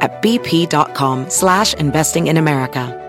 at 0.00 0.22
bp.com 0.22 1.30
slash 1.30 1.74
investing 1.74 2.28
in 2.28 2.36
America. 2.36 3.00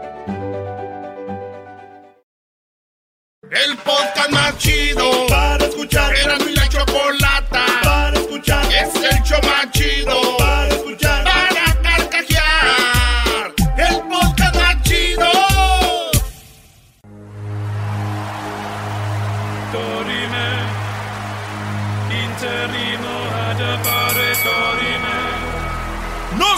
El 3.52 3.78
podcast 3.78 4.32
más 4.32 4.58
chido 4.58 5.28
para 5.30 5.66
escuchar. 5.66 6.14
Era 6.16 6.38
mi 6.40 6.55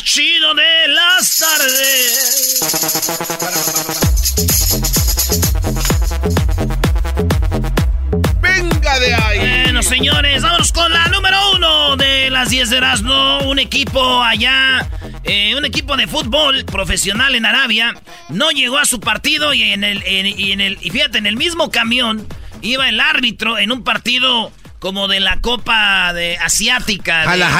Más 0.00 0.04
chido 0.04 0.54
de 0.54 0.88
las 0.88 1.38
tardes! 1.38 2.60
Venga 8.40 8.98
de 9.00 9.14
ahí. 9.14 9.38
Bueno, 9.64 9.82
señores, 9.82 10.42
vámonos 10.42 10.72
con 10.72 10.92
la 10.92 11.06
número 11.08 11.36
uno 11.54 11.96
de 11.96 12.30
las 12.30 12.48
10 12.50 12.70
de 12.70 12.76
Erasmo. 12.78 13.40
Un 13.46 13.58
equipo 13.58 14.22
allá, 14.22 14.88
eh, 15.24 15.54
un 15.56 15.64
equipo 15.64 15.96
de 15.96 16.06
fútbol 16.06 16.64
profesional 16.64 17.34
en 17.34 17.46
Arabia, 17.46 17.94
no 18.28 18.50
llegó 18.50 18.78
a 18.78 18.84
su 18.84 19.00
partido 19.00 19.52
y 19.54 19.62
en 19.62 19.84
el, 19.84 20.02
en- 20.04 20.26
y 20.26 20.52
en 20.52 20.60
el, 20.60 20.78
y 20.80 20.90
fíjate, 20.90 21.18
en 21.18 21.26
el 21.26 21.36
mismo 21.36 21.70
camión 21.70 22.26
iba 22.62 22.88
el 22.88 23.00
árbitro 23.00 23.58
en 23.58 23.72
un 23.72 23.84
partido 23.84 24.52
como 24.80 25.06
de 25.08 25.20
la 25.20 25.40
Copa 25.40 26.12
de 26.12 26.36
Asiática. 26.38 27.24
de-. 27.46 27.52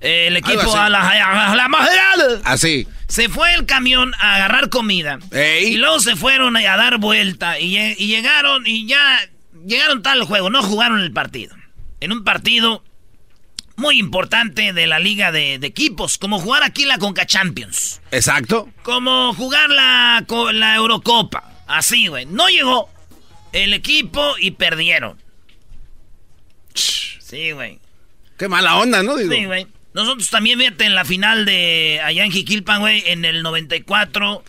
Eh, 0.00 0.26
el 0.28 0.36
equipo 0.36 0.76
a 0.76 0.88
la, 0.88 1.00
a 1.08 1.56
la. 1.56 1.68
Así. 2.44 2.86
Se 3.08 3.28
fue 3.30 3.54
el 3.54 3.64
camión 3.66 4.12
a 4.20 4.36
agarrar 4.36 4.68
comida. 4.68 5.18
Ey. 5.32 5.72
Y 5.72 5.76
luego 5.78 5.98
se 5.98 6.14
fueron 6.14 6.56
a, 6.56 6.76
dar 6.76 6.98
vuelta. 6.98 7.58
Y, 7.58 7.74
lle- 7.74 7.94
y 7.98 8.06
llegaron 8.08 8.66
y 8.66 8.86
ya 8.86 9.18
llegaron 9.66 10.02
tal 10.02 10.22
juego. 10.24 10.50
No 10.50 10.62
jugaron 10.62 11.00
el 11.00 11.10
partido. 11.12 11.56
En 12.00 12.12
un 12.12 12.22
partido 12.22 12.84
muy 13.76 13.98
importante 13.98 14.74
de 14.74 14.86
la 14.86 14.98
liga 14.98 15.32
de, 15.32 15.58
de 15.58 15.66
equipos. 15.66 16.18
Como 16.18 16.38
jugar 16.38 16.62
aquí 16.62 16.84
la 16.84 16.98
Conca 16.98 17.24
Champions. 17.24 18.02
Exacto. 18.10 18.68
Como 18.82 19.32
jugar 19.32 19.70
la 19.70 20.22
Eurocopa. 20.76 21.44
Así, 21.66 22.08
güey. 22.08 22.26
No 22.26 22.48
llegó 22.48 22.90
el 23.52 23.72
equipo 23.72 24.34
y 24.38 24.50
perdieron. 24.50 25.16
Sí, 26.74 27.52
güey. 27.52 27.78
Qué 28.38 28.48
mala 28.48 28.76
onda, 28.76 29.02
¿no? 29.02 29.16
Digo. 29.16 29.32
Sí, 29.32 29.44
güey. 29.44 29.66
Nosotros 29.94 30.28
también, 30.30 30.58
fíjate, 30.58 30.84
en 30.84 30.94
la 30.94 31.04
final 31.04 31.44
de 31.44 32.00
allá 32.04 32.24
en 32.24 32.30
Jiquilpan, 32.30 32.80
güey, 32.80 33.02
en 33.06 33.24
el 33.24 33.42
94, 33.42 34.44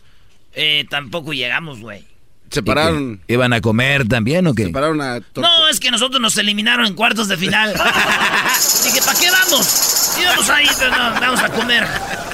eh, 0.53 0.85
tampoco 0.89 1.33
llegamos, 1.33 1.79
güey. 1.79 2.03
Se 2.51 2.63
pararon. 2.63 3.21
¿Iban 3.27 3.53
a 3.53 3.61
comer 3.61 4.07
también 4.07 4.47
o 4.47 4.53
qué? 4.55 4.65
Se 4.65 4.69
pararon 4.71 5.01
a. 5.01 5.19
No, 5.35 5.67
es 5.69 5.79
que 5.79 5.91
nosotros 5.91 6.19
nos 6.19 6.35
eliminaron 6.37 6.85
en 6.87 6.93
cuartos 6.95 7.27
de 7.27 7.37
final. 7.37 7.73
Dije, 8.83 9.01
¿para 9.05 9.19
qué 9.19 9.29
vamos? 9.31 10.15
Íbamos 10.19 10.49
ahí, 10.49 10.67
pero 10.79 10.91
no, 10.91 11.19
vamos 11.21 11.39
a 11.41 11.49
comer. 11.49 11.85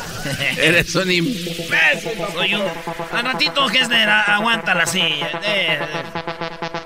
Eres 0.57 0.95
un. 0.95 1.09
im- 1.09 1.69
¿Ves? 1.69 2.03
Soy 2.33 2.53
un... 2.55 2.63
Al 3.11 3.25
ratito, 3.25 3.67
Gessner, 3.67 4.09
a- 4.09 4.35
aguanta 4.35 4.73
la 4.73 4.85
silla. 4.87 5.29
Eh, 5.43 5.79
eh. 5.81 6.84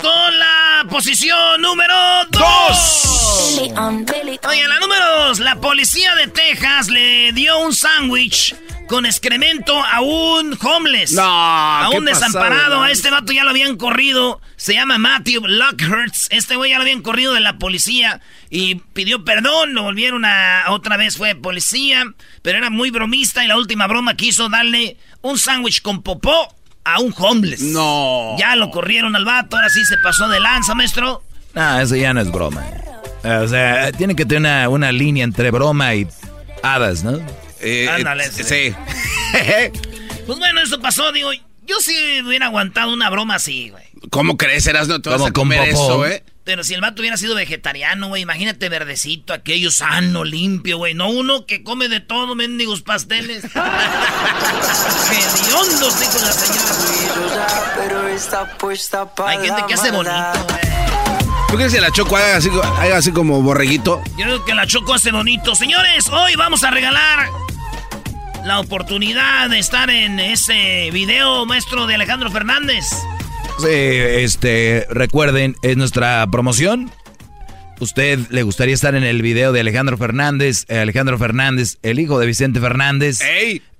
Con 0.00 0.38
la 0.38 0.86
posición 0.90 1.60
número 1.62 1.94
2. 2.30 3.58
Oye, 4.48 4.68
la 4.68 4.78
número 4.80 5.26
2. 5.28 5.38
La 5.40 5.56
policía 5.60 6.14
de 6.16 6.26
Texas 6.28 6.88
le 6.88 7.32
dio 7.32 7.58
un 7.58 7.74
sándwich 7.74 8.54
con 8.88 9.06
excremento 9.06 9.80
a 9.82 10.00
un 10.00 10.58
homeless. 10.60 11.12
No, 11.12 11.22
A 11.22 11.90
un 11.90 12.04
desamparado. 12.04 12.54
pasado, 12.56 12.82
A 12.82 12.90
este 12.90 13.10
vato 13.10 13.32
ya 13.32 13.44
lo 13.44 13.50
habían 13.50 13.76
corrido. 13.76 14.40
Se 14.56 14.74
llama 14.74 14.98
Matthew 14.98 15.46
Lockhurst. 15.46 16.26
Este 16.32 16.56
güey 16.56 16.70
ya 16.70 16.76
lo 16.76 16.82
habían 16.82 17.02
corrido 17.02 17.32
de 17.32 17.40
la 17.40 17.58
policía 17.58 18.20
y 18.50 18.76
pidió 18.76 19.24
perdón. 19.24 19.74
Lo 19.74 19.82
volvieron 19.84 20.24
a. 20.24 20.64
Otra 20.68 20.96
vez 20.96 21.16
fue 21.16 21.34
policía. 21.34 22.04
Pero 22.42 22.58
era 22.58 22.70
muy 22.70 22.90
bromista 22.90 23.44
y 23.44 23.48
la 23.48 23.56
última 23.56 23.86
broma 23.86 24.16
quiso 24.16 24.48
darle 24.48 24.96
un 25.22 25.38
sándwich 25.38 25.82
con 25.82 26.02
popó 26.02 26.54
a 26.84 27.00
un 27.00 27.14
homeless. 27.16 27.60
No. 27.60 28.36
Ya 28.38 28.56
lo 28.56 28.70
corrieron 28.70 29.16
al 29.16 29.24
vato. 29.24 29.56
Ahora 29.56 29.68
sí 29.70 29.84
se 29.84 29.96
pasó 29.98 30.28
de 30.28 30.40
lanza, 30.40 30.74
maestro. 30.74 31.22
No, 31.54 31.80
eso 31.80 31.96
ya 31.96 32.12
no 32.12 32.20
es 32.20 32.30
broma. 32.30 32.64
O 33.24 33.48
sea, 33.48 33.90
tiene 33.92 34.14
que 34.14 34.26
tener 34.26 34.40
una, 34.40 34.68
una 34.68 34.92
línea 34.92 35.24
entre 35.24 35.50
broma 35.50 35.94
y 35.94 36.06
hadas, 36.62 37.04
¿no? 37.04 37.18
Eh, 37.60 37.88
Ándale, 37.88 38.24
eh, 38.26 38.30
sí. 38.30 38.74
Pues 40.26 40.38
bueno, 40.38 40.60
eso 40.62 40.80
pasó, 40.80 41.12
digo. 41.12 41.30
Yo 41.66 41.76
sí 41.80 41.94
hubiera 42.24 42.46
aguantado 42.46 42.92
una 42.92 43.10
broma 43.10 43.36
así, 43.36 43.70
güey. 43.70 43.84
¿Cómo 44.10 44.36
crees, 44.36 44.66
Eras? 44.66 44.88
No 44.88 45.00
te 45.00 45.08
vas 45.10 45.18
¿Cómo 45.18 45.28
a 45.28 45.32
comer 45.32 45.68
eso, 45.68 46.06
¿eh? 46.06 46.22
Pero 46.44 46.62
si 46.62 46.74
el 46.74 46.82
vato 46.82 47.00
hubiera 47.00 47.16
sido 47.16 47.34
vegetariano, 47.34 48.08
güey, 48.08 48.20
imagínate 48.20 48.68
verdecito, 48.68 49.32
aquello 49.32 49.70
sano, 49.70 50.24
limpio, 50.24 50.76
güey. 50.76 50.92
No 50.92 51.08
uno 51.08 51.46
que 51.46 51.62
come 51.62 51.88
de 51.88 52.00
todo, 52.00 52.34
mendigos 52.34 52.82
pasteles. 52.82 53.44
Hediondos, 55.10 56.00
dijo 56.00 56.18
la 56.20 56.32
señora. 56.32 57.74
Hay 59.26 59.38
gente 59.46 59.62
que 59.66 59.74
hace 59.74 59.90
bonito, 59.90 60.12
güey. 60.48 60.60
¿Tú 61.48 61.56
crees 61.56 61.72
que 61.72 61.80
la 61.80 61.90
Choco 61.92 62.16
haga 62.16 62.36
así, 62.36 62.50
haga 62.78 62.96
así 62.98 63.10
como 63.10 63.40
borreguito? 63.40 64.02
Yo 64.18 64.24
creo 64.26 64.44
que 64.44 64.54
la 64.54 64.66
Choco 64.66 64.92
hace 64.92 65.12
bonito. 65.12 65.54
Señores, 65.54 66.08
hoy 66.08 66.34
vamos 66.36 66.62
a 66.64 66.70
regalar 66.70 67.28
la 68.44 68.60
oportunidad 68.60 69.48
de 69.48 69.60
estar 69.60 69.88
en 69.88 70.20
ese 70.20 70.90
video 70.92 71.46
maestro 71.46 71.86
de 71.86 71.94
Alejandro 71.94 72.30
Fernández. 72.30 72.84
Sí, 73.58 73.68
este, 73.68 74.86
recuerden, 74.90 75.56
es 75.62 75.76
nuestra 75.76 76.26
promoción. 76.30 76.90
¿Usted 77.80 78.18
le 78.30 78.42
gustaría 78.42 78.74
estar 78.74 78.94
en 78.94 79.04
el 79.04 79.20
video 79.22 79.52
de 79.52 79.60
Alejandro 79.60 79.96
Fernández? 79.96 80.64
Eh, 80.68 80.78
Alejandro 80.78 81.18
Fernández, 81.18 81.78
el 81.82 81.98
hijo 81.98 82.18
de 82.18 82.26
Vicente 82.26 82.60
Fernández. 82.60 83.20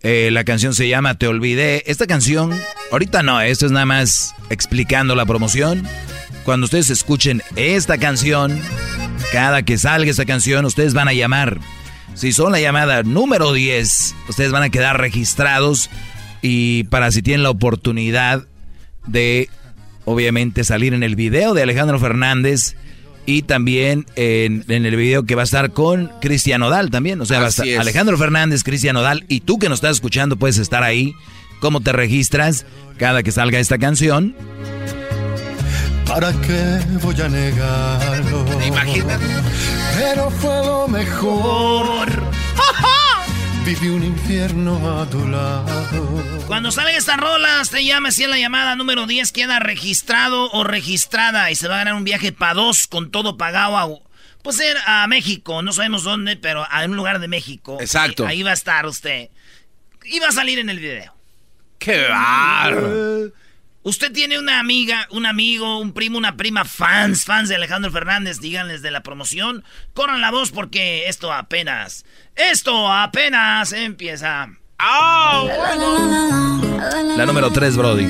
Eh, 0.02 0.30
la 0.30 0.44
canción 0.44 0.74
se 0.74 0.88
llama 0.88 1.16
Te 1.16 1.26
Olvidé. 1.26 1.84
Esta 1.86 2.06
canción, 2.06 2.52
ahorita 2.92 3.22
no, 3.22 3.40
esto 3.40 3.66
es 3.66 3.72
nada 3.72 3.86
más 3.86 4.34
explicando 4.50 5.14
la 5.14 5.26
promoción. 5.26 5.86
Cuando 6.44 6.64
ustedes 6.64 6.90
escuchen 6.90 7.42
esta 7.56 7.98
canción, 7.98 8.60
cada 9.32 9.62
que 9.62 9.78
salga 9.78 10.10
esta 10.10 10.26
canción, 10.26 10.64
ustedes 10.64 10.92
van 10.92 11.08
a 11.08 11.12
llamar. 11.12 11.58
Si 12.14 12.32
son 12.32 12.52
la 12.52 12.60
llamada 12.60 13.02
número 13.02 13.52
10, 13.52 14.14
ustedes 14.28 14.52
van 14.52 14.62
a 14.62 14.70
quedar 14.70 15.00
registrados 15.00 15.90
y 16.42 16.84
para 16.84 17.10
si 17.10 17.22
tienen 17.22 17.42
la 17.42 17.50
oportunidad 17.50 18.46
de, 19.06 19.48
obviamente, 20.04 20.64
salir 20.64 20.94
en 20.94 21.02
el 21.02 21.16
video 21.16 21.54
de 21.54 21.62
Alejandro 21.62 21.98
Fernández 21.98 22.76
y 23.26 23.42
también 23.42 24.06
en, 24.16 24.64
el 24.68 24.96
video 24.96 25.24
que 25.24 25.34
va 25.34 25.42
a 25.42 25.44
estar 25.44 25.72
con 25.72 26.10
Cristian 26.20 26.62
Odal 26.62 26.90
también. 26.90 27.20
O 27.20 27.26
sea, 27.26 27.40
va 27.40 27.46
a 27.46 27.48
estar 27.48 27.66
Alejandro 27.78 28.18
Fernández, 28.18 28.62
Cristian 28.62 28.96
Odal 28.96 29.24
y 29.28 29.40
tú 29.40 29.58
que 29.58 29.68
nos 29.68 29.78
estás 29.78 29.92
escuchando 29.92 30.36
puedes 30.36 30.58
estar 30.58 30.82
ahí. 30.82 31.14
¿Cómo 31.60 31.80
te 31.80 31.92
registras 31.92 32.66
cada 32.98 33.22
que 33.22 33.32
salga 33.32 33.58
esta 33.58 33.78
canción? 33.78 34.34
¿Para 36.06 36.32
qué 36.32 36.80
voy 37.02 37.20
a 37.20 37.28
negarlo? 37.28 38.44
Imagínate. 38.66 39.24
Pero 39.96 40.30
fue 40.30 40.66
lo 40.66 40.88
mejor. 40.88 42.08
Viví 43.64 43.88
un 43.88 44.04
infierno 44.04 45.00
a 45.00 45.08
tu 45.08 45.26
lado. 45.26 45.64
Cuando 46.46 46.70
salen 46.70 46.96
estas 46.96 47.16
rolas, 47.16 47.70
te 47.70 47.82
llama 47.82 48.10
si 48.10 48.24
en 48.24 48.30
la 48.30 48.38
llamada 48.38 48.76
número 48.76 49.06
10 49.06 49.32
queda 49.32 49.58
registrado 49.58 50.50
o 50.50 50.64
registrada 50.64 51.50
y 51.50 51.54
se 51.54 51.66
va 51.66 51.76
a 51.76 51.78
ganar 51.78 51.94
un 51.94 52.04
viaje 52.04 52.30
para 52.30 52.52
dos 52.52 52.86
con 52.86 53.10
todo 53.10 53.38
pagado 53.38 53.78
a, 53.78 53.88
pues 54.42 54.60
a 54.86 55.06
México, 55.06 55.62
no 55.62 55.72
sabemos 55.72 56.04
dónde, 56.04 56.36
pero 56.36 56.66
a 56.70 56.84
un 56.84 56.94
lugar 56.94 57.20
de 57.20 57.28
México. 57.28 57.78
Exacto. 57.80 58.26
Ahí, 58.26 58.42
va 58.42 58.50
a 58.50 58.54
estar 58.54 58.84
usted. 58.84 59.30
Y 60.04 60.18
va 60.18 60.28
a 60.28 60.32
salir 60.32 60.58
en 60.58 60.68
el 60.68 60.78
video. 60.78 61.14
¡Qué 61.78 62.08
bárbaro! 62.08 63.32
Usted 63.84 64.12
tiene 64.12 64.38
una 64.38 64.58
amiga, 64.60 65.06
un 65.10 65.26
amigo, 65.26 65.78
un 65.78 65.92
primo, 65.92 66.16
una 66.16 66.38
prima, 66.38 66.64
fans, 66.64 67.26
fans 67.26 67.50
de 67.50 67.56
Alejandro 67.56 67.92
Fernández, 67.92 68.40
díganles 68.40 68.80
de 68.80 68.90
la 68.90 69.02
promoción. 69.02 69.62
Corran 69.92 70.22
la 70.22 70.30
voz 70.30 70.52
porque 70.52 71.06
esto 71.06 71.30
apenas, 71.30 72.06
esto 72.34 72.90
apenas 72.90 73.72
empieza. 73.72 74.48
La 77.16 77.26
número 77.26 77.52
3, 77.52 77.76
Brody. 77.76 78.06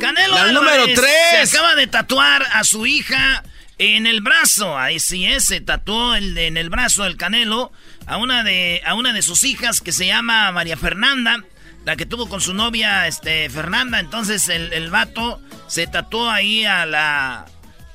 Canelo 0.00 0.34
La 0.34 0.50
número 0.50 0.86
3. 0.86 0.98
se 0.98 1.56
acaba 1.56 1.74
de 1.74 1.86
tatuar 1.88 2.46
a 2.50 2.64
su 2.64 2.86
hija 2.86 3.44
en 3.76 4.06
el 4.06 4.22
brazo. 4.22 4.78
Ahí 4.78 4.98
sí 4.98 5.26
es, 5.26 5.44
se 5.44 5.60
tatuó 5.60 6.14
el, 6.14 6.38
en 6.38 6.56
el 6.56 6.70
brazo 6.70 7.04
el 7.04 7.18
Canelo 7.18 7.70
a 8.06 8.16
una 8.16 8.44
de 8.44 8.80
a 8.86 8.94
una 8.94 9.12
de 9.12 9.20
sus 9.20 9.44
hijas 9.44 9.82
que 9.82 9.92
se 9.92 10.06
llama 10.06 10.50
María 10.52 10.78
Fernanda 10.78 11.44
la 11.84 11.96
que 11.96 12.06
tuvo 12.06 12.28
con 12.28 12.40
su 12.40 12.54
novia, 12.54 13.06
este, 13.06 13.48
Fernanda. 13.50 14.00
Entonces 14.00 14.48
el, 14.48 14.72
el 14.72 14.90
vato 14.90 15.40
se 15.66 15.86
tatuó 15.86 16.30
ahí 16.30 16.64
a 16.64 16.86
la. 16.86 17.46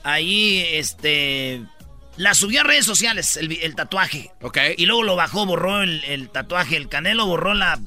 Ahí, 0.03 0.65
este. 0.71 1.61
La 2.17 2.33
subió 2.33 2.61
a 2.61 2.63
redes 2.63 2.85
sociales, 2.85 3.37
el, 3.37 3.75
tatuaje. 3.75 4.31
Ok. 4.41 4.57
Y 4.75 4.87
luego 4.87 5.03
lo 5.03 5.15
bajó, 5.15 5.45
borró 5.45 5.83
el, 5.83 6.29
tatuaje. 6.31 6.75
El 6.75 6.89
Canelo 6.89 7.27
borró 7.27 7.53
la. 7.53 7.79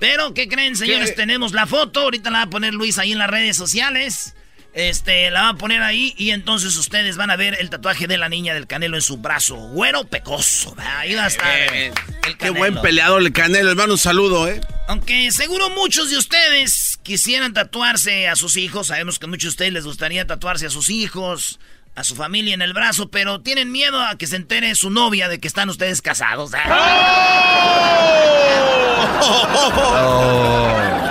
Pero, 0.00 0.34
¿qué 0.34 0.48
creen, 0.48 0.74
señores? 0.74 1.14
Tenemos 1.14 1.52
la 1.52 1.66
foto. 1.66 2.00
Ahorita 2.00 2.30
la 2.30 2.38
va 2.38 2.44
a 2.44 2.50
poner 2.50 2.74
Luis 2.74 2.98
ahí 2.98 3.12
en 3.12 3.18
las 3.18 3.30
redes 3.30 3.56
sociales. 3.56 4.34
Este, 4.74 5.30
la 5.30 5.42
va 5.42 5.48
a 5.50 5.54
poner 5.54 5.82
ahí 5.82 6.14
y 6.18 6.30
entonces 6.30 6.76
ustedes 6.76 7.16
van 7.16 7.30
a 7.30 7.36
ver 7.36 7.56
el 7.60 7.70
tatuaje 7.70 8.08
de 8.08 8.18
la 8.18 8.28
niña 8.28 8.54
del 8.54 8.66
Canelo 8.66 8.96
en 8.96 9.02
su 9.02 9.18
brazo. 9.18 9.54
Güero 9.54 10.02
pecoso. 10.04 10.74
Ahí 10.76 11.14
va 11.14 11.24
a 11.24 11.28
estar 11.28 11.72
el 11.72 11.92
Qué 12.36 12.50
buen 12.50 12.80
peleador 12.80 13.22
el 13.22 13.32
Canelo, 13.32 13.70
hermano. 13.70 13.92
Un 13.92 13.98
saludo, 13.98 14.48
¿eh? 14.48 14.60
Aunque 14.88 15.30
seguro 15.30 15.70
muchos 15.70 16.10
de 16.10 16.18
ustedes 16.18 16.98
quisieran 17.04 17.52
tatuarse 17.52 18.26
a 18.26 18.34
sus 18.34 18.56
hijos. 18.56 18.88
Sabemos 18.88 19.20
que 19.20 19.26
a 19.26 19.28
muchos 19.28 19.44
de 19.44 19.50
ustedes 19.50 19.72
les 19.72 19.84
gustaría 19.84 20.26
tatuarse 20.26 20.66
a 20.66 20.70
sus 20.70 20.90
hijos, 20.90 21.60
a 21.94 22.02
su 22.02 22.16
familia 22.16 22.54
en 22.54 22.62
el 22.62 22.72
brazo, 22.72 23.10
pero 23.10 23.40
tienen 23.42 23.70
miedo 23.70 24.00
a 24.00 24.18
que 24.18 24.26
se 24.26 24.34
entere 24.34 24.74
su 24.74 24.90
novia 24.90 25.28
de 25.28 25.38
que 25.38 25.46
están 25.46 25.70
ustedes 25.70 26.02
casados. 26.02 26.50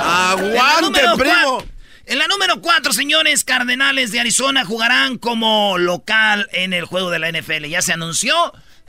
¡Aguante, 0.04 1.02
primo! 1.18 1.73
En 2.06 2.20
la 2.20 2.28
número 2.28 2.60
4, 2.60 2.92
señores, 2.92 3.46
Cardenales 3.46 4.12
de 4.12 4.20
Arizona 4.20 4.66
jugarán 4.66 5.18
como 5.18 5.78
local 5.78 6.50
en 6.52 6.74
el 6.74 6.84
juego 6.84 7.10
de 7.10 7.20
la 7.20 7.32
NFL. 7.32 7.66
Ya 7.68 7.82
se 7.82 7.94
anunció. 7.94 8.36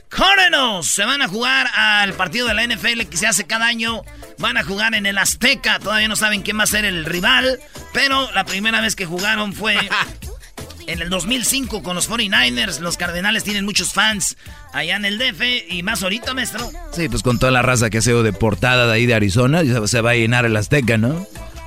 Cardinals 0.09 0.87
se 0.87 1.05
van 1.05 1.21
a 1.21 1.27
jugar 1.27 1.67
al 1.73 2.13
partido 2.13 2.47
de 2.47 2.53
la 2.53 2.67
NFL 2.67 3.03
que 3.09 3.17
se 3.17 3.25
hace 3.25 3.45
cada 3.45 3.67
año. 3.67 4.01
Van 4.37 4.57
a 4.57 4.63
jugar 4.63 4.95
en 4.95 5.05
el 5.05 5.17
Azteca. 5.17 5.79
Todavía 5.79 6.09
no 6.09 6.17
saben 6.17 6.41
quién 6.41 6.59
va 6.59 6.63
a 6.63 6.67
ser 6.67 6.83
el 6.83 7.05
rival. 7.05 7.59
Pero 7.93 8.29
la 8.33 8.43
primera 8.43 8.81
vez 8.81 8.97
que 8.97 9.05
jugaron 9.05 9.53
fue 9.53 9.77
en 10.87 11.01
el 11.01 11.09
2005 11.09 11.83
con 11.83 11.95
los 11.95 12.09
49ers. 12.09 12.79
Los 12.79 12.97
Cardenales 12.97 13.45
tienen 13.45 13.63
muchos 13.63 13.93
fans 13.93 14.35
allá 14.73 14.97
en 14.97 15.05
el 15.05 15.17
DF. 15.17 15.41
Y 15.69 15.83
más 15.83 16.03
ahorita, 16.03 16.33
maestro. 16.33 16.69
Sí, 16.91 17.07
pues 17.07 17.23
con 17.23 17.39
toda 17.39 17.53
la 17.53 17.61
raza 17.61 17.89
que 17.89 17.99
ha 17.99 18.01
sido 18.01 18.23
deportada 18.23 18.87
de 18.87 18.93
ahí 18.93 19.05
de 19.05 19.15
Arizona, 19.15 19.63
se 19.87 20.01
va 20.01 20.11
a 20.11 20.15
llenar 20.15 20.45
el 20.45 20.57
Azteca, 20.57 20.97
¿no? 20.97 21.25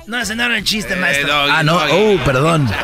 No 0.09 0.17
hacen 0.17 0.41
el 0.41 0.63
chiste, 0.63 0.95
eh, 0.95 0.97
maestro. 0.97 1.31
ah, 1.31 1.61
no, 1.61 1.77
oh, 1.77 2.17
perdón. 2.25 2.67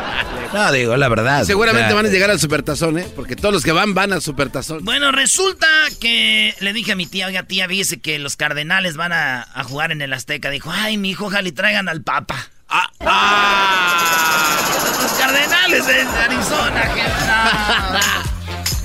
No, 0.52 0.72
digo, 0.72 0.96
la 0.96 1.08
verdad. 1.08 1.44
Seguramente 1.44 1.92
van 1.92 2.06
a 2.06 2.08
llegar 2.08 2.30
al 2.30 2.38
supertazón, 2.38 2.98
¿eh? 2.98 3.06
Porque 3.14 3.34
todos 3.34 3.52
los 3.52 3.64
que 3.64 3.72
van, 3.72 3.94
van 3.94 4.12
al 4.12 4.22
supertazón. 4.22 4.84
Bueno, 4.84 5.10
resulta 5.10 5.66
que 6.00 6.54
le 6.60 6.72
dije 6.72 6.92
a 6.92 6.96
mi 6.96 7.04
tía, 7.04 7.26
oiga, 7.26 7.42
tía, 7.42 7.66
dice 7.66 8.00
que 8.00 8.18
los 8.20 8.36
cardenales 8.36 8.96
van 8.96 9.12
a, 9.12 9.44
jugar 9.64 9.90
en 9.90 10.00
el 10.00 10.12
Azteca. 10.12 10.48
Dijo, 10.48 10.70
ay, 10.72 10.98
mi 10.98 11.10
hijo, 11.10 11.26
ojalá 11.26 11.46
y 11.48 11.52
traigan 11.52 11.88
al 11.88 12.02
Papa. 12.02 12.48
Ah, 12.68 12.88
ah. 13.00 14.56
Los 15.02 15.12
cardenales 15.12 15.86
de 15.86 16.00
Arizona, 16.02 16.90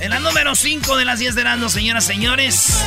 En 0.00 0.10
la 0.10 0.18
número 0.18 0.56
5 0.56 0.96
de 0.96 1.04
las 1.04 1.20
10 1.20 1.36
de 1.36 1.40
Erasmo, 1.42 1.68
señoras 1.68 2.04
y 2.04 2.06
señores. 2.08 2.84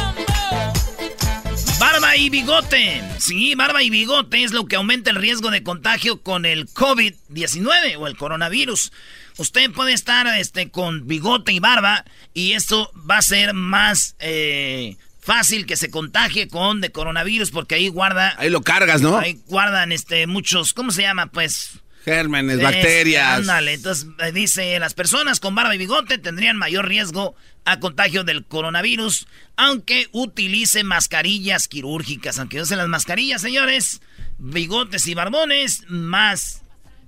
Barba 1.80 2.16
y 2.16 2.30
bigote. 2.30 3.04
Sí, 3.18 3.54
barba 3.56 3.84
y 3.84 3.90
bigote 3.90 4.44
es 4.44 4.54
lo 4.54 4.66
que 4.66 4.78
aumenta 4.78 5.10
el 5.10 5.18
riesgo 5.18 5.52
de 5.52 5.62
contagio 5.62 6.22
con 6.22 6.46
el 6.46 6.68
COVID-19 6.68 7.98
o 7.98 8.08
el 8.08 8.16
coronavirus. 8.16 8.94
Usted 9.38 9.72
puede 9.72 9.92
estar 9.92 10.26
este, 10.38 10.70
con 10.72 11.06
bigote 11.06 11.52
y 11.52 11.60
barba 11.60 12.06
y 12.34 12.54
esto 12.54 12.92
va 13.10 13.18
a 13.18 13.22
ser 13.22 13.54
más 13.54 14.16
eh, 14.20 14.96
fácil 15.20 15.66
que 15.66 15.76
se 15.76 15.92
contagie 15.92 16.48
con 16.48 16.80
de 16.80 16.92
coronavirus 16.92 17.52
porque 17.52 17.76
ahí 17.76 17.90
guarda... 17.90 18.36
Ahí 18.38 18.50
lo 18.50 18.62
cargas, 18.62 19.02
¿no? 19.02 19.18
Ahí 19.18 19.42
guardan 19.48 19.92
este, 19.92 20.28
muchos, 20.28 20.74
¿cómo 20.74 20.92
se 20.92 21.02
llama? 21.02 21.28
Pues... 21.28 21.82
Gérmenes, 22.06 22.62
bacterias. 22.62 23.40
Ándale, 23.40 23.74
entonces 23.74 24.08
eh, 24.20 24.32
dice, 24.32 24.78
las 24.80 24.94
personas 24.94 25.40
con 25.40 25.56
barba 25.56 25.74
y 25.74 25.80
bigote 25.80 26.20
tendrían 26.20 26.56
mayor 26.56 26.88
riesgo 26.88 27.36
a 27.66 27.80
contagio 27.80 28.24
del 28.24 28.46
coronavirus, 28.46 29.26
aunque 29.58 30.08
utilice 30.12 30.84
mascarillas 30.84 31.68
quirúrgicas. 31.68 32.38
Aunque 32.38 32.62
usen 32.62 32.78
las 32.78 32.88
mascarillas, 32.88 33.42
señores, 33.42 34.02
bigotes 34.38 35.08
y 35.08 35.16
barbones, 35.16 35.82
más. 35.88 36.62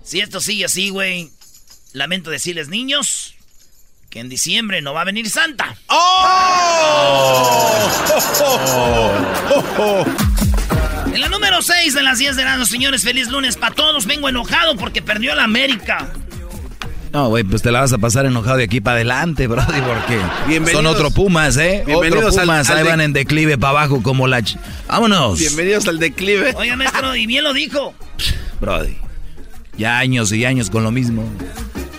Si 0.04 0.20
esto 0.20 0.42
sigue 0.42 0.66
así, 0.66 0.90
güey, 0.90 1.30
lamento 1.94 2.32
decirles, 2.32 2.70
niños, 2.70 3.36
que 4.10 4.20
en 4.20 4.30
diciembre 4.30 4.82
no 4.82 4.96
va 4.96 5.02
a 5.02 5.06
venir 5.06 5.30
Santa. 5.30 5.78
¡Oh! 5.90 6.34
En 11.18 11.22
la 11.22 11.30
número 11.30 11.64
6 11.64 11.96
de 11.96 12.04
las 12.04 12.20
10 12.20 12.36
de 12.36 12.44
la 12.44 12.64
señores, 12.64 13.02
feliz 13.02 13.28
lunes 13.30 13.58
para 13.58 13.74
todos. 13.74 14.06
Vengo 14.06 14.30
enojado 14.30 14.78
porque 14.78 15.02
perdió 15.02 15.34
la 15.34 15.46
América. 15.46 16.14
No, 17.12 17.30
güey, 17.30 17.44
pues 17.44 17.64
te 17.64 17.72
la 17.72 17.80
vas 17.80 17.92
a 17.92 17.98
pasar 17.98 18.28
enojado 18.28 18.58
de 18.58 18.66
aquí 18.66 18.82
para 18.82 18.98
adelante, 18.98 19.48
brody, 19.48 19.82
porque 19.82 20.72
son 20.72 20.86
otro 20.86 21.10
Pumas, 21.10 21.58
¿eh? 21.58 21.82
Bienvenidos 21.88 22.36
otro 22.36 22.42
Pumas, 22.44 22.70
ahí 22.70 22.84
van 22.84 23.02
en 23.02 23.14
declive 23.14 23.58
para 23.58 23.72
abajo 23.72 24.04
como 24.04 24.28
la... 24.28 24.44
¡Vámonos! 24.88 25.40
Bienvenidos 25.40 25.88
al 25.88 25.98
declive. 25.98 26.54
Oiga, 26.56 26.76
maestro, 26.76 27.16
y 27.16 27.26
bien 27.26 27.44
lo 27.44 27.52
dijo. 27.52 27.96
Brody, 28.62 28.96
ya 29.76 29.98
años 29.98 30.32
y 30.32 30.46
años 30.46 30.70
con 30.70 30.84
lo 30.84 30.92
mismo. 30.92 31.28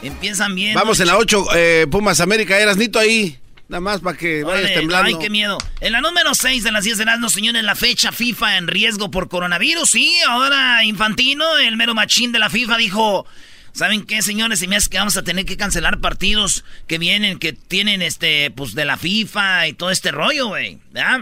Empiezan 0.00 0.54
bien. 0.54 0.74
Vamos 0.74 1.00
en 1.00 1.08
la 1.08 1.18
8, 1.18 1.46
eh, 1.56 1.86
Pumas 1.90 2.20
América, 2.20 2.56
eras 2.56 2.76
Nito 2.76 3.00
ahí. 3.00 3.36
Nada 3.68 3.80
más 3.82 4.00
para 4.00 4.16
que 4.16 4.42
vayas 4.44 4.72
temblando. 4.72 5.06
Ay, 5.06 5.16
qué 5.20 5.28
miedo. 5.28 5.58
En 5.80 5.92
la 5.92 6.00
número 6.00 6.34
6 6.34 6.64
de 6.64 6.72
las 6.72 6.84
10 6.84 6.98
de 6.98 7.04
las 7.04 7.32
señores, 7.32 7.62
la 7.62 7.74
fecha 7.74 8.12
FIFA 8.12 8.56
en 8.56 8.66
riesgo 8.66 9.10
por 9.10 9.28
coronavirus. 9.28 9.90
Sí, 9.90 10.16
ahora 10.26 10.82
Infantino, 10.84 11.58
el 11.58 11.76
mero 11.76 11.94
machín 11.94 12.32
de 12.32 12.38
la 12.38 12.50
FIFA, 12.50 12.76
dijo... 12.78 13.26
¿Saben 13.72 14.06
qué, 14.06 14.22
señores? 14.22 14.58
Se 14.58 14.66
me 14.66 14.74
hace 14.74 14.88
que 14.88 14.98
vamos 14.98 15.16
a 15.16 15.22
tener 15.22 15.44
que 15.44 15.56
cancelar 15.56 16.00
partidos 16.00 16.64
que 16.88 16.98
vienen, 16.98 17.38
que 17.38 17.52
tienen, 17.52 18.02
este, 18.02 18.50
pues, 18.50 18.74
de 18.74 18.84
la 18.84 18.96
FIFA 18.96 19.68
y 19.68 19.72
todo 19.74 19.92
este 19.92 20.10
rollo, 20.10 20.48
güey. 20.48 20.78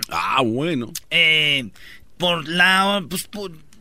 Ah, 0.09 0.41
bueno. 0.43 0.91
Eh, 1.11 1.69
por 2.17 2.49
la 2.49 3.05
pues, 3.11 3.29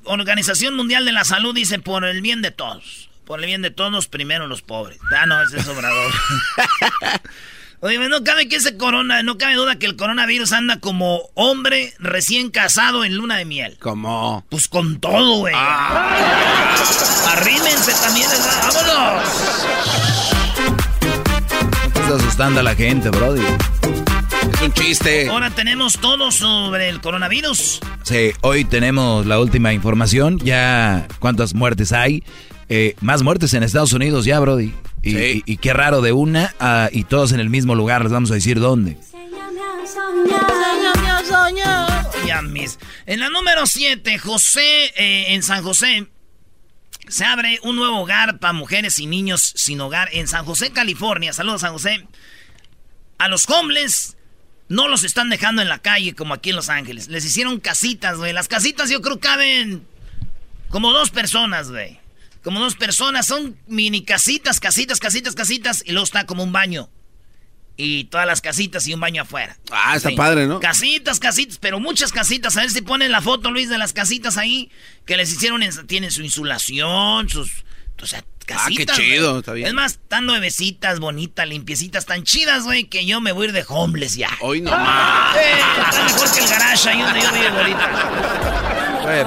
Organización 0.03 0.75
Mundial 0.75 1.05
de 1.05 1.13
la 1.13 1.23
Salud 1.23 1.55
dice 1.55 1.79
por 1.79 2.03
el 2.03 2.21
bien 2.21 2.41
de 2.41 2.51
todos. 2.51 3.09
Por 3.23 3.39
el 3.39 3.45
bien 3.45 3.61
de 3.61 3.71
todos, 3.71 4.07
primero 4.07 4.47
los 4.47 4.61
pobres. 4.61 4.99
Ah, 5.15 5.25
no, 5.25 5.41
ese 5.41 5.57
es 5.57 5.67
obrador. 5.67 6.11
Oye, 7.85 7.99
no 8.09 8.23
cabe 8.23 8.47
que 8.47 8.55
ese 8.55 8.77
corona, 8.77 9.21
no 9.21 9.37
cabe 9.37 9.53
duda 9.53 9.75
que 9.75 9.85
el 9.85 9.95
coronavirus 9.95 10.53
anda 10.53 10.79
como 10.79 11.29
hombre 11.35 11.93
recién 11.99 12.49
casado 12.49 13.05
en 13.05 13.15
luna 13.15 13.37
de 13.37 13.45
miel. 13.45 13.77
¿Cómo? 13.79 14.43
Pues 14.49 14.67
con 14.67 14.99
todo, 14.99 15.37
güey. 15.37 15.53
Ah. 15.55 16.75
Arrímense 17.33 17.91
también, 18.01 18.27
vámonos. 18.63 19.23
Estás 21.85 22.11
asustando 22.11 22.61
a 22.61 22.63
la 22.63 22.73
gente, 22.73 23.11
Brody. 23.11 23.43
Es 24.51 24.61
un 24.63 24.73
chiste. 24.73 25.29
Ahora 25.29 25.51
tenemos 25.51 25.99
todo 25.99 26.31
sobre 26.31 26.89
el 26.89 27.01
coronavirus. 27.01 27.81
Sí, 28.01 28.31
hoy 28.41 28.65
tenemos 28.65 29.27
la 29.27 29.39
última 29.39 29.73
información. 29.73 30.39
Ya 30.39 31.07
cuántas 31.19 31.53
muertes 31.53 31.91
hay. 31.91 32.23
Eh, 32.67 32.95
más 33.01 33.21
muertes 33.21 33.53
en 33.53 33.61
Estados 33.61 33.93
Unidos 33.93 34.25
ya, 34.25 34.39
Brody. 34.39 34.73
Y, 35.05 35.57
qué 35.57 35.73
raro 35.73 36.01
de 36.01 36.11
una 36.11 36.53
y 36.91 37.03
todos 37.03 37.31
en 37.31 37.39
el 37.39 37.49
mismo 37.49 37.75
lugar. 37.75 38.03
Les 38.03 38.11
vamos 38.11 38.31
a 38.31 38.33
decir 38.33 38.59
dónde. 38.59 38.97
En 43.05 43.19
la 43.19 43.29
número 43.29 43.67
7, 43.67 44.17
José, 44.17 44.85
eh, 44.95 45.33
en 45.33 45.43
San 45.43 45.61
José, 45.61 46.07
se 47.07 47.23
abre 47.23 47.59
un 47.61 47.75
nuevo 47.75 47.99
hogar 47.99 48.39
para 48.39 48.51
mujeres 48.51 48.97
y 48.97 49.05
niños 49.05 49.53
sin 49.55 49.79
hogar 49.79 50.09
en 50.11 50.27
San 50.27 50.43
José, 50.43 50.71
California. 50.71 51.31
Saludos, 51.31 51.61
San 51.61 51.73
José. 51.73 52.07
A 53.19 53.27
los 53.27 53.47
homeless 53.47 54.17
no 54.69 54.87
los 54.87 55.03
están 55.03 55.29
dejando 55.29 55.61
en 55.61 55.69
la 55.69 55.79
calle 55.79 56.15
como 56.15 56.33
aquí 56.33 56.49
en 56.49 56.55
Los 56.55 56.69
Ángeles. 56.69 57.07
Les 57.07 57.23
hicieron 57.23 57.59
casitas, 57.59 58.17
güey. 58.17 58.33
Las 58.33 58.47
casitas 58.47 58.89
yo 58.89 59.01
creo 59.01 59.19
caben 59.19 59.85
como 60.69 60.91
dos 60.91 61.11
personas, 61.11 61.69
güey 61.69 61.99
como 62.45 62.59
dos 62.59 62.75
personas, 62.75 63.25
son 63.25 63.57
mini 63.65 64.03
casitas, 64.03 64.59
casitas, 64.59 64.99
casitas, 64.99 65.33
casitas, 65.33 65.81
y 65.83 65.93
luego 65.93 66.03
está 66.03 66.27
como 66.27 66.43
un 66.43 66.51
baño. 66.51 66.91
Y 67.75 68.03
todas 68.03 68.27
las 68.27 68.39
casitas 68.39 68.87
y 68.87 68.93
un 68.93 68.99
baño 68.99 69.23
afuera. 69.23 69.57
Ah, 69.71 69.95
está 69.95 70.11
padre, 70.11 70.45
¿no? 70.45 70.59
Casitas, 70.59 71.19
casitas, 71.19 71.57
pero 71.57 71.79
muchas 71.79 72.11
casitas. 72.11 72.55
A 72.55 72.61
ver 72.61 72.69
si 72.69 72.83
ponen 72.83 73.11
la 73.11 73.21
foto, 73.21 73.49
Luis, 73.49 73.67
de 73.67 73.79
las 73.79 73.93
casitas 73.93 74.37
ahí, 74.37 74.69
que 75.07 75.17
les 75.17 75.33
hicieron, 75.33 75.61
tienen 75.87 76.11
su 76.11 76.21
insulación, 76.21 77.27
sus... 77.29 77.65
O 77.99 78.05
sea, 78.05 78.23
casitas. 78.45 78.95
Ah, 78.95 79.01
qué 79.01 79.15
chido, 79.15 79.39
está 79.39 79.53
bien. 79.53 79.69
Es 79.69 79.73
más, 79.73 79.93
están 79.93 80.27
nuevecitas, 80.27 80.99
bonitas, 80.99 81.49
limpiecitas, 81.49 82.05
tan 82.05 82.23
chidas, 82.23 82.63
güey, 82.63 82.83
que 82.83 83.07
yo 83.07 83.21
me 83.21 83.31
voy 83.31 83.47
a 83.47 83.49
ir 83.49 83.53
de 83.55 83.65
homeless 83.67 84.17
ya. 84.17 84.29
Hoy 84.41 84.61
no 84.61 84.69
más. 84.69 85.35
Eh, 85.35 85.53
está 85.89 86.03
mejor 86.03 86.31
que 86.31 86.43
el 86.43 86.47
garage 86.47 86.89
ahí 86.89 87.01
donde 87.01 87.21
yo 87.21 87.31
vivo 87.33 87.57
ahorita 87.57 88.74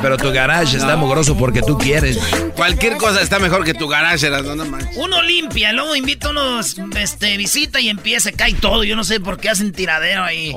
pero 0.00 0.16
tu 0.16 0.32
garage 0.32 0.76
está 0.76 0.96
mugroso 0.96 1.36
porque 1.36 1.62
tú 1.62 1.78
quieres. 1.78 2.18
Cualquier 2.56 2.96
cosa 2.96 3.20
está 3.20 3.38
mejor 3.38 3.64
que 3.64 3.74
tu 3.74 3.88
garage, 3.88 4.30
no, 4.30 4.54
no 4.54 4.64
manches. 4.64 4.96
Uno 4.96 5.22
limpia, 5.22 5.72
luego 5.72 5.96
invita 5.96 6.28
a 6.28 6.30
unos, 6.30 6.76
este, 6.96 7.36
visita 7.36 7.80
y 7.80 7.88
empieza, 7.88 8.32
cae 8.32 8.54
todo. 8.54 8.84
Yo 8.84 8.96
no 8.96 9.04
sé 9.04 9.20
por 9.20 9.38
qué 9.38 9.50
hacen 9.50 9.72
tiradero 9.72 10.24
ahí. 10.24 10.50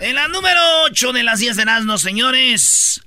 en 0.00 0.14
la 0.14 0.28
número 0.28 0.60
8 0.84 1.12
de 1.12 1.22
las 1.22 1.38
10 1.38 1.56
de 1.56 1.64
no 1.64 1.98
señores. 1.98 3.02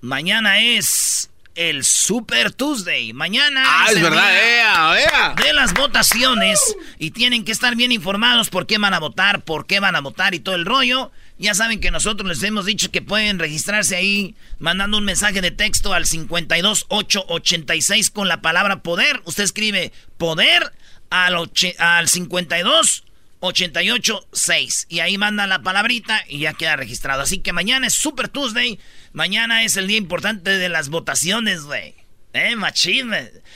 Mañana 0.00 0.60
es 0.60 1.28
el 1.58 1.84
Super 1.84 2.52
Tuesday. 2.52 3.12
Mañana. 3.12 3.64
Ah, 3.66 3.86
es, 3.90 4.00
verdad, 4.00 5.34
De 5.36 5.52
las 5.52 5.74
votaciones. 5.74 6.60
Y 6.98 7.10
tienen 7.10 7.44
que 7.44 7.52
estar 7.52 7.74
bien 7.74 7.90
informados 7.90 8.48
por 8.48 8.66
qué 8.66 8.78
van 8.78 8.94
a 8.94 9.00
votar, 9.00 9.42
por 9.42 9.66
qué 9.66 9.80
van 9.80 9.96
a 9.96 10.00
votar 10.00 10.34
y 10.34 10.40
todo 10.40 10.54
el 10.54 10.64
rollo. 10.64 11.10
Ya 11.38 11.54
saben 11.54 11.80
que 11.80 11.92
nosotros 11.92 12.28
les 12.28 12.42
hemos 12.42 12.66
dicho 12.66 12.90
que 12.90 13.00
pueden 13.00 13.38
registrarse 13.38 13.94
ahí 13.94 14.34
mandando 14.58 14.98
un 14.98 15.04
mensaje 15.04 15.40
de 15.40 15.52
texto 15.52 15.92
al 15.92 16.04
52886 16.04 18.10
con 18.10 18.26
la 18.26 18.40
palabra 18.40 18.82
poder. 18.82 19.22
Usted 19.24 19.44
escribe 19.44 19.92
poder 20.16 20.72
al, 21.10 21.36
al 21.78 22.08
52886 22.08 24.86
y 24.88 24.98
ahí 24.98 25.16
manda 25.16 25.46
la 25.46 25.62
palabrita 25.62 26.24
y 26.28 26.40
ya 26.40 26.54
queda 26.54 26.74
registrado. 26.74 27.22
Así 27.22 27.38
que 27.38 27.52
mañana 27.52 27.86
es 27.86 27.94
Super 27.94 28.28
Tuesday. 28.28 28.80
Mañana 29.12 29.62
es 29.62 29.76
el 29.76 29.86
día 29.86 29.98
importante 29.98 30.58
de 30.58 30.68
las 30.68 30.88
votaciones, 30.88 31.62
güey. 31.62 31.94
Eh, 32.32 32.56
machín. 32.56 33.12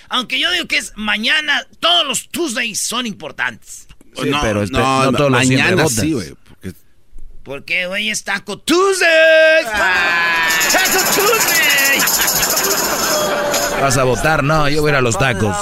Aunque 0.08 0.38
yo 0.38 0.52
digo 0.52 0.66
que 0.66 0.78
es 0.78 0.92
mañana, 0.94 1.66
todos 1.80 2.06
los 2.06 2.28
Tuesdays 2.28 2.78
son 2.80 3.06
importantes. 3.06 3.88
Sí, 4.14 4.30
pero 4.40 4.62
este, 4.62 4.76
no, 4.76 5.10
no, 5.10 5.18
todos 5.18 5.30
los 5.30 5.40
mañana 5.40 5.88
sí, 5.88 6.12
güey. 6.12 6.34
Porque 7.44 7.86
hoy 7.86 8.08
es 8.08 8.22
Taco 8.22 8.58
Tuesday. 8.58 9.64
Ah. 9.74 10.48
Taco 10.70 10.98
Tuesday. 11.12 11.98
Vas 13.80 13.96
a 13.96 14.04
votar, 14.04 14.44
no, 14.44 14.68
yo 14.68 14.80
voy 14.80 14.90
a 14.90 14.92
ir 14.92 14.96
a 14.98 15.00
los 15.00 15.18
tacos. 15.18 15.56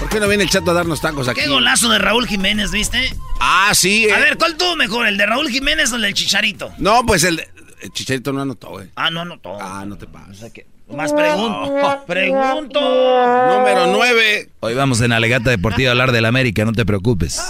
¿Por 0.00 0.08
qué 0.08 0.20
no 0.20 0.28
viene 0.28 0.44
el 0.44 0.50
chato 0.50 0.70
a 0.70 0.74
darnos 0.74 1.02
tacos 1.02 1.28
aquí? 1.28 1.42
Qué 1.42 1.48
golazo 1.48 1.90
de 1.90 1.98
Raúl 1.98 2.26
Jiménez, 2.26 2.70
¿viste? 2.70 3.14
Ah, 3.40 3.72
sí. 3.74 4.08
A 4.08 4.18
eh. 4.18 4.22
ver, 4.22 4.38
¿cuál 4.38 4.56
tuvo 4.56 4.74
mejor, 4.74 5.06
el 5.06 5.18
de 5.18 5.26
Raúl 5.26 5.50
Jiménez 5.50 5.92
o 5.92 5.96
el 5.96 6.02
del 6.02 6.14
Chicharito? 6.14 6.72
No, 6.78 7.04
pues 7.04 7.24
el, 7.24 7.46
el 7.82 7.90
Chicharito 7.92 8.32
no 8.32 8.40
anotó, 8.40 8.70
güey. 8.70 8.88
Ah, 8.96 9.10
no 9.10 9.20
anotó. 9.20 9.58
Ah, 9.60 9.84
no 9.86 9.98
te 9.98 10.06
pases. 10.06 10.30
O 10.30 10.40
sea 10.40 10.50
más 10.96 11.12
pregunto. 11.12 12.04
Pregunto. 12.06 12.80
Número 12.80 13.86
9. 13.88 14.50
Hoy 14.60 14.74
vamos 14.74 15.00
en 15.00 15.12
Alegata 15.12 15.50
Deportiva 15.50 15.90
a 15.90 15.92
hablar 15.92 16.12
del 16.12 16.24
América, 16.24 16.64
no 16.64 16.72
te 16.72 16.86
preocupes. 16.86 17.42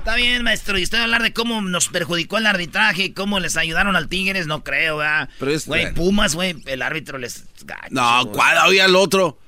Está 0.00 0.14
bien, 0.14 0.42
maestro. 0.42 0.78
Y 0.78 0.82
estoy 0.82 1.00
a 1.00 1.02
hablar 1.02 1.22
de 1.22 1.34
cómo 1.34 1.60
nos 1.60 1.88
perjudicó 1.88 2.38
el 2.38 2.46
arbitraje, 2.46 3.12
cómo 3.12 3.38
les 3.38 3.58
ayudaron 3.58 3.96
al 3.96 4.08
Tigres, 4.08 4.46
no 4.46 4.64
creo, 4.64 4.96
¿verdad? 4.96 5.28
Pero 5.38 5.50
es. 5.50 5.66
Güey, 5.66 5.92
Pumas, 5.92 6.34
güey, 6.34 6.56
el 6.64 6.80
árbitro 6.80 7.18
les. 7.18 7.44
no, 7.90 8.30
¿cuál? 8.32 8.56
Oye, 8.66 8.80
al 8.80 8.96
otro. 8.96 9.38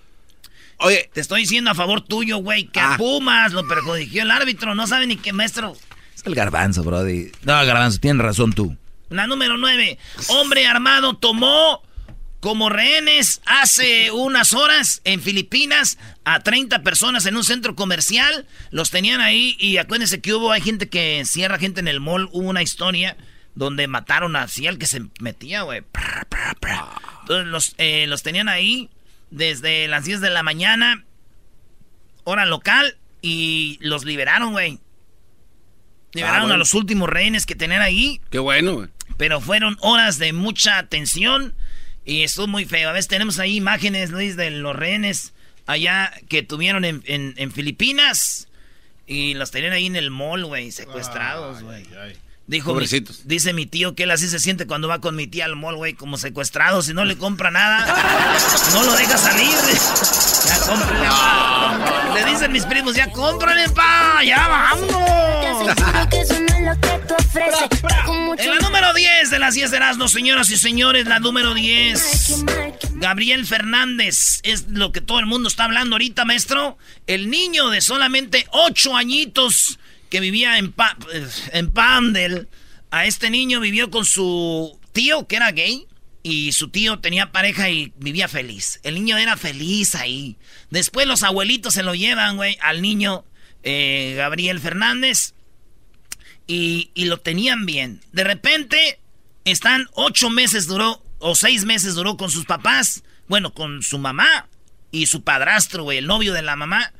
Oye. 0.76 1.08
Te 1.14 1.22
estoy 1.22 1.40
diciendo 1.40 1.70
a 1.70 1.74
favor 1.74 2.02
tuyo, 2.02 2.36
güey, 2.36 2.66
que 2.66 2.80
a 2.80 2.94
ah. 2.94 2.96
Pumas 2.98 3.54
lo 3.54 3.66
perjudicó 3.66 4.20
el 4.20 4.30
árbitro. 4.30 4.74
No 4.74 4.86
sabe 4.86 5.06
ni 5.06 5.16
qué, 5.16 5.32
maestro. 5.32 5.74
Es 6.14 6.22
el 6.26 6.34
garbanzo, 6.34 6.84
brody. 6.84 7.32
No, 7.44 7.54
garbanzo, 7.64 7.98
tienes 7.98 8.22
razón 8.22 8.52
tú. 8.52 8.76
La 9.08 9.26
número 9.26 9.56
nueve. 9.56 9.98
Hombre 10.28 10.66
armado 10.66 11.14
tomó 11.14 11.82
como 12.42 12.70
rehenes 12.70 13.40
hace 13.46 14.10
unas 14.10 14.52
horas 14.52 15.00
en 15.04 15.22
Filipinas 15.22 15.96
a 16.24 16.40
30 16.40 16.82
personas 16.82 17.24
en 17.26 17.36
un 17.36 17.44
centro 17.44 17.76
comercial. 17.76 18.48
Los 18.72 18.90
tenían 18.90 19.20
ahí 19.20 19.56
y 19.60 19.76
acuérdense 19.76 20.20
que 20.20 20.34
hubo, 20.34 20.50
hay 20.50 20.60
gente 20.60 20.88
que 20.88 21.20
encierra 21.20 21.60
gente 21.60 21.78
en 21.78 21.86
el 21.86 22.00
mall. 22.00 22.28
Hubo 22.32 22.48
una 22.48 22.60
historia 22.60 23.16
donde 23.54 23.86
mataron 23.86 24.34
así 24.34 24.66
al 24.66 24.78
que 24.78 24.86
se 24.86 25.02
metía, 25.20 25.62
güey. 25.62 25.84
Entonces 27.20 27.46
los, 27.46 27.74
eh, 27.78 28.06
los 28.08 28.24
tenían 28.24 28.48
ahí 28.48 28.90
desde 29.30 29.86
las 29.86 30.04
10 30.04 30.20
de 30.20 30.30
la 30.30 30.42
mañana, 30.42 31.04
hora 32.24 32.44
local, 32.44 32.96
y 33.20 33.78
los 33.82 34.04
liberaron, 34.04 34.50
güey. 34.50 34.80
Liberaron 36.12 36.50
ah, 36.50 36.54
a 36.54 36.58
los 36.58 36.74
últimos 36.74 37.08
rehenes 37.08 37.46
que 37.46 37.54
tenían 37.54 37.82
ahí. 37.82 38.20
Qué 38.30 38.40
bueno, 38.40 38.74
güey. 38.74 38.88
Pero 39.16 39.40
fueron 39.40 39.76
horas 39.80 40.18
de 40.18 40.32
mucha 40.32 40.88
tensión 40.88 41.54
y 42.04 42.22
estuvo 42.22 42.46
muy 42.46 42.64
feo. 42.64 42.88
A 42.88 42.92
veces 42.92 43.08
tenemos 43.08 43.38
ahí 43.38 43.56
imágenes, 43.56 44.10
Luis, 44.10 44.36
de 44.36 44.50
los 44.50 44.74
rehenes 44.74 45.32
allá 45.66 46.12
que 46.28 46.42
tuvieron 46.42 46.84
en, 46.84 47.52
Filipinas. 47.52 48.48
Y 49.06 49.34
los 49.34 49.50
tenían 49.50 49.72
ahí 49.72 49.86
en 49.86 49.96
el 49.96 50.10
mall, 50.10 50.44
güey, 50.44 50.70
secuestrados, 50.72 51.62
güey. 51.62 51.86
Dijo, 52.46 52.76
dice 53.24 53.52
mi 53.52 53.66
tío 53.66 53.94
que 53.94 54.02
él 54.02 54.10
así 54.10 54.28
se 54.28 54.40
siente 54.40 54.66
cuando 54.66 54.88
va 54.88 55.00
con 55.00 55.14
mi 55.14 55.26
tía 55.26 55.44
al 55.44 55.54
mall, 55.54 55.76
güey, 55.76 55.94
como 55.94 56.18
secuestrado. 56.18 56.82
Si 56.82 56.92
no 56.92 57.04
le 57.04 57.16
compra 57.16 57.50
nada, 57.50 57.86
no 58.72 58.82
lo 58.82 58.96
deja 58.96 59.16
salir. 59.16 59.56
Ya 60.46 60.60
cómprale, 60.66 62.14
Le 62.14 62.30
dicen 62.30 62.52
mis 62.52 62.66
primos, 62.66 62.96
ya 62.96 63.10
cómprale, 63.10 63.68
pa, 63.70 64.22
ya 64.24 64.48
vamos. 64.48 65.31
En 68.38 68.50
la 68.50 68.58
número 68.60 68.94
10 68.94 69.30
de 69.30 69.38
las 69.38 69.54
10 69.54 69.70
de 69.70 69.76
Erasmo, 69.76 70.08
señoras 70.08 70.50
y 70.50 70.56
señores, 70.56 71.06
la 71.06 71.20
número 71.20 71.54
10. 71.54 72.44
Gabriel 72.94 73.46
Fernández, 73.46 74.40
es 74.42 74.68
lo 74.68 74.92
que 74.92 75.00
todo 75.00 75.20
el 75.20 75.26
mundo 75.26 75.48
está 75.48 75.64
hablando 75.64 75.94
ahorita, 75.94 76.24
maestro. 76.24 76.78
El 77.06 77.30
niño 77.30 77.70
de 77.70 77.80
solamente 77.80 78.46
8 78.50 78.96
añitos 78.96 79.78
que 80.10 80.20
vivía 80.20 80.58
en, 80.58 80.74
en 81.52 81.70
Pandel. 81.70 82.48
A 82.90 83.06
este 83.06 83.30
niño 83.30 83.60
vivió 83.60 83.90
con 83.90 84.04
su 84.04 84.78
tío, 84.92 85.26
que 85.26 85.36
era 85.36 85.52
gay, 85.52 85.86
y 86.22 86.52
su 86.52 86.68
tío 86.68 86.98
tenía 87.00 87.32
pareja 87.32 87.70
y 87.70 87.92
vivía 87.96 88.28
feliz. 88.28 88.80
El 88.82 88.94
niño 88.94 89.16
era 89.16 89.36
feliz 89.36 89.94
ahí. 89.94 90.36
Después 90.70 91.06
los 91.06 91.22
abuelitos 91.22 91.74
se 91.74 91.82
lo 91.82 91.94
llevan, 91.94 92.36
güey, 92.36 92.58
al 92.60 92.82
niño 92.82 93.24
eh, 93.62 94.14
Gabriel 94.16 94.60
Fernández. 94.60 95.34
Y, 96.46 96.90
y, 96.94 97.04
lo 97.04 97.18
tenían 97.18 97.66
bien. 97.66 98.00
De 98.12 98.24
repente, 98.24 98.98
están 99.44 99.86
ocho 99.92 100.28
meses 100.30 100.66
duró, 100.66 101.02
o 101.18 101.34
seis 101.34 101.64
meses 101.64 101.94
duró 101.94 102.16
con 102.16 102.30
sus 102.30 102.44
papás. 102.44 103.04
Bueno, 103.28 103.54
con 103.54 103.82
su 103.82 103.98
mamá 103.98 104.48
y 104.90 105.06
su 105.06 105.22
padrastro, 105.22 105.84
güey, 105.84 105.98
el 105.98 106.06
novio 106.06 106.32
de 106.32 106.42
la 106.42 106.56
mamá. 106.56 106.92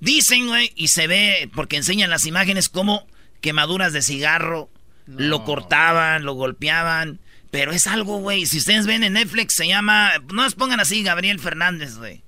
Dicen, 0.00 0.48
güey, 0.48 0.72
y 0.76 0.88
se 0.88 1.06
ve, 1.06 1.50
porque 1.54 1.76
enseñan 1.76 2.10
las 2.10 2.26
imágenes, 2.26 2.68
como 2.68 3.06
quemaduras 3.40 3.92
de 3.92 4.02
cigarro, 4.02 4.70
lo 5.06 5.44
cortaban, 5.44 6.24
lo 6.24 6.34
golpeaban. 6.34 7.20
Pero 7.50 7.72
es 7.72 7.86
algo, 7.86 8.18
güey. 8.18 8.46
Si 8.46 8.58
ustedes 8.58 8.86
ven 8.86 9.04
en 9.04 9.12
Netflix, 9.12 9.54
se 9.54 9.66
llama. 9.66 10.12
No 10.32 10.44
les 10.44 10.54
pongan 10.54 10.80
así, 10.80 11.02
Gabriel 11.02 11.38
Fernández, 11.38 11.98
güey. 11.98 12.22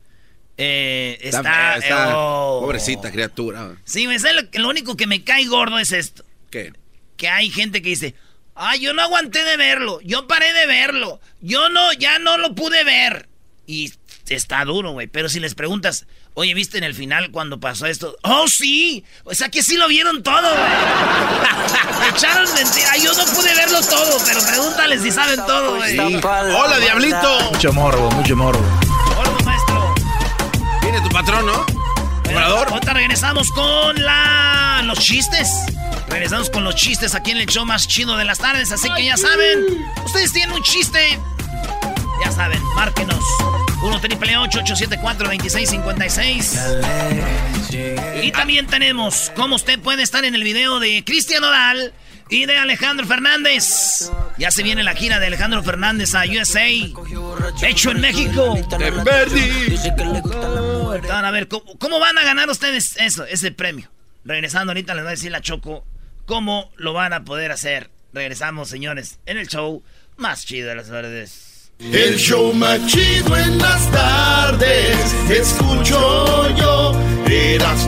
Eh, 0.58 1.18
está... 1.22 1.78
oh. 2.14 2.60
Pobrecita 2.60 3.10
criatura. 3.10 3.76
Sí, 3.84 4.06
me 4.06 4.18
lo, 4.18 4.42
lo 4.52 4.68
único 4.68 4.96
que 4.96 5.06
me 5.06 5.24
cae 5.24 5.46
gordo 5.46 5.78
es 5.78 5.92
esto. 5.92 6.24
¿Qué? 6.54 6.72
Que 7.16 7.28
hay 7.28 7.50
gente 7.50 7.82
que 7.82 7.88
dice, 7.88 8.14
ay, 8.54 8.78
yo 8.78 8.94
no 8.94 9.02
aguanté 9.02 9.42
de 9.42 9.56
verlo, 9.56 10.00
yo 10.02 10.28
paré 10.28 10.52
de 10.52 10.68
verlo, 10.68 11.20
yo 11.40 11.68
no, 11.68 11.92
ya 11.94 12.20
no 12.20 12.38
lo 12.38 12.54
pude 12.54 12.84
ver. 12.84 13.28
Y 13.66 13.92
está 14.28 14.64
duro, 14.64 14.92
güey. 14.92 15.08
Pero 15.08 15.28
si 15.28 15.40
les 15.40 15.56
preguntas, 15.56 16.06
oye, 16.34 16.54
¿viste 16.54 16.78
en 16.78 16.84
el 16.84 16.94
final 16.94 17.32
cuando 17.32 17.58
pasó 17.58 17.86
esto? 17.86 18.16
¡Oh, 18.22 18.46
sí! 18.46 19.04
O 19.24 19.34
sea 19.34 19.48
que 19.48 19.64
sí 19.64 19.76
lo 19.76 19.88
vieron 19.88 20.22
todo, 20.22 20.48
güey. 20.48 22.10
echaron 22.14 22.46
mentira. 22.54 22.98
Yo 23.02 23.12
no 23.14 23.24
pude 23.34 23.52
verlo 23.56 23.80
todo, 23.80 24.16
pero 24.24 24.40
pregúntales 24.46 25.02
si 25.02 25.10
saben 25.10 25.44
todo, 25.48 25.74
güey. 25.74 25.98
¡Hola, 25.98 26.78
diablito! 26.78 27.50
Mucho 27.50 27.72
morbo, 27.72 28.12
mucho 28.12 28.36
morbo. 28.36 28.62
Morbo, 29.16 29.44
maestro. 29.44 29.94
Viene 30.82 31.00
tu 31.00 31.08
patrón, 31.08 31.46
¿no? 31.46 31.66
Bueno, 32.22 32.46
ahorita 32.46 32.92
regresamos 32.92 33.50
con 33.50 34.00
la... 34.00 34.82
los 34.84 35.00
chistes. 35.00 35.48
Regresamos 36.14 36.48
con 36.48 36.62
los 36.62 36.76
chistes 36.76 37.16
aquí 37.16 37.32
en 37.32 37.38
el 37.38 37.46
show 37.46 37.66
más 37.66 37.88
chido 37.88 38.16
de 38.16 38.24
las 38.24 38.38
tardes. 38.38 38.70
Así 38.70 38.88
que 38.96 39.04
ya 39.04 39.16
saben, 39.16 39.84
ustedes 40.04 40.32
tienen 40.32 40.54
un 40.54 40.62
chiste. 40.62 41.18
Ya 42.24 42.30
saben, 42.30 42.62
márquenos. 42.76 43.18
1 43.82 44.00
triple 44.00 44.36
874 44.36 45.28
2656 45.28 46.60
Y 48.22 48.30
también 48.30 48.68
tenemos 48.68 49.32
cómo 49.34 49.56
usted 49.56 49.80
puede 49.80 50.04
estar 50.04 50.24
en 50.24 50.36
el 50.36 50.44
video 50.44 50.78
de 50.78 51.02
Cristian 51.04 51.42
Odal 51.42 51.92
y 52.30 52.46
de 52.46 52.58
Alejandro 52.58 53.04
Fernández. 53.08 54.12
Ya 54.38 54.52
se 54.52 54.62
viene 54.62 54.84
la 54.84 54.94
gira 54.94 55.18
de 55.18 55.26
Alejandro 55.26 55.64
Fernández 55.64 56.14
a 56.14 56.22
USA. 56.26 56.68
Hecho 57.60 57.90
en 57.90 58.00
México. 58.00 58.56
A 61.10 61.30
ver, 61.32 61.48
¿cómo, 61.48 61.98
van 61.98 62.18
a 62.18 62.22
ganar 62.22 62.48
ustedes 62.48 62.96
eso, 62.98 63.24
ese 63.24 63.50
premio? 63.50 63.90
Regresando 64.24 64.70
ahorita 64.70 64.94
les 64.94 65.02
voy 65.02 65.08
a 65.08 65.16
decir 65.16 65.32
la 65.32 65.40
Choco 65.40 65.84
cómo 66.26 66.70
lo 66.76 66.92
van 66.92 67.12
a 67.12 67.24
poder 67.24 67.52
hacer. 67.52 67.90
Regresamos, 68.12 68.68
señores, 68.68 69.18
en 69.26 69.38
el 69.38 69.48
show 69.48 69.82
más 70.16 70.46
chido 70.46 70.68
de 70.68 70.76
las 70.76 70.88
tardes. 70.88 71.54
El 71.80 72.16
show 72.16 72.52
más 72.54 72.86
chido 72.86 73.36
en 73.36 73.58
las 73.58 73.90
tardes, 73.90 74.96
escucho 75.28 76.48
yo. 76.56 76.92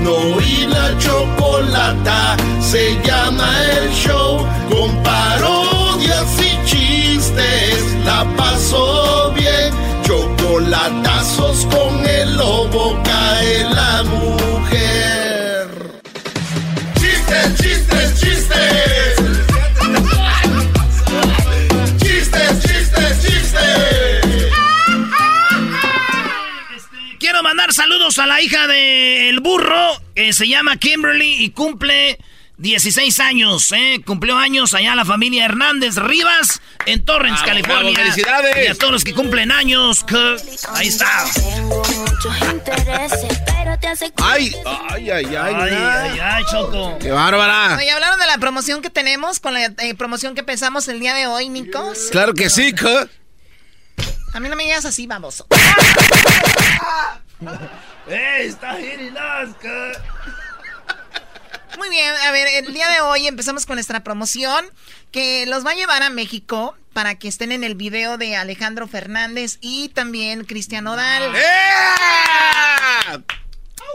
no 0.03 0.41
y 0.41 0.67
la 0.67 0.99
chocolata 0.99 2.37
se 2.61 3.01
llama 3.05 3.49
el 3.79 3.91
show. 3.93 4.47
Con 4.71 5.03
parodias 5.03 6.37
y 6.41 6.67
chistes, 6.67 7.95
la 8.05 8.25
pasó 8.37 9.33
bien. 9.35 9.73
Chocolatazos 10.03 11.67
con 11.67 12.07
el 12.07 12.37
lobo 12.37 13.01
cae 13.05 13.65
la 13.71 14.03
mujer. 14.03 15.06
Chistes, 17.27 17.59
chistes, 22.63 23.21
chistes. 23.23 24.27
Quiero 27.19 27.43
mandar 27.43 27.73
saludos 27.73 28.19
a 28.19 28.27
la 28.27 28.41
hija 28.41 28.69
del 28.69 29.41
burro, 29.41 30.01
que 30.15 30.33
se 30.33 30.47
llama 30.47 30.77
Kimberly 30.77 31.43
y 31.45 31.51
cumple 31.51 32.19
16 32.59 33.19
años, 33.21 33.73
¿eh? 33.73 34.01
Cumplió 34.07 34.37
años 34.37 34.73
allá 34.75 34.95
la 34.95 35.05
familia 35.05 35.45
Hernández 35.47 35.97
Rivas 35.97 36.61
en 36.87 37.05
Torrance, 37.05 37.45
California. 37.45 37.97
¡Felicidades! 37.97 38.65
Y 38.65 38.69
a 38.69 38.75
todos 38.75 38.93
los 38.93 39.05
que 39.05 39.15
cumplen 39.15 39.51
años, 39.51 40.07
ahí 40.73 40.89
está. 40.89 41.25
Ay, 44.23 44.53
ay, 44.91 45.11
ay, 45.11 45.37
ay. 45.37 45.55
Ay, 45.55 46.19
ay, 46.21 46.45
Choco. 46.51 46.99
¡Qué 46.99 47.11
bárbara! 47.11 47.77
Oye, 47.77 47.91
hablaron 47.91 48.19
de 48.19 48.27
la 48.27 48.39
promoción 48.39 48.83
que 48.83 48.91
tenemos, 48.91 49.39
con 49.39 49.55
la 49.55 49.67
eh, 49.67 49.95
promoción 49.97 50.35
que 50.35 50.41
empezamos 50.41 50.89
el 50.89 50.99
día 50.99 51.15
de 51.15 51.29
hoy, 51.29 51.49
Nicos. 51.49 52.09
Claro 52.11 52.35
que 52.35 52.51
sí, 52.51 52.75
¿qué? 52.75 53.09
A 54.35 54.41
mí 54.41 54.49
no 54.49 54.57
me 54.57 54.65
digas 54.65 54.85
así, 54.85 55.07
baboso. 55.07 55.47
¡Ey, 58.09 58.49
está 58.49 58.77
Muy 61.79 61.89
bien, 61.89 62.15
a 62.27 62.31
ver, 62.33 62.65
el 62.65 62.75
día 62.75 62.89
de 62.89 63.01
hoy 63.01 63.27
empezamos 63.27 63.67
con 63.67 63.77
nuestra 63.77 64.03
promoción 64.03 64.65
que 65.13 65.47
los 65.47 65.65
va 65.65 65.71
a 65.71 65.75
llevar 65.75 66.03
a 66.03 66.11
México 66.11 66.77
para 66.93 67.15
que 67.15 67.29
estén 67.29 67.53
en 67.53 67.63
el 67.63 67.77
video 67.77 68.19
de 68.19 68.37
Alejandro 68.37 68.89
Fernández 68.89 69.59
y 69.61 69.91
también 69.91 70.45
Cristian 70.45 70.87
Odal. 70.87 71.35
¡Eh! 71.37 71.41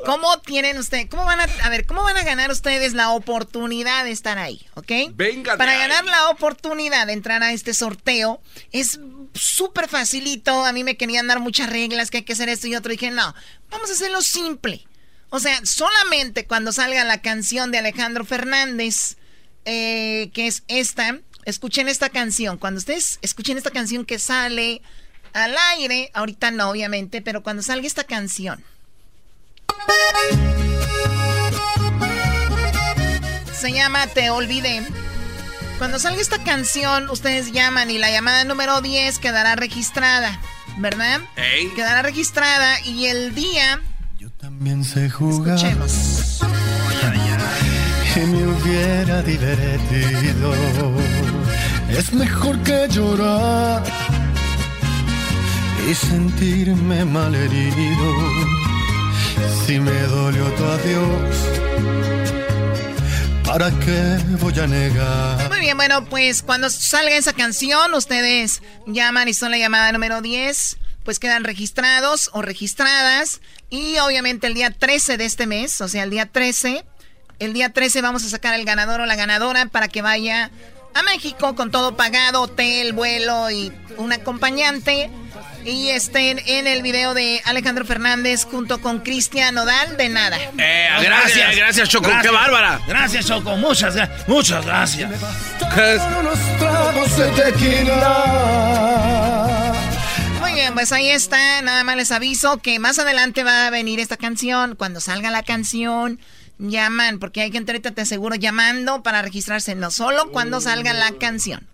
¿Cómo 0.06 0.40
tienen 0.40 0.78
ustedes, 0.78 1.08
cómo 1.10 1.26
van 1.26 1.40
a, 1.40 1.44
a 1.64 1.70
ver, 1.70 1.86
cómo 1.86 2.04
van 2.04 2.18
a 2.18 2.24
ganar 2.24 2.52
ustedes 2.52 2.94
la 2.94 3.12
oportunidad 3.12 4.04
de 4.04 4.12
estar 4.12 4.38
ahí, 4.38 4.66
ok? 4.76 4.92
Venga. 5.14 5.58
Para 5.58 5.78
ganar 5.78 6.06
la 6.06 6.30
oportunidad 6.30 7.08
de 7.08 7.14
entrar 7.14 7.44
a 7.44 7.52
este 7.52 7.74
sorteo 7.74 8.42
es 8.72 9.00
súper 9.34 9.88
facilito. 9.88 10.66
A 10.66 10.74
mí 10.74 10.84
me 10.84 10.98
querían 10.98 11.28
dar 11.28 11.40
muchas 11.40 11.70
reglas, 11.70 12.10
que 12.12 12.18
hay 12.18 12.24
que 12.24 12.34
hacer 12.34 12.50
esto 12.50 12.68
y 12.68 12.76
otro. 12.76 12.92
dije, 12.92 13.12
no, 13.12 13.34
vamos 13.70 13.90
a 13.90 13.94
hacerlo 13.94 14.22
simple. 14.22 14.86
O 15.30 15.40
sea, 15.40 15.66
solamente 15.66 16.46
cuando 16.46 16.74
salga 16.74 17.04
la 17.06 17.22
canción 17.22 17.72
de 17.72 17.78
Alejandro 17.78 18.26
Fernández, 18.26 19.18
eh, 19.66 20.30
que 20.34 20.48
es 20.48 20.64
esta, 20.68 21.20
escuchen 21.46 21.88
esta 21.88 22.10
canción. 22.10 22.58
Cuando 22.58 22.80
ustedes 22.80 23.20
escuchen 23.22 23.58
esta 23.58 23.72
canción 23.72 24.06
que 24.06 24.20
sale 24.20 24.82
al 25.34 25.56
aire, 25.74 26.12
ahorita 26.14 26.52
no, 26.52 26.70
obviamente, 26.70 27.22
pero 27.22 27.44
cuando 27.44 27.64
salga 27.64 27.88
esta 27.88 28.04
canción 28.04 28.62
se 33.62 33.72
llama 33.72 34.08
Te 34.08 34.32
Olvidé. 34.32 34.82
Cuando 35.78 36.00
salga 36.00 36.20
esta 36.20 36.44
canción, 36.44 37.10
ustedes 37.12 37.52
llaman 37.52 37.92
y 37.92 38.00
la 38.00 38.10
llamada 38.10 38.44
número 38.44 38.82
10 38.82 39.20
quedará 39.20 39.56
registrada, 39.56 40.40
¿verdad? 40.78 41.22
Quedará 41.76 42.02
registrada 42.02 42.80
y 42.82 43.06
el 43.06 43.36
día... 43.36 43.80
Yo 44.18 44.32
también 44.32 44.84
sé 44.84 45.12
jugar. 45.12 45.58
Escuchemos. 45.58 46.42
Y 48.16 48.20
me 48.20 48.48
hubiera 48.48 49.22
divertido. 49.22 50.54
Es 51.90 52.12
mejor 52.14 52.60
que 52.64 52.88
llorar 52.90 53.84
y 55.88 55.94
sentirme 55.94 57.06
malherido 57.06 58.61
si 59.66 59.80
me 59.80 60.02
dolió 60.04 60.46
tu 60.54 60.66
adiós, 60.66 61.36
¿para 63.46 63.70
qué 63.80 64.18
voy 64.40 64.60
a 64.60 64.68
negar? 64.68 65.50
Muy 65.50 65.60
bien, 65.60 65.78
bueno, 65.78 66.06
pues 66.06 66.42
cuando 66.42 66.70
salga 66.70 67.16
esa 67.16 67.34
canción, 67.34 67.94
ustedes 67.94 68.62
llaman 68.86 69.28
y 69.28 69.34
son 69.34 69.52
la 69.52 69.58
llamada 69.58 69.92
número 69.92 70.22
10 70.22 70.78
pues 71.04 71.20
quedan 71.20 71.44
registrados 71.44 72.30
o 72.34 72.42
registradas. 72.42 73.42
Y 73.70 73.98
obviamente 74.00 74.48
el 74.48 74.54
día 74.54 74.72
13 74.72 75.18
de 75.18 75.26
este 75.26 75.48
mes, 75.48 75.82
o 75.82 75.88
sea, 75.88 76.04
el 76.04 76.10
día 76.10 76.26
13, 76.26 76.86
el 77.40 77.54
día 77.54 77.72
13 77.72 78.02
vamos 78.02 78.24
a 78.24 78.30
sacar 78.30 78.54
el 78.54 78.66
ganador 78.66 79.02
o 79.02 79.06
la 79.06 79.16
ganadora 79.16 79.66
para 79.68 79.88
que 79.88 80.02
vaya 80.02 80.52
a 80.94 81.04
México 81.04 81.56
con 81.56 81.72
todo 81.72 81.96
pagado, 81.96 82.42
hotel, 82.42 82.94
vuelo 82.94 83.50
y 83.50 83.72
un 83.98 84.14
acompañante 84.14 85.10
y 85.66 85.90
estén 85.90 86.40
en 86.46 86.68
el 86.68 86.82
video 86.82 87.14
de 87.14 87.42
Alejandro 87.46 87.86
Fernández 87.86 88.46
junto 88.46 88.82
con 88.82 89.00
Cristian 89.00 89.56
Nodal 89.56 89.98
de 89.98 90.10
nada. 90.10 90.38
Eh, 90.58 90.90
gracias, 91.02 91.56
gracias, 91.56 91.90
Choco, 91.90 92.10
qué 92.22 92.30
bárbara. 92.30 92.82
Gracias 92.88 93.28
Choco, 93.28 93.56
muchas, 93.58 93.96
muchas 94.28 94.66
gracias. 94.66 95.12
Muy 100.40 100.54
bien, 100.54 100.74
pues 100.74 100.92
ahí 100.92 101.10
está, 101.10 101.62
nada 101.62 101.84
más 101.84 101.96
les 101.96 102.12
aviso 102.12 102.58
que 102.58 102.80
más 102.80 102.98
adelante 103.00 103.44
va 103.44 103.68
a 103.68 103.70
venir 103.70 104.00
esta 104.00 104.18
canción, 104.18 104.76
cuando 104.76 105.00
salga 105.00 105.30
la 105.30 105.44
canción 105.44 106.20
llaman, 106.70 107.20
porque 107.20 107.42
hay 107.42 107.52
gente 107.52 107.72
ahorita 107.72 107.92
te 107.92 108.02
aseguro 108.02 108.36
llamando 108.36 109.04
para 109.04 109.22
registrarse, 109.22 109.76
no 109.76 109.92
solo 109.92 110.32
cuando 110.32 110.62
salga 110.62 110.94
la 110.94 111.12
canción. 111.14 111.68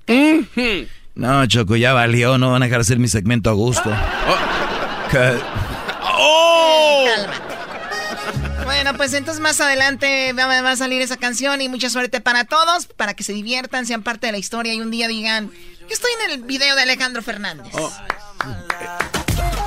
No, 1.16 1.46
Choco, 1.48 1.76
ya 1.76 1.94
valió, 1.94 2.38
no 2.38 2.52
van 2.52 2.62
a 2.62 2.66
dejar 2.66 2.82
hacer 2.82 3.00
mi 3.00 3.08
segmento 3.08 3.50
a 3.50 3.54
gusto. 3.54 3.92
Oh. 6.20 7.06
Bueno, 8.66 8.94
pues 8.96 9.14
entonces 9.14 9.42
más 9.42 9.60
adelante 9.62 10.34
va, 10.34 10.70
a 10.70 10.76
salir 10.76 11.02
esa 11.02 11.18
canción 11.18 11.62
y 11.62 11.70
mucha 11.70 11.90
suerte 11.90 12.22
para 12.22 12.44
todos, 12.44 12.86
para 12.88 13.14
que 13.14 13.24
se 13.24 13.34
diviertan, 13.34 13.86
sean 13.86 14.04
parte 14.04 14.28
de 14.28 14.34
la 14.34 14.38
historia 14.38 14.74
y 14.74 14.82
un 14.82 14.92
día 14.92 15.08
digan, 15.08 15.50
yo 15.82 15.94
estoy 15.94 16.12
en 16.26 16.32
el 16.32 16.44
video 16.44 16.76
de 16.76 16.84
Alejandro 16.84 17.22
Fernández. 17.22 17.74
Oh. 17.74 17.92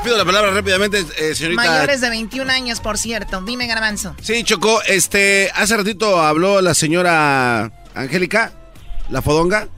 Pido 0.03 0.17
la 0.17 0.25
palabra 0.25 0.51
rápidamente, 0.53 1.05
eh, 1.19 1.35
señorita. 1.35 1.63
Mayores 1.63 2.01
de 2.01 2.09
21 2.09 2.51
años, 2.51 2.81
por 2.81 2.97
cierto. 2.97 3.43
Dime, 3.43 3.67
Garbanzo. 3.67 4.17
Sí, 4.23 4.43
Choco, 4.45 4.81
este, 4.87 5.51
hace 5.55 5.77
ratito 5.77 6.21
habló 6.23 6.63
la 6.63 6.73
señora 6.75 7.71
Angélica, 7.95 8.53
la 9.11 9.21
fodonga. 9.21 9.69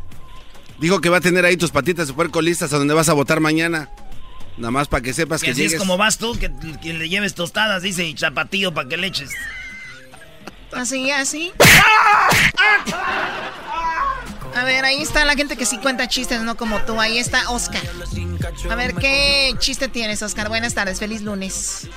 Dijo 0.79 1.01
que 1.01 1.09
va 1.09 1.17
a 1.19 1.21
tener 1.21 1.45
ahí 1.45 1.57
tus 1.57 1.71
patitas 1.73 2.07
de 2.09 2.15
puerco 2.15 2.41
listas 2.41 2.73
a 2.73 2.79
donde 2.79 2.95
vas 2.95 3.09
a 3.09 3.15
votar 3.15 3.41
mañana. 3.41 3.89
Nada 4.59 4.71
más 4.71 4.87
para 4.87 5.03
que 5.03 5.13
sepas 5.13 5.43
Y 5.43 5.47
que 5.47 5.53
así 5.53 5.61
llegues. 5.63 5.75
es 5.75 5.79
como 5.81 5.97
vas 5.97 6.19
tú, 6.19 6.39
que, 6.39 6.53
que 6.83 6.93
le 6.93 7.09
lleves 7.09 7.35
tostadas, 7.35 7.83
dice, 7.83 8.05
y 8.05 8.15
chapatillo 8.15 8.73
para 8.73 8.89
que 8.89 8.97
le 8.97 9.09
eches. 9.09 9.31
Así, 10.73 11.11
así. 11.11 11.53
A 14.55 14.65
ver, 14.65 14.85
ahí 14.85 15.01
está 15.01 15.25
la 15.25 15.35
gente 15.35 15.57
que 15.57 15.65
sí 15.65 15.79
cuenta 15.79 16.09
chistes, 16.09 16.43
no 16.43 16.57
como 16.57 16.79
tú. 16.81 17.01
Ahí 17.01 17.19
está 17.19 17.51
Oscar. 17.51 17.83
A 18.71 18.75
ver, 18.75 18.95
¿qué 18.95 19.55
chiste 19.59 19.89
tienes, 19.89 20.23
Oscar? 20.23 20.49
Buenas 20.49 20.75
tardes, 20.75 20.99
feliz 20.99 21.23
lunes. 21.23 21.89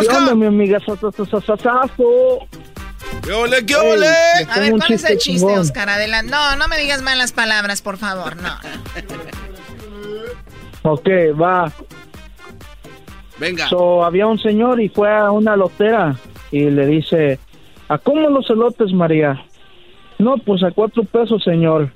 ¿Qué 0.00 0.08
onda, 0.08 0.34
mi 0.34 0.46
amiga? 0.46 0.78
¡Qué 3.22 3.32
ole, 3.32 3.66
qué 3.66 3.76
ole! 3.76 4.08
A 4.50 4.58
ver, 4.58 4.72
¿cuál 4.72 4.92
es 4.92 5.04
el 5.04 5.18
chiste, 5.18 5.18
chingón. 5.18 5.58
Oscar? 5.58 5.88
Adelante. 5.88 6.30
No, 6.30 6.56
no 6.56 6.68
me 6.68 6.78
digas 6.78 7.02
malas 7.02 7.32
palabras, 7.32 7.82
por 7.82 7.96
favor, 7.96 8.36
no. 8.36 8.56
Ok, 10.82 11.08
va. 11.40 11.72
Venga. 13.38 13.68
So, 13.68 14.04
había 14.04 14.26
un 14.26 14.38
señor 14.38 14.80
y 14.80 14.88
fue 14.88 15.14
a 15.14 15.30
una 15.30 15.56
lotera 15.56 16.16
y 16.50 16.70
le 16.70 16.86
dice, 16.86 17.38
¿a 17.88 17.98
cómo 17.98 18.28
los 18.30 18.48
elotes, 18.48 18.92
María? 18.92 19.44
No, 20.18 20.36
pues 20.38 20.62
a 20.62 20.70
cuatro 20.70 21.04
pesos, 21.04 21.42
señor. 21.42 21.90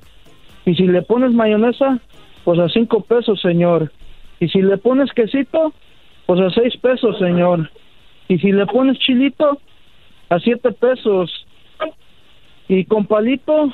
Y 0.64 0.74
si 0.74 0.86
le 0.86 1.02
pones 1.02 1.32
mayonesa, 1.32 1.98
pues 2.44 2.58
a 2.58 2.68
cinco 2.68 3.02
pesos, 3.02 3.40
señor. 3.40 3.92
Y 4.40 4.48
si 4.48 4.62
le 4.62 4.78
pones 4.78 5.12
quesito, 5.12 5.72
pues 6.26 6.40
a 6.40 6.50
seis 6.50 6.76
pesos, 6.76 7.18
señor. 7.18 7.70
Y 8.28 8.38
si 8.38 8.52
le 8.52 8.66
pones 8.66 8.98
chilito, 8.98 9.58
a 10.28 10.38
siete 10.38 10.72
pesos. 10.72 11.46
Y 12.68 12.84
con 12.84 13.06
palito, 13.06 13.72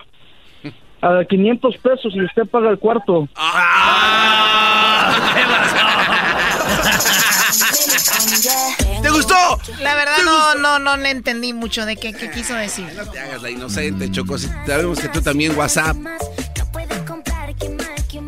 a 1.04 1.24
500 1.24 1.76
pesos 1.78 2.14
y 2.14 2.22
usted 2.22 2.46
paga 2.46 2.70
el 2.70 2.78
cuarto. 2.78 3.28
¿Te 9.02 9.03
gustó? 9.14 9.60
La 9.80 9.94
verdad 9.94 10.16
no, 10.24 10.54
no, 10.56 10.78
no 10.78 10.96
le 10.96 11.10
entendí 11.10 11.52
mucho 11.52 11.86
de 11.86 11.96
qué, 11.96 12.12
qué 12.12 12.30
quiso 12.30 12.54
decir. 12.54 12.86
No 12.96 13.10
te 13.10 13.18
hagas 13.20 13.42
la 13.42 13.50
inocente, 13.50 14.10
Choco. 14.10 14.36
Si 14.38 14.48
sabemos 14.66 14.98
que 14.98 15.08
tú 15.08 15.20
también 15.22 15.56
WhatsApp. 15.56 15.96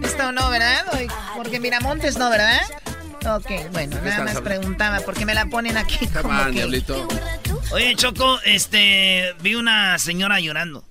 Esto 0.03 0.33
no, 0.33 0.51
¿verdad? 0.51 0.85
Porque 1.37 1.61
Miramontes 1.61 2.17
no, 2.19 2.31
¿verdad? 2.31 2.61
Ok, 3.37 3.51
bueno, 3.73 3.97
nada 4.03 4.25
más 4.25 4.41
preguntaba 4.41 5.01
porque 5.01 5.27
me 5.27 5.35
la 5.35 5.47
ponen 5.47 5.77
aquí 5.77 6.07
como 6.09 6.31
que... 6.53 6.85
Oye, 7.73 7.95
Choco, 7.97 8.39
este, 8.45 9.35
vi 9.43 9.57
una 9.57 9.99
señora 9.99 10.39
llorando 10.41 10.85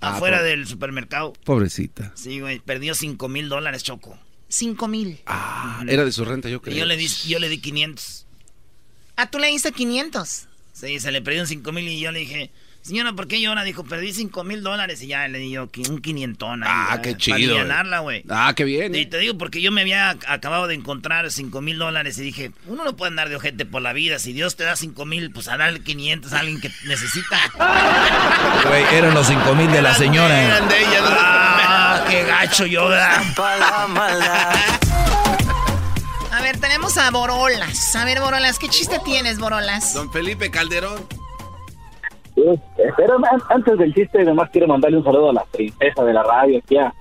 Ah, 0.00 0.16
afuera 0.16 0.42
del 0.42 0.66
supermercado. 0.66 1.32
Pobrecita. 1.44 2.12
Sí, 2.14 2.38
güey, 2.40 2.60
perdió 2.60 2.94
5 2.94 3.26
mil 3.28 3.48
dólares, 3.48 3.82
Choco. 3.82 4.18
Cinco 4.48 4.86
mil. 4.86 5.18
Ah, 5.26 5.82
era 5.88 6.04
de 6.04 6.12
su 6.12 6.24
renta, 6.24 6.48
yo 6.48 6.58
Y 6.58 6.60
creo. 6.60 6.76
yo 6.76 6.84
le 6.84 6.96
di, 6.96 7.08
yo 7.08 7.38
le 7.40 7.48
di 7.48 7.58
500. 7.58 8.23
Ah, 9.16 9.26
tú 9.26 9.38
le 9.38 9.48
diste 9.48 9.72
500. 9.72 10.46
Sí, 10.72 10.98
se 11.00 11.12
le 11.12 11.22
perdieron 11.22 11.46
5 11.46 11.70
mil 11.72 11.86
y 11.86 12.00
yo 12.00 12.10
le 12.10 12.18
dije, 12.18 12.50
señora, 12.82 13.12
¿por 13.12 13.28
qué 13.28 13.40
llora? 13.40 13.62
Dijo, 13.62 13.84
perdí 13.84 14.12
5 14.12 14.42
mil 14.42 14.64
dólares 14.64 15.00
y 15.02 15.06
ya 15.06 15.28
le 15.28 15.38
di 15.38 15.52
yo 15.52 15.68
un 15.88 16.00
quinientón. 16.00 16.64
ahí, 16.64 16.68
Ah, 16.72 16.88
ya, 16.96 17.02
qué 17.02 17.10
Para 17.12 17.18
chido, 17.22 17.36
alivianarla, 17.36 18.00
güey. 18.00 18.24
Ah, 18.28 18.52
qué 18.56 18.64
bien. 18.64 18.92
Y 18.92 19.02
¿eh? 19.02 19.06
te 19.06 19.18
digo 19.18 19.38
porque 19.38 19.62
yo 19.62 19.70
me 19.70 19.82
había 19.82 20.12
ac- 20.14 20.24
acabado 20.26 20.66
de 20.66 20.74
encontrar 20.74 21.30
5 21.30 21.60
mil 21.60 21.78
dólares 21.78 22.18
y 22.18 22.22
dije, 22.22 22.50
uno 22.66 22.82
no 22.84 22.96
puede 22.96 23.10
andar 23.10 23.28
de 23.28 23.36
ojete 23.36 23.64
por 23.64 23.82
la 23.82 23.92
vida. 23.92 24.18
Si 24.18 24.32
Dios 24.32 24.56
te 24.56 24.64
da 24.64 24.74
5 24.74 25.04
mil, 25.06 25.30
pues 25.30 25.46
a 25.46 25.56
darle 25.56 25.80
500 25.80 26.32
a 26.32 26.40
alguien 26.40 26.60
que 26.60 26.70
necesita. 26.86 27.38
Güey, 28.68 28.82
eran 28.96 29.14
los 29.14 29.26
cinco 29.28 29.54
mil 29.54 29.70
de 29.70 29.80
la 29.82 29.94
señora. 29.94 30.42
Eran 30.42 30.68
de 30.68 30.78
ella, 30.80 31.00
¿no? 31.02 31.08
Ah, 31.10 32.04
qué 32.08 32.24
gacho 32.24 32.66
yo, 32.66 32.88
¿verdad? 32.88 33.22
Ver, 36.54 36.60
tenemos 36.60 36.96
a 36.98 37.10
Borolas. 37.10 37.96
A 37.96 38.04
ver, 38.04 38.20
Borolas, 38.20 38.58
¿qué 38.58 38.68
chiste 38.68 38.98
tienes, 39.04 39.38
Borolas? 39.38 39.94
Don 39.94 40.10
Felipe 40.12 40.50
Calderón. 40.50 40.98
Eh, 42.36 42.58
Pero 42.96 43.16
an- 43.16 43.42
antes 43.50 43.78
del 43.78 43.92
chiste, 43.94 44.20
además 44.22 44.50
quiero 44.52 44.66
mandarle 44.68 44.98
un 44.98 45.04
saludo 45.04 45.30
a 45.30 45.34
la 45.34 45.44
princesa 45.44 46.04
de 46.04 46.12
la 46.12 46.22
radio, 46.22 46.58
aquí 46.58 46.76
a, 46.76 46.92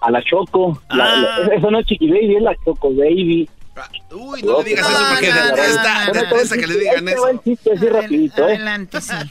a 0.00 0.10
la 0.10 0.22
Choco. 0.22 0.80
La- 0.90 1.04
Ah. 1.04 1.38
la- 1.46 1.54
eso 1.54 1.70
no 1.70 1.78
es 1.78 1.86
Chiqui 1.86 2.10
Baby, 2.10 2.36
es 2.36 2.42
la 2.42 2.54
Choco 2.64 2.90
Baby. 2.94 3.48
Ah, 3.76 3.88
Uy, 4.14 4.42
no 4.42 4.58
le 4.58 4.64
digas 4.70 4.88
No, 4.90 4.96
eso 4.96 5.04
porque 5.10 5.28
no, 5.28 5.34
no, 5.34 5.62
está, 5.62 6.06
no, 6.06 6.12
no. 6.14 6.20
detesta 6.20 6.56
que 6.56 6.66
le 6.66 6.78
digan 6.78 7.08
el 7.08 7.14
eso. 7.14 7.40
chiste 7.44 7.72
así 7.72 7.86
Adel- 7.86 7.92
rapidito, 8.02 8.48
¿eh? 8.48 8.54
Adelante, 8.54 9.00
sí. 9.00 9.14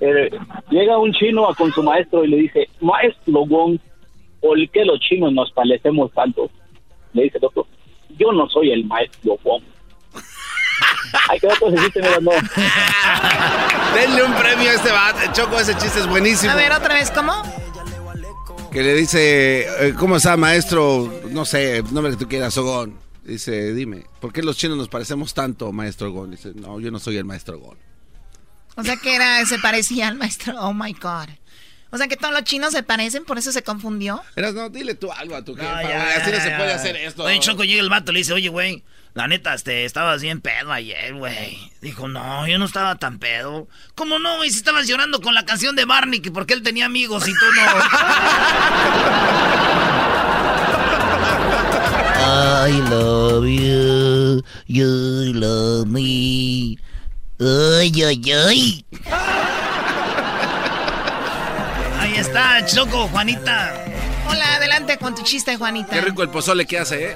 Eh, 0.00 0.30
Llega 0.70 0.96
un 0.96 1.12
chino 1.12 1.48
a 1.50 1.54
con 1.54 1.70
su 1.72 1.82
maestro 1.82 2.24
y 2.24 2.28
le 2.28 2.36
dice, 2.38 2.68
maestro 2.80 3.44
Wong, 3.46 3.78
¿por 4.40 4.56
qué 4.70 4.84
los 4.84 4.98
chinos 5.00 5.32
nos 5.32 5.50
parecemos 5.52 6.10
tanto? 6.12 6.48
Le 7.18 7.24
dice 7.24 7.38
el 7.38 7.44
otro, 7.46 7.66
yo 8.16 8.30
no 8.32 8.48
soy 8.48 8.70
el 8.70 8.84
maestro 8.84 9.36
Wong. 9.42 9.62
Ahí 11.28 11.40
quedó 11.40 11.52
todo 11.58 11.74
ese 11.74 11.84
chiste, 11.84 12.00
mira, 12.00 12.20
no. 12.20 12.30
Denle 13.94 14.22
un 14.22 14.34
premio 14.34 14.70
a 14.70 14.74
este 14.74 14.92
vato. 14.92 15.18
Choco, 15.32 15.58
ese 15.58 15.76
chiste 15.76 15.98
es 15.98 16.06
buenísimo. 16.06 16.52
A 16.52 16.54
ver, 16.54 16.70
otra 16.70 16.94
vez, 16.94 17.10
¿cómo? 17.10 17.42
Que 18.70 18.82
le 18.82 18.94
dice, 18.94 19.88
eh, 19.88 19.94
¿cómo 19.98 20.16
está, 20.16 20.36
maestro? 20.36 21.12
No 21.30 21.44
sé, 21.44 21.82
nombre 21.90 22.12
que 22.12 22.18
tú 22.18 22.28
quieras, 22.28 22.56
Ogón. 22.56 22.96
Dice, 23.24 23.74
dime, 23.74 24.04
¿por 24.20 24.32
qué 24.32 24.42
los 24.42 24.56
chinos 24.56 24.78
nos 24.78 24.88
parecemos 24.88 25.34
tanto, 25.34 25.72
maestro 25.72 26.10
Ogón? 26.10 26.30
Dice, 26.30 26.52
no, 26.54 26.78
yo 26.78 26.92
no 26.92 27.00
soy 27.00 27.16
el 27.16 27.24
maestro 27.24 27.56
Ogón. 27.56 27.78
O 28.76 28.84
sea 28.84 28.96
que 28.96 29.16
era, 29.16 29.44
se 29.44 29.58
parecía 29.58 30.06
al 30.06 30.14
maestro. 30.14 30.54
Oh 30.60 30.72
my 30.72 30.92
God. 30.92 31.30
O 31.90 31.96
sea 31.96 32.06
que 32.06 32.16
todos 32.16 32.34
los 32.34 32.44
chinos 32.44 32.72
se 32.72 32.82
parecen, 32.82 33.24
por 33.24 33.38
eso 33.38 33.50
se 33.50 33.62
confundió. 33.62 34.22
Eras, 34.36 34.52
no, 34.54 34.68
dile 34.68 34.94
tú 34.94 35.10
algo 35.10 35.36
a 35.36 35.42
tu 35.44 35.54
jefa, 35.54 35.82
No, 35.82 35.88
ya, 35.88 36.04
güey, 36.04 36.12
Así 36.16 36.30
no 36.30 36.36
ya, 36.36 36.42
se 36.42 36.50
ya. 36.50 36.56
puede 36.58 36.72
hacer 36.74 36.96
esto. 36.96 37.24
Oye, 37.24 37.40
Choco, 37.40 37.64
llega 37.64 37.80
el 37.80 37.88
vato, 37.88 38.12
le 38.12 38.18
dice, 38.18 38.34
oye, 38.34 38.50
güey, 38.50 38.84
la 39.14 39.26
neta, 39.26 39.54
este, 39.54 39.86
estabas 39.86 40.20
bien 40.20 40.42
pedo 40.42 40.70
ayer, 40.70 41.14
güey. 41.14 41.58
Dijo, 41.80 42.06
no, 42.08 42.46
yo 42.46 42.58
no 42.58 42.66
estaba 42.66 42.96
tan 42.96 43.18
pedo. 43.18 43.68
¿Cómo 43.94 44.18
no, 44.18 44.36
güey? 44.36 44.50
Si 44.50 44.58
estabas 44.58 44.86
llorando 44.86 45.20
con 45.22 45.34
la 45.34 45.46
canción 45.46 45.76
de 45.76 45.86
Barney, 45.86 46.20
que 46.20 46.30
porque 46.30 46.52
él 46.54 46.62
tenía 46.62 46.84
amigos 46.86 47.26
y 47.26 47.32
tú 47.32 47.46
no. 47.56 47.62
I 52.20 52.70
love 52.90 53.46
you, 53.46 54.42
you 54.66 55.32
love 55.34 55.86
me. 55.86 56.76
Ay, 57.40 57.92
ay, 58.02 58.32
ay. 58.32 58.84
Está, 62.18 62.66
Choco, 62.66 63.06
Juanita. 63.12 63.72
Hola, 64.28 64.56
adelante 64.56 64.98
con 64.98 65.14
tu 65.14 65.22
chiste, 65.22 65.54
Juanita. 65.56 65.90
Qué 65.92 66.00
rico 66.00 66.24
el 66.24 66.30
pozole 66.30 66.66
que 66.66 66.76
hace, 66.76 67.12
¿eh? 67.12 67.14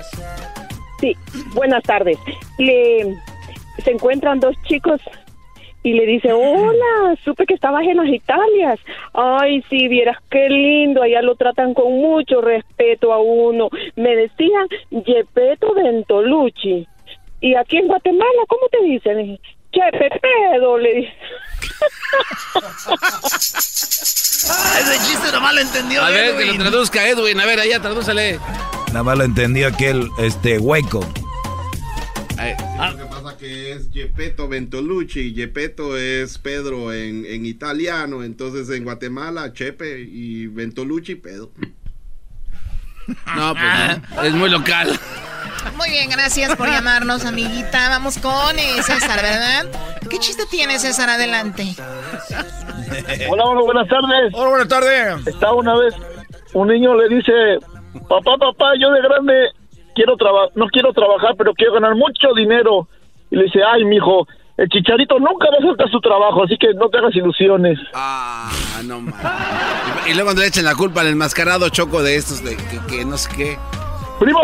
Sí, 1.01 1.17
buenas 1.55 1.83
tardes. 1.83 2.17
Le, 2.59 3.17
se 3.83 3.91
encuentran 3.91 4.39
dos 4.39 4.55
chicos 4.63 5.01
y 5.83 5.95
le 5.95 6.07
dice, 6.07 6.33
hola, 6.33 7.17
supe 7.25 7.47
que 7.47 7.55
estabas 7.55 7.83
en 7.83 7.97
las 7.97 8.07
Italias. 8.07 8.79
Ay, 9.13 9.65
si 9.69 9.89
vieras 9.89 10.19
qué 10.31 10.49
lindo, 10.49 11.03
allá 11.03 11.21
lo 11.21 11.35
tratan 11.35 11.75
con 11.75 11.93
mucho 11.95 12.41
respeto 12.41 13.13
a 13.13 13.19
uno. 13.19 13.71
Me 13.97 14.15
decían 14.15 14.69
Gepetto 15.05 15.75
Ventolucci. 15.75 16.87
Y 17.41 17.57
aquí 17.57 17.79
en 17.79 17.89
Guatemala, 17.89 18.43
¿cómo 18.47 18.69
te 18.71 18.81
dicen? 18.85 19.17
Le 19.17 19.23
dije, 19.25 19.41
Chepe 19.73 20.11
Pedo, 20.21 20.79
le 20.79 20.95
dije. 20.95 21.13
Ah, 24.51 24.79
ese 24.81 25.07
chiste 25.07 25.33
nomás 25.33 25.55
lo 25.55 25.61
entendió 25.61 26.03
A 26.03 26.11
ver, 26.11 26.37
que 26.37 26.43
Edwin. 26.43 26.59
lo 26.59 26.65
traduzca, 26.65 27.09
Edwin. 27.09 27.41
A 27.41 27.47
ver, 27.47 27.61
allá, 27.61 27.81
tradúcele. 27.81 28.39
Nada 28.89 29.03
más 29.03 29.17
lo 29.19 29.25
entendió 29.25 29.69
aquel, 29.69 30.11
este, 30.19 30.59
hueco. 30.59 31.01
Lo 31.01 32.97
que 32.99 33.05
pasa 33.05 33.37
que 33.37 33.73
es 33.73 33.89
Gepetto 33.93 34.49
Ventolucci 34.49 35.33
Gepetto 35.33 35.97
es 35.97 36.39
Pedro 36.39 36.93
en, 36.93 37.25
en 37.25 37.47
italiano, 37.47 38.25
entonces 38.25 38.69
en 38.77 38.83
Guatemala 38.83 39.53
Chepe 39.53 40.01
y 40.01 40.49
Ventolucci 40.49 41.15
Pedro. 41.15 41.53
No, 43.37 43.55
pues 43.55 44.11
no, 44.15 44.23
es 44.23 44.35
muy 44.35 44.51
local. 44.51 44.99
Muy 45.77 45.91
bien, 45.91 46.11
gracias 46.11 46.57
por 46.57 46.69
llamarnos, 46.69 47.25
amiguita. 47.25 47.89
Vamos 47.89 48.19
con 48.19 48.59
eh, 48.59 48.83
César, 48.83 49.23
¿verdad? 49.23 49.67
¿Qué 50.09 50.19
chiste 50.19 50.45
tiene 50.51 50.79
César? 50.79 51.09
Adelante. 51.09 51.75
Hola, 53.29 53.45
hola, 53.45 53.61
buenas 53.63 53.89
tardes. 53.89 54.33
Hola, 54.35 54.51
buenas 54.51 54.69
tardes. 54.69 55.27
Está 55.27 55.53
una 55.53 55.77
vez, 55.77 55.95
un 56.55 56.69
niño 56.69 56.95
le 56.95 57.15
dice, 57.15 57.33
papá, 58.09 58.37
papá, 58.39 58.73
yo 58.81 58.91
de 58.91 59.03
grande 59.03 59.51
quiero 59.95 60.17
trabajar, 60.17 60.51
no 60.55 60.67
quiero 60.67 60.93
trabajar, 60.93 61.35
pero 61.37 61.55
quiero 61.55 61.75
ganar 61.75 61.95
mucho 61.95 62.29
dinero. 62.37 62.89
Y 63.31 63.37
le 63.37 63.45
dice, 63.45 63.61
ay, 63.65 63.85
mijo, 63.85 64.27
el 64.63 64.69
chicharito 64.69 65.19
nunca 65.19 65.49
va 65.51 65.59
a 65.59 65.61
soltar 65.61 65.91
su 65.91 66.01
trabajo, 66.01 66.45
así 66.45 66.57
que 66.57 66.69
no 66.75 66.89
te 66.89 66.99
hagas 66.99 67.15
ilusiones. 67.17 67.79
Ah, 67.95 68.49
no 68.85 69.01
mames. 69.01 69.21
Y 70.07 70.11
luego 70.15 70.27
cuando 70.27 70.43
le 70.43 70.49
echan 70.49 70.65
la 70.65 70.77
culpa 70.77 71.01
al 71.01 71.09
enmascarado 71.09 71.69
choco 71.69 72.01
de 72.01 72.15
estos, 72.15 72.45
de 72.45 72.57
que, 72.57 72.79
que 72.87 73.05
no 73.05 73.19
sé 73.19 73.29
qué. 73.37 73.59
Primo, 74.21 74.41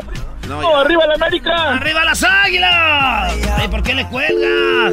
No, 0.48 0.60
no, 0.60 0.76
arriba 0.78 1.06
la 1.06 1.14
América. 1.14 1.74
¡Arriba 1.74 2.04
las 2.04 2.24
águilas! 2.24 3.32
Ay, 3.58 3.68
¿por 3.68 3.80
qué 3.84 3.94
le 3.94 4.08
cuelgas? 4.08 4.92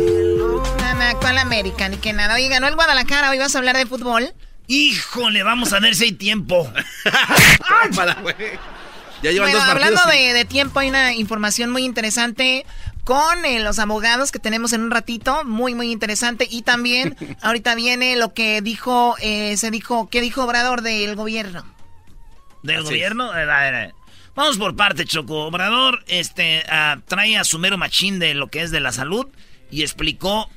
Nada, 0.77 1.15
¿cuál 1.19 1.39
América? 1.39 1.89
Ni 1.89 1.97
que 1.97 2.13
nada. 2.13 2.35
Oye, 2.35 2.47
ganó 2.47 2.67
el 2.67 2.75
Guadalajara. 2.75 3.31
Hoy 3.31 3.39
vas 3.39 3.55
a 3.55 3.57
hablar 3.57 3.75
de 3.77 3.87
fútbol. 3.87 4.31
Híjole, 4.67 5.41
vamos 5.41 5.73
a 5.73 5.79
ver 5.79 5.95
si 5.95 6.03
hay 6.05 6.11
tiempo. 6.11 6.71
Para, 7.95 8.13
güey. 8.15 8.35
Ya 9.23 9.31
llevan 9.31 9.49
bueno, 9.49 9.57
dos 9.57 9.67
partidos. 9.73 9.99
hablando 9.99 10.11
de, 10.11 10.33
de 10.33 10.45
tiempo, 10.45 10.79
hay 10.79 10.89
una 10.89 11.13
información 11.13 11.71
muy 11.71 11.83
interesante 11.83 12.63
con 13.05 13.45
eh, 13.45 13.59
los 13.61 13.79
abogados 13.79 14.31
que 14.31 14.39
tenemos 14.39 14.73
en 14.73 14.81
un 14.81 14.91
ratito, 14.91 15.45
muy, 15.45 15.75
muy 15.75 15.91
interesante. 15.91 16.47
Y 16.49 16.63
también 16.63 17.15
ahorita 17.41 17.75
viene 17.75 18.17
lo 18.17 18.33
que 18.33 18.61
dijo, 18.61 19.15
eh, 19.21 19.55
se 19.57 19.71
dijo, 19.71 20.09
¿qué 20.09 20.19
dijo 20.19 20.43
Obrador 20.43 20.81
del 20.81 21.15
gobierno? 21.15 21.63
¿Del 22.63 22.83
gobierno? 22.83 23.31
A 23.31 23.37
ver, 23.37 23.49
a 23.49 23.71
ver. 23.71 23.93
Vamos 24.33 24.57
por 24.57 24.75
parte, 24.75 25.05
Choco. 25.05 25.45
Obrador 25.45 26.03
este, 26.07 26.63
ah, 26.67 26.97
trae 27.07 27.37
a 27.37 27.43
su 27.43 27.59
mero 27.59 27.77
machín 27.77 28.19
de 28.19 28.33
lo 28.33 28.47
que 28.47 28.63
es 28.63 28.71
de 28.71 28.79
la 28.79 28.91
salud 28.91 29.27
y 29.69 29.83
explicó 29.83 30.49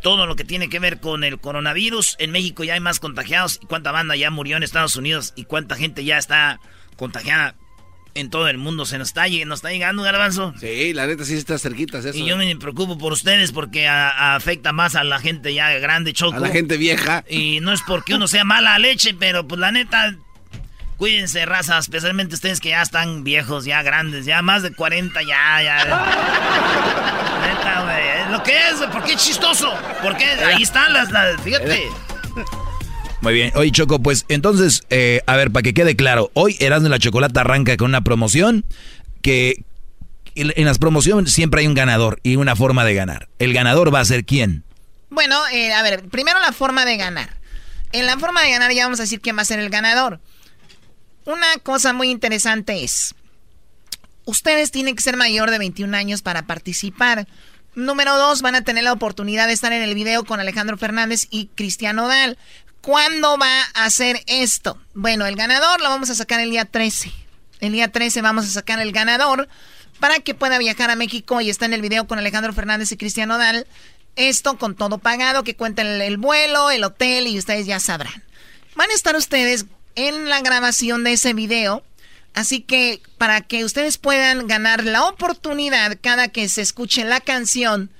todo 0.00 0.26
lo 0.26 0.36
que 0.36 0.44
tiene 0.44 0.68
que 0.68 0.78
ver 0.78 1.00
con 1.00 1.24
el 1.24 1.40
coronavirus. 1.40 2.16
En 2.20 2.30
México 2.30 2.62
ya 2.62 2.74
hay 2.74 2.80
más 2.80 3.00
contagiados 3.00 3.58
y 3.60 3.66
cuánta 3.66 3.90
banda 3.90 4.14
ya 4.14 4.30
murió 4.30 4.56
en 4.56 4.62
Estados 4.62 4.94
Unidos 4.94 5.32
y 5.34 5.44
cuánta 5.44 5.74
gente 5.74 6.04
ya 6.04 6.18
está 6.18 6.60
contagiada 6.96 7.56
en 8.14 8.30
todo 8.30 8.48
el 8.48 8.58
mundo. 8.58 8.84
Se 8.86 8.98
nos 8.98 9.08
está, 9.08 9.26
lleg- 9.28 9.46
nos 9.46 9.58
está 9.60 9.70
llegando, 9.70 10.02
Garbanzo. 10.02 10.52
Sí, 10.60 10.92
la 10.94 11.06
neta 11.06 11.24
sí 11.24 11.34
está 11.34 11.58
cerquita. 11.58 11.98
Eso. 11.98 12.10
Y 12.14 12.24
yo 12.26 12.36
me 12.36 12.54
preocupo 12.56 12.98
por 12.98 13.12
ustedes 13.12 13.52
porque 13.52 13.86
a- 13.88 14.34
afecta 14.36 14.72
más 14.72 14.94
a 14.96 15.04
la 15.04 15.18
gente 15.20 15.54
ya 15.54 15.70
grande, 15.78 16.12
Choco. 16.12 16.36
A 16.36 16.40
la 16.40 16.48
gente 16.48 16.76
vieja. 16.76 17.24
Y 17.28 17.60
no 17.60 17.72
es 17.72 17.80
porque 17.86 18.14
uno 18.14 18.26
sea 18.28 18.44
mala 18.44 18.78
leche, 18.78 19.14
pero 19.18 19.46
pues 19.46 19.60
la 19.60 19.70
neta, 19.72 20.14
cuídense, 20.96 21.46
raza, 21.46 21.78
especialmente 21.78 22.34
ustedes 22.34 22.60
que 22.60 22.70
ya 22.70 22.82
están 22.82 23.24
viejos, 23.24 23.64
ya 23.64 23.82
grandes, 23.82 24.26
ya 24.26 24.42
más 24.42 24.62
de 24.62 24.72
40, 24.72 25.22
ya, 25.22 25.62
ya. 25.62 25.76
neta, 27.46 27.82
güey. 27.82 28.32
Lo 28.32 28.42
que 28.42 28.52
es, 28.68 28.76
güey, 28.78 28.90
¿por 28.90 29.04
qué 29.04 29.12
es 29.14 29.24
chistoso? 29.24 29.72
Porque 30.02 30.24
ahí 30.24 30.62
están 30.62 30.92
las, 30.92 31.10
las 31.10 31.40
fíjate. 31.40 31.88
Muy 33.20 33.34
bien. 33.34 33.52
Oye, 33.54 33.70
Choco, 33.70 34.00
pues 34.00 34.24
entonces, 34.28 34.82
eh, 34.90 35.20
a 35.26 35.36
ver, 35.36 35.50
para 35.50 35.62
que 35.62 35.74
quede 35.74 35.94
claro, 35.94 36.30
hoy 36.34 36.56
Erasmo 36.58 36.88
y 36.88 36.90
la 36.90 36.98
Chocolata 36.98 37.42
arranca 37.42 37.76
con 37.76 37.90
una 37.90 38.02
promoción 38.02 38.64
que 39.22 39.64
en 40.34 40.52
en 40.56 40.64
las 40.64 40.78
promociones 40.78 41.32
siempre 41.32 41.60
hay 41.60 41.66
un 41.66 41.74
ganador 41.74 42.20
y 42.22 42.36
una 42.36 42.56
forma 42.56 42.84
de 42.84 42.94
ganar. 42.94 43.28
¿El 43.38 43.52
ganador 43.52 43.94
va 43.94 44.00
a 44.00 44.04
ser 44.04 44.24
quién? 44.24 44.64
Bueno, 45.10 45.36
eh, 45.52 45.72
a 45.72 45.82
ver, 45.82 46.08
primero 46.08 46.38
la 46.40 46.52
forma 46.52 46.84
de 46.84 46.96
ganar. 46.96 47.36
En 47.92 48.06
la 48.06 48.16
forma 48.18 48.42
de 48.42 48.50
ganar 48.50 48.72
ya 48.72 48.84
vamos 48.84 49.00
a 49.00 49.02
decir 49.02 49.20
quién 49.20 49.36
va 49.36 49.42
a 49.42 49.46
ser 49.46 49.58
el 49.58 49.68
ganador. 49.68 50.20
Una 51.24 51.58
cosa 51.62 51.92
muy 51.92 52.10
interesante 52.10 52.84
es, 52.84 53.14
ustedes 54.24 54.70
tienen 54.70 54.94
que 54.94 55.02
ser 55.02 55.16
mayor 55.16 55.50
de 55.50 55.58
21 55.58 55.94
años 55.96 56.22
para 56.22 56.42
participar. 56.42 57.26
Número 57.74 58.16
dos, 58.16 58.42
van 58.42 58.54
a 58.54 58.62
tener 58.62 58.84
la 58.84 58.92
oportunidad 58.92 59.46
de 59.46 59.52
estar 59.52 59.72
en 59.72 59.82
el 59.82 59.94
video 59.94 60.24
con 60.24 60.40
Alejandro 60.40 60.76
Fernández 60.76 61.26
y 61.30 61.46
Cristiano 61.54 62.08
Dal. 62.08 62.38
¿Cuándo 62.80 63.36
va 63.36 63.62
a 63.74 63.84
hacer 63.84 64.22
esto? 64.26 64.80
Bueno, 64.94 65.26
el 65.26 65.36
ganador 65.36 65.80
lo 65.80 65.90
vamos 65.90 66.08
a 66.08 66.14
sacar 66.14 66.40
el 66.40 66.50
día 66.50 66.64
13. 66.64 67.12
El 67.60 67.72
día 67.72 67.88
13 67.88 68.22
vamos 68.22 68.46
a 68.46 68.48
sacar 68.48 68.80
el 68.80 68.92
ganador 68.92 69.48
para 69.98 70.20
que 70.20 70.34
pueda 70.34 70.56
viajar 70.58 70.90
a 70.90 70.96
México 70.96 71.42
y 71.42 71.50
está 71.50 71.66
en 71.66 71.74
el 71.74 71.82
video 71.82 72.06
con 72.06 72.18
Alejandro 72.18 72.54
Fernández 72.54 72.90
y 72.92 72.96
Cristiano 72.96 73.36
Dal. 73.36 73.66
Esto 74.16 74.56
con 74.56 74.74
todo 74.74 74.96
pagado, 74.96 75.44
que 75.44 75.56
cuenten 75.56 75.86
el, 75.86 76.00
el 76.00 76.16
vuelo, 76.16 76.70
el 76.70 76.82
hotel 76.84 77.26
y 77.26 77.38
ustedes 77.38 77.66
ya 77.66 77.80
sabrán. 77.80 78.24
Van 78.76 78.90
a 78.90 78.94
estar 78.94 79.14
ustedes 79.14 79.66
en 79.94 80.30
la 80.30 80.40
grabación 80.40 81.04
de 81.04 81.12
ese 81.12 81.34
video. 81.34 81.84
Así 82.32 82.60
que 82.60 83.02
para 83.18 83.42
que 83.42 83.64
ustedes 83.64 83.98
puedan 83.98 84.46
ganar 84.46 84.84
la 84.84 85.04
oportunidad 85.04 85.98
cada 86.00 86.28
que 86.28 86.48
se 86.48 86.62
escuche 86.62 87.04
la 87.04 87.20
canción 87.20 87.90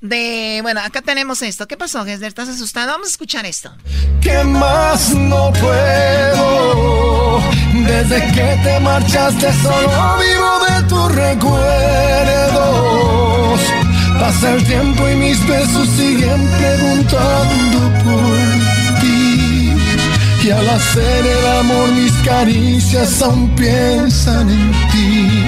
de... 0.00 0.60
Bueno, 0.62 0.80
acá 0.80 1.02
tenemos 1.02 1.42
esto. 1.42 1.68
¿Qué 1.68 1.76
pasó, 1.76 2.04
Gesder? 2.04 2.28
¿Estás 2.28 2.48
asustado? 2.48 2.92
Vamos 2.92 3.08
a 3.08 3.10
escuchar 3.10 3.44
esto. 3.46 3.72
¿Qué 4.20 4.42
más 4.44 5.10
no 5.14 5.52
puedo? 5.52 7.40
Desde 7.86 8.20
que 8.32 8.58
te 8.62 8.80
marchaste 8.80 9.52
solo 9.62 10.18
vivo 10.18 10.58
de 10.68 10.82
tus 10.88 11.14
recuerdos. 11.14 11.60
Pasa 14.18 14.54
el 14.54 14.64
tiempo 14.64 15.08
y 15.08 15.14
mis 15.16 15.46
besos 15.46 15.88
siguen 15.88 16.48
preguntando 16.58 17.90
por 18.04 18.38
ti. 19.00 19.72
Y 20.42 20.50
al 20.50 20.68
hacer 20.68 21.26
el 21.26 21.46
amor 21.58 21.90
mis 21.92 22.12
caricias 22.24 23.22
aún 23.22 23.48
piensan 23.56 24.50
en 24.50 24.72
ti. 24.90 25.46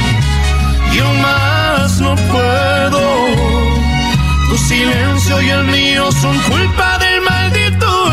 Yo 0.94 1.12
más 1.14 2.00
no 2.00 2.14
puedo. 2.16 3.51
Tu 4.52 4.58
silencio 4.58 5.40
y 5.40 5.48
el 5.48 5.64
mío 5.64 6.12
son 6.12 6.38
culpa 6.42 6.98
del 6.98 7.22
maldito 7.22 8.12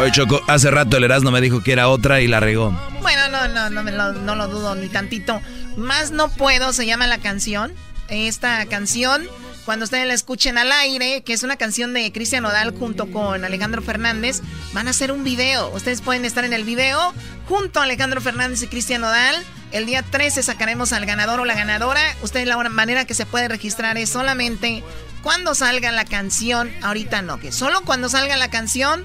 Oye, 0.00 0.10
Choco, 0.10 0.42
hace 0.48 0.68
rato 0.68 0.96
el 0.96 1.04
Erasmo 1.04 1.30
me 1.30 1.40
dijo 1.40 1.62
que 1.62 1.70
era 1.70 1.88
otra 1.88 2.20
y 2.20 2.26
la 2.26 2.40
regó. 2.40 2.72
Bueno, 3.02 3.28
no, 3.28 3.46
no, 3.46 3.70
no, 3.70 3.84
me 3.84 3.92
lo, 3.92 4.12
no 4.12 4.34
lo 4.34 4.48
dudo 4.48 4.74
ni 4.74 4.88
tantito. 4.88 5.40
Más 5.76 6.10
no 6.10 6.28
puedo, 6.28 6.72
se 6.72 6.86
llama 6.86 7.06
la 7.06 7.18
canción. 7.18 7.72
Esta 8.08 8.66
canción, 8.66 9.28
cuando 9.64 9.84
ustedes 9.84 10.08
la 10.08 10.14
escuchen 10.14 10.58
al 10.58 10.72
aire, 10.72 11.22
que 11.22 11.32
es 11.32 11.44
una 11.44 11.54
canción 11.54 11.94
de 11.94 12.10
Cristian 12.10 12.44
Odal 12.44 12.76
junto 12.76 13.08
con 13.12 13.44
Alejandro 13.44 13.80
Fernández, 13.80 14.42
van 14.72 14.88
a 14.88 14.90
hacer 14.90 15.12
un 15.12 15.22
video. 15.22 15.70
Ustedes 15.70 16.00
pueden 16.00 16.24
estar 16.24 16.44
en 16.44 16.52
el 16.52 16.64
video 16.64 17.14
junto 17.48 17.78
a 17.78 17.84
Alejandro 17.84 18.20
Fernández 18.20 18.60
y 18.64 18.66
Cristian 18.66 19.04
Odal. 19.04 19.36
El 19.70 19.86
día 19.86 20.02
13 20.02 20.42
sacaremos 20.42 20.92
al 20.92 21.06
ganador 21.06 21.38
o 21.38 21.44
la 21.44 21.54
ganadora. 21.54 22.00
Ustedes 22.22 22.48
la 22.48 22.56
manera 22.70 23.04
que 23.04 23.14
se 23.14 23.24
puede 23.24 23.46
registrar 23.46 23.96
es 23.98 24.10
solamente 24.10 24.82
cuando 25.26 25.56
salga 25.56 25.90
la 25.90 26.04
canción. 26.04 26.70
Ahorita 26.82 27.20
no, 27.20 27.40
que 27.40 27.50
solo 27.50 27.80
cuando 27.84 28.08
salga 28.08 28.36
la 28.36 28.48
canción 28.48 29.04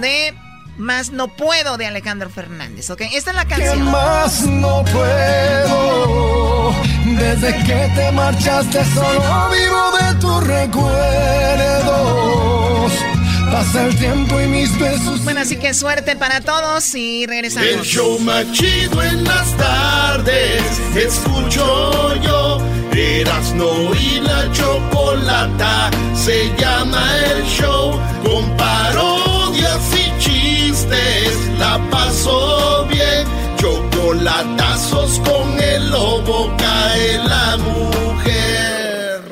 de 0.00 0.34
Más 0.78 1.12
No 1.12 1.28
Puedo 1.28 1.76
de 1.76 1.86
Alejandro 1.86 2.28
Fernández, 2.28 2.90
¿ok? 2.90 3.02
Esta 3.12 3.30
es 3.30 3.36
la 3.36 3.44
¿Qué 3.44 3.54
canción. 3.54 3.88
más 3.88 4.42
no 4.46 4.84
puedo? 4.86 6.74
Desde 7.16 7.54
que 7.64 7.88
te 7.94 8.10
marchaste 8.10 8.84
solo 8.86 9.48
vivo 9.52 9.92
de 9.96 10.14
tus 10.20 10.44
recuerdos. 10.44 10.90
Pasa 13.52 13.86
el 13.86 13.96
tiempo 13.96 14.40
y 14.40 14.48
mis 14.48 14.76
besos. 14.76 15.22
Bueno, 15.22 15.38
así 15.42 15.56
que 15.56 15.72
suerte 15.72 16.16
para 16.16 16.40
todos 16.40 16.92
y 16.96 17.26
regresamos. 17.26 17.68
El 17.68 17.82
show 17.82 18.18
más 18.18 18.50
chido 18.50 19.00
en 19.04 19.22
las 19.22 19.56
tardes. 19.56 20.62
Escucho 20.96 22.16
yo. 22.22 22.79
Erasno 23.00 23.94
y 23.94 24.20
la 24.20 24.52
chocolata. 24.52 25.90
Se 26.14 26.54
llama 26.58 27.02
el 27.32 27.44
show. 27.46 27.98
Con 28.22 28.44
parodias 28.58 29.82
y 29.94 30.18
chistes. 30.22 31.32
La 31.58 31.78
paso 31.90 32.86
bien. 32.90 33.24
Chocolatazos 33.56 35.18
con 35.20 35.58
el 35.58 35.90
lobo. 35.90 36.54
Cae 36.58 37.18
la 37.24 37.56
mujer. 37.56 39.22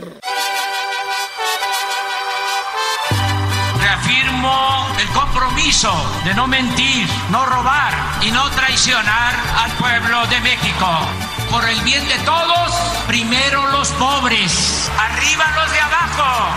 Reafirmo 3.80 4.86
el 4.98 5.08
compromiso 5.08 5.92
de 6.24 6.32
no 6.34 6.46
mentir, 6.46 7.06
no 7.30 7.44
robar 7.44 7.92
y 8.22 8.30
no 8.30 8.48
traicionar 8.50 9.34
al 9.62 9.70
pueblo 9.72 10.26
de 10.28 10.40
México. 10.40 11.37
Por 11.50 11.68
el 11.68 11.80
bien 11.82 12.06
de 12.06 12.18
todos, 12.24 12.70
primero 13.06 13.66
los 13.68 13.88
pobres, 13.92 14.90
arriba 14.98 15.44
los 15.56 15.72
de 15.72 15.80
abajo. 15.80 16.54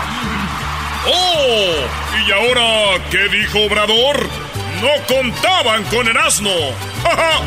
¡Oh! 1.06 1.74
¿Y 2.26 2.30
ahora 2.32 3.02
qué 3.10 3.28
dijo 3.28 3.60
Obrador? 3.64 4.28
No 4.82 4.88
contaban 5.14 5.84
con 5.84 6.06
el 6.08 6.16
asno. 6.16 6.50
¡Ja, 7.02 7.16
ja! 7.16 7.40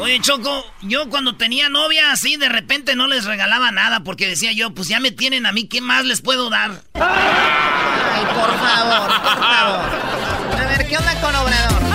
Oye, 0.00 0.20
Choco, 0.20 0.64
yo 0.82 1.08
cuando 1.08 1.36
tenía 1.36 1.68
novia 1.68 2.12
así, 2.12 2.36
de 2.36 2.48
repente 2.48 2.96
no 2.96 3.06
les 3.06 3.24
regalaba 3.26 3.70
nada 3.70 4.00
porque 4.00 4.26
decía 4.26 4.52
yo, 4.52 4.70
pues 4.74 4.88
ya 4.88 5.00
me 5.00 5.10
tienen 5.10 5.44
a 5.46 5.52
mí, 5.52 5.68
¿qué 5.68 5.80
más 5.80 6.04
les 6.04 6.20
puedo 6.20 6.50
dar? 6.50 6.82
Ay, 6.94 8.24
por 8.34 8.58
favor, 8.58 9.08
por 9.22 9.38
favor. 9.38 10.60
A 10.60 10.66
ver, 10.68 10.88
¿qué 10.88 10.96
onda 10.96 11.20
con 11.20 11.34
Obrador? 11.34 11.87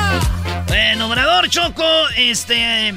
Bueno, 0.74 1.06
Obrador, 1.08 1.48
Choco, 1.50 1.86
este... 2.18 2.96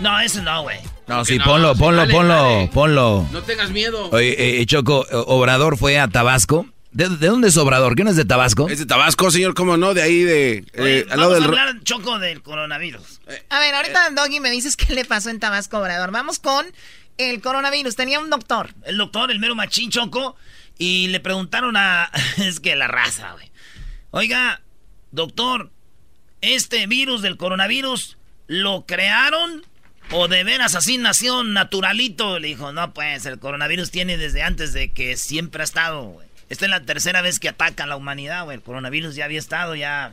No, 0.00 0.18
ese 0.18 0.42
no, 0.42 0.62
güey. 0.64 0.78
No, 1.06 1.24
sí, 1.24 1.38
no? 1.38 1.44
ponlo, 1.44 1.76
ponlo, 1.76 1.98
dale, 1.98 2.12
ponlo, 2.12 2.34
dale. 2.34 2.68
ponlo. 2.74 3.28
No 3.30 3.40
tengas 3.44 3.70
miedo. 3.70 4.10
Oye, 4.10 4.60
eh, 4.60 4.66
Choco, 4.66 5.06
eh, 5.08 5.10
Obrador 5.12 5.78
fue 5.78 6.00
a 6.00 6.08
Tabasco. 6.08 6.66
¿De, 6.90 7.08
de 7.08 7.28
dónde 7.28 7.46
es 7.50 7.56
Obrador? 7.56 7.94
¿Qué 7.94 8.02
no 8.02 8.10
es 8.10 8.16
de 8.16 8.24
Tabasco? 8.24 8.68
Es 8.68 8.80
de 8.80 8.86
Tabasco, 8.86 9.30
señor, 9.30 9.54
¿cómo 9.54 9.76
no? 9.76 9.94
De 9.94 10.02
ahí, 10.02 10.24
de... 10.24 10.64
eh, 10.72 11.06
al 11.08 11.20
lado 11.20 11.30
Vamos 11.30 11.34
del... 11.34 11.56
a 11.56 11.62
hablar, 11.62 11.84
Choco, 11.84 12.18
del 12.18 12.42
coronavirus. 12.42 13.20
A 13.48 13.60
ver, 13.60 13.72
ahorita, 13.76 14.10
Doggy, 14.10 14.40
me 14.40 14.50
dices 14.50 14.76
qué 14.76 14.92
le 14.92 15.04
pasó 15.04 15.30
en 15.30 15.38
Tabasco, 15.38 15.78
Obrador. 15.78 16.10
Vamos 16.10 16.40
con 16.40 16.66
el 17.16 17.40
coronavirus. 17.40 17.94
Tenía 17.94 18.18
un 18.18 18.28
doctor. 18.28 18.70
El 18.86 18.96
doctor, 18.96 19.30
el 19.30 19.38
mero 19.38 19.54
machín 19.54 19.88
Choco, 19.92 20.34
y 20.78 21.06
le 21.06 21.20
preguntaron 21.20 21.76
a... 21.76 22.10
es 22.38 22.58
que 22.58 22.74
la 22.74 22.88
raza, 22.88 23.30
güey. 23.34 23.52
Oiga, 24.10 24.62
doctor, 25.12 25.70
¿este 26.44 26.86
virus 26.86 27.22
del 27.22 27.36
coronavirus 27.36 28.18
lo 28.46 28.84
crearon 28.86 29.64
o 30.10 30.28
de 30.28 30.44
veras 30.44 30.74
así 30.74 30.98
nació 30.98 31.42
naturalito? 31.42 32.38
Le 32.38 32.48
dijo, 32.48 32.72
no, 32.72 32.92
pues 32.92 33.24
el 33.24 33.38
coronavirus 33.38 33.90
tiene 33.90 34.18
desde 34.18 34.42
antes 34.42 34.72
de 34.72 34.92
que 34.92 35.16
siempre 35.16 35.62
ha 35.62 35.64
estado. 35.64 36.20
Esta 36.50 36.66
es 36.66 36.70
la 36.70 36.82
tercera 36.82 37.22
vez 37.22 37.40
que 37.40 37.48
ataca 37.48 37.84
a 37.84 37.86
la 37.86 37.96
humanidad, 37.96 38.44
güey. 38.44 38.56
El 38.56 38.62
coronavirus 38.62 39.14
ya 39.14 39.24
había 39.24 39.38
estado, 39.38 39.74
ya 39.74 40.12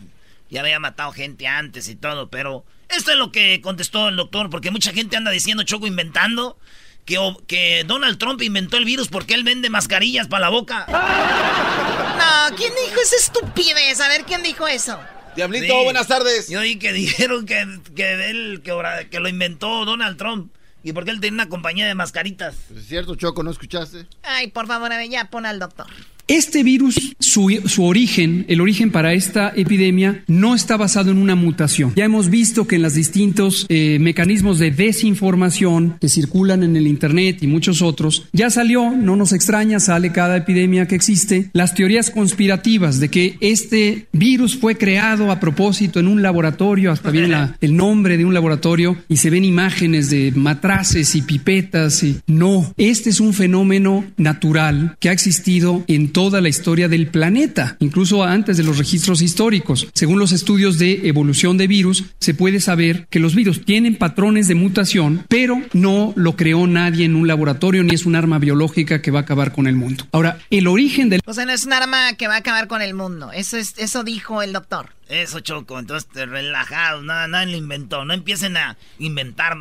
Ya 0.49 0.61
había 0.61 0.79
matado 0.79 1.11
gente 1.11 1.47
antes 1.47 1.89
y 1.89 1.95
todo, 1.95 2.29
pero 2.29 2.65
esto 2.89 3.11
es 3.11 3.17
lo 3.17 3.31
que 3.31 3.61
contestó 3.61 4.09
el 4.09 4.15
doctor, 4.15 4.49
porque 4.49 4.71
mucha 4.71 4.93
gente 4.93 5.17
anda 5.17 5.31
diciendo, 5.31 5.63
Choco, 5.63 5.87
inventando 5.87 6.57
que, 7.05 7.17
que 7.47 7.83
Donald 7.85 8.17
Trump 8.17 8.41
inventó 8.41 8.77
el 8.77 8.85
virus 8.85 9.07
porque 9.07 9.33
él 9.33 9.43
vende 9.43 9.69
mascarillas 9.69 10.27
para 10.27 10.41
la 10.41 10.49
boca. 10.49 10.85
No, 12.21 12.55
¿quién 12.55 12.71
dijo 12.75 13.01
esa 13.01 13.15
estupidez? 13.15 13.99
A 13.99 14.07
ver, 14.07 14.25
¿quién 14.25 14.43
dijo 14.43 14.67
eso? 14.67 14.99
Diablito, 15.35 15.83
buenas 15.83 16.07
tardes. 16.07 16.49
Yo 16.49 16.59
oí 16.59 16.77
que 16.77 16.91
dijeron 16.91 17.45
que, 17.45 17.79
que 17.95 18.29
él, 18.29 18.61
que, 18.63 19.07
que 19.09 19.19
lo 19.19 19.29
inventó 19.29 19.85
Donald 19.85 20.17
Trump. 20.17 20.53
¿Y 20.83 20.93
porque 20.93 21.11
él 21.11 21.21
tiene 21.21 21.35
una 21.35 21.47
compañía 21.47 21.87
de 21.87 21.93
mascaritas? 21.93 22.55
Es 22.75 22.87
cierto, 22.87 23.15
Choco, 23.15 23.43
¿no 23.43 23.51
escuchaste? 23.51 24.07
Ay, 24.23 24.47
por 24.47 24.65
favor, 24.65 24.91
a 24.91 24.97
ver, 24.97 25.09
ya 25.09 25.25
pon 25.25 25.45
al 25.45 25.59
doctor. 25.59 25.85
Este 26.27 26.63
virus, 26.63 27.15
su, 27.19 27.83
origen, 27.83 28.45
el 28.47 28.61
origen 28.61 28.91
para 28.91 29.13
esta 29.13 29.51
epidemia, 29.55 30.23
no 30.27 30.55
está 30.55 30.77
basado 30.77 31.11
en 31.11 31.17
una 31.17 31.35
mutación. 31.35 31.93
Ya 31.95 32.05
hemos 32.05 32.29
visto 32.29 32.67
que 32.67 32.77
en 32.77 32.83
los 32.83 32.93
distintos 32.93 33.65
eh, 33.69 33.97
mecanismos 33.99 34.59
de 34.59 34.71
desinformación 34.71 35.97
que 35.99 36.09
circulan 36.09 36.63
en 36.63 36.75
el 36.75 36.87
Internet 36.87 37.39
y 37.41 37.47
muchos 37.47 37.81
otros, 37.81 38.27
ya 38.31 38.49
salió, 38.49 38.91
no 38.91 39.15
nos 39.15 39.33
extraña, 39.33 39.79
sale 39.79 40.11
cada 40.11 40.37
epidemia 40.37 40.87
que 40.87 40.95
existe, 40.95 41.49
las 41.53 41.73
teorías 41.75 42.09
conspirativas 42.09 42.99
de 42.99 43.09
que 43.09 43.37
este 43.41 44.07
virus 44.11 44.57
fue 44.57 44.77
creado 44.77 45.31
a 45.31 45.39
propósito 45.39 45.99
en 45.99 46.07
un 46.07 46.21
laboratorio, 46.21 46.91
hasta 46.91 47.11
viene 47.11 47.53
el 47.61 47.75
nombre 47.75 48.17
de 48.17 48.25
un 48.25 48.33
laboratorio 48.33 48.97
y 49.09 49.17
se 49.17 49.29
ven 49.29 49.45
imágenes 49.45 50.09
de 50.09 50.31
matraces 50.35 51.15
y 51.15 51.21
pipetas. 51.21 52.03
Y... 52.03 52.19
No, 52.27 52.73
este 52.77 53.09
es 53.09 53.19
un 53.19 53.33
fenómeno 53.33 54.05
natural 54.17 54.97
que 54.99 55.09
ha 55.09 55.13
existido 55.13 55.83
en 55.87 56.10
toda 56.11 56.41
la 56.41 56.49
historia 56.49 56.87
del 56.87 57.07
planeta, 57.07 57.77
incluso 57.79 58.23
antes 58.23 58.57
de 58.57 58.63
los 58.63 58.77
registros 58.77 59.21
históricos. 59.21 59.87
Según 59.93 60.19
los 60.19 60.31
estudios 60.31 60.77
de 60.77 61.07
evolución 61.07 61.57
de 61.57 61.67
virus, 61.67 62.05
se 62.19 62.33
puede 62.33 62.59
saber 62.59 63.07
que 63.09 63.19
los 63.19 63.35
virus 63.35 63.65
tienen 63.65 63.95
patrones 63.95 64.47
de 64.47 64.55
mutación, 64.55 65.25
pero 65.27 65.61
no 65.73 66.13
lo 66.15 66.35
creó 66.35 66.67
nadie 66.67 67.05
en 67.05 67.15
un 67.15 67.27
laboratorio 67.27 67.83
ni 67.83 67.95
es 67.95 68.05
un 68.05 68.15
arma 68.15 68.39
biológica 68.39 69.01
que 69.01 69.11
va 69.11 69.19
a 69.19 69.23
acabar 69.23 69.51
con 69.51 69.67
el 69.67 69.75
mundo. 69.75 70.05
Ahora, 70.11 70.39
el 70.49 70.67
origen 70.67 71.09
del... 71.09 71.21
O 71.25 71.33
sea, 71.33 71.45
no 71.45 71.53
es 71.53 71.65
un 71.65 71.73
arma 71.73 72.13
que 72.13 72.27
va 72.27 72.35
a 72.35 72.39
acabar 72.39 72.67
con 72.67 72.81
el 72.81 72.93
mundo. 72.93 73.31
Eso, 73.31 73.57
es, 73.57 73.73
eso 73.77 74.03
dijo 74.03 74.41
el 74.41 74.53
doctor. 74.53 74.89
Eso, 75.07 75.41
Choco. 75.41 75.77
Entonces, 75.77 76.09
relajado, 76.13 77.03
nada, 77.03 77.27
nada 77.27 77.45
lo 77.45 77.57
inventó. 77.57 78.05
No 78.05 78.13
empiecen 78.13 78.57
a 78.57 78.77
inventar 78.97 79.57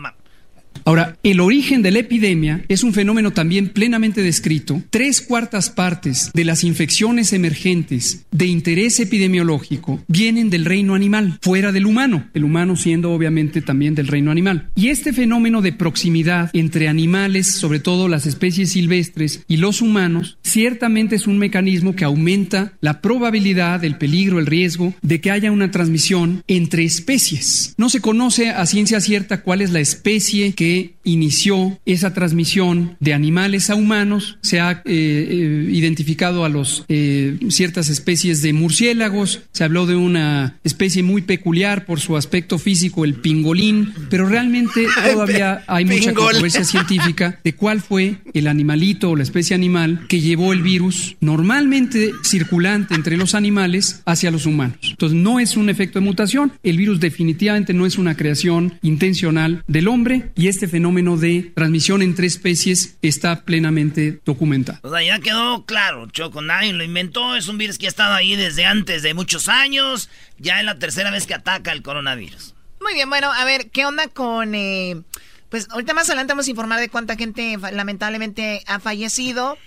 Ahora, 0.84 1.16
el 1.22 1.40
origen 1.40 1.82
de 1.82 1.90
la 1.90 2.00
epidemia 2.00 2.64
es 2.68 2.82
un 2.82 2.92
fenómeno 2.92 3.32
también 3.32 3.68
plenamente 3.68 4.22
descrito. 4.22 4.82
Tres 4.90 5.20
cuartas 5.20 5.70
partes 5.70 6.30
de 6.32 6.44
las 6.44 6.64
infecciones 6.64 7.32
emergentes 7.32 8.24
de 8.30 8.46
interés 8.46 8.98
epidemiológico 9.00 10.02
vienen 10.08 10.50
del 10.50 10.64
reino 10.64 10.94
animal, 10.94 11.38
fuera 11.42 11.72
del 11.72 11.86
humano, 11.86 12.28
el 12.34 12.44
humano 12.44 12.76
siendo 12.76 13.12
obviamente 13.12 13.60
también 13.60 13.94
del 13.94 14.08
reino 14.08 14.30
animal. 14.30 14.70
Y 14.74 14.88
este 14.88 15.12
fenómeno 15.12 15.62
de 15.62 15.72
proximidad 15.72 16.50
entre 16.54 16.88
animales, 16.88 17.52
sobre 17.52 17.80
todo 17.80 18.08
las 18.08 18.26
especies 18.26 18.72
silvestres, 18.72 19.44
y 19.48 19.58
los 19.58 19.82
humanos, 19.82 20.38
ciertamente 20.42 21.16
es 21.16 21.26
un 21.26 21.38
mecanismo 21.38 21.94
que 21.94 22.04
aumenta 22.04 22.72
la 22.80 23.00
probabilidad, 23.00 23.84
el 23.84 23.98
peligro, 23.98 24.38
el 24.38 24.46
riesgo 24.46 24.94
de 25.02 25.20
que 25.20 25.30
haya 25.30 25.52
una 25.52 25.70
transmisión 25.70 26.42
entre 26.48 26.84
especies. 26.84 27.74
No 27.76 27.88
se 27.88 28.00
conoce 28.00 28.50
a 28.50 28.66
ciencia 28.66 29.00
cierta 29.00 29.42
cuál 29.42 29.60
es 29.60 29.70
la 29.70 29.80
especie 29.80 30.52
que 30.52 30.69
inició 31.04 31.78
esa 31.86 32.12
transmisión 32.12 32.96
de 33.00 33.14
animales 33.14 33.70
a 33.70 33.74
humanos. 33.74 34.38
Se 34.42 34.60
ha 34.60 34.72
eh, 34.72 34.80
eh, 34.84 35.66
identificado 35.70 36.44
a 36.44 36.48
los 36.48 36.84
eh, 36.88 37.38
ciertas 37.48 37.88
especies 37.88 38.42
de 38.42 38.52
murciélagos. 38.52 39.40
Se 39.52 39.64
habló 39.64 39.86
de 39.86 39.96
una 39.96 40.58
especie 40.64 41.02
muy 41.02 41.22
peculiar 41.22 41.86
por 41.86 42.00
su 42.00 42.16
aspecto 42.16 42.58
físico, 42.58 43.04
el 43.04 43.14
pingolín, 43.14 43.92
pero 44.08 44.26
realmente 44.26 44.86
todavía 45.12 45.64
hay 45.66 45.84
mucha 45.84 46.12
controversia 46.12 46.64
científica 46.64 47.40
de 47.42 47.54
cuál 47.54 47.80
fue 47.80 48.16
el 48.34 48.46
animalito 48.46 49.10
o 49.10 49.16
la 49.16 49.22
especie 49.22 49.54
animal 49.54 50.06
que 50.08 50.20
llevó 50.20 50.52
el 50.52 50.62
virus 50.62 51.16
normalmente 51.20 52.12
circulante 52.22 52.94
entre 52.94 53.16
los 53.16 53.34
animales 53.34 54.02
hacia 54.04 54.30
los 54.30 54.46
humanos. 54.46 54.78
Entonces 54.90 55.18
no 55.18 55.40
es 55.40 55.56
un 55.56 55.70
efecto 55.70 55.98
de 55.98 56.04
mutación. 56.04 56.52
El 56.62 56.76
virus 56.76 57.00
definitivamente 57.00 57.72
no 57.72 57.86
es 57.86 57.98
una 57.98 58.16
creación 58.16 58.78
intencional 58.82 59.64
del 59.66 59.88
hombre 59.88 60.30
y 60.36 60.48
este 60.50 60.68
fenómeno 60.68 61.16
de 61.16 61.52
transmisión 61.54 62.02
entre 62.02 62.26
especies 62.26 62.98
está 63.02 63.44
plenamente 63.44 64.20
documentado. 64.24 64.80
O 64.82 64.90
sea, 64.90 65.02
ya 65.02 65.18
quedó 65.20 65.64
claro, 65.64 66.08
Choco, 66.10 66.42
nadie 66.42 66.72
lo 66.72 66.84
inventó, 66.84 67.36
es 67.36 67.48
un 67.48 67.58
virus 67.58 67.78
que 67.78 67.86
ha 67.86 67.88
estado 67.88 68.14
ahí 68.14 68.36
desde 68.36 68.66
antes 68.66 69.02
de 69.02 69.14
muchos 69.14 69.48
años, 69.48 70.10
ya 70.38 70.58
es 70.58 70.66
la 70.66 70.78
tercera 70.78 71.10
vez 71.10 71.26
que 71.26 71.34
ataca 71.34 71.72
el 71.72 71.82
coronavirus. 71.82 72.54
Muy 72.80 72.94
bien, 72.94 73.08
bueno, 73.08 73.32
a 73.32 73.44
ver, 73.44 73.70
¿qué 73.70 73.86
onda 73.86 74.08
con... 74.08 74.54
Eh, 74.54 75.02
pues 75.50 75.68
ahorita 75.70 75.94
más 75.94 76.08
adelante 76.08 76.32
vamos 76.32 76.46
a 76.46 76.50
informar 76.50 76.80
de 76.80 76.88
cuánta 76.88 77.16
gente 77.16 77.58
lamentablemente 77.72 78.62
ha 78.66 78.78
fallecido 78.78 79.58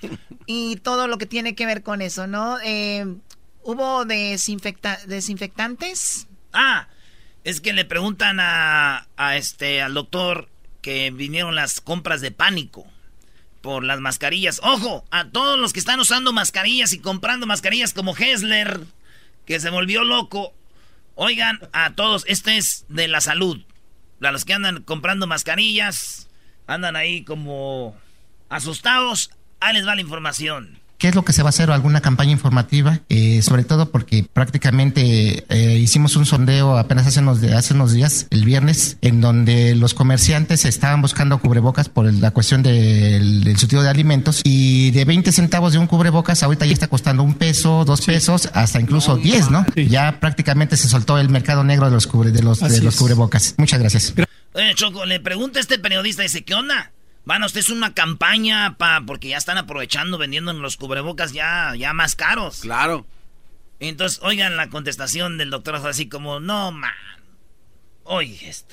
y 0.45 0.77
todo 0.77 1.07
lo 1.07 1.17
que 1.17 1.25
tiene 1.25 1.55
que 1.55 1.65
ver 1.65 1.83
con 1.83 2.01
eso, 2.01 2.25
¿no? 2.25 2.57
Eh, 2.63 3.05
¿Hubo 3.63 4.05
desinfectantes? 4.05 6.27
Ah, 6.53 6.87
es 7.43 7.59
que 7.59 7.73
le 7.73 7.83
preguntan 7.83 8.39
a, 8.39 9.09
a 9.17 9.35
este 9.35 9.81
al 9.81 9.93
doctor 9.93 10.47
que 10.83 11.09
vinieron 11.09 11.55
las 11.55 11.81
compras 11.81 12.21
de 12.21 12.29
pánico 12.29 12.85
por 13.61 13.83
las 13.83 13.99
mascarillas. 14.01 14.59
Ojo, 14.61 15.05
a 15.09 15.29
todos 15.29 15.57
los 15.57 15.73
que 15.73 15.79
están 15.79 15.99
usando 15.99 16.33
mascarillas 16.33 16.93
y 16.93 16.99
comprando 16.99 17.47
mascarillas 17.47 17.93
como 17.93 18.15
Hessler, 18.15 18.81
que 19.47 19.59
se 19.59 19.71
volvió 19.71 20.03
loco. 20.03 20.53
Oigan, 21.15 21.59
a 21.71 21.95
todos, 21.95 22.25
este 22.27 22.57
es 22.57 22.85
de 22.89 23.07
la 23.07 23.21
salud. 23.21 23.63
A 24.21 24.31
los 24.31 24.45
que 24.45 24.53
andan 24.53 24.83
comprando 24.83 25.25
mascarillas, 25.25 26.29
andan 26.67 26.95
ahí 26.95 27.23
como 27.23 27.97
asustados, 28.49 29.31
ahí 29.61 29.73
les 29.73 29.87
va 29.87 29.95
la 29.95 30.01
información 30.01 30.82
qué 31.03 31.09
es 31.09 31.15
lo 31.15 31.25
que 31.25 31.33
se 31.33 31.43
va 31.43 31.47
a 31.47 31.49
hacer 31.49 31.69
o 31.69 31.73
alguna 31.73 31.99
campaña 31.99 32.31
informativa, 32.31 33.01
eh, 33.09 33.41
sobre 33.41 33.65
todo 33.65 33.91
porque 33.91 34.23
prácticamente 34.23 35.43
eh, 35.49 35.77
hicimos 35.77 36.15
un 36.15 36.25
sondeo 36.25 36.77
apenas 36.77 37.05
hace 37.05 37.19
unos, 37.19 37.43
hace 37.43 37.73
unos 37.73 37.91
días, 37.91 38.27
el 38.29 38.45
viernes, 38.45 38.95
en 39.01 39.19
donde 39.19 39.75
los 39.75 39.93
comerciantes 39.93 40.63
estaban 40.63 41.01
buscando 41.01 41.39
cubrebocas 41.39 41.89
por 41.89 42.05
la 42.05 42.31
cuestión 42.31 42.63
del, 42.63 43.43
del 43.43 43.57
surtido 43.57 43.83
de 43.83 43.89
alimentos 43.89 44.39
y 44.45 44.91
de 44.91 45.03
20 45.03 45.33
centavos 45.33 45.73
de 45.73 45.79
un 45.79 45.87
cubrebocas 45.87 46.41
ahorita 46.41 46.65
ya 46.65 46.71
está 46.71 46.87
costando 46.87 47.21
un 47.21 47.33
peso, 47.33 47.83
dos 47.83 47.99
pesos, 47.99 48.49
hasta 48.53 48.79
incluso 48.79 49.17
10, 49.17 49.51
¿no? 49.51 49.65
Ya 49.75 50.21
prácticamente 50.21 50.77
se 50.77 50.87
soltó 50.87 51.17
el 51.17 51.27
mercado 51.27 51.65
negro 51.65 51.87
de 51.87 51.91
los, 51.91 52.07
cubre, 52.07 52.31
de 52.31 52.43
los, 52.43 52.61
de 52.61 52.81
los 52.81 52.95
cubrebocas. 52.95 53.55
Muchas 53.57 53.81
gracias. 53.81 54.13
Choco, 54.75 55.05
le 55.05 55.19
pregunta 55.19 55.59
este 55.59 55.79
periodista, 55.79 56.23
dice, 56.23 56.45
¿qué 56.45 56.53
onda? 56.53 56.93
Van, 57.25 57.43
usted 57.43 57.61
es 57.61 57.69
una 57.69 57.93
campaña 57.93 58.75
pa, 58.77 59.01
porque 59.05 59.29
ya 59.29 59.37
están 59.37 59.57
aprovechando 59.57 60.17
vendiendo 60.17 60.51
los 60.53 60.75
cubrebocas 60.75 61.31
ya, 61.31 61.73
ya 61.75 61.93
más 61.93 62.15
caros. 62.15 62.61
Claro. 62.61 63.05
Entonces, 63.79 64.19
oigan 64.23 64.57
la 64.57 64.69
contestación 64.69 65.37
del 65.37 65.49
doctor 65.49 65.75
así 65.75 66.07
como, 66.07 66.39
no, 66.39 66.73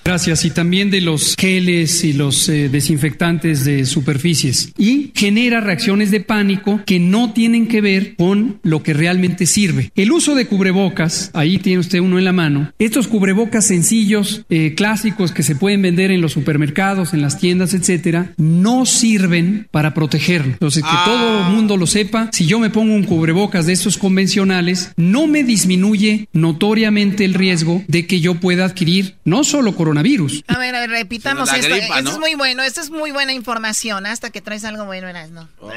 Gracias. 0.05 0.45
Y 0.45 0.51
también 0.51 0.91
de 0.91 1.01
los 1.01 1.35
geles 1.39 2.05
y 2.05 2.13
los 2.13 2.49
eh, 2.49 2.69
desinfectantes 2.69 3.65
de 3.65 3.87
superficies. 3.87 4.73
Y 4.77 5.13
genera 5.15 5.61
reacciones 5.61 6.11
de 6.11 6.21
pánico 6.21 6.81
que 6.85 6.99
no 6.99 7.33
tienen 7.33 7.69
que 7.69 7.81
ver 7.81 8.17
con 8.17 8.59
lo 8.63 8.83
que 8.83 8.93
realmente 8.93 9.47
sirve. 9.47 9.93
El 9.95 10.13
uso 10.13 10.35
de 10.35 10.47
cubrebocas, 10.47 11.31
ahí 11.33 11.59
tiene 11.59 11.79
usted 11.79 12.01
uno 12.01 12.19
en 12.19 12.25
la 12.25 12.33
mano. 12.33 12.73
Estos 12.79 13.09
cubrebocas 13.09 13.67
sencillos, 13.67 14.45
eh, 14.51 14.75
clásicos 14.75 15.33
que 15.33 15.43
se 15.43 15.55
pueden 15.55 15.83
vender 15.83 16.11
en 16.11 16.21
los 16.21 16.33
supermercados, 16.33 17.15
en 17.15 17.23
las 17.23 17.39
tiendas, 17.39 17.75
etcétera, 17.75 18.35
no 18.37 18.87
sirven 18.87 19.69
para 19.71 19.95
protegerlo. 19.95 20.53
Entonces, 20.53 20.83
que 20.83 20.97
todo 21.05 21.39
el 21.39 21.45
ah. 21.45 21.51
mundo 21.51 21.77
lo 21.77 21.87
sepa, 21.87 22.31
si 22.33 22.47
yo 22.47 22.59
me 22.59 22.71
pongo 22.71 22.95
un 22.95 23.05
cubrebocas 23.05 23.67
de 23.67 23.73
estos 23.73 23.97
convencionales, 23.97 24.93
no 24.97 25.27
me 25.27 25.45
disminuye 25.45 26.29
notoriamente 26.33 27.25
el 27.25 27.35
riesgo 27.35 27.85
de 27.87 28.07
que 28.07 28.21
yo 28.21 28.35
pueda 28.35 28.65
adquirir 28.65 29.15
no 29.25 29.45
solo 29.45 29.75
coronavirus. 29.75 30.45
A 30.47 30.59
ver, 30.59 30.75
a 30.75 30.81
ver, 30.81 30.91
repitamos 30.91 31.53
esto. 31.53 31.75
esto 31.75 32.11
es 32.11 32.19
muy 32.19 32.35
bueno, 32.35 32.63
esto 32.63 32.81
es 32.81 32.91
muy 32.91 33.11
buena 33.11 33.33
información. 33.33 34.07
Hasta 34.07 34.31
que 34.31 34.41
traes 34.41 34.65
algo 34.65 34.85
bueno, 34.85 35.09
¿no? 35.33 35.49
Oh. 35.61 35.71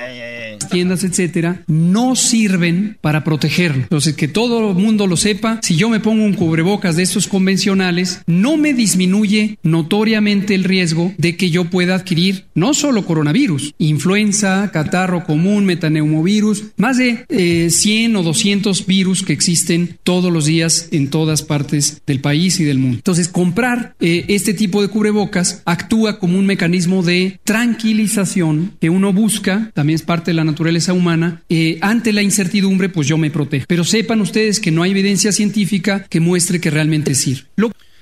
Tiendas, 0.70 1.04
etcétera, 1.04 1.64
no 1.68 2.16
sirven 2.16 2.98
para 3.02 3.24
protegerlo. 3.24 3.84
Entonces, 3.84 4.16
que 4.16 4.28
todo 4.28 4.70
el 4.70 4.76
mundo 4.76 5.08
lo 5.08 5.18
sepa, 5.18 5.60
si 5.62 5.76
yo 5.76 5.90
me 5.90 6.00
pongo 6.00 6.24
un 6.24 6.34
cubrebocas 6.34 6.96
de 6.96 7.04
estos 7.04 7.28
convencionales, 7.28 8.22
no 8.26 8.58
me 8.58 8.74
disminuye 8.74 9.58
notoriamente 9.64 10.56
el 10.56 10.64
riesgo 10.64 11.14
de 11.18 11.38
que 11.38 11.50
yo 11.50 11.70
pueda 11.70 11.96
adquirir 11.96 12.46
no 12.56 12.74
solo 12.74 13.06
coronavirus, 13.06 13.74
influenza, 13.78 14.70
catarro 14.72 15.24
común, 15.24 15.66
metaneumovirus, 15.66 16.66
más 16.78 16.98
de 16.98 17.26
100 17.70 18.16
eh, 18.16 18.18
o 18.18 18.24
200 18.24 18.86
virus 18.86 19.24
que 19.24 19.34
existen 19.34 19.98
todos 20.04 20.32
los 20.32 20.46
días 20.46 20.90
en 20.92 21.10
todas 21.10 21.42
partes 21.42 22.02
del 22.06 22.20
país 22.20 22.60
y 22.60 22.64
del 22.64 22.80
mundo. 22.80 22.98
Entonces, 22.98 23.28
comprar 23.34 23.96
eh, 24.00 24.24
este 24.30 24.54
tipo 24.54 24.82
de 24.82 24.88
cubrebocas 24.88 25.62
actúa 25.66 26.20
como 26.20 26.40
un 26.40 26.46
mecanismo 26.46 27.04
de 27.04 27.42
tranquilización 27.44 28.78
que 28.80 28.90
uno 28.90 29.12
busca, 29.12 29.72
también 29.74 29.96
es 29.96 30.04
parte 30.04 30.32
de 30.32 30.36
la 30.36 30.46
naturaleza 30.46 30.94
humana, 30.94 31.44
eh, 31.50 31.80
ante 31.82 32.14
la 32.14 32.22
incertidumbre, 32.22 32.88
pues 32.88 33.08
yo 33.08 33.18
me 33.18 33.30
protejo. 33.30 33.66
Pero 33.68 33.84
sepan 33.84 34.22
ustedes 34.22 34.62
que 34.62 34.72
no 34.72 34.84
hay 34.84 34.92
evidencia 34.92 35.34
científica 35.34 36.06
que 36.08 36.22
muestre 36.22 36.62
que 36.62 36.70
realmente 36.70 37.16
sirve. 37.16 37.48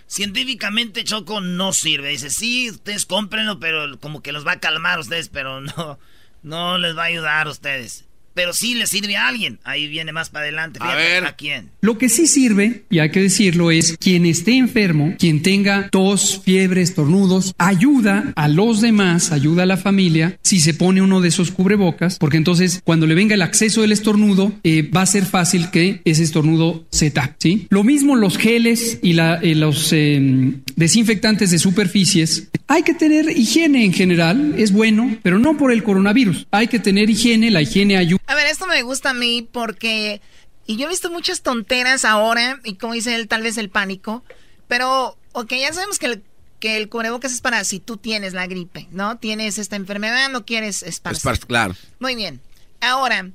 Científicamente 0.05 1.05
Choco 1.05 1.39
no 1.39 1.71
sirve. 1.71 2.09
Dice, 2.09 2.29
sí, 2.29 2.69
ustedes 2.69 3.05
cómprenlo, 3.05 3.59
pero 3.59 3.97
como 3.99 4.21
que 4.21 4.33
los 4.33 4.45
va 4.45 4.53
a 4.53 4.59
calmar 4.59 4.99
ustedes, 4.99 5.29
pero 5.29 5.61
no, 5.61 5.97
no 6.43 6.77
les 6.77 6.95
va 6.95 7.03
a 7.03 7.05
ayudar 7.05 7.47
a 7.47 7.51
ustedes 7.51 8.05
pero 8.33 8.53
sí 8.53 8.75
le 8.75 8.87
sirve 8.87 9.17
a 9.17 9.27
alguien. 9.27 9.59
Ahí 9.63 9.87
viene 9.87 10.11
más 10.11 10.29
para 10.29 10.43
adelante. 10.43 10.79
a 10.81 10.95
ver. 10.95 11.25
¿A 11.25 11.35
quién? 11.35 11.69
Lo 11.81 11.97
que 11.97 12.09
sí 12.09 12.27
sirve, 12.27 12.83
y 12.89 12.99
hay 12.99 13.11
que 13.11 13.21
decirlo, 13.21 13.71
es 13.71 13.97
quien 13.97 14.25
esté 14.25 14.57
enfermo, 14.57 15.15
quien 15.17 15.41
tenga 15.41 15.89
tos, 15.89 16.41
fiebre, 16.43 16.81
estornudos, 16.81 17.53
ayuda 17.57 18.33
a 18.35 18.47
los 18.47 18.81
demás, 18.81 19.31
ayuda 19.31 19.63
a 19.63 19.65
la 19.65 19.77
familia 19.77 20.37
si 20.43 20.59
se 20.59 20.73
pone 20.73 21.01
uno 21.01 21.21
de 21.21 21.29
esos 21.29 21.51
cubrebocas, 21.51 22.17
porque 22.17 22.37
entonces 22.37 22.81
cuando 22.83 23.07
le 23.07 23.15
venga 23.15 23.35
el 23.35 23.41
acceso 23.41 23.81
del 23.81 23.91
estornudo, 23.91 24.51
eh, 24.63 24.89
va 24.89 25.01
a 25.01 25.05
ser 25.05 25.25
fácil 25.25 25.69
que 25.71 26.01
ese 26.05 26.23
estornudo 26.23 26.85
se 26.91 27.11
tape. 27.11 27.35
¿sí? 27.39 27.67
Lo 27.69 27.83
mismo 27.83 28.15
los 28.15 28.37
geles 28.37 28.99
y 29.01 29.13
la, 29.13 29.35
eh, 29.35 29.55
los 29.55 29.91
em, 29.93 30.61
desinfectantes 30.75 31.51
de 31.51 31.59
superficies. 31.59 32.49
Hay 32.71 32.83
que 32.83 32.93
tener 32.93 33.29
higiene 33.37 33.83
en 33.83 33.91
general, 33.91 34.55
es 34.57 34.71
bueno, 34.71 35.17
pero 35.21 35.39
no 35.39 35.57
por 35.57 35.73
el 35.73 35.83
coronavirus. 35.83 36.47
Hay 36.51 36.67
que 36.67 36.79
tener 36.79 37.09
higiene, 37.09 37.51
la 37.51 37.61
higiene 37.61 37.97
ayuda 37.97 38.21
a 38.31 38.35
ver, 38.35 38.47
esto 38.47 38.65
me 38.65 38.81
gusta 38.83 39.09
a 39.09 39.13
mí 39.13 39.45
porque... 39.51 40.21
Y 40.65 40.77
yo 40.77 40.85
he 40.85 40.89
visto 40.89 41.11
muchas 41.11 41.41
tonteras 41.41 42.05
ahora, 42.05 42.61
y 42.63 42.75
como 42.75 42.93
dice 42.93 43.13
él, 43.15 43.27
tal 43.27 43.41
vez 43.41 43.57
el 43.57 43.69
pánico. 43.69 44.23
Pero, 44.69 45.17
ok, 45.33 45.51
ya 45.59 45.73
sabemos 45.73 45.99
que 45.99 46.05
el, 46.05 46.23
que 46.61 46.77
el 46.77 46.87
cubrebocas 46.87 47.33
es 47.33 47.41
para 47.41 47.61
si 47.65 47.81
tú 47.81 47.97
tienes 47.97 48.31
la 48.31 48.47
gripe, 48.47 48.87
¿no? 48.91 49.17
Tienes 49.17 49.57
esta 49.57 49.75
enfermedad, 49.75 50.29
no 50.29 50.45
quieres 50.45 50.81
esparcir. 50.81 51.39
claro. 51.45 51.75
Muy 51.99 52.15
bien. 52.15 52.39
Ahora, 52.79 53.29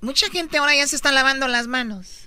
mucha 0.00 0.30
gente 0.30 0.58
ahora 0.58 0.76
ya 0.76 0.86
se 0.86 0.94
está 0.94 1.10
lavando 1.10 1.48
las 1.48 1.66
manos. 1.66 2.21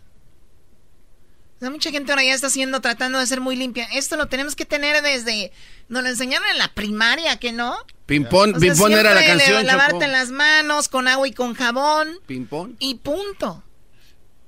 Mucha 1.61 1.89
gente 1.89 2.11
ahora 2.11 2.23
ya 2.23 2.33
está 2.33 2.47
haciendo, 2.47 2.81
tratando 2.81 3.19
de 3.19 3.25
ser 3.25 3.41
muy 3.41 3.55
limpia. 3.55 3.87
Esto 3.93 4.17
lo 4.17 4.27
tenemos 4.27 4.55
que 4.55 4.65
tener 4.65 5.01
desde 5.01 5.51
nos 5.87 6.03
lo 6.03 6.09
enseñaron 6.09 6.47
en 6.49 6.57
la 6.57 6.67
primaria, 6.69 7.37
¿que 7.37 7.51
no? 7.51 7.77
Pimpón, 8.05 8.53
pimpón 8.53 8.91
era 8.91 9.13
la 9.13 9.25
canción. 9.25 9.65
lavarte 9.65 10.07
las 10.07 10.29
manos 10.29 10.89
con 10.89 11.07
agua 11.07 11.27
y 11.27 11.31
con 11.31 11.53
jabón. 11.53 12.19
Pimpón. 12.25 12.75
Y 12.79 12.95
punto. 12.95 13.63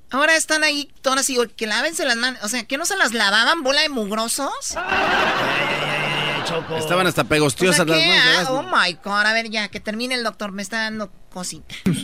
Ahora 0.10 0.36
están 0.36 0.64
ahí 0.64 0.90
todas 1.02 1.20
así, 1.22 1.38
que 1.56 1.68
lávense 1.68 2.06
las 2.06 2.16
manos. 2.16 2.42
O 2.44 2.48
sea, 2.48 2.64
¿que 2.64 2.78
no 2.78 2.86
se 2.86 2.96
las 2.96 3.14
lavaban 3.14 3.62
bola 3.64 3.82
de 3.82 3.90
mugrosos? 3.90 4.78
Estaban 6.78 7.08
hasta 7.08 7.26
pegostiosas 7.26 7.86
las 7.86 8.00
manos. 8.00 8.48
Ah, 8.48 8.52
oh 8.52 8.64
my 8.64 8.94
god, 9.04 9.26
a 9.26 9.34
ver 9.34 9.50
ya, 9.50 9.68
que 9.68 9.80
termine 9.80 10.16
el 10.16 10.24
doctor, 10.24 10.54
me 10.54 10.62
está 10.62 10.84
dando 10.84 11.12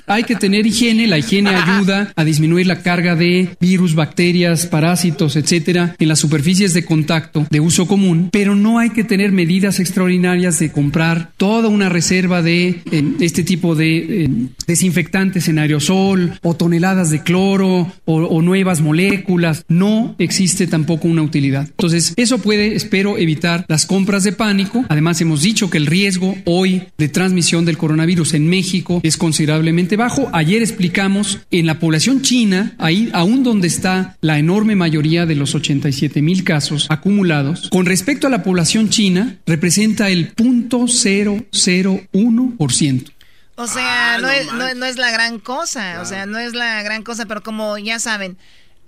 hay 0.07 0.23
que 0.23 0.35
tener 0.35 0.65
higiene, 0.65 1.07
la 1.07 1.17
higiene 1.17 1.49
ayuda 1.49 2.11
a 2.15 2.23
disminuir 2.23 2.67
la 2.67 2.81
carga 2.81 3.15
de 3.15 3.49
virus, 3.59 3.95
bacterias, 3.95 4.65
parásitos, 4.65 5.35
etcétera, 5.35 5.95
en 5.99 6.07
las 6.07 6.19
superficies 6.19 6.73
de 6.73 6.85
contacto 6.85 7.47
de 7.49 7.59
uso 7.59 7.87
común, 7.87 8.29
pero 8.31 8.55
no 8.55 8.79
hay 8.79 8.91
que 8.91 9.03
tener 9.03 9.31
medidas 9.31 9.79
extraordinarias 9.79 10.59
de 10.59 10.71
comprar 10.71 11.31
toda 11.37 11.69
una 11.69 11.89
reserva 11.89 12.41
de 12.41 12.81
este 13.19 13.43
tipo 13.43 13.75
de 13.75 14.47
desinfectantes 14.67 15.47
en 15.47 15.59
aerosol 15.59 16.39
o 16.41 16.55
toneladas 16.55 17.09
de 17.09 17.23
cloro 17.23 17.91
o, 18.05 18.15
o 18.15 18.41
nuevas 18.41 18.81
moléculas. 18.81 19.65
No 19.67 20.15
existe 20.19 20.67
tampoco 20.67 21.07
una 21.07 21.21
utilidad. 21.21 21.67
Entonces, 21.69 22.13
eso 22.17 22.39
puede, 22.39 22.75
espero, 22.75 23.17
evitar 23.17 23.65
las 23.67 23.85
compras 23.85 24.23
de 24.23 24.33
pánico. 24.33 24.85
Además, 24.89 25.21
hemos 25.21 25.41
dicho 25.41 25.69
que 25.69 25.77
el 25.77 25.85
riesgo 25.85 26.35
hoy 26.45 26.83
de 26.97 27.09
transmisión 27.09 27.65
del 27.65 27.77
coronavirus 27.77 28.33
en 28.33 28.47
México 28.47 28.99
es 29.03 29.17
considerablemente 29.23 29.95
bajo. 29.95 30.29
Ayer 30.33 30.61
explicamos 30.61 31.39
en 31.49 31.65
la 31.65 31.79
población 31.79 32.23
china, 32.23 32.75
ahí 32.77 33.09
aún 33.13 33.41
donde 33.41 33.69
está 33.69 34.17
la 34.19 34.37
enorme 34.37 34.75
mayoría 34.75 35.25
de 35.25 35.35
los 35.35 35.55
87 35.55 36.21
mil 36.21 36.43
casos 36.43 36.87
acumulados, 36.89 37.69
con 37.69 37.85
respecto 37.85 38.27
a 38.27 38.29
la 38.29 38.43
población 38.43 38.89
china, 38.89 39.37
representa 39.45 40.09
el 40.09 40.35
0.001%. 40.35 43.13
O 43.55 43.65
sea, 43.65 44.15
ah, 44.15 44.17
no, 44.17 44.29
es, 44.29 44.51
no, 44.75 44.85
es, 44.85 44.97
la 44.97 45.11
gran 45.11 45.39
cosa, 45.39 46.01
o 46.01 46.05
sea, 46.05 46.25
no 46.25 46.37
es 46.37 46.53
la 46.53 46.83
gran 46.83 47.03
cosa, 47.03 47.25
pero 47.25 47.41
como 47.41 47.77
ya 47.77 47.99
saben, 47.99 48.37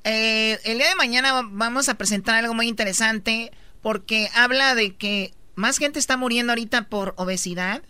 eh, 0.03 0.59
el 0.65 0.79
día 0.79 0.89
de 0.89 0.95
mañana 0.95 1.43
vamos 1.49 1.87
a 1.87 1.93
presentar 1.93 2.35
algo 2.35 2.53
muy 2.53 2.67
interesante 2.67 3.53
porque 3.81 4.29
habla 4.35 4.75
de 4.75 4.97
que 4.97 5.33
más 5.55 5.77
gente 5.77 5.97
está 5.97 6.17
muriendo 6.17 6.51
ahorita 6.51 6.89
por 6.89 7.13
obesidad, 7.15 7.83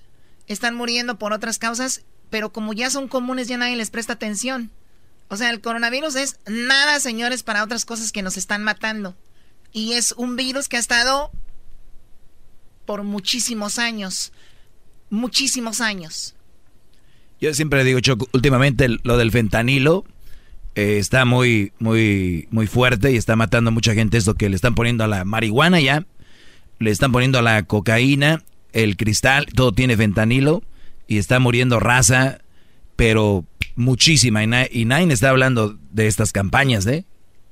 están 0.46 0.76
muriendo 0.76 1.18
por 1.18 1.34
otras 1.34 1.58
causas 1.58 2.04
pero 2.30 2.52
como 2.52 2.74
ya 2.74 2.90
son 2.90 3.08
comunes, 3.08 3.48
ya 3.48 3.58
nadie 3.58 3.76
les 3.76 3.90
presta 3.90 4.14
atención. 4.14 4.72
O 5.28 5.38
sea, 5.38 5.50
el 5.50 5.62
coronavirus 5.62 6.16
es 6.16 6.40
nada, 6.48 7.00
señores, 7.00 7.44
para 7.44 7.64
otras 7.64 7.86
cosas 7.86 8.12
que 8.12 8.22
nos 8.22 8.38
están 8.38 8.64
matando. 8.64 9.16
Y 9.72 9.94
es 9.94 10.14
un 10.18 10.36
virus 10.36 10.70
que 10.70 10.78
ha 10.78 10.80
estado 10.80 11.32
por 12.86 13.04
muchísimos 13.04 13.80
años. 13.80 14.32
Muchísimos 15.10 15.82
años. 15.82 16.36
Yo 17.42 17.54
siempre 17.54 17.84
digo, 17.84 18.00
Choco, 18.00 18.28
últimamente 18.34 18.88
lo 19.04 19.18
del 19.18 19.32
fentanilo 19.32 20.06
eh, 20.76 20.98
está 21.00 21.26
muy, 21.26 21.74
muy, 21.80 22.48
muy 22.52 22.68
fuerte 22.68 23.12
y 23.12 23.18
está 23.18 23.36
matando 23.36 23.70
a 23.70 23.74
mucha 23.74 23.94
gente. 23.94 24.18
Esto 24.18 24.36
que 24.36 24.50
le 24.50 24.56
están 24.56 24.76
poniendo 24.76 25.04
a 25.04 25.08
la 25.08 25.26
marihuana 25.26 25.82
ya, 25.82 26.06
le 26.80 26.92
están 26.92 27.12
poniendo 27.12 27.40
a 27.40 27.42
la 27.42 27.64
cocaína, 27.64 28.44
el 28.74 28.96
cristal, 28.96 29.48
todo 29.48 29.74
tiene 29.74 29.98
fentanilo 29.98 30.64
y 31.08 31.18
está 31.18 31.40
muriendo 31.40 31.80
raza, 31.80 32.40
pero 32.96 33.46
muchísima. 33.76 34.44
Y, 34.44 34.86
nadie 34.86 35.14
está 35.14 35.30
hablando 35.30 35.78
de 35.92 36.08
estas 36.08 36.32
campañas, 36.32 36.86
¿eh? 36.88 37.06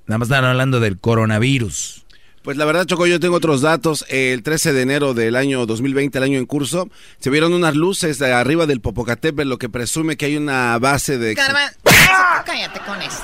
Nada 0.08 0.18
más 0.18 0.28
están 0.28 0.46
hablando 0.46 0.80
del 0.80 1.00
coronavirus. 1.00 2.06
Pues 2.44 2.58
la 2.58 2.66
verdad, 2.66 2.86
Choco, 2.86 3.08
yo 3.08 3.22
tengo 3.22 3.38
otros 3.38 3.62
datos. 3.62 4.06
El 4.10 4.44
13 4.44 4.74
de 4.74 4.82
enero 4.82 5.14
del 5.14 5.38
año 5.38 5.66
2020, 5.66 6.18
el 6.18 6.24
año 6.26 6.40
en 6.40 6.46
curso, 6.46 6.90
se 7.20 7.30
vieron 7.30 7.54
unas 7.54 7.76
luces 7.76 8.20
de 8.20 8.34
arriba 8.34 8.66
del 8.66 8.82
Popocatépetl, 8.82 9.48
lo 9.48 9.58
que 9.58 9.70
presume 9.70 10.18
que 10.18 10.26
hay 10.26 10.36
una 10.36 10.78
base 10.78 11.18
de... 11.18 11.36
cállate 11.36 12.80
con 12.86 13.02
eso. 13.02 13.24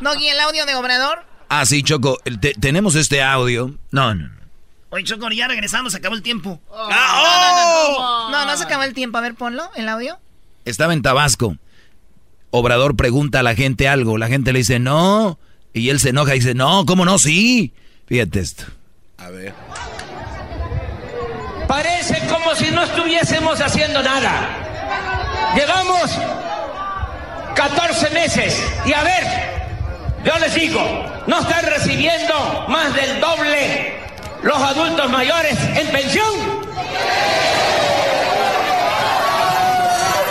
¿No 0.00 0.14
guía 0.14 0.34
el 0.34 0.40
audio 0.40 0.66
de 0.66 0.74
Obrador? 0.76 1.24
Ah, 1.48 1.66
sí, 1.66 1.82
Choco, 1.82 2.18
tenemos 2.60 2.94
este 2.94 3.22
audio. 3.22 3.74
No, 3.90 4.14
no, 4.14 4.28
no. 4.28 4.41
Oye, 4.92 5.04
Choco, 5.04 5.26
ya 5.30 5.48
regresamos, 5.48 5.92
se 5.92 5.98
acabó 5.98 6.14
el 6.14 6.22
tiempo. 6.22 6.60
Oh. 6.68 6.88
Ah, 6.92 8.28
no, 8.30 8.44
no, 8.44 8.56
se 8.58 8.64
acabó 8.64 8.82
el 8.82 8.92
tiempo. 8.92 9.16
A 9.16 9.22
ver, 9.22 9.34
ponlo, 9.34 9.70
el 9.74 9.88
audio. 9.88 10.18
Estaba 10.66 10.92
en 10.92 11.00
Tabasco. 11.00 11.56
Obrador 12.50 12.94
pregunta 12.94 13.40
a 13.40 13.42
la 13.42 13.54
gente 13.54 13.88
algo. 13.88 14.18
La 14.18 14.28
gente 14.28 14.52
le 14.52 14.58
dice, 14.58 14.78
no. 14.78 15.38
Y 15.72 15.88
él 15.88 15.98
se 15.98 16.10
enoja 16.10 16.36
y 16.36 16.40
dice, 16.40 16.52
no, 16.52 16.84
¿cómo 16.84 17.06
no? 17.06 17.18
Sí. 17.18 17.72
Fíjate 18.06 18.40
esto. 18.40 18.64
A 19.16 19.30
ver. 19.30 19.54
Parece 21.66 22.20
como 22.28 22.54
si 22.54 22.70
no 22.70 22.82
estuviésemos 22.82 23.62
haciendo 23.62 24.02
nada. 24.02 25.54
Llevamos 25.56 26.10
14 27.54 28.10
meses. 28.10 28.62
Y 28.84 28.92
a 28.92 29.02
ver, 29.04 29.24
yo 30.22 30.38
les 30.38 30.54
digo, 30.54 30.82
no 31.26 31.40
están 31.40 31.64
recibiendo 31.64 32.66
más 32.68 32.94
del 32.94 33.20
doble 33.20 34.02
los 34.42 34.56
adultos 34.56 35.10
mayores 35.10 35.56
en 35.76 35.86
pensión. 35.88 36.30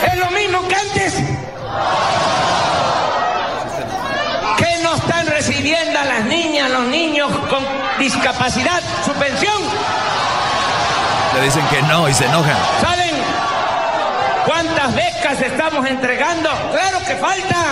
Es 0.05 0.17
lo 0.17 0.31
mismo 0.31 0.67
que 0.67 0.75
antes. 0.75 1.13
Que 4.57 4.83
no 4.83 4.95
están 4.95 5.27
recibiendo 5.27 5.99
a 5.99 6.05
las 6.05 6.25
niñas, 6.25 6.69
los 6.69 6.83
niños 6.87 7.31
con 7.49 7.65
discapacidad 7.99 8.81
su 9.05 9.13
pensión. 9.13 9.61
Le 11.35 11.41
dicen 11.45 11.65
que 11.67 11.81
no 11.83 12.09
y 12.09 12.13
se 12.13 12.25
enojan. 12.25 12.57
¿Saben 12.81 13.15
cuántas 14.45 14.93
becas 14.93 15.41
estamos 15.41 15.85
entregando? 15.87 16.49
Claro 16.71 16.99
que 16.99 17.15
falta. 17.15 17.65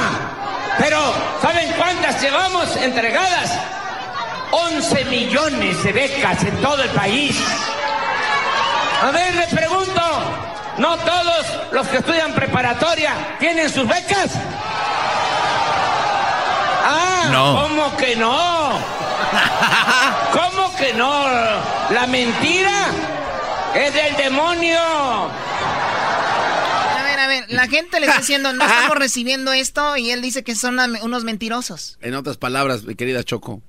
Pero 0.77 1.13
¿saben 1.41 1.73
cuántas 1.77 2.21
llevamos 2.21 2.73
entregadas? 2.77 3.51
11 4.51 5.05
millones 5.05 5.83
de 5.83 5.93
becas 5.93 6.43
en 6.43 6.61
todo 6.61 6.83
el 6.83 6.89
país. 6.91 7.35
A 9.01 9.11
ver, 9.11 9.35
les 9.35 9.53
pregunto, 9.53 10.01
¿no 10.77 10.97
todos 10.97 11.45
los 11.71 11.87
que 11.87 11.97
estudian 11.97 12.33
preparatoria 12.33 13.35
tienen 13.39 13.71
sus 13.71 13.87
becas? 13.87 14.31
Ah, 16.85 17.29
no. 17.31 17.61
¿cómo 17.61 17.97
que 17.97 18.15
no? 18.15 18.79
¿Cómo 20.33 20.75
que 20.75 20.93
no? 20.93 21.23
La 21.91 22.07
mentira 22.07 22.87
es 23.75 23.93
del 23.93 24.15
demonio. 24.17 24.79
A 24.79 25.29
ver, 27.03 27.19
a 27.19 27.27
ver, 27.27 27.45
la 27.49 27.67
gente 27.67 27.99
le 27.99 28.07
está 28.07 28.19
diciendo, 28.19 28.53
no 28.53 28.65
estamos 28.65 28.97
recibiendo 28.97 29.53
esto 29.53 29.97
y 29.97 30.09
él 30.11 30.21
dice 30.21 30.43
que 30.43 30.55
son 30.55 30.79
unos 31.01 31.23
mentirosos. 31.23 31.97
En 32.01 32.15
otras 32.15 32.37
palabras, 32.37 32.83
mi 32.83 32.95
querida 32.95 33.23
Choco, 33.23 33.61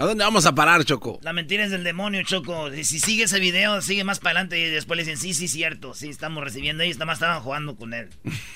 ¿A 0.00 0.06
dónde 0.06 0.24
vamos 0.24 0.46
a 0.46 0.54
parar, 0.54 0.82
Choco? 0.86 1.20
La 1.20 1.34
mentira 1.34 1.62
es 1.62 1.70
del 1.70 1.84
demonio, 1.84 2.22
Choco. 2.22 2.70
Si 2.70 2.98
sigue 2.98 3.24
ese 3.24 3.38
video, 3.38 3.82
sigue 3.82 4.02
más 4.02 4.18
para 4.18 4.30
adelante 4.30 4.58
y 4.58 4.64
después 4.70 4.96
le 4.96 5.02
dicen, 5.02 5.18
sí, 5.18 5.34
sí, 5.34 5.46
cierto. 5.46 5.92
Sí, 5.92 6.08
estamos 6.08 6.42
recibiendo 6.42 6.82
ellos, 6.82 6.96
nada 6.96 7.04
más 7.04 7.16
estaban 7.18 7.42
jugando 7.42 7.76
con 7.76 7.92
él. 7.92 8.08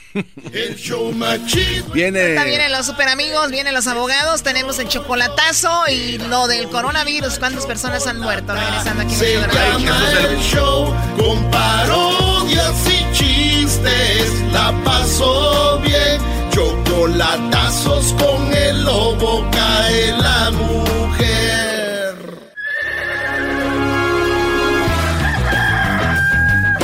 el 0.52 0.74
show 0.76 1.12
más 1.12 1.44
chido. 1.44 1.84
Viene... 1.92 2.42
vienen 2.44 2.72
los 2.72 2.86
super 2.86 3.10
amigos, 3.10 3.50
vienen 3.50 3.74
los 3.74 3.86
abogados, 3.86 4.42
tenemos 4.42 4.78
el 4.78 4.88
chocolatazo 4.88 5.86
y 5.88 6.16
lo 6.16 6.46
del 6.46 6.70
coronavirus. 6.70 7.38
¿Cuántas 7.38 7.66
personas 7.66 8.06
han 8.06 8.20
muerto 8.20 8.54
regresando 8.54 9.02
aquí? 9.02 9.14
Se 9.14 9.34
llama 9.34 10.30
el 10.30 10.38
show 10.38 10.96
con 11.18 11.50
parodias 11.50 12.74
y 12.88 13.12
chistes. 13.12 14.32
La 14.50 14.72
pasó 14.82 15.78
bien. 15.80 16.43
Chocolatazos 16.54 18.12
con 18.12 18.52
el 18.52 18.84
lobo 18.84 19.44
cae 19.50 20.12
la 20.12 20.52
mujer. 20.52 22.14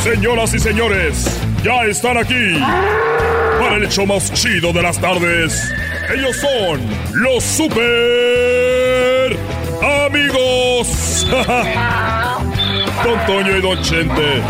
Señoras 0.03 0.55
y 0.55 0.59
señores, 0.59 1.41
ya 1.63 1.85
están 1.85 2.19
aquí 2.19 2.59
para 3.61 3.77
el 3.77 3.85
hecho 3.85 4.05
más 4.07 4.33
chido 4.33 4.73
de 4.73 4.83
las 4.83 5.01
tardes. 5.01 5.73
Ellos 6.13 6.35
son 6.35 6.81
los 7.15 7.45
super 7.45 9.39
amigos. 10.05 11.29
Don 13.05 13.25
Toño 13.25 13.57
y 13.57 13.61
Don 13.61 13.81
Chente. 13.83 14.43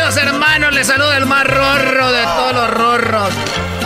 queridos 0.00 0.16
hermanos! 0.16 0.74
Les 0.74 0.86
saluda 0.86 1.16
el 1.16 1.26
más 1.26 1.46
rorro 1.46 2.12
de 2.12 2.22
todos 2.22 2.54
los 2.54 2.70
rorros. 2.70 3.32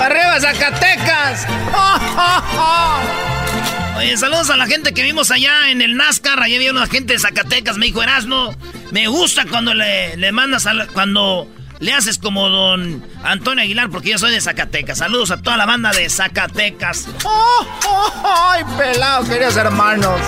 ¡Arriba, 0.01 0.41
Zacatecas! 0.41 1.47
Oye, 3.97 4.17
saludos 4.17 4.51
a 4.51 4.57
la 4.57 4.67
gente 4.67 4.93
que 4.93 5.03
vimos 5.03 5.31
allá 5.31 5.71
en 5.71 5.83
el 5.83 5.97
NASCAR. 5.97 6.43
Allá 6.43 6.57
había 6.57 6.71
una 6.71 6.87
gente 6.87 7.15
de 7.15 7.19
Zacatecas. 7.19 7.79
Me 7.79 7.87
dijo 7.87 8.03
Erasmo, 8.03 8.55
me 8.93 9.09
gusta 9.09 9.45
cuando 9.47 9.75
le, 9.75 10.17
le 10.17 10.33
mandas, 10.33 10.67
cuando 10.93 11.49
le 11.81 11.93
haces 11.93 12.19
como 12.19 12.49
don 12.49 13.05
Antonio 13.23 13.65
Aguilar, 13.65 13.91
porque 13.91 14.11
yo 14.11 14.19
soy 14.19 14.33
de 14.33 14.41
Zacatecas. 14.41 14.99
Saludos 14.99 15.31
a 15.31 15.43
toda 15.43 15.57
la 15.57 15.67
banda 15.67 15.91
de 15.91 16.09
Zacatecas. 16.09 17.09
¡Ay, 18.25 18.63
pelado, 18.77 19.25
queridos 19.25 19.57
hermanos! 19.57 20.21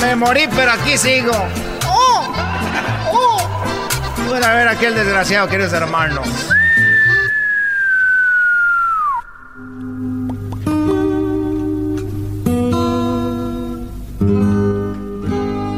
Me 0.00 0.16
morí, 0.16 0.48
pero 0.54 0.72
aquí 0.72 0.98
sigo. 0.98 1.48
Bueno, 4.32 4.46
a 4.46 4.54
ver 4.54 4.66
aquel 4.66 4.94
desgraciado, 4.94 5.46
queridos 5.46 5.74
hermanos. 5.74 6.26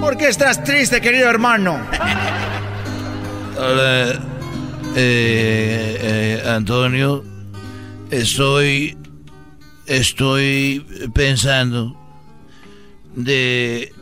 ¿Por 0.00 0.16
qué 0.16 0.28
estás 0.28 0.62
triste, 0.62 1.00
querido 1.00 1.28
hermano? 1.28 1.80
Hola, 3.58 4.20
eh, 4.94 5.98
eh, 6.00 6.42
Antonio. 6.46 7.24
Estoy. 8.12 8.96
Estoy 9.86 11.10
pensando 11.12 11.96
de. 13.16 13.92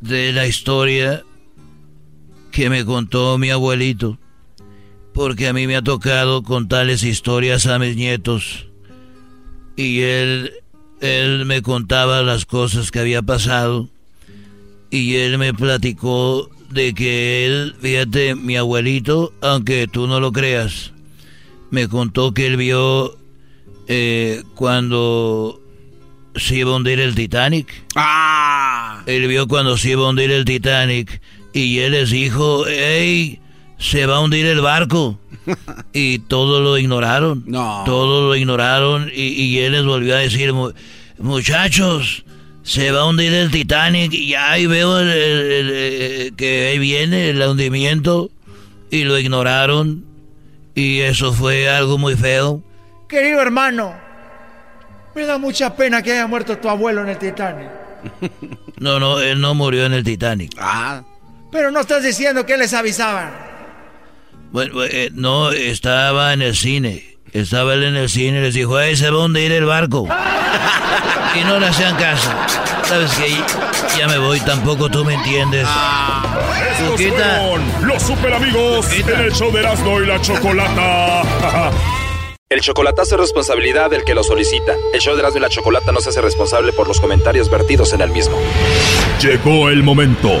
de 0.00 0.32
la 0.32 0.48
historia 0.48 1.22
que 2.54 2.70
me 2.70 2.84
contó 2.84 3.36
mi 3.36 3.50
abuelito. 3.50 4.16
Porque 5.12 5.48
a 5.48 5.52
mí 5.52 5.66
me 5.66 5.76
ha 5.76 5.82
tocado 5.82 6.42
contarles 6.42 7.02
historias 7.02 7.66
a 7.66 7.78
mis 7.78 7.96
nietos. 7.96 8.68
Y 9.76 10.00
él 10.00 10.52
él 11.00 11.44
me 11.44 11.60
contaba 11.62 12.22
las 12.22 12.46
cosas 12.46 12.90
que 12.90 13.00
había 13.00 13.20
pasado 13.20 13.88
y 14.90 15.16
él 15.16 15.36
me 15.38 15.52
platicó 15.52 16.48
de 16.70 16.94
que 16.94 17.44
él, 17.44 17.74
fíjate, 17.80 18.34
mi 18.34 18.56
abuelito, 18.56 19.32
aunque 19.42 19.86
tú 19.86 20.06
no 20.06 20.20
lo 20.20 20.32
creas, 20.32 20.92
me 21.70 21.88
contó 21.88 22.32
que 22.32 22.46
él 22.46 22.56
vio 22.56 23.18
eh, 23.88 24.44
cuando 24.54 25.60
se 26.36 26.56
iba 26.56 26.72
a 26.72 26.76
hundir 26.76 27.00
el 27.00 27.14
Titanic. 27.14 27.84
¡Ah! 27.96 29.02
Él 29.06 29.26
vio 29.26 29.46
cuando 29.46 29.76
se 29.76 29.90
iba 29.90 30.06
a 30.06 30.08
hundir 30.08 30.30
el 30.30 30.44
Titanic 30.44 31.20
y 31.54 31.78
él 31.78 31.92
les 31.92 32.10
dijo, 32.10 32.64
hey, 32.68 33.40
se 33.78 34.06
va 34.06 34.16
a 34.16 34.20
hundir 34.20 34.44
el 34.44 34.60
barco. 34.60 35.18
y 35.92 36.18
todos 36.18 36.60
lo 36.62 36.76
ignoraron. 36.76 37.44
No. 37.46 37.84
Todos 37.86 38.24
lo 38.24 38.36
ignoraron 38.36 39.10
y, 39.14 39.22
y 39.22 39.58
él 39.60 39.72
les 39.72 39.84
volvió 39.84 40.16
a 40.16 40.18
decir, 40.18 40.52
muchachos, 41.18 42.24
se 42.64 42.90
va 42.90 43.02
a 43.02 43.04
hundir 43.06 43.32
el 43.32 43.50
Titanic 43.50 44.12
y 44.12 44.34
ahí 44.34 44.66
veo 44.66 44.98
el, 44.98 45.08
el, 45.08 45.70
el, 45.70 46.34
que 46.34 46.68
ahí 46.68 46.78
viene 46.78 47.30
el 47.30 47.40
hundimiento 47.40 48.30
y 48.90 49.04
lo 49.04 49.18
ignoraron 49.18 50.04
y 50.74 51.00
eso 51.00 51.32
fue 51.32 51.68
algo 51.68 51.98
muy 51.98 52.16
feo. 52.16 52.62
Querido 53.08 53.40
hermano, 53.40 53.94
me 55.14 55.24
da 55.24 55.38
mucha 55.38 55.76
pena 55.76 56.02
que 56.02 56.12
haya 56.12 56.26
muerto 56.26 56.58
tu 56.58 56.68
abuelo 56.68 57.02
en 57.02 57.10
el 57.10 57.18
Titanic. 57.18 57.68
No, 58.78 58.98
no, 58.98 59.20
él 59.20 59.40
no 59.40 59.54
murió 59.54 59.86
en 59.86 59.92
el 59.92 60.02
Titanic. 60.02 60.52
Ah. 60.58 61.04
Pero 61.54 61.70
no 61.70 61.82
estás 61.82 62.02
diciendo 62.02 62.44
que 62.44 62.56
les 62.56 62.74
avisaban. 62.74 63.30
Bueno, 64.50 64.82
eh, 64.82 65.10
no, 65.14 65.52
estaba 65.52 66.32
en 66.32 66.42
el 66.42 66.56
cine. 66.56 67.16
Estaba 67.32 67.74
él 67.74 67.84
en 67.84 67.94
el 67.94 68.08
cine 68.08 68.38
y 68.38 68.42
les 68.42 68.54
dijo, 68.54 68.76
¡ay, 68.76 68.96
se 68.96 69.08
va 69.08 69.22
a 69.22 69.24
hundir 69.26 69.52
el 69.52 69.64
barco! 69.64 70.08
y 71.40 71.44
no 71.44 71.60
le 71.60 71.68
hacían 71.68 71.94
caso. 71.94 72.28
¿Sabes 72.82 73.12
qué? 73.12 73.36
Ya 73.96 74.08
me 74.08 74.18
voy, 74.18 74.40
tampoco 74.40 74.90
tú 74.90 75.04
me 75.04 75.14
entiendes. 75.14 75.64
Estos 76.72 77.00
fueron 77.00 77.62
los 77.86 78.02
super 78.02 78.34
amigos 78.34 78.92
en 78.92 79.20
el 79.20 79.32
show 79.32 79.52
de 79.52 79.60
Erasmo 79.60 80.00
y 80.00 80.06
la 80.06 80.20
Chocolata. 80.20 81.22
El 82.48 82.60
chocolatazo 82.60 83.14
es 83.14 83.20
responsabilidad 83.20 83.90
del 83.90 84.04
que 84.04 84.14
lo 84.14 84.24
solicita. 84.24 84.74
El 84.92 85.00
show 85.00 85.14
de 85.14 85.20
Erasmo 85.20 85.38
y 85.38 85.42
la 85.42 85.48
Chocolata 85.50 85.92
no 85.92 86.00
se 86.00 86.08
hace 86.08 86.20
responsable 86.20 86.72
por 86.72 86.88
los 86.88 87.00
comentarios 87.00 87.48
vertidos 87.48 87.92
en 87.92 88.00
el 88.00 88.10
mismo. 88.10 88.36
Llegó 89.20 89.70
el 89.70 89.84
momento 89.84 90.40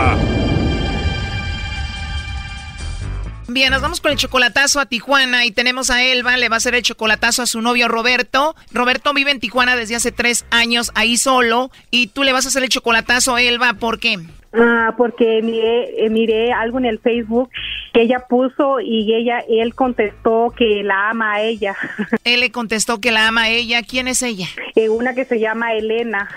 Bien, 3.53 3.69
nos 3.69 3.81
vamos 3.81 3.99
con 3.99 4.13
el 4.13 4.17
chocolatazo 4.17 4.79
a 4.79 4.85
Tijuana 4.85 5.43
y 5.43 5.51
tenemos 5.51 5.89
a 5.89 6.01
Elba, 6.01 6.37
le 6.37 6.47
va 6.47 6.55
a 6.55 6.57
hacer 6.57 6.73
el 6.73 6.83
chocolatazo 6.83 7.41
a 7.41 7.45
su 7.45 7.61
novio 7.61 7.89
Roberto. 7.89 8.55
Roberto 8.71 9.13
vive 9.13 9.31
en 9.31 9.41
Tijuana 9.41 9.75
desde 9.75 9.97
hace 9.97 10.13
tres 10.13 10.45
años 10.51 10.89
ahí 10.95 11.17
solo 11.17 11.69
y 11.89 12.07
tú 12.07 12.23
le 12.23 12.31
vas 12.31 12.45
a 12.45 12.47
hacer 12.47 12.63
el 12.63 12.69
chocolatazo 12.69 13.35
a 13.35 13.41
Elba, 13.41 13.73
¿por 13.73 13.99
qué? 13.99 14.19
Ah, 14.53 14.95
porque 14.97 15.41
miré, 15.41 16.05
eh, 16.05 16.09
miré 16.09 16.51
algo 16.51 16.77
en 16.77 16.85
el 16.85 16.99
Facebook 16.99 17.49
que 17.93 18.01
ella 18.01 18.25
puso 18.27 18.81
y 18.81 19.13
ella, 19.13 19.43
él 19.47 19.73
contestó 19.75 20.53
que 20.57 20.83
la 20.83 21.09
ama 21.09 21.33
a 21.33 21.41
ella. 21.41 21.75
Él 22.23 22.39
le 22.39 22.51
contestó 22.51 23.01
que 23.01 23.11
la 23.11 23.27
ama 23.27 23.43
a 23.43 23.49
ella. 23.49 23.81
¿Quién 23.83 24.07
es 24.07 24.21
ella? 24.21 24.47
Eh, 24.75 24.89
una 24.89 25.13
que 25.13 25.25
se 25.25 25.39
llama 25.39 25.73
Elena. 25.73 26.29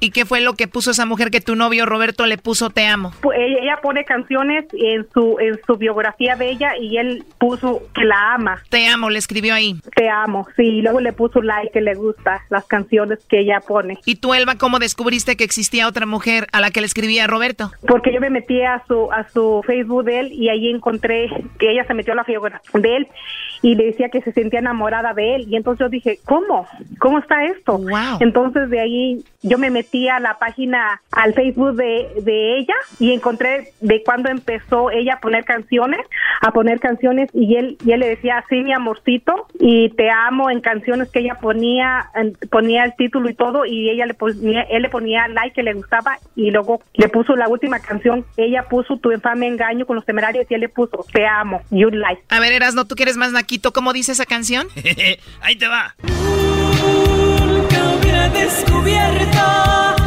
¿Y 0.00 0.10
qué 0.10 0.26
fue 0.26 0.40
lo 0.40 0.54
que 0.54 0.68
puso 0.68 0.90
esa 0.90 1.06
mujer 1.06 1.30
que 1.30 1.40
tu 1.40 1.56
novio 1.56 1.86
Roberto 1.86 2.26
le 2.26 2.36
puso 2.36 2.70
te 2.70 2.86
amo? 2.86 3.12
Ella, 3.34 3.58
ella 3.62 3.78
pone 3.82 4.04
canciones 4.04 4.66
en 4.72 5.06
su 5.12 5.38
en 5.40 5.58
su 5.66 5.76
biografía 5.76 6.36
de 6.36 6.50
ella 6.50 6.72
y 6.78 6.98
él 6.98 7.24
puso 7.38 7.82
que 7.94 8.04
la 8.04 8.34
ama. 8.34 8.62
Te 8.68 8.86
amo, 8.86 9.08
le 9.08 9.18
escribió 9.18 9.54
ahí. 9.54 9.80
Te 9.94 10.08
amo, 10.08 10.46
sí. 10.56 10.64
Y 10.64 10.82
luego 10.82 11.00
le 11.00 11.12
puso 11.12 11.40
like 11.40 11.70
que 11.72 11.80
le 11.80 11.94
gusta 11.94 12.42
las 12.50 12.66
canciones 12.66 13.18
que 13.28 13.40
ella 13.40 13.60
pone. 13.60 13.98
¿Y 14.04 14.16
tú, 14.16 14.34
Elba, 14.34 14.56
cómo 14.56 14.78
descubriste 14.78 15.36
que 15.36 15.44
existía 15.44 15.88
otra 15.88 16.04
mujer 16.06 16.46
a 16.52 16.60
la 16.60 16.70
que 16.70 16.80
le 16.80 16.86
escribía 16.86 17.26
Roberto? 17.26 17.57
Porque 17.86 18.12
yo 18.12 18.20
me 18.20 18.30
metí 18.30 18.62
a 18.62 18.82
su 18.86 19.10
a 19.12 19.28
su 19.28 19.62
Facebook 19.66 20.04
de 20.04 20.20
él 20.20 20.32
y 20.32 20.48
ahí 20.48 20.70
encontré 20.70 21.28
que 21.58 21.72
ella 21.72 21.84
se 21.84 21.94
metió 21.94 22.12
a 22.12 22.16
la 22.16 22.24
biografía 22.24 22.80
de 22.80 22.96
él 22.96 23.08
y 23.62 23.74
le 23.74 23.86
decía 23.86 24.08
que 24.08 24.22
se 24.22 24.32
sentía 24.32 24.60
enamorada 24.60 25.14
de 25.14 25.36
él 25.36 25.46
y 25.48 25.56
entonces 25.56 25.80
yo 25.80 25.88
dije, 25.88 26.18
¿cómo? 26.24 26.66
¿Cómo 26.98 27.18
está 27.18 27.44
esto? 27.44 27.80
Entonces 28.20 28.70
de 28.70 28.80
ahí 28.80 29.24
yo 29.42 29.58
me 29.58 29.70
metí 29.70 30.08
a 30.08 30.18
la 30.18 30.38
página, 30.38 31.00
al 31.12 31.34
Facebook 31.34 31.74
de, 31.74 32.08
de 32.22 32.58
ella 32.58 32.74
y 32.98 33.12
encontré 33.12 33.72
de 33.80 34.02
cuando 34.02 34.30
empezó 34.30 34.90
ella 34.90 35.14
a 35.14 35.20
poner 35.20 35.44
canciones, 35.44 36.00
a 36.40 36.50
poner 36.50 36.80
canciones 36.80 37.30
y 37.34 37.56
él, 37.56 37.78
y 37.84 37.92
él 37.92 38.00
le 38.00 38.08
decía, 38.08 38.44
sí, 38.48 38.62
mi 38.62 38.72
amorcito, 38.72 39.46
y 39.60 39.90
te 39.90 40.10
amo 40.10 40.50
en 40.50 40.60
canciones 40.60 41.10
que 41.10 41.20
ella 41.20 41.36
ponía, 41.40 42.10
ponía 42.50 42.84
el 42.84 42.94
título 42.96 43.28
y 43.28 43.34
todo 43.34 43.64
y 43.64 43.90
ella 43.90 44.06
le 44.06 44.14
ponía, 44.14 44.62
él 44.62 44.82
le 44.82 44.88
ponía 44.88 45.28
like 45.28 45.54
que 45.54 45.62
le 45.62 45.74
gustaba 45.74 46.18
y 46.34 46.50
luego 46.50 46.80
le 46.94 47.08
puso 47.08 47.36
la 47.36 47.48
última 47.48 47.78
canción, 47.80 48.24
ella 48.36 48.64
puso 48.68 48.96
tu 48.96 49.12
infame 49.12 49.46
engaño 49.46 49.86
con 49.86 49.96
los 49.96 50.04
temerarios 50.04 50.46
y 50.48 50.54
él 50.54 50.60
le 50.60 50.68
puso 50.68 50.78
puso, 50.78 51.04
te 51.12 51.26
amo, 51.26 51.60
you 51.70 51.90
like. 51.90 52.22
A 52.28 52.40
ver, 52.40 52.52
Erasno, 52.52 52.86
tú 52.86 52.94
quieres 52.94 53.16
más 53.16 53.32
naquito, 53.48 53.72
¿cómo 53.72 53.94
dice 53.94 54.12
esa 54.12 54.26
canción? 54.26 54.68
Ahí 55.40 55.56
te 55.56 55.68
va. 55.68 55.96
Nunca 57.46 57.94
hubiera 57.94 58.28
descubierto 58.28 59.97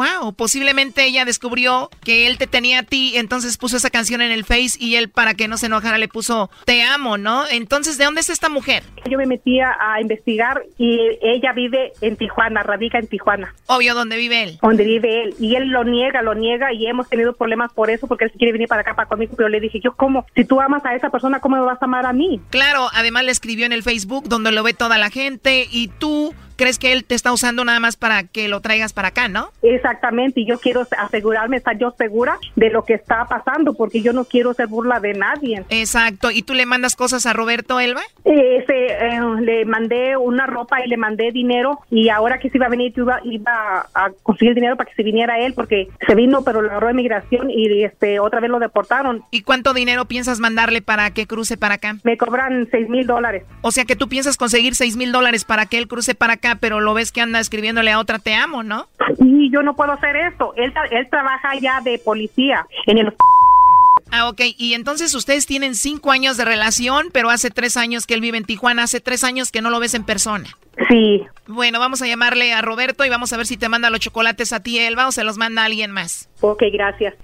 Wow, 0.00 0.32
posiblemente 0.32 1.04
ella 1.04 1.26
descubrió 1.26 1.90
que 2.02 2.26
él 2.26 2.38
te 2.38 2.46
tenía 2.46 2.78
a 2.78 2.82
ti, 2.84 3.12
entonces 3.16 3.58
puso 3.58 3.76
esa 3.76 3.90
canción 3.90 4.22
en 4.22 4.30
el 4.30 4.46
Face 4.46 4.78
y 4.78 4.94
él 4.94 5.10
para 5.10 5.34
que 5.34 5.46
no 5.46 5.58
se 5.58 5.66
enojara 5.66 5.98
le 5.98 6.08
puso 6.08 6.48
te 6.64 6.82
amo, 6.82 7.18
¿no? 7.18 7.46
Entonces, 7.46 7.98
¿de 7.98 8.06
dónde 8.06 8.22
es 8.22 8.30
esta 8.30 8.48
mujer? 8.48 8.82
Yo 9.10 9.18
me 9.18 9.26
metía 9.26 9.76
a 9.78 10.00
investigar 10.00 10.62
y 10.78 10.98
ella 11.20 11.52
vive 11.52 11.92
en 12.00 12.16
Tijuana, 12.16 12.62
radica 12.62 12.98
en 12.98 13.08
Tijuana. 13.08 13.54
Obvio, 13.66 13.94
¿dónde 13.94 14.16
vive 14.16 14.42
él? 14.42 14.58
Donde 14.62 14.84
vive 14.84 15.22
él. 15.22 15.34
Y 15.38 15.56
él 15.56 15.68
lo 15.68 15.84
niega, 15.84 16.22
lo 16.22 16.34
niega 16.34 16.72
y 16.72 16.86
hemos 16.86 17.06
tenido 17.06 17.34
problemas 17.34 17.70
por 17.74 17.90
eso 17.90 18.06
porque 18.06 18.24
él 18.24 18.32
quiere 18.38 18.52
venir 18.52 18.68
para 18.68 18.80
acá 18.80 18.94
para 18.94 19.06
conmigo, 19.06 19.34
pero 19.36 19.50
le 19.50 19.60
dije, 19.60 19.80
yo 19.84 19.92
cómo, 19.96 20.24
si 20.34 20.46
tú 20.46 20.62
amas 20.62 20.82
a 20.86 20.94
esa 20.94 21.10
persona, 21.10 21.40
¿cómo 21.40 21.56
me 21.56 21.62
vas 21.62 21.82
a 21.82 21.84
amar 21.84 22.06
a 22.06 22.14
mí? 22.14 22.40
Claro, 22.48 22.88
además 22.94 23.24
le 23.24 23.32
escribió 23.32 23.66
en 23.66 23.72
el 23.72 23.82
Facebook 23.82 24.30
donde 24.30 24.50
lo 24.50 24.62
ve 24.62 24.72
toda 24.72 24.96
la 24.96 25.10
gente 25.10 25.66
y 25.70 25.88
tú 25.88 26.34
crees 26.60 26.78
que 26.78 26.92
él 26.92 27.04
te 27.04 27.14
está 27.14 27.32
usando 27.32 27.64
nada 27.64 27.80
más 27.80 27.96
para 27.96 28.24
que 28.24 28.46
lo 28.46 28.60
traigas 28.60 28.92
para 28.92 29.08
acá, 29.08 29.28
¿no? 29.28 29.50
Exactamente, 29.62 30.42
y 30.42 30.46
yo 30.46 30.58
quiero 30.58 30.86
asegurarme, 30.98 31.56
estar 31.56 31.78
yo 31.78 31.94
segura 31.96 32.38
de 32.54 32.68
lo 32.68 32.84
que 32.84 32.92
está 32.92 33.24
pasando, 33.24 33.72
porque 33.72 34.02
yo 34.02 34.12
no 34.12 34.26
quiero 34.26 34.52
ser 34.52 34.66
burla 34.66 35.00
de 35.00 35.14
nadie. 35.14 35.64
Exacto, 35.70 36.30
¿y 36.30 36.42
tú 36.42 36.52
le 36.52 36.66
mandas 36.66 36.96
cosas 36.96 37.24
a 37.24 37.32
Roberto 37.32 37.80
Elba? 37.80 38.02
Eh, 38.26 38.62
eh, 38.68 39.20
le 39.40 39.64
mandé 39.64 40.18
una 40.18 40.46
ropa 40.46 40.84
y 40.84 40.88
le 40.90 40.98
mandé 40.98 41.32
dinero, 41.32 41.80
y 41.90 42.10
ahora 42.10 42.38
que 42.38 42.50
se 42.50 42.58
iba 42.58 42.66
a 42.66 42.70
venir, 42.70 42.92
iba, 42.94 43.20
iba 43.24 43.86
a 43.94 44.10
conseguir 44.22 44.54
dinero 44.54 44.76
para 44.76 44.90
que 44.90 44.96
se 44.96 45.02
viniera 45.02 45.38
él, 45.38 45.54
porque 45.54 45.88
se 46.06 46.14
vino, 46.14 46.44
pero 46.44 46.60
lo 46.60 46.68
agarró 46.68 46.88
de 46.88 46.94
migración 46.94 47.50
y 47.50 47.84
este 47.84 48.20
otra 48.20 48.40
vez 48.40 48.50
lo 48.50 48.58
deportaron. 48.58 49.24
¿Y 49.30 49.42
cuánto 49.42 49.72
dinero 49.72 50.04
piensas 50.04 50.40
mandarle 50.40 50.82
para 50.82 51.10
que 51.12 51.26
cruce 51.26 51.56
para 51.56 51.76
acá? 51.76 51.96
Me 52.04 52.18
cobran 52.18 52.68
seis 52.70 52.86
mil 52.90 53.06
dólares. 53.06 53.44
O 53.62 53.70
sea 53.70 53.86
que 53.86 53.96
tú 53.96 54.08
piensas 54.08 54.36
conseguir 54.36 54.74
seis 54.74 54.96
mil 54.96 55.10
dólares 55.10 55.46
para 55.46 55.64
que 55.64 55.78
él 55.78 55.88
cruce 55.88 56.14
para 56.14 56.34
acá, 56.34 56.49
pero 56.56 56.80
lo 56.80 56.94
ves 56.94 57.12
que 57.12 57.20
anda 57.20 57.40
escribiéndole 57.40 57.90
a 57.92 57.98
otra 57.98 58.18
te 58.18 58.34
amo, 58.34 58.62
¿no? 58.62 58.88
Y 59.18 59.50
yo 59.52 59.62
no 59.62 59.74
puedo 59.74 59.92
hacer 59.92 60.16
esto. 60.16 60.52
Él, 60.56 60.72
él 60.90 61.08
trabaja 61.10 61.58
ya 61.60 61.80
de 61.80 61.98
policía 61.98 62.66
en 62.86 62.98
el... 62.98 63.14
Ah, 64.12 64.28
ok. 64.28 64.40
Y 64.56 64.74
entonces 64.74 65.14
ustedes 65.14 65.46
tienen 65.46 65.74
cinco 65.74 66.10
años 66.10 66.36
de 66.36 66.44
relación, 66.44 67.10
pero 67.12 67.30
hace 67.30 67.50
tres 67.50 67.76
años 67.76 68.06
que 68.06 68.14
él 68.14 68.20
vive 68.20 68.38
en 68.38 68.44
Tijuana, 68.44 68.82
hace 68.84 69.00
tres 69.00 69.22
años 69.22 69.52
que 69.52 69.62
no 69.62 69.70
lo 69.70 69.78
ves 69.78 69.94
en 69.94 70.04
persona. 70.04 70.48
Sí. 70.88 71.22
Bueno, 71.46 71.78
vamos 71.78 72.02
a 72.02 72.06
llamarle 72.06 72.52
a 72.52 72.62
Roberto 72.62 73.04
y 73.04 73.08
vamos 73.08 73.32
a 73.32 73.36
ver 73.36 73.46
si 73.46 73.56
te 73.56 73.68
manda 73.68 73.90
los 73.90 74.00
chocolates 74.00 74.52
a 74.52 74.60
ti, 74.60 74.78
Elba, 74.78 75.06
o 75.06 75.12
se 75.12 75.24
los 75.24 75.36
manda 75.36 75.62
a 75.62 75.66
alguien 75.66 75.92
más. 75.92 76.28
Ok, 76.40 76.64
gracias. 76.72 77.14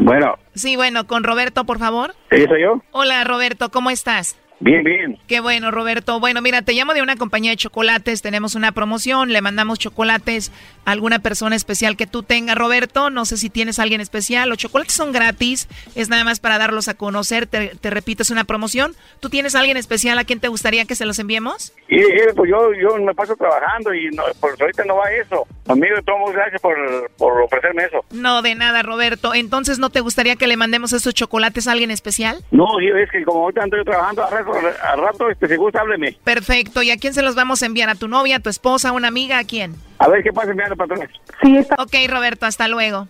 Bueno. 0.00 0.38
Sí, 0.54 0.76
bueno, 0.76 1.06
con 1.06 1.22
Roberto, 1.22 1.64
por 1.64 1.78
favor. 1.78 2.14
Sí, 2.30 2.44
soy 2.46 2.62
yo. 2.62 2.82
Hola, 2.90 3.22
Roberto, 3.24 3.70
¿cómo 3.70 3.90
estás? 3.90 4.36
Bien, 4.60 4.84
bien. 4.84 5.18
Qué 5.26 5.40
bueno, 5.40 5.70
Roberto. 5.70 6.20
Bueno, 6.20 6.40
mira, 6.40 6.62
te 6.62 6.72
llamo 6.72 6.94
de 6.94 7.02
una 7.02 7.16
compañía 7.16 7.50
de 7.50 7.56
chocolates. 7.56 8.22
Tenemos 8.22 8.54
una 8.54 8.72
promoción. 8.72 9.32
Le 9.32 9.40
mandamos 9.42 9.78
chocolates 9.78 10.52
a 10.84 10.92
alguna 10.92 11.18
persona 11.18 11.56
especial 11.56 11.96
que 11.96 12.06
tú 12.06 12.22
tengas, 12.22 12.56
Roberto. 12.56 13.10
No 13.10 13.24
sé 13.24 13.36
si 13.36 13.50
tienes 13.50 13.78
a 13.78 13.82
alguien 13.82 14.00
especial. 14.00 14.48
Los 14.48 14.58
chocolates 14.58 14.94
son 14.94 15.12
gratis. 15.12 15.68
Es 15.94 16.08
nada 16.08 16.24
más 16.24 16.40
para 16.40 16.58
darlos 16.58 16.88
a 16.88 16.94
conocer. 16.94 17.46
Te, 17.46 17.74
te 17.76 17.90
repito, 17.90 18.22
es 18.22 18.30
una 18.30 18.44
promoción. 18.44 18.94
¿Tú 19.20 19.28
tienes 19.28 19.54
a 19.54 19.60
alguien 19.60 19.76
especial 19.76 20.18
a 20.18 20.24
quien 20.24 20.40
te 20.40 20.48
gustaría 20.48 20.84
que 20.84 20.94
se 20.94 21.04
los 21.04 21.18
enviemos? 21.18 21.72
Y, 21.88 22.00
pues 22.34 22.50
yo, 22.50 22.72
yo 22.74 22.96
me 22.96 23.14
paso 23.14 23.36
trabajando 23.36 23.92
y 23.92 24.08
no, 24.10 24.22
pues 24.40 24.60
ahorita 24.60 24.84
no 24.84 24.96
va 24.96 25.10
eso. 25.12 25.46
Amigo, 25.68 25.96
tomo 26.04 26.26
gracias 26.32 26.60
por, 26.60 26.76
por 27.18 27.42
ofrecerme 27.42 27.84
eso. 27.84 28.04
No, 28.10 28.42
de 28.42 28.54
nada, 28.54 28.82
Roberto. 28.82 29.34
Entonces, 29.34 29.78
¿no 29.78 29.90
te 29.90 30.00
gustaría 30.00 30.36
que 30.36 30.46
le 30.46 30.56
mandemos 30.56 30.92
esos 30.92 31.12
chocolates 31.14 31.68
a 31.68 31.72
alguien 31.72 31.90
especial? 31.90 32.44
No, 32.50 32.66
es 32.80 33.10
que 33.10 33.24
como 33.24 33.40
ahorita 33.40 33.62
ando 33.62 33.76
yo 33.76 33.84
trabajando, 33.84 34.22
rato, 34.44 34.68
a 34.82 34.96
rato 34.96 35.30
este, 35.30 35.48
si 35.48 35.56
gusta, 35.56 35.80
hábleme. 35.80 36.16
Perfecto. 36.24 36.82
¿Y 36.82 36.90
a 36.90 36.96
quién 36.96 37.14
se 37.14 37.22
los 37.22 37.34
vamos 37.34 37.62
a 37.62 37.66
enviar? 37.66 37.88
¿A 37.88 37.94
tu 37.94 38.08
novia, 38.08 38.36
a 38.36 38.40
tu 38.40 38.50
esposa, 38.50 38.90
a 38.90 38.92
una 38.92 39.08
amiga? 39.08 39.38
¿A 39.38 39.44
quién? 39.44 39.74
A 39.98 40.08
ver 40.08 40.22
qué 40.22 40.32
pasa 40.32 40.50
enviando 40.50 40.76
patrones. 40.76 41.10
Sí, 41.42 41.56
está. 41.56 41.74
Ok, 41.78 41.94
Roberto, 42.08 42.46
hasta 42.46 42.68
luego. 42.68 43.08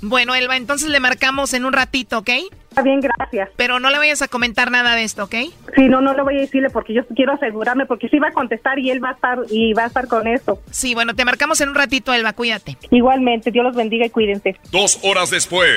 Bueno, 0.00 0.34
Elba, 0.34 0.56
entonces 0.56 0.90
le 0.90 1.00
marcamos 1.00 1.54
en 1.54 1.64
un 1.64 1.72
ratito, 1.72 2.18
¿ok? 2.18 2.30
Está 2.68 2.82
bien, 2.82 3.00
gracias. 3.00 3.50
Pero 3.56 3.80
no 3.80 3.90
le 3.90 3.98
vayas 3.98 4.22
a 4.22 4.28
comentar 4.28 4.70
nada 4.70 4.94
de 4.94 5.02
esto, 5.02 5.24
¿ok? 5.24 5.34
Sí, 5.74 5.88
no, 5.88 6.00
no 6.00 6.14
le 6.14 6.22
voy 6.22 6.36
a 6.36 6.40
decirle 6.40 6.70
porque 6.70 6.94
yo 6.94 7.04
quiero 7.16 7.32
asegurarme 7.32 7.86
porque 7.86 8.08
sí 8.08 8.20
va 8.20 8.28
a 8.28 8.32
contestar 8.32 8.78
y 8.78 8.90
él 8.90 9.02
va 9.02 9.10
a 9.10 9.12
estar 9.12 9.38
y 9.50 9.72
va 9.72 9.84
a 9.84 9.86
estar 9.86 10.06
con 10.06 10.28
esto. 10.28 10.60
Sí, 10.70 10.94
bueno, 10.94 11.14
te 11.14 11.24
marcamos 11.24 11.60
en 11.60 11.70
un 11.70 11.74
ratito, 11.74 12.14
Elba, 12.14 12.32
cuídate. 12.32 12.76
Igualmente, 12.90 13.50
Dios 13.50 13.64
los 13.64 13.74
bendiga 13.74 14.06
y 14.06 14.10
cuídense. 14.10 14.56
Dos 14.70 15.00
horas 15.02 15.30
después. 15.30 15.68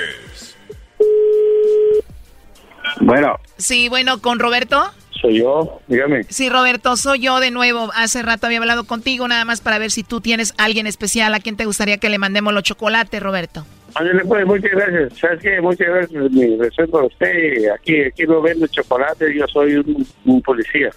Bueno. 2.99 3.39
Sí, 3.57 3.89
bueno, 3.89 4.21
¿con 4.21 4.39
Roberto? 4.39 4.91
Soy 5.21 5.39
yo, 5.39 5.79
dígame. 5.87 6.23
Sí, 6.29 6.49
Roberto, 6.49 6.97
soy 6.97 7.19
yo 7.19 7.39
de 7.39 7.51
nuevo. 7.51 7.91
Hace 7.95 8.23
rato 8.23 8.47
había 8.47 8.57
hablado 8.57 8.85
contigo 8.85 9.27
nada 9.27 9.45
más 9.45 9.61
para 9.61 9.77
ver 9.77 9.91
si 9.91 10.03
tú 10.03 10.19
tienes 10.19 10.53
alguien 10.57 10.87
especial 10.87 11.33
a 11.35 11.39
quien 11.39 11.57
te 11.57 11.65
gustaría 11.65 11.97
que 11.97 12.09
le 12.09 12.17
mandemos 12.17 12.53
los 12.53 12.63
chocolates, 12.63 13.21
Roberto. 13.21 13.65
Ándale, 13.95 14.25
pues, 14.25 14.45
muchas 14.45 14.71
gracias. 14.71 15.19
¿Sabes 15.19 15.39
qué? 15.41 15.61
Muchas 15.61 15.87
gracias. 15.87 16.31
Mi 16.31 16.57
respeto 16.57 16.99
a 16.99 17.05
usted. 17.05 17.69
Aquí, 17.73 18.01
aquí 18.03 18.23
no 18.23 18.41
vendo 18.41 18.67
chocolate. 18.67 19.33
Yo 19.35 19.45
soy 19.47 19.75
un, 19.75 20.07
un, 20.25 20.41
policía. 20.41 20.89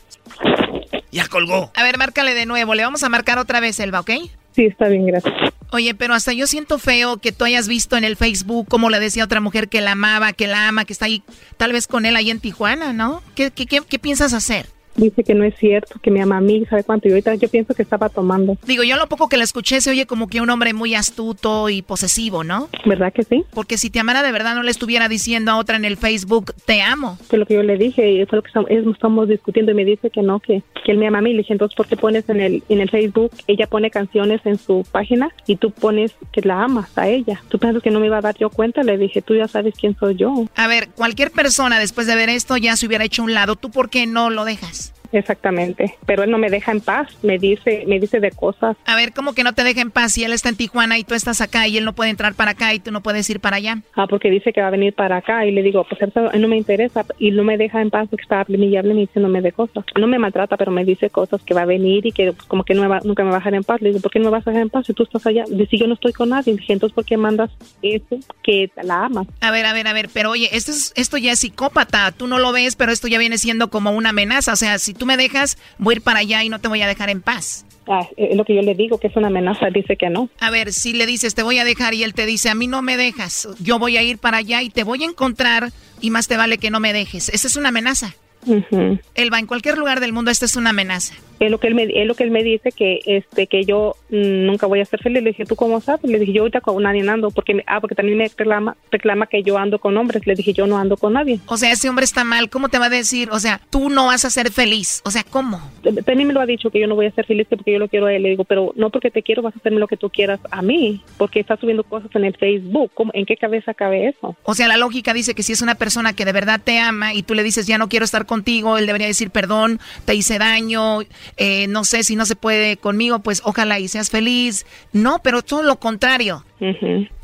Ya 1.10 1.26
colgó. 1.28 1.70
A 1.74 1.82
ver, 1.82 1.98
márcale 1.98 2.34
de 2.34 2.46
nuevo. 2.46 2.74
Le 2.74 2.82
vamos 2.82 3.02
a 3.02 3.08
marcar 3.08 3.38
otra 3.38 3.60
vez, 3.60 3.78
Elba, 3.80 4.00
¿ok? 4.00 4.10
Sí, 4.52 4.66
está 4.66 4.88
bien, 4.88 5.06
gracias. 5.06 5.34
Oye, 5.72 5.94
pero 5.94 6.14
hasta 6.14 6.32
yo 6.32 6.46
siento 6.46 6.78
feo 6.78 7.16
que 7.16 7.32
tú 7.32 7.44
hayas 7.44 7.66
visto 7.66 7.96
en 7.96 8.04
el 8.04 8.16
Facebook 8.16 8.68
cómo 8.68 8.90
le 8.90 9.00
decía 9.00 9.24
a 9.24 9.26
otra 9.26 9.40
mujer 9.40 9.68
que 9.68 9.80
la 9.80 9.92
amaba, 9.92 10.32
que 10.32 10.46
la 10.46 10.68
ama, 10.68 10.84
que 10.84 10.92
está 10.92 11.06
ahí, 11.06 11.24
tal 11.56 11.72
vez 11.72 11.88
con 11.88 12.06
él 12.06 12.14
ahí 12.14 12.30
en 12.30 12.38
Tijuana, 12.38 12.92
¿no? 12.92 13.22
¿Qué, 13.34 13.50
qué, 13.50 13.66
qué, 13.66 13.80
qué 13.88 13.98
piensas 13.98 14.32
hacer? 14.32 14.66
Dice 14.96 15.24
que 15.24 15.34
no 15.34 15.44
es 15.44 15.54
cierto, 15.56 15.98
que 16.00 16.10
me 16.10 16.22
ama 16.22 16.38
a 16.38 16.40
mí, 16.40 16.64
¿sabe 16.68 16.84
cuánto? 16.84 17.08
Y 17.08 17.12
ahorita 17.12 17.34
yo 17.34 17.48
pienso 17.48 17.74
que 17.74 17.82
estaba 17.82 18.08
tomando. 18.08 18.56
Digo, 18.66 18.82
yo 18.82 18.96
lo 18.96 19.08
poco 19.08 19.28
que 19.28 19.36
la 19.36 19.44
escuché 19.44 19.80
se 19.80 19.90
oye 19.90 20.06
como 20.06 20.28
que 20.28 20.40
un 20.40 20.50
hombre 20.50 20.72
muy 20.72 20.94
astuto 20.94 21.68
y 21.68 21.82
posesivo, 21.82 22.44
¿no? 22.44 22.68
¿Verdad 22.84 23.12
que 23.12 23.24
sí? 23.24 23.44
Porque 23.52 23.78
si 23.78 23.90
te 23.90 24.00
amara 24.00 24.22
de 24.22 24.32
verdad 24.32 24.54
no 24.54 24.62
le 24.62 24.70
estuviera 24.70 25.08
diciendo 25.08 25.50
a 25.50 25.56
otra 25.56 25.76
en 25.76 25.84
el 25.84 25.96
Facebook, 25.96 26.54
te 26.64 26.82
amo. 26.82 27.18
Fue 27.28 27.38
lo 27.38 27.46
que 27.46 27.54
yo 27.54 27.62
le 27.62 27.76
dije 27.76 28.10
y 28.10 28.24
fue 28.26 28.36
lo 28.36 28.42
que 28.42 28.50
estamos 28.90 29.28
discutiendo 29.28 29.72
y 29.72 29.74
me 29.74 29.84
dice 29.84 30.10
que 30.10 30.22
no, 30.22 30.40
que, 30.40 30.62
que 30.84 30.92
él 30.92 30.98
me 30.98 31.06
ama 31.08 31.18
a 31.18 31.22
mí. 31.22 31.32
Le 31.32 31.38
dije, 31.38 31.52
entonces, 31.52 31.76
¿por 31.76 31.86
qué 31.86 31.96
pones 31.96 32.28
en 32.28 32.40
el, 32.40 32.62
en 32.68 32.80
el 32.80 32.90
Facebook? 32.90 33.32
Ella 33.46 33.66
pone 33.66 33.90
canciones 33.90 34.40
en 34.44 34.58
su 34.58 34.86
página 34.90 35.30
y 35.46 35.56
tú 35.56 35.70
pones 35.70 36.12
que 36.32 36.40
la 36.42 36.62
amas 36.62 36.96
a 36.96 37.08
ella. 37.08 37.42
¿Tú 37.48 37.58
piensas 37.58 37.82
que 37.82 37.90
no 37.90 38.00
me 38.00 38.06
iba 38.06 38.18
a 38.18 38.22
dar 38.22 38.36
yo 38.36 38.50
cuenta? 38.50 38.82
Le 38.82 38.96
dije, 38.98 39.22
tú 39.22 39.34
ya 39.34 39.48
sabes 39.48 39.74
quién 39.78 39.96
soy 39.98 40.16
yo. 40.16 40.46
A 40.54 40.68
ver, 40.68 40.88
cualquier 40.90 41.30
persona 41.30 41.78
después 41.78 42.06
de 42.06 42.14
ver 42.14 42.28
esto 42.28 42.56
ya 42.56 42.76
se 42.76 42.86
hubiera 42.86 43.04
hecho 43.04 43.22
un 43.22 43.34
lado. 43.34 43.56
¿Tú 43.56 43.70
por 43.70 43.90
qué 43.90 44.06
no 44.06 44.30
lo 44.30 44.44
dejas? 44.44 44.83
Exactamente, 45.14 45.94
pero 46.06 46.24
él 46.24 46.30
no 46.30 46.38
me 46.38 46.50
deja 46.50 46.72
en 46.72 46.80
paz, 46.80 47.08
me 47.22 47.38
dice, 47.38 47.84
me 47.86 48.00
dice 48.00 48.18
de 48.18 48.32
cosas. 48.32 48.76
A 48.84 48.96
ver, 48.96 49.12
¿cómo 49.12 49.32
que 49.32 49.44
no 49.44 49.52
te 49.52 49.62
deja 49.62 49.80
en 49.80 49.92
paz 49.92 50.12
si 50.12 50.24
él 50.24 50.32
está 50.32 50.48
en 50.48 50.56
Tijuana 50.56 50.98
y 50.98 51.04
tú 51.04 51.14
estás 51.14 51.40
acá 51.40 51.68
y 51.68 51.78
él 51.78 51.84
no 51.84 51.92
puede 51.92 52.10
entrar 52.10 52.34
para 52.34 52.50
acá 52.52 52.74
y 52.74 52.80
tú 52.80 52.90
no 52.90 53.00
puedes 53.00 53.28
ir 53.30 53.38
para 53.38 53.56
allá? 53.56 53.78
Ah, 53.94 54.06
porque 54.08 54.28
dice 54.28 54.52
que 54.52 54.60
va 54.60 54.68
a 54.68 54.70
venir 54.70 54.92
para 54.92 55.18
acá 55.18 55.46
y 55.46 55.52
le 55.52 55.62
digo, 55.62 55.86
pues 55.88 56.02
eso 56.02 56.30
no 56.32 56.48
me 56.48 56.56
interesa 56.56 57.06
y 57.18 57.30
no 57.30 57.44
me 57.44 57.56
deja 57.56 57.80
en 57.80 57.90
paz 57.90 58.08
porque 58.10 58.22
está 58.22 58.40
hablando 58.40 58.66
y 58.66 58.76
hablando 58.76 59.02
y 59.02 59.06
diciéndome 59.06 59.40
de 59.40 59.52
cosas. 59.52 59.84
No 59.98 60.06
me 60.06 60.18
maltrata, 60.18 60.56
pero 60.56 60.72
me 60.72 60.84
dice 60.84 61.10
cosas 61.10 61.40
que 61.42 61.54
va 61.54 61.62
a 61.62 61.66
venir 61.66 62.06
y 62.06 62.12
que 62.12 62.32
pues, 62.32 62.46
como 62.48 62.64
que 62.64 62.74
no 62.74 62.82
me 62.82 62.88
va, 62.88 63.00
nunca 63.04 63.22
me 63.22 63.30
va 63.30 63.36
a 63.36 63.38
dejar 63.38 63.54
en 63.54 63.62
paz. 63.62 63.80
Le 63.80 63.90
digo, 63.90 64.00
¿por 64.00 64.10
qué 64.10 64.18
no 64.18 64.26
me 64.26 64.30
vas 64.32 64.46
a 64.46 64.50
dejar 64.50 64.62
en 64.62 64.70
paz 64.70 64.86
si 64.86 64.94
tú 64.94 65.04
estás 65.04 65.26
allá? 65.26 65.44
Dice, 65.48 65.78
yo 65.78 65.86
no 65.86 65.94
estoy 65.94 66.12
con 66.12 66.30
nadie. 66.30 66.54
Dije, 66.54 66.72
entonces, 66.72 66.94
¿por 66.94 67.04
qué 67.04 67.16
mandas 67.16 67.50
eso 67.82 68.18
que 68.42 68.70
la 68.82 69.06
amas? 69.06 69.28
A 69.40 69.50
ver, 69.50 69.64
a 69.66 69.72
ver, 69.72 69.86
a 69.86 69.92
ver, 69.92 70.08
pero 70.12 70.30
oye, 70.30 70.48
esto, 70.52 70.72
es, 70.72 70.92
esto 70.96 71.16
ya 71.18 71.32
es 71.32 71.38
psicópata. 71.38 72.10
Tú 72.12 72.26
no 72.26 72.38
lo 72.38 72.52
ves, 72.52 72.76
pero 72.76 72.92
esto 72.92 73.08
ya 73.08 73.18
viene 73.18 73.38
siendo 73.38 73.70
como 73.70 73.92
una 73.92 74.10
amenaza. 74.10 74.52
O 74.52 74.56
sea, 74.56 74.78
si 74.78 74.94
tú 74.94 75.03
me 75.04 75.16
dejas, 75.16 75.58
voy 75.78 75.94
a 75.94 75.96
ir 75.96 76.02
para 76.02 76.20
allá 76.20 76.44
y 76.44 76.48
no 76.48 76.60
te 76.60 76.68
voy 76.68 76.82
a 76.82 76.86
dejar 76.86 77.10
en 77.10 77.20
paz. 77.22 77.64
Ah, 77.86 78.08
es 78.16 78.36
lo 78.36 78.44
que 78.44 78.54
yo 78.54 78.62
le 78.62 78.74
digo, 78.74 78.98
que 78.98 79.08
es 79.08 79.16
una 79.16 79.26
amenaza, 79.28 79.68
dice 79.70 79.96
que 79.96 80.08
no. 80.08 80.30
A 80.40 80.50
ver, 80.50 80.72
si 80.72 80.94
le 80.94 81.06
dices, 81.06 81.34
te 81.34 81.42
voy 81.42 81.58
a 81.58 81.64
dejar 81.64 81.92
y 81.94 82.02
él 82.02 82.14
te 82.14 82.24
dice, 82.24 82.48
a 82.48 82.54
mí 82.54 82.66
no 82.66 82.80
me 82.80 82.96
dejas, 82.96 83.48
yo 83.60 83.78
voy 83.78 83.96
a 83.96 84.02
ir 84.02 84.18
para 84.18 84.38
allá 84.38 84.62
y 84.62 84.70
te 84.70 84.84
voy 84.84 85.02
a 85.02 85.06
encontrar 85.06 85.70
y 86.00 86.10
más 86.10 86.26
te 86.26 86.36
vale 86.36 86.58
que 86.58 86.70
no 86.70 86.80
me 86.80 86.92
dejes. 86.92 87.28
Esa 87.28 87.46
es 87.46 87.56
una 87.56 87.68
amenaza. 87.68 88.14
Uh 88.46 88.98
Él 89.14 89.32
va 89.32 89.38
en 89.38 89.46
cualquier 89.46 89.78
lugar 89.78 90.00
del 90.00 90.12
mundo, 90.12 90.30
esta 90.30 90.44
es 90.44 90.56
una 90.56 90.70
amenaza. 90.70 91.14
Es 91.40 91.50
lo 91.50 91.58
que 91.58 91.66
él 91.66 91.74
me, 91.74 91.84
es 91.84 92.06
lo 92.06 92.14
que 92.14 92.24
él 92.24 92.30
me 92.30 92.42
dice 92.42 92.72
que 92.72 93.00
este 93.06 93.46
que 93.46 93.64
yo 93.64 93.96
mm, 94.10 94.46
nunca 94.46 94.66
voy 94.66 94.80
a 94.80 94.84
ser 94.84 95.00
feliz. 95.02 95.22
Le 95.22 95.30
dije, 95.30 95.44
¿tú 95.44 95.56
cómo 95.56 95.80
sabes? 95.80 96.04
Le 96.04 96.18
dije, 96.18 96.32
yo 96.32 96.42
ahorita 96.42 96.60
con 96.60 96.82
nadie 96.82 97.08
ando, 97.08 97.30
porque 97.30 97.54
me, 97.54 97.64
ah, 97.66 97.80
porque 97.80 97.94
también 97.94 98.18
me 98.18 98.24
reclama, 98.24 98.76
reclama 98.90 99.26
que 99.26 99.42
yo 99.42 99.58
ando 99.58 99.78
con 99.78 99.96
hombres. 99.96 100.26
Le 100.26 100.34
dije, 100.34 100.52
yo 100.52 100.66
no 100.66 100.78
ando 100.78 100.96
con 100.96 101.14
nadie. 101.14 101.40
O 101.46 101.56
sea, 101.56 101.72
ese 101.72 101.88
hombre 101.88 102.04
está 102.04 102.24
mal, 102.24 102.48
¿cómo 102.50 102.68
te 102.68 102.78
va 102.78 102.86
a 102.86 102.90
decir? 102.90 103.30
O 103.30 103.38
sea, 103.38 103.60
tú 103.70 103.88
no 103.90 104.06
vas 104.06 104.24
a 104.24 104.30
ser 104.30 104.50
feliz. 104.50 105.02
O 105.04 105.10
sea, 105.10 105.24
¿cómo? 105.24 105.60
También 105.82 106.28
me 106.28 106.34
lo 106.34 106.40
ha 106.40 106.46
dicho 106.46 106.70
que 106.70 106.80
yo 106.80 106.86
no 106.86 106.94
voy 106.94 107.06
a 107.06 107.12
ser 107.12 107.26
feliz 107.26 107.46
porque 107.48 107.72
yo 107.72 107.78
lo 107.78 107.88
quiero 107.88 108.06
a 108.06 108.14
él. 108.14 108.22
Le 108.22 108.30
digo, 108.30 108.44
pero 108.44 108.72
no 108.76 108.90
porque 108.90 109.10
te 109.10 109.22
quiero 109.22 109.42
vas 109.42 109.54
a 109.54 109.58
hacerme 109.58 109.80
lo 109.80 109.88
que 109.88 109.96
tú 109.96 110.10
quieras 110.10 110.40
a 110.50 110.62
mí, 110.62 111.02
porque 111.18 111.40
estás 111.40 111.60
subiendo 111.60 111.84
cosas 111.84 112.10
en 112.14 112.24
el 112.24 112.36
Facebook. 112.36 112.90
¿Cómo, 112.94 113.10
¿En 113.14 113.26
qué 113.26 113.36
cabeza 113.36 113.74
cabe 113.74 114.08
eso? 114.08 114.36
O 114.44 114.54
sea, 114.54 114.68
la 114.68 114.76
lógica 114.76 115.12
dice 115.12 115.34
que 115.34 115.42
si 115.42 115.52
es 115.52 115.62
una 115.62 115.74
persona 115.74 116.12
que 116.12 116.24
de 116.24 116.32
verdad 116.32 116.60
te 116.62 116.78
ama 116.78 117.14
y 117.14 117.22
tú 117.22 117.34
le 117.34 117.42
dices, 117.42 117.66
ya 117.66 117.78
no 117.78 117.88
quiero 117.88 118.04
estar 118.04 118.26
contigo, 118.26 118.78
él 118.78 118.86
debería 118.86 119.06
decir, 119.06 119.30
perdón, 119.30 119.80
te 120.04 120.14
hice 120.14 120.38
daño, 120.38 121.00
eh, 121.36 121.66
no 121.68 121.84
sé 121.84 122.04
si 122.04 122.16
no 122.16 122.26
se 122.26 122.36
puede 122.36 122.76
conmigo, 122.76 123.18
pues 123.20 123.42
ojalá 123.44 123.78
y 123.78 123.88
seas 123.88 124.10
feliz. 124.10 124.66
No, 124.92 125.20
pero 125.22 125.42
todo 125.42 125.62
lo 125.62 125.78
contrario. 125.78 126.44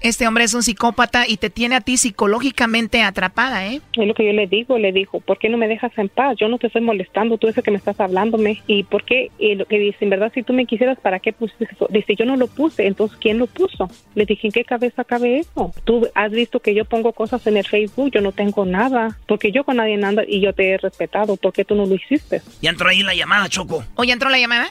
Este 0.01 0.27
hombre 0.27 0.45
es 0.45 0.55
un 0.55 0.63
psicópata 0.63 1.25
y 1.27 1.37
te 1.37 1.51
tiene 1.51 1.77
a 1.77 1.81
ti 1.81 1.97
psicológicamente 1.97 3.03
atrapada, 3.03 3.67
¿eh? 3.67 3.81
Es 3.95 4.07
lo 4.07 4.15
que 4.15 4.27
yo 4.27 4.33
le 4.33 4.47
digo, 4.47 4.79
le 4.79 4.93
dijo, 4.93 5.21
¿por 5.21 5.39
qué 5.39 5.49
no 5.49 5.57
me 5.57 5.69
dejas 5.69 5.97
en 5.99 6.09
paz? 6.09 6.37
Yo 6.39 6.49
no 6.49 6.59
te 6.59 6.67
estoy 6.67 6.83
molestando, 6.83 7.39
tú 7.39 7.49
eres 7.49 7.63
que 7.63 7.71
me 7.71 7.77
estás 7.77 8.01
hablándome. 8.01 8.63
¿Y 8.67 8.83
por 8.85 9.05
qué? 9.05 9.31
Y 9.39 9.55
lo 9.55 9.67
que 9.67 9.79
dice, 9.79 9.99
en 10.01 10.11
verdad, 10.11 10.33
si 10.35 10.43
tú 10.43 10.53
me 10.53 10.67
quisieras, 10.67 10.99
¿para 11.01 11.21
qué 11.21 11.33
pusiste 11.33 11.69
eso? 11.71 11.87
Dice, 11.91 12.17
yo 12.17 12.25
no 12.25 12.37
lo 12.37 12.49
puse, 12.49 12.87
entonces, 12.87 13.17
¿quién 13.21 13.39
lo 13.39 13.47
puso? 13.47 13.89
Le 14.15 14.27
dije, 14.27 14.49
¿en 14.49 14.53
qué 14.53 14.65
cabeza 14.65 15.05
cabe 15.05 15.39
eso? 15.39 15.73
Tú 15.85 16.09
has 16.15 16.31
visto 16.31 16.61
que 16.61 16.75
yo 16.75 16.85
pongo 16.85 17.13
cosas 17.13 17.47
en 17.47 17.57
el 17.57 17.67
Facebook, 17.67 18.11
yo 18.13 18.21
no 18.21 18.33
tengo 18.33 18.65
nada, 18.65 19.19
porque 19.27 19.53
yo 19.53 19.65
con 19.65 19.77
nadie 19.77 19.95
ando 20.03 20.23
y 20.27 20.41
yo 20.41 20.53
te 20.53 20.71
he 20.71 20.79
respetado, 20.79 21.37
¿por 21.37 21.53
qué 21.53 21.65
tú 21.65 21.75
no 21.75 21.87
lo 21.87 21.95
hiciste? 21.95 22.43
Ya 22.61 22.71
entró 22.71 22.89
ahí 22.89 23.03
la 23.03 23.15
llamada, 23.15 23.49
Choco. 23.49 23.85
¿O 23.95 24.05
entró 24.05 24.29
la 24.29 24.39
llamada? 24.39 24.71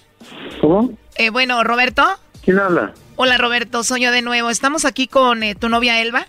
¿Cómo? 0.62 0.91
Eh, 1.18 1.30
bueno, 1.30 1.64
Roberto. 1.64 2.03
¿Quién 2.43 2.60
habla? 2.60 2.93
Hola 3.22 3.38
Roberto, 3.38 3.84
soy 3.84 4.03
yo 4.03 4.13
de 4.13 4.22
nuevo. 4.22 4.49
Estamos 4.49 4.86
aquí 4.86 5.05
con 5.05 5.43
eh, 5.43 5.53
tu 5.53 5.67
novia 5.67 6.01
Elba. 6.01 6.26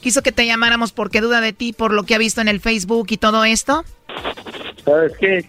Quiso 0.00 0.20
que 0.20 0.32
te 0.32 0.46
llamáramos 0.46 0.90
porque 0.90 1.20
duda 1.20 1.40
de 1.40 1.52
ti 1.52 1.72
por 1.72 1.92
lo 1.92 2.02
que 2.02 2.16
ha 2.16 2.18
visto 2.18 2.40
en 2.40 2.48
el 2.48 2.58
Facebook 2.58 3.06
y 3.10 3.18
todo 3.18 3.44
esto. 3.44 3.84
¿Sabes 4.84 5.12
qué? 5.20 5.48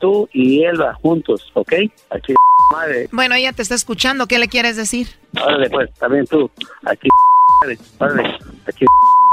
tú 0.00 0.28
y 0.32 0.64
Elba 0.64 0.94
juntos, 0.94 1.52
¿ok? 1.54 1.72
Aquí 2.10 2.34
madre. 2.72 3.08
Bueno, 3.12 3.36
ella 3.36 3.52
te 3.52 3.62
está 3.62 3.76
escuchando. 3.76 4.26
¿Qué 4.26 4.40
le 4.40 4.48
quieres 4.48 4.76
decir? 4.76 5.06
Órale, 5.40 5.70
pues, 5.70 5.94
también 5.94 6.26
tú. 6.26 6.50
Aquí 6.84 7.06
madre. 7.60 7.78
Órale, 8.00 8.38
aquí 8.66 8.84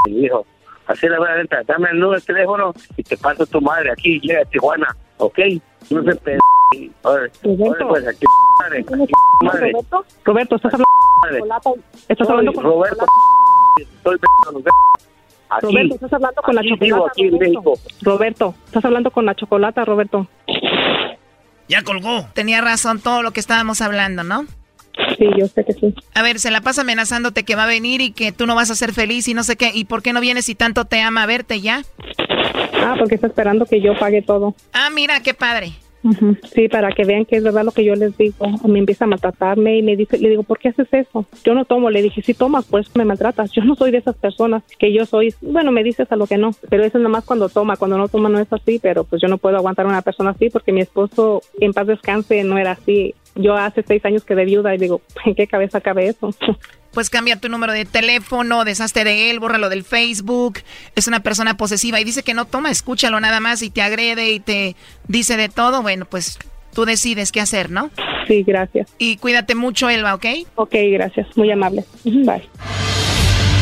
hijo. 0.06 0.46
Así 0.86 1.08
la 1.08 1.18
voy 1.18 1.30
a 1.30 1.34
venta. 1.34 1.64
Dame 1.66 1.90
el 1.90 2.00
número 2.00 2.20
de 2.20 2.26
teléfono 2.28 2.76
y 2.96 3.02
te 3.02 3.18
paso 3.18 3.44
tu 3.48 3.60
madre 3.60 3.92
aquí. 3.92 4.20
Llega 4.20 4.44
a 4.44 4.46
Tijuana, 4.46 4.96
¿ok? 5.18 5.40
No 5.90 6.04
se 6.04 6.16
pe... 6.18 6.38
Roberto. 7.04 7.88
Pues, 7.90 8.08
aquí, 8.08 8.26
madre, 8.62 8.86
madre. 9.42 9.72
Roberto, 9.72 10.06
Roberto, 10.24 10.56
estás 10.56 10.74
hablando 10.74 11.82
Estás 12.08 12.30
hablando 12.30 12.54
con 12.54 12.64
Roberto. 12.64 13.06
Aquí, 15.50 15.68
Roberto, 15.68 15.96
estás 15.96 16.14
hablando 16.14 16.42
con 16.42 16.56
la 16.56 16.64
chocolata. 16.64 17.12
Aquí 17.12 17.28
en 17.28 17.38
México. 17.38 17.74
Roberto, 18.02 18.56
estás 18.66 18.86
hablando 18.86 19.12
con 19.12 19.26
la 19.26 19.36
chocolata, 19.36 19.86
Roberto. 19.86 20.28
Ya 21.68 21.84
colgó. 21.84 22.26
Tenía 22.34 22.62
razón 22.62 23.00
todo 23.00 23.22
lo 23.22 23.32
que 23.32 23.40
estábamos 23.40 23.82
hablando, 23.82 24.24
¿no? 24.24 24.46
Sí, 25.18 25.26
yo 25.38 25.48
sé 25.48 25.64
que 25.64 25.74
sí. 25.74 25.94
A 26.14 26.22
ver, 26.22 26.40
se 26.40 26.52
la 26.52 26.62
pasa 26.62 26.82
amenazándote 26.82 27.44
que 27.44 27.56
va 27.56 27.64
a 27.64 27.68
venir 27.68 28.02
y 28.02 28.12
que 28.12 28.32
tú 28.32 28.46
no 28.46 28.56
vas 28.56 28.72
a 28.72 28.76
ser 28.76 28.94
feliz 28.94 29.28
y 29.28 29.34
no 29.34 29.44
sé 29.44 29.56
qué. 29.56 29.72
¿Y 29.74 29.86
por 29.86 30.02
qué 30.02 30.14
no 30.14 30.22
vienes 30.22 30.46
si 30.46 30.56
tanto 30.56 30.86
te 30.86 31.02
ama 31.02 31.24
a 31.24 31.28
verte 31.28 31.62
ya? 31.62 31.84
Ah, 32.74 32.96
porque 32.98 33.16
está 33.16 33.28
esperando 33.28 33.66
que 33.66 33.80
yo 33.82 33.98
pague 33.98 34.22
todo. 34.22 34.56
Ah, 34.74 34.90
mira, 34.90 35.22
qué 35.22 35.34
padre. 35.34 35.74
Sí, 36.54 36.68
para 36.68 36.92
que 36.92 37.06
vean 37.06 37.26
que 37.26 37.38
es 37.38 37.44
verdad 37.44 37.64
lo 37.64 37.72
que 37.72 37.84
yo 37.84 37.96
les 37.96 38.18
digo. 38.18 38.48
Me 38.68 38.80
empieza 38.80 39.06
a 39.06 39.08
maltratarme 39.08 39.78
y 39.78 39.82
me 39.82 39.96
dice, 39.96 40.18
le 40.18 40.30
digo, 40.30 40.44
¿por 40.44 40.60
qué 40.60 40.70
haces 40.70 40.88
eso? 40.92 41.26
Yo 41.44 41.54
no 41.54 41.66
tomo. 41.66 41.90
Le 41.90 42.02
dije, 42.02 42.22
si 42.22 42.34
tomas, 42.34 42.66
pues 42.66 42.88
me 42.96 43.06
maltratas. 43.06 43.52
Yo 43.56 43.64
no 43.64 43.76
soy 43.76 43.92
de 43.92 43.98
esas 43.98 44.16
personas 44.16 44.64
que 44.80 44.94
yo 44.94 45.06
soy. 45.06 45.34
Bueno, 45.42 45.72
me 45.72 45.84
dices 45.84 46.12
a 46.12 46.16
lo 46.16 46.26
que 46.26 46.38
no, 46.38 46.52
pero 46.70 46.84
eso 46.84 46.98
es 46.98 47.04
nada 47.04 47.10
más 47.10 47.26
cuando 47.26 47.50
toma. 47.50 47.76
Cuando 47.78 47.98
no 47.98 48.08
toma 48.08 48.30
no 48.30 48.40
es 48.40 48.52
así, 48.52 48.80
pero 48.82 49.04
pues 49.04 49.22
yo 49.22 49.28
no 49.28 49.38
puedo 49.38 49.58
aguantar 49.58 49.86
a 49.86 49.90
una 49.90 50.02
persona 50.02 50.32
así 50.32 50.50
porque 50.50 50.72
mi 50.72 50.82
esposo 50.82 51.42
en 51.60 51.74
paz 51.74 51.88
descanse 51.88 52.44
no 52.44 52.58
era 52.58 52.72
así. 52.72 53.14
Yo 53.36 53.56
hace 53.56 53.84
seis 53.88 54.04
años 54.06 54.24
quedé 54.24 54.46
viuda 54.46 54.74
y 54.76 54.78
digo, 54.78 55.02
¿en 55.26 55.36
qué 55.36 55.48
cabeza 55.48 55.82
cabe 55.82 56.08
eso? 56.08 56.34
pues 56.92 57.10
cambia 57.10 57.40
tu 57.40 57.50
número 57.50 57.74
de 57.74 57.86
teléfono, 57.86 58.66
deshazte 58.66 59.04
de 59.04 59.30
él, 59.30 59.40
bórralo 59.40 59.70
del 59.70 59.84
Facebook. 59.84 60.60
Es 60.96 61.08
una 61.08 61.22
persona 61.22 61.58
posesiva 61.58 62.00
y 62.00 62.04
dice 62.04 62.24
que 62.24 62.34
no 62.34 62.46
toma, 62.46 62.72
escúchalo 62.72 63.20
nada 63.20 63.40
más 63.40 63.62
y 63.62 63.70
te 63.70 63.82
agrede 63.82 64.32
y 64.32 64.40
te 64.40 64.76
dice 65.08 65.38
de 65.38 65.50
todo. 65.50 65.82
Bueno, 65.82 66.06
pues 66.06 66.38
tú 66.74 66.86
decides 66.86 67.32
qué 67.32 67.42
hacer, 67.42 67.70
¿no? 67.70 67.90
Sí, 68.28 68.44
gracias. 68.44 68.94
Y 68.98 69.18
cuídate 69.18 69.56
mucho, 69.56 69.90
Elba, 69.90 70.16
¿ok? 70.16 70.26
Ok, 70.56 70.76
gracias. 70.92 71.28
Muy 71.36 71.52
amable. 71.52 71.86
Bye. 72.04 72.44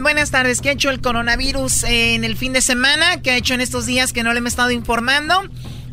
buenas 0.00 0.30
tardes. 0.30 0.60
¿Qué 0.60 0.70
ha 0.70 0.72
hecho 0.72 0.90
el 0.90 1.00
coronavirus 1.00 1.84
en 1.84 2.24
el 2.24 2.36
fin 2.36 2.52
de 2.52 2.62
semana? 2.62 3.20
¿Qué 3.20 3.32
ha 3.32 3.36
hecho 3.36 3.54
en 3.54 3.60
estos 3.60 3.84
días 3.84 4.12
que 4.12 4.22
no 4.22 4.32
le 4.32 4.38
hemos 4.38 4.52
estado 4.52 4.70
informando? 4.70 5.42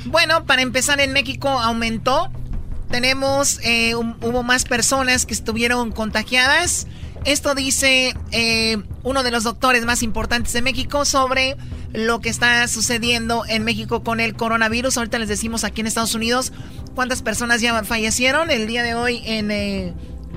Bueno, 0.06 0.46
para 0.46 0.62
empezar, 0.62 1.00
en 1.02 1.12
México 1.12 1.50
aumentó. 1.50 2.32
Tenemos, 2.90 3.60
eh, 3.64 3.96
hubo 3.96 4.44
más 4.44 4.66
personas 4.66 5.26
que 5.26 5.34
estuvieron 5.34 5.92
contagiadas. 5.92 6.88
Esto 7.26 7.56
dice 7.56 8.16
eh, 8.32 8.78
uno 9.04 9.24
de 9.24 9.32
los 9.32 9.44
doctores 9.44 9.86
más 9.86 10.02
importantes 10.02 10.54
de 10.54 10.62
México 10.62 11.04
sobre 11.04 11.58
lo 11.92 12.22
que 12.22 12.30
está 12.30 12.68
sucediendo 12.68 13.44
en 13.48 13.64
México 13.64 14.04
con 14.04 14.20
el 14.20 14.36
coronavirus. 14.36 14.98
Ahorita 14.98 15.20
les 15.20 15.28
decimos 15.28 15.64
aquí 15.64 15.82
en 15.82 15.88
Estados 15.88 16.16
Unidos 16.16 16.54
cuántas 16.96 17.22
personas 17.22 17.60
ya 17.60 17.84
fallecieron 17.84 18.50
el 18.50 18.68
día 18.68 18.84
de 18.84 18.96
hoy 18.96 19.22
en 19.26 19.52
eh, 19.52 19.94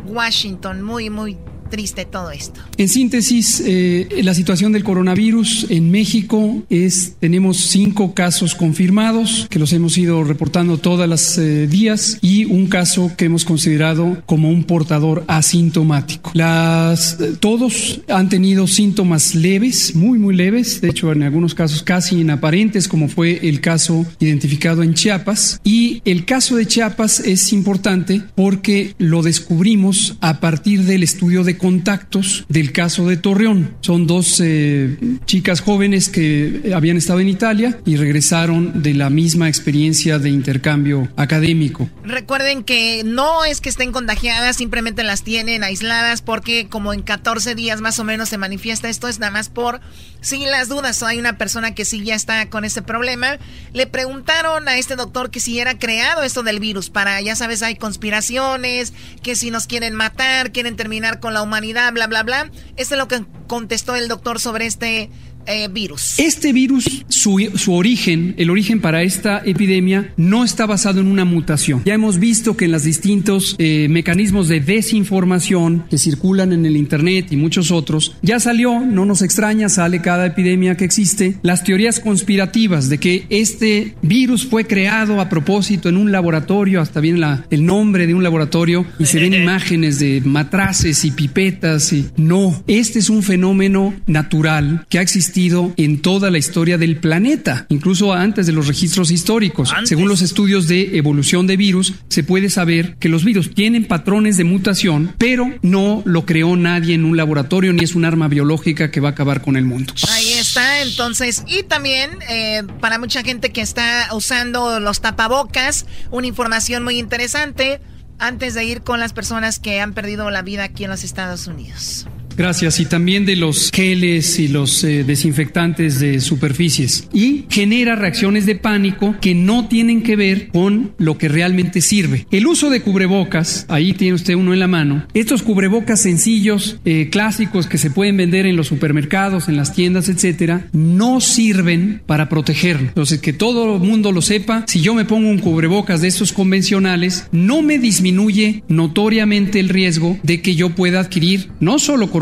Washington. 0.06 0.82
Muy, 0.82 1.10
muy 1.10 1.38
triste 1.72 2.04
todo 2.04 2.30
esto. 2.30 2.60
En 2.76 2.90
síntesis, 2.90 3.62
eh, 3.64 4.06
la 4.22 4.34
situación 4.34 4.72
del 4.72 4.84
coronavirus 4.84 5.68
en 5.70 5.90
México 5.90 6.62
es, 6.68 7.14
tenemos 7.18 7.56
cinco 7.56 8.12
casos 8.12 8.54
confirmados, 8.54 9.46
que 9.48 9.58
los 9.58 9.72
hemos 9.72 9.96
ido 9.96 10.22
reportando 10.22 10.76
todas 10.76 11.08
las 11.08 11.38
eh, 11.38 11.66
días, 11.66 12.18
y 12.20 12.44
un 12.44 12.66
caso 12.66 13.12
que 13.16 13.24
hemos 13.24 13.46
considerado 13.46 14.22
como 14.26 14.50
un 14.50 14.64
portador 14.64 15.24
asintomático. 15.28 16.30
Las, 16.34 17.18
eh, 17.18 17.36
todos 17.40 18.02
han 18.06 18.28
tenido 18.28 18.66
síntomas 18.66 19.34
leves, 19.34 19.94
muy, 19.94 20.18
muy 20.18 20.36
leves, 20.36 20.82
de 20.82 20.90
hecho 20.90 21.10
en 21.10 21.22
algunos 21.22 21.54
casos 21.54 21.82
casi 21.82 22.20
inaparentes, 22.20 22.86
como 22.86 23.08
fue 23.08 23.48
el 23.48 23.62
caso 23.62 24.04
identificado 24.20 24.82
en 24.82 24.92
Chiapas. 24.92 25.58
Y 25.64 26.02
el 26.04 26.26
caso 26.26 26.56
de 26.56 26.66
Chiapas 26.66 27.20
es 27.20 27.50
importante 27.54 28.20
porque 28.34 28.94
lo 28.98 29.22
descubrimos 29.22 30.18
a 30.20 30.38
partir 30.38 30.82
del 30.82 31.02
estudio 31.02 31.44
de 31.44 31.61
contactos 31.62 32.44
del 32.48 32.72
caso 32.72 33.06
de 33.06 33.16
Torreón. 33.16 33.76
Son 33.80 34.06
dos 34.06 34.40
eh, 34.44 34.98
chicas 35.24 35.60
jóvenes 35.60 36.08
que 36.08 36.72
habían 36.74 36.96
estado 36.96 37.20
en 37.20 37.28
Italia 37.28 37.78
y 37.86 37.96
regresaron 37.96 38.82
de 38.82 38.94
la 38.94 39.08
misma 39.08 39.48
experiencia 39.48 40.18
de 40.18 40.28
intercambio 40.28 41.08
académico. 41.16 41.88
Recuerden 42.04 42.64
que 42.64 43.02
no 43.04 43.44
es 43.44 43.60
que 43.60 43.68
estén 43.68 43.92
contagiadas, 43.92 44.56
simplemente 44.56 45.04
las 45.04 45.22
tienen 45.22 45.62
aisladas 45.62 46.20
porque 46.20 46.66
como 46.68 46.92
en 46.92 47.02
14 47.02 47.54
días 47.54 47.80
más 47.80 48.00
o 48.00 48.04
menos 48.04 48.28
se 48.28 48.38
manifiesta 48.38 48.90
esto, 48.90 49.06
es 49.06 49.20
nada 49.20 49.32
más 49.32 49.48
por 49.48 49.80
sin 50.20 50.50
las 50.50 50.68
dudas. 50.68 51.02
Hay 51.02 51.18
una 51.18 51.38
persona 51.38 51.74
que 51.74 51.84
sí 51.84 52.02
ya 52.02 52.16
está 52.16 52.48
con 52.50 52.64
ese 52.64 52.82
problema. 52.82 53.38
Le 53.72 53.86
preguntaron 53.86 54.68
a 54.68 54.78
este 54.78 54.96
doctor 54.96 55.30
que 55.30 55.38
si 55.40 55.60
era 55.60 55.78
creado 55.78 56.22
esto 56.24 56.42
del 56.42 56.58
virus 56.58 56.90
para, 56.90 57.20
ya 57.20 57.36
sabes, 57.36 57.62
hay 57.62 57.76
conspiraciones, 57.76 58.92
que 59.22 59.36
si 59.36 59.50
nos 59.52 59.68
quieren 59.68 59.94
matar, 59.94 60.50
quieren 60.50 60.74
terminar 60.74 61.20
con 61.20 61.34
la 61.34 61.42
humanidad 61.42 61.51
humanidad, 61.52 61.92
bla, 61.92 62.06
bla, 62.06 62.22
bla. 62.22 62.50
Esto 62.76 62.94
es 62.94 62.98
lo 62.98 63.08
que 63.08 63.24
contestó 63.46 63.94
el 63.94 64.08
doctor 64.08 64.40
sobre 64.40 64.64
este 64.64 65.10
eh, 65.46 65.68
virus. 65.68 66.18
Este 66.18 66.52
virus, 66.52 67.04
su, 67.08 67.72
origen, 67.72 68.34
el 68.38 68.50
origen 68.50 68.80
para 68.80 69.02
esta 69.02 69.42
epidemia, 69.44 70.12
no 70.16 70.44
está 70.44 70.66
basado 70.66 71.00
en 71.00 71.06
una 71.06 71.24
mutación. 71.24 71.82
Ya 71.84 71.94
hemos 71.94 72.18
visto 72.18 72.56
que 72.56 72.66
en 72.66 72.72
los 72.72 72.84
distintos 72.84 73.56
eh, 73.58 73.88
mecanismos 73.90 74.48
de 74.48 74.60
desinformación 74.60 75.84
que 75.90 75.98
circulan 75.98 76.52
en 76.52 76.66
el 76.66 76.76
Internet 76.76 77.28
y 77.30 77.36
muchos 77.36 77.70
otros, 77.70 78.16
ya 78.22 78.38
salió, 78.40 78.80
no 78.80 79.04
nos 79.04 79.22
extraña, 79.22 79.68
sale 79.68 80.00
cada 80.00 80.26
epidemia 80.26 80.76
que 80.76 80.84
existe, 80.84 81.36
las 81.42 81.64
teorías 81.64 82.00
conspirativas 82.00 82.88
de 82.88 82.98
que 82.98 83.26
este 83.28 83.94
virus 84.02 84.46
fue 84.46 84.66
creado 84.66 85.20
a 85.20 85.28
propósito 85.28 85.88
en 85.88 85.96
un 85.96 86.12
laboratorio, 86.12 86.80
hasta 86.80 87.00
bien 87.00 87.20
la, 87.20 87.46
el 87.50 87.64
nombre 87.64 88.06
de 88.06 88.14
un 88.14 88.22
laboratorio, 88.22 88.86
y 88.98 89.06
se 89.06 89.20
ven 89.20 89.34
imágenes 89.42 89.98
de 89.98 90.22
matraces 90.24 91.04
y 91.04 91.10
pipetas. 91.10 91.92
Y... 91.92 92.06
No, 92.16 92.62
este 92.66 92.98
es 92.98 93.10
un 93.10 93.22
fenómeno 93.22 93.94
natural 94.06 94.86
que 94.88 94.98
ha 94.98 95.02
existido 95.02 95.31
en 95.34 96.00
toda 96.00 96.30
la 96.30 96.38
historia 96.38 96.78
del 96.78 96.96
planeta, 96.96 97.66
incluso 97.70 98.12
antes 98.12 98.46
de 98.46 98.52
los 98.52 98.66
registros 98.66 99.10
históricos. 99.10 99.72
Según 99.84 100.08
los 100.08 100.20
estudios 100.20 100.68
de 100.68 100.96
evolución 100.98 101.46
de 101.46 101.56
virus, 101.56 101.94
se 102.08 102.22
puede 102.22 102.50
saber 102.50 102.96
que 102.98 103.08
los 103.08 103.24
virus 103.24 103.54
tienen 103.54 103.86
patrones 103.86 104.36
de 104.36 104.44
mutación, 104.44 105.14
pero 105.18 105.50
no 105.62 106.02
lo 106.04 106.26
creó 106.26 106.56
nadie 106.56 106.94
en 106.94 107.04
un 107.04 107.16
laboratorio 107.16 107.72
ni 107.72 107.82
es 107.84 107.94
un 107.94 108.04
arma 108.04 108.28
biológica 108.28 108.90
que 108.90 109.00
va 109.00 109.10
a 109.10 109.12
acabar 109.12 109.40
con 109.40 109.56
el 109.56 109.64
mundo. 109.64 109.94
Ahí 110.10 110.32
está, 110.32 110.82
entonces, 110.82 111.44
y 111.46 111.62
también 111.62 112.10
eh, 112.28 112.62
para 112.80 112.98
mucha 112.98 113.22
gente 113.22 113.50
que 113.50 113.62
está 113.62 114.08
usando 114.12 114.80
los 114.80 115.00
tapabocas, 115.00 115.86
una 116.10 116.26
información 116.26 116.84
muy 116.84 116.98
interesante 116.98 117.80
antes 118.18 118.54
de 118.54 118.64
ir 118.64 118.82
con 118.82 119.00
las 119.00 119.12
personas 119.12 119.58
que 119.58 119.80
han 119.80 119.94
perdido 119.94 120.30
la 120.30 120.42
vida 120.42 120.64
aquí 120.64 120.84
en 120.84 120.90
los 120.90 121.04
Estados 121.04 121.46
Unidos. 121.46 122.06
Gracias. 122.36 122.80
Y 122.80 122.86
también 122.86 123.24
de 123.24 123.36
los 123.36 123.70
geles 123.72 124.38
y 124.38 124.48
los 124.48 124.82
eh, 124.84 125.04
desinfectantes 125.04 126.00
de 126.00 126.20
superficies. 126.20 127.08
Y 127.12 127.44
genera 127.48 127.96
reacciones 127.96 128.46
de 128.46 128.54
pánico 128.54 129.16
que 129.20 129.34
no 129.34 129.68
tienen 129.68 130.02
que 130.02 130.16
ver 130.16 130.48
con 130.48 130.92
lo 130.98 131.18
que 131.18 131.28
realmente 131.28 131.80
sirve. 131.80 132.26
El 132.30 132.46
uso 132.46 132.70
de 132.70 132.82
cubrebocas, 132.82 133.66
ahí 133.68 133.92
tiene 133.92 134.14
usted 134.14 134.34
uno 134.34 134.52
en 134.52 134.60
la 134.60 134.68
mano. 134.68 135.06
Estos 135.14 135.42
cubrebocas 135.42 136.00
sencillos, 136.00 136.78
eh, 136.84 137.08
clásicos 137.10 137.66
que 137.66 137.78
se 137.78 137.90
pueden 137.90 138.16
vender 138.16 138.46
en 138.46 138.56
los 138.56 138.68
supermercados, 138.68 139.48
en 139.48 139.56
las 139.56 139.74
tiendas, 139.74 140.08
etcétera, 140.08 140.68
no 140.72 141.20
sirven 141.20 142.02
para 142.06 142.28
protegerlo. 142.28 142.88
Entonces, 142.88 143.20
que 143.20 143.32
todo 143.32 143.76
el 143.76 143.82
mundo 143.82 144.12
lo 144.12 144.22
sepa, 144.22 144.64
si 144.66 144.80
yo 144.80 144.94
me 144.94 145.04
pongo 145.04 145.28
un 145.28 145.38
cubrebocas 145.38 146.00
de 146.00 146.08
estos 146.08 146.32
convencionales, 146.32 147.28
no 147.32 147.62
me 147.62 147.78
disminuye 147.78 148.62
notoriamente 148.68 149.60
el 149.60 149.68
riesgo 149.68 150.18
de 150.22 150.42
que 150.42 150.54
yo 150.54 150.70
pueda 150.70 151.00
adquirir 151.00 151.50
no 151.60 151.78
solo 151.78 152.10
coronavirus, 152.10 152.21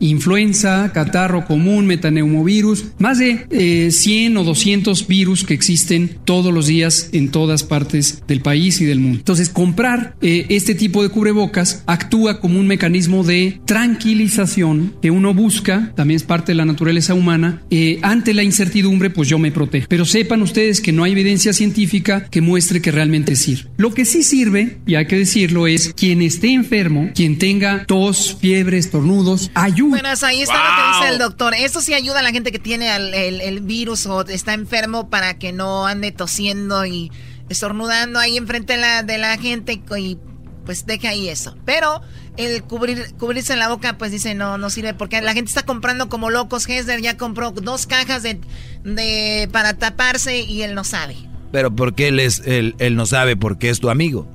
influenza, 0.00 0.90
catarro 0.92 1.44
común, 1.44 1.86
metaneumovirus, 1.86 2.86
más 2.98 3.18
de 3.18 3.90
100 3.90 4.36
eh, 4.36 4.38
o 4.38 4.44
200 4.44 5.06
virus 5.06 5.44
que 5.44 5.54
existen 5.54 6.18
todos 6.24 6.52
los 6.52 6.66
días 6.66 7.10
en 7.12 7.30
todas 7.30 7.62
partes 7.62 8.22
del 8.26 8.40
país 8.40 8.80
y 8.80 8.84
del 8.84 9.00
mundo. 9.00 9.18
Entonces, 9.18 9.48
comprar 9.48 10.14
eh, 10.20 10.46
este 10.48 10.74
tipo 10.74 11.02
de 11.02 11.08
cubrebocas 11.08 11.82
actúa 11.86 12.40
como 12.40 12.58
un 12.58 12.66
mecanismo 12.66 13.24
de 13.24 13.60
tranquilización 13.64 14.94
que 15.02 15.10
uno 15.10 15.34
busca, 15.34 15.92
también 15.94 16.16
es 16.16 16.24
parte 16.24 16.52
de 16.52 16.56
la 16.56 16.64
naturaleza 16.64 17.14
humana, 17.14 17.62
eh, 17.70 17.98
ante 18.02 18.34
la 18.34 18.42
incertidumbre, 18.42 19.10
pues 19.10 19.28
yo 19.28 19.38
me 19.38 19.52
protejo. 19.52 19.86
Pero 19.88 20.04
sepan 20.04 20.42
ustedes 20.42 20.80
que 20.80 20.92
no 20.92 21.04
hay 21.04 21.12
evidencia 21.12 21.52
científica 21.52 22.26
que 22.30 22.40
muestre 22.40 22.80
que 22.80 22.90
realmente 22.90 23.36
sirve. 23.36 23.70
Lo 23.76 23.92
que 23.92 24.04
sí 24.04 24.22
sirve, 24.22 24.78
y 24.86 24.94
hay 24.94 25.06
que 25.06 25.16
decirlo, 25.16 25.66
es 25.66 25.92
quien 25.94 26.22
esté 26.22 26.52
enfermo, 26.52 27.10
quien 27.14 27.38
tenga 27.38 27.84
tos, 27.86 28.36
fiebre, 28.40 28.78
estornudo, 28.78 29.27
ayuda. 29.54 29.90
Bueno, 29.90 30.08
ahí 30.22 30.42
está 30.42 30.54
lo 30.54 30.76
que 30.76 30.98
dice 30.98 31.12
el 31.12 31.18
doctor. 31.18 31.54
Esto 31.54 31.80
sí 31.80 31.94
ayuda 31.94 32.20
a 32.20 32.22
la 32.22 32.30
gente 32.30 32.52
que 32.52 32.58
tiene 32.58 32.94
el, 32.94 33.60
virus 33.60 34.06
o 34.06 34.22
está 34.22 34.54
enfermo 34.54 35.10
para 35.10 35.38
que 35.38 35.52
no 35.52 35.86
ande 35.86 36.12
tosiendo 36.12 36.86
y 36.86 37.10
estornudando 37.48 38.18
ahí 38.18 38.36
enfrente 38.36 38.74
de 38.74 38.78
la, 38.78 39.02
de 39.02 39.18
la 39.18 39.36
gente 39.38 39.80
y 39.96 40.18
pues 40.64 40.86
deje 40.86 41.08
ahí 41.08 41.28
eso. 41.28 41.56
Pero 41.64 42.02
el 42.36 42.62
cubrir, 42.62 43.14
cubrirse 43.18 43.56
la 43.56 43.68
boca, 43.68 43.98
pues 43.98 44.12
dice, 44.12 44.34
no, 44.34 44.58
no 44.58 44.70
sirve 44.70 44.94
porque 44.94 45.20
la 45.20 45.34
gente 45.34 45.48
está 45.48 45.64
comprando 45.64 46.08
como 46.08 46.30
locos. 46.30 46.68
Hesler 46.68 47.00
ya 47.00 47.16
compró 47.16 47.50
dos 47.50 47.86
cajas 47.86 48.22
de, 48.22 48.40
de 48.84 49.48
para 49.50 49.74
taparse 49.74 50.40
y 50.40 50.62
él 50.62 50.74
no 50.74 50.84
sabe. 50.84 51.16
Pero 51.52 51.74
porque 51.74 52.08
él, 52.08 52.20
es, 52.20 52.42
él, 52.44 52.74
él 52.78 52.96
no 52.96 53.06
sabe 53.06 53.36
porque 53.36 53.70
es 53.70 53.80
tu 53.80 53.90
amigo. 53.90 54.28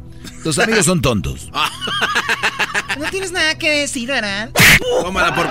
Tus 0.44 0.60
amigos 0.60 0.86
son 0.86 1.02
tontos. 1.02 1.50
No 2.98 3.10
tienes 3.10 3.32
nada 3.32 3.58
que 3.58 3.70
decir, 3.70 4.08
¿verdad? 4.10 4.52
Tómala 5.02 5.34
por... 5.36 5.48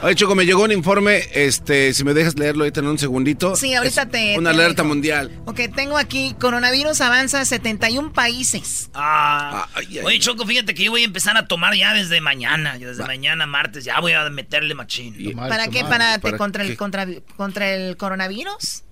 Oye, 0.00 0.14
Choco, 0.14 0.36
me 0.36 0.46
llegó 0.46 0.62
un 0.62 0.70
informe, 0.70 1.24
este, 1.32 1.92
si 1.92 2.04
me 2.04 2.14
dejas 2.14 2.38
leerlo 2.38 2.62
ahorita 2.62 2.78
en 2.78 2.86
un 2.86 2.98
segundito. 2.98 3.56
Sí, 3.56 3.74
ahorita 3.74 4.06
te... 4.06 4.38
Una 4.38 4.50
alerta 4.50 4.84
mundial. 4.84 5.32
Ok, 5.46 5.60
tengo 5.74 5.98
aquí, 5.98 6.36
coronavirus 6.38 7.00
avanza 7.00 7.40
a 7.40 7.44
71 7.44 8.12
países. 8.12 8.90
Ah, 8.94 9.66
oye, 10.04 10.18
Choco, 10.20 10.46
fíjate 10.46 10.74
que 10.74 10.84
yo 10.84 10.92
voy 10.92 11.02
a 11.02 11.06
empezar 11.06 11.36
a 11.36 11.48
tomar 11.48 11.74
ya 11.74 11.94
desde 11.94 12.20
mañana, 12.20 12.78
desde 12.78 13.04
mañana, 13.04 13.46
martes, 13.46 13.84
ya 13.84 13.98
voy 13.98 14.12
a 14.12 14.30
meterle 14.30 14.74
machín. 14.76 15.34
¿Para 15.36 15.66
qué? 15.66 15.82
¿Para, 15.82 16.20
contra, 16.36 16.62
El, 16.62 16.76
contra, 16.76 17.04
contra 17.36 17.68
el 17.74 17.96
coronavirus? 17.96 18.84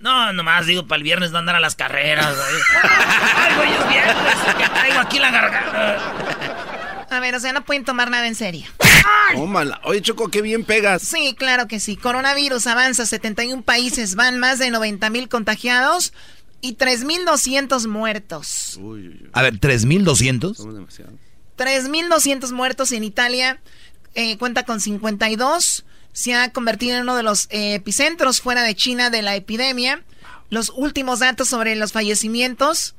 No, 0.00 0.32
nomás 0.32 0.66
digo 0.66 0.86
para 0.86 0.96
el 0.98 1.02
viernes 1.02 1.30
no 1.30 1.38
andar 1.38 1.56
a 1.56 1.60
las 1.60 1.76
carreras. 1.76 2.34
Ay, 2.82 3.52
hoy 3.60 3.68
es 3.68 3.88
viernes, 3.88 4.34
que 4.56 4.68
traigo 4.68 4.98
aquí 4.98 5.18
la 5.20 5.30
garganta. 5.30 6.57
A 7.10 7.20
ver, 7.20 7.34
o 7.34 7.40
sea, 7.40 7.52
no 7.52 7.64
pueden 7.64 7.84
tomar 7.84 8.10
nada 8.10 8.26
en 8.26 8.34
serio. 8.34 8.66
Tómala. 9.34 9.80
Oye, 9.84 10.02
Choco, 10.02 10.28
qué 10.28 10.42
bien 10.42 10.64
pegas. 10.64 11.02
Sí, 11.02 11.34
claro 11.38 11.66
que 11.66 11.80
sí. 11.80 11.96
Coronavirus 11.96 12.66
avanza, 12.66 13.06
71 13.06 13.62
países, 13.62 14.14
van 14.14 14.38
más 14.38 14.58
de 14.58 14.70
90 14.70 15.08
mil 15.10 15.28
contagiados 15.28 16.12
y 16.60 16.76
3.200 16.76 17.86
muertos. 17.86 18.78
A 19.32 19.42
ver, 19.42 19.58
¿3.200? 19.58 20.54
Somos 20.54 20.74
demasiados. 20.74 21.14
3.200 21.56 22.52
muertos 22.52 22.92
en 22.92 23.04
Italia. 23.04 23.60
Eh, 24.14 24.38
cuenta 24.38 24.64
con 24.64 24.80
52. 24.80 25.84
Se 26.12 26.34
ha 26.34 26.52
convertido 26.52 26.96
en 26.96 27.02
uno 27.02 27.16
de 27.16 27.22
los 27.22 27.46
eh, 27.50 27.74
epicentros 27.74 28.40
fuera 28.40 28.62
de 28.62 28.74
China 28.74 29.10
de 29.10 29.22
la 29.22 29.36
epidemia. 29.36 30.02
Los 30.50 30.70
últimos 30.70 31.20
datos 31.20 31.48
sobre 31.48 31.76
los 31.76 31.92
fallecimientos 31.92 32.94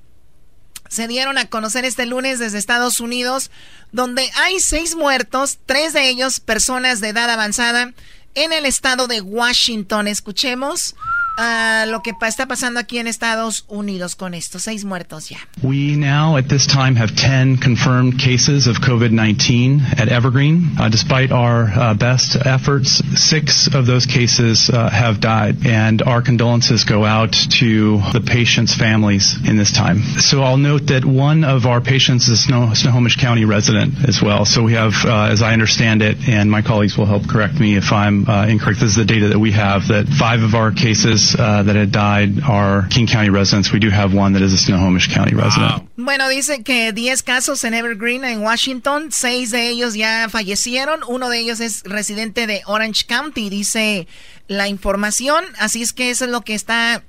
se 0.90 1.08
dieron 1.08 1.38
a 1.38 1.46
conocer 1.46 1.86
este 1.86 2.06
lunes 2.06 2.40
desde 2.40 2.58
Estados 2.58 3.00
Unidos, 3.00 3.52
donde 3.92 4.30
hay 4.36 4.60
seis 4.60 4.96
muertos, 4.96 5.60
tres 5.66 5.94
de 5.94 6.10
ellos 6.10 6.42
personas 6.42 7.00
de 7.00 7.10
edad 7.10 7.30
avanzada, 7.30 7.94
en 8.36 8.54
el 8.54 8.66
estado 8.66 9.08
de 9.08 9.22
Washington. 9.22 10.08
Escuchemos 10.08 10.96
uh, 11.40 11.86
lo 11.88 12.02
que 12.02 12.14
está 12.22 12.48
pasando 12.48 12.80
aquí 12.80 12.98
en 12.98 13.08
Estados 13.08 13.64
Unidos 13.68 14.16
con 14.16 14.34
esto. 14.34 14.60
Seis 14.60 14.84
muertos 14.84 15.30
ya. 15.30 15.38
We 15.64 15.96
now 15.96 16.38
at 16.38 16.50
this 16.50 16.68
time 16.68 16.96
have 16.98 17.16
10 17.16 17.58
confirmed 17.58 18.20
cases 18.20 18.68
of 18.68 18.78
COVID-19 18.82 20.00
at 20.00 20.10
Evergreen. 20.10 20.76
Uh, 20.78 20.90
despite 20.90 21.32
our 21.32 21.70
uh, 21.74 21.94
best 21.94 22.36
efforts, 22.46 23.02
six 23.16 23.68
of 23.74 23.86
those 23.86 24.06
cases 24.06 24.70
uh, 24.70 24.90
have 24.90 25.22
died, 25.22 25.66
and 25.66 26.02
our 26.02 26.22
condolences 26.22 26.84
go 26.84 27.06
out 27.06 27.32
to 27.60 28.00
the 28.12 28.22
patients' 28.22 28.76
families 28.76 29.38
in 29.48 29.56
this 29.56 29.72
time. 29.72 30.02
So 30.20 30.44
I'll 30.44 30.58
note 30.58 30.88
that 30.88 31.06
one 31.06 31.44
of 31.46 31.66
our 31.66 31.80
patients 31.80 32.28
is 32.28 32.40
a 32.40 32.44
Snow- 32.44 32.74
Snohomish 32.74 33.16
County 33.16 33.46
resident 33.46 34.08
as 34.08 34.22
well. 34.22 34.44
So 34.46 34.64
we 34.64 34.74
have, 34.74 34.94
uh, 35.06 35.30
as 35.32 35.42
I 35.42 35.54
understand 35.54 36.02
it, 36.02 36.28
and 36.28 36.52
my 36.52 36.62
colleagues 36.62 36.98
will 36.98 37.06
help 37.06 37.28
correct 37.30 37.60
me 37.60 37.76
if 37.78 37.94
I'm 37.94 38.28
uh, 38.28 38.48
incorrect. 38.48 38.80
This 38.82 38.92
is 38.92 38.96
the 38.98 39.06
data 39.06 39.30
that 39.30 39.40
we 39.40 39.52
have 39.54 39.88
that 39.88 40.08
five 40.08 40.42
of 40.44 40.56
our 40.56 40.72
cases 40.72 41.29
that 41.38 41.76
had 41.76 41.92
died 41.92 42.42
are 42.44 42.88
King 42.90 43.08
County 43.08 43.30
residents. 43.30 43.72
We 43.72 43.80
do 43.80 43.90
have 43.90 44.14
one 44.14 44.34
that 44.34 44.42
is 44.42 44.54
a 44.54 44.58
Snohomish 44.58 45.14
County 45.14 45.36
resident. 45.36 45.90
Bueno, 45.98 46.30
dice 46.30 46.64
que 46.64 46.92
10 46.94 47.24
casos 47.24 47.64
en 47.64 47.74
Evergreen, 47.74 48.24
en 48.24 48.42
Washington. 48.42 49.12
Seis 49.12 49.52
de 49.52 49.70
ellos 49.70 49.96
ya 49.96 50.28
fallecieron. 50.30 51.02
Uno 51.08 51.30
de 51.30 51.40
ellos 51.40 51.60
es 51.60 51.84
residente 51.84 52.48
de 52.48 52.62
Orange 52.66 53.06
County, 53.06 53.50
dice 53.50 54.08
la 54.48 54.68
información. 54.68 55.44
Así 55.60 55.82
es 55.82 55.94
que 55.94 56.10
eso 56.10 56.26
es 56.26 56.32
lo 56.32 56.42
que 56.42 56.56
está 56.56 57.04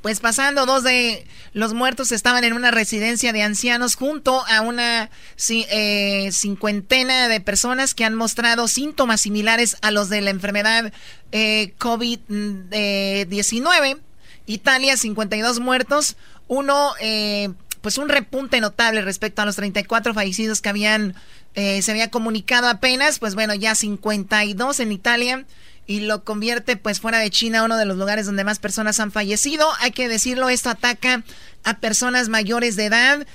pues 0.00 0.20
pasando, 0.20 0.66
dos 0.66 0.82
de 0.82 1.26
los 1.52 1.74
muertos 1.74 2.12
estaban 2.12 2.44
en 2.44 2.54
una 2.54 2.70
residencia 2.70 3.32
de 3.32 3.42
ancianos 3.42 3.94
junto 3.94 4.44
a 4.46 4.62
una 4.62 5.10
eh, 5.48 6.30
cincuentena 6.32 7.28
de 7.28 7.40
personas 7.40 7.94
que 7.94 8.04
han 8.04 8.14
mostrado 8.14 8.68
síntomas 8.68 9.20
similares 9.20 9.76
a 9.82 9.90
los 9.90 10.08
de 10.08 10.22
la 10.22 10.30
enfermedad 10.30 10.92
eh, 11.30 11.74
COVID-19. 11.78 13.98
Italia, 14.46 14.96
52 14.96 15.60
muertos, 15.60 16.16
uno, 16.48 16.92
eh, 17.00 17.50
pues 17.80 17.98
un 17.98 18.08
repunte 18.08 18.60
notable 18.60 19.02
respecto 19.02 19.42
a 19.42 19.44
los 19.44 19.56
34 19.56 20.14
fallecidos 20.14 20.60
que 20.60 20.68
habían, 20.68 21.14
se 21.54 21.90
había 21.90 22.10
comunicado 22.10 22.66
apenas, 22.66 23.18
pues 23.18 23.34
bueno, 23.34 23.54
ya 23.54 23.74
52 23.74 24.80
en 24.80 24.92
Italia 24.92 25.44
y 25.86 26.00
lo 26.00 26.24
convierte 26.24 26.76
pues 26.76 27.00
fuera 27.00 27.18
de 27.18 27.30
China 27.30 27.64
uno 27.64 27.76
de 27.76 27.84
los 27.84 27.96
lugares 27.96 28.26
donde 28.26 28.44
más 28.44 28.58
personas 28.58 29.00
han 29.00 29.12
fallecido. 29.12 29.68
Hay 29.80 29.90
que 29.90 30.08
decirlo, 30.08 30.48
esto 30.48 30.70
ataca 30.70 31.24
a 31.64 31.78
personas 31.78 32.28
mayores 32.28 32.76
de 32.76 32.86
edad, 32.86 33.26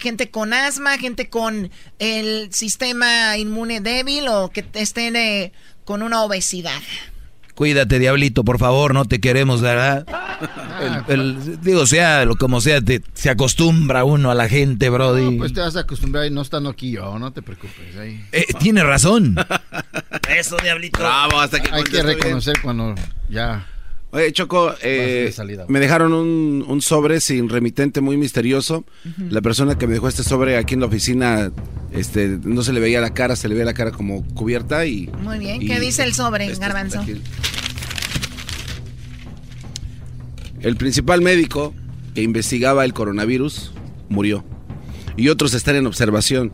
gente 0.00 0.30
con 0.30 0.52
asma, 0.52 0.98
gente 0.98 1.28
con 1.28 1.70
el 1.98 2.52
sistema 2.52 3.36
inmune 3.36 3.80
débil 3.80 4.28
o 4.28 4.50
que 4.50 4.64
estén 4.74 5.16
eh, 5.16 5.52
con 5.84 6.02
una 6.02 6.22
obesidad. 6.22 6.80
Cuídate, 7.54 7.98
diablito, 7.98 8.44
por 8.44 8.58
favor, 8.58 8.94
no 8.94 9.04
te 9.04 9.20
queremos, 9.20 9.60
¿verdad? 9.60 10.06
digo, 11.62 11.86
sea 11.86 12.24
lo 12.24 12.36
como 12.36 12.60
sea, 12.60 12.80
se 13.12 13.30
acostumbra 13.30 14.04
uno 14.04 14.30
a 14.30 14.34
la 14.34 14.48
gente, 14.48 14.90
Brody. 14.90 15.38
pues 15.38 15.52
te 15.52 15.60
vas 15.60 15.76
a 15.76 15.80
acostumbrar 15.80 16.26
y 16.26 16.30
no 16.30 16.42
estando 16.42 16.70
aquí 16.70 16.90
yo, 16.90 17.18
no 17.18 17.32
te 17.32 17.42
preocupes. 17.42 17.94
Eh, 18.32 18.46
tiene 18.58 18.82
razón. 18.82 19.36
Eso, 20.28 20.56
diablito. 20.62 20.98
Bravo, 20.98 21.40
hasta 21.40 21.60
que 21.60 21.72
Hay 21.72 21.84
que 21.84 22.02
reconocer 22.02 22.60
cuando 22.60 22.94
ya 23.28 23.66
Oye, 24.14 24.32
Choco, 24.32 24.72
eh, 24.80 25.34
me 25.66 25.80
dejaron 25.80 26.12
un, 26.12 26.82
sobre 26.82 27.20
sin 27.20 27.48
remitente 27.48 28.00
muy 28.00 28.16
misterioso. 28.16 28.84
La 29.28 29.42
persona 29.42 29.76
que 29.76 29.88
me 29.88 29.94
dejó 29.94 30.06
este 30.06 30.22
sobre 30.22 30.56
aquí 30.56 30.74
en 30.74 30.80
la 30.80 30.86
oficina, 30.86 31.50
este, 31.90 32.38
no 32.44 32.62
se 32.62 32.72
le 32.72 32.78
veía 32.78 33.00
la 33.00 33.12
cara, 33.12 33.34
se 33.34 33.48
le 33.48 33.54
veía 33.54 33.64
la 33.64 33.74
cara 33.74 33.90
como 33.90 34.24
cubierta 34.34 34.86
y... 34.86 35.10
Muy 35.20 35.40
bien, 35.40 35.66
¿qué 35.66 35.80
dice 35.80 36.04
el 36.04 36.14
sobre, 36.14 36.46
este 36.46 36.60
Garbanzo? 36.60 37.04
El 40.60 40.76
principal 40.76 41.20
médico 41.20 41.74
que 42.14 42.22
investigaba 42.22 42.84
el 42.84 42.94
coronavirus 42.94 43.72
murió 44.08 44.44
y 45.16 45.28
otros 45.28 45.54
están 45.54 45.74
en 45.74 45.88
observación. 45.88 46.52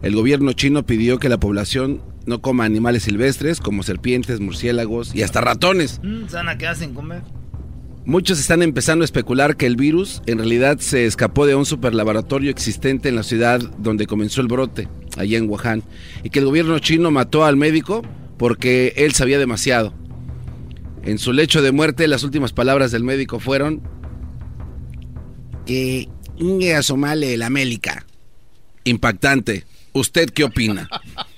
El 0.00 0.16
gobierno 0.16 0.54
chino 0.54 0.86
pidió 0.86 1.18
que 1.18 1.28
la 1.28 1.38
población 1.38 2.00
no 2.26 2.40
coma 2.40 2.64
animales 2.64 3.04
silvestres 3.04 3.60
como 3.60 3.82
serpientes, 3.82 4.40
murciélagos 4.40 5.14
y 5.14 5.22
hasta 5.22 5.40
ratones. 5.40 6.00
Mm, 6.02 6.28
¿Sana 6.28 6.58
qué 6.58 6.66
hacen 6.66 6.94
comer? 6.94 7.22
Muchos 8.06 8.38
están 8.38 8.62
empezando 8.62 9.02
a 9.02 9.06
especular 9.06 9.56
que 9.56 9.64
el 9.66 9.76
virus 9.76 10.20
en 10.26 10.36
realidad 10.36 10.78
se 10.78 11.06
escapó 11.06 11.46
de 11.46 11.54
un 11.54 11.64
superlaboratorio 11.64 12.50
existente 12.50 13.08
en 13.08 13.16
la 13.16 13.22
ciudad 13.22 13.60
donde 13.78 14.06
comenzó 14.06 14.42
el 14.42 14.46
brote, 14.46 14.88
allá 15.16 15.38
en 15.38 15.48
Wuhan, 15.48 15.82
y 16.22 16.28
que 16.28 16.40
el 16.40 16.44
gobierno 16.44 16.78
chino 16.80 17.10
mató 17.10 17.46
al 17.46 17.56
médico 17.56 18.02
porque 18.36 18.92
él 18.96 19.14
sabía 19.14 19.38
demasiado. 19.38 19.94
En 21.02 21.18
su 21.18 21.32
lecho 21.32 21.62
de 21.62 21.72
muerte, 21.72 22.06
las 22.06 22.24
últimas 22.24 22.52
palabras 22.52 22.92
del 22.92 23.04
médico 23.04 23.40
fueron 23.40 23.82
que 25.64 26.08
Inge 26.36 26.74
asomale 26.74 27.36
la 27.38 27.46
América. 27.46 28.04
Impactante. 28.84 29.64
¿Usted 29.92 30.28
qué 30.30 30.44
opina? 30.44 30.88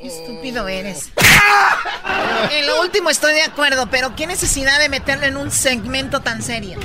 Qué 0.00 0.08
estúpido 0.08 0.68
eres. 0.68 1.10
En 2.50 2.66
lo 2.66 2.80
último 2.80 3.10
estoy 3.10 3.34
de 3.34 3.42
acuerdo, 3.42 3.88
pero 3.90 4.16
qué 4.16 4.26
necesidad 4.26 4.78
de 4.80 4.88
meterlo 4.88 5.26
en 5.26 5.36
un 5.36 5.50
segmento 5.50 6.20
tan 6.20 6.42
serio. 6.42 6.78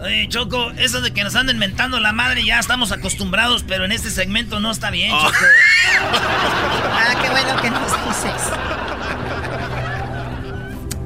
Oye, 0.00 0.28
Choco, 0.28 0.70
eso 0.72 1.00
de 1.00 1.12
que 1.12 1.24
nos 1.24 1.34
anden 1.34 1.58
mentando 1.58 2.00
la 2.00 2.12
madre 2.12 2.44
ya 2.44 2.58
estamos 2.58 2.92
acostumbrados, 2.92 3.64
pero 3.66 3.84
en 3.84 3.92
este 3.92 4.10
segmento 4.10 4.60
no 4.60 4.70
está 4.70 4.90
bien, 4.90 5.10
Choco. 5.10 5.32
ah, 6.92 7.14
qué 7.20 7.30
bueno 7.30 7.60
que 7.60 7.70
nos 7.70 7.92
dices. 8.06 8.42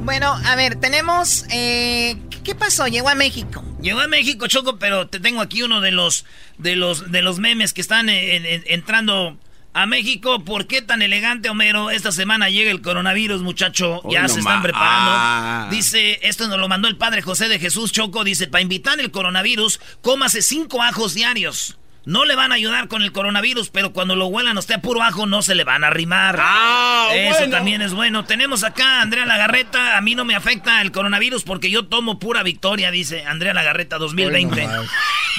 Bueno, 0.00 0.38
a 0.44 0.56
ver, 0.56 0.76
tenemos... 0.76 1.46
Eh, 1.50 2.16
¿Qué 2.44 2.54
pasó? 2.54 2.86
Llegó 2.86 3.08
a 3.08 3.14
México. 3.14 3.64
Llegó 3.80 4.00
a 4.00 4.08
México, 4.08 4.46
Choco, 4.46 4.78
pero 4.78 5.08
te 5.08 5.20
tengo 5.20 5.40
aquí 5.40 5.62
uno 5.62 5.80
de 5.80 5.90
los 5.90 6.24
de 6.58 6.76
los 6.76 7.10
de 7.10 7.20
los 7.20 7.40
memes 7.40 7.72
que 7.72 7.80
están 7.80 8.08
entrando 8.08 9.36
a 9.76 9.84
México. 9.84 10.42
¿Por 10.42 10.66
qué 10.66 10.80
tan 10.80 11.02
elegante, 11.02 11.50
Homero? 11.50 11.90
Esta 11.90 12.10
semana 12.10 12.48
llega 12.48 12.70
el 12.70 12.80
coronavirus, 12.80 13.42
muchacho. 13.42 14.00
ya 14.10 14.26
se 14.26 14.38
están 14.38 14.62
preparando. 14.62 15.10
Ah. 15.14 15.68
Dice, 15.70 16.18
esto 16.22 16.48
nos 16.48 16.58
lo 16.58 16.66
mandó 16.66 16.88
el 16.88 16.96
padre 16.96 17.20
José 17.20 17.48
de 17.48 17.58
Jesús 17.58 17.92
Choco. 17.92 18.24
Dice, 18.24 18.46
para 18.46 18.62
invitar 18.62 18.98
el 18.98 19.10
coronavirus, 19.10 19.78
cómase 20.00 20.40
cinco 20.40 20.82
ajos 20.82 21.12
diarios. 21.12 21.76
No 22.06 22.24
le 22.24 22.36
van 22.36 22.52
a 22.52 22.54
ayudar 22.54 22.86
con 22.86 23.02
el 23.02 23.10
coronavirus, 23.10 23.70
pero 23.70 23.92
cuando 23.92 24.14
lo 24.14 24.26
huelan 24.26 24.56
usted 24.56 24.76
a 24.76 24.80
puro 24.80 25.02
ajo 25.02 25.26
no 25.26 25.42
se 25.42 25.56
le 25.56 25.64
van 25.64 25.82
a 25.82 25.88
arrimar. 25.88 26.38
Ah, 26.40 27.08
Eso 27.12 27.50
también 27.50 27.82
es 27.82 27.92
bueno. 27.94 28.24
Tenemos 28.24 28.62
acá 28.62 28.98
a 28.98 29.02
Andrea 29.02 29.26
Lagarreta. 29.26 29.96
A 29.96 30.00
mí 30.00 30.14
no 30.14 30.24
me 30.24 30.36
afecta 30.36 30.80
el 30.82 30.92
coronavirus 30.92 31.42
porque 31.42 31.68
yo 31.68 31.86
tomo 31.86 32.20
pura 32.20 32.44
victoria, 32.44 32.92
dice 32.92 33.24
Andrea 33.24 33.54
Lagarreta 33.54 33.98
2020. 33.98 34.68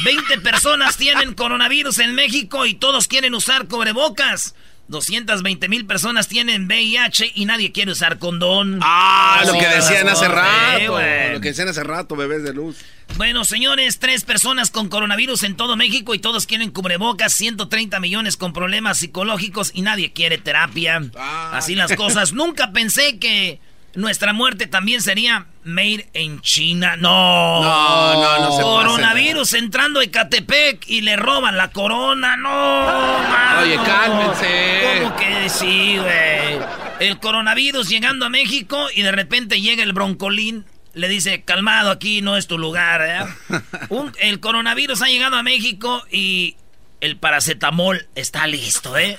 20 0.03 0.37
personas 0.41 0.97
tienen 0.97 1.33
coronavirus 1.35 1.99
en 1.99 2.13
México 2.15 2.65
y 2.65 2.73
todos 2.73 3.07
quieren 3.07 3.33
usar 3.33 3.67
cubrebocas. 3.69 4.53
220 4.87 5.67
mil 5.69 5.85
personas 5.85 6.27
tienen 6.27 6.65
VIH 6.65 7.31
y 7.35 7.45
nadie 7.45 7.71
quiere 7.71 7.91
usar 7.91 8.19
condón. 8.19 8.79
Ah, 8.81 9.43
lo 9.45 9.53
que 9.53 9.67
decían 9.67 10.07
hace 10.07 10.27
rato. 10.27 10.99
Lo 11.33 11.41
que 11.41 11.49
decían 11.49 11.67
hace 11.67 11.83
rato, 11.83 12.15
bebés 12.15 12.43
de 12.43 12.53
luz. 12.53 12.77
Bueno, 13.15 13.45
señores, 13.45 13.99
tres 13.99 14.23
personas 14.23 14.69
con 14.69 14.89
coronavirus 14.89 15.43
en 15.43 15.55
todo 15.55 15.75
México 15.75 16.13
y 16.13 16.19
todos 16.19 16.45
quieren 16.45 16.71
cubrebocas, 16.71 17.33
130 17.33 17.99
millones 17.99 18.37
con 18.37 18.53
problemas 18.53 18.99
psicológicos 18.99 19.71
y 19.73 19.81
nadie 19.81 20.13
quiere 20.13 20.37
terapia. 20.37 21.01
Ah. 21.15 21.51
Así 21.53 21.75
las 21.75 21.93
cosas. 21.95 22.33
Nunca 22.37 22.71
pensé 22.71 23.17
que 23.17 23.59
nuestra 23.97 24.31
muerte 24.31 24.67
también 24.67 25.01
sería 25.01 25.47
made 25.63 26.07
in 26.13 26.39
China. 26.41 26.95
No. 26.97 27.63
No, 27.63 28.13
no, 28.13 28.39
no 28.41 28.55
se 28.55 28.61
Coronavirus 28.61 29.53
entrando 29.55 29.99
a 29.99 30.03
Ecatepec 30.03 30.87
y 30.87 31.01
le 31.01 31.15
roban 31.15 31.57
la 31.57 31.71
corona. 31.71 32.37
No. 32.37 33.59
Oye, 33.59 33.75
cálmense. 33.83 34.99
¿Cómo 35.01 35.15
que 35.15 35.49
sí, 35.49 35.97
güey? 35.97 36.59
El 36.99 37.19
coronavirus 37.19 37.89
llegando 37.89 38.27
a 38.27 38.29
México 38.29 38.87
y 38.93 39.01
de 39.01 39.11
repente 39.11 39.61
llega 39.61 39.81
el 39.81 39.93
broncolín. 39.93 40.65
Le 40.93 41.07
dice, 41.07 41.41
calmado, 41.41 41.89
aquí 41.89 42.21
no 42.21 42.37
es 42.37 42.45
tu 42.45 42.59
lugar. 42.59 43.01
¿eh? 43.01 43.59
el 44.19 44.39
coronavirus 44.39 45.01
ha 45.01 45.07
llegado 45.07 45.37
a 45.37 45.43
México 45.43 46.03
y 46.11 46.55
el 47.01 47.17
paracetamol 47.17 48.07
está 48.13 48.45
listo, 48.45 48.95
¿eh? 48.95 49.17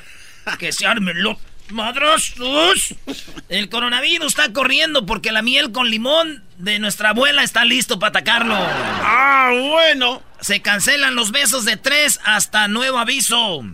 Que 0.60 0.70
se 0.70 0.86
armen 0.86 1.20
los 1.20 1.36
¡Madrosos! 1.70 2.94
El 3.48 3.68
coronavirus 3.68 4.28
está 4.28 4.52
corriendo 4.52 5.06
porque 5.06 5.32
la 5.32 5.42
miel 5.42 5.72
con 5.72 5.90
limón 5.90 6.44
de 6.56 6.78
nuestra 6.78 7.10
abuela 7.10 7.42
está 7.42 7.64
listo 7.64 7.98
para 7.98 8.10
atacarlo. 8.10 8.56
¡Ah, 8.56 9.50
bueno! 9.52 10.22
Se 10.40 10.62
cancelan 10.62 11.14
los 11.14 11.30
besos 11.30 11.64
de 11.64 11.76
tres 11.76 12.20
hasta 12.24 12.68
nuevo 12.68 12.98
aviso. 12.98 13.64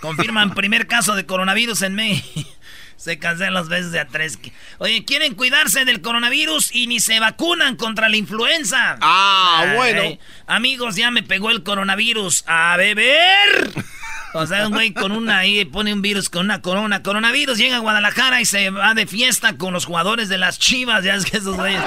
Confirman 0.00 0.50
primer 0.54 0.86
caso 0.86 1.14
de 1.14 1.26
coronavirus 1.26 1.82
en 1.82 1.94
México. 1.94 2.50
Se 2.96 3.18
cancelan 3.18 3.54
los 3.54 3.68
besos 3.68 3.92
de 3.92 4.00
a 4.00 4.06
tres. 4.06 4.38
Oye, 4.78 5.04
quieren 5.04 5.34
cuidarse 5.34 5.84
del 5.84 6.00
coronavirus 6.00 6.74
y 6.74 6.86
ni 6.86 7.00
se 7.00 7.20
vacunan 7.20 7.76
contra 7.76 8.08
la 8.08 8.16
influenza. 8.16 8.96
Ah, 9.02 9.74
bueno. 9.76 10.18
amigos, 10.46 10.96
ya 10.96 11.10
me 11.10 11.22
pegó 11.22 11.50
el 11.50 11.62
coronavirus. 11.62 12.44
A 12.46 12.76
beber. 12.78 13.72
O 14.36 14.46
sea, 14.48 14.66
un 14.66 14.72
güey 14.72 14.92
con 14.92 15.12
una 15.12 15.38
ahí 15.38 15.64
pone 15.64 15.92
un 15.92 16.02
virus 16.02 16.28
con 16.28 16.46
una 16.46 16.60
corona, 16.60 17.04
coronavirus, 17.04 17.56
llega 17.56 17.76
a 17.76 17.78
Guadalajara 17.78 18.40
y 18.40 18.44
se 18.44 18.70
va 18.70 18.92
de 18.92 19.06
fiesta 19.06 19.56
con 19.56 19.72
los 19.72 19.84
jugadores 19.84 20.28
de 20.28 20.38
las 20.38 20.58
Chivas. 20.58 21.04
Ya 21.04 21.14
es 21.14 21.24
que 21.24 21.36
esos 21.36 21.56
güeyes 21.56 21.80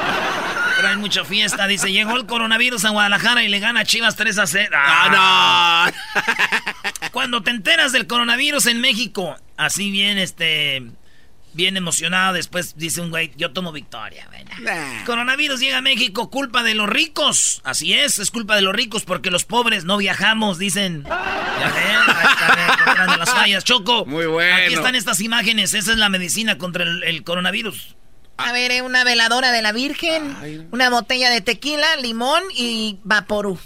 traen 0.77 0.99
mucha 0.99 1.25
fiesta. 1.25 1.67
Dice, 1.67 1.91
llegó 1.91 2.15
el 2.15 2.25
coronavirus 2.25 2.85
a 2.85 2.91
Guadalajara 2.91 3.43
y 3.43 3.49
le 3.49 3.59
gana 3.59 3.81
a 3.81 3.85
Chivas 3.85 4.15
3 4.15 4.37
a 4.37 4.47
0. 4.47 4.77
¡Ah, 4.77 5.91
no! 5.91 7.11
Cuando 7.11 7.43
te 7.43 7.51
enteras 7.51 7.91
del 7.91 8.07
coronavirus 8.07 8.67
en 8.67 8.79
México, 8.79 9.35
así 9.57 9.91
bien, 9.91 10.17
este 10.17 10.83
bien 11.57 11.75
emocionado. 11.75 12.35
Después 12.35 12.77
dice 12.77 13.01
un 13.01 13.09
güey, 13.09 13.33
yo 13.35 13.51
tomo 13.51 13.73
victoria. 13.73 14.29
Coronavirus 15.05 15.59
llega 15.59 15.79
a 15.79 15.81
México, 15.81 16.29
culpa 16.29 16.63
de 16.63 16.75
los 16.75 16.87
ricos. 16.87 17.59
Así 17.65 17.93
es, 17.93 18.19
es 18.19 18.31
culpa 18.31 18.55
de 18.55 18.61
los 18.61 18.73
ricos 18.73 19.03
porque 19.03 19.29
los 19.29 19.43
pobres 19.43 19.83
no 19.83 19.97
viajamos, 19.97 20.57
dicen. 20.57 21.03
Ya 21.03 23.17
las 23.17 23.29
fallas. 23.29 23.65
Choco. 23.65 24.05
Muy 24.05 24.27
bueno. 24.27 24.55
Aquí 24.55 24.75
están 24.75 24.95
estas 24.95 25.19
imágenes. 25.19 25.73
Esa 25.73 25.91
es 25.91 25.97
la 25.97 26.07
medicina 26.07 26.57
contra 26.57 26.85
el, 26.85 27.23
coronavirus. 27.23 27.97
A 28.37 28.51
ver, 28.51 28.69
eh, 28.69 28.83
una 28.83 29.03
veladora 29.03 29.51
de 29.51 29.63
la 29.63 29.71
Virgen, 29.71 30.67
una 30.71 30.91
botella 30.91 31.31
de 31.31 31.41
tequila, 31.41 31.95
limón 31.97 32.43
y 32.55 32.99
vaporú. 33.03 33.57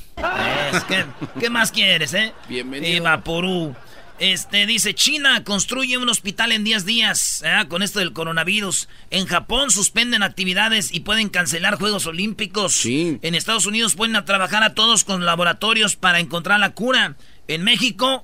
¿qué, 1.39 1.49
más 1.49 1.73
quieres, 1.73 2.13
eh? 2.13 2.31
Bienvenido. 2.47 2.95
Y 2.95 2.99
vaporú. 3.01 3.75
Este 4.21 4.67
dice, 4.67 4.93
China 4.93 5.43
construye 5.43 5.97
un 5.97 6.07
hospital 6.07 6.51
en 6.51 6.63
10 6.63 6.85
días 6.85 7.41
¿eh? 7.43 7.65
con 7.67 7.81
esto 7.81 7.97
del 7.97 8.13
coronavirus. 8.13 8.87
En 9.09 9.25
Japón 9.25 9.71
suspenden 9.71 10.21
actividades 10.21 10.93
y 10.93 10.99
pueden 10.99 11.29
cancelar 11.29 11.79
Juegos 11.79 12.05
Olímpicos. 12.05 12.75
Sí. 12.75 13.17
En 13.23 13.33
Estados 13.33 13.65
Unidos 13.65 13.95
pueden 13.95 14.15
a 14.15 14.23
trabajar 14.23 14.61
a 14.61 14.75
todos 14.75 15.05
con 15.05 15.25
laboratorios 15.25 15.95
para 15.95 16.19
encontrar 16.19 16.59
la 16.59 16.73
cura. 16.73 17.15
En 17.47 17.63
México, 17.63 18.23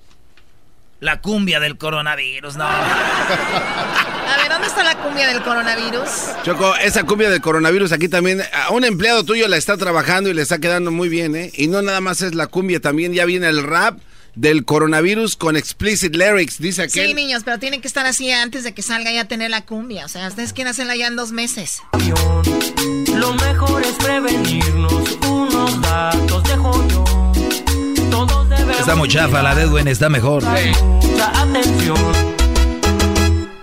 la 0.99 1.19
cumbia 1.19 1.59
del 1.59 1.79
coronavirus. 1.79 2.57
No. 2.57 2.65
A 2.67 4.37
ver, 4.37 4.49
¿dónde 4.51 4.67
está 4.67 4.83
la 4.83 4.97
cumbia 4.97 5.27
del 5.29 5.41
coronavirus? 5.41 6.09
Choco, 6.43 6.75
esa 6.75 7.05
cumbia 7.05 7.31
del 7.31 7.41
coronavirus 7.41 7.91
aquí 7.91 8.07
también, 8.07 8.43
a 8.53 8.69
un 8.69 8.83
empleado 8.83 9.23
tuyo 9.23 9.47
la 9.47 9.57
está 9.57 9.77
trabajando 9.77 10.29
y 10.29 10.35
le 10.35 10.43
está 10.43 10.59
quedando 10.59 10.91
muy 10.91 11.09
bien, 11.09 11.35
¿eh? 11.35 11.51
Y 11.55 11.65
no 11.65 11.81
nada 11.81 12.01
más 12.01 12.21
es 12.21 12.35
la 12.35 12.45
cumbia, 12.45 12.79
también 12.79 13.13
ya 13.13 13.25
viene 13.25 13.47
el 13.47 13.63
rap 13.63 13.97
del 14.37 14.65
coronavirus 14.65 15.35
con 15.35 15.57
explicit 15.57 16.15
lyrics, 16.15 16.59
dice 16.59 16.83
aquel. 16.83 17.07
Sí, 17.07 17.13
niños, 17.13 17.41
pero 17.43 17.57
tienen 17.57 17.81
que 17.81 17.87
estar 17.87 18.05
así 18.05 18.31
antes 18.31 18.63
de 18.63 18.73
que 18.73 18.83
salga 18.83 19.11
ya 19.11 19.21
a 19.21 19.25
tener 19.25 19.49
la 19.49 19.65
cumbia. 19.65 20.05
O 20.05 20.09
sea, 20.09 20.27
ustedes 20.27 20.53
quieren 20.53 20.71
hacerla 20.71 20.95
ya 20.95 21.07
en 21.07 21.15
dos 21.15 21.31
meses. 21.31 21.81
Lo 23.15 23.33
mejor 23.33 23.81
es 23.83 23.93
prevenirnos, 23.93 25.17
unos 25.27 25.81
datos 25.81 26.43
dejo 26.43 26.87
yo. 26.87 27.03
Todos 28.11 28.49
debemos 28.49 28.79
está 28.79 28.95
muy 28.95 29.09
chafa, 29.09 29.41
la 29.41 29.55
de 29.55 29.63
Edwin 29.63 29.87
está 29.87 30.07
mejor. 30.07 30.43
Mucha 30.43 31.41
atención. 31.41 31.97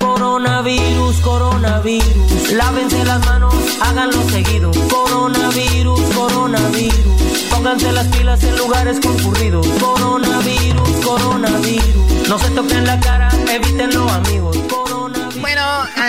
Coronavirus, 0.00 1.16
coronavirus. 1.20 2.52
Lávense 2.52 3.04
las 3.04 3.24
manos, 3.24 3.54
háganlo 3.80 4.28
seguido. 4.28 4.72
Coronavirus, 4.90 6.00
coronavirus. 6.14 7.34
Pónganse 7.55 7.92
las 7.92 8.09
pilas 8.09 8.42
en 8.42 8.57
lugares 8.57 8.98
concurridos. 9.00 9.66
Coronavirus, 9.78 10.90
coronavirus. 11.05 12.28
No 12.28 12.38
se 12.38 12.50
toquen 12.50 12.84
la 12.84 12.98
cara, 12.98 13.30
evítenlo, 13.48 14.09
amigos. 14.09 14.57
Coronavirus. 14.68 15.40
Bueno, 15.40 15.62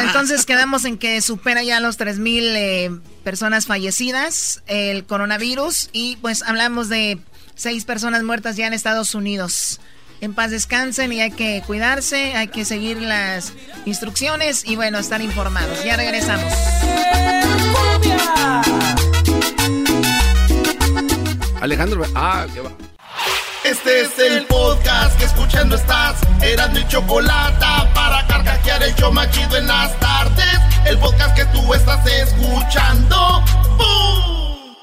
entonces 0.04 0.44
quedamos 0.46 0.86
en 0.86 0.98
que 0.98 1.22
supera 1.22 1.62
ya 1.62 1.80
los 1.80 1.98
3000 1.98 2.44
eh, 2.56 2.92
personas 3.24 3.68
fallecidas 3.68 4.64
el 4.66 5.06
coronavirus. 5.06 5.90
Y 5.94 6.16
pues 6.18 6.42
hablamos 6.42 6.90
de 6.90 7.20
seis 7.54 7.86
personas 7.86 8.24
muertas 8.24 8.56
ya 8.58 8.66
en 8.66 8.74
Estados 8.74 9.14
Unidos. 9.14 9.80
En 10.22 10.34
paz 10.34 10.50
descansen 10.50 11.14
y 11.14 11.22
hay 11.22 11.32
que 11.32 11.62
cuidarse, 11.68 12.36
hay 12.36 12.48
que 12.48 12.66
seguir 12.66 13.02
las 13.02 13.54
instrucciones 13.86 14.66
y 14.66 14.76
bueno, 14.78 14.98
estar 14.98 15.22
informados. 15.22 15.84
Ya 15.84 15.96
regresamos. 15.96 16.52
Alejandro, 21.66 22.04
ah, 22.14 22.46
qué 22.54 22.62
va. 22.62 22.70
Este 23.64 24.02
es 24.02 24.20
el 24.20 24.46
podcast 24.46 25.18
que 25.18 25.26
escuchando 25.26 25.76
estás. 25.76 26.22
Eran 26.44 26.72
mi 26.74 26.88
chocolate 26.88 27.66
para 27.96 28.26
carcajear 28.28 28.84
el 28.84 28.96
yo 28.96 29.12
machido 29.12 29.58
en 29.58 29.66
las 29.66 30.00
tardes. 30.00 30.60
El 30.86 31.00
podcast 31.00 31.36
que 31.36 31.44
tú 31.46 31.74
estás 31.74 32.06
escuchando. 32.06 33.44
¡Bum! 33.78 34.76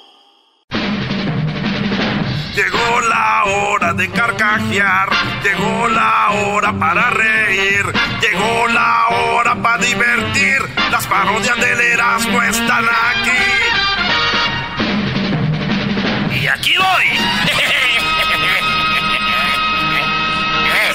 Llegó 2.57 3.01
la 3.09 3.45
hora 3.45 3.95
de 3.95 4.11
carcajear, 4.11 5.09
llegó 5.45 5.87
la 5.87 6.31
hora 6.33 6.77
para 6.77 7.11
reír, 7.11 7.85
llegó 8.21 8.67
la 8.67 9.07
hora 9.09 9.55
para 9.63 9.79
divertir. 9.79 10.59
Las 10.91 11.07
parodias 11.07 11.57
del 11.61 11.81
Erasmo 11.81 12.43
están 12.43 12.85
aquí. 12.85 13.82
Y 16.43 16.47
aquí 16.49 16.73
voy. 16.77 17.05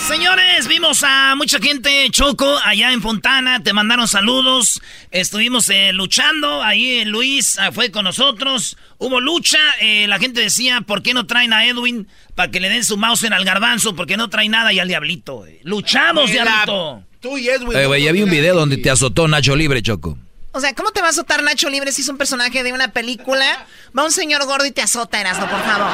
Señores, 0.10 0.68
vimos 0.68 1.04
a 1.04 1.36
mucha 1.38 1.60
gente, 1.60 2.08
Choco, 2.12 2.58
allá 2.66 2.92
en 2.92 3.02
Fontana, 3.02 3.64
te 3.64 3.72
mandaron 3.72 4.10
saludos, 4.10 4.82
estuvimos 5.12 5.70
eh, 5.70 5.94
luchando, 5.94 6.62
ahí 6.64 7.06
Luis 7.06 7.58
ah, 7.60 7.72
fue 7.72 7.92
con 7.92 8.04
nosotros, 8.04 8.78
hubo 8.98 9.22
lucha, 9.22 9.58
eh, 9.80 10.06
la 10.08 10.20
gente 10.20 10.42
decía, 10.42 10.82
¿por 10.82 11.02
qué 11.02 11.14
no 11.14 11.26
traen 11.28 11.54
a 11.54 11.66
Edwin 11.66 12.08
para 12.36 12.52
que 12.52 12.60
le 12.60 12.70
den 12.70 12.84
su 12.84 12.98
mouse 12.98 13.24
en 13.24 13.34
al 13.34 13.46
garbanzo? 13.46 13.96
Porque 13.96 14.18
no 14.18 14.30
trae 14.30 14.50
nada 14.50 14.74
y 14.74 14.80
al 14.80 14.88
diablito. 14.90 15.46
eh. 15.48 15.62
Luchamos, 15.64 16.30
Mira, 16.30 16.44
diablito. 16.44 17.04
Tú 17.22 17.38
y 17.38 17.48
Edwin. 17.48 17.78
Eh, 17.78 18.02
ya 18.04 18.12
vi 18.12 18.22
un 18.24 18.30
video 18.30 18.56
donde 18.56 18.78
te 18.78 18.90
azotó 18.90 19.28
Nacho 19.28 19.56
Libre, 19.56 19.82
Choco. 19.82 20.18
O 20.58 20.60
sea, 20.60 20.74
¿cómo 20.74 20.92
te 20.92 21.02
va 21.02 21.08
a 21.08 21.10
azotar 21.12 21.44
Nacho 21.44 21.70
Libre 21.70 21.92
si 21.92 22.02
es 22.02 22.10
un 22.10 22.18
personaje 22.18 22.64
de 22.64 22.74
una 22.74 22.88
película? 22.92 23.66
Va 23.98 24.04
un 24.04 24.12
señor 24.12 24.44
gordo 24.46 24.66
y 24.66 24.72
te 24.72 24.82
azota, 24.82 25.22
Erasmo, 25.22 25.48
por 25.48 25.62
favor. 25.62 25.88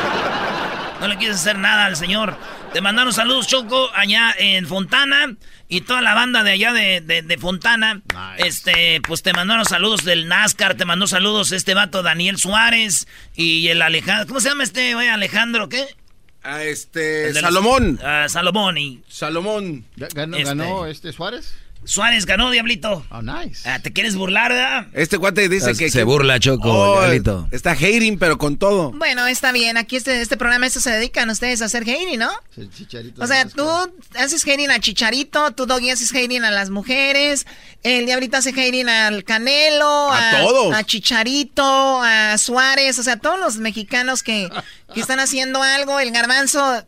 No 1.01 1.07
le 1.09 1.18
quieres 1.18 1.36
hacer 1.38 1.57
nada 1.57 1.86
al 1.86 1.97
señor. 1.97 2.38
Te 2.72 2.80
mandaron 2.80 3.11
saludos, 3.11 3.45
Choco, 3.47 3.89
allá 3.93 4.34
en 4.38 4.66
Fontana. 4.66 5.36
Y 5.68 5.82
toda 5.82 6.01
la 6.01 6.14
banda 6.14 6.43
de 6.43 6.51
allá 6.51 6.72
de, 6.72 7.01
de- 7.01 7.24
de 7.24 7.38
Fontana. 7.38 8.01
Este, 8.38 9.01
pues 9.05 9.22
te 9.22 9.34
mandaron 9.34 9.66
saludos 9.66 10.05
del 10.05 10.28
NASCAR, 10.28 10.76
te 10.76 10.86
mandó 10.86 11.07
saludos 11.07 11.51
este 11.51 11.74
vato 11.74 12.01
Daniel 12.03 12.38
Suárez 12.38 13.07
y 13.36 13.68
el 13.68 13.82
Alejandro. 13.82 14.28
¿Cómo 14.28 14.39
se 14.39 14.49
llama 14.49 14.64
este 14.64 14.93
güey? 14.93 15.09
Alejandro, 15.09 15.68
¿qué? 15.68 15.86
A 16.41 16.64
este. 16.64 17.34
Los- 17.34 17.41
Salomón. 17.41 17.99
Ah, 18.03 18.28
Salomón 18.30 18.78
y. 18.78 19.03
Salomón. 19.09 19.86
¿Ganó, 19.97 20.38
Este. 20.38 20.47
ganó 20.49 20.86
este 20.86 21.11
Suárez? 21.11 21.53
Suárez 21.86 22.25
ganó, 22.25 22.49
Diablito. 22.51 23.05
Oh, 23.09 23.21
nice. 23.21 23.67
Ah, 23.69 23.79
¿Te 23.79 23.91
quieres 23.91 24.15
burlar, 24.15 24.51
verdad? 24.51 24.88
Este 24.93 25.17
cuate 25.17 25.49
dice 25.49 25.71
Ah, 25.71 25.73
que. 25.77 25.89
se 25.89 25.99
que- 25.99 26.03
burla, 26.03 26.39
Choco, 26.39 26.71
Oh, 26.71 26.99
Diablito. 27.01 27.47
Está 27.51 27.71
hating, 27.71 28.17
pero 28.17 28.38
con 28.38 28.57
todo. 28.57 28.91
Bueno, 28.91 29.27
está 29.27 29.51
bien. 29.51 29.77
Aquí 29.77 29.95
este, 29.95 30.21
este 30.21 30.38
programa, 30.38 30.65
esto 30.65 30.79
se 30.79 30.91
dedican 30.91 31.29
ustedes 31.29 31.61
a 31.61 31.65
hacer 31.65 31.84
hating, 31.84 32.19
¿no? 32.19 32.31
El 32.57 32.69
chicharito. 32.71 33.23
O 33.23 33.27
sea, 33.27 33.47
tú 33.47 33.67
haces 34.15 34.43
hating 34.47 34.69
a 34.71 34.79
Chicharito, 34.79 35.51
tú 35.51 35.65
Doggy 35.65 35.89
haces 35.91 36.11
hating 36.13 36.43
a 36.43 36.51
las 36.51 36.69
mujeres, 36.69 37.45
el 37.84 38.05
Diablito 38.05 38.38
hace 38.38 38.49
hating 38.51 38.88
al 38.89 39.23
Canelo, 39.23 40.11
A 40.11 40.39
todos. 40.41 40.75
a 40.75 40.84
Chicharito, 40.84 42.01
a 42.01 42.38
Suárez, 42.38 42.97
o 42.99 43.03
sea, 43.03 43.17
todos 43.17 43.39
los 43.39 43.57
mexicanos 43.57 44.23
que, 44.23 44.49
que 44.93 44.99
están 45.01 45.19
haciendo 45.19 45.61
algo, 45.63 45.99
el 45.99 46.11
garbanzo, 46.11 46.84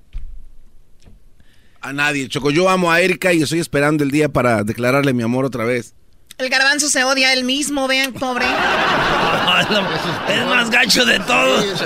A 1.85 1.93
nadie. 1.93 2.27
Choco, 2.29 2.49
yo 2.49 2.67
amo 2.67 2.91
a 2.91 2.99
Erika 2.99 3.31
y 3.31 3.43
estoy 3.43 3.59
esperando 3.59 4.03
el 4.03 4.09
día 4.09 4.27
para 4.29 4.63
declararle 4.63 5.13
mi 5.13 5.21
amor 5.21 5.45
otra 5.45 5.65
vez. 5.65 5.93
el 6.39 6.49
garbanzo 6.49 6.89
se 6.89 7.03
odia 7.03 7.27
a 7.27 7.33
él 7.33 7.43
mismo, 7.43 7.87
vean, 7.87 8.11
pobre. 8.13 8.45
es 10.29 10.45
más 10.47 10.71
gacho 10.71 11.05
de 11.05 11.19
todos. 11.19 11.83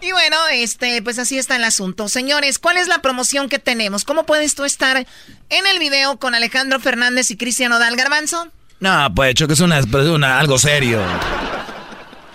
Y 0.00 0.12
bueno, 0.12 0.36
este, 0.52 1.02
pues 1.02 1.18
así 1.18 1.36
está 1.36 1.56
el 1.56 1.64
asunto. 1.64 2.08
Señores, 2.08 2.60
¿cuál 2.60 2.76
es 2.76 2.86
la 2.86 3.02
promoción 3.02 3.48
que 3.48 3.58
tenemos? 3.58 4.04
¿Cómo 4.04 4.24
puedes 4.24 4.54
tú 4.54 4.62
estar 4.64 4.98
en 4.98 5.66
el 5.66 5.78
video 5.80 6.18
con 6.18 6.36
Alejandro 6.36 6.78
Fernández 6.78 7.32
y 7.32 7.36
Cristian 7.36 7.72
Odal 7.72 7.96
Garbanzo? 7.96 8.52
No, 8.78 9.12
pues, 9.16 9.34
Choco, 9.34 9.54
es 9.54 9.60
una, 9.60 9.80
es 9.80 9.86
una- 9.92 10.38
algo 10.38 10.58
serio. 10.58 11.00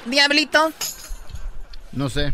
Diablito. 0.05 0.73
No 1.93 2.09
sé. 2.09 2.33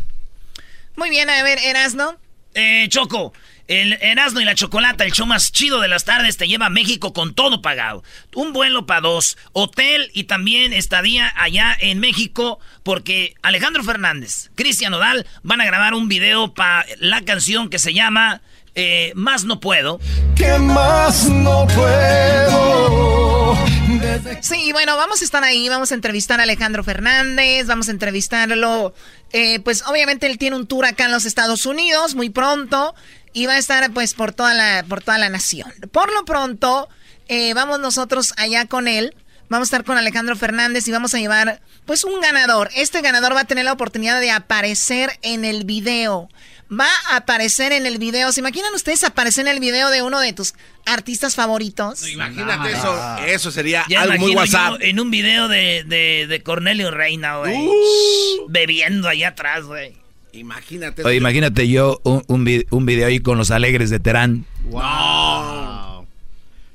Muy 0.96 1.12
bien, 1.12 1.30
a 1.30 1.44
ver, 1.44 1.60
Erasno. 1.60 2.16
Eh, 2.54 2.88
Choco, 2.90 3.34
el 3.68 3.94
Erasmo 3.94 4.42
y 4.42 4.46
la 4.46 4.56
Chocolata, 4.56 5.04
el 5.04 5.12
show 5.12 5.26
más 5.26 5.52
chido 5.52 5.80
de 5.80 5.88
las 5.88 6.06
tardes, 6.06 6.38
te 6.38 6.48
lleva 6.48 6.68
a 6.68 6.70
México 6.70 7.14
con 7.14 7.34
todo 7.34 7.62
pagado. 7.62 8.04
Un 8.36 8.54
vuelo 8.54 8.86
para 8.86 9.02
dos, 9.02 9.38
hotel 9.54 10.12
y 10.14 10.26
también 10.26 10.74
estadía 10.74 11.32
allá 11.36 11.76
en 11.80 12.00
México, 12.00 12.60
porque 12.84 13.36
Alejandro 13.42 13.84
Fernández, 13.84 14.52
Cristian 14.56 14.94
Odal 14.94 15.26
van 15.44 15.62
a 15.62 15.66
grabar 15.66 15.94
un 15.94 16.08
video 16.08 16.54
para 16.54 16.86
la 17.00 17.22
canción 17.24 17.70
que 17.70 17.80
se 17.80 17.94
llama 17.94 18.42
eh, 18.76 19.14
Más 19.16 19.46
No 19.46 19.60
Puedo. 19.60 20.00
¿Qué 20.36 20.60
más 20.60 21.30
no 21.30 21.66
puedo? 21.68 23.58
Desde 24.00 24.44
Sí, 24.44 24.72
bueno, 24.74 24.98
vamos 24.98 25.22
a 25.22 25.26
estar 25.26 25.44
ahí, 25.44 25.70
vamos 25.70 25.92
a 25.92 25.96
entrevistar 25.96 26.40
a 26.40 26.44
Alejandro 26.44 26.84
Fernández, 26.84 27.66
vamos 27.66 27.88
a 27.88 27.92
entrevistarlo, 27.92 28.94
eh, 29.32 29.60
pues 29.62 29.84
obviamente 29.88 30.28
él 30.28 30.38
tiene 30.38 30.56
un 30.56 30.68
tour 30.68 30.86
acá 30.86 31.06
en 31.06 31.12
los 31.12 31.26
Estados 31.26 31.66
Unidos 31.66 32.16
muy 32.16 32.30
pronto 32.30 32.94
y 33.36 33.46
va 33.48 33.54
a 33.54 33.58
estar 33.58 33.92
pues 33.92 34.14
por 34.16 34.32
toda 34.32 34.54
la, 34.56 34.84
por 34.88 35.04
toda 35.04 35.18
la 35.20 35.30
nación. 35.30 35.72
Por 35.92 36.12
lo 36.12 36.24
pronto, 36.26 36.88
eh, 37.28 37.54
vamos 37.54 37.80
nosotros 37.80 38.34
allá 38.38 38.66
con 38.66 38.88
él, 38.88 39.14
vamos 39.50 39.66
a 39.66 39.70
estar 39.70 39.84
con 39.84 39.98
Alejandro 39.98 40.36
Fernández 40.38 40.88
y 40.88 40.92
vamos 40.92 41.14
a 41.14 41.20
llevar 41.20 41.62
pues 41.86 42.06
un 42.06 42.20
ganador. 42.22 42.72
Este 42.76 43.02
ganador 43.02 43.36
va 43.36 43.42
a 43.42 43.46
tener 43.46 43.66
la 43.66 43.74
oportunidad 43.74 44.22
de 44.22 44.32
aparecer 44.32 45.20
en 45.22 45.44
el 45.44 45.66
video. 45.66 46.30
Va 46.72 46.88
a 47.10 47.18
aparecer 47.18 47.74
en 47.74 47.86
el 47.86 48.00
video. 48.00 48.32
¿Se 48.32 48.40
imaginan 48.40 48.74
ustedes 48.74 49.04
aparecer 49.04 49.46
en 49.46 49.54
el 49.54 49.60
video 49.60 49.90
de 49.90 50.02
uno 50.02 50.20
de 50.20 50.32
tus 50.34 50.56
artistas 50.86 51.36
favoritos? 51.36 52.08
Imagínate 52.08 52.72
eso. 52.72 53.18
Eso 53.28 53.52
sería 53.52 53.86
Ya 53.90 54.02
algo 54.02 54.18
muy 54.18 54.36
WhatsApp. 54.36 54.80
yo 54.80 54.88
en 54.88 55.00
un 55.00 55.12
video 55.12 55.48
de, 55.50 55.84
de, 55.86 56.26
de 56.28 56.42
Cornelio 56.42 56.90
Reina, 56.90 57.38
güey. 57.38 57.56
Uh. 57.56 58.48
Bebiendo 58.50 59.10
allá 59.10 59.28
atrás, 59.28 59.66
güey. 59.66 60.05
Imagínate. 60.36 61.04
Oye, 61.04 61.16
imagínate 61.18 61.68
yo 61.68 62.00
un, 62.04 62.24
un, 62.28 62.44
vi- 62.46 62.66
un 62.70 62.86
video 62.86 63.08
ahí 63.08 63.20
con 63.20 63.38
los 63.38 63.52
alegres 63.52 63.90
de 63.90 64.00
Terán. 64.00 64.46
Wow. 64.66 66.06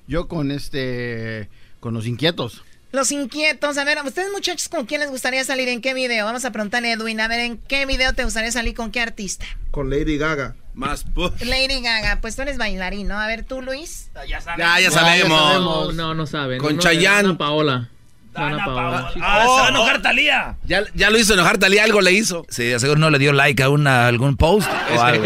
Yo 0.07 0.29
con 0.29 0.51
este. 0.51 1.49
Con 1.81 1.95
los 1.95 2.07
inquietos. 2.07 2.63
Los 2.93 3.13
inquietos, 3.13 3.79
a 3.79 3.85
ver, 3.85 3.99
ustedes 4.05 4.33
muchachos, 4.33 4.69
¿con 4.69 4.85
quién 4.85 5.01
les 5.01 5.11
gustaría 5.11 5.45
salir? 5.45 5.69
¿En 5.69 5.81
qué 5.81 5.95
video? 5.95 6.25
Vamos 6.25 6.45
a 6.45 6.51
preguntarle 6.51 6.91
a 6.91 6.95
Edwin, 6.95 7.21
a 7.21 7.29
ver, 7.29 7.39
¿en 7.39 7.57
qué 7.57 7.87
video 7.87 8.15
te 8.15 8.25
gustaría 8.25 8.51
salir 8.51 8.75
con 8.75 8.91
qué 8.91 9.01
artista? 9.01 9.47
Con 9.71 9.91
Lady 9.91 10.19
Gaga. 10.19 10.57
Más. 10.75 11.05
Lady 11.41 11.81
Gaga, 11.83 12.19
pues 12.21 12.35
tú 12.35 12.43
eres 12.43 12.59
bailarín, 12.59 13.07
¿no? 13.07 13.17
A 13.21 13.29
ver, 13.29 13.45
tú, 13.45 13.63
Luis. 13.63 14.11
Ya 14.29 14.41
sabes. 14.41 14.59
Ya, 14.59 14.81
ya 14.81 14.91
sabemos. 14.91 15.95
No, 15.95 16.15
no 16.15 16.27
saben. 16.27 16.59
Con 16.59 16.77
No, 16.77 16.83
Chayanne. 16.83 17.35
Paola. 17.37 17.89
Ana 18.35 18.47
Ana 18.49 18.65
Paola. 18.65 18.91
Paola. 18.91 19.13
Ah, 19.23 19.43
se 19.43 19.49
va 19.49 19.67
a 19.67 19.69
enojar 19.71 20.03
Talía. 20.03 20.57
Ya, 20.67 20.83
ya 20.95 21.11
lo 21.11 21.19
hizo 21.19 21.35
enojar, 21.35 21.59
Talía 21.59 21.85
algo 21.85 22.01
le 22.01 22.13
hizo. 22.13 22.47
Sí, 22.49 22.73
seguro 22.79 22.99
no 22.99 23.11
le 23.11 23.19
dio 23.19 23.33
like 23.33 23.63
a 23.63 23.69
una, 23.69 24.07
algún 24.07 24.37
post 24.37 24.69
o 24.95 25.01
algo. 25.01 25.25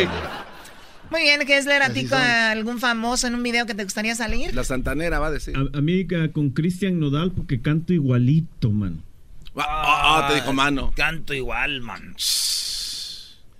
Muy 1.10 1.22
bien, 1.22 1.46
¿qué 1.46 1.58
es 1.58 1.66
leer 1.66 1.82
a 1.82 1.90
ti 1.90 2.06
con 2.06 2.18
algún 2.18 2.80
famoso 2.80 3.26
en 3.26 3.34
un 3.34 3.42
video 3.42 3.66
que 3.66 3.74
te 3.74 3.84
gustaría 3.84 4.14
salir? 4.16 4.54
La 4.54 4.64
Santanera 4.64 5.20
va 5.20 5.28
a 5.28 5.30
decir. 5.30 5.54
A, 5.56 5.78
a 5.78 5.80
mí 5.80 6.06
con 6.32 6.50
Cristian 6.50 6.98
Nodal 6.98 7.30
porque 7.30 7.60
canto 7.60 7.92
igualito, 7.92 8.70
man. 8.70 9.02
Ah, 9.56 10.24
ah, 10.24 10.28
te 10.28 10.34
dijo 10.34 10.52
mano. 10.52 10.92
Canto 10.96 11.32
igual, 11.32 11.80
man. 11.80 12.16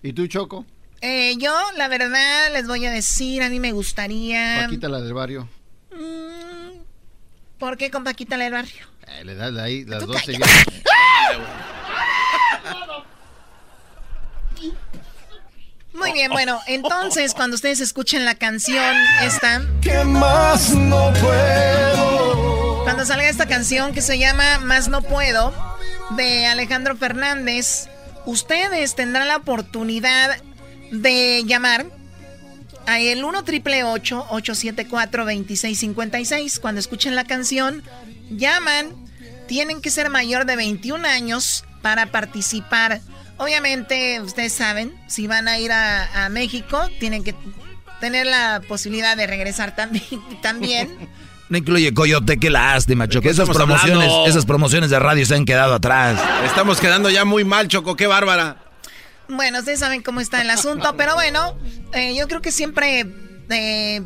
¿Y 0.03 0.12
tú, 0.12 0.26
Choco? 0.26 0.66
Eh, 1.01 1.36
yo, 1.38 1.53
la 1.76 1.88
verdad, 1.88 2.53
les 2.53 2.66
voy 2.66 2.84
a 2.87 2.91
decir, 2.91 3.42
a 3.42 3.50
mí 3.50 3.61
me 3.61 3.72
gustaría... 3.72 4.62
Paquita, 4.64 4.88
la 4.88 5.00
del 5.00 5.14
barrio. 5.14 5.49
Mm, 5.92 6.63
¿Por 7.59 7.76
qué 7.76 7.91
con 7.91 8.05
Paquita 8.05 8.37
la 8.37 8.45
del 8.45 8.53
barrio? 8.55 8.87
Eh, 9.07 9.25
le 9.25 9.35
das 9.35 9.55
de 9.55 9.63
ahí 9.63 9.85
las 9.85 10.07
dos 10.07 10.21
seguidas. 10.22 10.51
Muy 15.93 16.13
bien, 16.13 16.31
bueno, 16.33 16.61
entonces 16.67 17.35
cuando 17.35 17.55
ustedes 17.55 17.81
escuchen 17.81 18.25
la 18.25 18.35
canción 18.35 18.97
esta, 19.22 19.63
¿Qué 19.81 20.05
más 20.05 20.71
no 20.71 21.13
puedo? 21.21 22.83
cuando 22.83 23.07
salga 23.07 23.29
esta 23.29 23.47
canción 23.47 23.95
que 23.95 24.03
se 24.03 24.18
llama 24.18 24.59
Más 24.59 24.89
no 24.89 25.03
puedo 25.03 25.55
de 26.17 26.47
Alejandro 26.47 26.97
Fernández, 26.97 27.89
ustedes 28.26 28.97
tendrán 28.97 29.29
la 29.29 29.37
oportunidad 29.37 30.37
de 30.91 31.45
llamar 31.47 31.87
el 32.87 33.25
1 33.25 33.45
triple 33.45 33.85
874 33.85 35.25
2656. 35.25 36.59
Cuando 36.59 36.81
escuchen 36.81 37.15
la 37.15 37.25
canción, 37.25 37.83
llaman. 38.31 38.95
Tienen 39.47 39.83
que 39.83 39.91
ser 39.91 40.09
mayor 40.09 40.47
de 40.47 40.57
21 40.57 41.07
años 41.07 41.65
para 41.83 42.07
participar. 42.07 43.01
Obviamente, 43.37 44.21
ustedes 44.21 44.53
saben, 44.53 44.95
si 45.07 45.27
van 45.27 45.49
a 45.49 45.59
ir 45.59 45.71
a, 45.73 46.25
a 46.25 46.29
México, 46.31 46.81
tienen 46.99 47.25
que 47.25 47.35
tener 48.01 48.27
la 48.27 48.63
posibilidad 48.67 49.17
de 49.17 49.27
regresar 49.27 49.75
también. 49.77 50.41
también. 50.43 50.97
No 51.51 51.59
incluye 51.59 51.93
coyote, 51.93 52.39
qué 52.39 52.49
lástima, 52.49 53.07
Choco. 53.07 53.29
Esas 53.29 53.51
promociones, 53.51 54.09
hablando? 54.09 54.27
esas 54.27 54.47
promociones 54.47 54.89
de 54.89 54.99
radio 54.99 55.27
se 55.27 55.35
han 55.35 55.45
quedado 55.45 55.75
atrás. 55.75 56.19
Estamos 56.47 56.81
quedando 56.81 57.11
ya 57.11 57.27
muy 57.27 57.45
mal, 57.45 57.69
Choco. 57.69 57.97
Qué 57.97 58.07
bárbara. 58.07 58.63
Bueno, 59.29 59.61
ustedes 59.61 59.80
saben 59.80 60.03
cómo 60.03 60.21
está 60.21 60.42
el 60.42 60.51
asunto, 60.51 60.96
pero 60.96 61.14
bueno, 61.14 61.57
eh, 61.92 62.14
yo 62.14 62.29
creo 62.29 62.42
que 62.42 62.53
siempre 62.53 63.07
eh, 63.49 64.03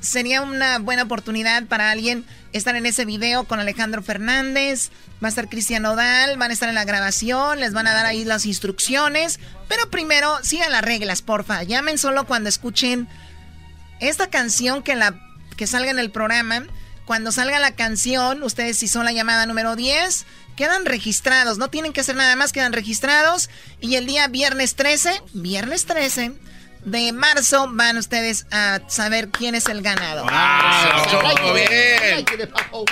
sería 0.00 0.42
una 0.42 0.78
buena 0.78 1.02
oportunidad 1.02 1.66
para 1.66 1.90
alguien 1.90 2.24
estar 2.52 2.74
en 2.76 2.86
ese 2.86 3.04
video 3.04 3.44
con 3.44 3.60
Alejandro 3.60 4.02
Fernández, 4.02 4.90
va 5.22 5.28
a 5.28 5.30
estar 5.30 5.48
Cristian 5.48 5.84
Odal, 5.84 6.38
van 6.38 6.50
a 6.50 6.54
estar 6.54 6.68
en 6.68 6.74
la 6.74 6.84
grabación, 6.84 7.60
les 7.60 7.72
van 7.72 7.86
a 7.86 7.92
dar 7.92 8.06
ahí 8.06 8.24
las 8.24 8.46
instrucciones, 8.46 9.38
pero 9.68 9.90
primero 9.90 10.38
sigan 10.42 10.72
las 10.72 10.82
reglas, 10.82 11.20
porfa, 11.20 11.62
llamen 11.62 11.98
solo 11.98 12.26
cuando 12.26 12.48
escuchen 12.48 13.08
esta 14.00 14.28
canción 14.28 14.82
que 14.82 14.94
la 14.94 15.14
que 15.56 15.66
salga 15.66 15.90
en 15.90 15.98
el 15.98 16.10
programa, 16.10 16.64
cuando 17.04 17.32
salga 17.32 17.58
la 17.58 17.72
canción, 17.72 18.42
ustedes 18.42 18.78
si 18.78 18.88
son 18.88 19.04
la 19.04 19.12
llamada 19.12 19.46
número 19.46 19.76
10, 19.76 20.26
quedan 20.56 20.84
registrados, 20.84 21.58
no 21.58 21.68
tienen 21.68 21.92
que 21.92 22.00
hacer 22.00 22.16
nada 22.16 22.36
más, 22.36 22.52
quedan 22.52 22.72
registrados 22.72 23.50
y 23.80 23.96
el 23.96 24.06
día 24.06 24.28
viernes 24.28 24.74
13, 24.74 25.22
viernes 25.32 25.86
13 25.86 26.32
de 26.84 27.12
marzo 27.12 27.68
van 27.72 27.96
ustedes 27.96 28.46
a 28.50 28.80
saber 28.88 29.30
quién 29.30 29.54
es 29.54 29.66
el 29.66 29.82
ganador. 29.82 30.30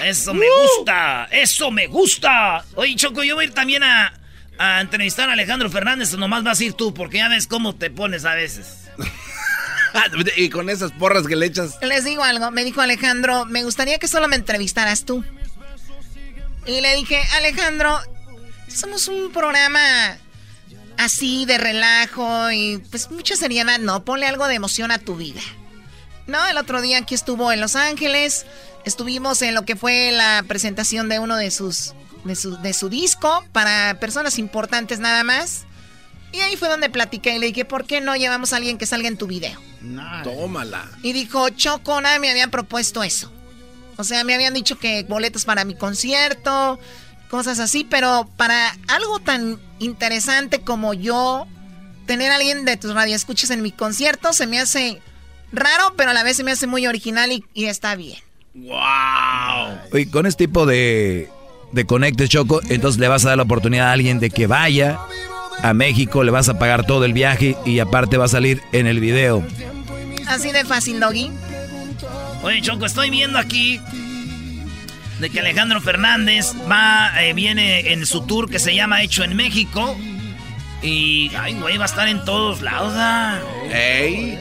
Eso 0.02 0.34
me 0.34 0.47
gusta, 0.62 1.28
eso 1.30 1.70
me 1.70 1.86
gusta. 1.86 2.64
Oye, 2.74 2.97
Choco, 2.97 3.22
yo 3.22 3.34
voy 3.34 3.44
a 3.44 3.48
ir 3.48 3.55
también 3.55 3.82
a, 3.82 4.12
a 4.59 4.80
entrevistar 4.80 5.28
a 5.28 5.34
Alejandro 5.34 5.70
Fernández, 5.70 6.14
nomás 6.14 6.43
vas 6.43 6.60
a 6.60 6.64
ir 6.64 6.72
tú, 6.72 6.94
porque 6.94 7.18
ya 7.18 7.28
ves 7.28 7.47
cómo 7.47 7.74
te 7.74 7.90
pones 7.90 8.24
a 8.24 8.34
veces. 8.34 8.89
y 10.36 10.48
con 10.48 10.70
esas 10.70 10.93
porras 10.93 11.26
que 11.26 11.36
le 11.36 11.47
echas. 11.47 11.78
Les 11.82 12.05
digo 12.05 12.22
algo, 12.22 12.51
me 12.51 12.64
dijo 12.64 12.80
Alejandro, 12.80 13.44
me 13.44 13.64
gustaría 13.64 13.98
que 13.98 14.09
solo 14.09 14.28
me 14.28 14.36
entrevistaras 14.36 15.05
tú. 15.05 15.24
Y 16.66 16.80
le 16.80 16.94
dije, 16.97 17.20
Alejandro, 17.36 17.98
somos 18.68 19.09
un 19.09 19.32
programa 19.32 19.80
así 20.97 21.44
de 21.44 21.59
relajo 21.59 22.51
y 22.52 22.78
pues 22.90 23.10
mucha 23.10 23.36
seriedad, 23.36 23.78
no, 23.78 24.05
ponle 24.05 24.26
algo 24.26 24.47
de 24.47 24.55
emoción 24.55 24.90
a 24.90 24.98
tu 24.98 25.16
vida. 25.16 25.40
No, 26.26 26.47
el 26.47 26.56
otro 26.56 26.80
día 26.80 26.98
aquí 26.98 27.14
estuvo 27.14 27.52
en 27.52 27.60
Los 27.60 27.74
Ángeles, 27.74 28.47
estuvimos 28.84 29.43
en 29.43 29.55
lo 29.55 29.64
que 29.64 29.76
fue 29.76 30.12
la 30.12 30.44
presentación 30.47 31.09
de 31.09 31.18
uno 31.18 31.36
de 31.36 31.51
sus 31.51 31.94
de 32.24 32.36
su, 32.36 32.56
de 32.59 32.72
su 32.72 32.89
disco 32.89 33.44
para 33.52 33.98
personas 33.98 34.39
importantes 34.39 35.01
nada 35.01 35.24
más. 35.24 35.64
Y 36.32 36.40
ahí 36.40 36.56
fue 36.56 36.68
donde 36.68 36.89
platiqué 36.89 37.34
y 37.34 37.39
le 37.39 37.48
dije, 37.48 37.64
¿por 37.64 37.84
qué 37.84 38.01
no 38.01 38.16
llevamos 38.16 38.52
a 38.52 38.56
alguien 38.56 38.78
que 38.78 38.86
salga 38.86 39.09
en 39.09 39.18
tu 39.18 39.26
video? 39.26 39.60
Tómala. 40.22 40.89
Y 41.02 41.12
dijo, 41.12 41.48
Choco, 41.51 42.01
nada 42.01 42.18
me 42.18 42.30
habían 42.30 42.51
propuesto 42.51 43.02
eso. 43.02 43.30
O 43.97 44.05
sea, 44.05 44.24
me 44.24 44.35
habían 44.35 44.55
dicho 44.55 44.78
que 44.78 45.05
boletos 45.05 45.44
para 45.44 45.64
mi 45.64 45.74
concierto, 45.74 46.78
cosas 47.28 47.59
así, 47.60 47.86
pero 47.89 48.28
para 48.36 48.77
algo 48.89 49.19
tan 49.20 49.59
interesante 49.78 50.60
como 50.60 50.94
yo, 50.94 51.47
tener 52.06 52.31
a 52.31 52.36
alguien 52.36 52.64
de 52.64 52.77
tus 52.77 52.94
radioescuchas 52.94 53.51
en 53.51 53.62
mi 53.62 53.73
concierto 53.73 54.32
se 54.32 54.47
me 54.47 54.60
hace 54.60 55.01
raro, 55.52 55.94
pero 55.97 56.10
a 56.10 56.14
la 56.14 56.23
vez 56.23 56.36
se 56.36 56.44
me 56.44 56.51
hace 56.51 56.66
muy 56.66 56.86
original 56.86 57.31
y, 57.32 57.64
está 57.64 57.94
bien. 57.97 58.19
¡Wow! 58.55 59.98
Y 59.98 60.06
con 60.06 60.27
este 60.27 60.47
tipo 60.47 60.66
de, 60.66 61.31
de 61.73 61.86
conectes, 61.86 62.28
Choco, 62.28 62.60
entonces 62.69 63.01
le 63.01 63.09
vas 63.09 63.24
a 63.24 63.28
dar 63.28 63.36
la 63.39 63.44
oportunidad 63.44 63.89
a 63.89 63.93
alguien 63.93 64.20
de 64.20 64.31
que 64.31 64.47
vaya 64.47 64.98
a 65.62 65.74
México, 65.74 66.24
le 66.24 66.31
vas 66.31 66.48
a 66.48 66.59
pagar 66.59 66.86
todo 66.86 67.05
el 67.05 67.12
viaje 67.12 67.56
y 67.64 67.78
aparte 67.78 68.16
va 68.16 68.27
a 68.27 68.28
salir 68.28 68.62
en 68.73 68.86
el 68.86 69.01
video. 69.01 69.43
Así 70.27 70.52
de 70.52 70.64
fácil, 70.64 71.01
Doggy. 71.01 71.31
Oye, 72.43 72.60
Choco, 72.60 72.86
estoy 72.86 73.10
viendo 73.10 73.39
aquí 73.39 73.81
de 75.20 75.31
que 75.31 75.40
Alejandro 75.40 75.81
Fernández 75.81 76.52
va, 76.70 77.12
eh, 77.23 77.32
viene 77.32 77.93
en 77.93 78.05
su 78.05 78.23
tour 78.23 78.51
que 78.51 78.59
se 78.59 78.74
llama 78.74 79.02
Hecho 79.02 79.23
en 79.23 79.36
México. 79.36 79.97
Y, 80.82 81.31
ay, 81.39 81.55
güey, 81.55 81.77
va 81.77 81.85
a 81.85 81.86
estar 81.86 82.09
en 82.09 82.24
todos 82.24 82.60
lados. 82.60 82.93
Ah. 82.97 83.39
Ey. 83.70 84.39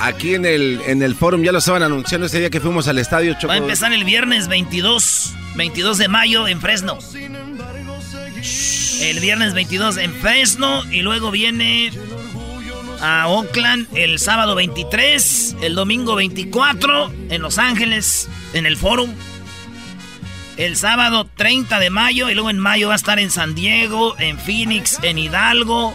Aquí 0.00 0.34
en 0.34 0.44
el, 0.44 0.80
en 0.86 1.00
el 1.02 1.14
forum 1.14 1.44
ya 1.44 1.52
lo 1.52 1.58
estaban 1.58 1.84
anunciando 1.84 2.26
ese 2.26 2.40
día 2.40 2.50
que 2.50 2.60
fuimos 2.60 2.88
al 2.88 2.98
estadio 2.98 3.36
Va 3.48 3.54
a 3.54 3.56
empezar 3.56 3.92
el 3.92 4.02
viernes 4.02 4.48
22, 4.48 5.34
22 5.54 5.98
de 5.98 6.08
mayo 6.08 6.48
en 6.48 6.60
Fresno. 6.60 6.98
El 9.00 9.20
viernes 9.20 9.54
22 9.54 9.98
en 9.98 10.12
Fresno 10.14 10.84
y 10.90 11.02
luego 11.02 11.30
viene 11.30 11.92
a 13.02 13.26
Oakland 13.26 13.88
el 13.94 14.18
sábado 14.20 14.54
23, 14.54 15.56
el 15.62 15.74
domingo 15.74 16.14
24 16.14 17.12
en 17.30 17.42
Los 17.42 17.58
Ángeles, 17.58 18.28
en 18.54 18.64
el 18.64 18.76
Forum. 18.76 19.10
El 20.56 20.76
sábado 20.76 21.28
30 21.36 21.80
de 21.80 21.90
mayo 21.90 22.30
y 22.30 22.34
luego 22.34 22.48
en 22.48 22.58
mayo 22.58 22.88
va 22.88 22.94
a 22.94 22.96
estar 22.96 23.18
en 23.18 23.30
San 23.30 23.54
Diego, 23.56 24.16
en 24.18 24.38
Phoenix, 24.38 25.00
en 25.02 25.18
Hidalgo. 25.18 25.94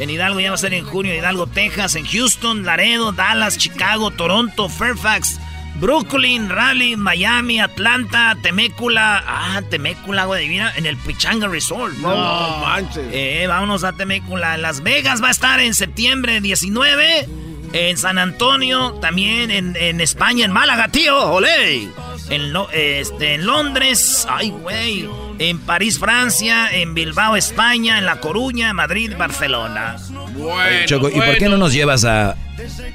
En 0.00 0.10
Hidalgo 0.10 0.40
ya 0.40 0.50
va 0.50 0.56
a 0.56 0.58
ser 0.58 0.74
en 0.74 0.84
junio, 0.84 1.14
Hidalgo, 1.14 1.46
Texas, 1.46 1.94
en 1.94 2.04
Houston, 2.04 2.64
Laredo, 2.64 3.12
Dallas, 3.12 3.56
Chicago, 3.56 4.10
Toronto, 4.10 4.68
Fairfax, 4.68 5.38
Brooklyn, 5.76 6.48
Raleigh, 6.48 6.96
Miami, 6.96 7.60
Atlanta, 7.60 8.36
Temécula. 8.42 9.22
Ah, 9.26 9.60
Temécula, 9.68 10.24
güey, 10.26 10.48
mira, 10.48 10.72
en 10.76 10.86
el 10.86 10.96
Pichanga 10.96 11.48
Resort. 11.48 11.94
No 11.94 12.58
manches. 12.60 13.04
Eh, 13.12 13.46
vámonos 13.48 13.84
a 13.84 13.92
Temécula. 13.92 14.56
Las 14.56 14.82
Vegas 14.82 15.22
va 15.22 15.28
a 15.28 15.32
estar 15.32 15.60
en 15.60 15.74
septiembre 15.74 16.40
19. 16.40 17.28
En 17.72 17.96
San 17.96 18.18
Antonio, 18.18 18.92
también 19.00 19.50
en, 19.50 19.74
en 19.74 20.00
España, 20.00 20.44
en 20.44 20.52
Málaga, 20.52 20.86
tío, 20.88 21.18
olé. 21.32 21.88
En, 22.30 22.52
este, 22.72 23.34
en 23.34 23.46
Londres, 23.46 24.28
ay, 24.30 24.50
güey. 24.50 25.08
En 25.40 25.58
París, 25.58 25.98
Francia. 25.98 26.68
En 26.72 26.94
Bilbao, 26.94 27.34
España. 27.34 27.98
En 27.98 28.06
La 28.06 28.20
Coruña, 28.20 28.72
Madrid, 28.72 29.14
Barcelona. 29.18 29.96
Bueno, 30.36 30.86
Choco, 30.86 31.08
¿y 31.08 31.20
por 31.20 31.36
qué 31.36 31.48
no 31.48 31.56
nos 31.56 31.72
llevas 31.72 32.04
a, 32.04 32.36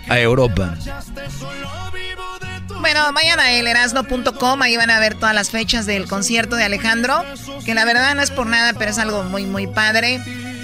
a 0.08 0.20
Europa? 0.20 0.76
Bueno, 2.80 3.12
vayan 3.14 3.40
a 3.40 3.52
elerasno.com, 3.52 4.62
ahí 4.62 4.78
van 4.78 4.90
a 4.90 5.00
ver 5.00 5.16
todas 5.16 5.36
las 5.36 5.52
fechas 5.52 5.86
del 5.86 6.08
concierto 6.08 6.56
de 6.56 6.64
Alejandro, 6.64 7.24
que 7.66 7.74
la 7.74 7.86
verdad 7.86 8.16
no 8.16 8.22
es 8.22 8.32
por 8.32 8.48
nada, 8.48 8.74
pero 8.74 8.92
es 8.92 8.98
algo 8.98 9.24
muy, 9.24 9.46
muy 9.46 9.68
padre 9.68 10.22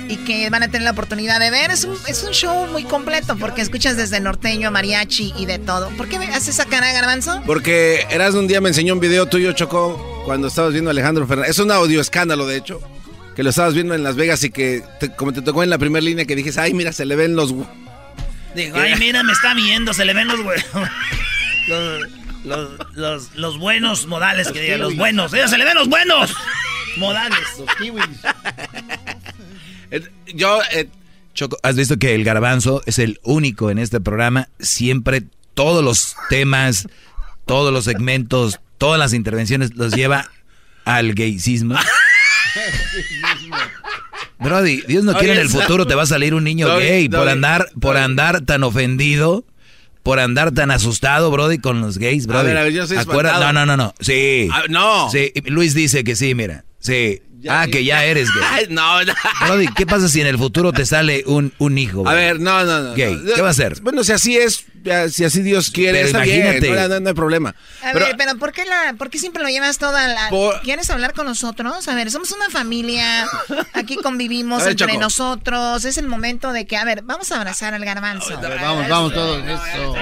y 0.08 0.18
que 0.18 0.50
van 0.50 0.64
a 0.64 0.68
tener 0.68 0.84
la 0.84 0.92
oportunidad 0.92 1.40
de 1.40 1.52
ver. 1.52 1.72
Es 1.72 1.84
un, 1.84 1.98
es 2.08 2.24
un 2.24 2.32
show 2.32 2.68
muy 2.68 2.84
completo 2.84 3.36
porque 3.38 3.62
escuchas 3.62 3.98
desde 3.98 4.20
norteño, 4.20 4.72
mariachi 4.72 5.34
y 5.38 5.46
de 5.46 5.60
todo. 5.60 5.90
¿Por 5.98 6.08
qué 6.08 6.20
me 6.20 6.28
haces 6.28 6.50
esa 6.50 6.66
cara, 6.66 6.92
Garbanzo? 6.94 7.42
Porque 7.46 8.06
eras 8.10 8.34
un 8.34 8.48
día 8.48 8.62
me 8.62 8.70
enseñó 8.70 8.94
un 8.94 9.00
video 9.00 9.26
tuyo, 9.26 9.52
Chocó, 9.54 10.24
cuando 10.26 10.48
estabas 10.48 10.74
viendo 10.74 10.90
a 10.90 10.92
Alejandro 10.92 11.28
Fernández. 11.28 11.52
Es 11.52 11.60
un 11.60 11.72
audio 11.72 12.00
escándalo, 12.02 12.46
de 12.48 12.58
hecho, 12.58 12.82
que 13.36 13.44
lo 13.44 13.50
estabas 13.50 13.74
viendo 13.74 13.94
en 13.94 14.04
Las 14.04 14.16
Vegas 14.16 14.44
y 14.44 14.52
que, 14.52 14.84
como 15.18 15.34
te 15.34 15.42
tocó 15.42 15.64
en 15.64 15.70
la 15.70 15.78
primera 15.78 16.04
línea, 16.04 16.26
que 16.26 16.36
dijiste, 16.36 16.62
ay, 16.62 16.74
mira, 16.74 16.94
se 16.94 17.06
le 17.06 17.16
ven 17.16 17.36
los... 17.36 17.54
Digo, 18.56 18.78
ay, 18.78 18.96
mira, 19.00 19.22
me 19.24 19.34
está 19.34 19.54
viendo, 19.54 19.94
se 19.94 20.06
le 20.06 20.14
ven 20.14 20.28
los 20.28 20.40
huevos. 20.40 20.64
Los, 21.68 23.36
los, 23.36 23.58
buenos 23.58 24.06
modales, 24.08 24.52
que 24.52 24.62
digan, 24.62 24.82
los 24.82 24.96
buenos. 24.96 25.34
¡Ella 25.34 25.48
se 25.48 25.58
le 25.58 25.66
ven 25.66 25.76
los 25.76 25.90
buenos! 25.90 26.34
Modales. 26.98 27.40
Los 27.60 27.76
kiwis. 27.76 28.06
Yo, 30.34 30.62
eh, 30.72 30.90
Choco, 31.34 31.58
has 31.64 31.76
visto 31.76 31.98
que 31.98 32.16
el 32.16 32.24
garbanzo 32.24 32.82
es 32.86 33.00
el 33.00 33.20
único 33.24 33.70
en 33.70 33.80
este 33.80 34.00
programa. 34.00 34.50
Siempre 34.60 35.24
todos 35.54 35.84
los 35.84 36.16
temas, 36.30 36.88
todos 37.46 37.74
los 37.74 37.86
segmentos, 37.86 38.60
todas 38.78 39.00
las 39.00 39.14
intervenciones 39.14 39.76
los 39.76 39.94
lleva 39.94 40.30
al 40.86 41.14
gaycismo. 41.14 41.76
Brody, 44.40 44.82
Dios 44.88 45.04
no 45.04 45.14
quiere 45.16 45.34
en 45.34 45.40
el 45.40 45.50
futuro 45.50 45.88
te 45.88 45.96
va 45.96 46.04
a 46.04 46.08
salir 46.08 46.34
un 46.34 46.44
niño 46.44 46.78
gay 46.78 47.10
por 47.10 47.28
andar, 47.28 47.70
por 47.80 47.98
andar 47.98 48.42
tan 48.42 48.64
ofendido 48.64 49.46
por 50.06 50.19
andar 50.19 50.52
tan 50.52 50.69
asustado, 50.69 51.32
Brody, 51.32 51.57
con 51.57 51.82
los 51.82 51.98
gays, 51.98 52.27
Brody. 52.27 52.41
A 52.41 52.44
ver, 52.44 52.57
a 52.57 52.64
ver, 52.65 52.73
yo 52.73 52.86
soy 52.86 52.98
No, 53.07 53.52
no, 53.52 53.65
no, 53.65 53.76
no. 53.76 53.95
Sí. 53.99 54.48
Ah, 54.53 54.61
no. 54.69 55.10
Sí, 55.10 55.34
Luis 55.45 55.73
dice 55.73 56.03
que 56.03 56.15
sí, 56.15 56.36
mira. 56.36 56.64
Sí. 56.77 57.23
Ah, 57.49 57.66
que 57.72 57.84
ya 57.84 58.06
eres 58.06 58.30
gay. 58.34 58.68
no, 58.70 59.03
no. 59.03 59.14
Brody, 59.41 59.68
¿qué 59.76 59.86
pasa 59.86 60.07
si 60.10 60.22
en 60.22 60.28
el 60.28 60.38
futuro 60.38 60.72
te 60.72 60.86
sale 60.86 61.24
un, 61.26 61.53
un 61.57 61.78
hijo? 61.78 62.07
A 62.07 62.14
ver, 62.14 62.40
no, 62.40 62.64
no, 62.64 62.82
no. 62.82 62.94
Gay. 62.95 63.20
¿Qué 63.36 63.41
va 63.41 63.49
a 63.49 63.52
hacer? 63.52 63.82
Bueno, 63.82 64.03
si 64.03 64.12
así 64.12 64.38
es, 64.38 64.66
si 65.12 65.24
así 65.24 65.41
Dios 65.41 65.72
quiere, 65.72 66.03
pero 66.03 66.06
está 66.07 66.26
imagínate. 66.26 66.72
bien. 66.72 67.03
No, 67.03 67.10
hay 67.10 67.16
problema. 67.16 67.56
A 67.82 67.94
ver, 67.94 68.16
pero 68.18 68.38
¿por 68.38 68.52
qué, 68.52 68.66
la, 68.66 68.94
¿por 68.98 69.10
qué 69.10 69.18
siempre 69.20 69.44
lo 69.44 69.49
llevas 69.49 69.78
toda 69.78 70.07
la... 70.07 70.30
¿Quieres 70.64 70.90
hablar 70.90 71.14
con 71.14 71.26
nosotros? 71.26 71.88
A 71.88 71.95
ver, 71.95 72.12
somos 72.12 72.32
una 72.32 72.49
familia, 72.49 73.28
aquí 73.74 73.95
convivimos 73.98 74.66
entre 74.66 74.98
nosotros, 74.98 75.86
es 75.86 75.98
el 75.98 76.07
momento 76.07 76.53
de 76.53 76.66
que, 76.66 76.78
a 76.78 76.86
ver, 76.86 77.02
vamos 77.03 77.32
a 77.32 77.38
abrazar 77.38 77.74
al 77.74 77.84
garbanzo. 77.86 78.40
vamos, 78.40 78.88
vamos 78.90 79.14
todos, 79.14 79.44
eso. 79.48 79.95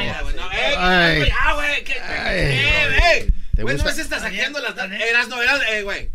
Ay, 0.78 1.32
güey. 3.60 3.78
no 3.78 3.90
estás 3.90 4.22
saqueando 4.22 4.60
las... 4.60 4.76
Eras, 4.78 5.28
no, 5.28 5.42
eras, 5.42 5.62
eh, 5.72 5.84
güey. 5.84 6.10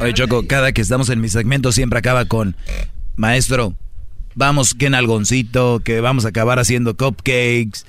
Oye, 0.00 0.14
Choco, 0.14 0.46
cada 0.46 0.72
que 0.72 0.80
estamos 0.80 1.08
en 1.10 1.20
mi 1.20 1.28
segmento 1.28 1.72
siempre 1.72 1.98
acaba 1.98 2.24
con, 2.24 2.56
maestro, 3.16 3.74
vamos 4.34 4.74
que 4.74 4.86
en 4.86 4.94
algoncito, 4.94 5.80
que 5.84 6.00
vamos 6.00 6.24
a 6.24 6.28
acabar 6.28 6.58
haciendo 6.58 6.96
cupcakes. 6.96 7.84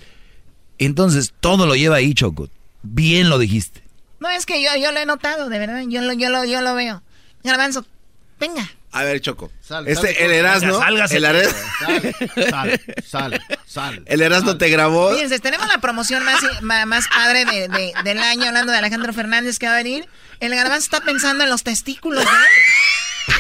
Entonces, 0.77 1.33
todo 1.39 1.65
lo 1.65 1.75
lleva 1.75 1.97
ahí, 1.97 2.13
Choco. 2.13 2.49
Bien 2.83 3.29
lo 3.29 3.37
dijiste. 3.37 3.83
No, 4.19 4.29
es 4.29 4.45
que 4.45 4.61
yo, 4.61 4.69
yo 4.81 4.91
lo 4.91 4.99
he 4.99 5.05
notado, 5.05 5.49
de 5.49 5.59
verdad. 5.59 5.83
Yo 5.87 6.01
lo, 6.01 6.13
yo 6.13 6.29
lo, 6.29 6.45
yo 6.45 6.61
lo 6.61 6.75
veo. 6.75 7.01
Garbanzo, 7.43 7.85
venga. 8.39 8.69
A 8.91 9.03
ver, 9.03 9.21
Choco. 9.21 9.51
Sal, 9.61 9.87
este, 9.87 10.13
sal, 10.15 10.23
el 10.25 10.31
Erasmo. 10.31 10.79
El 11.11 11.23
Erasmo. 11.25 11.57
Sal, 12.49 12.81
sal, 13.05 13.41
sal. 13.67 14.03
El 14.07 14.21
Erasmo 14.21 14.57
te 14.57 14.67
grabó. 14.69 15.13
Fíjense, 15.13 15.37
tenemos 15.39 15.67
la 15.67 15.79
promoción 15.79 16.23
más, 16.63 17.07
padre 17.09 17.45
de- 17.45 17.67
de- 17.67 17.93
del 18.03 18.17
año, 18.19 18.47
hablando 18.47 18.71
de 18.71 18.79
Alejandro 18.79 19.13
Fernández 19.13 19.59
que 19.59 19.67
va 19.67 19.73
a 19.73 19.77
venir. 19.77 20.07
El 20.39 20.55
garbanzo 20.55 20.85
está 20.85 21.01
pensando 21.01 21.43
en 21.43 21.49
los 21.51 21.63
testículos 21.63 22.23
de 22.25 22.29
él. 22.31 23.35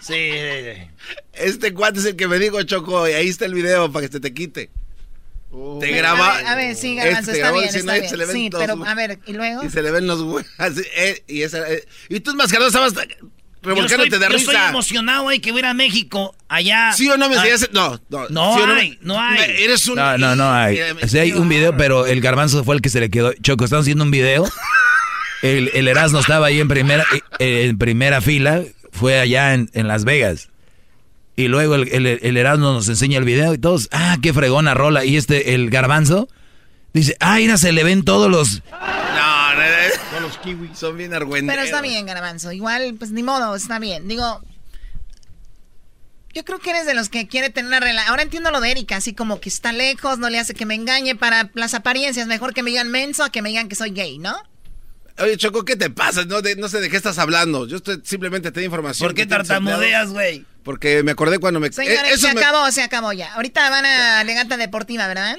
Sí. 0.00 0.90
Este 1.32 1.72
cuate 1.72 2.00
es 2.00 2.04
el 2.04 2.16
que 2.16 2.26
me 2.28 2.38
dijo, 2.38 2.62
Choco, 2.62 3.08
y 3.08 3.12
ahí 3.12 3.28
está 3.28 3.44
el 3.46 3.54
video 3.54 3.90
para 3.92 4.06
que 4.06 4.12
se 4.12 4.20
te 4.20 4.34
quite. 4.34 4.70
te 5.80 5.90
graba. 5.92 6.34
A 6.34 6.36
ver, 6.38 6.46
a 6.48 6.54
ver, 6.56 6.76
sí, 6.76 6.96
Este 6.98 7.04
garbanzo, 7.08 7.30
te 7.32 7.36
está 7.38 7.52
bien, 7.52 7.64
diciendo, 7.64 7.92
está 7.92 8.04
"Ay, 8.04 8.08
se 8.10 8.16
le 8.16 8.24
bien. 8.24 8.34
ven 8.34 8.42
Sí, 8.44 8.50
pero 8.58 8.76
los- 8.76 8.88
a 8.88 8.94
ver, 8.94 9.18
¿y 9.26 9.32
luego? 9.32 9.62
Y 9.64 9.70
se 9.70 9.82
le 9.82 9.90
ven 9.90 10.06
los 10.06 10.20
huevos. 10.20 10.44
eh, 10.96 11.22
y, 11.26 11.42
esa, 11.42 11.68
eh, 11.70 11.86
y 12.08 12.20
tú, 12.20 12.34
mascarado, 12.34 12.68
estabas 12.68 12.92
revolcándote 13.62 14.04
estoy, 14.14 14.18
de 14.20 14.28
yo 14.32 14.36
estoy 14.38 14.54
risa. 14.54 14.68
emocionado, 14.70 15.22
güey, 15.24 15.40
que 15.40 15.50
voy 15.52 15.58
a 15.58 15.60
ir 15.60 15.66
a 15.66 15.74
México, 15.74 16.34
allá. 16.48 16.92
¿Sí 16.92 17.08
o 17.08 17.16
no 17.16 17.28
me 17.28 17.36
enseñaste? 17.36 17.68
No, 17.72 18.00
no. 18.08 18.28
No 18.30 18.56
¿sí 18.56 18.62
hay, 18.66 18.98
no 19.02 19.20
hay. 19.20 19.38
Me- 19.38 19.64
Eres 19.64 19.86
un. 19.88 19.96
No, 19.96 20.16
no, 20.18 20.34
no 20.36 20.52
hay. 20.52 20.78
O 21.02 21.08
sea, 21.08 21.22
hay 21.22 21.32
un 21.32 21.48
video, 21.48 21.76
pero 21.76 22.06
el 22.06 22.20
garbanzo 22.20 22.64
fue 22.64 22.74
el 22.76 22.82
que 22.82 22.88
se 22.88 23.00
le 23.00 23.10
quedó. 23.10 23.32
Choco, 23.42 23.64
estamos 23.64 23.84
haciendo 23.84 24.04
un 24.04 24.10
video. 24.10 24.48
El, 25.42 25.70
el 25.74 25.88
Erasmo 25.88 26.18
estaba 26.20 26.46
ahí 26.46 26.60
en 26.60 26.68
primera, 26.68 27.04
eh, 27.38 27.66
en 27.68 27.78
primera 27.78 28.20
fila. 28.20 28.62
Fue 28.92 29.18
allá 29.20 29.54
en, 29.54 29.70
en 29.72 29.88
Las 29.88 30.04
Vegas. 30.04 30.48
Y 31.36 31.48
luego 31.48 31.76
el, 31.76 31.88
el, 31.88 32.06
el 32.06 32.36
Erasmo 32.36 32.72
nos 32.72 32.88
enseña 32.88 33.16
el 33.18 33.24
video 33.24 33.54
y 33.54 33.58
todos, 33.58 33.88
ah, 33.92 34.18
qué 34.20 34.34
fregona 34.34 34.74
rola. 34.74 35.04
Y 35.06 35.16
este, 35.16 35.54
el 35.54 35.70
garbanzo, 35.70 36.28
dice, 36.92 37.16
ah, 37.20 37.36
mira, 37.36 37.56
se 37.56 37.72
le 37.72 37.82
ven 37.84 38.04
todos 38.04 38.30
los... 38.30 38.62
No, 38.70 39.39
no, 39.54 40.20
los 40.20 40.38
kiwis. 40.38 40.78
Son 40.78 40.96
bien 40.96 41.12
argüenderos. 41.14 41.54
Pero 41.54 41.64
está 41.64 41.80
bien, 41.82 42.06
garbanzo. 42.06 42.52
Igual, 42.52 42.94
pues 42.98 43.10
ni 43.10 43.22
modo, 43.22 43.54
está 43.56 43.78
bien. 43.78 44.08
Digo, 44.08 44.42
yo 46.32 46.44
creo 46.44 46.58
que 46.60 46.70
eres 46.70 46.86
de 46.86 46.94
los 46.94 47.08
que 47.08 47.26
quiere 47.26 47.50
tener 47.50 47.68
una 47.68 47.80
relación. 47.80 48.08
Ahora 48.10 48.22
entiendo 48.22 48.50
lo 48.50 48.60
de 48.60 48.70
Erika, 48.70 48.96
así 48.96 49.14
como 49.14 49.40
que 49.40 49.48
está 49.48 49.72
lejos, 49.72 50.18
no 50.18 50.30
le 50.30 50.38
hace 50.38 50.54
que 50.54 50.66
me 50.66 50.74
engañe 50.74 51.16
para 51.16 51.50
las 51.54 51.74
apariencias. 51.74 52.26
Mejor 52.26 52.54
que 52.54 52.62
me 52.62 52.70
digan 52.70 52.88
menso 52.90 53.24
a 53.24 53.30
que 53.30 53.42
me 53.42 53.48
digan 53.48 53.68
que 53.68 53.74
soy 53.74 53.90
gay, 53.90 54.18
¿no? 54.18 54.36
Oye, 55.18 55.36
Choco, 55.36 55.64
¿qué 55.64 55.76
te 55.76 55.90
pasa? 55.90 56.24
No, 56.24 56.40
de- 56.40 56.56
no 56.56 56.68
sé 56.68 56.80
de 56.80 56.88
qué 56.88 56.96
estás 56.96 57.18
hablando. 57.18 57.66
Yo 57.66 57.76
estoy, 57.78 58.00
simplemente 58.04 58.50
te 58.52 58.60
doy 58.60 58.64
información. 58.66 59.06
¿Por 59.06 59.14
qué 59.14 59.26
tartamudeas, 59.26 60.10
güey? 60.10 60.46
Porque 60.62 61.02
me 61.02 61.10
acordé 61.10 61.38
cuando 61.38 61.58
me... 61.60 61.70
Señores, 61.72 61.98
eh, 62.04 62.14
eso 62.14 62.28
se 62.28 62.34
me- 62.34 62.40
acabó, 62.40 62.70
se 62.70 62.82
acabó 62.82 63.12
ya. 63.12 63.34
Ahorita 63.34 63.68
van 63.68 63.84
a 63.84 64.22
Legata 64.24 64.56
Deportiva, 64.56 65.08
¿verdad? 65.08 65.38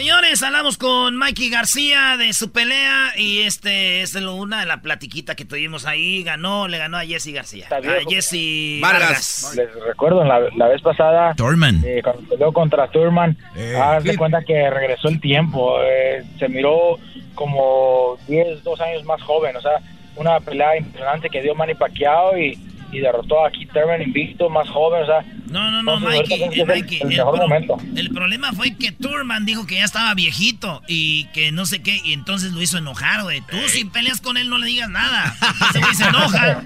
Señores, 0.00 0.40
hablamos 0.44 0.78
con 0.78 1.16
Mikey 1.16 1.50
García 1.50 2.16
de 2.16 2.32
su 2.32 2.52
pelea 2.52 3.12
y 3.16 3.40
este 3.40 4.02
es 4.02 4.14
lo- 4.14 4.36
una 4.36 4.60
de 4.60 4.66
la 4.66 4.82
platiquita 4.82 5.34
que 5.34 5.44
tuvimos 5.44 5.84
ahí. 5.84 6.22
Ganó, 6.22 6.68
le 6.68 6.78
ganó 6.78 6.96
a 6.96 7.00
Jesse 7.04 7.32
García. 7.34 7.66
A 7.72 7.80
Jesse 8.08 8.80
Vargas. 8.80 9.52
Les 9.56 9.68
recuerdo, 9.84 10.22
la, 10.22 10.42
la 10.56 10.68
vez 10.68 10.80
pasada, 10.80 11.34
Thurman. 11.34 11.82
eh, 11.84 12.02
cuando 12.04 12.22
peleó 12.28 12.52
contra 12.52 12.86
Thurman, 12.88 13.36
Eh, 13.56 13.74
haz 13.82 14.04
de 14.04 14.10
hit. 14.10 14.18
cuenta 14.20 14.44
que 14.44 14.70
regresó 14.70 15.08
el 15.08 15.20
tiempo. 15.20 15.80
eh, 15.82 16.22
se 16.38 16.48
miró 16.48 16.96
como 17.34 18.16
10, 18.28 18.62
2 18.62 18.80
años 18.80 19.02
más 19.02 19.20
joven. 19.22 19.56
O 19.56 19.60
sea, 19.60 19.72
una 20.14 20.38
pelea 20.38 20.76
impresionante 20.76 21.28
que 21.28 21.42
dio 21.42 21.56
Manny 21.56 21.74
Pacquiao 21.74 22.38
y, 22.38 22.56
y 22.92 22.98
derrotó 23.00 23.44
a 23.44 23.50
Keith 23.50 23.70
Thurman 23.72 24.02
invicto, 24.02 24.48
más 24.50 24.68
joven. 24.68 25.02
O 25.02 25.06
sea, 25.06 25.24
No, 25.50 25.70
no, 25.70 25.82
no, 25.82 25.98
Mikey, 26.00 26.42
eh, 26.42 26.48
es 26.52 26.58
el- 26.58 26.66
Mikey, 26.66 26.96
el 27.02 27.02
el, 27.12 27.16
mejor 27.18 27.34
pro- 27.36 27.48
momento. 27.48 27.76
el 27.96 28.10
problema 28.10 28.52
fue 28.52 28.76
que 28.76 28.92
Turman 28.92 29.44
dijo 29.46 29.66
que 29.66 29.76
ya 29.76 29.84
estaba 29.84 30.14
viejito 30.14 30.82
y 30.86 31.24
que 31.32 31.50
no 31.52 31.66
sé 31.66 31.82
qué, 31.82 32.00
y 32.04 32.12
entonces 32.12 32.52
lo 32.52 32.62
hizo 32.62 32.78
enojar, 32.78 33.22
güey. 33.22 33.40
Tú 33.42 33.56
si 33.68 33.84
peleas 33.84 34.20
con 34.20 34.36
él 34.36 34.48
no 34.48 34.58
le 34.58 34.66
digas 34.66 34.88
nada. 34.88 35.34
Ese 35.70 35.78
güey 35.80 35.94
se 35.94 36.04
enoja. 36.04 36.62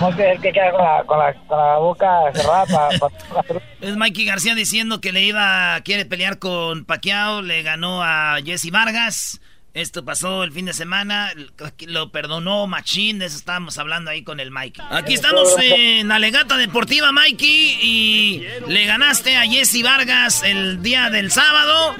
No 0.00 0.12
sé, 0.16 0.30
el 0.32 0.40
que 0.40 0.52
queda 0.52 0.70
con 0.72 0.82
la, 0.84 1.02
con 1.04 1.18
la, 1.18 1.34
con 1.46 1.58
la 1.58 1.76
boca 1.78 2.08
cerrada 2.34 2.64
para... 2.66 3.14
Es 3.80 3.96
Mikey 3.96 4.24
García 4.24 4.54
diciendo 4.54 5.00
que 5.02 5.12
le 5.12 5.22
iba, 5.24 5.78
quiere 5.82 6.06
pelear 6.06 6.38
con 6.38 6.86
Pacquiao, 6.86 7.42
le 7.42 7.62
ganó 7.62 8.02
a 8.02 8.36
Jesse 8.42 8.70
Vargas. 8.70 9.40
Esto 9.74 10.04
pasó 10.04 10.44
el 10.44 10.52
fin 10.52 10.66
de 10.66 10.72
semana, 10.72 11.32
lo 11.88 12.12
perdonó 12.12 12.68
Machín, 12.68 13.18
de 13.18 13.26
eso 13.26 13.36
estábamos 13.36 13.76
hablando 13.76 14.08
ahí 14.08 14.22
con 14.22 14.38
el 14.38 14.52
Mikey. 14.52 14.84
Aquí 14.88 15.14
estamos 15.14 15.56
en 15.60 16.12
Alegata 16.12 16.56
Deportiva, 16.56 17.10
Mikey, 17.10 17.78
y 17.82 18.46
le 18.68 18.84
ganaste 18.84 19.36
a 19.36 19.42
Jesse 19.42 19.82
Vargas 19.82 20.44
el 20.44 20.80
día 20.80 21.10
del 21.10 21.32
sábado. 21.32 21.96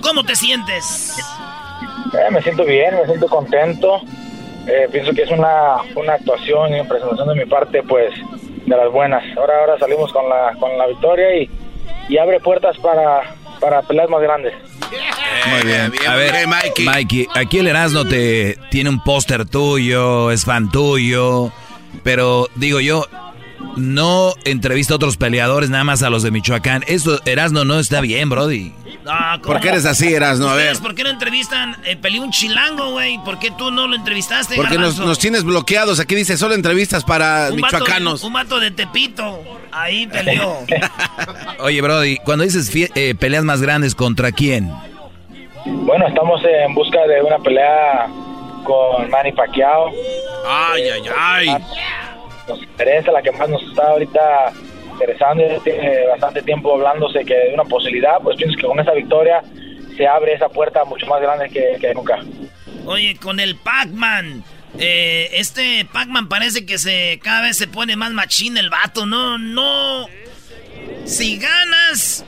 ¿Cómo 0.00 0.24
te 0.24 0.34
sientes? 0.34 1.14
Eh, 2.14 2.30
me 2.30 2.40
siento 2.40 2.64
bien, 2.64 2.94
me 2.94 3.04
siento 3.04 3.26
contento. 3.26 4.00
Eh, 4.66 4.88
pienso 4.90 5.12
que 5.12 5.24
es 5.24 5.30
una, 5.30 5.76
una 5.94 6.14
actuación 6.14 6.70
y 6.70 6.80
una 6.80 6.88
presentación 6.88 7.28
de 7.28 7.34
mi 7.34 7.44
parte, 7.44 7.82
pues, 7.82 8.14
de 8.64 8.74
las 8.74 8.90
buenas. 8.90 9.22
Ahora, 9.36 9.58
ahora 9.60 9.78
salimos 9.78 10.10
con 10.10 10.26
la, 10.26 10.54
con 10.58 10.78
la 10.78 10.86
victoria 10.86 11.36
y, 11.36 11.50
y 12.08 12.16
abre 12.16 12.40
puertas 12.40 12.78
para, 12.78 13.34
para 13.62 13.80
peleas 13.80 14.10
más 14.10 14.20
grandes. 14.20 14.52
Muy 15.48 15.62
bien. 15.64 15.92
A 16.06 16.16
ver, 16.16 16.46
Mikey. 16.46 17.28
aquí 17.34 17.58
el 17.58 17.68
Erasmo 17.68 18.04
te 18.04 18.58
tiene 18.70 18.90
un 18.90 19.02
póster 19.02 19.46
tuyo, 19.46 20.32
es 20.32 20.44
fan 20.44 20.70
tuyo, 20.70 21.52
pero 22.02 22.48
digo 22.56 22.80
yo, 22.80 23.06
no 23.76 24.34
entrevista 24.44 24.94
a 24.94 24.96
otros 24.96 25.16
peleadores, 25.16 25.70
nada 25.70 25.84
más 25.84 26.02
a 26.02 26.10
los 26.10 26.24
de 26.24 26.32
Michoacán. 26.32 26.82
Esto, 26.88 27.20
Erasmo, 27.24 27.64
no 27.64 27.78
está 27.78 28.00
bien, 28.00 28.28
Brody. 28.28 28.74
Ah, 29.06 29.38
¿cómo? 29.40 29.54
¿Por 29.54 29.62
qué 29.62 29.68
eres 29.70 29.84
así, 29.84 30.12
Erasmo? 30.12 30.48
A 30.48 30.54
ver. 30.54 30.66
¿Ustedes 30.66 30.80
¿Por 30.80 30.94
qué 30.94 31.02
no 31.04 31.10
entrevistan? 31.10 31.76
Eh, 31.84 31.96
peleó 31.96 32.22
un 32.22 32.30
chilango, 32.30 32.90
güey. 32.92 33.18
¿Por 33.24 33.38
qué 33.38 33.50
tú 33.50 33.70
no 33.70 33.86
lo 33.86 33.96
entrevistaste, 33.96 34.54
Porque 34.56 34.78
nos, 34.78 34.98
nos 34.98 35.18
tienes 35.18 35.44
bloqueados. 35.44 35.98
Aquí 36.00 36.14
dice 36.14 36.36
solo 36.36 36.54
entrevistas 36.54 37.04
para 37.04 37.48
un 37.50 37.60
vato, 37.60 37.78
michoacanos. 37.78 38.22
un 38.22 38.32
vato 38.32 38.60
de 38.60 38.70
Tepito. 38.70 39.42
Ahí 39.72 40.06
peleó. 40.06 40.58
Oye, 41.60 41.80
Brody, 41.80 42.18
cuando 42.18 42.44
dices 42.44 42.70
eh, 42.94 43.14
peleas 43.18 43.44
más 43.44 43.60
grandes, 43.60 43.94
¿contra 43.94 44.30
quién? 44.32 44.70
Bueno, 45.64 46.06
estamos 46.06 46.40
en 46.44 46.74
busca 46.74 47.06
de 47.06 47.22
una 47.22 47.38
pelea 47.38 48.08
con 48.64 49.10
Manny 49.10 49.32
Pacquiao. 49.32 49.90
Ay, 50.46 50.82
ay, 50.88 51.02
ay. 51.16 51.48
Nos 52.48 52.60
interesa, 52.62 53.12
la 53.12 53.22
que 53.22 53.32
más 53.32 53.48
nos 53.48 53.62
está 53.62 53.88
ahorita 53.88 54.52
interesando, 55.02 55.46
ya 55.48 55.58
tiene 55.62 56.06
bastante 56.06 56.42
tiempo 56.42 56.74
hablándose 56.74 57.24
que 57.24 57.34
de 57.34 57.54
una 57.54 57.64
posibilidad, 57.64 58.18
pues 58.22 58.36
pienso 58.36 58.56
que 58.56 58.66
con 58.66 58.78
esa 58.80 58.92
victoria 58.92 59.42
se 59.96 60.06
abre 60.06 60.34
esa 60.34 60.48
puerta 60.48 60.84
mucho 60.84 61.06
más 61.06 61.20
grande 61.20 61.48
que, 61.50 61.76
que 61.80 61.94
nunca. 61.94 62.18
Oye, 62.86 63.16
con 63.16 63.40
el 63.40 63.56
Pac-Man. 63.56 64.44
eh, 64.78 65.28
este 65.32 65.86
Pac-Man 65.92 66.28
parece 66.28 66.64
que 66.64 66.78
se 66.78 67.20
cada 67.22 67.42
vez 67.42 67.56
se 67.56 67.66
pone 67.68 67.96
más 67.96 68.12
machín 68.12 68.56
el 68.56 68.70
vato. 68.70 69.06
No, 69.06 69.38
no. 69.38 70.06
Si 71.04 71.38
ganas, 71.38 72.24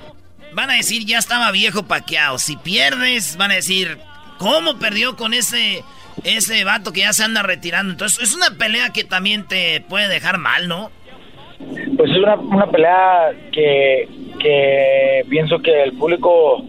van 0.53 0.71
a 0.71 0.75
decir 0.75 1.05
ya 1.07 1.19
estaba 1.19 1.51
viejo 1.51 1.85
paqueado. 1.85 2.39
Si 2.39 2.57
pierdes, 2.57 3.37
van 3.37 3.51
a 3.51 3.55
decir 3.55 3.99
cómo 4.39 4.79
perdió 4.79 5.17
con 5.17 5.33
ese 5.35 5.83
ese 6.23 6.63
vato 6.65 6.93
que 6.93 7.01
ya 7.01 7.13
se 7.13 7.25
anda 7.25 7.43
retirando. 7.43 7.93
Entonces 7.93 8.23
es 8.23 8.35
una 8.35 8.51
pelea 8.51 8.91
que 8.91 9.05
también 9.05 9.49
te 9.49 9.81
puede 9.81 10.09
dejar 10.09 10.39
mal, 10.39 10.69
¿no? 10.69 10.93
Pues 11.97 12.11
es 12.11 12.17
una, 12.19 12.35
una 12.37 12.67
pelea 12.67 13.33
que, 13.53 14.09
que 14.41 15.25
pienso 15.29 15.59
que 15.61 15.83
el 15.83 15.93
público 15.93 16.63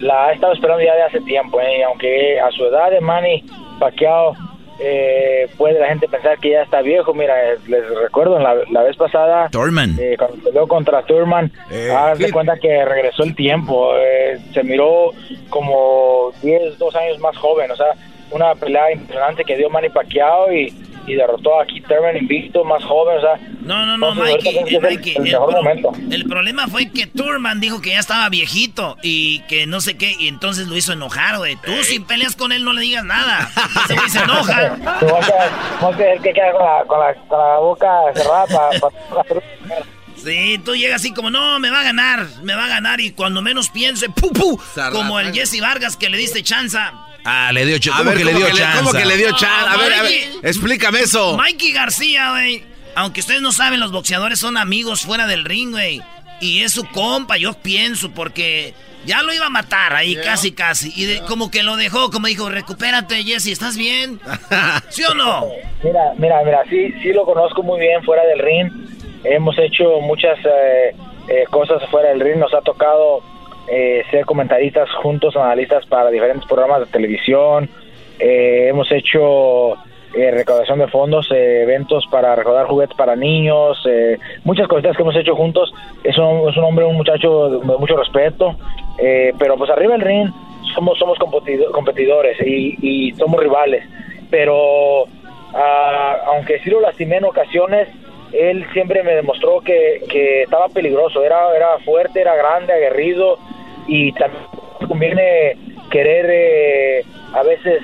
la 0.00 0.26
ha 0.26 0.32
estado 0.32 0.52
esperando 0.52 0.82
ya 0.82 0.94
de 0.94 1.02
hace 1.02 1.20
tiempo, 1.20 1.60
¿eh? 1.60 1.78
y 1.78 1.82
aunque 1.82 2.40
a 2.40 2.50
su 2.50 2.64
edad 2.66 2.90
de 2.90 3.00
Manny 3.00 3.44
Pacquiao 3.78 4.34
eh, 4.80 5.46
puede 5.56 5.78
la 5.78 5.86
gente 5.88 6.08
pensar 6.08 6.38
que 6.38 6.50
ya 6.50 6.62
está 6.62 6.82
viejo, 6.82 7.14
mira, 7.14 7.52
eh, 7.52 7.56
les 7.68 7.88
recuerdo 8.00 8.38
la, 8.40 8.56
la 8.70 8.82
vez 8.82 8.96
pasada 8.96 9.48
Thurman. 9.50 9.96
eh, 10.00 10.16
cuando 10.18 10.36
peleó 10.42 10.66
contra 10.66 11.02
Thurman, 11.02 11.52
haz 11.96 12.18
de 12.18 12.32
cuenta 12.32 12.56
que 12.56 12.84
regresó 12.84 13.22
el 13.22 13.36
tiempo, 13.36 13.92
eh, 13.96 14.38
se 14.52 14.64
miró 14.64 15.12
como 15.50 16.32
10, 16.42 16.78
2 16.78 16.96
años 16.96 17.18
más 17.20 17.36
joven, 17.36 17.70
o 17.70 17.76
sea, 17.76 17.92
una 18.32 18.54
pelea 18.54 18.90
impresionante 18.92 19.44
que 19.44 19.56
dio 19.56 19.70
Manny 19.70 19.90
Pacquiao 19.90 20.52
y, 20.52 20.74
y 21.06 21.14
derrotó 21.14 21.60
a 21.60 21.66
Keith 21.66 21.86
Thurman 21.86 22.16
invicto, 22.16 22.64
más 22.64 22.82
joven, 22.84 23.18
o 23.18 23.20
sea, 23.20 23.38
No, 23.60 23.86
no, 23.86 23.96
no, 23.98 24.14
Mikey, 24.14 24.56
eh, 24.56 24.80
Mikey, 24.80 25.12
el, 25.16 25.26
el, 25.26 25.32
mejor 25.32 25.52
momento. 25.52 25.92
el 26.10 26.24
problema 26.24 26.68
fue 26.68 26.90
que 26.90 27.06
Turman 27.06 27.60
dijo 27.60 27.80
que 27.80 27.90
ya 27.90 27.98
estaba 27.98 28.28
viejito 28.28 28.96
y 29.02 29.40
que 29.48 29.66
no 29.66 29.80
sé 29.80 29.96
qué, 29.96 30.14
y 30.18 30.28
entonces 30.28 30.68
lo 30.68 30.76
hizo 30.76 30.92
enojar, 30.92 31.38
güey. 31.38 31.56
Tú 31.56 31.72
si 31.82 32.00
peleas 32.00 32.36
con 32.36 32.52
él 32.52 32.64
no 32.64 32.72
le 32.72 32.82
digas 32.82 33.04
nada. 33.04 33.48
Ese 33.84 33.94
güey 33.94 34.08
se 34.08 34.18
enoja. 34.20 34.76
No 35.80 35.96
sé 35.96 36.12
el 36.12 36.22
que 36.22 36.32
queda 36.32 36.52
con 36.52 36.62
la, 36.62 36.84
con 36.84 37.00
la, 37.00 37.14
con 37.28 37.38
la 37.38 37.58
boca 37.58 37.88
cerrada 38.14 38.46
para... 38.46 39.24
Sí, 40.24 40.60
tú 40.64 40.74
llegas 40.74 41.00
así 41.00 41.12
como, 41.12 41.30
no, 41.30 41.58
me 41.58 41.70
va 41.70 41.80
a 41.80 41.84
ganar, 41.84 42.26
me 42.42 42.54
va 42.54 42.66
a 42.66 42.68
ganar. 42.68 43.00
Y 43.00 43.12
cuando 43.12 43.42
menos 43.42 43.70
piense, 43.70 44.08
¡pu, 44.08 44.32
pu! 44.32 44.60
Como 44.92 45.18
el 45.18 45.32
Jesse 45.32 45.60
Vargas 45.60 45.96
que 45.96 46.08
le 46.08 46.18
diste 46.18 46.42
chanza. 46.42 46.92
Ah, 47.24 47.50
le 47.52 47.64
dio 47.64 47.78
chance. 47.78 48.02
¿Cómo 48.02 48.16
que 48.16 48.24
le 48.24 48.34
dio 48.34 48.50
chance? 48.50 48.78
¿Cómo 48.78 48.92
que 48.92 49.04
le 49.04 49.16
dio 49.16 49.30
chance? 49.36 49.68
A 49.68 49.76
ver, 49.76 49.92
a 49.92 50.02
ver, 50.02 50.12
explícame 50.42 51.00
eso. 51.00 51.36
Mikey 51.36 51.72
García, 51.72 52.30
güey. 52.30 52.64
Aunque 52.94 53.20
ustedes 53.20 53.40
no 53.40 53.52
saben, 53.52 53.80
los 53.80 53.92
boxeadores 53.92 54.38
son 54.38 54.56
amigos 54.56 55.02
fuera 55.02 55.26
del 55.26 55.44
ring, 55.44 55.70
güey. 55.70 56.02
Y 56.40 56.62
es 56.62 56.72
su 56.72 56.84
compa, 56.84 57.36
yo 57.36 57.54
pienso, 57.54 58.10
porque 58.10 58.74
ya 59.06 59.22
lo 59.22 59.32
iba 59.32 59.46
a 59.46 59.50
matar 59.50 59.94
ahí, 59.94 60.16
casi, 60.16 60.52
casi. 60.52 60.92
Y 60.94 61.18
como 61.28 61.50
que 61.50 61.62
lo 61.62 61.76
dejó, 61.76 62.10
como 62.10 62.26
dijo, 62.26 62.50
recupérate, 62.50 63.22
Jesse, 63.24 63.48
¿estás 63.48 63.76
bien? 63.76 64.20
¿Sí 64.90 65.04
o 65.04 65.14
no? 65.14 65.46
Mira, 65.82 66.00
mira, 66.18 66.42
mira, 66.44 66.62
sí, 66.68 66.92
sí 67.02 67.12
lo 67.12 67.24
conozco 67.24 67.62
muy 67.62 67.80
bien 67.80 68.02
fuera 68.02 68.24
del 68.24 68.40
ring. 68.40 68.70
Hemos 69.24 69.58
hecho 69.58 70.00
muchas 70.00 70.38
eh, 70.44 70.94
eh, 71.28 71.44
cosas 71.50 71.84
fuera 71.90 72.10
del 72.10 72.20
ring. 72.20 72.38
Nos 72.38 72.54
ha 72.54 72.60
tocado 72.60 73.20
eh, 73.68 74.02
ser 74.10 74.24
comentaristas 74.24 74.90
juntos, 75.02 75.36
analistas 75.36 75.86
para 75.86 76.10
diferentes 76.10 76.46
programas 76.46 76.80
de 76.80 76.86
televisión. 76.86 77.68
hemos 78.18 78.90
hecho 78.92 79.76
eh, 80.14 80.30
recaudación 80.30 80.78
de 80.78 80.88
fondos, 80.88 81.30
eh, 81.30 81.62
eventos 81.62 82.06
para 82.10 82.36
recaudar 82.36 82.66
juguetes 82.66 82.94
para 82.94 83.16
niños, 83.16 83.82
eh, 83.88 84.18
muchas 84.44 84.68
cositas 84.68 84.94
que 84.94 85.02
hemos 85.02 85.16
hecho 85.16 85.34
juntos. 85.34 85.72
Es 86.04 86.18
un, 86.18 86.50
es 86.50 86.56
un 86.56 86.64
hombre, 86.64 86.84
un 86.84 86.96
muchacho 86.96 87.48
de 87.48 87.78
mucho 87.78 87.96
respeto, 87.96 88.54
pero 89.38 89.56
pues 89.56 89.70
arriba 89.70 89.92
del 89.92 90.02
ring 90.02 90.30
somos, 90.74 90.98
somos 90.98 91.18
competidores 91.18 92.36
y, 92.44 92.76
y 92.82 93.12
somos 93.12 93.40
rivales. 93.40 93.84
Pero 94.30 95.04
ah, 95.54 96.16
aunque 96.26 96.58
sí 96.60 96.68
lo 96.68 96.80
lastimé 96.80 97.16
en 97.16 97.24
ocasiones, 97.24 97.88
él 98.32 98.66
siempre 98.72 99.02
me 99.02 99.14
demostró 99.14 99.60
que, 99.60 100.02
que 100.08 100.42
estaba 100.42 100.68
peligroso, 100.68 101.22
era, 101.22 101.54
era 101.54 101.78
fuerte, 101.84 102.20
era 102.20 102.34
grande, 102.34 102.72
aguerrido 102.72 103.38
y 103.86 104.12
también 104.12 104.42
conviene 104.88 105.56
querer 105.90 107.04
a 107.34 107.42
veces 107.42 107.82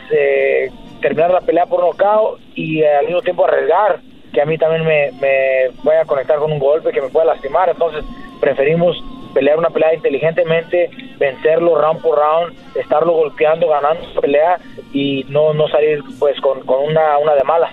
terminar 1.00 1.30
la 1.30 1.40
pelea 1.40 1.66
por 1.66 1.80
nocaut 1.80 2.40
y 2.54 2.82
al 2.82 3.06
mismo 3.06 3.22
tiempo 3.22 3.44
arriesgar 3.44 4.00
que 4.32 4.42
a 4.42 4.46
mí 4.46 4.58
también 4.58 4.84
me, 4.84 5.10
me 5.20 5.70
vaya 5.82 6.02
a 6.02 6.06
conectar 6.06 6.38
con 6.38 6.52
un 6.52 6.58
golpe 6.58 6.92
que 6.92 7.00
me 7.00 7.08
pueda 7.08 7.26
lastimar. 7.26 7.68
Entonces 7.68 8.04
preferimos 8.40 9.02
pelear 9.34 9.58
una 9.58 9.70
pelea 9.70 9.94
inteligentemente, 9.94 10.90
vencerlo 11.18 11.80
round 11.80 12.00
por 12.00 12.18
round, 12.18 12.54
estarlo 12.76 13.12
golpeando, 13.12 13.68
ganando 13.68 14.20
pelea 14.20 14.58
y 14.92 15.24
no, 15.28 15.54
no 15.54 15.68
salir 15.68 16.02
pues 16.18 16.40
con, 16.40 16.60
con 16.62 16.84
una, 16.84 17.18
una 17.18 17.34
de 17.34 17.44
mala. 17.44 17.70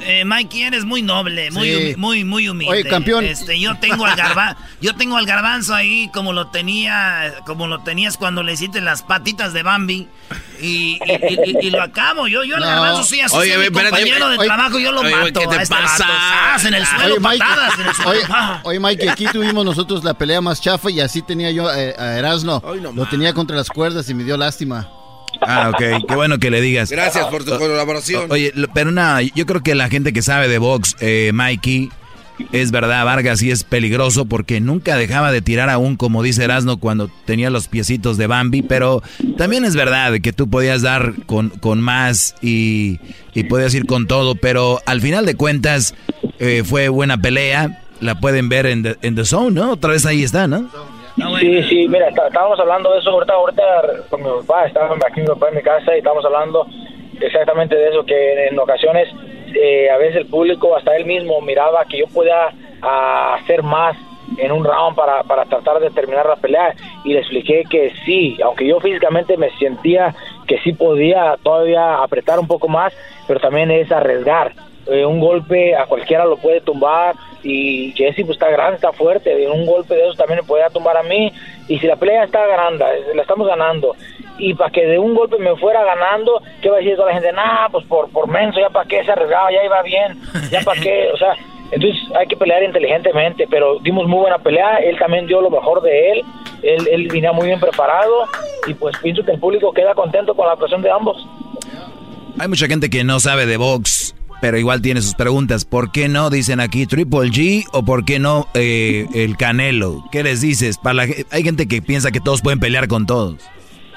Eh, 0.00 0.24
Mikey, 0.24 0.62
eres 0.62 0.84
muy 0.84 1.02
noble, 1.02 1.50
muy, 1.50 1.94
muy, 1.96 2.24
muy 2.24 2.48
humilde. 2.48 2.72
Oye, 2.72 2.84
campeón. 2.84 3.24
Este, 3.24 3.58
yo 3.58 3.76
tengo 3.78 4.06
al 4.06 4.16
garbanzo, 4.16 4.60
yo 4.80 4.94
tengo 4.96 5.16
al 5.16 5.26
garbanzo 5.26 5.74
ahí 5.74 6.10
como 6.12 6.32
lo 6.32 6.48
tenía, 6.48 7.34
como 7.44 7.66
lo 7.66 7.82
tenías 7.82 8.16
cuando 8.16 8.42
le 8.42 8.52
hiciste 8.52 8.80
las 8.80 9.02
patitas 9.02 9.52
de 9.52 9.62
Bambi. 9.62 10.08
Y, 10.60 10.98
y, 11.60 11.70
lo 11.70 11.82
acabo, 11.82 12.28
yo, 12.28 12.42
yo 12.44 12.56
el 12.56 12.62
garbanzo 12.62 13.04
sí, 13.04 13.20
así 13.20 13.36
oye, 13.36 13.58
mi 13.58 13.66
compañero 13.66 14.30
de 14.30 14.38
trabajo, 14.38 14.78
yo 14.78 14.92
lo 14.92 15.02
mato. 15.02 15.40
¿Qué 15.40 15.46
te 15.46 15.62
este 15.62 15.74
pasa? 15.74 16.06
en 16.66 16.74
el 16.74 16.86
suelo, 16.86 17.14
oye, 17.16 17.20
patadas 17.20 17.78
en 17.78 17.86
el 17.86 17.94
suelo. 17.94 18.10
Oye, 18.10 18.24
oye, 18.62 18.80
Mikey, 18.80 19.08
aquí 19.08 19.26
tuvimos 19.26 19.64
nosotros 19.64 20.02
la 20.02 20.14
pelea 20.14 20.40
más 20.40 20.60
chafa 20.60 20.90
y 20.90 21.00
así 21.00 21.22
tenía 21.22 21.50
yo 21.50 21.72
eh, 21.72 21.94
a 21.98 22.18
Erasno. 22.18 22.62
lo 22.94 23.06
tenía 23.06 23.34
contra 23.34 23.56
las 23.56 23.68
cuerdas 23.68 24.08
y 24.08 24.14
me 24.14 24.24
dio 24.24 24.36
lástima. 24.36 24.95
Ah, 25.46 25.70
ok. 25.70 26.06
Qué 26.08 26.14
bueno 26.14 26.38
que 26.38 26.50
le 26.50 26.60
digas. 26.60 26.90
Gracias 26.90 27.26
por 27.26 27.44
tu 27.44 27.56
colaboración. 27.56 28.30
Oye, 28.30 28.52
pero 28.74 28.90
nada, 28.90 29.22
yo 29.22 29.46
creo 29.46 29.62
que 29.62 29.74
la 29.74 29.88
gente 29.88 30.12
que 30.12 30.22
sabe 30.22 30.48
de 30.48 30.58
box, 30.58 30.96
eh, 31.00 31.30
Mikey, 31.32 31.90
es 32.52 32.70
verdad, 32.70 33.04
Vargas 33.04 33.38
sí 33.38 33.50
es 33.50 33.64
peligroso 33.64 34.26
porque 34.26 34.60
nunca 34.60 34.96
dejaba 34.96 35.32
de 35.32 35.40
tirar 35.40 35.70
aún, 35.70 35.96
como 35.96 36.22
dice 36.22 36.44
Erasno, 36.44 36.78
cuando 36.78 37.10
tenía 37.24 37.48
los 37.50 37.68
piecitos 37.68 38.18
de 38.18 38.26
Bambi, 38.26 38.62
pero 38.62 39.02
también 39.38 39.64
es 39.64 39.74
verdad 39.74 40.12
que 40.20 40.32
tú 40.32 40.48
podías 40.50 40.82
dar 40.82 41.14
con, 41.26 41.48
con 41.48 41.80
más 41.80 42.34
y, 42.42 43.00
y 43.34 43.44
podías 43.44 43.72
ir 43.74 43.86
con 43.86 44.06
todo, 44.06 44.34
pero 44.34 44.80
al 44.84 45.00
final 45.00 45.24
de 45.24 45.34
cuentas 45.34 45.94
eh, 46.38 46.62
fue 46.64 46.88
buena 46.88 47.16
pelea, 47.18 47.82
la 48.00 48.20
pueden 48.20 48.48
ver 48.50 48.66
en 48.66 48.82
the, 48.82 48.96
en 49.00 49.14
the 49.14 49.24
Zone, 49.24 49.52
¿no? 49.52 49.72
Otra 49.72 49.92
vez 49.92 50.04
ahí 50.04 50.22
está, 50.22 50.46
¿no? 50.46 50.68
Sí, 51.40 51.62
sí, 51.62 51.88
mira, 51.88 52.08
estábamos 52.08 52.60
hablando 52.60 52.92
de 52.92 52.98
eso 52.98 53.10
ahorita, 53.10 53.32
ahorita 53.32 53.62
con 54.10 54.22
mi 54.22 54.28
papá, 54.28 54.66
estaba 54.66 54.94
aquí 54.94 55.20
mi 55.20 55.26
papá 55.26 55.48
en 55.48 55.56
mi 55.56 55.62
casa 55.62 55.94
y 55.94 55.98
estábamos 55.98 56.24
hablando 56.26 56.66
exactamente 57.20 57.74
de 57.74 57.88
eso, 57.88 58.04
que 58.04 58.48
en 58.48 58.58
ocasiones 58.58 59.08
eh, 59.54 59.88
a 59.90 59.96
veces 59.96 60.16
el 60.16 60.26
público, 60.26 60.76
hasta 60.76 60.94
él 60.94 61.06
mismo, 61.06 61.40
miraba 61.40 61.84
que 61.86 61.98
yo 61.98 62.06
podía 62.08 62.52
hacer 62.82 63.62
más 63.62 63.96
en 64.36 64.52
un 64.52 64.64
round 64.64 64.94
para, 64.94 65.22
para 65.22 65.44
tratar 65.46 65.80
de 65.80 65.90
terminar 65.90 66.26
la 66.26 66.36
pelea 66.36 66.74
y 67.04 67.14
le 67.14 67.20
expliqué 67.20 67.64
que 67.70 67.92
sí, 68.04 68.36
aunque 68.44 68.66
yo 68.66 68.78
físicamente 68.80 69.36
me 69.36 69.50
sentía 69.58 70.14
que 70.46 70.58
sí 70.58 70.72
podía 70.72 71.36
todavía 71.42 72.02
apretar 72.02 72.38
un 72.38 72.46
poco 72.46 72.68
más, 72.68 72.92
pero 73.26 73.40
también 73.40 73.70
es 73.70 73.90
arriesgar. 73.90 74.52
Eh, 74.86 75.04
un 75.04 75.18
golpe 75.18 75.74
a 75.74 75.86
cualquiera 75.86 76.24
lo 76.26 76.36
puede 76.36 76.60
tumbar 76.60 77.14
y 77.46 77.92
Jesse 77.92 78.24
pues 78.24 78.36
está 78.36 78.50
grande, 78.50 78.76
está 78.76 78.92
fuerte, 78.92 79.48
un 79.48 79.66
golpe 79.66 79.94
de 79.94 80.06
eso 80.06 80.14
también 80.14 80.40
me 80.40 80.46
podía 80.46 80.68
tumbar 80.68 80.96
a 80.96 81.02
mí 81.02 81.32
y 81.68 81.78
si 81.78 81.86
la 81.86 81.96
pelea 81.96 82.24
está 82.24 82.44
grande, 82.46 82.84
la 83.14 83.22
estamos 83.22 83.46
ganando 83.46 83.94
y 84.38 84.54
para 84.54 84.70
que 84.70 84.84
de 84.84 84.98
un 84.98 85.14
golpe 85.14 85.38
me 85.38 85.56
fuera 85.56 85.84
ganando, 85.84 86.42
¿qué 86.60 86.68
va 86.68 86.76
a 86.76 86.78
decir 86.80 86.96
toda 86.96 87.08
la 87.08 87.14
gente? 87.14 87.32
Nah, 87.32 87.68
pues 87.70 87.86
por, 87.86 88.10
por 88.10 88.28
menso, 88.28 88.60
ya 88.60 88.68
para 88.68 88.86
qué 88.86 89.04
se 89.04 89.12
arriesgaba, 89.12 89.50
ya 89.50 89.64
iba 89.64 89.82
bien, 89.82 90.20
ya 90.50 90.60
para 90.62 90.80
qué, 90.80 91.08
o 91.12 91.16
sea, 91.16 91.34
entonces 91.70 92.00
hay 92.14 92.26
que 92.26 92.36
pelear 92.36 92.62
inteligentemente, 92.62 93.46
pero 93.48 93.78
dimos 93.80 94.06
muy 94.06 94.20
buena 94.20 94.38
pelea, 94.38 94.76
él 94.78 94.98
también 94.98 95.26
dio 95.26 95.40
lo 95.40 95.50
mejor 95.50 95.82
de 95.82 96.10
él, 96.10 96.24
él, 96.62 96.88
él 96.90 97.08
venía 97.08 97.32
muy 97.32 97.46
bien 97.46 97.60
preparado 97.60 98.24
y 98.66 98.74
pues 98.74 98.96
pienso 98.98 99.22
que 99.24 99.32
el 99.32 99.38
público 99.38 99.72
queda 99.72 99.94
contento 99.94 100.34
con 100.34 100.46
la 100.46 100.52
actuación 100.52 100.82
de 100.82 100.90
ambos. 100.90 101.26
Hay 102.38 102.48
mucha 102.48 102.66
gente 102.66 102.90
que 102.90 103.04
no 103.04 103.18
sabe 103.20 103.46
de 103.46 103.56
box 103.56 104.15
pero 104.40 104.58
igual 104.58 104.82
tiene 104.82 105.00
sus 105.02 105.14
preguntas. 105.14 105.64
¿Por 105.64 105.92
qué 105.92 106.08
no 106.08 106.30
dicen 106.30 106.60
aquí 106.60 106.86
Triple 106.86 107.30
G 107.30 107.64
o 107.72 107.84
por 107.84 108.04
qué 108.04 108.18
no 108.18 108.46
eh, 108.54 109.06
el 109.14 109.36
Canelo? 109.36 110.04
¿Qué 110.12 110.22
les 110.22 110.40
dices? 110.40 110.78
Para 110.78 111.02
hay 111.02 111.42
gente 111.42 111.66
que 111.68 111.82
piensa 111.82 112.10
que 112.10 112.20
todos 112.20 112.42
pueden 112.42 112.60
pelear 112.60 112.88
con 112.88 113.06
todos. 113.06 113.48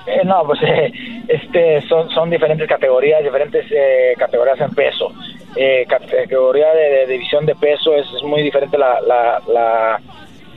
Eh, 0.08 0.22
no, 0.26 0.44
pues 0.46 0.60
eh, 0.64 0.92
este 1.28 1.82
son, 1.88 2.10
son 2.10 2.30
diferentes 2.30 2.68
categorías, 2.68 3.24
diferentes 3.24 3.66
categorías 4.18 4.60
en 4.62 4.72
peso. 4.72 5.14
categoría 5.88 6.74
de, 6.74 7.08
división 7.08 7.46
de 7.46 7.56
peso 7.56 7.96
es, 7.96 8.08
muy 8.24 8.42
diferente 8.42 8.78
la, 8.78 9.00
la, 9.02 9.42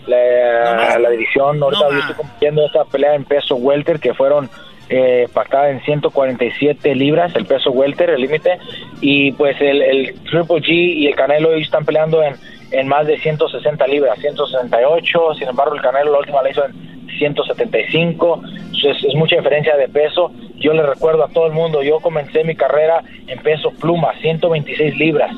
la, 0.07 0.99
la, 0.99 1.11
división. 1.11 1.63
Ahorita 1.63 1.91
yo 1.91 1.99
estoy 1.99 2.15
compitiendo 2.15 2.65
esta 2.67 2.85
pelea 2.85 3.15
en 3.15 3.25
peso 3.25 3.57
welter 3.57 4.01
que 4.01 4.15
fueron 4.15 4.49
eh, 4.95 5.27
pactada 5.33 5.71
en 5.71 5.81
147 5.81 6.95
libras, 6.95 7.35
el 7.35 7.47
peso 7.47 7.71
welter, 7.71 8.11
el 8.11 8.21
límite, 8.21 8.59
y 9.01 9.33
pues 9.33 9.57
el, 9.59 10.15
Triple 10.25 10.61
G 10.61 10.69
y 10.69 11.07
el 11.07 11.15
Canelo 11.15 11.55
están 11.55 11.87
peleando 11.87 12.23
en, 12.23 12.35
en 12.73 12.89
más 12.89 13.07
de 13.07 13.19
160 13.19 13.87
libras, 13.87 14.19
168, 14.19 15.35
sin 15.39 15.49
embargo 15.49 15.75
el 15.75 15.81
Canelo 15.81 16.13
la 16.13 16.19
última 16.19 16.43
la 16.43 16.51
hizo 16.51 16.67
en 16.67 17.09
175, 17.17 18.43
es, 18.83 19.03
es 19.03 19.15
mucha 19.15 19.37
diferencia 19.37 19.77
de 19.77 19.89
peso. 19.89 20.31
Yo 20.57 20.75
le 20.75 20.83
recuerdo 20.83 21.25
a 21.25 21.29
todo 21.29 21.47
el 21.47 21.53
mundo, 21.53 21.83
yo 21.83 21.99
comencé 22.01 22.45
mi 22.45 22.55
carrera 22.55 23.03
en 23.27 23.39
peso 23.39 23.71
pluma, 23.71 24.13
126 24.21 24.95
libras, 24.99 25.35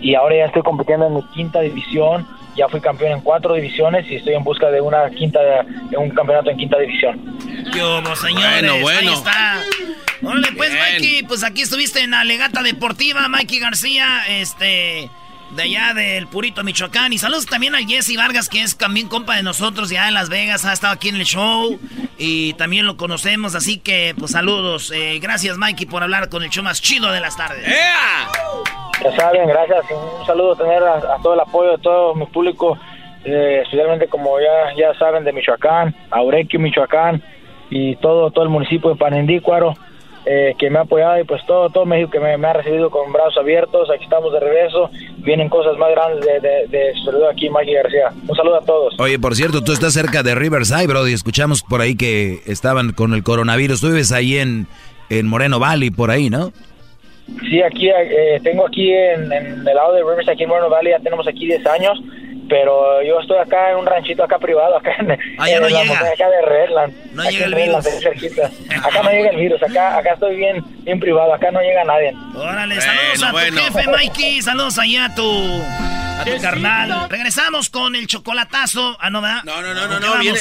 y 0.00 0.14
ahora 0.14 0.36
ya 0.36 0.44
estoy 0.46 0.62
compitiendo 0.62 1.06
en 1.06 1.16
mi 1.16 1.22
quinta 1.34 1.60
división, 1.60 2.26
ya 2.56 2.68
fui 2.68 2.80
campeón 2.80 3.12
en 3.12 3.20
cuatro 3.20 3.54
divisiones 3.54 4.06
y 4.10 4.16
estoy 4.16 4.34
en 4.34 4.44
busca 4.44 4.70
de 4.70 4.80
una 4.80 5.08
quinta 5.10 5.40
de 5.90 5.96
un 5.96 6.10
campeonato 6.10 6.50
en 6.50 6.56
quinta 6.56 6.78
división. 6.78 7.38
¿Qué 7.72 7.80
señores? 8.16 8.62
Bueno, 8.62 8.80
bueno. 8.80 9.10
Ahí 9.10 9.14
está. 9.14 9.62
Órale, 10.22 10.48
pues, 10.56 10.70
Mikey, 10.72 11.22
pues 11.24 11.44
aquí 11.44 11.62
estuviste 11.62 12.00
en 12.00 12.14
Alegata 12.14 12.62
Deportiva, 12.62 13.28
Mikey 13.28 13.58
García, 13.58 14.22
este, 14.28 15.10
de 15.50 15.62
allá 15.62 15.94
del 15.94 16.26
Purito, 16.26 16.62
Michoacán. 16.64 17.12
Y 17.12 17.18
saludos 17.18 17.46
también 17.46 17.74
a 17.74 17.78
Jesse 17.78 18.16
Vargas, 18.16 18.48
que 18.48 18.62
es 18.62 18.76
también 18.76 19.08
compa 19.08 19.36
de 19.36 19.42
nosotros, 19.42 19.90
ya 19.90 20.08
en 20.08 20.14
Las 20.14 20.28
Vegas, 20.28 20.64
ha 20.64 20.72
estado 20.72 20.94
aquí 20.94 21.08
en 21.08 21.16
el 21.16 21.24
show. 21.24 21.78
Y 22.18 22.54
también 22.54 22.86
lo 22.86 22.96
conocemos, 22.96 23.54
así 23.54 23.78
que, 23.78 24.14
pues, 24.18 24.32
saludos. 24.32 24.90
Eh, 24.94 25.18
gracias, 25.20 25.58
Mikey, 25.58 25.86
por 25.86 26.02
hablar 26.02 26.28
con 26.28 26.42
el 26.42 26.50
show 26.50 26.64
más 26.64 26.80
chido 26.80 27.10
de 27.12 27.20
las 27.20 27.36
tardes. 27.36 27.66
Ya 29.02 29.16
saben, 29.16 29.46
gracias. 29.46 29.84
Un 30.20 30.26
saludo 30.26 30.56
tener 30.56 30.82
a, 30.82 31.18
todo 31.22 31.34
el 31.34 31.40
apoyo 31.40 31.72
de 31.72 31.78
todo 31.78 32.14
mi 32.14 32.26
público, 32.26 32.78
eh, 33.24 33.60
especialmente 33.62 34.08
como 34.08 34.40
ya, 34.40 34.74
ya 34.76 34.98
saben, 34.98 35.24
de 35.24 35.32
Michoacán, 35.32 35.94
Aurequio, 36.10 36.58
Michoacán 36.58 37.22
y 37.68 37.96
todo 37.96 38.30
todo 38.30 38.44
el 38.44 38.50
municipio 38.50 38.90
de 38.90 38.96
Panendícuaro 38.96 39.74
eh, 40.26 40.54
que 40.58 40.70
me 40.70 40.78
ha 40.78 40.82
apoyado 40.82 41.20
y 41.20 41.24
pues 41.24 41.40
todo 41.46 41.70
todo 41.70 41.86
México 41.86 42.10
que 42.10 42.18
me, 42.18 42.34
ha 42.34 42.52
recibido 42.52 42.90
con 42.90 43.12
brazos 43.12 43.38
abiertos. 43.38 43.88
Aquí 43.90 44.04
estamos 44.04 44.32
de 44.32 44.40
regreso. 44.40 44.90
Vienen 45.18 45.48
cosas 45.48 45.78
más 45.78 45.90
grandes 45.92 46.24
de, 46.24 46.66
de, 46.68 46.92
saludo 47.04 47.30
aquí 47.30 47.48
Maggie 47.48 47.74
García. 47.74 48.10
Un 48.26 48.36
saludo 48.36 48.56
a 48.56 48.60
todos. 48.60 48.98
Oye 48.98 49.18
por 49.18 49.36
cierto 49.36 49.62
tú 49.62 49.72
estás 49.72 49.92
cerca 49.92 50.22
de 50.22 50.34
Riverside 50.34 50.86
bro 50.88 51.06
y 51.06 51.12
escuchamos 51.12 51.62
por 51.62 51.80
ahí 51.80 51.96
que 51.96 52.40
estaban 52.46 52.92
con 52.92 53.14
el 53.14 53.22
coronavirus. 53.22 53.80
Tú 53.80 53.88
vives 53.88 54.12
ahí 54.12 54.38
en 54.38 54.66
en 55.08 55.26
Moreno 55.28 55.60
Valley 55.60 55.90
por 55.90 56.10
ahí 56.10 56.28
no 56.28 56.52
Sí, 57.48 57.60
aquí 57.60 57.88
eh, 57.88 58.40
tengo 58.42 58.66
aquí 58.66 58.92
en, 58.92 59.32
el 59.32 59.64
lado 59.64 59.94
de 59.94 60.00
Riverside, 60.00 60.32
aquí 60.32 60.44
en 60.44 60.48
Moreno 60.48 60.70
Valley, 60.70 60.92
ya 60.92 61.00
tenemos 61.00 61.26
aquí 61.26 61.46
10 61.46 61.66
años 61.66 62.00
pero 62.48 63.02
yo 63.02 63.20
estoy 63.20 63.38
acá 63.38 63.70
en 63.72 63.76
un 63.78 63.86
ranchito 63.86 64.22
acá 64.24 64.38
privado, 64.38 64.76
acá 64.76 64.94
en, 64.98 65.12
Ah, 65.38 65.48
ya 65.48 65.56
en 65.56 65.62
no 65.62 65.68
la 65.68 65.80
llega. 65.82 65.92
montaña 65.94 66.12
acá 66.12 66.28
de 66.28 66.42
Redland. 66.42 66.94
No 67.12 67.22
llega 67.30 67.44
el 67.46 67.52
Redland, 67.52 67.84
virus. 67.84 68.84
Acá 68.84 69.02
no 69.02 69.10
llega 69.10 69.30
el 69.30 69.36
virus, 69.36 69.62
acá, 69.62 69.98
acá 69.98 70.12
estoy 70.14 70.36
bien, 70.36 70.64
bien 70.84 71.00
privado, 71.00 71.32
acá 71.34 71.50
no 71.50 71.60
llega 71.60 71.84
nadie. 71.84 72.14
Órale, 72.34 72.80
saludos 72.80 73.22
a 73.22 73.30
tu 73.32 73.56
jefe, 73.56 73.90
Mikey. 73.90 74.42
Saludos 74.42 74.78
allá 74.78 75.04
a 75.06 75.14
tu, 75.14 75.62
a 76.20 76.24
tu 76.24 76.40
carnal. 76.42 77.08
Regresamos 77.10 77.70
con 77.70 77.94
el 77.96 78.06
chocolatazo. 78.06 78.96
Ah, 79.00 79.10
no, 79.10 79.20
¿verdad? 79.22 79.42
No, 79.44 79.62
no, 79.62 79.74
no, 79.74 79.86
no, 79.88 79.98
¿Qué 80.00 80.06
no, 80.06 80.18
viene 80.18 80.38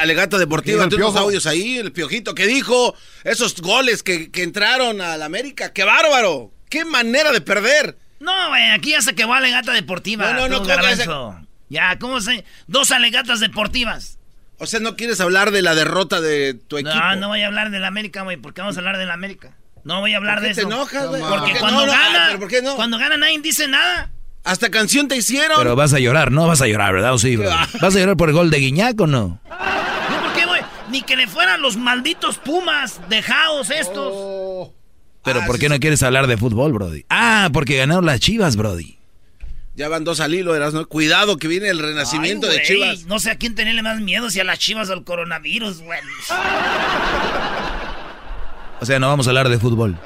Alegato 0.00 0.38
Deportivo, 0.38 0.82
entre 0.82 0.98
unos 0.98 1.16
audios 1.16 1.46
ahí, 1.46 1.78
el 1.78 1.92
piojito 1.92 2.34
que 2.34 2.46
dijo 2.46 2.94
esos 3.24 3.60
goles 3.60 4.02
que, 4.02 4.30
que 4.30 4.42
entraron 4.42 5.00
al 5.00 5.22
América, 5.22 5.72
qué 5.72 5.84
bárbaro, 5.84 6.50
qué 6.68 6.84
manera 6.84 7.30
de 7.32 7.40
perder. 7.40 7.96
No, 8.20 8.50
güey, 8.50 8.70
aquí 8.70 8.92
ya 8.92 9.02
se 9.02 9.16
quedó 9.16 9.34
alegata 9.34 9.72
deportiva. 9.72 10.32
No, 10.32 10.48
no, 10.48 10.60
no, 10.60 11.41
tú, 11.80 11.98
¿cómo 11.98 12.18
que 12.18 12.20
garbanzo. 12.20 12.32
Ya, 12.32 12.34
¿cómo 12.34 12.40
se...? 12.42 12.44
Dos 12.66 12.90
alegatas 12.90 13.40
deportivas. 13.40 14.18
O 14.58 14.66
sea, 14.66 14.80
no 14.80 14.94
quieres 14.96 15.20
hablar 15.20 15.50
de 15.50 15.62
la 15.62 15.74
derrota 15.74 16.20
de 16.20 16.54
tu 16.54 16.78
equipo. 16.78 16.94
No, 16.94 17.16
no 17.16 17.28
voy 17.28 17.42
a 17.42 17.46
hablar 17.48 17.70
del 17.70 17.84
América, 17.84 18.22
güey, 18.22 18.36
porque 18.36 18.60
vamos 18.60 18.76
a 18.76 18.80
hablar 18.80 18.96
del 18.98 19.10
América. 19.10 19.56
No 19.84 20.00
voy 20.00 20.14
a 20.14 20.18
hablar 20.18 20.36
¿Por 20.36 20.42
qué 20.44 20.48
de 20.50 20.54
te 20.54 20.60
eso. 20.60 20.68
enojas, 20.70 21.06
güey? 21.08 21.20
Porque 21.22 21.36
¿Por 21.38 21.52
qué 21.54 21.58
cuando 21.58 21.80
no, 21.80 21.86
no? 21.86 21.92
gana, 21.92 22.24
¿pero 22.28 22.38
por 22.38 22.48
qué 22.48 22.62
no? 22.62 22.76
cuando 22.76 22.98
gana 22.98 23.16
nadie 23.16 23.40
dice 23.40 23.66
nada. 23.66 24.10
Hasta 24.44 24.70
canción 24.70 25.08
te 25.08 25.16
hicieron. 25.16 25.56
Pero 25.58 25.74
vas 25.74 25.92
a 25.94 25.98
llorar, 25.98 26.30
no 26.30 26.46
vas 26.46 26.60
a 26.62 26.66
llorar, 26.68 26.92
¿verdad? 26.94 27.12
¿O 27.14 27.18
sí, 27.18 27.36
bro? 27.36 27.50
¿Vas 27.80 27.96
a 27.96 27.98
llorar 27.98 28.16
por 28.16 28.28
el 28.28 28.34
gol 28.34 28.50
de 28.50 28.58
Guiñac 28.58 29.00
o 29.00 29.06
no? 29.08 29.40
No, 29.48 30.22
¿por 30.22 30.32
qué, 30.34 30.46
güey? 30.46 30.62
Ni 30.90 31.02
que 31.02 31.16
le 31.16 31.26
fueran 31.26 31.60
los 31.62 31.76
malditos 31.76 32.38
Pumas, 32.38 33.00
dejados 33.08 33.70
estos. 33.70 34.70
Pero 35.24 35.40
Ah, 35.42 35.46
¿por 35.46 35.58
qué 35.58 35.68
no 35.68 35.78
quieres 35.80 36.02
hablar 36.04 36.26
de 36.28 36.36
fútbol, 36.36 36.72
Brody? 36.72 37.04
Ah, 37.08 37.50
porque 37.52 37.76
ganaron 37.76 38.06
las 38.06 38.18
chivas, 38.20 38.56
Brody. 38.56 38.98
Ya 39.74 39.88
van 39.88 40.04
dos 40.04 40.20
al 40.20 40.34
hilo, 40.34 40.54
Erasmo. 40.54 40.84
Cuidado 40.86 41.38
que 41.38 41.48
viene 41.48 41.68
el 41.70 41.78
renacimiento 41.78 42.46
Ay, 42.48 42.58
de 42.58 42.62
Chivas. 42.62 43.04
No 43.06 43.18
sé 43.18 43.30
a 43.30 43.36
quién 43.36 43.54
tenerle 43.54 43.82
más 43.82 44.00
miedo, 44.00 44.28
si 44.30 44.38
a 44.38 44.44
las 44.44 44.58
chivas 44.58 44.90
o 44.90 44.92
al 44.92 45.04
coronavirus, 45.04 45.80
güey. 45.80 45.98
O 48.80 48.84
sea, 48.86 48.98
no 48.98 49.08
vamos 49.08 49.26
a 49.26 49.30
hablar 49.30 49.48
de 49.48 49.58
fútbol. 49.58 49.96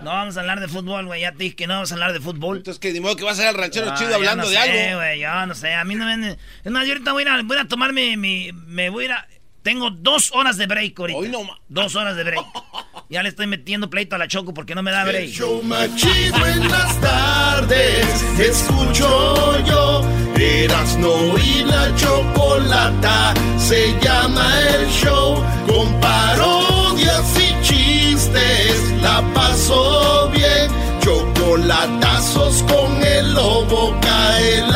No 0.00 0.10
vamos 0.10 0.36
a 0.36 0.40
hablar 0.40 0.60
de 0.60 0.68
fútbol, 0.68 1.06
güey. 1.06 1.20
Ya 1.22 1.32
te 1.32 1.38
dije 1.38 1.56
que 1.56 1.66
no 1.66 1.74
vamos 1.74 1.90
a 1.90 1.94
hablar 1.94 2.12
de 2.12 2.20
fútbol. 2.20 2.58
Entonces, 2.58 2.78
que 2.78 2.92
ni 2.92 3.00
modo 3.00 3.16
que 3.16 3.24
vas 3.24 3.38
a 3.38 3.42
ser 3.42 3.50
el 3.54 3.60
ranchero 3.60 3.90
Ah, 3.90 3.94
chido 3.94 4.14
hablando 4.14 4.44
no 4.44 4.50
de 4.50 4.56
sé, 4.56 4.60
algo. 4.60 4.98
güey, 4.98 5.20
yo 5.20 5.46
no 5.46 5.54
sé. 5.54 5.74
A 5.74 5.84
mí 5.84 5.94
no 5.94 6.04
me... 6.06 6.36
Es 6.64 6.72
más, 6.72 6.86
yo 6.86 6.92
ahorita 6.92 7.12
voy 7.12 7.24
a, 7.24 7.42
voy 7.42 7.56
a 7.58 7.66
tomarme 7.66 8.16
mi... 8.16 8.52
Me 8.66 8.88
voy 8.90 9.04
a 9.04 9.06
ir 9.06 9.12
a... 9.12 9.26
Tengo 9.62 9.90
dos 9.90 10.30
horas 10.32 10.56
de 10.58 10.66
break 10.66 10.98
ahorita. 10.98 11.18
Hoy 11.18 11.28
no 11.28 11.40
Dos 11.68 11.94
horas 11.96 12.16
de 12.16 12.24
break. 12.24 12.44
Ya 13.10 13.22
le 13.22 13.28
estoy 13.28 13.46
metiendo 13.46 13.90
pleito 13.90 14.16
a 14.16 14.18
la 14.18 14.28
Choco 14.28 14.54
porque 14.54 14.74
no 14.74 14.82
me 14.82 14.90
da 14.90 15.04
break. 15.04 15.24
El 15.24 15.30
show 15.30 15.62
más 15.62 15.94
chido 15.94 16.46
en 16.46 16.68
las 16.70 17.00
tardes, 17.00 18.22
escucho 18.38 19.64
yo. 19.64 20.02
Erasno 20.36 21.38
y 21.38 21.64
la 21.64 21.94
chocolata, 21.96 23.34
se 23.58 23.94
llama 24.00 24.50
el 24.70 24.88
show. 24.88 25.42
Con 25.66 26.00
parodias 26.00 27.38
y 27.38 27.62
chistes, 27.62 29.02
la 29.02 29.22
paso 29.34 30.30
bien. 30.34 30.70
Chocolatazos 31.00 32.62
con 32.62 33.02
el 33.04 33.34
lobo, 33.34 33.94
cae 34.00 34.66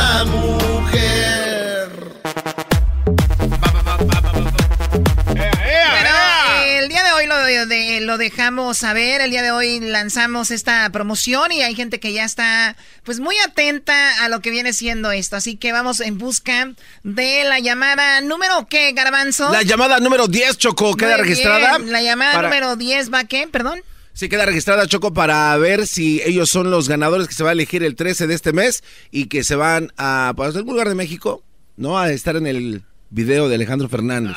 lo 8.09 8.17
dejamos 8.17 8.79
saber, 8.79 9.21
el 9.21 9.31
día 9.31 9.43
de 9.43 9.51
hoy 9.51 9.81
lanzamos 9.81 10.51
esta 10.51 10.89
promoción 10.91 11.53
y 11.53 11.61
hay 11.61 11.75
gente 11.75 12.01
que 12.01 12.15
ya 12.15 12.25
está 12.25 12.75
pues 13.03 13.21
muy 13.21 13.37
atenta 13.47 14.25
a 14.25 14.31
lo 14.31 14.41
que 14.41 14.49
viene 14.51 14.73
siendo 14.73 15.13
esto, 15.13 15.37
así 15.37 15.57
que 15.57 15.73
vamos 15.73 16.01
en 16.01 16.17
busca 16.17 16.73
de 17.03 17.45
la 17.45 17.59
llamada 17.59 18.23
número 18.23 18.67
¿qué, 18.67 18.93
Garbanzo? 18.93 19.53
La 19.53 19.63
llamada 19.63 20.01
número 20.01 20.27
10, 20.27 20.57
Choco, 20.57 20.97
queda 20.97 21.19
Muy 21.19 21.27
registrada. 21.29 21.77
bien, 21.77 21.93
La 21.93 22.01
llamada 22.01 22.33
para- 22.33 22.49
número 22.49 22.77
10 22.77 23.13
va 23.13 23.25
¿qué? 23.25 23.47
Perdón. 23.47 23.83
Sí, 24.15 24.31
queda 24.31 24.47
registrada, 24.47 24.87
Choco, 24.87 25.13
para 25.13 25.55
ver 25.59 25.87
si 25.87 26.23
ellos 26.25 26.49
son 26.49 26.71
los 26.71 26.89
ganadores 26.89 27.29
que 27.29 27.35
se 27.35 27.45
va 27.45 27.51
a 27.51 27.53
elegir 27.53 27.83
el 27.83 27.95
13 27.95 28.27
de 28.27 28.33
este 28.35 28.55
mes 28.55 28.83
y 29.11 29.27
que 29.27 29.45
se 29.45 29.55
van 29.55 29.93
a 29.99 30.33
pues, 30.35 30.57
algún 30.57 30.73
lugar 30.73 30.89
de 30.89 30.95
México, 30.95 31.45
¿no? 31.77 31.99
A 31.99 32.11
estar 32.11 32.37
en 32.37 32.47
el 32.47 32.85
video 33.11 33.49
de 33.49 33.55
Alejandro 33.55 33.89
Fernández. 33.89 34.37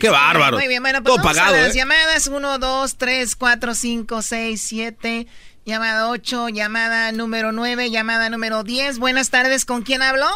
¡Qué 0.00 0.08
bárbaro! 0.08 0.58
Muy 0.58 0.68
bien, 0.68 0.82
bueno, 0.82 1.02
pues 1.02 1.14
Todo 1.14 1.24
vamos 1.24 1.36
pagado, 1.36 1.56
a 1.56 1.60
las 1.60 1.74
¿eh? 1.74 1.78
llamadas 1.78 2.28
1, 2.28 2.58
2, 2.58 2.96
3, 2.96 3.36
4, 3.36 3.74
5, 3.74 4.22
6, 4.22 4.62
7, 4.62 5.26
llamada 5.64 6.08
8, 6.08 6.48
llamada 6.50 7.12
número 7.12 7.52
9, 7.52 7.90
llamada 7.90 8.30
número 8.30 8.62
10. 8.62 8.98
Buenas 8.98 9.30
tardes, 9.30 9.64
¿con 9.64 9.82
quién 9.82 10.02
hablo? 10.02 10.26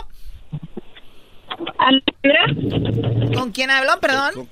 Alejandra. 1.78 3.34
¿Con 3.34 3.52
quién 3.52 3.70
hablo, 3.70 3.98
perdón? 4.00 4.48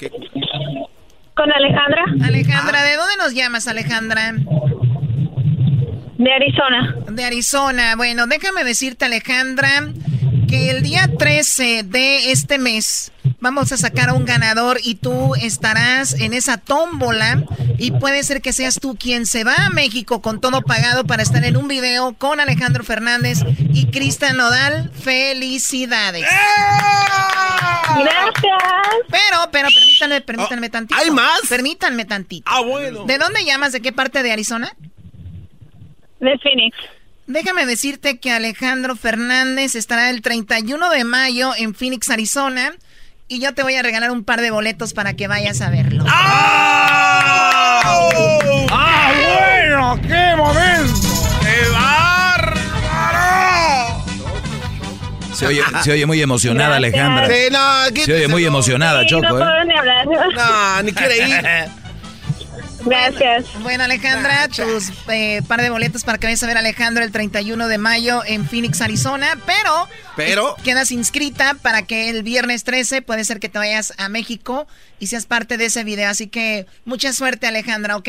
Con 1.34 1.52
Alejandra. 1.52 2.04
Alejandra, 2.24 2.82
¿de 2.84 2.96
dónde 2.96 3.16
nos 3.18 3.34
llamas, 3.34 3.66
Alejandra? 3.66 4.34
De 6.16 6.32
Arizona. 6.32 6.96
De 7.10 7.24
Arizona. 7.24 7.96
Bueno, 7.96 8.26
déjame 8.28 8.62
decirte, 8.62 9.04
Alejandra, 9.04 9.88
que 10.48 10.70
el 10.70 10.82
día 10.82 11.10
13 11.18 11.82
de 11.82 12.30
este 12.30 12.58
mes 12.58 13.12
vamos 13.44 13.70
a 13.72 13.76
sacar 13.76 14.08
a 14.08 14.14
un 14.14 14.24
ganador 14.24 14.78
y 14.82 14.94
tú 14.94 15.34
estarás 15.34 16.14
en 16.14 16.32
esa 16.32 16.56
tómbola 16.56 17.44
y 17.78 17.90
puede 17.90 18.22
ser 18.22 18.40
que 18.40 18.54
seas 18.54 18.80
tú 18.80 18.96
quien 18.98 19.26
se 19.26 19.44
va 19.44 19.54
a 19.54 19.68
México 19.68 20.22
con 20.22 20.40
todo 20.40 20.62
pagado 20.62 21.04
para 21.04 21.22
estar 21.22 21.44
en 21.44 21.58
un 21.58 21.68
video 21.68 22.14
con 22.14 22.40
Alejandro 22.40 22.84
Fernández 22.84 23.40
y 23.46 23.90
Cristian 23.90 24.38
Nodal. 24.38 24.90
¡Felicidades! 24.92 26.24
Gracias. 27.96 28.62
Pero, 29.10 29.50
pero 29.52 29.68
permítanme, 29.68 30.20
permítanme 30.22 30.70
tantito. 30.70 30.98
¿hay 30.98 31.10
más? 31.10 31.40
Permítanme 31.46 32.06
tantito. 32.06 32.50
Ah, 32.50 32.62
bueno. 32.62 33.04
¿De 33.04 33.18
dónde 33.18 33.44
llamas? 33.44 33.72
¿De 33.72 33.82
qué 33.82 33.92
parte 33.92 34.22
de 34.22 34.32
Arizona? 34.32 34.74
De 36.18 36.38
Phoenix. 36.38 36.74
Déjame 37.26 37.66
decirte 37.66 38.18
que 38.18 38.30
Alejandro 38.30 38.96
Fernández 38.96 39.74
estará 39.74 40.08
el 40.08 40.22
31 40.22 40.88
de 40.88 41.04
mayo 41.04 41.52
en 41.54 41.74
Phoenix, 41.74 42.08
Arizona. 42.08 42.74
Y 43.26 43.40
yo 43.40 43.54
te 43.54 43.62
voy 43.62 43.74
a 43.74 43.82
regalar 43.82 44.10
un 44.10 44.22
par 44.24 44.40
de 44.42 44.50
boletos 44.50 44.92
para 44.92 45.14
que 45.14 45.28
vayas 45.28 45.60
a 45.62 45.70
verlo. 45.70 46.04
¡Ah, 46.06 47.80
bueno! 48.70 49.98
¡Qué 50.02 50.36
momento! 50.36 51.08
¡Qué 51.40 51.70
bárbaro! 51.72 52.64
Se 55.34 55.46
oye, 55.46 55.62
se 55.82 55.92
oye 55.92 56.04
muy 56.06 56.20
emocionada, 56.20 56.78
Gracias. 56.78 56.94
Alejandra. 57.02 57.26
Sí, 57.28 57.48
no, 57.50 58.02
se 58.04 58.12
oye 58.14 58.28
muy 58.28 58.44
emocionada, 58.44 59.00
Sí, 59.02 59.08
Choco, 59.08 59.22
no 59.22 59.38
¿eh? 59.38 59.40
puedo 59.40 59.64
ni 59.64 59.74
hablar. 59.78 60.06
No, 60.06 60.82
ni 60.82 60.92
quiere 60.92 61.28
ir. 61.28 61.44
Gracias. 62.84 63.46
Bueno, 63.62 63.84
Alejandra, 63.84 64.48
tus 64.48 64.90
eh, 65.08 65.42
par 65.46 65.62
de 65.62 65.70
boletos 65.70 66.04
para 66.04 66.18
que 66.18 66.26
vayas 66.26 66.42
a 66.42 66.46
ver 66.46 66.56
a 66.56 66.60
Alejandro 66.60 67.02
el 67.04 67.12
31 67.12 67.68
de 67.68 67.78
mayo 67.78 68.22
en 68.26 68.46
Phoenix, 68.46 68.80
Arizona. 68.80 69.38
Pero, 69.46 69.88
Pero. 70.16 70.56
eh, 70.58 70.62
quedas 70.64 70.90
inscrita 70.90 71.54
para 71.62 71.82
que 71.82 72.10
el 72.10 72.22
viernes 72.22 72.64
13 72.64 73.02
puede 73.02 73.24
ser 73.24 73.40
que 73.40 73.48
te 73.48 73.58
vayas 73.58 73.94
a 73.98 74.08
México 74.08 74.66
y 74.98 75.06
seas 75.08 75.26
parte 75.26 75.56
de 75.56 75.66
ese 75.66 75.84
video. 75.84 76.08
Así 76.10 76.28
que 76.28 76.66
mucha 76.84 77.12
suerte, 77.12 77.46
Alejandra, 77.46 77.96
¿ok? 77.96 78.08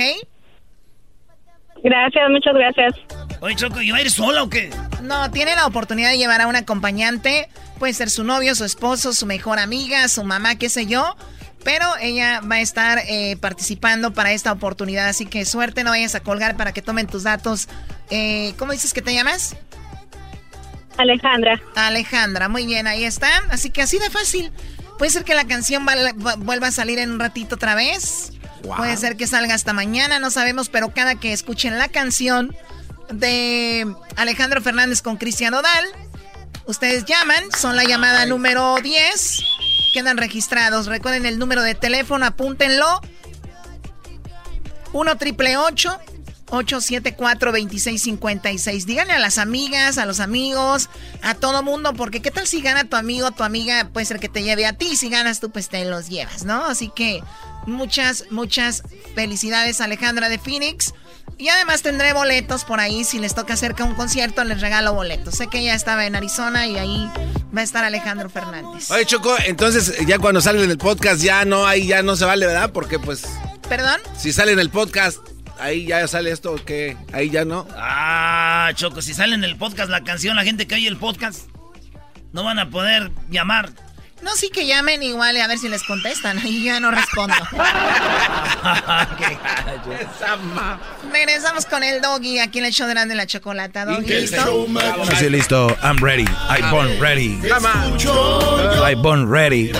Gracias, 1.84 2.30
muchas 2.30 2.54
gracias. 2.54 2.96
Oye, 3.42 3.56
Choco, 3.56 3.82
¿y 3.82 3.92
va 3.92 3.98
a 3.98 4.02
ir 4.02 4.10
sola 4.10 4.44
o 4.44 4.50
qué? 4.50 4.72
No, 5.04 5.30
tiene 5.30 5.56
la 5.56 5.68
oportunidad 5.68 6.10
de 6.10 6.18
llevar 6.18 6.42
a 6.42 6.48
un 6.48 6.56
acompañante. 6.56 7.48
Puede 7.78 7.94
ser 7.94 8.10
su 8.10 8.24
novio, 8.24 8.56
su 8.56 8.66
esposo, 8.66 9.14
su 9.14 9.26
mejor 9.26 9.60
amiga, 9.60 10.08
su 10.08 10.24
mamá, 10.24 10.56
qué 10.56 10.70
sé 10.70 10.88
yo. 10.88 11.16
Pero 11.66 11.86
ella 12.00 12.42
va 12.42 12.56
a 12.56 12.62
estar 12.62 13.00
eh, 13.08 13.38
participando 13.42 14.14
para 14.14 14.32
esta 14.32 14.52
oportunidad. 14.52 15.10
Así 15.10 15.26
que 15.26 15.44
suerte, 15.46 15.84
no 15.84 15.90
vayas 15.90 16.14
a 16.14 16.20
colgar 16.20 16.56
para 16.56 16.72
que 16.72 16.84
tomen 16.84 17.08
tus 17.08 17.24
datos. 17.24 17.68
Eh, 18.12 18.54
¿Cómo 18.58 18.72
dices 18.72 18.94
que 18.94 19.02
te 19.02 19.14
llamas? 19.14 19.56
Alejandra. 20.96 21.60
Alejandra, 21.76 22.50
muy 22.50 22.68
bien, 22.68 22.86
ahí 22.86 23.04
está. 23.04 23.30
Así 23.50 23.72
que 23.72 23.82
así 23.82 23.98
de 23.98 24.12
fácil. 24.12 24.52
Puede 25.00 25.12
ser 25.12 25.24
que 25.24 25.34
la 25.34 25.46
canción 25.46 25.86
vuelva 26.38 26.68
a 26.68 26.72
salir 26.72 27.00
en 27.00 27.12
un 27.12 27.20
ratito 27.20 27.56
otra 27.56 27.74
vez. 27.74 28.32
Wow. 28.62 28.78
Puede 28.78 28.96
ser 28.96 29.18
que 29.18 29.26
salga 29.26 29.56
hasta 29.56 29.74
mañana, 29.74 30.20
no 30.20 30.30
sabemos, 30.30 30.70
pero 30.70 30.94
cada 30.94 31.16
que 31.16 31.34
escuchen 31.34 31.80
la 31.80 31.88
canción 31.88 32.56
de 33.10 33.88
Alejandro 34.16 34.62
Fernández 34.62 35.02
con 35.02 35.18
Cristian 35.18 35.54
Odal, 35.56 35.86
ustedes 36.66 37.06
llaman, 37.06 37.44
son 37.58 37.76
la 37.76 37.84
llamada 37.84 38.26
número 38.26 38.78
10, 38.82 39.44
quedan 39.96 40.18
registrados. 40.18 40.88
Recuerden 40.88 41.26
el 41.26 41.40
número 41.40 41.64
de 41.64 41.74
teléfono, 41.74 42.26
apúntenlo. 42.26 43.00
1 44.92 45.18
triple 45.18 45.56
874 45.56 47.52
2656. 47.54 48.86
Díganle 48.86 49.14
a 49.14 49.20
las 49.20 49.38
amigas, 49.38 49.98
a 49.98 50.06
los 50.06 50.20
amigos, 50.20 50.90
a 51.22 51.34
todo 51.34 51.64
mundo, 51.64 51.94
porque 51.94 52.22
qué 52.22 52.30
tal 52.30 52.46
si 52.46 52.60
gana 52.62 52.84
tu 52.84 52.98
amigo, 52.98 53.32
tu 53.32 53.44
amiga, 53.44 53.88
puede 53.94 54.06
ser 54.06 54.20
que 54.20 54.28
te 54.28 54.44
lleve 54.44 54.66
a 54.66 54.74
ti, 54.74 54.98
si 54.98 55.10
ganas 55.10 55.40
tú, 55.40 55.50
pues 55.50 55.70
te 55.70 55.86
los 55.86 56.10
llevas, 56.10 56.44
¿no? 56.44 56.66
Así 56.66 56.92
que 56.94 57.24
muchas, 57.66 58.26
muchas 58.32 58.84
felicidades, 59.16 59.80
Alejandra 59.80 60.28
de 60.28 60.40
Phoenix. 60.40 60.94
Y 61.38 61.50
además 61.50 61.82
tendré 61.82 62.14
boletos 62.14 62.64
por 62.64 62.80
ahí. 62.80 63.04
Si 63.04 63.20
les 63.20 63.36
toca 63.36 63.58
cerca 63.58 63.84
un 63.84 63.94
concierto, 63.94 64.44
les 64.44 64.62
regalo 64.62 64.94
boletos. 64.94 65.36
Sé 65.36 65.48
que 65.48 65.60
ella 65.60 65.76
estaba 65.76 66.06
en 66.06 66.16
Arizona 66.16 66.66
y 66.66 66.78
ahí 66.78 67.10
va 67.56 67.62
a 67.62 67.64
estar 67.64 67.84
Alejandro 67.84 68.30
Fernández. 68.30 68.90
Oye, 68.92 69.06
Choco, 69.06 69.36
entonces 69.46 70.06
ya 70.06 70.18
cuando 70.20 70.42
sale 70.42 70.64
en 70.64 70.72
el 70.72 70.78
podcast 70.78 71.22
ya 71.22 71.44
no, 71.46 71.68
ahí 71.68 71.88
ya 71.88 72.04
no 72.04 72.16
se 72.16 72.26
vale, 72.26 72.46
¿verdad? 72.46 72.72
Porque 72.72 73.00
pues... 73.00 73.26
¿Perdón? 73.68 74.00
Si 74.18 74.32
sale 74.32 74.52
en 74.54 74.60
el 74.60 74.70
podcast, 74.70 75.20
ahí 75.60 75.86
ya 75.86 76.08
sale 76.08 76.32
esto 76.32 76.56
que 76.64 76.96
ahí 77.12 77.30
ya 77.30 77.44
no. 77.46 77.68
Ah, 77.76 78.72
Choco, 78.76 79.02
si 79.02 79.14
sale 79.14 79.36
en 79.36 79.44
el 79.44 79.58
podcast 79.58 79.90
la 79.90 80.04
canción, 80.04 80.36
la 80.36 80.44
gente 80.44 80.68
que 80.68 80.76
oye 80.76 80.88
el 80.88 80.98
podcast 80.98 81.50
no 82.32 82.44
van 82.44 82.60
a 82.60 82.70
poder 82.70 83.12
llamar. 83.30 83.72
No, 84.22 84.32
sí 84.36 84.50
que 84.50 84.66
llamen 84.66 85.04
igual 85.04 85.36
a 85.38 85.48
ver 85.48 85.58
si 85.58 85.68
les 85.70 85.84
contestan. 85.84 86.40
Ahí 86.44 86.64
ya 86.64 86.80
no 86.80 86.92
respondo. 86.92 87.36
Regresamos 91.12 91.66
con 91.66 91.84
el 91.84 92.02
doggy 92.02 92.40
aquí 92.40 92.60
en 92.60 92.66
el 92.66 92.74
show 92.74 92.88
de 92.88 92.96
la, 92.96 93.06
de 93.06 93.16
la 93.16 93.28
chocolata. 93.28 93.86
Doggy, 93.86 94.22
¿listo? 94.22 94.68
Sí, 95.20 95.30
listo. 95.30 95.78
I'm 95.84 95.98
ready. 95.98 96.26
I 96.50 96.62
born 96.72 97.00
ready. 97.00 97.40
I 98.84 98.96
born 98.96 99.30
ready. 99.30 99.72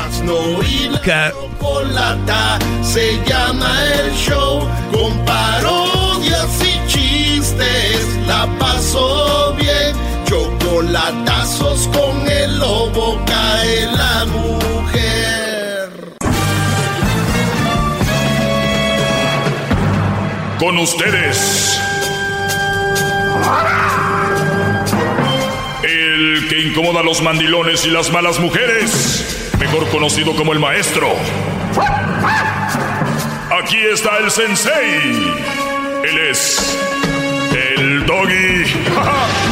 Se 2.84 3.20
llama 3.26 3.84
el 3.94 4.12
show 4.14 4.70
con 4.92 5.26
parodias 5.26 6.50
y 6.62 6.88
chistes. 6.88 8.06
La 8.28 8.48
pasó 8.60 9.54
bien. 9.56 10.15
Chocolatazos 10.26 11.88
con 11.90 12.28
el 12.28 12.60
lobo 12.60 13.22
cae 13.28 13.86
la 13.86 14.26
mujer. 14.26 15.92
Con 20.60 20.80
ustedes. 20.80 21.80
El 25.84 26.48
que 26.50 26.60
incomoda 26.62 27.02
a 27.02 27.04
los 27.04 27.22
mandilones 27.22 27.86
y 27.86 27.92
las 27.92 28.12
malas 28.12 28.40
mujeres. 28.40 29.52
Mejor 29.60 29.88
conocido 29.90 30.36
como 30.36 30.54
el 30.54 30.60
maestro. 30.60 31.08
Aquí 33.64 33.78
está 33.94 34.18
el 34.18 34.32
sensei. 34.32 35.36
Él 36.04 36.18
es 36.32 36.78
el 37.54 38.06
doggy. 38.06 38.64
¡Bravo! 38.90 39.36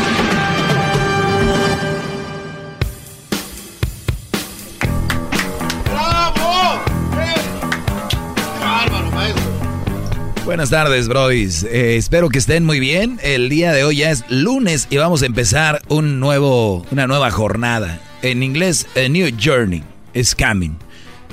Buenas 10.45 10.69
tardes, 10.69 11.07
brodis. 11.07 11.63
Eh, 11.63 11.95
espero 11.95 12.27
que 12.29 12.37
estén 12.37 12.65
muy 12.65 12.79
bien. 12.79 13.17
El 13.23 13.47
día 13.47 13.71
de 13.71 13.85
hoy 13.85 13.97
ya 13.97 14.11
es 14.11 14.25
lunes 14.29 14.87
y 14.89 14.97
vamos 14.97 15.21
a 15.21 15.25
empezar 15.25 15.81
un 15.87 16.19
nuevo, 16.19 16.85
una 16.91 17.07
nueva 17.07 17.31
jornada. 17.31 18.01
En 18.21 18.43
inglés, 18.43 18.85
a 18.97 19.07
new 19.07 19.29
journey 19.41 19.83
is 20.13 20.35
coming. 20.35 20.71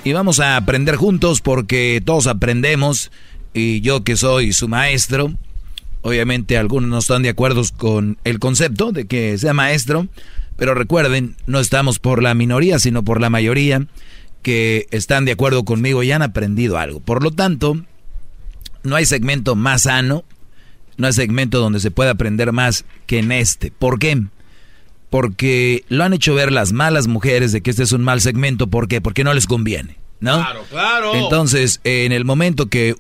Y 0.04 0.12
vamos 0.12 0.38
a 0.38 0.56
aprender 0.56 0.94
juntos 0.94 1.40
porque 1.40 2.00
todos 2.04 2.28
aprendemos. 2.28 3.10
Y 3.52 3.80
yo 3.80 4.04
que 4.04 4.16
soy 4.16 4.52
su 4.52 4.68
maestro, 4.68 5.32
obviamente 6.02 6.56
algunos 6.56 6.88
no 6.88 6.98
están 6.98 7.22
de 7.22 7.30
acuerdo 7.30 7.62
con 7.76 8.16
el 8.22 8.38
concepto 8.38 8.92
de 8.92 9.06
que 9.06 9.36
sea 9.38 9.54
maestro. 9.54 10.06
Pero 10.56 10.74
recuerden, 10.74 11.34
no 11.46 11.58
estamos 11.58 11.98
por 11.98 12.22
la 12.22 12.34
minoría, 12.34 12.78
sino 12.78 13.02
por 13.02 13.20
la 13.20 13.28
mayoría 13.28 13.86
que 14.42 14.86
están 14.90 15.24
de 15.24 15.32
acuerdo 15.32 15.64
conmigo 15.64 16.02
y 16.02 16.12
han 16.12 16.22
aprendido 16.22 16.78
algo. 16.78 17.00
Por 17.00 17.22
lo 17.22 17.30
tanto, 17.30 17.76
no 18.82 18.96
hay 18.96 19.04
segmento 19.04 19.54
más 19.54 19.82
sano, 19.82 20.24
no 20.96 21.06
hay 21.06 21.12
segmento 21.12 21.60
donde 21.60 21.80
se 21.80 21.90
pueda 21.90 22.10
aprender 22.10 22.52
más 22.52 22.84
que 23.06 23.18
en 23.18 23.32
este. 23.32 23.70
¿Por 23.70 23.98
qué? 23.98 24.22
Porque 25.08 25.84
lo 25.88 26.04
han 26.04 26.12
hecho 26.12 26.34
ver 26.34 26.52
las 26.52 26.72
malas 26.72 27.06
mujeres 27.06 27.52
de 27.52 27.62
que 27.62 27.70
este 27.70 27.82
es 27.82 27.92
un 27.92 28.02
mal 28.02 28.20
segmento. 28.20 28.68
¿Por 28.68 28.88
qué? 28.88 29.00
Porque 29.00 29.24
no 29.24 29.34
les 29.34 29.46
conviene, 29.46 29.96
¿no? 30.20 30.36
Claro, 30.36 30.64
claro. 30.70 31.14
Entonces, 31.14 31.80
en 31.84 32.12
el 32.12 32.24
momento 32.24 32.66
que... 32.66 32.94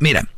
Mira, 0.00 0.28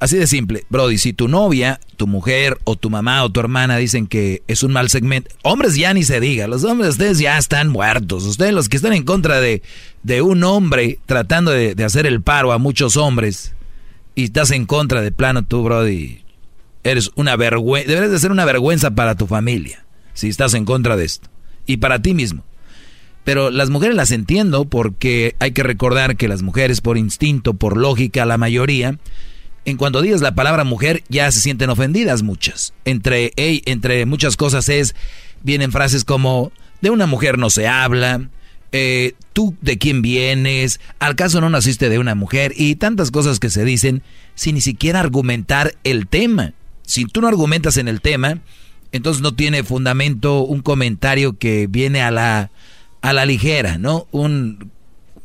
así 0.00 0.16
de 0.16 0.26
simple, 0.26 0.64
Brody, 0.68 0.98
si 0.98 1.12
tu 1.12 1.28
novia, 1.28 1.80
tu 1.96 2.06
mujer 2.06 2.58
o 2.64 2.76
tu 2.76 2.90
mamá 2.90 3.24
o 3.24 3.30
tu 3.30 3.40
hermana 3.40 3.76
dicen 3.76 4.06
que 4.06 4.42
es 4.46 4.62
un 4.62 4.72
mal 4.72 4.88
segmento, 4.90 5.30
hombres 5.42 5.76
ya 5.76 5.94
ni 5.94 6.02
se 6.02 6.20
diga, 6.20 6.46
los 6.46 6.64
hombres 6.64 6.90
ustedes 6.90 7.18
ya 7.18 7.38
están 7.38 7.68
muertos, 7.68 8.24
ustedes 8.24 8.52
los 8.52 8.68
que 8.68 8.76
están 8.76 8.92
en 8.92 9.04
contra 9.04 9.40
de, 9.40 9.62
de 10.02 10.22
un 10.22 10.44
hombre 10.44 10.98
tratando 11.06 11.50
de, 11.50 11.74
de 11.74 11.84
hacer 11.84 12.06
el 12.06 12.22
paro 12.22 12.52
a 12.52 12.58
muchos 12.58 12.96
hombres 12.96 13.54
y 14.14 14.24
estás 14.24 14.50
en 14.50 14.66
contra 14.66 15.02
de 15.02 15.12
plano 15.12 15.44
tú, 15.44 15.62
Brody, 15.62 16.22
eres 16.84 17.10
una 17.16 17.36
vergüenza, 17.36 17.88
deberes 17.88 18.10
de 18.10 18.18
ser 18.18 18.30
una 18.30 18.44
vergüenza 18.44 18.92
para 18.92 19.14
tu 19.14 19.26
familia 19.26 19.84
si 20.14 20.28
estás 20.28 20.54
en 20.54 20.64
contra 20.64 20.96
de 20.96 21.04
esto 21.04 21.28
y 21.66 21.78
para 21.78 22.00
ti 22.00 22.14
mismo. 22.14 22.44
Pero 23.24 23.50
las 23.50 23.70
mujeres 23.70 23.96
las 23.96 24.12
entiendo 24.12 24.66
porque 24.66 25.34
hay 25.40 25.50
que 25.50 25.64
recordar 25.64 26.16
que 26.16 26.28
las 26.28 26.42
mujeres 26.42 26.80
por 26.80 26.96
instinto, 26.96 27.54
por 27.54 27.76
lógica, 27.76 28.24
la 28.24 28.38
mayoría, 28.38 28.98
en 29.66 29.76
cuanto 29.76 30.00
digas 30.00 30.22
la 30.22 30.34
palabra 30.34 30.64
mujer 30.64 31.02
ya 31.08 31.30
se 31.30 31.40
sienten 31.40 31.70
ofendidas 31.70 32.22
muchas. 32.22 32.72
Entre, 32.84 33.32
ey, 33.36 33.62
entre 33.66 34.06
muchas 34.06 34.36
cosas 34.36 34.68
es, 34.68 34.94
vienen 35.42 35.72
frases 35.72 36.04
como, 36.04 36.52
de 36.80 36.90
una 36.90 37.06
mujer 37.06 37.36
no 37.36 37.50
se 37.50 37.66
habla, 37.66 38.30
eh, 38.70 39.14
tú 39.32 39.56
de 39.60 39.76
quién 39.76 40.02
vienes, 40.02 40.80
al 41.00 41.16
caso 41.16 41.40
no 41.40 41.50
naciste 41.50 41.88
de 41.88 41.98
una 41.98 42.14
mujer 42.14 42.52
y 42.56 42.76
tantas 42.76 43.10
cosas 43.10 43.40
que 43.40 43.50
se 43.50 43.64
dicen 43.64 44.02
sin 44.36 44.54
ni 44.54 44.60
siquiera 44.60 45.00
argumentar 45.00 45.74
el 45.82 46.06
tema. 46.06 46.52
Si 46.82 47.04
tú 47.04 47.20
no 47.20 47.26
argumentas 47.26 47.76
en 47.76 47.88
el 47.88 48.00
tema, 48.00 48.38
entonces 48.92 49.20
no 49.20 49.34
tiene 49.34 49.64
fundamento 49.64 50.42
un 50.42 50.62
comentario 50.62 51.38
que 51.38 51.66
viene 51.66 52.02
a 52.02 52.12
la, 52.12 52.50
a 53.02 53.12
la 53.12 53.26
ligera, 53.26 53.78
¿no? 53.78 54.06
Un, 54.12 54.70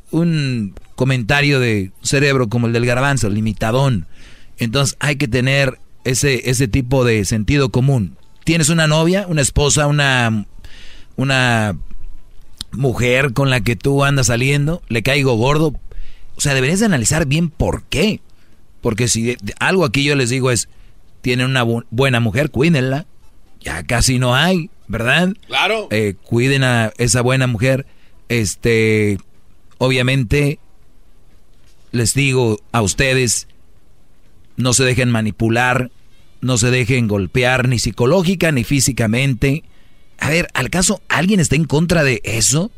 un 0.09 0.73
comentario 0.95 1.59
de 1.59 1.91
cerebro 2.01 2.49
como 2.49 2.65
el 2.65 2.73
del 2.73 2.87
garbanzo, 2.87 3.29
limitadón. 3.29 4.07
Entonces 4.61 4.95
hay 4.99 5.15
que 5.17 5.27
tener 5.27 5.79
ese, 6.05 6.49
ese 6.49 6.67
tipo 6.69 7.03
de 7.03 7.25
sentido 7.25 7.69
común. 7.69 8.15
Tienes 8.45 8.69
una 8.69 8.87
novia, 8.87 9.25
una 9.27 9.41
esposa, 9.41 9.87
una, 9.87 10.45
una 11.17 11.75
mujer 12.71 13.33
con 13.33 13.49
la 13.49 13.61
que 13.61 13.75
tú 13.75 14.03
andas 14.03 14.27
saliendo, 14.27 14.81
le 14.87 15.03
caigo 15.03 15.33
gordo. 15.35 15.73
O 16.35 16.41
sea, 16.41 16.53
deberías 16.53 16.79
de 16.79 16.85
analizar 16.85 17.25
bien 17.25 17.49
por 17.49 17.83
qué. 17.83 18.21
Porque 18.81 19.07
si 19.07 19.35
algo 19.59 19.83
aquí 19.83 20.03
yo 20.03 20.15
les 20.15 20.29
digo 20.29 20.49
es, 20.51 20.69
tienen 21.21 21.47
una 21.47 21.63
bu- 21.65 21.85
buena 21.91 22.19
mujer, 22.19 22.49
cuídenla. 22.51 23.05
Ya 23.59 23.83
casi 23.83 24.17
no 24.17 24.35
hay, 24.35 24.69
¿verdad? 24.87 25.33
Claro. 25.47 25.87
Eh, 25.91 26.15
cuiden 26.23 26.63
a 26.63 26.91
esa 26.97 27.21
buena 27.21 27.45
mujer. 27.45 27.85
Este, 28.29 29.17
obviamente, 29.77 30.57
les 31.91 32.13
digo 32.13 32.59
a 32.71 32.81
ustedes, 32.81 33.47
no 34.61 34.73
se 34.73 34.83
dejen 34.83 35.09
manipular, 35.09 35.91
no 36.41 36.57
se 36.57 36.71
dejen 36.71 37.07
golpear 37.07 37.67
ni 37.67 37.79
psicológica 37.79 38.51
ni 38.51 38.63
físicamente. 38.63 39.63
A 40.19 40.29
ver, 40.29 40.47
¿al 40.53 40.69
caso 40.69 41.01
alguien 41.09 41.39
está 41.39 41.55
en 41.55 41.65
contra 41.65 42.03
de 42.03 42.21
eso? 42.23 42.71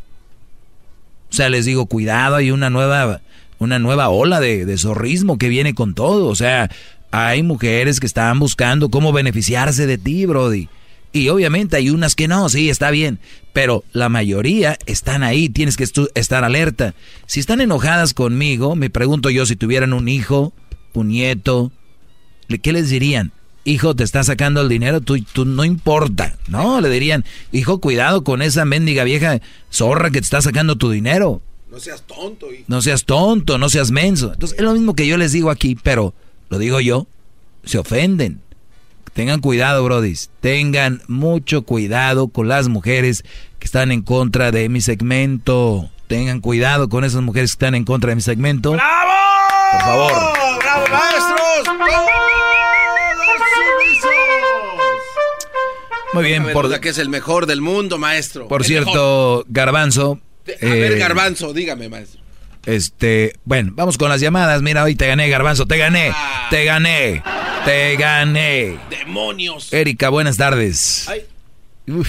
O 1.29 1.35
sea, 1.35 1.49
les 1.49 1.65
digo, 1.65 1.85
cuidado, 1.87 2.35
hay 2.35 2.51
una 2.51 2.69
nueva, 2.69 3.21
una 3.59 3.79
nueva 3.79 4.09
ola 4.09 4.39
de, 4.39 4.65
de 4.65 4.77
zorrismo 4.77 5.37
que 5.37 5.49
viene 5.49 5.73
con 5.73 5.93
todo. 5.93 6.27
O 6.27 6.35
sea, 6.35 6.69
hay 7.11 7.43
mujeres 7.43 7.99
que 7.99 8.05
están 8.05 8.39
buscando 8.39 8.89
cómo 8.89 9.11
beneficiarse 9.13 9.87
de 9.87 9.97
ti, 9.97 10.25
Brody. 10.25 10.67
Y 11.11 11.29
obviamente 11.29 11.77
hay 11.77 11.91
unas 11.91 12.15
que 12.15 12.27
no, 12.27 12.49
sí, 12.49 12.71
está 12.71 12.89
bien. 12.89 13.19
Pero 13.53 13.83
la 13.93 14.09
mayoría 14.09 14.79
están 14.87 15.21
ahí, 15.21 15.47
tienes 15.47 15.77
que 15.77 15.85
estar 16.15 16.43
alerta. 16.43 16.95
Si 17.27 17.39
están 17.39 17.61
enojadas 17.61 18.15
conmigo, 18.15 18.75
me 18.75 18.89
pregunto 18.89 19.29
yo 19.29 19.45
si 19.45 19.55
tuvieran 19.55 19.93
un 19.93 20.09
hijo, 20.09 20.53
un 21.01 21.07
nieto, 21.09 21.71
¿le- 22.47 22.59
¿qué 22.59 22.71
les 22.73 22.89
dirían? 22.89 23.31
Hijo, 23.65 23.95
te 23.95 24.03
está 24.03 24.23
sacando 24.23 24.59
el 24.61 24.67
dinero, 24.69 24.99
tú, 24.99 25.17
tú 25.31 25.45
no 25.45 25.63
importa. 25.63 26.35
No, 26.49 26.81
le 26.81 26.89
dirían, 26.89 27.23
hijo, 27.53 27.79
cuidado 27.79 28.23
con 28.23 28.41
esa 28.41 28.65
mendiga 28.65 29.03
vieja 29.05 29.39
zorra 29.71 30.09
que 30.11 30.19
te 30.19 30.25
está 30.25 30.41
sacando 30.41 30.75
tu 30.75 30.91
dinero. 30.91 31.41
No 31.71 31.79
seas 31.79 32.03
tonto. 32.03 32.51
hijo. 32.51 32.65
No 32.67 32.81
seas 32.81 33.05
tonto, 33.05 33.57
no 33.57 33.69
seas 33.69 33.89
menso. 33.89 34.33
Entonces 34.33 34.57
es 34.59 34.63
lo 34.65 34.73
mismo 34.73 34.95
que 34.95 35.07
yo 35.07 35.17
les 35.17 35.31
digo 35.31 35.49
aquí, 35.49 35.75
pero 35.81 36.13
lo 36.49 36.57
digo 36.59 36.79
yo, 36.81 37.07
se 37.63 37.77
ofenden. 37.79 38.41
Tengan 39.13 39.39
cuidado, 39.41 39.83
brodis. 39.83 40.29
Tengan 40.41 41.01
mucho 41.07 41.61
cuidado 41.63 42.27
con 42.27 42.47
las 42.47 42.67
mujeres 42.67 43.23
que 43.59 43.65
están 43.65 43.91
en 43.91 44.01
contra 44.01 44.51
de 44.51 44.67
mi 44.69 44.81
segmento. 44.81 45.89
Tengan 46.07 46.41
cuidado 46.41 46.89
con 46.89 47.03
esas 47.05 47.21
mujeres 47.21 47.51
que 47.51 47.55
están 47.55 47.75
en 47.75 47.85
contra 47.85 48.09
de 48.09 48.15
mi 48.17 48.21
segmento. 48.21 48.71
¡Bravo! 48.73 49.11
Por 49.73 49.81
favor. 49.81 50.11
¡Bravo, 50.59 50.85
maestros! 50.89 51.77
Muy 56.13 56.23
bien, 56.25 56.45
por 56.53 56.79
que 56.79 56.89
es 56.89 56.97
el 56.99 57.09
mejor 57.09 57.47
del 57.47 57.61
mundo, 57.61 57.97
maestro. 57.97 58.47
por 58.47 58.61
El 58.61 58.67
cierto, 58.67 59.45
Garbanzo. 59.47 60.19
A 60.61 60.65
ver, 60.65 60.91
eh, 60.93 60.97
Garbanzo, 60.99 61.53
dígame, 61.53 61.89
maestro. 61.89 62.21
Este, 62.65 63.33
bueno, 63.45 63.71
vamos 63.75 63.97
con 63.97 64.09
las 64.09 64.21
llamadas. 64.21 64.61
Mira, 64.61 64.83
hoy 64.83 64.95
te 64.95 65.07
gané, 65.07 65.27
Garbanzo, 65.29 65.65
te 65.65 65.77
gané, 65.77 66.11
Ah. 66.13 66.47
te 66.49 66.65
gané, 66.65 67.23
te 67.65 67.95
gané. 67.97 68.77
¡Demonios! 68.89 69.73
Erika, 69.73 70.09
buenas 70.09 70.37
tardes. 70.37 71.09
Uf, 71.87 72.07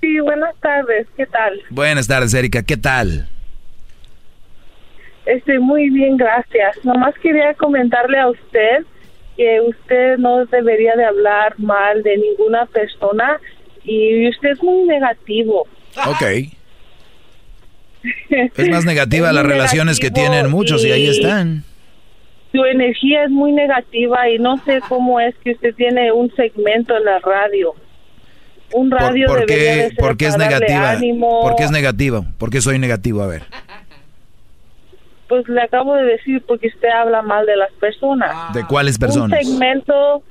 Sí, 0.00 0.20
buenas 0.20 0.54
tardes, 0.62 1.06
¿qué 1.16 1.26
tal? 1.26 1.60
buenas 1.68 2.06
tardes, 2.06 2.32
Erika, 2.32 2.62
¿qué 2.62 2.76
tal? 2.76 3.28
Estoy 5.26 5.58
muy 5.58 5.90
bien, 5.90 6.16
gracias. 6.16 6.84
Nomás 6.84 7.14
quería 7.22 7.54
comentarle 7.54 8.18
a 8.18 8.28
usted 8.28 8.84
que 9.36 9.60
usted 9.60 10.18
no 10.18 10.44
debería 10.46 10.94
de 10.96 11.04
hablar 11.04 11.54
mal 11.58 12.02
de 12.02 12.16
ninguna 12.18 12.66
persona 12.66 13.38
y 13.84 14.28
usted 14.28 14.50
es 14.50 14.62
muy 14.62 14.84
negativo. 14.84 15.66
Ok. 16.06 16.22
Es 18.56 18.68
más 18.68 18.84
negativa 18.84 19.28
Es 19.28 19.34
las 19.34 19.46
relaciones 19.46 19.98
que 19.98 20.10
tienen 20.10 20.50
muchos 20.50 20.84
y 20.84 20.92
ahí 20.92 21.08
están. 21.08 21.64
Su 22.52 22.64
energía 22.64 23.24
es 23.24 23.30
muy 23.30 23.52
negativa 23.52 24.28
y 24.28 24.38
no 24.38 24.58
sé 24.64 24.80
cómo 24.88 25.20
es 25.20 25.34
que 25.42 25.52
usted 25.52 25.74
tiene 25.74 26.12
un 26.12 26.30
segmento 26.36 26.96
en 26.96 27.04
la 27.04 27.18
radio. 27.20 27.74
Un 28.72 28.90
¿Por, 28.90 29.00
radio 29.00 29.26
por 29.26 29.40
de 29.40 29.46
qué, 29.46 29.90
por 29.98 30.16
qué 30.16 30.26
es 30.26 30.36
negativa? 30.36 30.90
ánimo. 30.90 31.40
¿Por 31.42 31.56
qué 31.56 31.64
es 31.64 31.70
negativo? 31.70 32.26
¿Por 32.38 32.50
qué 32.50 32.60
soy 32.60 32.78
negativo? 32.78 33.22
A 33.22 33.26
ver. 33.26 33.42
Pues 35.28 35.48
le 35.48 35.62
acabo 35.62 35.94
de 35.94 36.04
decir 36.04 36.42
porque 36.46 36.68
usted 36.68 36.88
habla 36.88 37.22
mal 37.22 37.46
de 37.46 37.56
las 37.56 37.72
personas. 37.72 38.52
¿De 38.52 38.64
cuáles 38.66 38.98
personas? 38.98 39.38
Un 39.38 39.52
segmento 39.52 40.22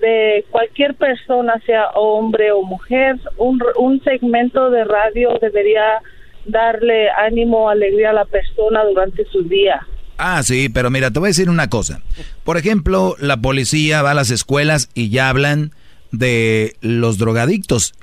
de 0.00 0.44
cualquier 0.50 0.94
persona, 0.94 1.54
sea 1.66 1.88
hombre 1.94 2.52
o 2.52 2.62
mujer, 2.62 3.16
un, 3.36 3.62
un 3.78 4.02
segmento 4.02 4.70
de 4.70 4.84
radio 4.84 5.38
debería 5.40 6.00
darle 6.46 7.08
ánimo, 7.10 7.68
alegría 7.68 8.10
a 8.10 8.12
la 8.14 8.24
persona 8.24 8.84
durante 8.84 9.24
su 9.26 9.42
día. 9.42 9.86
Ah, 10.18 10.42
sí, 10.42 10.68
pero 10.68 10.90
mira, 10.90 11.10
te 11.10 11.18
voy 11.18 11.28
a 11.28 11.30
decir 11.30 11.50
una 11.50 11.68
cosa. 11.68 12.00
Por 12.44 12.56
ejemplo, 12.56 13.16
la 13.18 13.38
policía 13.38 14.02
va 14.02 14.12
a 14.12 14.14
las 14.14 14.30
escuelas 14.30 14.88
y 14.94 15.08
ya 15.08 15.28
hablan 15.28 15.72
de 16.12 16.76
los 16.80 17.18
drogadictos 17.18 17.94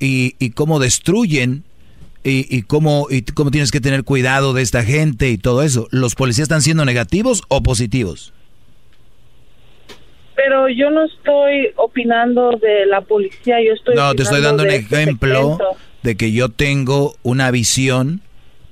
y, 0.00 0.34
y 0.38 0.50
cómo 0.50 0.80
destruyen 0.80 1.64
y, 2.24 2.46
y 2.54 2.62
cómo, 2.62 3.06
y 3.10 3.22
cómo 3.22 3.50
tienes 3.50 3.70
que 3.70 3.80
tener 3.80 4.04
cuidado 4.04 4.52
de 4.52 4.62
esta 4.62 4.82
gente 4.82 5.30
y 5.30 5.38
todo 5.38 5.62
eso. 5.62 5.88
¿Los 5.90 6.14
policías 6.14 6.44
están 6.44 6.62
siendo 6.62 6.84
negativos 6.84 7.42
o 7.48 7.62
positivos? 7.62 8.32
Pero 10.36 10.68
yo 10.68 10.90
no 10.90 11.04
estoy 11.04 11.68
opinando 11.76 12.52
de 12.52 12.86
la 12.86 13.02
policía, 13.02 13.56
yo 13.62 13.74
estoy 13.74 13.94
No, 13.94 14.14
te 14.14 14.22
estoy 14.22 14.40
dando 14.40 14.62
un 14.62 14.70
este 14.70 15.02
ejemplo 15.02 15.58
de 16.02 16.16
que 16.16 16.32
yo 16.32 16.48
tengo 16.48 17.14
una 17.22 17.50
visión 17.50 18.22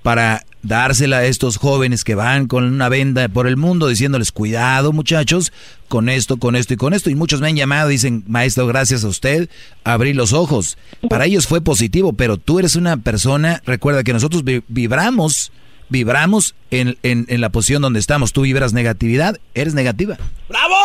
para 0.02 0.44
dársela 0.62 1.18
a 1.18 1.24
estos 1.24 1.56
jóvenes 1.56 2.04
que 2.04 2.14
van 2.14 2.46
con 2.48 2.64
una 2.64 2.88
venda 2.88 3.28
por 3.28 3.46
el 3.46 3.56
mundo 3.56 3.88
diciéndoles 3.88 4.32
cuidado 4.32 4.92
muchachos 4.92 5.52
con 5.88 6.08
esto, 6.08 6.36
con 6.38 6.56
esto 6.56 6.74
y 6.74 6.76
con 6.76 6.94
esto. 6.94 7.10
Y 7.10 7.14
muchos 7.14 7.40
me 7.40 7.48
han 7.48 7.56
llamado 7.56 7.90
y 7.90 7.94
dicen, 7.94 8.24
maestro, 8.26 8.66
gracias 8.66 9.04
a 9.04 9.08
usted, 9.08 9.48
abrí 9.84 10.12
los 10.14 10.32
ojos. 10.32 10.76
Para 11.08 11.26
ellos 11.26 11.46
fue 11.46 11.60
positivo, 11.60 12.12
pero 12.12 12.36
tú 12.36 12.58
eres 12.58 12.76
una 12.76 12.96
persona, 12.96 13.62
recuerda 13.64 14.02
que 14.02 14.12
nosotros 14.12 14.44
vi- 14.44 14.62
vibramos, 14.68 15.52
vibramos 15.88 16.54
en, 16.70 16.98
en, 17.02 17.26
en 17.28 17.40
la 17.40 17.50
posición 17.50 17.82
donde 17.82 18.00
estamos. 18.00 18.32
Tú 18.32 18.42
vibras 18.42 18.72
negatividad, 18.72 19.38
eres 19.54 19.74
negativa. 19.74 20.16
¡Bravo! 20.48 20.74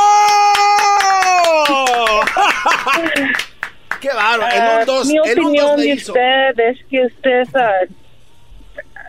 ¡Qué 4.02 4.10
bárbaro! 4.10 4.56
En 4.56 4.80
un 4.80 4.86
dos, 4.86 5.08
mi 5.08 5.16
en 5.16 5.40
un 5.40 5.54
dos 5.54 5.64
opinión 5.64 5.78
de 5.78 5.88
hizo. 5.94 6.12
usted 6.12 6.60
es 6.70 6.80
que 6.90 7.06
usted 7.06 7.44
ah, 7.56 7.72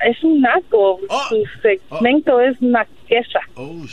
es 0.05 0.22
un 0.24 0.40
naco, 0.40 1.01
Oh. 1.09 1.22
su 1.28 1.43
segmento 1.62 2.40
es 2.40 2.60
naqueza. 2.62 3.40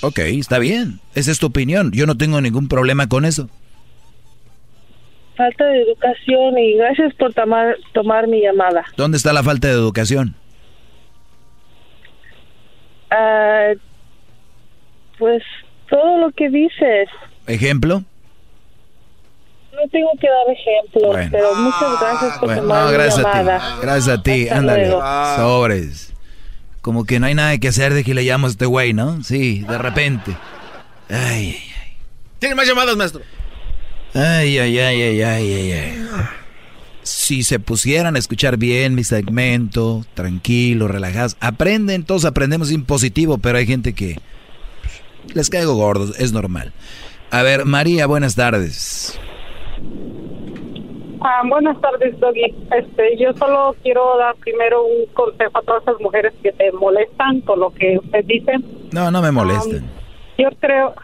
Ok, 0.02 0.20
está 0.20 0.60
bien. 0.60 1.00
Esa 1.16 1.32
es 1.32 1.40
tu 1.40 1.48
opinión. 1.48 1.92
Yo 1.92 2.06
no 2.06 2.18
tengo 2.18 2.40
ningún 2.42 2.68
problema 2.68 3.08
con 3.08 3.26
eso. 3.26 3.50
Falta 5.36 5.66
de 5.66 5.82
educación 5.82 6.58
y 6.60 6.76
gracias 6.76 7.14
por 7.16 7.34
tomar, 7.34 7.76
tomar 7.94 8.28
mi 8.28 8.42
llamada. 8.42 8.84
¿Dónde 8.98 9.18
está 9.18 9.34
la 9.34 9.42
falta 9.44 9.68
de 9.70 9.74
educación? 9.74 10.36
Ah, 13.10 13.72
pues 15.18 15.44
todo 15.90 16.18
lo 16.20 16.32
que 16.32 16.50
dices, 16.50 17.10
¿Ejemplo? 17.48 18.04
No 19.74 19.88
tengo 19.92 20.10
que 20.20 20.28
dar 20.28 20.56
ejemplos, 20.56 21.12
Bueno. 21.14 21.30
pero 21.32 21.56
muchas 21.56 22.00
gracias 22.02 22.38
por 22.40 22.46
Bueno, 22.48 22.62
tomar 22.64 22.80
no, 22.84 22.88
mi 22.88 22.94
gracias 22.94 23.26
a 23.26 23.34
llamada. 23.44 23.60
ti. 23.60 23.66
Gracias 23.82 24.08
a 24.20 24.24
ti. 24.24 24.44
Hasta 24.44 24.58
Ándale. 24.58 24.88
luego. 24.88 25.02
Sobres. 25.36 26.14
Como 26.82 27.06
que 27.06 27.20
no 27.20 27.28
hay 27.28 27.36
nada 27.36 27.58
que 27.58 27.68
hacer 27.68 27.94
de 27.94 28.04
que 28.04 28.14
le 28.14 28.24
llamo 28.24 28.48
a 28.48 28.50
este 28.50 28.66
güey, 28.66 28.94
¿no? 28.94 29.24
Sí, 29.24 29.60
de 29.68 29.78
repente. 29.78 30.36
Ay, 31.10 31.58
¿Tiene 32.40 32.56
más 32.56 32.68
llamadas, 32.68 32.96
maestro? 32.98 33.22
ay, 34.14 34.58
ay, 34.58 34.80
ay, 34.80 35.02
ay, 35.02 35.22
ay, 35.22 35.54
ay, 35.54 35.72
ay. 35.74 36.08
Si 37.04 37.44
se 37.44 37.60
pusieran 37.60 38.16
a 38.16 38.20
escuchar 38.20 38.58
bien 38.58 38.94
mi 38.96 39.04
segmento, 39.04 40.06
tranquilo, 40.14 40.88
relajados, 40.88 41.36
aprenden, 41.40 42.04
todos 42.04 42.26
aprendemos 42.26 42.72
en 42.72 42.84
positivo, 42.86 43.38
pero 43.38 43.58
hay 43.58 43.66
gente 43.68 43.94
que 43.94 44.20
pues, 45.26 45.36
les 45.36 45.50
caigo 45.50 45.74
gordos, 45.76 46.14
es 46.20 46.32
normal. 46.32 46.74
A 47.32 47.42
ver, 47.44 47.66
María, 47.66 48.06
buenas 48.08 48.36
tardes. 48.36 49.20
Ah, 51.24 51.44
buenas 51.48 51.80
tardes, 51.82 52.20
Doggy. 52.20 52.46
Este, 52.76 53.18
yo 53.18 53.32
solo 53.34 53.76
quiero 53.84 54.18
dar 54.18 54.36
primero 54.38 54.84
un 54.84 55.06
consejo 55.14 55.56
a 55.60 55.62
todas 55.62 55.84
esas 55.84 56.00
mujeres 56.02 56.34
que 56.42 56.52
te 56.52 56.72
molestan 56.72 57.42
con 57.42 57.60
lo 57.60 57.70
que 57.72 58.00
usted 58.00 58.26
dice. 58.26 58.54
No, 58.92 59.12
no 59.12 59.22
me 59.22 59.32
molesten. 59.32 59.84
Yo 60.40 60.50
creo, 60.60 60.96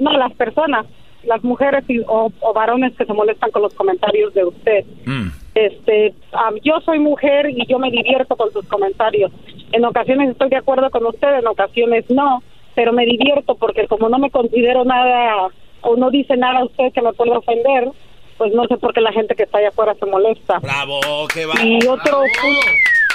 no, 0.00 0.10
las 0.18 0.32
personas, 0.34 0.86
las 1.22 1.42
mujeres 1.44 1.84
y- 1.88 2.00
o, 2.00 2.32
o 2.40 2.52
varones 2.52 2.96
que 2.96 3.04
se 3.06 3.12
molestan 3.12 3.52
con 3.52 3.62
los 3.62 3.72
comentarios 3.74 4.34
de 4.34 4.44
usted. 4.44 4.84
Mm. 5.06 5.28
Este, 5.54 6.14
am, 6.32 6.56
yo 6.64 6.80
soy 6.84 6.98
mujer 6.98 7.48
y 7.50 7.64
yo 7.68 7.78
me 7.78 7.92
divierto 7.92 8.34
con 8.34 8.50
sus 8.52 8.66
comentarios. 8.66 9.30
En 9.70 9.84
ocasiones 9.84 10.30
estoy 10.30 10.48
de 10.48 10.56
acuerdo 10.56 10.90
con 10.90 11.06
usted, 11.06 11.38
en 11.38 11.46
ocasiones 11.46 12.04
no, 12.10 12.42
pero 12.74 12.92
me 12.92 13.06
divierto 13.06 13.54
porque 13.54 13.86
como 13.86 14.08
no 14.08 14.18
me 14.18 14.32
considero 14.32 14.84
nada 14.84 15.46
o 15.84 15.96
no 15.96 16.10
dice 16.10 16.36
nada 16.36 16.64
usted 16.64 16.92
que 16.92 17.02
me 17.02 17.12
pueda 17.12 17.38
ofender, 17.38 17.88
pues 18.36 18.52
no 18.52 18.64
sé 18.66 18.76
por 18.78 18.92
qué 18.92 19.00
la 19.00 19.12
gente 19.12 19.34
que 19.34 19.44
está 19.44 19.58
allá 19.58 19.68
afuera 19.68 19.94
se 19.94 20.06
molesta. 20.06 20.58
¡Bravo! 20.58 21.00
¡Qué 21.32 21.46
va! 21.46 21.54
Y 21.62 21.76
otro 21.86 22.20
¡Bravo! 22.20 22.26
punto, 22.42 22.70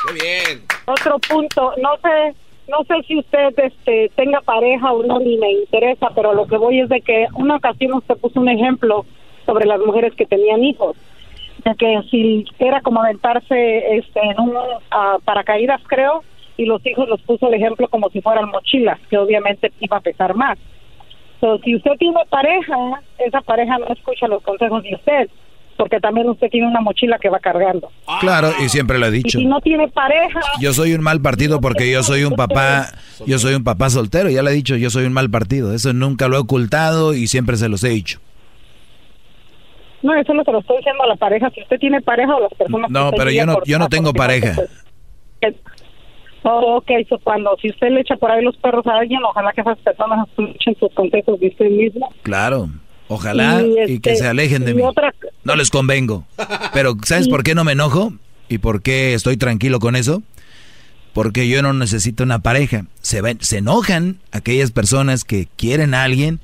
¡Qué 0.08 0.14
bien! 0.14 0.64
otro 0.86 1.20
punto, 1.20 1.74
no 1.82 1.98
sé, 1.98 2.36
no 2.68 2.84
sé 2.86 3.04
si 3.08 3.18
usted 3.18 3.54
este 3.58 4.12
tenga 4.16 4.42
pareja 4.42 4.92
o 4.92 5.04
no 5.04 5.20
ni 5.20 5.38
me 5.38 5.52
interesa, 5.52 6.10
pero 6.16 6.34
lo 6.34 6.46
que 6.48 6.58
voy 6.58 6.80
es 6.80 6.90
de 6.90 7.02
que 7.02 7.28
una 7.36 7.58
ocasión 7.58 7.94
usted 7.94 8.18
puso 8.18 8.40
un 8.40 8.50
ejemplo 8.50 9.06
sobre 9.46 9.66
las 9.66 9.80
mujeres 9.80 10.14
que 10.16 10.26
tenían 10.26 10.64
hijos, 10.64 10.96
de 11.66 11.76
que 11.76 12.02
si 12.10 12.46
era 12.60 12.82
como 12.82 13.02
aventarse 13.02 13.96
este 13.98 14.20
en 14.20 14.40
un 14.40 14.54
ah, 14.92 15.18
paracaídas 15.26 15.82
creo 15.88 16.24
y 16.58 16.66
los 16.66 16.86
hijos 16.86 17.08
los 17.08 17.22
puso 17.22 17.48
el 17.48 17.56
ejemplo 17.56 17.88
como 17.88 18.10
si 18.10 18.22
fueran 18.22 18.50
mochilas, 18.50 19.00
que 19.10 19.18
obviamente 19.18 19.72
iba 19.80 19.98
a 19.98 20.02
pesar 20.02 20.36
más. 20.36 20.60
So, 21.40 21.58
si 21.60 21.76
usted 21.76 21.92
tiene 21.98 22.20
pareja, 22.30 22.76
esa 23.18 23.42
pareja 23.42 23.78
no 23.78 23.88
escucha 23.94 24.28
los 24.28 24.44
consejos 24.44 24.84
de 24.84 24.96
usted, 24.96 25.30
porque 25.78 26.00
también 26.02 26.28
usted 26.28 26.50
tiene 26.50 26.68
una 26.68 26.82
mochila 26.82 27.18
que 27.18 27.30
va 27.30 27.40
cargando. 27.40 27.90
Claro, 28.20 28.52
y 28.64 28.68
siempre 28.68 29.00
lo 29.00 29.06
he 29.06 29.10
Y 29.10 29.24
dicho. 29.24 29.38
si 29.40 29.46
no 29.46 29.62
tiene 29.62 29.88
pareja, 29.88 30.42
Yo 30.60 30.74
soy 30.74 30.94
un 30.94 31.02
mal 31.02 31.22
partido 31.22 31.62
porque 31.62 31.90
yo 31.90 32.04
soy 32.04 32.26
un 32.26 32.34
papá, 32.36 32.88
yo 33.26 33.40
soy 33.40 33.54
un 33.56 33.64
papá 33.64 33.90
soltero, 33.90 34.30
ya 34.30 34.44
le 34.44 34.52
he 34.52 34.54
dicho, 34.54 34.76
yo 34.76 34.90
soy 34.90 35.06
un 35.06 35.14
mal 35.14 35.30
partido. 35.30 35.74
Eso 35.74 35.94
nunca 35.94 36.28
lo 36.28 36.36
he 36.36 36.40
ocultado 36.40 37.14
y 37.14 37.28
siempre 37.28 37.56
se 37.56 37.70
los 37.70 37.82
he 37.86 37.90
dicho. 37.90 38.20
no, 40.04 40.14
eso 40.16 40.34
no 40.34 40.44
se 40.44 40.52
lo 40.52 40.60
estoy 40.60 40.78
diciendo 40.78 41.04
a 41.04 41.08
la 41.08 41.16
pareja, 41.16 41.50
si 41.52 41.62
usted 41.62 41.80
tiene 41.80 42.02
pareja 42.02 42.36
o 42.36 42.42
las 42.42 42.54
personas 42.54 42.92
No, 42.92 43.12
pero 43.12 43.32
yo 43.32 43.46
no, 43.46 43.64
yo 43.64 43.80
no 43.80 43.88
tengo 43.88 44.12
pareja. 44.12 44.56
Oh, 46.44 46.78
ok, 46.78 46.90
so 47.10 47.20
cuando 47.20 47.56
si 47.62 47.70
usted 47.70 47.90
le 47.90 48.02
echa 48.02 48.16
por 48.16 48.32
ahí 48.32 48.44
los 48.44 48.56
perros 48.58 48.86
a 48.88 48.98
alguien, 49.00 49.20
ojalá 49.24 49.52
que 49.54 49.62
esas 49.62 49.78
personas 49.80 50.28
escuchen 50.30 50.76
sus 50.80 50.94
consejos 50.94 51.40
de 51.40 51.48
usted 51.48 51.70
mismo. 51.70 52.14
Claro, 52.24 52.70
ojalá 53.10 53.62
Y, 53.62 53.94
y 53.94 54.00
que 54.00 54.12
este, 54.12 54.16
se 54.24 54.28
alejen 54.28 54.64
de 54.66 54.74
mí. 54.74 54.82
otra- 54.82 55.14
No 55.44 55.56
les 55.56 55.70
convengo. 55.70 56.26
Pero 56.74 56.96
¿sabes 57.06 57.28
por 57.28 57.44
qué 57.44 57.56
no 57.56 57.64
me 57.64 57.74
enojo? 57.74 58.14
¿Y 58.48 58.60
por 58.60 58.82
qué 58.82 59.14
estoy 59.14 59.38
tranquilo 59.38 59.80
con 59.80 59.96
eso? 59.96 60.24
Porque 61.14 61.48
yo 61.50 61.62
no 61.62 61.74
necesito 61.74 62.24
una 62.24 62.40
pareja. 62.40 62.86
Se, 63.02 63.22
ven- 63.22 63.42
se 63.42 63.58
enojan 63.58 64.20
aquellas 64.32 64.72
personas 64.72 65.24
que 65.24 65.48
quieren 65.58 65.94
a 65.94 66.04
alguien 66.04 66.40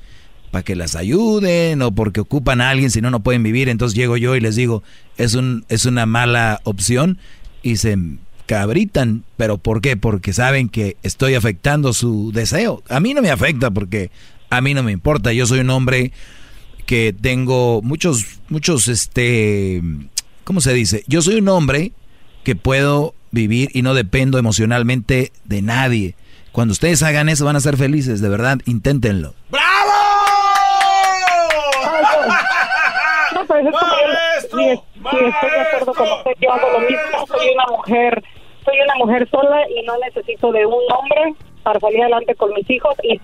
para 0.50 0.62
que 0.64 0.76
las 0.76 0.94
ayuden 0.96 1.80
o 1.82 1.92
porque 1.92 2.20
ocupan 2.20 2.60
a 2.60 2.70
alguien 2.70 2.90
si 2.90 3.00
no 3.00 3.10
no 3.10 3.20
pueden 3.20 3.42
vivir. 3.42 3.68
Entonces 3.68 3.96
llego 3.96 4.16
yo 4.16 4.36
y 4.36 4.40
les 4.40 4.56
digo, 4.56 4.82
es, 5.16 5.34
un, 5.34 5.64
es 5.68 5.86
una 5.86 6.04
mala 6.06 6.60
opción 6.64 7.18
y 7.62 7.76
se 7.76 7.96
cabritan. 8.46 9.24
¿Pero 9.36 9.58
por 9.58 9.80
qué? 9.80 9.96
Porque 9.96 10.32
saben 10.32 10.68
que 10.68 10.96
estoy 11.02 11.34
afectando 11.34 11.92
su 11.92 12.32
deseo. 12.32 12.82
A 12.88 13.00
mí 13.00 13.12
no 13.12 13.22
me 13.22 13.30
afecta 13.30 13.70
porque 13.70 14.10
a 14.50 14.60
mí 14.60 14.74
no 14.74 14.82
me 14.82 14.92
importa. 14.92 15.32
Yo 15.32 15.46
soy 15.46 15.60
un 15.60 15.70
hombre 15.70 16.12
que 16.86 17.14
tengo 17.20 17.82
muchos, 17.82 18.38
muchos, 18.48 18.88
este, 18.88 19.82
¿cómo 20.44 20.60
se 20.60 20.72
dice? 20.72 21.04
Yo 21.08 21.20
soy 21.20 21.36
un 21.36 21.48
hombre 21.48 21.92
que 22.44 22.54
puedo 22.54 23.14
vivir 23.32 23.70
y 23.74 23.82
no 23.82 23.92
dependo 23.92 24.38
emocionalmente 24.38 25.32
de 25.44 25.62
nadie. 25.62 26.14
Cuando 26.52 26.72
ustedes 26.72 27.02
hagan 27.02 27.28
eso 27.28 27.44
van 27.44 27.56
a 27.56 27.60
ser 27.60 27.76
felices, 27.76 28.20
de 28.20 28.28
verdad, 28.28 28.60
inténtenlo. 28.64 29.34
¡Bravo! 29.50 29.66
No, 33.34 33.44
pues 33.46 33.66
es 33.66 34.80
sí, 35.10 35.16
estoy 35.24 35.50
de 35.50 35.60
acuerdo 35.60 35.94
con 35.94 36.12
usted. 36.12 36.32
Yo 36.40 36.52
hago 36.52 36.70
lo 36.72 36.80
mismo. 36.80 37.26
Soy 37.26 37.48
una 37.54 37.66
mujer, 37.76 38.22
soy 38.64 38.74
una 38.80 38.94
mujer 38.96 39.28
sola 39.30 39.68
y 39.70 39.82
no 39.82 39.94
necesito 39.98 40.52
de 40.52 40.66
un 40.66 40.82
hombre 40.92 41.34
para 41.62 41.80
salir 41.80 42.00
adelante 42.02 42.34
con 42.34 42.52
mis 42.54 42.68
hijos. 42.70 42.94
Y 43.02 43.20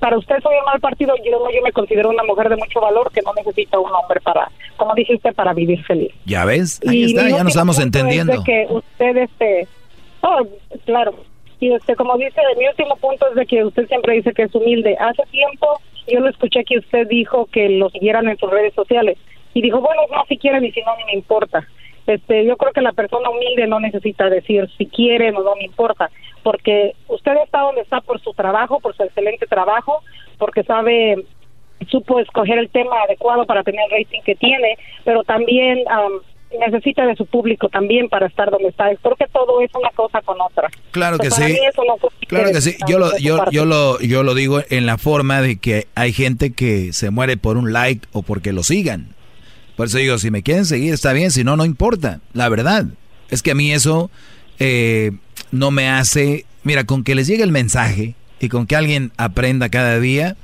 para 0.00 0.16
usted 0.16 0.36
soy 0.42 0.54
un 0.58 0.64
mal 0.64 0.80
partido. 0.80 1.14
Yo, 1.24 1.50
yo 1.50 1.62
me 1.62 1.72
considero 1.72 2.10
una 2.10 2.24
mujer 2.24 2.48
de 2.48 2.56
mucho 2.56 2.80
valor 2.80 3.10
que 3.12 3.22
no 3.22 3.32
necesita 3.34 3.78
un 3.78 3.90
hombre 3.92 4.20
para, 4.20 4.50
como 4.76 4.94
dice 4.94 5.14
usted, 5.14 5.34
para 5.34 5.52
vivir 5.52 5.84
feliz. 5.84 6.12
¿Ya 6.24 6.44
ves? 6.44 6.80
Ahí 6.86 7.02
Y 7.02 7.04
está, 7.06 7.28
ya 7.28 7.42
nos 7.44 7.48
estamos 7.48 7.76
punto 7.76 7.80
es 7.80 8.02
entendiendo. 8.02 8.32
de 8.32 8.44
que 8.44 8.66
usted, 8.70 9.16
este, 9.16 9.68
oh, 10.22 10.40
claro. 10.86 11.14
Y 11.60 11.72
este, 11.72 11.96
como 11.96 12.16
dice, 12.16 12.40
mi 12.56 12.66
último 12.68 12.96
punto 12.96 13.26
es 13.28 13.34
de 13.34 13.44
que 13.46 13.64
usted 13.64 13.86
siempre 13.88 14.14
dice 14.14 14.32
que 14.32 14.42
es 14.44 14.54
humilde. 14.54 14.96
Hace 15.00 15.24
tiempo 15.30 15.80
yo 16.06 16.20
lo 16.20 16.30
escuché 16.30 16.64
que 16.64 16.78
usted 16.78 17.06
dijo 17.08 17.46
que 17.52 17.68
lo 17.68 17.90
siguieran 17.90 18.28
en 18.28 18.38
sus 18.38 18.50
redes 18.50 18.72
sociales. 18.74 19.18
Y 19.58 19.62
dijo, 19.62 19.80
bueno, 19.80 20.02
no, 20.12 20.24
si 20.28 20.38
quieren 20.38 20.64
y 20.64 20.70
si 20.70 20.80
no, 20.82 20.96
ni 20.98 21.04
me 21.06 21.14
importa. 21.14 21.66
Este, 22.06 22.44
yo 22.44 22.56
creo 22.56 22.72
que 22.72 22.80
la 22.80 22.92
persona 22.92 23.28
humilde 23.28 23.66
no 23.66 23.80
necesita 23.80 24.30
decir 24.30 24.70
si 24.78 24.86
quieren 24.86 25.34
o 25.34 25.42
no 25.42 25.56
me 25.56 25.64
importa, 25.64 26.10
porque 26.44 26.92
usted 27.08 27.32
está 27.42 27.62
donde 27.62 27.80
está 27.80 28.00
por 28.00 28.20
su 28.20 28.32
trabajo, 28.34 28.78
por 28.78 28.94
su 28.96 29.02
excelente 29.02 29.46
trabajo, 29.46 30.04
porque 30.38 30.62
sabe 30.62 31.16
supo 31.90 32.20
escoger 32.20 32.58
el 32.58 32.70
tema 32.70 33.02
adecuado 33.02 33.46
para 33.46 33.64
tener 33.64 33.80
el 33.90 33.98
rating 33.98 34.20
que 34.24 34.36
tiene, 34.36 34.78
pero 35.04 35.24
también 35.24 35.80
am, 35.90 36.20
necesita 36.60 37.04
de 37.04 37.16
su 37.16 37.26
público 37.26 37.68
también 37.68 38.08
para 38.08 38.26
estar 38.26 38.52
donde 38.52 38.68
está. 38.68 38.94
Creo 38.94 39.16
que 39.16 39.26
todo 39.26 39.60
es 39.60 39.74
una 39.74 39.90
cosa 39.90 40.22
con 40.22 40.40
otra. 40.40 40.70
Claro 40.92 41.18
que 41.18 41.30
Pues 41.30 41.34
sí. 41.34 41.58
no 41.84 41.96
Claro 42.28 42.50
que 42.52 42.60
sí. 42.60 42.76
Yo 42.86 43.00
lo, 43.00 43.10
yo, 43.18 43.38
yo 43.50 43.64
lo, 43.64 43.98
yo 43.98 44.22
lo 44.22 44.34
digo 44.34 44.60
en 44.70 44.86
la 44.86 44.98
forma 44.98 45.42
de 45.42 45.58
que 45.58 45.88
hay 45.96 46.12
gente 46.12 46.52
que 46.52 46.92
se 46.92 47.10
muere 47.10 47.36
por 47.36 47.56
un 47.56 47.72
like 47.72 48.06
o 48.12 48.22
porque 48.22 48.52
lo 48.52 48.62
sigan. 48.62 49.17
Por 49.78 49.86
eso 49.86 49.98
digo, 49.98 50.18
si 50.18 50.32
me 50.32 50.42
quieren 50.42 50.66
seguir 50.66 50.92
está 50.92 51.12
bien, 51.12 51.30
si 51.30 51.44
no, 51.44 51.56
no 51.56 51.64
importa. 51.64 52.20
La 52.32 52.48
verdad 52.48 52.86
es 53.30 53.44
que 53.44 53.52
a 53.52 53.54
mí 53.54 53.70
eso 53.70 54.10
eh, 54.58 55.12
no 55.52 55.70
me 55.70 55.88
hace... 55.88 56.46
Mira, 56.64 56.82
con 56.82 57.04
que 57.04 57.14
les 57.14 57.28
llegue 57.28 57.44
el 57.44 57.52
mensaje 57.52 58.16
y 58.40 58.48
con 58.48 58.66
que 58.66 58.74
alguien 58.74 59.12
aprenda 59.16 59.68
cada 59.68 60.00
día, 60.00 60.36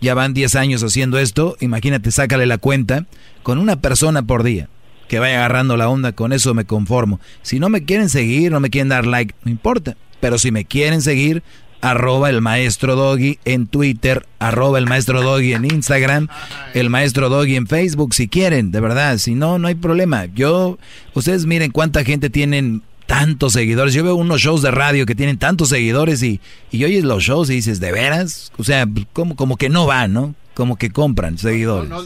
ya 0.00 0.14
van 0.14 0.32
10 0.32 0.54
años 0.54 0.82
haciendo 0.82 1.18
esto, 1.18 1.58
imagínate, 1.60 2.10
sácale 2.10 2.46
la 2.46 2.56
cuenta 2.56 3.04
con 3.42 3.58
una 3.58 3.82
persona 3.82 4.22
por 4.22 4.44
día 4.44 4.70
que 5.08 5.18
vaya 5.18 5.36
agarrando 5.36 5.76
la 5.76 5.90
onda, 5.90 6.12
con 6.12 6.32
eso 6.32 6.54
me 6.54 6.64
conformo. 6.64 7.20
Si 7.42 7.60
no 7.60 7.68
me 7.68 7.84
quieren 7.84 8.08
seguir, 8.08 8.50
no 8.50 8.60
me 8.60 8.70
quieren 8.70 8.88
dar 8.88 9.06
like, 9.06 9.34
no 9.44 9.50
importa. 9.50 9.98
Pero 10.20 10.38
si 10.38 10.52
me 10.52 10.64
quieren 10.64 11.02
seguir, 11.02 11.42
arroba 11.80 12.30
el 12.30 12.40
maestro 12.40 12.96
Doggy 12.96 13.38
en 13.44 13.66
Twitter, 13.66 14.26
arroba 14.38 14.78
el 14.78 14.86
maestro 14.86 15.22
Doggy 15.22 15.54
en 15.54 15.64
Instagram, 15.64 16.28
el 16.74 16.90
maestro 16.90 17.28
Doggy 17.28 17.56
en 17.56 17.66
Facebook, 17.66 18.14
si 18.14 18.28
quieren, 18.28 18.70
de 18.70 18.80
verdad. 18.80 19.18
Si 19.18 19.34
no, 19.34 19.58
no 19.58 19.68
hay 19.68 19.74
problema. 19.74 20.26
Yo, 20.26 20.78
ustedes 21.14 21.46
miren 21.46 21.70
cuánta 21.70 22.04
gente 22.04 22.30
tienen 22.30 22.82
tantos 23.06 23.54
seguidores. 23.54 23.92
Yo 23.92 24.04
veo 24.04 24.14
unos 24.14 24.40
shows 24.40 24.62
de 24.62 24.70
radio 24.70 25.04
que 25.04 25.14
tienen 25.14 25.38
tantos 25.38 25.70
seguidores 25.70 26.22
y, 26.22 26.40
y 26.70 26.84
oyes 26.84 27.04
los 27.04 27.22
shows 27.22 27.50
y 27.50 27.54
dices, 27.54 27.80
¿de 27.80 27.92
veras? 27.92 28.52
O 28.56 28.64
sea, 28.64 28.86
como, 29.12 29.34
como 29.34 29.56
que 29.56 29.68
no 29.68 29.86
van, 29.86 30.12
¿no? 30.12 30.34
Como 30.54 30.76
que 30.76 30.90
compran 30.90 31.38
seguidores. 31.38 31.88
No 31.90 32.02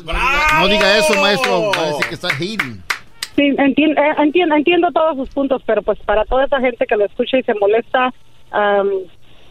diga 0.68 0.98
eso, 0.98 1.20
maestro. 1.20 1.70
Va 1.76 1.82
a 1.82 1.86
decir 1.88 2.06
que 2.08 2.14
está 2.14 2.28
hating. 2.28 2.82
Sí, 3.36 3.42
entiendo, 3.58 4.00
entiendo, 4.18 4.54
entiendo 4.54 4.92
todos 4.92 5.16
sus 5.16 5.28
puntos, 5.30 5.60
pero 5.66 5.82
pues 5.82 5.98
para 6.06 6.24
toda 6.24 6.44
esa 6.44 6.60
gente 6.60 6.86
que 6.86 6.96
lo 6.96 7.04
escucha 7.04 7.36
y 7.36 7.42
se 7.42 7.52
molesta, 7.54 8.14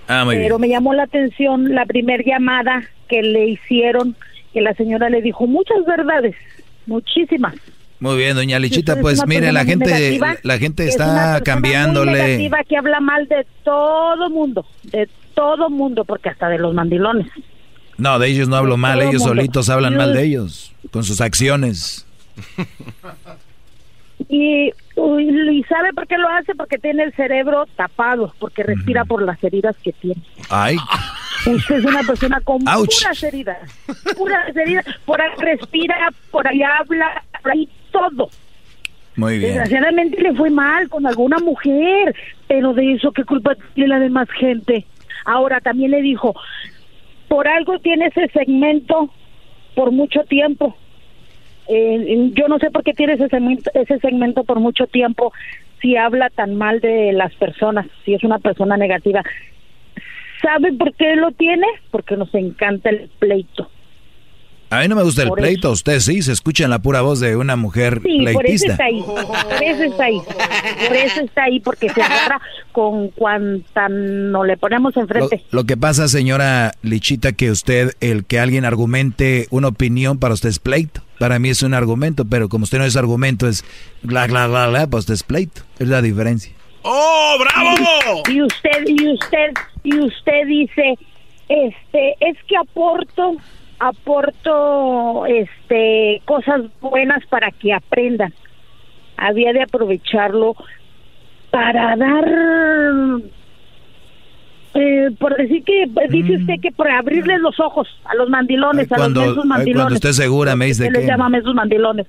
Ah, 0.06 0.24
muy 0.26 0.36
Pero 0.36 0.58
bien. 0.58 0.60
me 0.70 0.74
llamó 0.74 0.92
la 0.94 1.04
atención 1.04 1.74
la 1.74 1.84
primer 1.86 2.24
llamada 2.24 2.82
que 3.08 3.22
le 3.22 3.46
hicieron, 3.48 4.14
que 4.52 4.60
la 4.62 4.74
señora 4.74 5.08
le 5.10 5.20
dijo 5.22 5.46
muchas 5.46 5.84
verdades, 5.86 6.34
muchísimas. 6.88 7.54
Muy 8.00 8.16
bien, 8.16 8.36
Doña 8.36 8.58
Lichita. 8.58 8.96
Pues 9.00 9.26
mire, 9.26 9.52
la 9.52 9.64
gente, 9.64 9.86
negativa, 9.90 10.36
la 10.42 10.58
gente 10.58 10.84
que 10.84 10.88
es 10.90 10.96
una 10.96 11.06
está 11.06 11.32
muy 11.32 11.42
cambiándole. 11.42 12.12
negativa 12.12 12.58
que 12.68 12.76
habla 12.76 13.00
mal 13.00 13.26
de 13.28 13.46
todo 13.64 14.30
mundo, 14.30 14.66
de 14.84 15.08
todo 15.34 15.68
mundo, 15.68 16.04
porque 16.04 16.28
hasta 16.28 16.48
de 16.48 16.58
los 16.58 16.74
mandilones. 16.74 17.26
No, 17.96 18.18
de 18.18 18.28
ellos 18.28 18.48
no 18.48 18.56
hablo 18.56 18.76
mal, 18.76 19.00
ellos 19.00 19.14
mundo. 19.14 19.28
solitos 19.28 19.68
hablan 19.68 19.96
mal 19.96 20.14
de 20.14 20.24
ellos, 20.24 20.72
con 20.90 21.04
sus 21.04 21.20
acciones. 21.20 22.06
Y, 24.28 24.72
¿y 24.96 25.62
sabe 25.68 25.92
por 25.94 26.06
qué 26.06 26.18
lo 26.18 26.28
hace? 26.28 26.54
Porque 26.54 26.76
tiene 26.78 27.04
el 27.04 27.14
cerebro 27.14 27.66
tapado, 27.76 28.34
porque 28.38 28.62
respira 28.62 29.04
por 29.04 29.22
las 29.22 29.42
heridas 29.44 29.76
que 29.82 29.92
tiene. 29.92 30.20
Ay, 30.50 30.76
Usted 31.54 31.76
es 31.76 31.84
una 31.84 32.02
persona 32.02 32.40
con 32.42 32.66
Ouch. 32.68 33.02
puras 33.02 33.22
heridas, 33.22 33.58
puras 34.16 34.56
heridas. 34.56 34.84
Por 35.04 35.20
ahí 35.20 35.30
respira, 35.38 36.10
por 36.30 36.46
ahí 36.46 36.62
habla, 36.62 37.22
por 37.42 37.52
ahí 37.52 37.68
todo. 37.90 38.28
muy 39.16 39.38
bien. 39.38 39.54
Desgraciadamente 39.54 40.20
le 40.22 40.34
fue 40.34 40.50
mal 40.50 40.88
con 40.88 41.06
alguna 41.06 41.38
mujer, 41.38 42.14
pero 42.46 42.74
de 42.74 42.94
eso, 42.94 43.12
¿qué 43.12 43.24
culpa 43.24 43.56
tiene 43.74 43.88
la 43.88 43.98
demás 43.98 44.28
gente? 44.38 44.86
Ahora 45.24 45.60
también 45.60 45.90
le 45.90 46.02
dijo, 46.02 46.34
por 47.28 47.46
algo 47.48 47.78
tiene 47.78 48.06
ese 48.06 48.28
segmento 48.28 49.10
por 49.74 49.92
mucho 49.92 50.24
tiempo. 50.24 50.76
Eh, 51.68 52.30
yo 52.32 52.48
no 52.48 52.58
sé 52.58 52.70
por 52.70 52.82
qué 52.82 52.94
tiene 52.94 53.14
ese 53.14 53.28
segmento, 53.28 53.70
ese 53.74 53.98
segmento 53.98 54.44
por 54.44 54.58
mucho 54.58 54.86
tiempo 54.86 55.32
si 55.80 55.96
habla 55.96 56.30
tan 56.30 56.56
mal 56.56 56.80
de 56.80 57.12
las 57.12 57.34
personas, 57.34 57.86
si 58.04 58.14
es 58.14 58.24
una 58.24 58.38
persona 58.38 58.76
negativa. 58.76 59.22
¿Sabe 60.42 60.72
por 60.72 60.94
qué 60.94 61.16
lo 61.16 61.32
tiene? 61.32 61.66
Porque 61.90 62.16
nos 62.16 62.32
encanta 62.34 62.90
el 62.90 63.10
pleito. 63.18 63.70
A 64.70 64.80
mí 64.80 64.88
no 64.88 64.96
me 64.96 65.02
gusta 65.02 65.22
el 65.22 65.30
pleito, 65.30 65.70
usted 65.70 65.98
sí, 66.00 66.20
se 66.20 66.30
escucha 66.30 66.64
en 66.64 66.68
la 66.70 66.80
pura 66.80 67.00
voz 67.00 67.20
de 67.20 67.36
una 67.36 67.56
mujer 67.56 68.02
Sí, 68.04 68.18
por 68.34 68.44
eso 68.46 68.66
pleitista. 68.66 68.72
está 68.72 68.84
ahí. 68.84 69.02
Por 69.02 69.62
eso 69.62 69.82
está 69.84 70.04
ahí. 70.04 70.20
Por 70.86 70.96
eso 70.96 71.20
está 71.22 71.44
ahí, 71.44 71.60
porque 71.60 71.88
se 71.88 72.02
agarra 72.02 72.38
con 72.72 73.08
cuanta 73.08 73.88
no 73.88 74.44
le 74.44 74.58
ponemos 74.58 74.94
Lo, 74.94 75.02
enfrente. 75.02 75.42
lo 75.52 75.64
que 75.64 75.78
pasa, 75.78 76.06
señora 76.06 76.72
Lichita, 76.82 77.32
que 77.32 77.50
usted, 77.50 77.92
el 78.00 78.26
que 78.26 78.40
alguien 78.40 78.66
argumente 78.66 79.46
una 79.50 79.68
opinión 79.68 80.18
para 80.18 80.34
usted 80.34 80.50
es 80.50 80.58
pleito. 80.58 81.00
Para 81.18 81.38
mí 81.38 81.48
es 81.48 81.62
un 81.62 81.72
argumento, 81.72 82.26
pero 82.26 82.50
como 82.50 82.64
usted 82.64 82.76
no 82.76 82.84
es 82.84 82.94
argumento, 82.96 83.48
es 83.48 83.64
bla, 84.02 84.26
bla, 84.26 84.48
bla, 84.48 84.68
bla, 84.68 84.86
pues 84.86 85.04
usted 85.04 85.14
es 85.14 85.22
pleito. 85.22 85.62
Es 85.78 85.88
la 85.88 86.02
diferencia. 86.02 86.52
¡Oh, 86.90 87.36
bravo! 87.38 88.22
Y 88.30 88.40
usted, 88.42 88.84
y 88.86 89.08
usted, 89.12 89.52
y 89.84 89.98
usted 89.98 90.46
dice, 90.46 90.98
este, 91.48 92.16
es 92.20 92.36
que 92.46 92.56
aporto, 92.56 93.36
aporto, 93.78 95.26
este, 95.26 96.22
cosas 96.24 96.62
buenas 96.80 97.24
para 97.26 97.50
que 97.50 97.72
aprendan. 97.74 98.32
Había 99.18 99.52
de 99.52 99.62
aprovecharlo 99.62 100.56
para 101.50 101.94
dar 101.96 102.24
Eh, 104.74 105.08
por 105.18 105.34
decir 105.36 105.64
que 105.64 105.86
dice 106.08 106.36
usted 106.36 106.54
que 106.62 106.70
por 106.70 106.88
abrirles 106.88 107.40
los 107.40 107.58
ojos 107.58 107.88
a 108.04 108.14
los 108.14 108.28
mandilones, 108.28 108.90
a 108.92 108.96
cuando- 108.96 109.20
los 109.20 109.28
mensos 109.30 109.44
ay, 109.44 109.48
mandilones. 109.48 109.82
cuando 109.82 109.94
esté 109.96 110.12
segura, 110.12 110.54
me 110.54 110.66
dice 110.66 110.88
les 110.90 111.00
que- 111.00 111.06
llama 111.06 111.28
mensos 111.30 111.54
mandilones. 111.54 112.06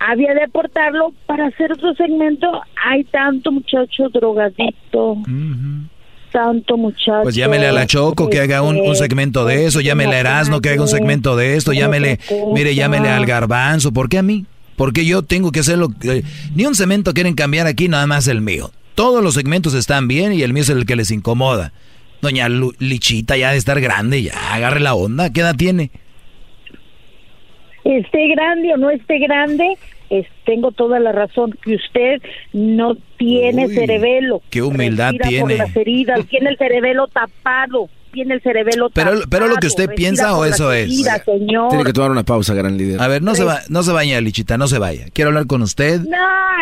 Había 0.00 0.32
de 0.34 0.44
aportarlo 0.44 1.12
para 1.26 1.46
hacer 1.48 1.72
otro 1.72 1.92
segmento. 1.94 2.46
Hay 2.84 3.04
tanto 3.04 3.50
muchacho 3.52 4.08
drogadito, 4.12 5.16
tanto 6.32 6.76
muchacho. 6.76 7.22
Pues 7.24 7.34
llámele 7.34 7.66
a 7.68 7.72
la 7.72 7.86
Choco 7.86 8.28
que 8.30 8.40
haga 8.40 8.62
un, 8.62 8.76
un 8.78 8.96
segmento 8.96 9.44
de 9.44 9.66
eso, 9.66 9.80
llámele 9.80 10.16
a 10.16 10.20
Erasmo 10.20 10.60
que 10.60 10.70
haga 10.70 10.82
un 10.82 10.88
segmento 10.88 11.36
de 11.36 11.56
esto, 11.56 11.72
llámele, 11.72 12.18
mire, 12.54 12.74
llámele 12.74 13.08
al 13.08 13.26
Garbanzo. 13.26 13.92
¿Por 13.92 14.08
qué 14.08 14.18
a 14.18 14.22
mí? 14.22 14.46
Porque 14.76 15.04
yo 15.04 15.22
tengo 15.22 15.50
que 15.50 15.60
hacerlo. 15.60 15.88
eh, 16.02 16.22
ni 16.54 16.64
un 16.66 16.74
segmento 16.74 17.12
quieren 17.12 17.34
cambiar 17.34 17.66
aquí, 17.66 17.88
nada 17.88 18.06
más 18.06 18.28
el 18.28 18.40
mío. 18.40 18.70
Todos 18.94 19.22
los 19.22 19.34
segmentos 19.34 19.74
están 19.74 20.06
bien 20.08 20.32
y 20.32 20.42
el 20.42 20.52
mío 20.52 20.62
es 20.62 20.68
el 20.68 20.86
que 20.86 20.96
les 20.96 21.10
incomoda. 21.10 21.72
Doña 22.20 22.48
Lu- 22.48 22.74
Lichita 22.78 23.36
ya 23.36 23.50
de 23.52 23.56
estar 23.58 23.80
grande, 23.80 24.22
ya 24.22 24.54
agarre 24.54 24.80
la 24.80 24.94
onda. 24.94 25.32
¿Qué 25.32 25.40
edad 25.40 25.56
tiene? 25.56 25.90
Esté 27.84 28.28
grande 28.28 28.74
o 28.74 28.76
no 28.76 28.90
esté 28.90 29.18
grande, 29.18 29.66
es- 30.10 30.26
tengo 30.44 30.72
toda 30.72 30.98
la 31.00 31.12
razón 31.12 31.56
que 31.62 31.74
usted 31.76 32.22
no 32.52 32.96
tiene 33.18 33.66
Uy, 33.66 33.74
cerebelo. 33.74 34.42
qué 34.50 34.62
humildad 34.62 35.12
tiene. 35.22 35.40
Por 35.40 35.66
las 35.66 35.76
heridas, 35.76 36.26
tiene 36.26 36.50
el 36.50 36.56
cerebelo 36.58 37.06
tapado, 37.08 37.88
tiene 38.12 38.34
el 38.34 38.40
cerebelo 38.42 38.88
Pero, 38.90 39.10
tapado. 39.10 39.26
pero 39.30 39.48
lo 39.48 39.56
que 39.56 39.66
usted 39.66 39.90
piensa 39.94 40.36
o 40.36 40.44
eso 40.44 40.72
es. 40.72 40.94
señor. 41.24 41.68
Tiene 41.68 41.84
que 41.84 41.92
tomar 41.92 42.10
una 42.10 42.22
pausa, 42.24 42.54
gran 42.54 42.76
líder. 42.78 43.00
A 43.02 43.08
ver, 43.08 43.22
no 43.22 43.34
se 43.34 43.44
va, 43.44 43.60
no 43.68 43.82
se 43.82 43.92
vaya, 43.92 44.20
Lichita, 44.20 44.56
no 44.56 44.66
se 44.68 44.78
vaya. 44.78 45.06
Quiero 45.12 45.28
hablar 45.28 45.46
con 45.46 45.60
usted. 45.62 46.00
No, 46.00 46.16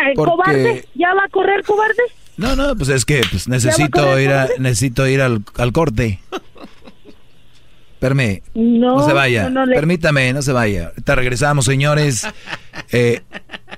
el 0.09 0.13
Porque- 0.15 0.31
cobarde, 0.31 0.85
¿ya 0.95 1.13
va 1.13 1.23
a 1.25 1.29
correr 1.29 1.63
cobarde? 1.63 2.03
No, 2.35 2.55
no, 2.55 2.75
pues 2.75 2.89
es 2.89 3.03
que 3.05 3.21
pues, 3.31 3.45
¿Ya 3.45 3.49
va 3.51 3.55
a 3.55 3.57
necesito 3.57 4.01
correr, 4.01 4.23
ir 4.23 4.31
a, 4.31 4.47
necesito 4.59 5.07
ir 5.07 5.21
al, 5.21 5.39
al 5.57 5.71
corte. 5.71 6.19
Perme, 7.99 8.43
No, 8.53 8.97
no 8.97 9.05
se 9.07 9.13
vaya. 9.13 9.43
no, 9.43 9.49
no 9.61 9.65
le- 9.65 9.75
Permítame, 9.75 10.31
no 10.33 10.41
se 10.41 10.51
vaya. 10.51 10.87
Ahorita 10.89 11.15
regresamos, 11.15 11.65
señores. 11.65 12.27
Eh, 12.91 13.21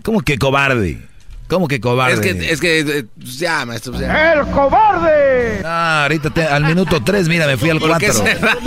¿Cómo 0.04 0.22
que 0.22 0.38
cobarde? 0.38 1.00
¿Cómo 1.48 1.68
que 1.68 1.80
cobarde? 1.82 2.14
Es 2.14 2.20
que, 2.20 2.52
es 2.52 2.60
que, 2.62 2.80
eh, 3.00 3.06
pues 3.20 3.40
ya, 3.40 3.66
maestro. 3.66 3.94
pues 3.94 4.06
ya. 4.06 4.34
¡El 4.34 4.46
cobarde! 4.52 5.62
Ah, 5.66 6.04
ahorita 6.04 6.30
te- 6.30 6.44
al 6.46 6.64
minuto 6.64 7.02
3, 7.04 7.28
mira, 7.28 7.48
me 7.48 7.58
fui 7.58 7.72
al 7.72 7.80
¿Por 7.80 7.98
qué 7.98 8.12
4. 8.12 8.24
será? 8.24 8.58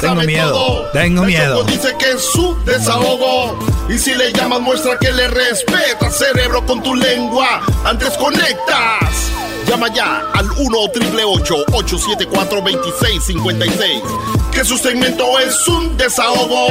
Tengo 0.00 0.22
miedo, 0.22 0.90
tengo 0.92 1.22
miedo. 1.24 1.62
Dice 1.64 1.94
que 1.96 2.10
es 2.12 2.22
su 2.22 2.56
desahogo. 2.64 3.58
Y 3.88 3.98
si 3.98 4.14
le 4.16 4.32
llamas, 4.32 4.60
muestra 4.60 4.98
que 4.98 5.12
le 5.12 5.28
respeta, 5.28 6.10
cerebro, 6.10 6.66
con 6.66 6.82
tu 6.82 6.94
lengua. 6.96 7.62
Antes 7.84 8.10
conectas. 8.16 9.30
Llama 9.68 9.88
ya 9.94 10.20
al 10.32 10.46
1 10.50 10.88
triple 10.94 11.24
874 11.24 12.60
2656 12.62 14.02
Que 14.50 14.64
su 14.64 14.78
segmento 14.78 15.38
es 15.38 15.68
un 15.68 15.96
desahogo. 15.96 16.66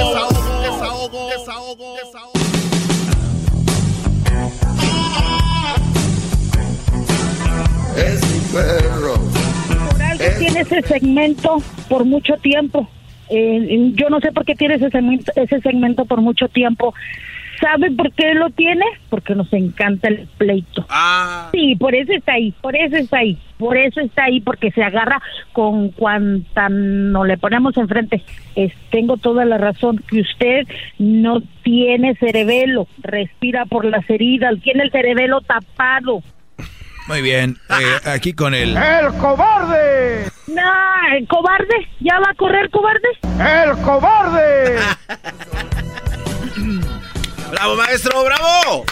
Desahogo, 0.61 1.29
desahogo, 1.29 1.95
desahogo. 1.95 2.31
Es 7.95 8.21
mi 8.31 8.39
perro. 8.51 9.13
Por 9.91 10.01
algo 10.01 10.23
tiene 10.39 10.61
ese 10.61 10.81
segmento 10.81 11.57
por 11.89 12.03
mucho 12.03 12.35
tiempo. 12.37 12.89
Eh, 13.29 13.91
yo 13.93 14.09
no 14.09 14.19
sé 14.21 14.31
por 14.31 14.45
qué 14.45 14.55
tiene 14.55 14.75
ese 14.75 14.89
segmento, 14.89 15.31
ese 15.35 15.59
segmento 15.61 16.05
por 16.05 16.21
mucho 16.21 16.47
tiempo. 16.47 16.93
¿Sabe 17.59 17.91
por 17.91 18.11
qué 18.13 18.33
lo 18.35 18.49
tiene? 18.51 18.85
Porque 19.09 19.33
nos 19.33 19.51
encanta 19.51 20.09
el 20.09 20.27
pleito. 20.37 20.85
Sí, 21.51 21.75
por 21.75 21.95
eso 21.95 22.13
está 22.13 22.33
ahí, 22.33 22.53
por 22.61 22.75
eso 22.75 22.97
está 22.97 23.17
ahí, 23.17 23.37
por 23.57 23.77
eso 23.77 23.99
está 23.99 24.25
ahí, 24.25 24.41
porque 24.41 24.71
se 24.71 24.83
agarra 24.83 25.21
con 25.53 25.89
cuanta 25.89 26.69
no 26.69 27.25
le 27.25 27.37
ponemos 27.37 27.75
enfrente. 27.77 28.23
Es, 28.55 28.73
tengo 28.91 29.17
toda 29.17 29.45
la 29.45 29.57
razón 29.57 30.03
que 30.07 30.21
usted 30.21 30.67
no 30.99 31.41
tiene 31.63 32.15
cerebelo, 32.15 32.87
respira 32.99 33.65
por 33.65 33.85
las 33.85 34.07
heridas, 34.09 34.53
tiene 34.61 34.83
el 34.83 34.91
cerebelo 34.91 35.41
tapado. 35.41 36.21
Muy 37.07 37.21
bien, 37.21 37.55
eh, 37.69 38.09
aquí 38.09 38.33
con 38.33 38.53
el... 38.53 38.75
¡El 38.77 39.13
cobarde! 39.19 40.25
No, 40.47 41.17
el 41.17 41.27
cobarde. 41.27 41.87
¿Ya 42.01 42.19
va 42.19 42.31
a 42.31 42.35
correr 42.35 42.69
cobarde? 42.69 43.07
¡El 43.39 43.77
cobarde! 43.81 44.77
¡Bravo, 47.51 47.75
maestro! 47.75 48.23
¡Bravo! 48.23 48.85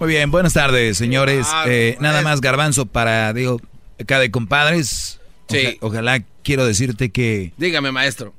Muy 0.00 0.08
bien, 0.08 0.30
buenas 0.30 0.52
tardes, 0.52 0.96
señores. 0.96 1.46
Ah, 1.50 1.64
Eh, 1.66 1.96
nada 2.00 2.22
más 2.22 2.40
garbanzo 2.40 2.86
para, 2.86 3.32
digo, 3.32 3.60
acá 4.00 4.18
de 4.20 4.30
compadres. 4.30 5.20
Sí. 5.48 5.58
Oja- 5.58 5.76
ojalá 5.80 6.24
quiero 6.42 6.64
decirte 6.66 7.10
que 7.10 7.52
Dígame, 7.56 7.90
maestro. 7.90 8.32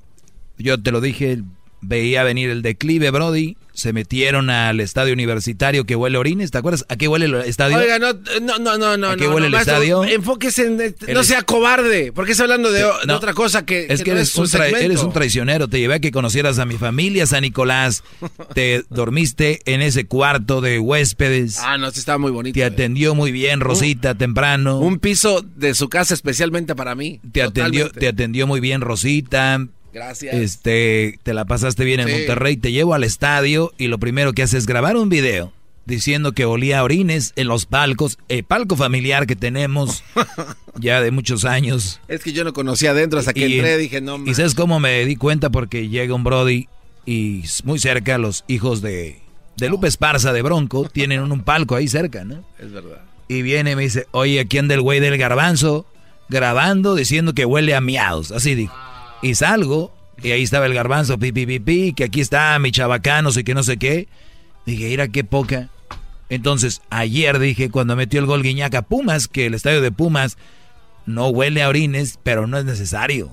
yo 0.58 0.82
te 0.82 0.92
lo 0.92 1.02
dije, 1.02 1.40
veía 1.82 2.24
venir 2.24 2.50
el 2.50 2.62
declive, 2.62 3.12
Brody. 3.12 3.58
Se 3.80 3.94
metieron 3.94 4.50
al 4.50 4.80
estadio 4.80 5.14
universitario 5.14 5.86
que 5.86 5.96
huele 5.96 6.18
a 6.18 6.20
orines. 6.20 6.52
¿Te 6.52 6.58
acuerdas? 6.58 6.86
¿A 6.90 6.98
qué 6.98 7.08
huele 7.08 7.26
el 7.26 7.36
estadio? 7.36 7.78
Oiga, 7.78 8.00
no, 8.00 8.14
no, 8.42 8.60
no, 8.60 8.78
no, 8.78 8.98
no. 8.98 9.10
¿A 9.10 9.16
qué 9.16 9.26
no, 9.26 9.36
huele 9.36 9.50
no, 9.50 9.58
el 9.58 9.62
estadio? 9.62 10.04
Enfóquese 10.04 10.66
en. 10.68 10.82
El 10.82 10.96
no 11.14 11.24
sea 11.24 11.44
cobarde. 11.44 12.12
Porque 12.12 12.32
está 12.32 12.44
hablando 12.44 12.72
de, 12.72 12.82
Eh, 12.82 13.12
otra 13.12 13.34
cosa 13.34 13.66
que. 13.66 13.88
Es 13.90 14.04
que 14.04 14.12
eres, 14.12 14.36
un 14.36 14.48
eres 14.62 15.04
un 15.04 15.14
traicionero. 15.14 15.68
Te 15.68 15.80
llevé 15.80 15.96
a 15.96 16.00
que 16.00 16.12
conocieras 16.12 16.60
a 16.60 16.66
mi 16.66 16.78
familia, 16.78 17.26
San 17.26 17.42
Nicolás. 17.42 18.04
Te 18.54 18.84
dormiste 18.90 19.62
en 19.66 19.82
ese 19.82 20.06
cuarto 20.06 20.62
de 20.62 20.80
huéspedes. 20.80 21.60
Ah, 21.60 21.78
no, 21.78 21.92
sí 21.92 22.00
estaba 22.00 22.18
muy 22.18 22.32
bonito. 22.32 22.54
Te 22.54 22.64
atendió 22.64 23.16
muy 23.16 23.32
bien, 23.32 23.60
Rosita, 23.60 24.16
temprano. 24.16 24.80
Un 24.80 25.00
piso 25.00 25.46
de 25.56 25.74
su 25.74 25.90
casa 25.90 26.14
especialmente 26.14 26.76
para 26.76 26.96
mí. 26.96 27.20
Te 27.32 27.42
atendió, 27.42 27.90
te 27.92 28.08
atendió 28.08 28.48
muy 28.48 28.60
bien 28.60 28.82
Rosita. 28.82 29.68
Gracias. 29.94 30.36
Este, 30.36 31.20
te 31.24 31.34
la 31.34 31.46
pasaste 31.46 31.84
bien 31.86 32.00
en 32.00 32.08
Sí. 32.08 32.14
Monterrey. 32.14 32.58
Te 32.58 32.72
llevo 32.72 32.94
al 32.94 33.04
estadio 33.04 33.72
y 33.78 33.88
lo 33.88 33.98
primero 33.98 34.34
que 34.34 34.44
haces 34.44 34.60
es 34.60 34.66
grabar 34.66 34.98
un 34.98 35.10
video 35.10 35.52
diciendo 35.86 36.34
que 36.34 36.46
olía 36.46 36.80
a 36.80 36.84
orines 36.84 37.34
en 37.36 37.48
los 37.48 37.66
palcos, 37.66 38.20
el 38.28 38.44
palco 38.44 38.76
familiar 38.76 39.26
que 39.26 39.36
tenemos 39.36 40.04
ya 40.80 41.02
de 41.02 41.10
muchos 41.10 41.46
años. 41.46 42.00
Es 42.08 42.22
que 42.24 42.32
yo 42.32 42.44
no 42.44 42.54
conocía 42.54 42.92
adentro 42.92 43.18
hasta 43.20 43.34
que 43.34 43.48
Y- 43.48 43.54
entré. 43.56 43.78
Dije, 43.78 44.00
no, 44.00 44.24
¿Y 44.26 44.34
sabes 44.36 44.54
cómo 44.54 44.80
me 44.80 45.04
di 45.06 45.16
cuenta? 45.16 45.50
Porque 45.50 45.90
llega 45.90 46.14
un 46.14 46.24
Brody 46.24 46.68
y 47.08 47.44
muy 47.64 47.80
cerca 47.80 48.20
los 48.20 48.44
hijos 48.48 48.84
de, 48.84 49.20
de 49.58 49.70
Lupe 49.70 49.88
Esparza 49.88 50.32
de 50.32 50.44
Bronco 50.44 50.88
tienen 50.94 51.22
un, 51.22 51.32
un 51.32 51.42
palco 51.42 51.76
ahí 51.76 51.88
cerca, 51.88 52.24
¿no? 52.24 52.44
Es 52.60 52.72
verdad. 52.72 53.02
Y 53.28 53.42
viene 53.42 53.72
y 53.72 53.76
me 53.76 53.82
dice, 53.84 54.06
oye, 54.12 54.40
aquí 54.40 54.60
anda 54.60 54.76
el 54.76 54.82
güey 54.82 55.00
del 55.00 55.18
garbanzo 55.18 55.88
grabando 56.30 56.94
diciendo 56.94 57.34
que 57.34 57.46
huele 57.46 57.74
a 57.74 57.82
miados. 57.82 58.32
Así 58.32 58.54
dijo. 58.54 58.76
Y 59.22 59.36
salgo 59.36 59.94
y 60.22 60.32
ahí 60.32 60.44
estaba 60.44 60.66
el 60.66 60.74
garbanzo, 60.74 61.18
pi, 61.18 61.32
pi, 61.32 61.46
pi, 61.46 61.60
pi, 61.60 61.94
que 61.94 62.06
aquí 62.06 62.22
está 62.22 62.58
mi 62.60 62.72
chabacano, 62.72 63.30
y 63.36 63.44
que 63.44 63.54
no 63.54 63.64
sé 63.64 63.78
qué. 63.78 64.08
Dije, 64.66 64.86
mira 64.90 65.08
qué 65.08 65.24
poca. 65.24 65.70
Entonces, 66.30 66.82
ayer 66.90 67.40
dije, 67.40 67.70
cuando 67.72 67.96
metió 67.96 68.20
el 68.20 68.26
gol 68.26 68.44
Guiñaca 68.44 68.82
Pumas, 68.84 69.28
que 69.28 69.46
el 69.48 69.54
estadio 69.54 69.82
de 69.82 69.92
Pumas 69.92 70.38
no 71.06 71.28
huele 71.30 71.64
a 71.64 71.70
orines, 71.70 72.20
pero 72.22 72.46
no 72.48 72.58
es 72.58 72.66
necesario. 72.66 73.32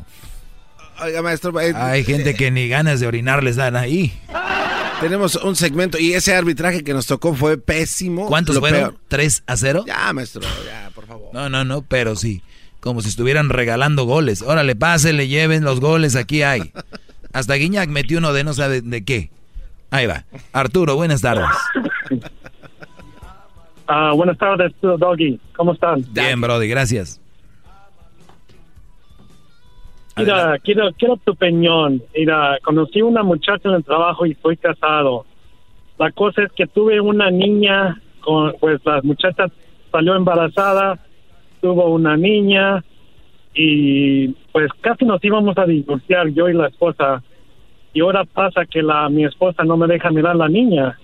Oiga, 1.03 1.21
maestro. 1.23 1.61
eh, 1.61 1.73
Hay 1.77 2.05
gente 2.05 2.35
que 2.35 2.51
ni 2.51 2.69
ganas 2.69 3.01
de 3.01 3.07
orinar 3.07 3.43
les 3.45 3.57
dan 3.57 3.77
ahí. 3.77 4.19
Tenemos 5.01 5.35
un 5.35 5.57
segmento 5.57 5.99
y 5.99 6.15
ese 6.15 6.35
arbitraje 6.35 6.83
que 6.83 6.95
nos 6.95 7.07
tocó 7.07 7.35
fue 7.35 7.59
pésimo. 7.59 8.27
¿Cuántos 8.29 8.55
Lo 8.55 8.61
fueron? 8.63 8.81
peor. 8.81 9.01
¿Tres 9.09 9.43
a 9.47 9.57
cero? 9.59 9.85
Ya, 9.87 10.11
maestro, 10.15 10.41
ya, 10.65 10.91
por 10.95 11.07
favor. 11.07 11.29
No, 11.35 11.51
no, 11.51 11.65
no, 11.67 11.83
pero 11.83 12.17
sí. 12.17 12.43
Como 12.87 13.01
si 13.01 13.09
estuvieran 13.09 13.49
regalando 13.49 14.05
goles. 14.05 14.43
Órale, 14.43 14.77
pásenle, 14.77 15.27
lleven 15.27 15.65
los 15.65 15.81
goles, 15.81 16.15
aquí 16.15 16.45
hay. 16.45 16.71
Hasta 17.33 17.55
Guiñac 17.55 17.89
metió 17.89 18.19
uno 18.19 18.33
de 18.33 18.45
no 18.45 18.53
sabe 18.53 18.81
de 18.81 19.05
qué. 19.05 19.29
Ahí 19.91 20.07
va. 20.07 20.23
Arturo, 20.53 20.95
buenas 20.95 21.21
tardes. 21.21 21.49
Ah, 23.89 24.13
buenas 24.15 24.39
tardes, 24.39 24.73
Doggy. 24.81 25.41
¿Cómo 25.57 25.73
están? 25.73 26.05
Bien, 26.13 26.41
Brody, 26.41 26.69
gracias. 26.69 27.21
Mira, 30.17 30.57
quiero, 30.63 30.93
quiero 30.97 31.17
tu 31.17 31.33
opinión. 31.33 32.01
Mira, 32.17 32.57
conocí 32.63 33.03
una 33.03 33.25
muchacha 33.25 33.69
en 33.69 33.75
el 33.75 33.85
trabajo 33.85 34.27
y 34.27 34.31
estoy 34.31 34.57
casado. 34.59 35.27
La 35.99 36.13
cosa 36.13 36.45
es 36.45 36.53
que 36.53 36.69
tuve 36.69 37.01
una 37.01 37.33
niña, 37.33 38.01
con, 38.21 38.55
pues 38.61 38.81
la 38.85 39.01
muchacha 39.03 39.47
salió 39.91 40.15
embarazada, 40.15 41.01
tuvo 41.61 41.91
una 41.91 42.17
niña 42.17 42.85
y 43.55 44.29
pues 44.53 44.71
casi 44.81 45.05
nos 45.05 45.23
íbamos 45.25 45.57
a 45.59 45.65
divorciar 45.65 46.29
yo 46.29 46.49
y 46.49 46.55
la 46.55 46.69
esposa. 46.69 47.23
Y 47.93 48.01
ahora 48.01 48.25
pasa 48.25 48.67
que 48.67 48.83
la 48.83 49.09
mi 49.09 49.25
esposa 49.25 49.65
no 49.65 49.77
me 49.77 49.87
deja 49.87 50.11
mirar 50.11 50.37
la 50.37 50.49
niña. 50.49 50.99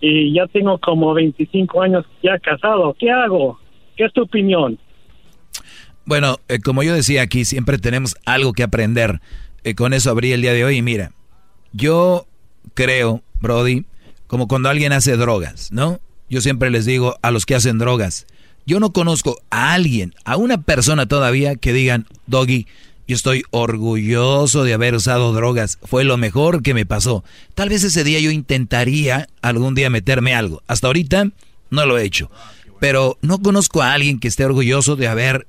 Y 0.00 0.34
ya 0.34 0.46
tengo 0.46 0.78
como 0.78 1.14
25 1.14 1.82
años 1.82 2.04
ya 2.22 2.38
casado. 2.38 2.94
¿Qué 2.98 3.10
hago? 3.10 3.58
¿Qué 3.96 4.04
es 4.04 4.12
tu 4.12 4.22
opinión? 4.22 4.78
Bueno, 6.04 6.36
eh, 6.48 6.58
como 6.60 6.82
yo 6.82 6.94
decía 6.94 7.22
aquí, 7.22 7.44
siempre 7.44 7.78
tenemos 7.78 8.16
algo 8.24 8.52
que 8.52 8.62
aprender. 8.62 9.20
Eh, 9.64 9.74
con 9.74 9.92
eso 9.92 10.10
abrí 10.10 10.32
el 10.32 10.42
día 10.42 10.52
de 10.52 10.64
hoy. 10.64 10.76
Y 10.76 10.82
mira, 10.82 11.12
yo 11.72 12.26
creo, 12.74 13.22
Brody, 13.40 13.84
como 14.26 14.48
cuando 14.48 14.68
alguien 14.68 14.92
hace 14.92 15.16
drogas, 15.16 15.72
¿no? 15.72 16.00
Yo 16.30 16.40
siempre 16.40 16.70
les 16.70 16.84
digo 16.84 17.16
a 17.22 17.30
los 17.30 17.46
que 17.46 17.54
hacen 17.54 17.78
drogas, 17.78 18.26
Yo 18.68 18.80
no 18.80 18.92
conozco 18.92 19.40
a 19.48 19.72
alguien, 19.72 20.14
a 20.26 20.36
una 20.36 20.60
persona 20.60 21.08
todavía 21.08 21.56
que 21.56 21.72
digan, 21.72 22.06
Doggy, 22.26 22.66
yo 23.06 23.16
estoy 23.16 23.42
orgulloso 23.50 24.62
de 24.62 24.74
haber 24.74 24.94
usado 24.94 25.32
drogas. 25.32 25.78
Fue 25.84 26.04
lo 26.04 26.18
mejor 26.18 26.62
que 26.62 26.74
me 26.74 26.84
pasó. 26.84 27.24
Tal 27.54 27.70
vez 27.70 27.82
ese 27.82 28.04
día 28.04 28.20
yo 28.20 28.30
intentaría 28.30 29.26
algún 29.40 29.74
día 29.74 29.88
meterme 29.88 30.34
algo. 30.34 30.62
Hasta 30.66 30.88
ahorita 30.88 31.30
no 31.70 31.86
lo 31.86 31.96
he 31.96 32.04
hecho. 32.04 32.30
Pero 32.78 33.16
no 33.22 33.38
conozco 33.38 33.80
a 33.80 33.94
alguien 33.94 34.20
que 34.20 34.28
esté 34.28 34.44
orgulloso 34.44 34.96
de 34.96 35.08
haber 35.08 35.46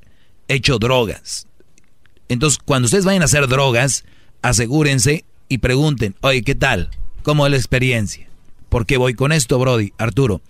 hecho 0.48 0.80
drogas. 0.80 1.46
Entonces, 2.30 2.58
cuando 2.64 2.86
ustedes 2.86 3.04
vayan 3.04 3.24
a 3.24 3.26
hacer 3.26 3.50
drogas, 3.50 4.06
asegúrense 4.42 5.26
y 5.50 5.58
pregunten, 5.58 6.16
oye, 6.22 6.42
¿qué 6.42 6.56
tal? 6.56 6.90
¿Cómo 7.24 7.46
es 7.46 7.52
la 7.52 7.58
experiencia? 7.58 8.30
¿Por 8.70 8.86
qué 8.86 8.96
voy 8.96 9.14
con 9.14 9.34
esto, 9.34 9.60
Brody? 9.60 9.92
Arturo, 9.98 10.42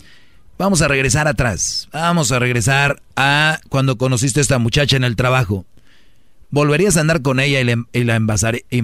vamos 0.60 0.82
a 0.84 0.88
regresar 0.88 1.28
atrás. 1.28 1.90
Vamos 1.92 2.32
a 2.32 2.38
regresar 2.38 3.02
a 3.16 3.60
cuando 3.70 3.98
conociste 3.98 4.40
a 4.40 4.42
esta 4.42 4.60
muchacha 4.60 4.98
en 4.98 5.04
el 5.04 5.16
trabajo. 5.16 5.66
¿Volverías 6.52 6.98
a 6.98 7.02
andar 7.02 7.22
con 7.24 7.40
ella 7.40 7.62
y, 7.62 8.04
la 8.04 8.16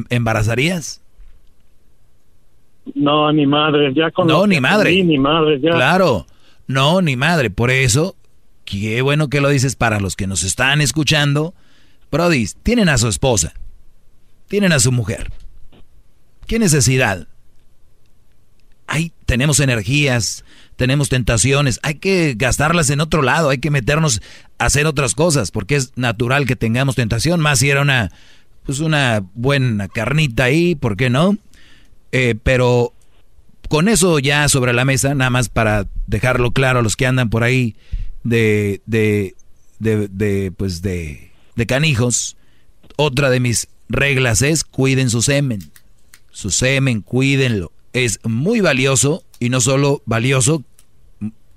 embarazarías? 0.10 1.02
No, 2.94 3.32
ni 3.32 3.46
madre, 3.46 3.94
ya 3.94 4.10
con 4.12 4.28
No, 4.28 4.48
ni 4.48 4.60
madre. 4.60 5.04
ni 5.04 5.18
madre, 5.18 5.60
ya. 5.60 5.72
Claro, 5.72 6.26
no, 6.68 7.02
ni 7.02 7.16
madre. 7.16 7.50
Por 7.50 7.72
eso, 7.72 8.16
qué 8.64 9.02
bueno 9.02 9.28
que 9.30 9.42
lo 9.42 9.50
dices 9.50 9.76
para 9.76 10.00
los 10.00 10.16
que 10.16 10.28
nos 10.28 10.44
están 10.44 10.82
escuchando. 10.82 11.54
Brody, 12.12 12.48
tienen 12.64 12.88
a 12.88 12.98
su 12.98 13.08
esposa, 13.08 13.54
tienen 14.48 14.72
a 14.72 14.80
su 14.80 14.92
mujer. 14.92 15.32
¿Qué 16.48 16.60
necesidad? 16.60 17.28
Ahí 18.88 19.12
tenemos 19.26 19.60
energías, 19.60 20.46
tenemos 20.76 21.10
tentaciones, 21.10 21.80
hay 21.84 21.96
que 21.96 22.36
gastarlas 22.38 22.90
en 22.90 23.02
otro 23.02 23.22
lado, 23.22 23.50
hay 23.50 23.60
que 23.60 23.72
meternos 23.72 24.22
a 24.58 24.66
hacer 24.66 24.88
otras 24.88 25.16
cosas, 25.16 25.52
porque 25.52 25.76
es 25.76 25.94
natural 25.96 26.46
que 26.46 26.56
tengamos 26.56 26.96
tentación, 26.96 27.40
más 27.40 27.60
si 27.60 27.70
era 27.70 27.82
una, 27.82 28.12
pues 28.64 28.80
una 28.80 29.24
buena 29.34 29.88
carnita 29.88 30.46
ahí, 30.46 30.76
¿por 30.76 30.98
qué 30.98 31.10
no? 31.10 31.38
Eh, 32.12 32.36
pero 32.42 32.94
con 33.70 33.90
eso 33.90 34.20
ya 34.20 34.48
sobre 34.48 34.74
la 34.74 34.86
mesa, 34.86 35.16
nada 35.16 35.30
más 35.30 35.50
para 35.50 35.88
dejarlo 36.08 36.52
claro 36.52 36.80
a 36.80 36.84
los 36.84 36.96
que 36.96 37.08
andan 37.08 37.30
por 37.30 37.44
ahí 37.44 37.76
de, 38.24 38.82
de, 38.86 39.36
de, 39.80 40.08
de 40.08 40.52
pues 40.56 40.82
de, 40.82 41.32
de 41.56 41.66
canijos, 41.66 42.38
otra 42.96 43.30
de 43.30 43.40
mis 43.40 43.68
reglas 43.90 44.42
es 44.42 44.64
cuiden 44.64 45.10
su 45.10 45.22
semen, 45.22 45.72
su 46.32 46.52
semen, 46.52 47.02
cuídenlo. 47.02 47.72
Es 47.94 48.20
muy 48.24 48.60
valioso 48.60 49.24
y 49.40 49.50
no 49.50 49.62
solo 49.62 50.02
valioso 50.06 50.64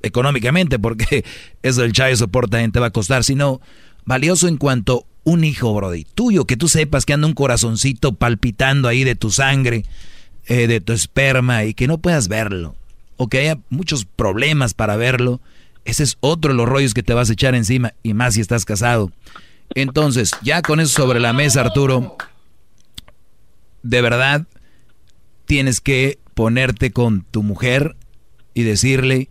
económicamente, 0.03 0.79
porque 0.79 1.25
eso 1.63 1.85
el 1.85 1.93
chayo 1.93 2.17
soporta 2.17 2.67
te 2.69 2.81
va 2.81 2.87
a 2.87 2.91
costar, 2.91 3.25
sino 3.25 3.61
valioso 4.05 4.49
en 4.49 4.57
cuanto 4.57 5.07
un 5.25 5.45
hijo, 5.45 5.75
Brody, 5.75 6.05
tuyo, 6.05 6.47
que 6.47 6.57
tú 6.57 6.69
sepas 6.69 7.05
que 7.05 7.13
anda 7.13 7.27
un 7.27 7.35
corazoncito 7.35 8.15
palpitando 8.15 8.89
ahí 8.89 9.05
de 9.05 9.15
tu 9.15 9.31
sangre, 9.31 9.85
eh, 10.47 10.67
de 10.67 10.81
tu 10.81 10.93
esperma 10.93 11.65
y 11.65 11.75
que 11.75 11.87
no 11.87 11.99
puedas 11.99 12.29
verlo, 12.29 12.75
o 13.17 13.29
que 13.29 13.39
haya 13.39 13.59
muchos 13.69 14.07
problemas 14.07 14.73
para 14.73 14.97
verlo, 14.97 15.41
ese 15.85 16.03
es 16.03 16.17
otro 16.21 16.53
de 16.53 16.57
los 16.57 16.69
rollos 16.69 16.95
que 16.95 17.03
te 17.03 17.15
vas 17.15 17.29
a 17.29 17.35
echar 17.35 17.55
encima, 17.55 17.93
y 18.03 18.15
más 18.15 18.35
si 18.35 18.41
estás 18.41 18.65
casado. 18.65 19.13
Entonces, 19.75 20.31
ya 20.43 20.63
con 20.63 20.81
eso 20.81 20.93
sobre 20.93 21.21
la 21.21 21.33
mesa, 21.33 21.61
Arturo, 21.61 22.17
de 23.83 24.01
verdad, 24.01 24.47
tienes 25.45 25.81
que 25.81 26.19
ponerte 26.39 26.93
con 26.93 27.23
tu 27.29 27.43
mujer 27.43 27.97
y 28.55 28.63
decirle, 28.63 29.29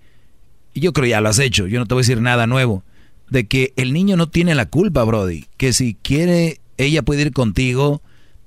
y 0.74 0.82
yo 0.82 0.92
creo 0.92 1.08
ya 1.08 1.22
lo 1.22 1.30
has 1.30 1.40
hecho, 1.40 1.66
yo 1.66 1.80
no 1.80 1.86
te 1.86 1.94
voy 1.94 2.02
a 2.02 2.04
decir 2.04 2.20
nada 2.20 2.48
nuevo, 2.48 2.84
de 3.30 3.48
que 3.48 3.72
el 3.78 3.94
niño 3.94 4.18
no 4.18 4.28
tiene 4.28 4.56
la 4.56 4.66
culpa, 4.66 5.06
Brody, 5.06 5.46
que 5.56 5.72
si 5.72 5.94
quiere, 5.94 6.60
ella 6.76 7.04
puede 7.04 7.22
ir 7.22 7.32
contigo 7.32 8.02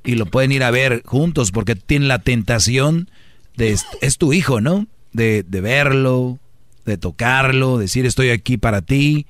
y 0.04 0.16
lo 0.16 0.26
pueden 0.26 0.52
ir 0.52 0.62
a 0.62 0.70
ver 0.70 1.00
juntos 1.06 1.52
porque 1.52 1.74
tiene 1.74 2.04
la 2.04 2.18
tentación 2.18 3.08
de, 3.56 3.78
es 4.02 4.18
tu 4.18 4.34
hijo, 4.34 4.60
¿no? 4.60 4.86
De, 5.14 5.42
de 5.42 5.62
verlo, 5.62 6.38
de 6.84 6.98
tocarlo, 6.98 7.78
decir 7.78 8.04
estoy 8.04 8.28
aquí 8.28 8.58
para 8.58 8.82
ti. 8.82 9.24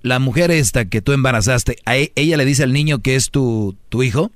La 0.00 0.20
mujer 0.20 0.52
esta 0.52 0.84
que 0.84 1.02
tú 1.02 1.10
embarazaste, 1.10 1.78
¿a 1.86 1.98
e, 1.98 2.12
ella 2.14 2.36
le 2.36 2.44
dice 2.44 2.62
al 2.62 2.72
niño 2.72 3.00
que 3.00 3.16
es 3.16 3.30
tu, 3.32 3.76
tu 3.88 4.04
hijo? 4.04 4.30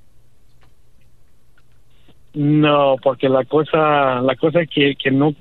No, 2.35 2.97
porque 3.01 3.28
la 3.28 3.44
cosa, 3.44 4.20
la 4.20 4.35
cosa 4.35 4.66
que, 4.66 4.97
que 4.97 5.12
no, 5.12 5.35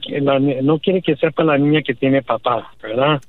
no 0.61 0.80
quiere 0.80 1.02
que 1.02 1.15
sepa 1.15 1.44
la 1.44 1.57
niña 1.57 1.82
que 1.82 1.95
tiene 1.95 2.22
papá, 2.22 2.72
¿verdad? 2.84 3.20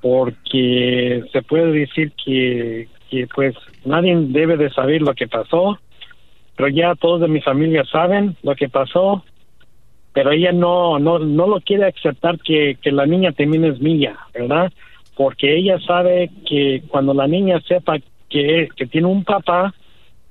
Porque 0.00 1.22
se 1.30 1.42
puede 1.42 1.70
decir 1.70 2.12
que, 2.12 2.88
que 3.10 3.26
pues 3.26 3.54
nadie 3.84 4.16
debe 4.16 4.56
de 4.56 4.70
saber 4.70 5.02
lo 5.02 5.12
que 5.12 5.28
pasó, 5.28 5.78
pero 6.56 6.68
ya 6.70 6.94
todos 6.94 7.20
de 7.20 7.28
mi 7.28 7.42
familia 7.42 7.84
saben 7.84 8.36
lo 8.42 8.54
que 8.56 8.70
pasó, 8.70 9.22
pero 10.14 10.32
ella 10.32 10.52
no, 10.52 10.98
no, 10.98 11.18
no 11.18 11.46
lo 11.46 11.60
quiere 11.60 11.86
aceptar 11.86 12.38
que, 12.38 12.78
que 12.80 12.90
la 12.90 13.04
niña 13.04 13.32
también 13.32 13.66
es 13.66 13.80
mía, 13.80 14.16
¿verdad? 14.32 14.72
Porque 15.14 15.58
ella 15.58 15.78
sabe 15.80 16.30
que 16.48 16.82
cuando 16.88 17.12
la 17.12 17.26
niña 17.26 17.60
sepa 17.68 17.98
que, 18.30 18.68
que 18.74 18.86
tiene 18.86 19.08
un 19.08 19.24
papá, 19.24 19.74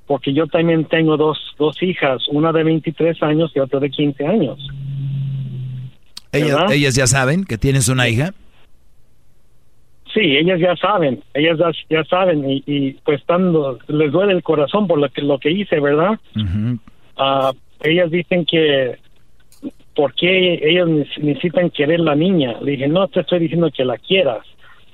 porque 0.07 0.34
yo 0.34 0.47
también 0.47 0.85
tengo 0.85 1.17
dos, 1.17 1.38
dos 1.59 1.81
hijas, 1.84 2.27
una 2.29 2.51
de 2.51 2.63
23 2.63 3.21
años 3.23 3.51
y 3.53 3.59
otra 3.59 3.79
de 3.79 3.89
15 3.89 4.25
años. 4.25 4.57
¿Ellas, 6.31 6.71
¿Ellas 6.71 6.95
ya 6.95 7.07
saben 7.07 7.43
que 7.43 7.57
tienes 7.57 7.89
una 7.89 8.07
hija? 8.07 8.34
Sí, 10.13 10.38
ellas 10.38 10.59
ya 10.59 10.75
saben, 10.77 11.21
ellas 11.34 11.59
ya, 11.89 12.03
saben 12.05 12.49
y, 12.49 12.63
y, 12.65 12.93
pues 13.05 13.19
estando, 13.19 13.77
les 13.88 14.11
duele 14.11 14.34
el 14.34 14.41
corazón 14.41 14.88
por 14.88 14.97
lo 14.97 15.09
que, 15.09 15.21
lo 15.21 15.38
que 15.38 15.51
hice, 15.51 15.79
¿verdad? 15.79 16.17
Ah, 17.17 17.51
ellas 17.81 18.09
dicen 18.09 18.45
que, 18.45 18.97
¿por 19.95 20.13
qué 20.15 20.59
ellas 20.63 20.88
necesitan 21.17 21.69
querer 21.69 21.99
la 21.99 22.15
niña? 22.15 22.55
Le 22.61 22.71
dije, 22.71 22.88
no 22.88 23.07
te 23.09 23.19
estoy 23.19 23.39
diciendo 23.39 23.69
que 23.69 23.85
la 23.85 23.97
quieras, 23.97 24.45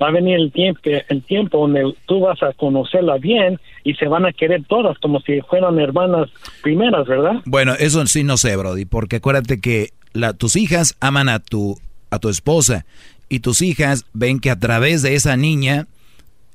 va 0.01 0.07
a 0.07 0.11
venir 0.11 0.35
el 0.35 0.51
tiempo, 0.51 0.81
el 1.09 1.23
tiempo 1.23 1.59
donde 1.59 1.93
tú 2.05 2.21
vas 2.21 2.41
a 2.43 2.53
conocerla 2.53 3.17
bien 3.17 3.59
y 3.83 3.93
se 3.95 4.07
van 4.07 4.25
a 4.25 4.33
querer 4.33 4.63
todas 4.65 4.97
como 4.99 5.19
si 5.21 5.41
fueran 5.41 5.79
hermanas 5.79 6.29
primeras, 6.61 7.07
¿verdad? 7.07 7.41
Bueno, 7.45 7.73
eso 7.79 8.05
sí 8.07 8.23
no 8.23 8.37
sé, 8.37 8.55
Brody, 8.55 8.85
porque 8.85 9.17
acuérdate 9.17 9.59
que 9.59 9.89
la, 10.13 10.33
tus 10.33 10.55
hijas 10.55 10.95
aman 10.99 11.29
a 11.29 11.39
tu, 11.39 11.77
a 12.09 12.19
tu 12.19 12.29
esposa 12.29 12.85
y 13.29 13.39
tus 13.39 13.61
hijas 13.61 14.05
ven 14.13 14.39
que 14.39 14.51
a 14.51 14.59
través 14.59 15.01
de 15.01 15.15
esa 15.15 15.35
niña, 15.37 15.87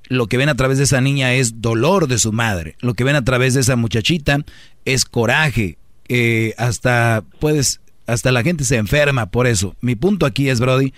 lo 0.09 0.27
que 0.27 0.36
ven 0.36 0.48
a 0.48 0.55
través 0.55 0.78
de 0.78 0.85
esa 0.85 1.01
niña 1.01 1.35
es 1.35 1.60
dolor 1.60 2.06
de 2.09 2.19
su 2.19 2.32
madre, 2.32 2.77
lo 2.81 2.94
que 2.94 3.05
ven 3.05 3.16
a 3.16 3.24
través 3.24 3.55
de 3.55 3.60
esa 3.60 3.77
muchachita 3.77 4.39
es 4.85 5.05
coraje, 5.05 5.77
eh, 6.09 6.55
hasta 6.56 7.24
puedes, 7.40 7.81
hasta 8.06 8.32
la 8.32 8.43
gente 8.43 8.65
se 8.65 8.77
enferma 8.77 9.27
por 9.27 9.47
eso. 9.47 9.74
Mi 9.81 9.97
punto 9.97 10.24
aquí 10.24 10.48
es, 10.48 10.60
Brody, 10.60 10.94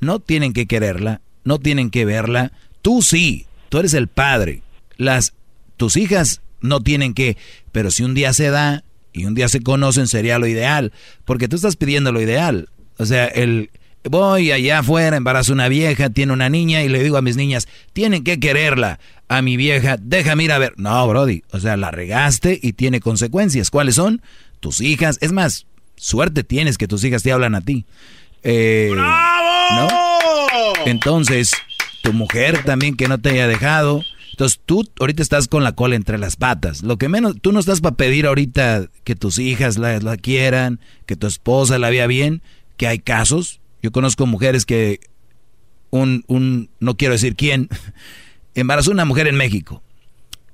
no 0.00 0.20
tienen 0.20 0.52
que 0.52 0.66
quererla, 0.66 1.20
no 1.44 1.58
tienen 1.58 1.90
que 1.90 2.04
verla. 2.04 2.52
Tú 2.82 3.02
sí, 3.02 3.46
tú 3.68 3.78
eres 3.78 3.94
el 3.94 4.08
padre. 4.08 4.62
Las 4.96 5.34
tus 5.76 5.96
hijas 5.96 6.40
no 6.60 6.80
tienen 6.80 7.14
que, 7.14 7.36
pero 7.72 7.90
si 7.90 8.02
un 8.04 8.14
día 8.14 8.32
se 8.32 8.50
da 8.50 8.84
y 9.12 9.26
un 9.26 9.34
día 9.34 9.48
se 9.48 9.60
conocen 9.60 10.08
sería 10.08 10.38
lo 10.38 10.46
ideal, 10.46 10.92
porque 11.24 11.48
tú 11.48 11.56
estás 11.56 11.76
pidiendo 11.76 12.12
lo 12.12 12.20
ideal. 12.20 12.68
O 12.98 13.06
sea, 13.06 13.26
el 13.26 13.70
voy 14.04 14.52
allá 14.52 14.80
afuera, 14.80 15.16
embarazo 15.16 15.52
una 15.52 15.68
vieja, 15.68 16.10
tiene 16.10 16.32
una 16.32 16.48
niña 16.48 16.82
y 16.82 16.88
le 16.88 17.02
digo 17.02 17.16
a 17.16 17.22
mis 17.22 17.36
niñas, 17.36 17.68
tienen 17.92 18.24
que 18.24 18.38
quererla. 18.38 18.98
A 19.26 19.40
mi 19.40 19.56
vieja, 19.56 19.96
déjame 19.98 20.44
ir 20.44 20.52
a 20.52 20.58
ver. 20.58 20.74
No, 20.76 21.08
Brody, 21.08 21.42
o 21.50 21.58
sea, 21.58 21.78
la 21.78 21.90
regaste 21.90 22.58
y 22.62 22.74
tiene 22.74 23.00
consecuencias. 23.00 23.70
¿Cuáles 23.70 23.94
son? 23.94 24.20
Tus 24.60 24.82
hijas. 24.82 25.18
Es 25.22 25.32
más, 25.32 25.66
suerte 25.96 26.44
tienes 26.44 26.76
que 26.76 26.86
tus 26.86 27.02
hijas 27.04 27.22
te 27.22 27.32
hablan 27.32 27.54
a 27.54 27.62
ti. 27.62 27.86
Eh, 28.44 28.92
¿no? 28.94 29.88
Entonces, 30.86 31.52
tu 32.02 32.12
mujer 32.12 32.62
también 32.64 32.96
que 32.96 33.08
no 33.08 33.18
te 33.18 33.30
haya 33.30 33.48
dejado. 33.48 34.02
Entonces 34.30 34.60
tú 34.64 34.88
ahorita 34.98 35.22
estás 35.22 35.48
con 35.48 35.64
la 35.64 35.72
cola 35.72 35.96
entre 35.96 36.18
las 36.18 36.36
patas. 36.36 36.82
Lo 36.82 36.98
que 36.98 37.08
menos, 37.08 37.36
tú 37.40 37.52
no 37.52 37.60
estás 37.60 37.80
para 37.80 37.96
pedir 37.96 38.26
ahorita 38.26 38.88
que 39.04 39.14
tus 39.14 39.38
hijas 39.38 39.78
la, 39.78 39.98
la 40.00 40.16
quieran, 40.16 40.80
que 41.06 41.16
tu 41.16 41.26
esposa 41.26 41.78
la 41.78 41.90
vea 41.90 42.06
bien, 42.06 42.42
que 42.76 42.86
hay 42.86 42.98
casos. 42.98 43.60
Yo 43.82 43.92
conozco 43.92 44.26
mujeres 44.26 44.66
que 44.66 45.00
un, 45.90 46.24
un, 46.26 46.68
no 46.80 46.96
quiero 46.96 47.12
decir 47.12 47.36
quién, 47.36 47.68
embarazó 48.54 48.90
una 48.90 49.04
mujer 49.04 49.28
en 49.28 49.36
México. 49.36 49.82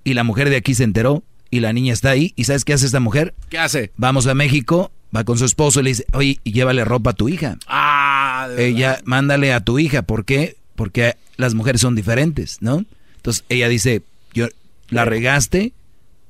Y 0.05 0.15
la 0.15 0.25
mujer 0.25 0.51
de 0.51 0.57
aquí 0.57 0.75
se 0.75 0.85
enteró 0.85 1.23
y 1.51 1.61
la 1.61 1.73
niña 1.73 1.93
está 1.93 2.11
ahí. 2.11 2.33
¿Y 2.37 2.45
sabes 2.45 2.65
qué 2.65 2.75
hace 2.75 2.87
esta 2.87 3.01
mujer? 3.01 3.35
¿Qué 3.49 3.59
hace? 3.59 3.93
Vamos 3.97 4.27
a 4.27 4.35
México, 4.35 4.93
va 5.15 5.25
con 5.25 5.39
su 5.39 5.45
esposo 5.45 5.81
y 5.81 5.85
le 5.85 5.91
dice, 5.91 6.07
oye, 6.13 6.39
y 6.45 6.53
llévale 6.53 6.85
ropa 6.85 7.11
a 7.11 7.15
tu 7.15 7.29
hija. 7.29 7.57
Ah, 7.67 8.49
ella, 8.59 9.01
mándale 9.05 9.53
a 9.53 9.61
tu 9.61 9.79
hija. 9.79 10.03
¿Por 10.03 10.25
qué? 10.25 10.57
Porque 10.77 11.15
las 11.37 11.55
mujeres 11.55 11.81
son 11.81 11.95
diferentes, 11.95 12.59
¿no? 12.61 12.85
Entonces 13.17 13.45
ella 13.49 13.69
dice, 13.69 14.03
yo 14.33 14.47
la 14.89 15.05
regaste, 15.05 15.73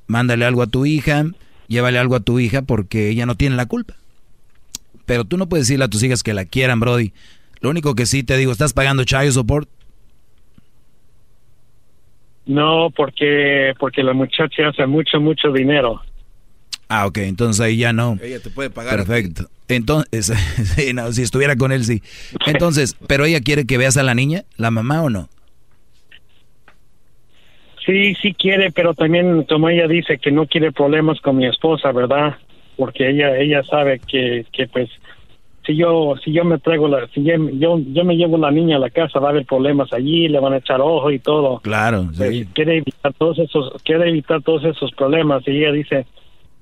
mándale 0.07 0.45
algo 0.45 0.61
a 0.61 0.67
tu 0.67 0.85
hija, 0.85 1.25
llévale 1.67 1.99
algo 1.99 2.15
a 2.15 2.19
tu 2.19 2.39
hija 2.39 2.61
porque 2.61 3.09
ella 3.09 3.25
no 3.25 3.35
tiene 3.35 3.55
la 3.55 3.65
culpa. 3.65 3.95
Pero 5.05 5.25
tú 5.25 5.37
no 5.37 5.47
puedes 5.47 5.67
decirle 5.67 5.85
a 5.85 5.89
tus 5.89 6.03
hijas 6.03 6.23
que 6.23 6.33
la 6.33 6.45
quieran, 6.45 6.79
Brody. 6.79 7.13
Lo 7.59 7.69
único 7.69 7.95
que 7.95 8.05
sí 8.05 8.23
te 8.23 8.37
digo, 8.37 8.51
¿estás 8.51 8.73
pagando 8.73 9.03
child 9.03 9.31
support? 9.31 9.69
No, 12.45 12.89
porque 12.95 13.73
porque 13.79 14.03
la 14.03 14.13
muchacha 14.13 14.69
hace 14.69 14.85
mucho, 14.87 15.19
mucho 15.19 15.51
dinero. 15.51 16.01
Ah, 16.93 17.05
ok, 17.05 17.19
entonces 17.19 17.61
ahí 17.61 17.77
ya 17.77 17.93
no. 17.93 18.17
Ella 18.21 18.41
te 18.41 18.49
puede 18.49 18.69
pagar. 18.69 18.97
Perfecto. 18.97 19.45
Entonces, 19.69 20.25
sí, 20.75 20.93
no, 20.93 21.09
si 21.13 21.21
estuviera 21.21 21.55
con 21.55 21.71
él, 21.71 21.85
sí. 21.85 22.01
Entonces, 22.45 22.97
¿pero 23.07 23.23
ella 23.23 23.39
quiere 23.39 23.65
que 23.65 23.77
veas 23.77 23.95
a 23.95 24.03
la 24.03 24.13
niña, 24.13 24.43
la 24.57 24.71
mamá 24.71 25.01
o 25.01 25.09
no? 25.09 25.29
Sí, 27.85 28.13
sí 28.21 28.33
quiere, 28.33 28.71
pero 28.71 28.93
también 28.93 29.43
como 29.43 29.69
ella 29.69 29.87
dice 29.87 30.17
que 30.19 30.31
no 30.31 30.45
quiere 30.47 30.71
problemas 30.73 31.19
con 31.21 31.37
mi 31.37 31.47
esposa, 31.47 31.91
¿verdad? 31.93 32.35
Porque 32.75 33.09
ella 33.09 33.37
ella 33.37 33.63
sabe 33.63 33.99
que, 33.99 34.45
que 34.51 34.67
pues 34.67 34.89
si 35.65 35.75
yo 35.77 36.15
si 36.23 36.31
yo 36.33 36.43
me 36.43 36.59
traigo 36.59 36.87
la 36.87 37.07
si 37.07 37.23
yo, 37.23 37.33
yo 37.53 37.79
yo 37.87 38.03
me 38.03 38.15
llevo 38.17 38.37
la 38.37 38.51
niña 38.51 38.75
a 38.75 38.79
la 38.79 38.89
casa 38.89 39.19
va 39.19 39.29
a 39.29 39.31
haber 39.31 39.45
problemas 39.45 39.91
allí, 39.93 40.27
le 40.27 40.39
van 40.39 40.53
a 40.53 40.57
echar 40.57 40.79
ojo 40.81 41.09
y 41.09 41.19
todo. 41.19 41.59
Claro, 41.61 42.07
Pues, 42.15 42.29
sí. 42.29 42.47
quiere 42.53 42.77
evitar 42.77 43.13
todos 43.13 43.39
esos 43.39 43.81
quiere 43.83 44.09
evitar 44.09 44.41
todos 44.43 44.63
esos 44.65 44.91
problemas 44.91 45.41
y 45.47 45.51
ella 45.51 45.71
dice, 45.71 46.05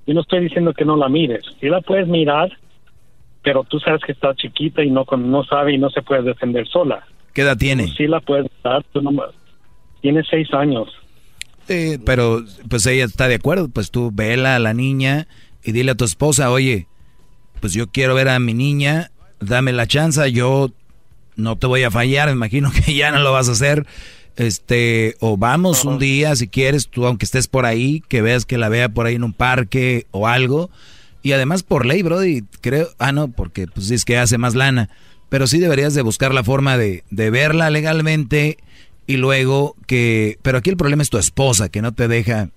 yo 0.06 0.14
no 0.14 0.20
estoy 0.22 0.40
diciendo 0.40 0.72
que 0.72 0.84
no 0.84 0.96
la 0.96 1.08
mires, 1.08 1.44
sí 1.60 1.68
la 1.68 1.80
puedes 1.80 2.08
mirar, 2.08 2.50
pero 3.42 3.64
tú 3.64 3.78
sabes 3.80 4.00
que 4.04 4.12
está 4.12 4.34
chiquita 4.34 4.82
y 4.82 4.90
no 4.90 5.04
con- 5.04 5.30
no 5.30 5.44
sabe 5.44 5.74
y 5.74 5.78
no 5.78 5.90
se 5.90 6.02
puede 6.02 6.22
defender 6.22 6.66
sola. 6.68 7.04
¿Qué 7.32 7.42
edad 7.42 7.56
tiene? 7.56 7.86
Sí 7.88 8.06
la 8.06 8.20
puedes 8.20 8.46
mirar, 8.58 8.84
tú 8.92 9.00
no- 9.02 9.12
tiene 10.00 10.22
seis 10.28 10.52
años. 10.52 10.88
Eh, 11.68 11.98
pero 12.04 12.42
pues 12.68 12.84
ella 12.86 13.04
está 13.04 13.28
de 13.28 13.36
acuerdo, 13.36 13.68
pues 13.68 13.90
tú 13.90 14.10
vela 14.12 14.56
a 14.56 14.58
la 14.58 14.74
niña 14.74 15.28
y 15.62 15.72
dile 15.72 15.92
a 15.92 15.94
tu 15.94 16.04
esposa, 16.04 16.50
oye, 16.50 16.86
pues 17.60 17.72
yo 17.74 17.86
quiero 17.88 18.14
ver 18.14 18.28
a 18.28 18.38
mi 18.40 18.54
niña, 18.54 19.10
dame 19.38 19.72
la 19.72 19.86
chance, 19.86 20.32
yo 20.32 20.70
no 21.36 21.56
te 21.56 21.66
voy 21.66 21.82
a 21.84 21.90
fallar, 21.90 22.26
me 22.28 22.32
imagino 22.34 22.70
que 22.84 22.94
ya 22.94 23.10
no 23.12 23.20
lo 23.20 23.32
vas 23.32 23.48
a 23.48 23.52
hacer. 23.52 23.86
Este, 24.40 25.16
o 25.20 25.36
vamos 25.36 25.84
un 25.84 25.98
día 25.98 26.34
si 26.34 26.48
quieres, 26.48 26.88
tú 26.88 27.04
aunque 27.04 27.26
estés 27.26 27.46
por 27.46 27.66
ahí, 27.66 28.02
que 28.08 28.22
veas 28.22 28.46
que 28.46 28.56
la 28.56 28.70
vea 28.70 28.88
por 28.88 29.04
ahí 29.04 29.16
en 29.16 29.24
un 29.24 29.34
parque 29.34 30.06
o 30.12 30.26
algo. 30.26 30.70
Y 31.22 31.32
además 31.32 31.62
por 31.62 31.84
ley, 31.84 32.02
Brody, 32.02 32.44
creo, 32.62 32.88
ah 32.98 33.12
no, 33.12 33.28
porque 33.28 33.66
pues 33.66 33.90
es 33.90 34.06
que 34.06 34.16
hace 34.16 34.38
más 34.38 34.54
lana, 34.54 34.88
pero 35.28 35.46
sí 35.46 35.58
deberías 35.58 35.92
de 35.92 36.00
buscar 36.00 36.32
la 36.32 36.42
forma 36.42 36.78
de, 36.78 37.04
de 37.10 37.28
verla 37.28 37.68
legalmente 37.68 38.56
y 39.06 39.18
luego 39.18 39.76
que, 39.86 40.38
pero 40.40 40.56
aquí 40.56 40.70
el 40.70 40.78
problema 40.78 41.02
es 41.02 41.10
tu 41.10 41.18
esposa 41.18 41.68
que 41.68 41.82
no 41.82 41.92
te 41.92 42.08
deja 42.08 42.48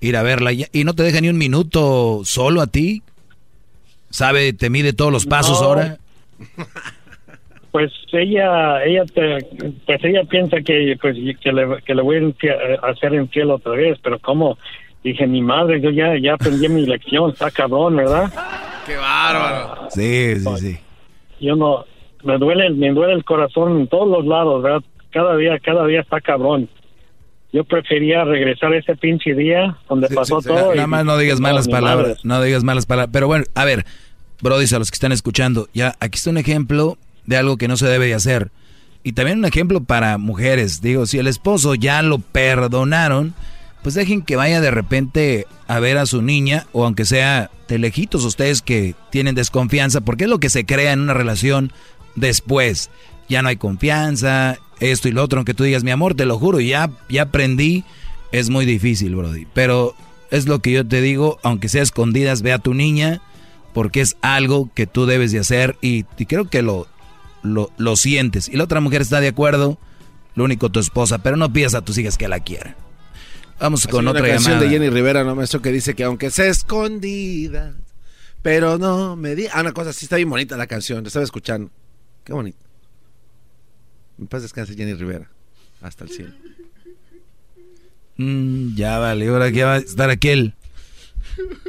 ir 0.00 0.16
a 0.16 0.22
verla 0.22 0.52
y, 0.52 0.66
y 0.72 0.84
no 0.84 0.94
te 0.94 1.02
deja 1.02 1.20
ni 1.20 1.28
un 1.28 1.38
minuto 1.38 2.20
solo 2.24 2.60
a 2.60 2.68
ti. 2.68 3.02
Sabe, 4.10 4.52
te 4.52 4.70
mide 4.70 4.92
todos 4.92 5.10
los 5.10 5.26
pasos 5.26 5.60
No. 5.60 5.66
ahora. 5.66 5.98
Pues 7.72 7.90
ella, 8.12 8.84
ella, 8.84 9.04
te- 9.06 9.46
pues 9.86 10.04
ella 10.04 10.24
piensa 10.24 10.58
que, 10.60 10.96
pues, 11.00 11.16
que 11.40 11.52
le, 11.52 11.82
que 11.84 11.94
le 11.94 12.02
voy 12.02 12.16
a 12.16 12.20
infie- 12.20 12.78
a 12.82 12.86
hacer 12.90 13.14
infiel 13.14 13.50
otra 13.50 13.72
vez, 13.72 13.98
pero 14.02 14.18
como 14.18 14.58
dije, 15.02 15.26
mi 15.26 15.40
madre, 15.40 15.80
yo 15.80 15.90
ya, 15.90 16.16
ya 16.20 16.34
aprendí 16.34 16.68
mi 16.68 16.84
lección, 16.86 17.30
está 17.30 17.50
cabrón, 17.50 17.96
¿verdad? 17.96 18.30
¡Qué 18.86 18.96
bárbaro! 18.96 19.88
Sí, 19.90 20.36
sí, 20.36 20.56
sí. 20.58 20.78
Yo 21.40 21.56
no, 21.56 21.84
me 22.24 22.36
duele, 22.38 22.68
me 22.70 22.90
duele 22.90 23.14
el 23.14 23.24
corazón 23.24 23.80
en 23.80 23.88
todos 23.88 24.06
los 24.08 24.26
lados, 24.26 24.62
¿verdad? 24.62 24.82
Cada 25.10 25.36
día, 25.36 25.58
cada 25.58 25.86
día 25.86 26.00
está 26.00 26.20
cabrón. 26.20 26.68
Yo 27.54 27.64
prefería 27.64 28.24
regresar 28.24 28.72
ese 28.74 28.96
pinche 28.96 29.34
día 29.34 29.76
donde 29.88 30.08
pasó 30.08 30.40
todo. 30.40 30.74
Nada 30.74 30.84
y- 30.84 30.86
más 30.86 31.04
no 31.04 31.16
digas 31.18 31.40
malas 31.40 31.68
palabras, 31.68 32.24
no 32.24 32.42
digas 32.42 32.64
malas 32.64 32.86
palabras. 32.86 33.10
Pero 33.12 33.26
bueno, 33.26 33.44
a 33.54 33.64
ver, 33.64 33.84
Brody, 34.42 34.66
a 34.74 34.78
los 34.78 34.90
que 34.90 34.94
están 34.96 35.12
escuchando, 35.12 35.68
ya 35.74 35.94
aquí 36.00 36.16
está 36.16 36.30
un 36.30 36.38
ejemplo 36.38 36.96
de 37.26 37.36
algo 37.36 37.56
que 37.56 37.68
no 37.68 37.76
se 37.76 37.86
debe 37.86 38.06
de 38.06 38.14
hacer. 38.14 38.50
Y 39.04 39.12
también 39.12 39.38
un 39.38 39.44
ejemplo 39.44 39.82
para 39.82 40.18
mujeres. 40.18 40.80
Digo, 40.80 41.06
si 41.06 41.18
el 41.18 41.26
esposo 41.26 41.74
ya 41.74 42.02
lo 42.02 42.18
perdonaron, 42.18 43.34
pues 43.82 43.94
dejen 43.94 44.22
que 44.22 44.36
vaya 44.36 44.60
de 44.60 44.70
repente 44.70 45.46
a 45.66 45.80
ver 45.80 45.98
a 45.98 46.06
su 46.06 46.22
niña, 46.22 46.66
o 46.72 46.84
aunque 46.84 47.04
sea 47.04 47.50
de 47.68 47.78
lejitos 47.78 48.24
ustedes 48.24 48.62
que 48.62 48.94
tienen 49.10 49.34
desconfianza, 49.34 50.00
porque 50.00 50.24
es 50.24 50.30
lo 50.30 50.38
que 50.38 50.50
se 50.50 50.64
crea 50.64 50.92
en 50.92 51.00
una 51.00 51.14
relación 51.14 51.72
después. 52.14 52.90
Ya 53.28 53.42
no 53.42 53.48
hay 53.48 53.56
confianza, 53.56 54.58
esto 54.78 55.08
y 55.08 55.12
lo 55.12 55.22
otro, 55.22 55.38
aunque 55.38 55.54
tú 55.54 55.64
digas, 55.64 55.84
mi 55.84 55.90
amor, 55.90 56.14
te 56.14 56.26
lo 56.26 56.38
juro, 56.38 56.60
ya, 56.60 56.90
ya 57.08 57.22
aprendí, 57.22 57.84
es 58.30 58.50
muy 58.50 58.66
difícil, 58.66 59.16
Brody. 59.16 59.46
Pero 59.52 59.94
es 60.30 60.46
lo 60.46 60.60
que 60.60 60.72
yo 60.72 60.86
te 60.86 61.00
digo, 61.00 61.38
aunque 61.42 61.68
sea 61.68 61.82
escondidas, 61.82 62.42
ve 62.42 62.52
a 62.52 62.58
tu 62.58 62.74
niña, 62.74 63.20
porque 63.72 64.00
es 64.00 64.16
algo 64.20 64.70
que 64.74 64.86
tú 64.86 65.06
debes 65.06 65.32
de 65.32 65.40
hacer 65.40 65.76
y, 65.80 66.04
y 66.18 66.26
creo 66.26 66.48
que 66.48 66.62
lo, 66.62 66.86
lo, 67.42 67.70
lo 67.78 67.96
sientes. 67.96 68.48
Y 68.48 68.56
la 68.56 68.64
otra 68.64 68.80
mujer 68.80 69.02
está 69.02 69.20
de 69.20 69.28
acuerdo, 69.28 69.78
lo 70.34 70.44
único 70.44 70.70
tu 70.70 70.80
esposa, 70.80 71.18
pero 71.18 71.36
no 71.36 71.52
pidas 71.52 71.74
a 71.74 71.82
tus 71.82 71.98
hijas 71.98 72.18
que 72.18 72.28
la 72.28 72.40
quieran. 72.40 72.76
Vamos 73.60 73.86
con 73.86 74.08
otra 74.08 74.22
una 74.22 74.30
canción 74.30 74.54
llamada. 74.54 74.70
de 74.70 74.76
Jenny 74.76 74.90
Rivera, 74.90 75.22
¿no, 75.24 75.36
maestro? 75.36 75.62
Que 75.62 75.70
dice 75.70 75.94
que 75.94 76.04
aunque 76.04 76.30
sea 76.30 76.46
escondida, 76.46 77.74
pero 78.42 78.76
no 78.76 79.14
me 79.14 79.36
di... 79.36 79.46
Ah, 79.52 79.60
una 79.60 79.72
cosa, 79.72 79.92
sí 79.92 80.06
está 80.06 80.16
bien 80.16 80.30
bonita 80.30 80.56
la 80.56 80.66
canción, 80.66 81.02
la 81.02 81.08
estaba 81.08 81.24
escuchando. 81.24 81.70
Qué 82.24 82.32
bonito. 82.32 82.58
En 84.18 84.26
paz 84.26 84.42
descanse 84.42 84.74
Jenny 84.74 84.94
Rivera. 84.94 85.30
Hasta 85.80 86.04
el 86.04 86.10
cielo. 86.10 86.32
Mm, 88.16 88.74
ya 88.74 88.98
vale, 88.98 89.28
ahora 89.28 89.50
que 89.52 89.64
va 89.64 89.74
a 89.74 89.78
estar 89.78 90.10
aquel. 90.10 90.54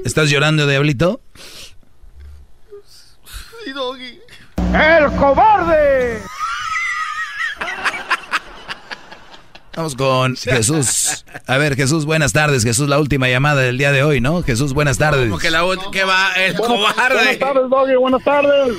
¿Estás 0.04 0.30
llorando, 0.30 0.68
Diablito? 0.68 1.22
¡El 4.74 5.12
cobarde! 5.18 6.20
Vamos 9.76 9.96
con 9.96 10.36
Jesús. 10.36 11.26
A 11.48 11.58
ver, 11.58 11.76
Jesús, 11.76 12.06
buenas 12.06 12.32
tardes. 12.34 12.64
Jesús, 12.64 12.88
la 12.90 13.00
última 13.00 13.28
llamada 13.28 13.62
del 13.62 13.78
día 13.78 13.92
de 13.92 14.04
hoy, 14.04 14.22
¿no? 14.22 14.44
Jesús, 14.44 14.74
buenas 14.74 14.98
tardes. 15.00 15.30
Como 15.30 15.40
que 15.40 15.50
la 15.50 15.62
que 15.92 16.04
va 16.04 16.32
el 16.38 16.54
Buenas 16.54 16.94
cobarde. 16.94 17.36
tardes, 17.38 17.70
Doggy, 17.70 17.96
buenas 17.96 18.24
tardes. 18.24 18.78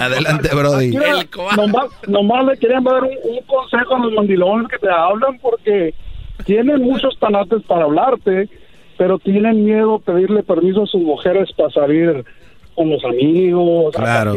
Adelante, 0.00 0.48
Brody. 0.54 0.88
Mira, 0.90 1.26
nomás, 1.56 1.86
nomás 2.06 2.44
le 2.46 2.56
querían 2.58 2.84
dar 2.84 3.02
un, 3.02 3.10
un 3.10 3.42
consejo 3.46 3.96
a 3.96 3.98
los 3.98 4.12
mandilones 4.12 4.68
que 4.68 4.78
te 4.78 4.88
hablan 4.90 5.38
porque 5.38 5.94
tienen 6.44 6.82
muchos 6.82 7.18
tanates 7.18 7.62
para 7.68 7.84
hablarte, 7.84 8.48
pero 8.98 9.18
tienen 9.18 9.64
miedo 9.64 9.98
pedirle 9.98 10.42
permiso 10.44 10.84
a 10.84 10.86
sus 10.86 11.02
mujeres 11.02 11.48
para 11.56 11.70
salir 11.70 12.24
con 12.74 12.90
los 12.90 13.04
amigos. 13.04 13.94
a 13.96 13.98
Claro. 13.98 14.34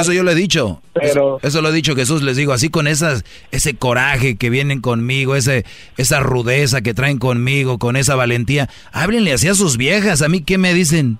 Eso 0.00 0.12
yo 0.12 0.22
lo 0.22 0.30
he 0.30 0.34
dicho. 0.34 0.80
Pero- 0.92 1.06
Eso, 1.06 1.38
eso 1.42 1.62
lo 1.62 1.68
he 1.68 1.72
dicho, 1.72 1.94
Jesús. 1.94 2.22
Les 2.22 2.36
digo, 2.36 2.52
así 2.52 2.68
con 2.68 2.86
esas, 2.86 3.24
ese 3.50 3.76
coraje 3.76 4.36
que 4.36 4.50
vienen 4.50 4.80
conmigo, 4.80 5.34
ese, 5.36 5.64
esa 5.96 6.20
rudeza 6.20 6.80
que 6.82 6.94
traen 6.94 7.18
conmigo, 7.18 7.78
con 7.78 7.96
esa 7.96 8.14
valentía. 8.16 8.68
Háblenle 8.92 9.32
así 9.32 9.48
a 9.48 9.54
sus 9.54 9.76
viejas. 9.76 10.22
¿A 10.22 10.28
mí 10.28 10.42
qué 10.42 10.58
me 10.58 10.74
dicen? 10.74 11.18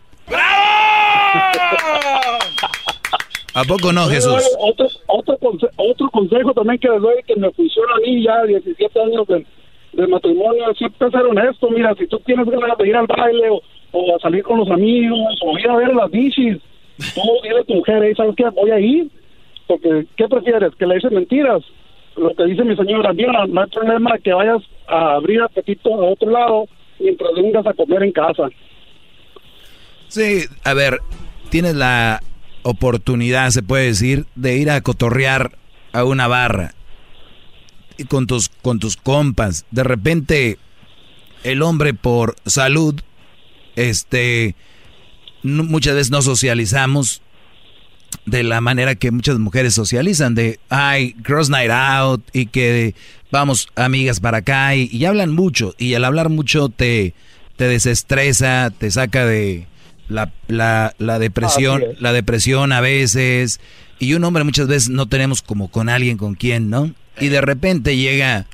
¿A 3.54 3.64
poco 3.64 3.90
no, 3.92 4.06
Jesús? 4.08 4.42
Otro, 4.58 4.86
otro, 5.06 5.38
conse- 5.38 5.70
otro 5.76 6.10
consejo 6.10 6.52
también 6.52 6.78
que 6.78 6.88
les 6.90 7.00
doy 7.00 7.14
que 7.26 7.36
me 7.36 7.50
funciona 7.52 7.92
a 7.96 8.00
mí 8.00 8.22
ya 8.22 8.42
17 8.44 9.00
años 9.00 9.26
de, 9.28 9.46
de 9.94 10.06
matrimonio 10.06 10.74
siempre 10.76 11.10
ser 11.10 11.22
honesto. 11.22 11.70
Mira, 11.70 11.94
si 11.98 12.06
tú 12.06 12.18
tienes 12.26 12.44
ganas 12.46 12.76
de 12.76 12.86
ir 12.86 12.94
al 12.96 13.06
baile 13.06 13.48
o, 13.50 13.62
o 13.96 14.16
a 14.16 14.18
salir 14.20 14.42
con 14.42 14.58
los 14.58 14.70
amigos 14.70 15.38
o 15.42 15.58
ir 15.58 15.68
a 15.68 15.76
ver 15.76 15.94
las 15.94 16.10
bicis, 16.10 16.58
tú 17.14 17.22
dile 17.42 17.64
tu 17.64 17.74
mujer, 17.74 18.02
"Ey, 18.02 18.14
¿sabes 18.14 18.34
qué? 18.36 18.48
Voy 18.50 18.70
a 18.70 18.78
ir. 18.78 19.10
Porque, 19.66 20.06
¿qué 20.16 20.28
prefieres? 20.28 20.74
¿Que 20.76 20.86
le 20.86 20.94
dices 20.96 21.10
mentiras? 21.10 21.62
Lo 22.16 22.34
que 22.34 22.44
dice 22.44 22.64
mi 22.64 22.76
señora, 22.76 23.12
mira, 23.12 23.46
no 23.46 23.60
hay 23.60 23.68
problema 23.68 24.16
que 24.18 24.32
vayas 24.32 24.62
a 24.86 25.14
abrir 25.14 25.42
apetito 25.42 25.94
a 25.94 26.12
otro 26.12 26.30
lado 26.30 26.66
mientras 26.98 27.30
vengas 27.34 27.66
a 27.66 27.74
comer 27.74 28.02
en 28.04 28.12
casa. 28.12 28.48
Sí, 30.08 30.44
a 30.64 30.72
ver, 30.72 31.00
tienes 31.50 31.74
la 31.74 32.20
oportunidad, 32.62 33.50
se 33.50 33.62
puede 33.62 33.86
decir, 33.86 34.26
de 34.34 34.56
ir 34.56 34.70
a 34.70 34.80
cotorrear 34.80 35.52
a 35.92 36.04
una 36.04 36.28
barra 36.28 36.72
y 37.98 38.04
con 38.04 38.26
tus 38.26 38.48
con 38.48 38.78
tus 38.78 38.96
compas. 38.96 39.66
De 39.70 39.82
repente 39.82 40.58
el 41.44 41.62
hombre 41.62 41.94
por 41.94 42.34
salud 42.44 43.00
este 43.76 44.54
no- 45.42 45.64
muchas 45.64 45.94
veces 45.94 46.10
no 46.10 46.22
socializamos 46.22 47.22
de 48.24 48.42
la 48.42 48.60
manera 48.60 48.94
que 48.94 49.10
muchas 49.10 49.38
mujeres 49.38 49.74
socializan 49.74 50.34
de 50.34 50.58
ay, 50.68 51.14
girls 51.26 51.48
night 51.50 51.70
out 51.70 52.22
y 52.32 52.46
que 52.46 52.94
vamos 53.30 53.68
amigas 53.76 54.20
para 54.20 54.38
acá 54.38 54.74
y, 54.74 54.88
y 54.92 55.04
hablan 55.04 55.32
mucho 55.34 55.74
y 55.78 55.94
al 55.94 56.04
hablar 56.04 56.28
mucho 56.28 56.68
te 56.68 57.14
te 57.56 57.68
desestresa, 57.68 58.70
te 58.76 58.90
saca 58.90 59.24
de 59.24 59.66
la, 60.08 60.30
la, 60.46 60.94
la 60.98 61.18
depresión, 61.18 61.82
la 62.00 62.12
depresión 62.12 62.72
a 62.72 62.80
veces 62.82 63.60
y 63.98 64.12
un 64.14 64.24
hombre 64.24 64.44
muchas 64.44 64.66
veces 64.68 64.90
no 64.90 65.06
tenemos 65.08 65.40
como 65.42 65.68
con 65.70 65.88
alguien 65.88 66.18
con 66.18 66.34
quien, 66.34 66.68
¿no? 66.68 66.92
Y 67.18 67.28
de 67.28 67.40
repente 67.40 67.96
llega, 67.96 68.46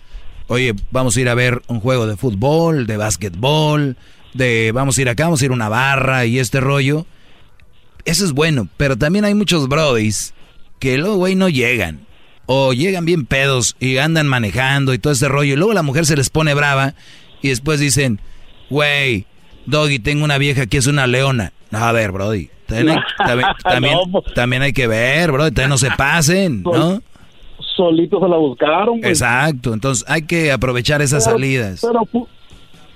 oye, 0.46 0.72
vamos 0.92 1.16
a 1.16 1.20
ir 1.20 1.28
a 1.28 1.34
ver 1.34 1.62
un 1.66 1.80
juego 1.80 2.06
de 2.06 2.16
fútbol, 2.16 2.86
de 2.86 2.96
básquetbol, 2.96 3.96
de 4.34 4.72
vamos 4.72 4.98
a 4.98 5.02
ir 5.02 5.08
acá, 5.08 5.24
vamos 5.24 5.42
a 5.42 5.44
ir 5.44 5.50
a 5.50 5.54
una 5.54 5.68
barra 5.68 6.24
y 6.26 6.38
este 6.38 6.60
rollo. 6.60 7.06
Eso 8.04 8.24
es 8.24 8.32
bueno, 8.32 8.68
pero 8.76 8.96
también 8.96 9.24
hay 9.24 9.34
muchos 9.34 9.68
brodis 9.68 10.34
que 10.78 10.98
luego, 10.98 11.16
güey, 11.16 11.34
no 11.36 11.48
llegan. 11.48 12.00
o 12.46 12.72
llegan 12.72 13.04
bien 13.04 13.24
pedos 13.24 13.76
y 13.78 13.98
andan 13.98 14.26
manejando 14.26 14.92
y 14.94 14.98
todo 14.98 15.12
ese 15.12 15.28
rollo, 15.28 15.54
y 15.54 15.56
luego 15.56 15.72
la 15.72 15.82
mujer 15.82 16.04
se 16.06 16.16
les 16.16 16.28
pone 16.28 16.54
brava 16.54 16.94
y 17.40 17.48
después 17.48 17.78
dicen, 17.78 18.20
güey, 18.68 19.26
Doggy, 19.66 20.00
tengo 20.00 20.24
una 20.24 20.38
vieja 20.38 20.66
que 20.66 20.78
es 20.78 20.86
una 20.86 21.06
leona. 21.06 21.52
a 21.70 21.92
ver, 21.92 22.10
Brody, 22.12 22.50
también, 22.66 22.98
pues. 24.10 24.34
también, 24.34 24.62
hay 24.62 24.72
que 24.72 24.86
ver, 24.86 25.30
Brody, 25.30 25.50
también 25.50 25.70
no 25.70 25.78
se 25.78 25.90
pasen, 25.90 26.62
¿no? 26.62 27.00
Solitos 27.76 28.20
se 28.20 28.28
la 28.28 28.36
buscaron. 28.36 29.00
Pues. 29.00 29.20
Exacto, 29.20 29.72
entonces 29.72 30.04
hay 30.08 30.22
que 30.22 30.52
aprovechar 30.52 31.00
esas 31.00 31.24
salidas. 31.24 31.80
Pero, 31.80 32.28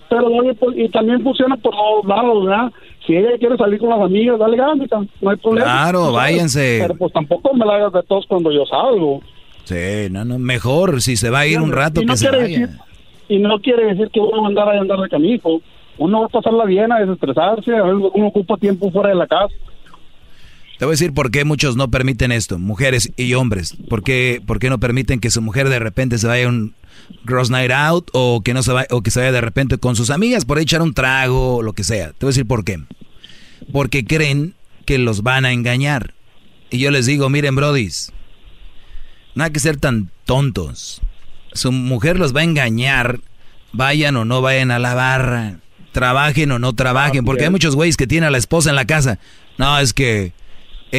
pero, 0.09 0.29
pues, 0.59 0.77
y 0.77 0.89
también 0.89 1.23
funciona 1.23 1.57
por 1.57 1.73
todos 1.75 2.07
lados, 2.07 2.45
¿verdad? 2.45 2.73
Si 3.07 3.17
ella 3.17 3.39
quiere 3.39 3.57
salir 3.57 3.79
con 3.79 3.91
las 3.91 4.01
amigas, 4.01 4.39
dale 4.39 4.57
ganas, 4.57 4.89
no 5.21 5.31
hay 5.31 5.37
problema. 5.37 5.65
Claro, 5.65 6.13
váyanse. 6.13 6.79
Pero 6.83 6.95
pues 6.97 7.13
tampoco 7.13 7.55
me 7.55 7.65
la 7.65 7.77
hagas 7.77 7.93
de 7.93 8.03
todos 8.03 8.27
cuando 8.27 8.51
yo 8.51 8.65
salgo. 8.67 9.21
Sí, 9.65 10.09
no, 10.11 10.25
no, 10.25 10.39
mejor 10.39 11.03
si 11.03 11.17
se 11.17 11.31
va 11.31 11.41
a 11.41 11.47
ir 11.47 11.61
un 11.61 11.73
rato 11.73 12.01
que 12.01 12.17
se 12.17 12.31
vaya. 12.31 12.79
y 13.29 13.39
no 13.39 13.59
quiere 13.61 13.87
decir 13.87 14.11
que 14.13 14.21
uno 14.21 14.43
va 14.43 14.47
a 14.47 14.49
andar 14.49 14.69
a 14.69 14.81
andar 14.81 14.99
de 15.01 15.09
canijo. 15.09 15.61
Uno 15.99 16.21
va 16.21 16.27
a 16.27 16.29
pasarla 16.29 16.65
bien, 16.65 16.93
a 16.93 17.01
desestresarse, 17.01 17.75
a 17.75 17.83
veces 17.83 18.11
uno 18.15 18.27
ocupa 18.27 18.57
tiempo 18.59 18.91
fuera 18.91 19.09
de 19.09 19.15
la 19.15 19.27
casa. 19.27 19.55
Te 20.79 20.85
voy 20.85 20.93
a 20.93 20.97
decir 20.97 21.15
por 21.15 21.31
qué 21.31 21.45
muchos 21.45 21.75
no 21.77 21.91
permiten 21.91 22.33
esto, 22.33 22.59
mujeres 22.59 23.11
y 23.17 23.33
hombres. 23.35 23.77
¿Por 23.89 24.03
qué, 24.03 24.43
por 24.47 24.59
qué 24.59 24.69
no 24.69 24.79
permiten 24.79 25.21
que 25.21 25.31
su 25.31 25.41
mujer 25.41 25.71
de 25.71 25.79
repente 25.79 26.19
se 26.19 26.27
vaya 26.27 26.47
a 26.47 26.49
un 26.51 26.75
gross 27.25 27.51
night 27.51 27.71
out 27.73 28.09
o 28.13 28.43
que 28.43 28.55
no 28.55 28.63
se 28.63 28.73
vaya, 28.73 28.89
o 28.91 29.03
que 29.03 29.11
se 29.11 29.21
vaya 29.21 29.33
de 29.33 29.41
repente 29.41 29.79
con 29.79 29.97
sus 29.97 30.11
amigas 30.11 30.45
por 30.45 30.59
echar 30.59 30.83
un 30.83 30.95
trago 30.95 31.57
o 31.57 31.63
lo 31.63 31.73
que 31.73 31.85
sea? 31.85 32.09
Te 32.09 32.27
voy 32.27 32.29
a 32.29 32.35
decir 32.35 32.47
por 32.47 32.65
qué. 32.65 32.81
Porque 33.73 34.05
creen 34.05 34.55
que 34.85 34.99
los 34.99 35.23
van 35.23 35.45
a 35.45 35.53
engañar. 35.53 36.15
Y 36.71 36.79
yo 36.79 36.91
les 36.91 37.07
digo, 37.07 37.29
miren, 37.29 37.57
brodis, 37.57 38.13
no 39.35 39.45
hay 39.45 39.51
que 39.51 39.61
ser 39.61 39.77
tan 39.77 40.11
tontos. 40.25 41.01
Su 41.53 41.73
mujer 41.73 42.19
los 42.19 42.35
va 42.35 42.41
a 42.41 42.45
engañar, 42.45 43.21
vayan 43.73 44.17
o 44.17 44.25
no 44.25 44.41
vayan 44.43 44.71
a 44.71 44.79
la 44.79 44.95
barra, 44.95 45.61
trabajen 45.93 46.53
o 46.53 46.59
no 46.59 46.75
trabajen, 46.75 47.25
porque 47.25 47.45
hay 47.45 47.51
muchos 47.51 47.75
güeyes 47.75 47.97
que 47.97 48.07
tienen 48.07 48.29
a 48.29 48.31
la 48.31 48.39
esposa 48.39 48.71
en 48.71 48.77
la 48.77 48.87
casa. 48.87 49.19
No, 49.59 49.79
es 49.79 49.93
que 49.93 50.33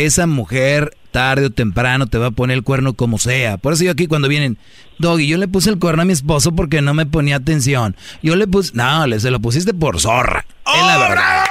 esa 0.05 0.27
mujer 0.27 0.95
tarde 1.11 1.47
o 1.47 1.49
temprano 1.49 2.07
te 2.07 2.17
va 2.17 2.27
a 2.27 2.31
poner 2.31 2.57
el 2.57 2.63
cuerno 2.63 2.93
como 2.93 3.17
sea. 3.17 3.57
Por 3.57 3.73
eso 3.73 3.83
yo 3.83 3.91
aquí 3.91 4.07
cuando 4.07 4.27
vienen, 4.27 4.57
Doggy, 4.99 5.27
yo 5.27 5.37
le 5.37 5.47
puse 5.47 5.69
el 5.69 5.79
cuerno 5.79 6.01
a 6.01 6.05
mi 6.05 6.13
esposo 6.13 6.53
porque 6.53 6.81
no 6.81 6.93
me 6.93 7.05
ponía 7.05 7.37
atención. 7.37 7.95
Yo 8.21 8.35
le 8.35 8.47
puse, 8.47 8.71
no, 8.75 9.07
le 9.07 9.19
se 9.19 9.31
lo 9.31 9.39
pusiste 9.39 9.73
por 9.73 9.99
zorra. 9.99 10.45
Es 10.65 10.85
la 10.85 10.97
verdad. 10.97 11.45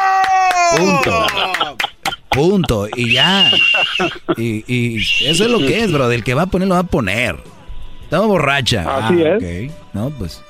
Punto. 0.76 1.26
Punto. 2.30 2.88
Y 2.94 3.12
ya. 3.12 3.50
Y, 4.36 4.96
eso 5.24 5.44
es 5.44 5.50
lo 5.50 5.58
que 5.58 5.82
es, 5.82 5.92
bro. 5.92 6.08
Del 6.08 6.22
que 6.22 6.34
va 6.34 6.42
a 6.42 6.46
poner, 6.46 6.68
lo 6.68 6.74
va 6.74 6.80
a 6.80 6.84
poner. 6.84 7.36
Estaba 8.02 8.26
borracha. 8.26 8.82
Así 8.82 9.22
ah, 9.22 9.36
es. 9.40 9.72
No, 9.94 10.10
pues 10.10 10.42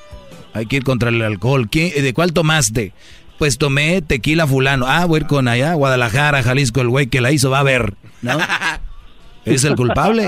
hay 0.53 0.65
que 0.65 0.77
ir 0.77 0.83
contra 0.83 1.09
el 1.09 1.21
alcohol. 1.21 1.69
¿De 1.71 2.13
cuál 2.13 2.33
tomaste? 2.33 2.93
Pues 3.37 3.57
tomé 3.57 4.01
tequila 4.01 4.47
fulano. 4.47 4.85
Ah, 4.87 5.05
voy 5.05 5.19
a 5.19 5.21
ir 5.21 5.27
con 5.27 5.47
allá, 5.47 5.73
Guadalajara, 5.73 6.43
Jalisco, 6.43 6.81
el 6.81 6.89
güey 6.89 7.07
que 7.07 7.21
la 7.21 7.31
hizo 7.31 7.49
va 7.49 7.59
a 7.59 7.63
ver, 7.63 7.93
¿no? 8.21 8.37
Es 9.45 9.63
el 9.63 9.75
culpable. 9.75 10.27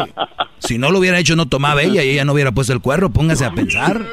Si 0.59 0.77
no 0.77 0.91
lo 0.91 0.99
hubiera 0.99 1.19
hecho, 1.19 1.35
no 1.35 1.47
tomaba 1.47 1.81
ella 1.81 2.03
y 2.03 2.09
ella 2.09 2.23
no 2.23 2.33
hubiera 2.33 2.53
puesto 2.53 2.71
el 2.71 2.79
cuerno. 2.79 3.11
Póngase 3.11 3.43
a 3.43 3.51
pensar. 3.51 4.05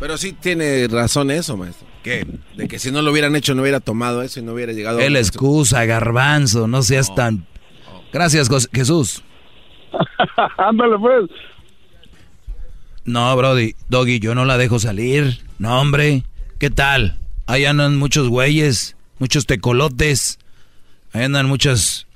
Pero 0.00 0.16
sí 0.16 0.32
tiene 0.32 0.88
razón 0.88 1.30
eso, 1.30 1.56
maestro. 1.56 1.86
¿Qué? 2.02 2.26
De 2.56 2.68
que 2.68 2.78
si 2.78 2.90
no 2.90 3.02
lo 3.02 3.10
hubieran 3.12 3.36
hecho, 3.36 3.54
no 3.54 3.62
hubiera 3.62 3.80
tomado 3.80 4.22
eso 4.22 4.40
y 4.40 4.42
no 4.42 4.52
hubiera 4.52 4.72
llegado 4.72 5.00
El 5.00 5.16
excusa, 5.16 5.84
garbanzo, 5.84 6.66
no 6.66 6.82
seas 6.82 7.14
tan... 7.14 7.46
Gracias, 8.12 8.48
Jesús. 8.72 9.22
Ándale, 10.56 10.98
pues. 10.98 11.30
No, 13.04 13.36
Brody, 13.36 13.74
Doggy, 13.88 14.20
yo 14.20 14.34
no 14.34 14.44
la 14.44 14.56
dejo 14.56 14.78
salir. 14.78 15.40
No, 15.58 15.80
hombre. 15.80 16.22
¿Qué 16.58 16.70
tal? 16.70 17.18
Ahí 17.46 17.64
andan 17.64 17.96
muchos 17.96 18.28
güeyes, 18.28 18.96
muchos 19.18 19.46
tecolotes. 19.46 20.38
Ahí 21.12 21.24
andan 21.24 21.46
muchos 21.46 22.06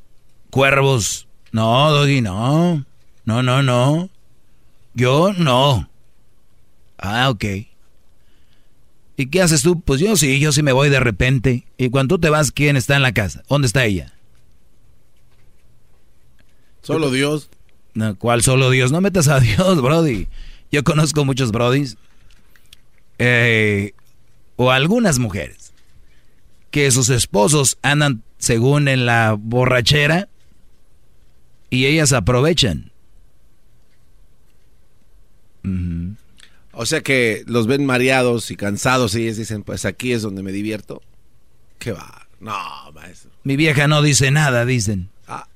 cuervos. 0.50 1.26
No, 1.52 1.90
Doggy, 1.92 2.20
no. 2.20 2.84
No, 3.24 3.42
no, 3.42 3.62
no. 3.62 4.10
Yo 4.94 5.32
no. 5.32 5.88
Ah, 6.98 7.28
ok. 7.30 7.44
¿Y 9.16 9.26
qué 9.26 9.42
haces 9.42 9.62
tú? 9.62 9.80
Pues 9.80 10.00
yo 10.00 10.16
sí, 10.16 10.38
yo 10.38 10.52
sí 10.52 10.62
me 10.62 10.72
voy 10.72 10.88
de 10.90 11.00
repente. 11.00 11.66
Y 11.76 11.90
cuando 11.90 12.16
tú 12.16 12.20
te 12.20 12.30
vas, 12.30 12.52
¿quién 12.52 12.76
está 12.76 12.96
en 12.96 13.02
la 13.02 13.12
casa? 13.12 13.42
¿Dónde 13.48 13.66
está 13.66 13.84
ella? 13.84 14.12
Solo 16.82 17.10
Dios. 17.10 17.50
No, 17.94 18.16
¿Cuál 18.16 18.42
solo 18.42 18.70
Dios? 18.70 18.92
No 18.92 19.00
metas 19.00 19.28
a 19.28 19.40
Dios, 19.40 19.82
Brody. 19.82 20.28
Yo 20.70 20.84
conozco 20.84 21.24
muchos 21.24 21.50
Brodis. 21.50 21.96
Eh, 23.18 23.92
o 24.58 24.70
algunas 24.70 25.18
mujeres. 25.18 25.72
Que 26.70 26.90
sus 26.90 27.08
esposos 27.08 27.78
andan 27.80 28.22
según 28.36 28.88
en 28.88 29.06
la 29.06 29.36
borrachera. 29.38 30.28
Y 31.70 31.86
ellas 31.86 32.12
aprovechan. 32.12 32.92
O 36.72 36.86
sea 36.86 37.00
que 37.00 37.44
los 37.46 37.66
ven 37.66 37.84
mareados 37.84 38.50
y 38.50 38.56
cansados 38.56 39.14
y 39.14 39.22
ellos 39.22 39.36
dicen, 39.36 39.62
pues 39.62 39.84
aquí 39.84 40.12
es 40.12 40.22
donde 40.22 40.42
me 40.42 40.52
divierto. 40.52 41.02
¿Qué 41.78 41.92
va? 41.92 42.26
No, 42.40 42.56
maestro. 42.94 43.30
Mi 43.44 43.56
vieja 43.56 43.86
no 43.86 44.00
dice 44.00 44.30
nada, 44.30 44.64
dicen. 44.64 45.10
Ah, 45.26 45.46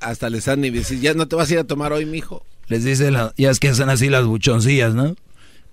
hasta 0.00 0.30
les 0.30 0.48
han 0.48 0.62
ni 0.62 0.70
decir, 0.70 1.00
ya 1.00 1.14
no 1.14 1.28
te 1.28 1.36
vas 1.36 1.50
a 1.50 1.54
ir 1.54 1.58
a 1.60 1.64
tomar 1.64 1.92
hoy, 1.92 2.06
mijo. 2.06 2.44
Les 2.68 2.84
dice, 2.84 3.12
ya 3.36 3.50
es 3.50 3.60
que 3.60 3.68
hacen 3.68 3.90
así 3.90 4.08
las 4.08 4.24
buchoncillas, 4.24 4.94
¿no? 4.94 5.14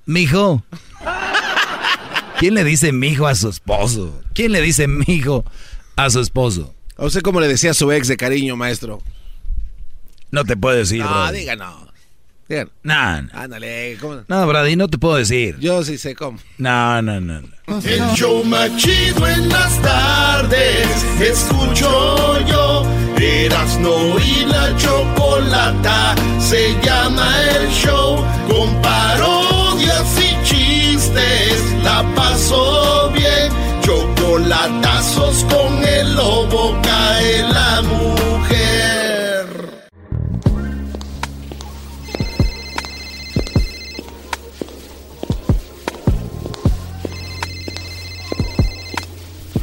Mijo. 0.05 0.63
¿Quién 2.41 2.55
le 2.55 2.63
dice 2.63 2.91
mijo 2.91 3.27
a 3.27 3.35
su 3.35 3.49
esposo? 3.49 4.19
¿Quién 4.33 4.51
le 4.51 4.63
dice 4.63 4.87
mijo 4.87 5.45
a 5.95 6.09
su 6.09 6.19
esposo? 6.21 6.73
O 6.97 7.07
sea, 7.11 7.21
como 7.21 7.39
le 7.39 7.47
decía 7.47 7.69
a 7.69 7.73
su 7.75 7.91
ex 7.91 8.07
de 8.07 8.17
cariño, 8.17 8.55
maestro. 8.55 8.99
No 10.31 10.43
te 10.43 10.57
puedo 10.57 10.75
decir, 10.75 11.03
No, 11.03 11.31
diga 11.31 11.55
no. 11.55 11.91
No, 12.81 12.93
Ándale, 13.31 13.95
¿cómo? 14.01 14.23
No, 14.27 14.47
Brady, 14.47 14.75
no 14.75 14.87
te 14.87 14.97
puedo 14.97 15.17
decir. 15.17 15.57
Yo 15.59 15.83
sí 15.83 15.99
sé 15.99 16.15
cómo. 16.15 16.39
No, 16.57 16.99
no, 17.03 17.21
no. 17.21 17.41
El 17.67 18.01
show 18.15 18.43
más 18.43 18.75
chido 18.75 19.27
en 19.27 19.47
las 19.47 19.79
tardes. 19.83 20.87
Escucho 21.21 22.43
yo. 22.47 22.87
no 23.81 24.19
y 24.19 24.45
la 24.47 24.75
chocolata. 24.77 26.15
Se 26.39 26.75
llama 26.81 27.31
el 27.51 27.69
show. 27.69 28.25
Con 28.49 28.81
parodias 28.81 30.17
y 30.17 30.43
chistes. 30.43 31.50
La 31.91 32.03
paso 32.15 33.11
bien. 33.11 33.51
Chocolatazos 33.81 35.43
con 35.43 35.83
el 35.83 36.15
lobo. 36.15 36.77
Cae 36.81 37.43
la 37.43 37.81
mujer. 37.81 39.45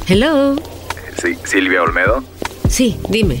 Hello. 0.07 0.55
Sí, 1.19 1.35
Silvia 1.45 1.81
Olmedo. 1.81 2.23
Sí, 2.69 2.99
dime. 3.09 3.39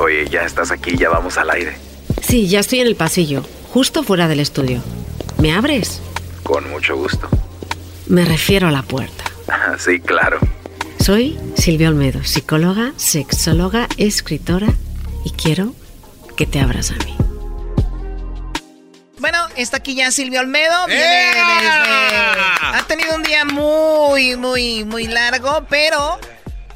Oye, 0.00 0.28
ya 0.28 0.42
estás 0.42 0.72
aquí, 0.72 0.96
ya 0.96 1.10
vamos 1.10 1.38
al 1.38 1.48
aire. 1.50 1.76
Sí, 2.22 2.48
ya 2.48 2.58
estoy 2.58 2.80
en 2.80 2.88
el 2.88 2.96
pasillo, 2.96 3.44
justo 3.72 4.02
fuera 4.02 4.26
del 4.26 4.40
estudio. 4.40 4.82
¿Me 5.40 5.52
abres? 5.52 6.00
Con 6.42 6.68
mucho 6.70 6.96
gusto. 6.96 7.28
Me 8.06 8.24
refiero 8.24 8.68
a 8.68 8.70
la 8.70 8.82
puerta. 8.82 9.24
sí, 9.78 10.00
claro. 10.00 10.38
Soy 10.98 11.38
Silvia 11.56 11.88
Olmedo, 11.88 12.24
psicóloga, 12.24 12.92
sexóloga, 12.96 13.88
escritora 13.96 14.68
y 15.24 15.30
quiero 15.30 15.74
que 16.36 16.46
te 16.46 16.60
abras 16.60 16.90
a 16.90 16.94
mí. 17.04 17.16
Bueno, 19.18 19.38
está 19.56 19.78
aquí 19.78 19.94
ya 19.94 20.10
Silvia 20.10 20.40
Olmedo. 20.40 20.86
Ha 22.62 22.84
tenido 22.86 23.14
un 23.16 23.22
día 23.22 23.44
muy, 23.44 24.36
muy, 24.36 24.84
muy 24.84 25.06
largo, 25.06 25.66
pero 25.68 26.18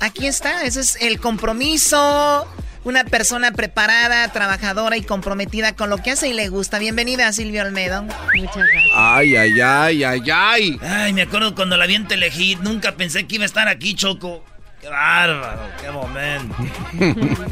aquí 0.00 0.26
está. 0.26 0.64
Ese 0.64 0.80
es 0.80 0.96
el 1.00 1.20
compromiso. 1.20 2.46
Una 2.82 3.04
persona 3.04 3.52
preparada, 3.52 4.26
trabajadora 4.32 4.96
y 4.96 5.02
comprometida 5.02 5.76
con 5.76 5.90
lo 5.90 5.98
que 5.98 6.12
hace 6.12 6.28
y 6.28 6.32
le 6.32 6.48
gusta. 6.48 6.78
Bienvenida, 6.78 7.30
Silvia 7.32 7.62
Olmedo. 7.62 8.02
Muchas 8.02 8.56
gracias. 8.56 8.90
Ay, 8.94 9.36
ay, 9.36 9.60
ay, 9.60 10.04
ay, 10.04 10.22
ay. 10.32 10.80
Ay, 10.80 11.12
me 11.12 11.22
acuerdo 11.22 11.54
cuando 11.54 11.76
la 11.76 11.86
vi 11.86 11.96
en 11.96 12.08
Telehit. 12.08 12.60
Nunca 12.60 12.92
pensé 12.92 13.26
que 13.26 13.34
iba 13.34 13.44
a 13.44 13.46
estar 13.46 13.68
aquí, 13.68 13.94
Choco. 13.94 14.42
Qué 14.80 14.88
bárbaro, 14.88 15.60
qué 15.82 15.90
momento. 15.90 16.56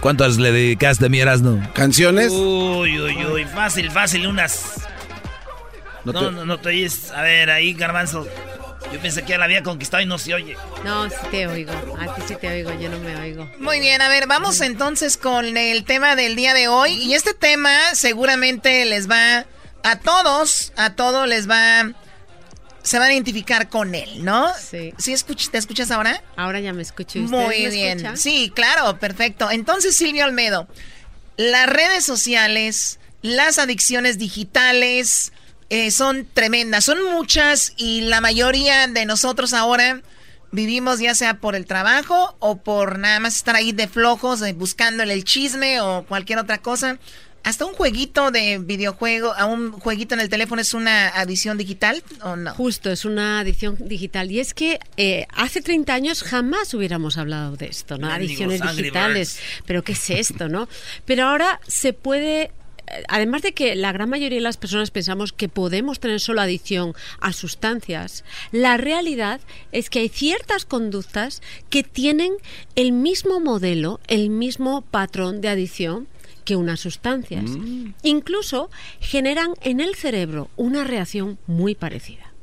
¿Cuántas 0.00 0.36
le 0.36 0.50
dedicaste, 0.50 1.08
mi 1.08 1.20
Erasno? 1.20 1.70
¿Canciones? 1.72 2.32
Uy, 2.32 3.00
uy, 3.00 3.24
uy, 3.24 3.44
fácil, 3.44 3.90
fácil, 3.90 4.26
unas. 4.26 4.84
No, 6.04 6.30
no, 6.30 6.44
no, 6.44 6.58
te... 6.58 6.70
oyes. 6.70 7.12
A 7.12 7.22
ver, 7.22 7.50
ahí, 7.50 7.72
Garbanzo. 7.72 8.26
Yo 8.92 9.00
pensé 9.00 9.22
que 9.22 9.30
ya 9.30 9.38
la 9.38 9.44
había 9.44 9.62
conquistado 9.62 10.02
y 10.02 10.06
no 10.06 10.18
se 10.18 10.34
oye. 10.34 10.56
No, 10.84 11.08
sí 11.08 11.16
te 11.30 11.46
oigo. 11.46 11.72
A 11.98 12.14
ti 12.14 12.22
sí 12.28 12.36
te 12.36 12.48
oigo, 12.48 12.70
yo 12.78 12.88
no 12.88 12.98
me 12.98 13.16
oigo. 13.16 13.50
Muy 13.58 13.80
bien, 13.80 14.00
a 14.02 14.08
ver, 14.08 14.26
vamos 14.26 14.60
entonces 14.60 15.16
con 15.16 15.56
el 15.56 15.84
tema 15.84 16.16
del 16.16 16.36
día 16.36 16.54
de 16.54 16.68
hoy. 16.68 16.92
Y 16.92 17.14
este 17.14 17.34
tema 17.34 17.76
seguramente 17.94 18.84
les 18.84 19.10
va 19.10 19.46
a 19.82 19.98
todos, 19.98 20.72
a 20.76 20.94
todos 20.94 21.28
les 21.28 21.48
va 21.48 21.92
se 22.84 22.98
van 22.98 23.08
a 23.08 23.12
identificar 23.14 23.70
con 23.70 23.94
él, 23.94 24.24
¿no? 24.24 24.52
Sí. 24.60 24.92
¿Sí 24.98 25.14
¿Te 25.50 25.58
escuchas 25.58 25.90
ahora? 25.90 26.22
Ahora 26.36 26.60
ya 26.60 26.74
me 26.74 26.82
escucho. 26.82 27.18
Muy 27.18 27.68
bien. 27.70 28.16
Sí, 28.16 28.52
claro, 28.54 28.98
perfecto. 28.98 29.50
Entonces, 29.50 29.96
Silvio 29.96 30.24
Almedo, 30.24 30.68
las 31.38 31.66
redes 31.66 32.04
sociales, 32.04 33.00
las 33.22 33.58
adicciones 33.58 34.18
digitales 34.18 35.32
eh, 35.70 35.90
son 35.90 36.26
tremendas, 36.32 36.84
son 36.84 37.02
muchas 37.12 37.72
y 37.76 38.02
la 38.02 38.20
mayoría 38.20 38.86
de 38.86 39.06
nosotros 39.06 39.52
ahora 39.52 40.02
vivimos 40.54 41.00
ya 41.00 41.14
sea 41.14 41.38
por 41.38 41.56
el 41.56 41.66
trabajo 41.66 42.36
o 42.38 42.56
por 42.58 42.98
nada 42.98 43.20
más 43.20 43.36
estar 43.36 43.56
ahí 43.56 43.72
de 43.72 43.88
flojos, 43.88 44.40
eh, 44.42 44.52
buscándole 44.52 45.12
el 45.12 45.24
chisme 45.24 45.80
o 45.80 46.04
cualquier 46.06 46.38
otra 46.38 46.58
cosa. 46.58 46.98
¿Hasta 47.44 47.66
un 47.66 47.74
jueguito 47.74 48.30
de 48.30 48.56
videojuego, 48.58 49.34
a 49.34 49.44
un 49.44 49.72
jueguito 49.72 50.14
en 50.14 50.20
el 50.20 50.30
teléfono 50.30 50.62
es 50.62 50.72
una 50.72 51.08
adición 51.08 51.58
digital 51.58 52.02
o 52.22 52.36
no? 52.36 52.54
Justo, 52.54 52.90
es 52.90 53.04
una 53.04 53.40
adición 53.40 53.76
digital. 53.80 54.32
Y 54.32 54.40
es 54.40 54.54
que 54.54 54.80
eh, 54.96 55.26
hace 55.28 55.60
30 55.60 55.92
años 55.92 56.22
jamás 56.22 56.72
hubiéramos 56.72 57.18
hablado 57.18 57.54
de 57.56 57.66
esto, 57.66 57.98
¿no? 57.98 58.10
Adiciones 58.10 58.62
digitales. 58.62 59.38
Pero 59.66 59.84
¿qué 59.84 59.92
es 59.92 60.08
esto, 60.08 60.48
no? 60.48 60.68
Pero 61.04 61.26
ahora 61.26 61.60
se 61.68 61.92
puede 61.92 62.50
además 63.08 63.42
de 63.42 63.52
que 63.52 63.74
la 63.74 63.92
gran 63.92 64.08
mayoría 64.08 64.38
de 64.38 64.42
las 64.42 64.56
personas 64.56 64.90
pensamos 64.90 65.32
que 65.32 65.48
podemos 65.48 66.00
tener 66.00 66.20
solo 66.20 66.40
adicción 66.40 66.94
a 67.20 67.32
sustancias, 67.32 68.24
la 68.52 68.76
realidad 68.76 69.40
es 69.72 69.90
que 69.90 70.00
hay 70.00 70.08
ciertas 70.08 70.64
conductas 70.64 71.42
que 71.70 71.82
tienen 71.82 72.34
el 72.74 72.92
mismo 72.92 73.40
modelo, 73.40 74.00
el 74.06 74.30
mismo 74.30 74.82
patrón 74.82 75.40
de 75.40 75.48
adicción 75.48 76.08
que 76.44 76.56
unas 76.56 76.80
sustancias. 76.80 77.44
Mm. 77.44 77.94
Incluso 78.02 78.70
generan 79.00 79.54
en 79.62 79.80
el 79.80 79.94
cerebro 79.94 80.50
una 80.56 80.84
reacción 80.84 81.38
muy 81.46 81.74
parecida. 81.74 82.34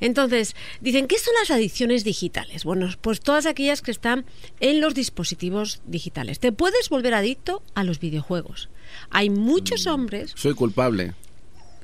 Entonces, 0.00 0.54
dicen, 0.80 1.06
¿qué 1.06 1.18
son 1.18 1.34
las 1.40 1.50
adicciones 1.50 2.04
digitales? 2.04 2.64
Bueno, 2.64 2.88
pues 3.00 3.20
todas 3.20 3.46
aquellas 3.46 3.82
que 3.82 3.90
están 3.90 4.24
en 4.60 4.80
los 4.80 4.94
dispositivos 4.94 5.80
digitales. 5.86 6.38
Te 6.38 6.52
puedes 6.52 6.88
volver 6.88 7.14
adicto 7.14 7.62
a 7.74 7.84
los 7.84 7.98
videojuegos. 7.98 8.68
Hay 9.10 9.30
muchos 9.30 9.86
hombres... 9.86 10.32
Soy 10.34 10.54
culpable. 10.54 11.14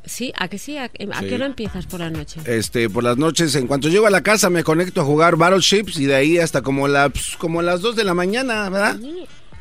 Sí, 0.06 0.32
¿a 0.36 0.48
qué 0.48 0.59
sí? 0.59 0.76
¿A, 0.76 0.89
qué 0.89 1.39
no 1.39 1.47
empiezas 1.47 1.86
por 1.86 2.01
la 2.01 2.10
noche? 2.10 2.40
Este, 2.44 2.90
por 2.90 3.02
las 3.02 3.16
noches, 3.16 3.55
en 3.55 3.66
cuanto 3.66 3.89
llego 3.89 4.06
a 4.06 4.10
la 4.10 4.22
casa 4.22 4.51
me 4.51 4.62
conecto 4.62 5.01
a 5.01 5.05
jugar 5.05 5.36
Battleships 5.36 5.98
y 5.98 6.05
de 6.05 6.14
ahí 6.14 6.39
hasta 6.39 6.60
como, 6.60 6.89
la, 6.89 7.09
pues, 7.09 7.36
como 7.39 7.62
las 7.62 7.81
2 7.81 7.97
de 7.97 8.05
la 8.05 8.12
mañana, 8.12 8.68
¿verdad? 8.68 8.98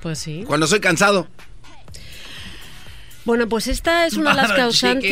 Pues 0.01 0.19
sí. 0.19 0.43
Cuando 0.45 0.67
soy 0.67 0.81
cansado. 0.81 1.27
Bueno, 3.23 3.47
pues 3.47 3.67
esta 3.67 4.05
es 4.05 4.15
una 4.15 4.31
de 4.31 4.35
las 4.35 4.51
causantes. 4.51 5.11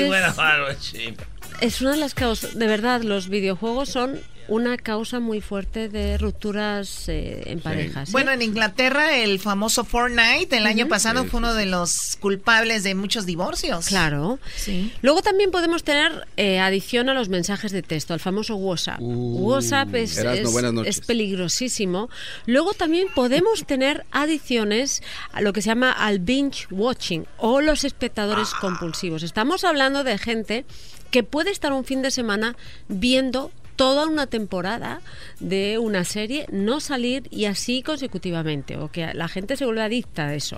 Es 1.61 1.79
una 1.81 1.91
de 1.91 1.97
las 1.97 2.13
causas. 2.13 2.57
De 2.57 2.67
verdad, 2.67 3.01
los 3.03 3.29
videojuegos 3.29 3.87
son 3.87 4.19
una 4.51 4.75
causa 4.75 5.21
muy 5.21 5.39
fuerte 5.39 5.87
de 5.87 6.17
rupturas 6.17 7.07
eh, 7.07 7.43
en 7.45 7.61
parejas. 7.61 8.09
¿eh? 8.09 8.11
Bueno, 8.11 8.31
en 8.31 8.41
Inglaterra 8.41 9.15
el 9.15 9.39
famoso 9.39 9.85
Fortnite 9.85 10.57
el 10.57 10.65
año 10.65 10.89
pasado 10.89 11.23
fue 11.23 11.37
uno 11.37 11.53
de 11.53 11.65
los 11.65 12.17
culpables 12.19 12.83
de 12.83 12.93
muchos 12.93 13.25
divorcios. 13.25 13.85
Claro. 13.85 14.39
Sí. 14.57 14.91
Luego 15.01 15.21
también 15.21 15.51
podemos 15.51 15.85
tener 15.85 16.27
eh, 16.35 16.59
adición 16.59 17.07
a 17.07 17.13
los 17.13 17.29
mensajes 17.29 17.71
de 17.71 17.81
texto, 17.81 18.13
al 18.13 18.19
famoso 18.19 18.57
WhatsApp. 18.57 18.99
Uh, 18.99 19.37
WhatsApp 19.39 19.95
es, 19.95 20.17
es, 20.17 20.99
peligrosísimo. 20.99 22.09
Luego 22.45 22.73
también 22.73 23.07
podemos 23.15 23.65
tener 23.65 24.05
adiciones 24.11 25.01
a 25.31 25.39
lo 25.39 25.53
que 25.53 25.61
se 25.61 25.67
llama 25.67 25.93
al 25.93 26.19
binge 26.19 26.67
watching 26.71 27.25
o 27.37 27.61
los 27.61 27.85
espectadores 27.85 28.49
ah. 28.53 28.57
compulsivos. 28.59 29.23
Estamos 29.23 29.63
hablando 29.63 30.03
de 30.03 30.17
gente 30.17 30.65
que 31.09 31.23
puede 31.23 31.51
estar 31.51 31.71
un 31.71 31.85
fin 31.85 32.01
de 32.01 32.11
semana 32.11 32.57
viendo 32.89 33.51
toda 33.75 34.05
una 34.05 34.27
temporada 34.27 35.01
de 35.39 35.77
una 35.77 36.03
serie, 36.03 36.45
no 36.51 36.79
salir 36.79 37.27
y 37.31 37.45
así 37.45 37.81
consecutivamente, 37.81 38.77
o 38.77 38.91
que 38.91 39.13
la 39.13 39.27
gente 39.27 39.57
se 39.57 39.65
vuelve 39.65 39.81
adicta 39.81 40.27
a 40.27 40.35
eso. 40.35 40.57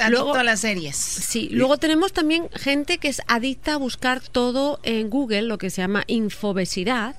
Adicto 0.00 0.34
a 0.34 0.44
las 0.44 0.60
series. 0.60 0.96
Sí, 0.96 1.48
luego 1.50 1.78
tenemos 1.78 2.12
también 2.12 2.48
gente 2.54 2.98
que 2.98 3.08
es 3.08 3.22
adicta 3.26 3.74
a 3.74 3.76
buscar 3.76 4.20
todo 4.20 4.80
en 4.82 5.10
Google, 5.10 5.42
lo 5.42 5.58
que 5.58 5.70
se 5.70 5.82
llama 5.82 6.04
infobesidad. 6.06 7.16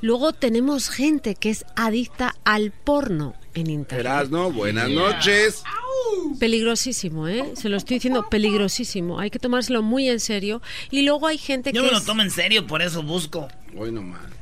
Luego 0.00 0.32
tenemos 0.32 0.88
gente 0.88 1.34
que 1.34 1.50
es 1.50 1.64
adicta 1.76 2.36
al 2.44 2.70
porno 2.70 3.34
en 3.54 3.70
internet. 3.70 4.28
¿no? 4.30 4.50
buenas 4.50 4.88
noches. 4.88 5.62
Peligrosísimo, 6.38 7.28
¿eh? 7.28 7.52
Se 7.54 7.68
lo 7.68 7.76
estoy 7.76 7.96
diciendo, 7.96 8.28
peligrosísimo. 8.30 9.18
Hay 9.18 9.30
que 9.30 9.38
tomárselo 9.38 9.82
muy 9.82 10.08
en 10.08 10.20
serio. 10.20 10.62
Y 10.90 11.02
luego 11.02 11.26
hay 11.26 11.38
gente 11.38 11.72
que. 11.72 11.76
Yo 11.76 11.84
me 11.84 11.90
lo 11.90 12.00
tomo 12.02 12.22
en 12.22 12.30
serio, 12.30 12.66
por 12.66 12.82
eso 12.82 13.02
busco. 13.02 13.48
Hoy 13.76 13.92
nomás. 13.92 14.39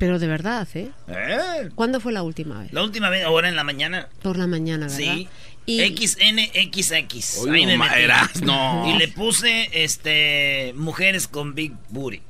Pero 0.00 0.18
de 0.18 0.26
verdad, 0.26 0.66
¿eh? 0.72 0.88
¿eh? 1.08 1.68
¿Cuándo 1.74 2.00
fue 2.00 2.10
la 2.14 2.22
última 2.22 2.60
vez? 2.60 2.72
La 2.72 2.82
última 2.82 3.10
vez, 3.10 3.22
ahora 3.22 3.50
en 3.50 3.54
la 3.54 3.64
mañana. 3.64 4.08
Por 4.22 4.38
la 4.38 4.46
mañana, 4.46 4.86
¿verdad? 4.86 4.96
Sí. 4.96 5.28
XNXX. 5.68 7.46
Ahí 7.46 7.66
me 7.66 7.76
no. 8.42 8.86
Y 8.88 8.98
le 8.98 9.08
puse 9.08 9.68
este 9.72 10.72
mujeres 10.74 11.28
con 11.28 11.54
big 11.54 11.74
booty. 11.90 12.22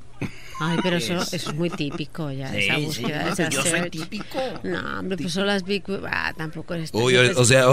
Ay, 0.58 0.78
pero 0.82 0.96
eso, 0.96 1.14
eso, 1.14 1.36
es 1.36 1.54
muy 1.54 1.70
típico 1.70 2.30
ya, 2.32 2.54
esa 2.54 2.76
búsqueda. 2.76 3.36
Sí, 3.36 3.44
yo 3.50 3.62
soy 3.62 3.88
típico. 3.88 4.38
No, 4.64 4.98
hombre, 4.98 5.16
pues 5.16 5.32
son 5.32 5.46
las 5.46 5.62
big... 5.62 5.84
Ah, 6.10 6.34
tampoco 6.36 6.74
eres... 6.74 6.90
Uy, 6.92 7.16
o, 7.16 7.44
sea, 7.44 7.66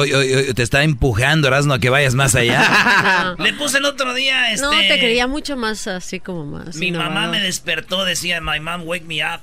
te 0.55 0.61
está 0.61 0.83
empujando, 0.83 1.47
Erasmo, 1.47 1.73
a 1.73 1.79
que 1.79 1.89
vayas 1.89 2.13
más 2.13 2.35
allá. 2.35 3.35
Le 3.39 3.51
puse 3.53 3.79
el 3.79 3.85
otro 3.85 4.13
día, 4.13 4.53
este... 4.53 4.61
No, 4.61 4.71
te 4.71 4.99
quería 4.99 5.25
mucho 5.27 5.57
más 5.57 5.87
así 5.87 6.19
como 6.21 6.45
más. 6.45 6.75
Mi 6.75 6.91
mamá 6.93 7.27
me 7.27 7.41
despertó, 7.41 8.05
decía, 8.05 8.39
my 8.39 8.59
mom 8.59 8.83
wake 8.85 9.03
me 9.03 9.21
up. 9.25 9.41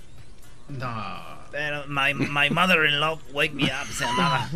No. 0.68 1.34
Pero 1.50 1.84
my, 1.86 2.12
my 2.14 2.50
mother-in-law 2.50 3.18
wake 3.32 3.54
me 3.54 3.64
up 3.64 3.86
se 3.92 4.04
llamaba. 4.04 4.48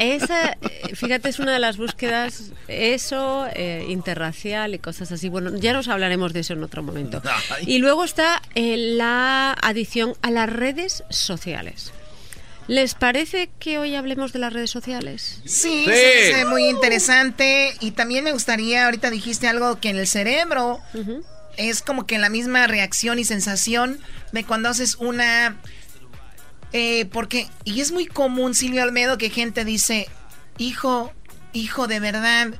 Esa, 0.00 0.56
eh, 0.62 0.96
fíjate, 0.96 1.28
es 1.28 1.38
una 1.38 1.52
de 1.52 1.60
las 1.60 1.76
búsquedas, 1.76 2.50
eso, 2.66 3.46
eh, 3.54 3.86
interracial 3.88 4.74
y 4.74 4.78
cosas 4.80 5.12
así. 5.12 5.28
Bueno, 5.28 5.56
ya 5.56 5.72
nos 5.72 5.86
hablaremos 5.86 6.32
de 6.32 6.40
eso 6.40 6.54
en 6.54 6.64
otro 6.64 6.82
momento. 6.82 7.22
Y 7.66 7.78
luego 7.78 8.04
está 8.04 8.42
eh, 8.54 8.76
la 8.76 9.52
adición 9.62 10.14
a 10.22 10.32
las 10.32 10.50
redes 10.50 11.04
sociales. 11.08 11.92
¿Les 12.68 12.94
parece 12.94 13.50
que 13.58 13.78
hoy 13.78 13.94
hablemos 13.94 14.32
de 14.32 14.38
las 14.38 14.52
redes 14.52 14.70
sociales? 14.70 15.40
Sí, 15.44 15.84
sí. 15.86 16.44
muy 16.48 16.68
interesante. 16.68 17.74
Y 17.80 17.90
también 17.92 18.24
me 18.24 18.32
gustaría, 18.32 18.86
ahorita 18.86 19.10
dijiste 19.10 19.46
algo 19.46 19.78
que 19.78 19.90
en 19.90 19.98
el 19.98 20.06
cerebro 20.06 20.80
es 21.56 21.82
como 21.82 22.06
que 22.06 22.18
la 22.18 22.28
misma 22.28 22.66
reacción 22.66 23.18
y 23.18 23.24
sensación 23.24 23.98
de 24.32 24.44
cuando 24.44 24.68
haces 24.68 24.96
una... 24.96 25.60
Eh, 26.72 27.04
porque, 27.12 27.48
y 27.64 27.80
es 27.80 27.92
muy 27.92 28.06
común, 28.06 28.54
Silvio 28.54 28.82
Almedo, 28.82 29.18
que 29.18 29.28
gente 29.28 29.64
dice, 29.64 30.08
hijo, 30.56 31.12
hijo, 31.52 31.86
de 31.86 32.00
verdad, 32.00 32.54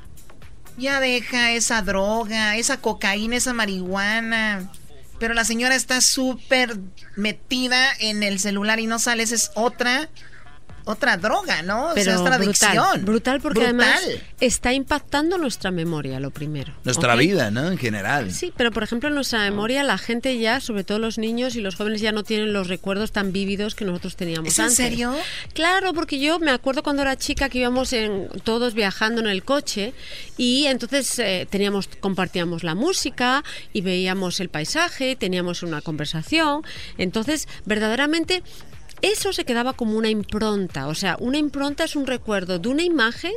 ya 0.77 1.01
deja 1.01 1.53
esa 1.53 1.81
droga, 1.81 2.57
esa 2.57 2.77
cocaína, 2.77 3.37
esa 3.37 3.55
marihuana. 3.55 4.71
Pero 5.19 5.33
la 5.33 5.45
señora 5.45 5.77
está 5.77 6.03
súper 6.03 6.79
metida 7.17 7.89
en 8.01 8.23
el 8.23 8.39
celular 8.39 8.81
y 8.81 8.87
no 8.87 8.99
sale, 8.99 9.23
esa 9.23 9.35
es 9.35 9.51
otra 9.55 10.11
otra 10.85 11.17
droga, 11.17 11.63
¿no? 11.63 11.91
Pero 11.95 12.21
o 12.21 12.27
sea, 12.27 12.39
brutal, 12.39 13.01
brutal 13.03 13.41
porque 13.41 13.65
además 13.65 14.01
está 14.41 14.73
impactando 14.73 15.39
nuestra 15.39 15.71
memoria, 15.71 16.19
lo 16.21 16.31
primero. 16.31 16.73
Nuestra 16.85 17.15
vida, 17.17 17.51
¿no? 17.51 17.69
En 17.69 17.79
general. 17.79 18.33
Sí, 18.33 18.53
pero 18.57 18.73
por 18.73 18.83
ejemplo 18.83 19.09
en 19.09 19.15
nuestra 19.15 19.41
memoria 19.41 19.83
la 19.83 19.99
gente 19.99 20.39
ya, 20.39 20.61
sobre 20.61 20.85
todo 20.85 20.99
los 20.99 21.19
niños 21.19 21.57
y 21.57 21.61
los 21.61 21.77
jóvenes 21.77 22.01
ya 22.01 22.13
no 22.13 22.25
tienen 22.25 22.53
los 22.53 22.69
recuerdos 22.69 23.13
tan 23.13 23.33
vívidos 23.33 23.75
que 23.75 23.85
nosotros 23.85 24.17
teníamos 24.17 24.49
¿Es 24.49 24.59
antes. 24.59 24.79
en 24.81 24.91
serio? 24.91 25.15
Claro, 25.55 25.93
porque 25.95 26.19
yo 26.19 26.39
me 26.39 26.51
acuerdo 26.51 26.83
cuando 26.83 27.03
era 27.03 27.17
chica 27.17 27.49
que 27.49 27.59
íbamos 27.59 27.93
en, 27.93 28.29
todos 28.45 28.75
viajando 28.75 29.21
en 29.21 29.29
el 29.29 29.45
coche 29.45 29.95
y 30.37 30.67
entonces 30.67 31.19
eh, 31.19 31.47
teníamos 31.49 31.89
compartíamos 32.01 32.65
la 32.65 32.75
música 32.75 33.45
y 33.73 33.83
veíamos 33.83 34.41
el 34.41 34.49
paisaje, 34.49 35.17
teníamos 35.17 35.63
una 35.63 35.81
conversación, 35.81 36.63
entonces 36.99 37.49
verdaderamente 37.65 38.43
eso 39.03 39.33
se 39.33 39.45
quedaba 39.45 39.73
como 39.75 39.99
una 39.99 40.09
impronta. 40.09 40.87
O 40.87 40.95
sea, 40.95 41.17
una 41.19 41.39
impronta 41.39 41.85
es 41.85 41.97
un 41.97 42.07
recuerdo 42.07 42.59
de 42.59 42.69
una 42.69 42.83
imagen, 42.83 43.33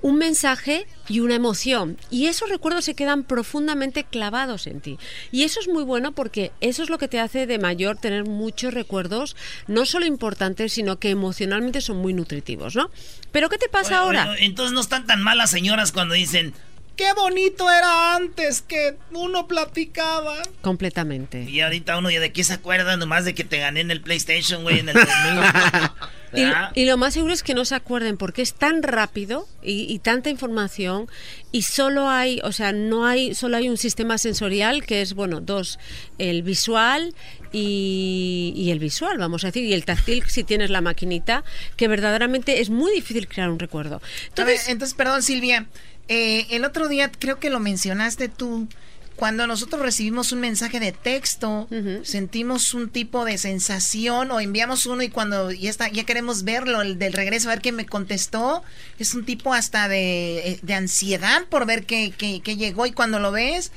un 0.00 0.18
mensaje 0.18 0.86
y 1.08 1.20
una 1.20 1.34
emoción. 1.34 1.96
Y 2.10 2.26
esos 2.26 2.48
recuerdos 2.48 2.84
se 2.84 2.94
quedan 2.94 3.24
profundamente 3.24 4.04
clavados 4.04 4.66
en 4.66 4.80
ti. 4.80 4.98
Y 5.32 5.42
eso 5.44 5.60
es 5.60 5.68
muy 5.68 5.82
bueno 5.82 6.12
porque 6.12 6.52
eso 6.60 6.82
es 6.82 6.90
lo 6.90 6.98
que 6.98 7.08
te 7.08 7.20
hace 7.20 7.46
de 7.46 7.58
mayor 7.58 7.96
tener 7.96 8.24
muchos 8.24 8.74
recuerdos, 8.74 9.34
no 9.66 9.86
solo 9.86 10.06
importantes, 10.06 10.74
sino 10.74 10.98
que 10.98 11.10
emocionalmente 11.10 11.80
son 11.80 11.96
muy 11.98 12.12
nutritivos, 12.12 12.76
¿no? 12.76 12.90
Pero 13.32 13.48
¿qué 13.48 13.58
te 13.58 13.68
pasa 13.68 13.98
ahora? 13.98 14.36
entonces 14.38 14.74
no 14.74 14.80
están 14.80 15.06
tan 15.06 15.22
malas 15.22 15.50
señoras 15.50 15.90
cuando 15.90 16.14
dicen, 16.14 16.54
qué 16.96 17.12
bonito 17.14 17.70
era 17.70 18.16
antes 18.16 18.62
que 18.62 18.96
uno 19.12 19.46
platicaba. 19.46 20.36
Completamente. 20.60 21.42
Y 21.42 21.60
ahorita 21.60 21.98
uno 21.98 22.10
ya 22.10 22.20
de 22.20 22.32
qué 22.32 22.44
se 22.44 22.54
acuerda 22.54 22.96
nomás 22.96 23.24
de 23.24 23.34
que 23.34 23.44
te 23.44 23.58
gané 23.58 23.80
en 23.80 23.90
el 23.90 24.00
PlayStation, 24.00 24.62
güey, 24.62 24.80
en 24.80 24.88
el 24.90 24.94
2000. 24.94 25.08
Y, 26.36 26.80
y, 26.80 26.86
lo 26.86 26.96
más 26.96 27.14
seguro 27.14 27.32
es 27.32 27.44
que 27.44 27.54
no 27.54 27.64
se 27.64 27.76
acuerden 27.76 28.16
porque 28.16 28.42
es 28.42 28.54
tan 28.54 28.82
rápido 28.82 29.46
y, 29.62 29.92
y, 29.92 30.00
tanta 30.00 30.30
información 30.30 31.08
y 31.52 31.62
solo 31.62 32.08
hay, 32.08 32.40
o 32.42 32.50
sea, 32.50 32.72
no 32.72 33.06
hay, 33.06 33.36
solo 33.36 33.56
hay 33.56 33.68
un 33.68 33.76
sistema 33.76 34.18
sensorial 34.18 34.84
que 34.84 35.00
es, 35.00 35.14
bueno, 35.14 35.40
dos, 35.40 35.78
el 36.18 36.42
visual 36.42 37.14
y, 37.52 38.52
y, 38.56 38.72
el 38.72 38.80
visual, 38.80 39.16
vamos 39.16 39.44
a 39.44 39.48
decir, 39.48 39.64
y 39.64 39.74
el 39.74 39.84
táctil 39.84 40.24
si 40.26 40.42
tienes 40.42 40.70
la 40.70 40.80
maquinita, 40.80 41.44
que 41.76 41.86
verdaderamente 41.86 42.60
es 42.60 42.68
muy 42.68 42.92
difícil 42.92 43.28
crear 43.28 43.48
un 43.48 43.60
recuerdo. 43.60 44.02
Entonces, 44.28 44.64
ver, 44.64 44.72
entonces 44.72 44.96
perdón 44.96 45.22
Silvia, 45.22 45.68
eh, 46.08 46.46
el 46.50 46.64
otro 46.64 46.88
día 46.88 47.10
creo 47.10 47.38
que 47.38 47.50
lo 47.50 47.60
mencionaste 47.60 48.28
tú. 48.28 48.68
Cuando 49.16 49.46
nosotros 49.46 49.80
recibimos 49.80 50.32
un 50.32 50.40
mensaje 50.40 50.80
de 50.80 50.90
texto, 50.90 51.68
uh 51.70 51.74
-huh. 51.74 52.04
sentimos 52.04 52.74
un 52.74 52.88
tipo 52.90 53.24
de 53.24 53.38
sensación 53.38 54.32
o 54.32 54.40
enviamos 54.40 54.86
uno 54.86 55.04
y 55.04 55.08
cuando 55.08 55.52
ya 55.52 55.70
está, 55.70 55.88
ya 55.88 56.02
queremos 56.02 56.42
verlo, 56.42 56.82
el 56.82 56.98
del 56.98 57.12
regreso, 57.12 57.48
a 57.48 57.52
ver 57.52 57.60
qué 57.62 57.70
me 57.70 57.86
contestó, 57.86 58.64
es 58.98 59.14
un 59.14 59.24
tipo 59.24 59.54
hasta 59.54 59.86
de, 59.86 60.58
de 60.62 60.74
ansiedad 60.74 61.44
por 61.48 61.64
ver 61.64 61.84
qué, 61.86 62.12
qué, 62.18 62.40
qué, 62.42 62.56
llegó 62.56 62.86
y 62.86 62.92
cuando 62.92 63.20
lo 63.20 63.30
ves, 63.30 63.70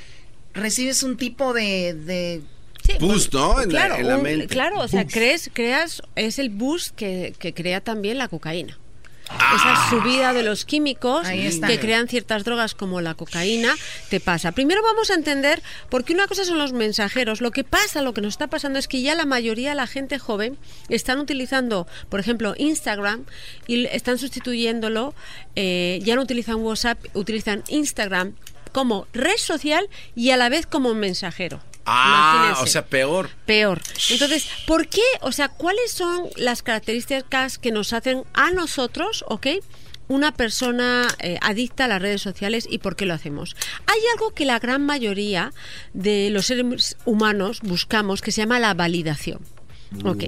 recibes 0.56 1.04
un 1.04 1.18
tipo 1.18 1.54
de, 1.54 1.94
de 1.94 2.42
Sí, 2.84 2.94
boost, 3.00 3.34
¿no? 3.34 3.62
En, 3.62 3.70
claro, 3.70 3.94
la, 3.94 4.00
en 4.00 4.08
la 4.08 4.18
un, 4.18 4.24
mente. 4.24 4.48
claro, 4.48 4.80
o 4.80 4.88
sea, 4.88 5.06
crees, 5.06 5.52
creas, 5.54 6.02
es 6.16 6.40
el 6.40 6.50
boost 6.50 6.96
que, 6.96 7.36
que 7.38 7.54
crea 7.54 7.80
también 7.82 8.18
la 8.18 8.28
cocaína. 8.28 8.80
Esa 9.56 9.90
subida 9.90 10.34
de 10.34 10.44
los 10.44 10.66
químicos 10.66 11.28
que 11.28 11.80
crean 11.80 12.08
ciertas 12.08 12.44
drogas 12.44 12.76
como 12.76 13.02
la 13.02 13.14
cocaína 13.14 13.74
te 14.10 14.20
pasa. 14.20 14.52
Primero 14.52 14.82
vamos 14.82 15.10
a 15.10 15.16
entender, 15.16 15.62
porque 15.90 16.14
una 16.14 16.28
cosa 16.28 16.46
son 16.46 16.58
los 16.58 16.74
mensajeros. 16.74 17.42
Lo 17.42 17.52
que 17.52 17.64
pasa, 17.64 18.02
lo 18.02 18.14
que 18.14 18.22
nos 18.22 18.34
está 18.34 18.48
pasando 18.48 18.80
es 18.80 18.88
que 18.88 19.02
ya 19.02 19.16
la 19.16 19.26
mayoría 19.26 19.70
de 19.70 19.76
la 19.76 19.88
gente 19.88 20.18
joven 20.20 20.58
están 20.90 21.20
utilizando, 21.20 21.88
por 22.10 22.20
ejemplo, 22.20 22.56
Instagram 22.58 23.26
y 23.68 23.86
están 23.86 24.18
sustituyéndolo. 24.18 25.14
Eh, 25.56 26.00
ya 26.04 26.16
no 26.16 26.22
utilizan 26.22 26.58
WhatsApp, 26.58 27.00
utilizan 27.14 27.64
Instagram 27.68 28.34
como 28.72 29.08
red 29.14 29.38
social 29.38 29.90
y 30.16 30.32
a 30.32 30.38
la 30.38 30.50
vez 30.50 30.66
como 30.66 30.94
mensajero. 30.94 31.60
Ah, 31.88 32.34
Imagínense. 32.36 32.64
o 32.64 32.68
sea, 32.68 32.86
peor. 32.86 33.30
Peor. 33.46 33.82
Entonces, 34.10 34.48
¿por 34.68 34.88
qué? 34.88 35.02
O 35.22 35.32
sea, 35.32 35.48
¿cuáles 35.48 35.92
son 35.92 36.26
las 36.36 36.62
características 36.62 37.58
que 37.58 37.72
nos 37.72 37.94
hacen 37.94 38.24
a 38.34 38.52
nosotros, 38.52 39.24
ok? 39.28 39.48
Una 40.10 40.34
persona 40.34 41.08
eh, 41.20 41.38
adicta 41.42 41.86
a 41.86 41.88
las 41.88 42.02
redes 42.02 42.22
sociales 42.22 42.68
y 42.70 42.78
por 42.80 42.96
qué 42.96 43.06
lo 43.06 43.14
hacemos. 43.14 43.56
Hay 43.88 44.00
algo 44.14 44.34
que 44.34 44.46
la 44.46 44.60
gran 44.60 44.86
mayoría 44.86 45.54
de 45.94 46.30
los 46.30 46.46
seres 46.46 46.98
humanos 47.06 47.60
buscamos 47.62 48.22
que 48.22 48.32
se 48.32 48.42
llama 48.42 48.60
la 48.60 48.74
validación. 48.74 49.40
Ok. 50.04 50.26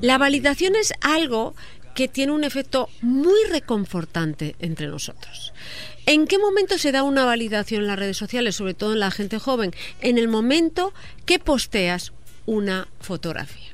La 0.00 0.16
validación 0.18 0.74
es 0.76 0.94
algo 1.02 1.54
que 1.94 2.08
tiene 2.08 2.32
un 2.32 2.44
efecto 2.44 2.88
muy 3.02 3.38
reconfortante 3.50 4.56
entre 4.58 4.88
nosotros. 4.88 5.52
¿En 6.06 6.26
qué 6.26 6.38
momento 6.38 6.78
se 6.78 6.92
da 6.92 7.02
una 7.02 7.24
validación 7.24 7.82
en 7.82 7.86
las 7.88 7.98
redes 7.98 8.16
sociales, 8.16 8.56
sobre 8.56 8.74
todo 8.74 8.92
en 8.92 9.00
la 9.00 9.10
gente 9.10 9.38
joven? 9.38 9.72
En 10.00 10.18
el 10.18 10.28
momento 10.28 10.92
que 11.24 11.38
posteas 11.38 12.12
una 12.46 12.88
fotografía. 13.00 13.70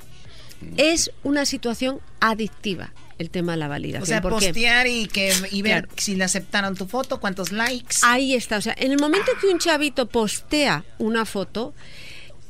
Es 0.77 1.11
una 1.23 1.47
situación 1.47 2.01
adictiva 2.20 2.93
el 3.19 3.31
tema 3.31 3.52
de 3.52 3.59
la 3.59 3.69
validación. 3.69 4.02
O 4.02 4.07
sea, 4.07 4.23
postear 4.23 4.86
y, 4.86 5.07
que, 5.07 5.32
y 5.51 5.61
ver 5.61 5.82
claro. 5.82 5.89
si 5.98 6.16
le 6.16 6.24
aceptaron 6.24 6.74
tu 6.74 6.86
foto, 6.86 7.20
cuántos 7.20 7.52
likes. 7.52 7.97
Ahí 8.02 8.35
está. 8.35 8.57
O 8.57 8.61
sea, 8.62 8.74
en 8.78 8.93
el 8.93 8.98
momento 8.98 9.32
que 9.40 9.48
un 9.48 9.59
chavito 9.59 10.07
postea 10.07 10.85
una 10.98 11.27
foto, 11.27 11.74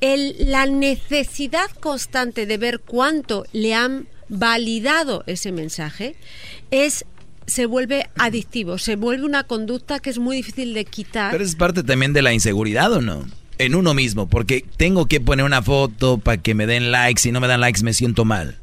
el, 0.00 0.36
la 0.50 0.66
necesidad 0.66 1.68
constante 1.80 2.46
de 2.46 2.56
ver 2.56 2.80
cuánto 2.80 3.46
le 3.52 3.74
han 3.74 4.06
validado 4.28 5.24
ese 5.26 5.50
mensaje 5.50 6.14
es 6.70 7.04
se 7.50 7.66
vuelve 7.66 8.08
adictivo, 8.16 8.78
se 8.78 8.96
vuelve 8.96 9.24
una 9.24 9.44
conducta 9.44 9.98
que 9.98 10.10
es 10.10 10.18
muy 10.18 10.36
difícil 10.36 10.72
de 10.72 10.84
quitar. 10.84 11.32
Pero 11.32 11.44
es 11.44 11.54
parte 11.54 11.82
también 11.82 12.12
de 12.12 12.22
la 12.22 12.32
inseguridad, 12.32 12.92
¿o 12.92 13.00
no? 13.00 13.26
En 13.58 13.74
uno 13.74 13.92
mismo, 13.92 14.28
porque 14.28 14.64
tengo 14.76 15.06
que 15.06 15.20
poner 15.20 15.44
una 15.44 15.60
foto 15.60 16.18
para 16.18 16.38
que 16.38 16.54
me 16.54 16.66
den 16.66 16.90
likes, 16.90 17.20
si 17.20 17.32
no 17.32 17.40
me 17.40 17.48
dan 17.48 17.60
likes 17.60 17.82
me 17.82 17.92
siento 17.92 18.24
mal. 18.24 18.56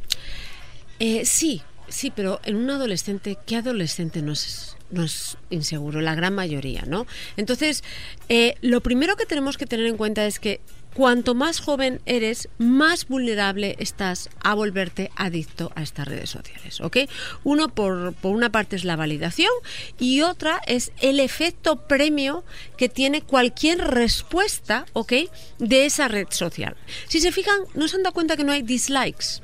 Eh, 1.00 1.24
sí, 1.26 1.62
sí, 1.88 2.12
pero 2.16 2.40
en 2.44 2.56
un 2.56 2.70
adolescente, 2.70 3.38
¿qué 3.46 3.58
adolescente 3.58 4.22
no 4.22 4.34
es, 4.34 4.76
no 4.90 5.04
es 5.04 5.38
inseguro? 5.50 6.02
La 6.02 6.16
gran 6.16 6.34
mayoría, 6.34 6.84
¿no? 6.88 7.06
Entonces, 7.36 7.84
eh, 8.30 8.56
lo 8.62 8.82
primero 8.82 9.16
que 9.16 9.26
tenemos 9.26 9.58
que 9.58 9.68
tener 9.68 9.86
en 9.86 9.98
cuenta 9.98 10.26
es 10.26 10.40
que 10.40 10.62
cuanto 10.98 11.36
más 11.36 11.60
joven 11.60 12.02
eres, 12.08 12.50
más 12.58 13.08
vulnerable 13.08 13.76
estás 13.78 14.32
a 14.44 14.56
volverte 14.56 15.12
adicto 15.16 15.72
a 15.76 15.84
estas 15.84 16.08
redes 16.08 16.32
sociales, 16.32 16.82
¿ok? 16.82 16.98
Uno, 17.44 17.70
por, 17.70 18.16
por, 18.16 18.36
una 18.36 18.52
parte, 18.52 18.76
es 18.76 18.84
la 18.84 18.96
validación 18.96 19.52
y 20.00 20.22
otra 20.22 20.60
es 20.66 20.92
el 21.00 21.20
efecto 21.20 21.88
premio 21.88 22.44
que 22.78 22.90
tiene 22.90 23.22
cualquier 23.22 23.78
respuesta, 23.78 24.88
¿ok? 24.94 25.14
De 25.60 25.86
esa 25.86 26.08
red 26.08 26.30
social. 26.32 26.76
Si 27.08 27.22
se 27.22 27.32
fijan, 27.32 27.60
¿no 27.76 27.88
se 27.88 27.98
han 27.98 28.02
dado 28.02 28.16
cuenta 28.16 28.36
que 28.36 28.44
no 28.44 28.52
hay 28.52 28.64
dislikes? 28.64 29.44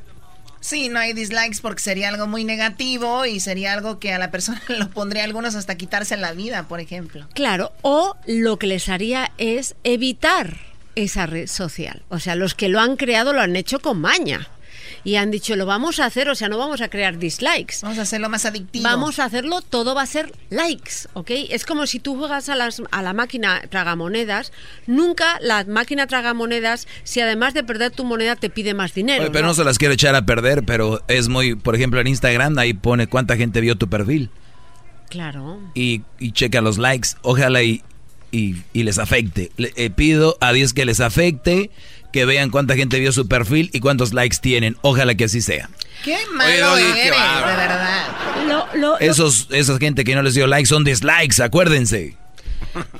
Sí, 0.59 0.89
no 0.89 0.97
hay 0.97 1.13
dislikes 1.13 1.59
porque 1.61 1.83
sería 1.83 2.09
algo 2.09 2.25
muy 2.25 2.45
negativo 2.45 3.27
y 3.27 3.41
sería 3.41 3.73
algo 3.73 3.99
que 3.99 4.11
a 4.11 4.17
la 4.17 4.31
persona 4.31 4.59
lo 4.69 4.89
pondría 4.89 5.23
algunos 5.23 5.53
hasta 5.53 5.77
quitarse 5.77 6.17
la 6.17 6.33
vida, 6.33 6.67
por 6.67 6.79
ejemplo. 6.79 7.27
Claro, 7.35 7.73
o 7.83 8.17
lo 8.25 8.57
que 8.57 8.65
les 8.65 8.89
haría 8.89 9.31
es 9.37 9.75
evitar 9.83 10.72
esa 10.95 11.25
red 11.25 11.47
social. 11.47 12.03
O 12.09 12.19
sea, 12.19 12.35
los 12.35 12.53
que 12.53 12.69
lo 12.69 12.79
han 12.79 12.95
creado 12.95 13.33
lo 13.33 13.41
han 13.41 13.55
hecho 13.55 13.79
con 13.79 13.99
maña. 13.99 14.47
Y 15.05 15.15
han 15.17 15.31
dicho, 15.31 15.55
lo 15.55 15.65
vamos 15.65 15.99
a 15.99 16.05
hacer, 16.05 16.29
o 16.29 16.35
sea, 16.35 16.47
no 16.47 16.57
vamos 16.57 16.81
a 16.81 16.87
crear 16.89 17.17
dislikes. 17.17 17.77
Vamos 17.81 17.99
a 17.99 18.03
hacerlo 18.03 18.29
más 18.29 18.45
adictivo. 18.45 18.83
Vamos 18.83 19.19
a 19.19 19.25
hacerlo, 19.25 19.61
todo 19.61 19.95
va 19.95 20.01
a 20.01 20.05
ser 20.05 20.31
likes, 20.49 21.07
¿ok? 21.13 21.31
Es 21.49 21.65
como 21.65 21.87
si 21.87 21.99
tú 21.99 22.15
juegas 22.17 22.47
a, 22.47 22.55
las, 22.55 22.81
a 22.89 23.01
la 23.01 23.13
máquina 23.13 23.61
tragamonedas, 23.69 24.53
nunca 24.87 25.39
la 25.41 25.65
máquina 25.65 26.07
tragamonedas, 26.07 26.87
si 27.03 27.19
además 27.19 27.53
de 27.53 27.63
perder 27.63 27.91
tu 27.91 28.05
moneda, 28.05 28.35
te 28.35 28.49
pide 28.49 28.73
más 28.73 28.93
dinero. 28.93 29.23
Oye, 29.23 29.31
pero 29.31 29.43
¿no? 29.43 29.49
no 29.49 29.53
se 29.55 29.65
las 29.65 29.77
quiero 29.77 29.93
echar 29.93 30.15
a 30.15 30.25
perder, 30.25 30.63
pero 30.63 31.01
es 31.07 31.27
muy, 31.27 31.55
por 31.55 31.75
ejemplo, 31.75 31.99
en 31.99 32.07
Instagram, 32.07 32.57
ahí 32.57 32.73
pone 32.73 33.07
cuánta 33.07 33.35
gente 33.35 33.59
vio 33.59 33.75
tu 33.75 33.89
perfil. 33.89 34.29
Claro. 35.09 35.59
Y, 35.75 36.01
y 36.17 36.31
checa 36.31 36.61
los 36.61 36.77
likes. 36.77 37.09
Ojalá 37.21 37.61
y, 37.61 37.83
y, 38.33 38.55
y, 38.73 38.83
les 38.83 38.97
afecte. 38.97 39.51
Le, 39.57 39.71
eh, 39.75 39.89
pido 39.91 40.37
a 40.41 40.51
Dios 40.51 40.73
que 40.73 40.85
les 40.85 40.99
afecte, 40.99 41.69
que 42.11 42.25
vean 42.25 42.49
cuánta 42.49 42.75
gente 42.75 42.99
vio 42.99 43.11
su 43.11 43.27
perfil 43.27 43.69
y 43.71 43.79
cuántos 43.79 44.11
likes 44.11 44.37
tienen. 44.41 44.75
Ojalá 44.81 45.15
que 45.15 45.25
así 45.25 45.41
sea. 45.41 45.69
Qué 46.03 46.17
malo 46.33 46.73
Oye, 46.73 46.89
eres, 46.89 47.03
de 47.03 47.55
verdad. 47.55 48.07
Lo, 48.47 48.77
lo, 48.77 48.99
Esos, 48.99 49.47
esa 49.51 49.77
gente 49.77 50.03
que 50.03 50.15
no 50.15 50.23
les 50.23 50.33
dio 50.33 50.47
likes 50.47 50.65
son 50.65 50.83
dislikes, 50.83 51.41
acuérdense. 51.41 52.17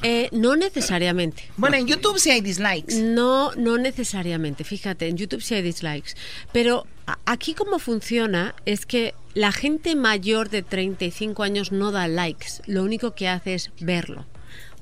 Eh, 0.04 0.30
no 0.32 0.56
necesariamente. 0.56 1.50
Bueno, 1.58 1.78
en 1.78 1.88
YouTube 1.88 2.20
sí 2.20 2.30
hay 2.30 2.42
dislikes. 2.42 2.96
No, 3.02 3.52
no 3.56 3.80
necesariamente. 3.80 4.64
Fíjate, 4.64 5.08
en 5.08 5.18
YouTube 5.18 5.42
sí 5.42 5.56
hay 5.56 5.64
dislikes. 5.64 6.12
Pero 6.52 6.86
aquí 7.26 7.56
como 7.56 7.80
funciona 7.80 8.54
es 8.66 8.86
que 8.86 9.16
la 9.34 9.52
gente 9.52 9.96
mayor 9.96 10.50
de 10.50 10.62
35 10.62 11.42
años 11.42 11.72
no 11.72 11.92
da 11.92 12.08
likes. 12.08 12.62
Lo 12.68 12.84
único 12.84 13.16
que 13.16 13.28
hace 13.28 13.56
es 13.56 13.72
verlo. 13.80 14.28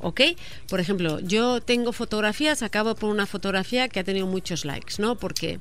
¿Ok? 0.02 0.22
Por 0.68 0.80
ejemplo, 0.80 1.20
yo 1.20 1.62
tengo 1.62 1.94
fotografías, 1.94 2.64
acabo 2.64 2.96
por 2.96 3.10
una 3.10 3.26
fotografía 3.26 3.90
que 3.90 4.00
ha 4.00 4.04
tenido 4.04 4.28
muchos 4.28 4.66
likes, 4.66 4.96
¿no? 5.00 5.16
Porque 5.16 5.60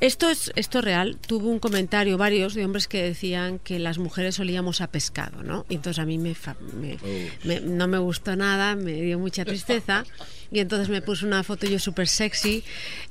esto 0.00 0.28
es, 0.28 0.52
esto 0.56 0.78
es 0.80 0.84
real. 0.84 1.16
Tuve 1.26 1.46
un 1.46 1.58
comentario, 1.58 2.18
varios, 2.18 2.54
de 2.54 2.64
hombres 2.64 2.88
que 2.88 3.02
decían 3.02 3.58
que 3.58 3.78
las 3.78 3.98
mujeres 3.98 4.38
olíamos 4.40 4.80
a 4.80 4.88
pescado, 4.88 5.42
¿no? 5.42 5.64
Y 5.68 5.76
entonces 5.76 6.02
a 6.02 6.06
mí 6.06 6.18
me, 6.18 6.34
me, 6.74 6.98
me, 7.44 7.60
no 7.60 7.88
me 7.88 7.98
gustó 7.98 8.36
nada, 8.36 8.74
me 8.74 8.92
dio 8.92 9.18
mucha 9.18 9.44
tristeza. 9.44 10.04
Y 10.50 10.60
entonces 10.60 10.88
me 10.88 11.02
puse 11.02 11.24
una 11.24 11.42
foto 11.42 11.66
yo 11.66 11.78
súper 11.78 12.08
sexy 12.08 12.64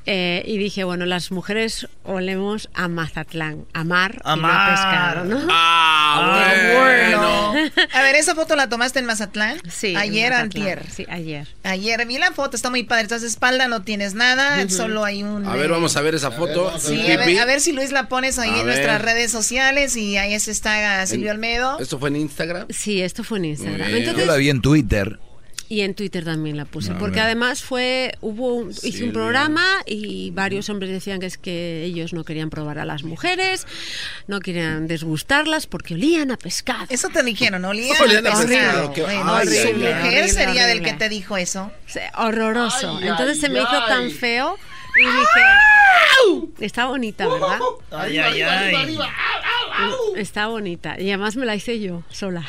eh, 0.05 0.43
y 0.45 0.57
dije, 0.57 0.83
bueno, 0.83 1.05
las 1.05 1.31
mujeres 1.31 1.87
olemos 2.03 2.69
a 2.73 2.87
Mazatlán, 2.87 3.65
a 3.73 3.83
mar, 3.83 4.21
a, 4.23 4.35
y 4.35 4.39
no 4.39 4.47
a 4.47 4.69
pescado, 4.69 5.25
¿no? 5.25 5.47
Ah, 5.49 6.53
bueno. 6.77 7.51
bueno. 7.51 7.71
A 7.93 8.01
ver, 8.01 8.15
¿esa 8.15 8.35
foto 8.35 8.55
la 8.55 8.69
tomaste 8.69 8.99
en 8.99 9.05
Mazatlán? 9.05 9.59
Sí. 9.69 9.95
Ayer, 9.95 10.33
antier. 10.33 10.83
Sí, 10.89 11.05
ayer. 11.09 11.47
Ayer 11.63 12.05
vi 12.05 12.17
la 12.17 12.31
foto, 12.31 12.55
está 12.55 12.69
muy 12.69 12.83
padre. 12.83 13.03
Entonces, 13.03 13.31
espalda 13.31 13.67
no 13.67 13.81
tienes 13.83 14.13
nada, 14.13 14.57
uh 14.57 14.65
-huh. 14.65 14.69
solo 14.69 15.03
hay 15.05 15.23
un... 15.23 15.45
A 15.45 15.55
ver, 15.55 15.69
vamos 15.69 15.95
a 15.97 16.01
ver 16.01 16.15
esa 16.15 16.31
foto. 16.31 16.69
A 16.69 16.73
ver, 16.73 16.81
sí, 16.81 17.11
a 17.11 17.17
ver, 17.17 17.39
a 17.39 17.45
ver, 17.45 17.61
si 17.61 17.71
Luis 17.71 17.91
la 17.91 18.07
pones 18.07 18.39
ahí 18.39 18.49
a 18.49 18.59
en 18.59 18.65
ver. 18.65 18.75
nuestras 18.75 19.01
redes 19.01 19.31
sociales 19.31 19.95
y 19.97 20.17
ahí 20.17 20.33
está 20.33 21.05
Silvio 21.05 21.31
Almedo. 21.31 21.79
¿Esto 21.79 21.99
fue 21.99 22.09
en 22.09 22.17
Instagram? 22.17 22.67
Sí, 22.69 23.01
esto 23.01 23.23
fue 23.23 23.37
en 23.39 23.45
Instagram. 23.45 23.89
Entonces, 23.89 24.25
Yo 24.25 24.31
la 24.31 24.37
vi 24.37 24.49
en 24.49 24.61
Twitter. 24.61 25.19
Y 25.73 25.81
en 25.81 25.95
Twitter 25.95 26.23
también 26.23 26.55
la 26.55 26.65
puse, 26.65 26.91
porque 26.93 27.19
además 27.19 27.63
fue, 27.63 28.13
hubo, 28.21 28.53
un- 28.53 28.69
hice 28.69 29.05
un 29.05 29.11
programa 29.11 29.65
y 29.87 30.29
varios 30.29 30.69
hombres 30.69 30.91
decían 30.91 31.19
que 31.19 31.25
es 31.25 31.39
que 31.39 31.83
ellos 31.83 32.13
no 32.13 32.23
querían 32.23 32.51
probar 32.51 32.77
a 32.77 32.85
las 32.85 33.01
mujeres, 33.03 33.65
no 34.27 34.39
querían 34.39 34.85
desgustarlas 34.87 35.65
porque 35.65 35.95
olían 35.95 36.29
a 36.29 36.37
pescado. 36.37 36.85
Eso 36.89 37.09
te 37.09 37.23
dijeron, 37.23 37.65
olían 37.65 37.99
Olían 37.99 38.27
a 38.27 38.31
pescado. 38.31 38.93
ay, 39.07 39.47
su 39.47 39.73
mujer 39.73 39.95
horrible, 39.97 40.29
sería 40.29 40.67
del 40.67 40.77
horrible. 40.77 40.91
que 40.91 40.93
te 40.99 41.09
dijo 41.09 41.37
eso. 41.37 41.71
Sí, 41.87 41.99
horroroso. 42.17 42.97
Ay, 42.99 43.07
Entonces 43.07 43.35
ay, 43.37 43.41
se 43.41 43.49
me 43.49 43.59
hizo 43.59 43.85
tan 43.87 44.11
feo 44.11 44.57
y 44.95 45.05
dije, 45.05 46.65
está 46.67 46.85
bonita, 46.85 47.27
¿verdad? 47.27 47.59
Ay, 47.89 48.17
ay, 48.19 48.41
ay. 48.43 48.99
Está 50.17 50.45
bonita. 50.47 50.99
Y 51.01 51.09
además 51.09 51.35
me 51.35 51.47
la 51.47 51.55
hice 51.55 51.79
yo, 51.79 52.03
sola. 52.11 52.45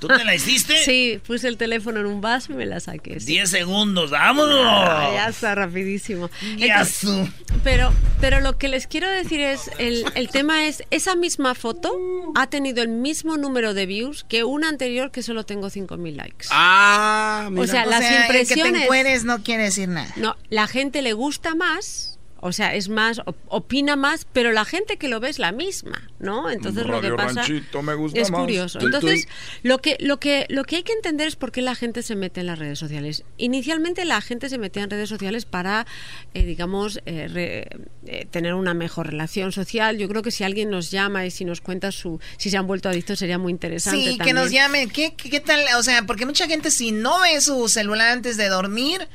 ¿Tú 0.00 0.06
te 0.08 0.24
la 0.24 0.34
hiciste? 0.34 0.76
Sí, 0.84 1.20
puse 1.26 1.48
el 1.48 1.56
teléfono 1.56 2.00
en 2.00 2.06
un 2.06 2.20
vaso 2.20 2.52
y 2.52 2.56
me 2.56 2.66
la 2.66 2.80
saqué. 2.80 3.18
sí. 3.20 3.26
10 3.26 3.50
segundos, 3.50 4.10
vámonos. 4.10 4.60
Ah, 4.64 5.10
ya 5.12 5.28
está 5.28 5.54
rapidísimo. 5.54 6.30
Ya 6.56 6.66
Entonces, 6.80 7.28
pero, 7.64 7.92
pero 8.20 8.40
lo 8.40 8.58
que 8.58 8.68
les 8.68 8.86
quiero 8.86 9.08
decir 9.10 9.40
es, 9.40 9.70
el, 9.78 10.04
el 10.14 10.28
tema 10.28 10.66
es, 10.66 10.82
esa 10.90 11.16
misma 11.16 11.54
foto 11.54 11.92
ha 12.34 12.46
tenido 12.48 12.82
el 12.82 12.88
mismo 12.88 13.36
número 13.36 13.74
de 13.74 13.86
views 13.86 14.24
que 14.28 14.44
una 14.44 14.68
anterior 14.68 15.10
que 15.10 15.22
solo 15.22 15.44
tengo 15.44 15.68
5.000 15.68 16.14
likes. 16.16 16.46
Ah, 16.50 17.50
O 17.56 17.66
sea, 17.66 17.84
las 17.86 18.02
el 18.02 18.08
que 18.08 18.14
te 18.16 18.22
impresiones... 18.22 18.82
encueres 18.82 19.24
no 19.24 19.42
quiere 19.42 19.64
decir 19.64 19.88
nada. 19.88 20.12
No, 20.16 20.36
la 20.48 20.66
gente 20.68 21.02
le 21.02 21.12
gusta 21.12 21.54
más, 21.54 22.17
o 22.40 22.52
sea, 22.52 22.74
es 22.74 22.88
más, 22.88 23.20
op- 23.26 23.36
opina 23.48 23.96
más, 23.96 24.26
pero 24.32 24.52
la 24.52 24.64
gente 24.64 24.96
que 24.96 25.08
lo 25.08 25.20
ve 25.20 25.28
es 25.28 25.38
la 25.38 25.52
misma, 25.52 26.08
¿no? 26.20 26.50
Entonces 26.50 26.86
lo 26.86 27.00
que 27.00 27.10
pasa 27.12 27.42
Ranchito 27.42 27.82
me 27.82 27.94
gusta 27.94 28.20
es 28.20 28.30
más. 28.30 28.40
curioso. 28.40 28.78
Entonces, 28.80 29.26
lo 29.62 29.78
que 29.78 29.96
lo 30.00 30.18
que 30.20 30.46
lo 30.48 30.64
que 30.64 30.76
hay 30.76 30.82
que 30.82 30.92
entender 30.92 31.26
es 31.28 31.36
por 31.36 31.52
qué 31.52 31.62
la 31.62 31.74
gente 31.74 32.02
se 32.02 32.16
mete 32.16 32.40
en 32.40 32.46
las 32.46 32.58
redes 32.58 32.78
sociales. 32.78 33.24
Inicialmente 33.36 34.04
la 34.04 34.20
gente 34.20 34.48
se 34.48 34.58
metía 34.58 34.82
en 34.84 34.90
redes 34.90 35.08
sociales 35.08 35.44
para, 35.46 35.86
eh, 36.34 36.44
digamos, 36.44 37.00
eh, 37.06 37.28
re- 37.28 37.68
eh, 38.06 38.26
tener 38.30 38.54
una 38.54 38.74
mejor 38.74 39.08
relación 39.08 39.52
social. 39.52 39.98
Yo 39.98 40.08
creo 40.08 40.22
que 40.22 40.30
si 40.30 40.44
alguien 40.44 40.70
nos 40.70 40.90
llama 40.90 41.26
y 41.26 41.30
si 41.30 41.44
nos 41.44 41.60
cuenta 41.60 41.92
su 41.92 42.20
si 42.36 42.50
se 42.50 42.56
han 42.56 42.66
vuelto 42.66 42.88
adictos 42.88 43.18
sería 43.18 43.38
muy 43.38 43.52
interesante. 43.52 44.00
Sí, 44.12 44.18
que 44.18 44.32
nos 44.32 44.50
llamen. 44.50 44.88
¿Qué, 44.90 45.14
qué, 45.14 45.28
qué 45.30 45.40
tal? 45.40 45.60
O 45.78 45.82
sea, 45.82 46.02
porque 46.06 46.24
mucha 46.26 46.46
gente 46.46 46.70
si 46.70 46.92
no 46.92 47.20
ve 47.20 47.40
su 47.40 47.68
celular 47.68 48.08
antes 48.12 48.36
de 48.36 48.48
dormir, 48.48 49.08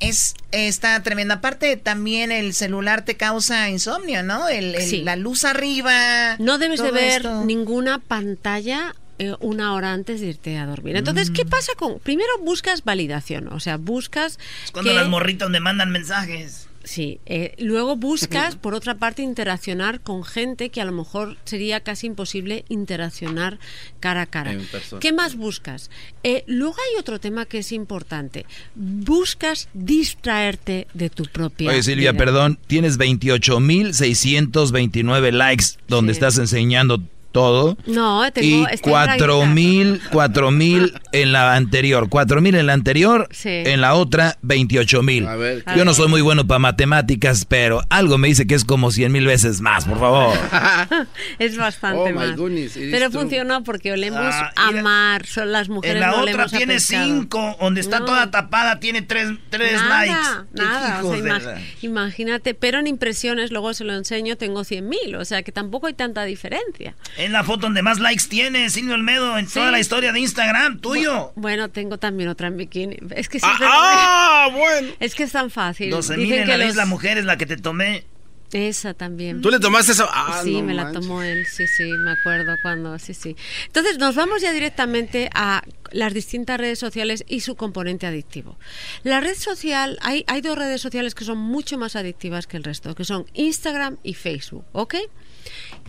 es 0.00 0.34
está 0.52 1.02
tremenda. 1.02 1.36
Aparte, 1.36 1.76
también 1.76 2.32
el 2.32 2.54
celular 2.54 3.04
te 3.04 3.16
causa 3.16 3.68
insomnio, 3.70 4.22
¿no? 4.22 4.48
El, 4.48 4.74
el- 4.74 4.82
Sí. 4.82 5.02
La 5.02 5.16
luz 5.16 5.44
arriba. 5.44 6.36
No 6.38 6.58
debes 6.58 6.82
de 6.82 6.90
ver 6.90 7.16
esto. 7.22 7.44
ninguna 7.44 7.98
pantalla 7.98 8.94
eh, 9.18 9.34
una 9.40 9.74
hora 9.74 9.92
antes 9.92 10.20
de 10.20 10.26
irte 10.26 10.58
a 10.58 10.66
dormir. 10.66 10.96
Entonces, 10.96 11.30
Mm. 11.30 11.34
¿qué 11.34 11.44
pasa 11.44 11.72
con...? 11.76 12.00
Primero 12.00 12.30
buscas 12.40 12.82
validación, 12.82 13.46
o 13.52 13.60
sea, 13.60 13.76
buscas... 13.76 14.40
Cuando 14.72 14.90
que- 14.90 14.96
las 14.96 15.06
morritas 15.08 15.48
me 15.50 15.60
mandan 15.60 15.90
mensajes. 15.90 16.66
Sí, 16.84 17.18
eh, 17.24 17.54
luego 17.58 17.96
buscas, 17.96 18.56
por 18.56 18.74
otra 18.74 18.96
parte, 18.96 19.22
interaccionar 19.22 20.00
con 20.00 20.22
gente 20.22 20.68
que 20.68 20.82
a 20.82 20.84
lo 20.84 20.92
mejor 20.92 21.38
sería 21.44 21.80
casi 21.80 22.06
imposible 22.06 22.66
interaccionar 22.68 23.58
cara 24.00 24.20
a 24.22 24.26
cara. 24.26 24.54
¿Qué 25.00 25.12
más 25.12 25.36
buscas? 25.36 25.90
Eh, 26.22 26.44
luego 26.46 26.74
hay 26.74 27.00
otro 27.00 27.18
tema 27.18 27.46
que 27.46 27.56
es 27.58 27.72
importante. 27.72 28.44
Buscas 28.74 29.68
distraerte 29.72 30.86
de 30.92 31.08
tu 31.08 31.24
propia 31.24 31.70
Oye, 31.70 31.82
Silvia, 31.82 32.12
vida. 32.12 32.18
perdón, 32.18 32.58
tienes 32.66 32.98
28.629 32.98 35.32
likes 35.32 35.64
donde 35.88 36.12
estás 36.12 36.36
enseñando 36.38 37.00
todo. 37.34 37.76
No, 37.86 38.22
tengo... 38.32 38.66
Y 38.68 38.72
estoy 38.72 38.92
4.000, 38.92 40.00
4.000 40.10 41.00
en 41.22 41.32
la 41.32 41.54
anterior, 41.54 42.08
4.000 42.08 42.56
en 42.56 42.66
la 42.66 42.72
anterior, 42.72 43.28
Sí. 43.30 43.48
en 43.50 43.80
la 43.80 43.94
otra 43.94 44.36
28.000. 44.42 45.62
A 45.66 45.76
Yo 45.76 45.84
no 45.84 45.94
soy 45.94 46.08
muy 46.08 46.20
bueno 46.20 46.46
para 46.46 46.58
matemáticas, 46.58 47.44
pero 47.44 47.82
algo 47.90 48.18
me 48.18 48.28
dice 48.28 48.46
que 48.46 48.54
es 48.54 48.64
como 48.64 48.90
100 48.90 49.10
mil 49.12 49.26
veces 49.26 49.60
más, 49.60 49.84
por 49.84 49.98
favor. 49.98 50.34
es 51.38 51.56
bastante 51.56 52.12
Oh, 52.12 52.14
más. 52.14 52.36
goodness, 52.36 52.72
Pero 52.74 53.10
true. 53.10 53.20
funcionó 53.22 53.62
porque 53.64 53.92
olemos 53.92 54.20
Ah, 54.34 54.52
amar, 54.56 55.26
son 55.26 55.52
las 55.52 55.68
mujeres 55.68 55.96
En 55.96 56.00
la 56.00 56.08
no 56.10 56.22
otra 56.22 56.44
a 56.44 56.46
tiene 56.48 56.74
pescado. 56.74 57.04
5, 57.06 57.56
donde 57.60 57.80
está 57.80 58.00
No. 58.00 58.06
toda 58.06 58.30
tapada 58.30 58.80
tiene 58.80 59.02
3 59.02 59.30
tres, 59.50 59.72
nada, 59.74 59.98
likes. 60.06 60.28
Nada, 60.52 61.04
o 61.04 61.12
sea, 61.14 61.20
imag- 61.22 61.42
la- 61.42 61.60
imagínate, 61.82 62.54
pero 62.54 62.78
en 62.78 62.86
impresiones, 62.86 63.50
luego 63.50 63.72
se 63.74 63.84
lo 63.84 63.94
enseño, 63.94 64.36
tengo 64.36 64.64
100.000, 64.64 65.16
o 65.16 65.24
sea 65.24 65.42
que 65.42 65.52
tampoco 65.52 65.86
hay 65.86 65.94
tanta 65.94 66.24
diferencia. 66.24 66.94
Es 67.16 67.30
la 67.30 67.44
foto 67.44 67.62
donde 67.62 67.82
más 67.82 68.00
likes 68.00 68.24
tiene 68.28 68.70
Silvio 68.70 68.94
Olmedo 68.94 69.38
en 69.38 69.46
toda 69.46 69.70
la 69.70 69.78
historia 69.78 70.12
de 70.12 70.20
Instagram, 70.20 70.78
tuyo. 70.80 71.03
Bueno, 71.36 71.70
tengo 71.70 71.98
también 71.98 72.28
otra 72.28 72.48
en 72.48 72.56
bikini. 72.56 72.96
Es 73.14 73.28
que 73.28 73.40
siempre- 73.40 73.66
ah, 73.68 74.48
bueno. 74.52 74.88
Es 75.00 75.14
que 75.14 75.22
es 75.24 75.32
tan 75.32 75.50
fácil. 75.50 75.90
12 75.90 76.16
mil 76.16 76.32
en 76.32 76.44
que 76.44 76.50
la 76.52 76.58
los- 76.58 76.68
isla 76.70 76.86
mujer 76.86 77.18
es 77.18 77.24
la 77.24 77.36
que 77.36 77.46
te 77.46 77.56
tomé. 77.56 78.04
Esa 78.52 78.94
también. 78.94 79.40
¿Tú 79.42 79.50
le 79.50 79.58
tomaste 79.58 79.90
eso? 79.92 80.06
Ah, 80.12 80.40
sí, 80.44 80.52
no 80.52 80.62
me 80.62 80.74
la 80.74 80.92
tomó 80.92 81.22
él, 81.22 81.44
sí, 81.44 81.66
sí, 81.66 81.82
me 82.04 82.12
acuerdo 82.12 82.52
cuando, 82.62 82.96
sí, 83.00 83.12
sí. 83.12 83.34
Entonces 83.66 83.98
nos 83.98 84.14
vamos 84.14 84.42
ya 84.42 84.52
directamente 84.52 85.28
a 85.34 85.64
las 85.90 86.14
distintas 86.14 86.58
redes 86.60 86.78
sociales 86.78 87.24
y 87.26 87.40
su 87.40 87.56
componente 87.56 88.06
adictivo. 88.06 88.56
La 89.02 89.18
red 89.18 89.34
social, 89.36 89.98
hay, 90.02 90.24
hay 90.28 90.40
dos 90.40 90.56
redes 90.56 90.80
sociales 90.80 91.16
que 91.16 91.24
son 91.24 91.38
mucho 91.38 91.78
más 91.78 91.96
adictivas 91.96 92.46
que 92.46 92.56
el 92.56 92.62
resto, 92.62 92.94
que 92.94 93.04
son 93.04 93.26
Instagram 93.34 93.96
y 94.04 94.14
Facebook, 94.14 94.64
¿ok? 94.70 94.94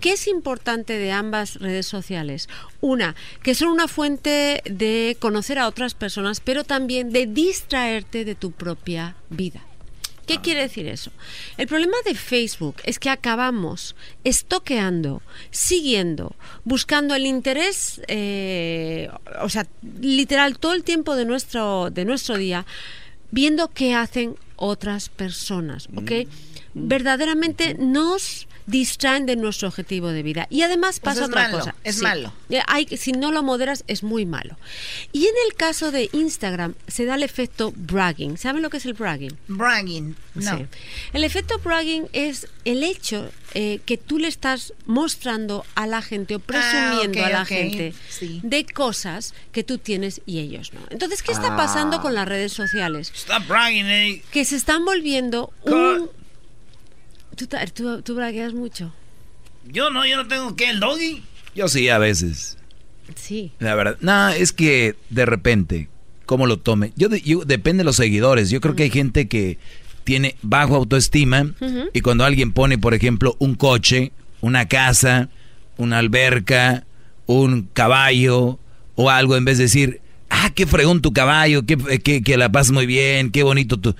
¿Qué 0.01 0.13
es 0.13 0.27
importante 0.27 0.97
de 0.97 1.11
ambas 1.11 1.55
redes 1.55 1.87
sociales? 1.87 2.49
Una, 2.81 3.15
que 3.43 3.55
son 3.55 3.69
una 3.69 3.87
fuente 3.87 4.61
de 4.65 5.17
conocer 5.19 5.59
a 5.59 5.67
otras 5.67 5.93
personas, 5.93 6.39
pero 6.39 6.63
también 6.63 7.11
de 7.11 7.25
distraerte 7.25 8.25
de 8.25 8.35
tu 8.35 8.51
propia 8.51 9.15
vida. 9.29 9.61
¿Qué 10.25 10.39
quiere 10.41 10.61
decir 10.61 10.87
eso? 10.87 11.11
El 11.57 11.67
problema 11.67 11.97
de 12.03 12.15
Facebook 12.15 12.77
es 12.83 12.97
que 12.97 13.09
acabamos 13.09 13.95
estoqueando, 14.23 15.21
siguiendo, 15.51 16.35
buscando 16.63 17.13
el 17.13 17.27
interés, 17.27 18.01
eh, 18.07 19.09
o 19.41 19.49
sea, 19.49 19.67
literal 20.01 20.57
todo 20.57 20.73
el 20.73 20.83
tiempo 20.83 21.15
de 21.15 21.25
nuestro, 21.25 21.91
de 21.91 22.05
nuestro 22.05 22.37
día, 22.37 22.65
viendo 23.29 23.67
qué 23.67 23.93
hacen 23.93 24.35
otras 24.55 25.09
personas, 25.09 25.89
¿ok? 25.95 26.27
Verdaderamente 26.75 27.75
nos 27.79 28.47
distraen 28.67 29.27
de 29.27 29.35
nuestro 29.35 29.67
objetivo 29.67 30.09
de 30.09 30.23
vida. 30.23 30.47
Y 30.49 30.63
además 30.63 30.99
pasa 30.99 31.25
otra 31.25 31.43
malo, 31.43 31.59
cosa. 31.59 31.75
es 31.83 31.97
Sí. 31.97 32.01
malo. 32.01 32.33
Eh, 32.49 32.61
Hay, 32.67 32.85
si 32.97 33.11
no 33.11 33.31
lo 33.31 33.43
moderas 33.43 33.83
es 33.87 34.01
muy 34.03 34.25
malo. 34.25 34.57
Y 35.13 35.25
en 35.27 35.33
el 35.47 35.53
caso 35.55 35.91
de 35.91 36.09
Instagram 36.13 36.73
se 36.87 37.05
da 37.05 37.13
el 37.15 37.21
efecto 37.23 37.71
bragging. 37.75 38.37
¿Saben 38.39 38.63
lo 38.63 38.69
que 38.71 38.77
es 38.77 38.85
el 38.87 38.93
bragging? 38.93 39.37
Bragging, 39.47 40.15
no. 40.33 40.57
Sí. 40.57 40.65
El 41.13 41.23
efecto 41.23 41.59
bragging 41.59 42.07
es 42.11 42.47
el 42.65 42.83
hecho 42.83 43.29
eh, 43.53 43.79
que 43.85 43.97
tú 43.97 44.17
le 44.17 44.27
estás 44.27 44.73
mostrando 44.87 45.63
a 45.75 45.85
la 45.85 46.01
gente 46.01 46.35
o 46.35 46.39
presumiendo 46.39 47.19
ok, 47.19 47.25
a 47.25 47.29
la 47.29 47.45
gente 47.45 47.93
sí. 48.09 48.39
de 48.43 48.65
cosas 48.65 49.33
que 49.51 49.63
tú 49.63 49.77
tienes 49.77 50.21
y 50.25 50.39
ellos 50.39 50.73
no. 50.73 50.79
Entonces, 50.89 51.21
¿qué 51.21 51.31
está 51.33 51.55
pasando 51.55 51.97
Ah. 51.97 52.01
con 52.01 52.15
las 52.15 52.27
redes 52.27 52.51
sociales? 52.51 53.11
Stop 53.15 53.47
bragging, 53.47 53.85
eh. 53.85 54.23
Que 54.31 54.43
se 54.43 54.55
están 54.55 54.83
volviendo 54.85 55.53
un... 55.61 56.09
¿Tú, 57.35 57.47
tú, 57.73 58.01
tú 58.01 58.15
bragueas 58.15 58.53
mucho? 58.53 58.93
Yo 59.67 59.89
no, 59.89 60.05
yo 60.05 60.17
no 60.17 60.27
tengo 60.27 60.55
que 60.55 60.69
el 60.69 60.79
doggy. 60.79 61.23
Yo 61.55 61.67
sí, 61.67 61.89
a 61.89 61.97
veces. 61.97 62.57
Sí. 63.15 63.51
La 63.59 63.75
verdad. 63.75 63.97
No, 64.01 64.29
es 64.29 64.51
que 64.51 64.95
de 65.09 65.25
repente, 65.25 65.89
¿cómo 66.25 66.47
lo 66.47 66.57
tome? 66.57 66.91
Yo, 66.95 67.09
de- 67.09 67.21
yo- 67.21 67.45
depende 67.45 67.79
de 67.81 67.85
los 67.85 67.95
seguidores. 67.97 68.49
Yo 68.49 68.61
creo 68.61 68.75
que 68.75 68.83
hay 68.83 68.89
gente 68.89 69.27
que 69.27 69.57
tiene 70.03 70.35
bajo 70.43 70.75
autoestima 70.75 71.53
y 71.93 72.01
cuando 72.01 72.25
alguien 72.25 72.51
pone, 72.51 72.77
por 72.77 72.93
ejemplo, 72.93 73.35
un 73.39 73.55
coche, 73.55 74.11
una 74.41 74.67
casa, 74.67 75.29
una 75.77 75.97
alberca, 75.97 76.85
un 77.25 77.67
caballo 77.73 78.59
o 78.95 79.09
algo, 79.09 79.35
en 79.35 79.45
vez 79.45 79.57
de 79.57 79.63
decir, 79.63 80.01
ah, 80.29 80.51
qué 80.53 80.67
fregón 80.67 81.01
tu 81.01 81.11
caballo, 81.11 81.65
que, 81.65 81.77
que, 81.99 82.21
que 82.21 82.37
la 82.37 82.51
pasas 82.51 82.71
muy 82.71 82.85
bien, 82.85 83.31
qué 83.31 83.41
bonito 83.43 83.77
tu... 83.79 83.95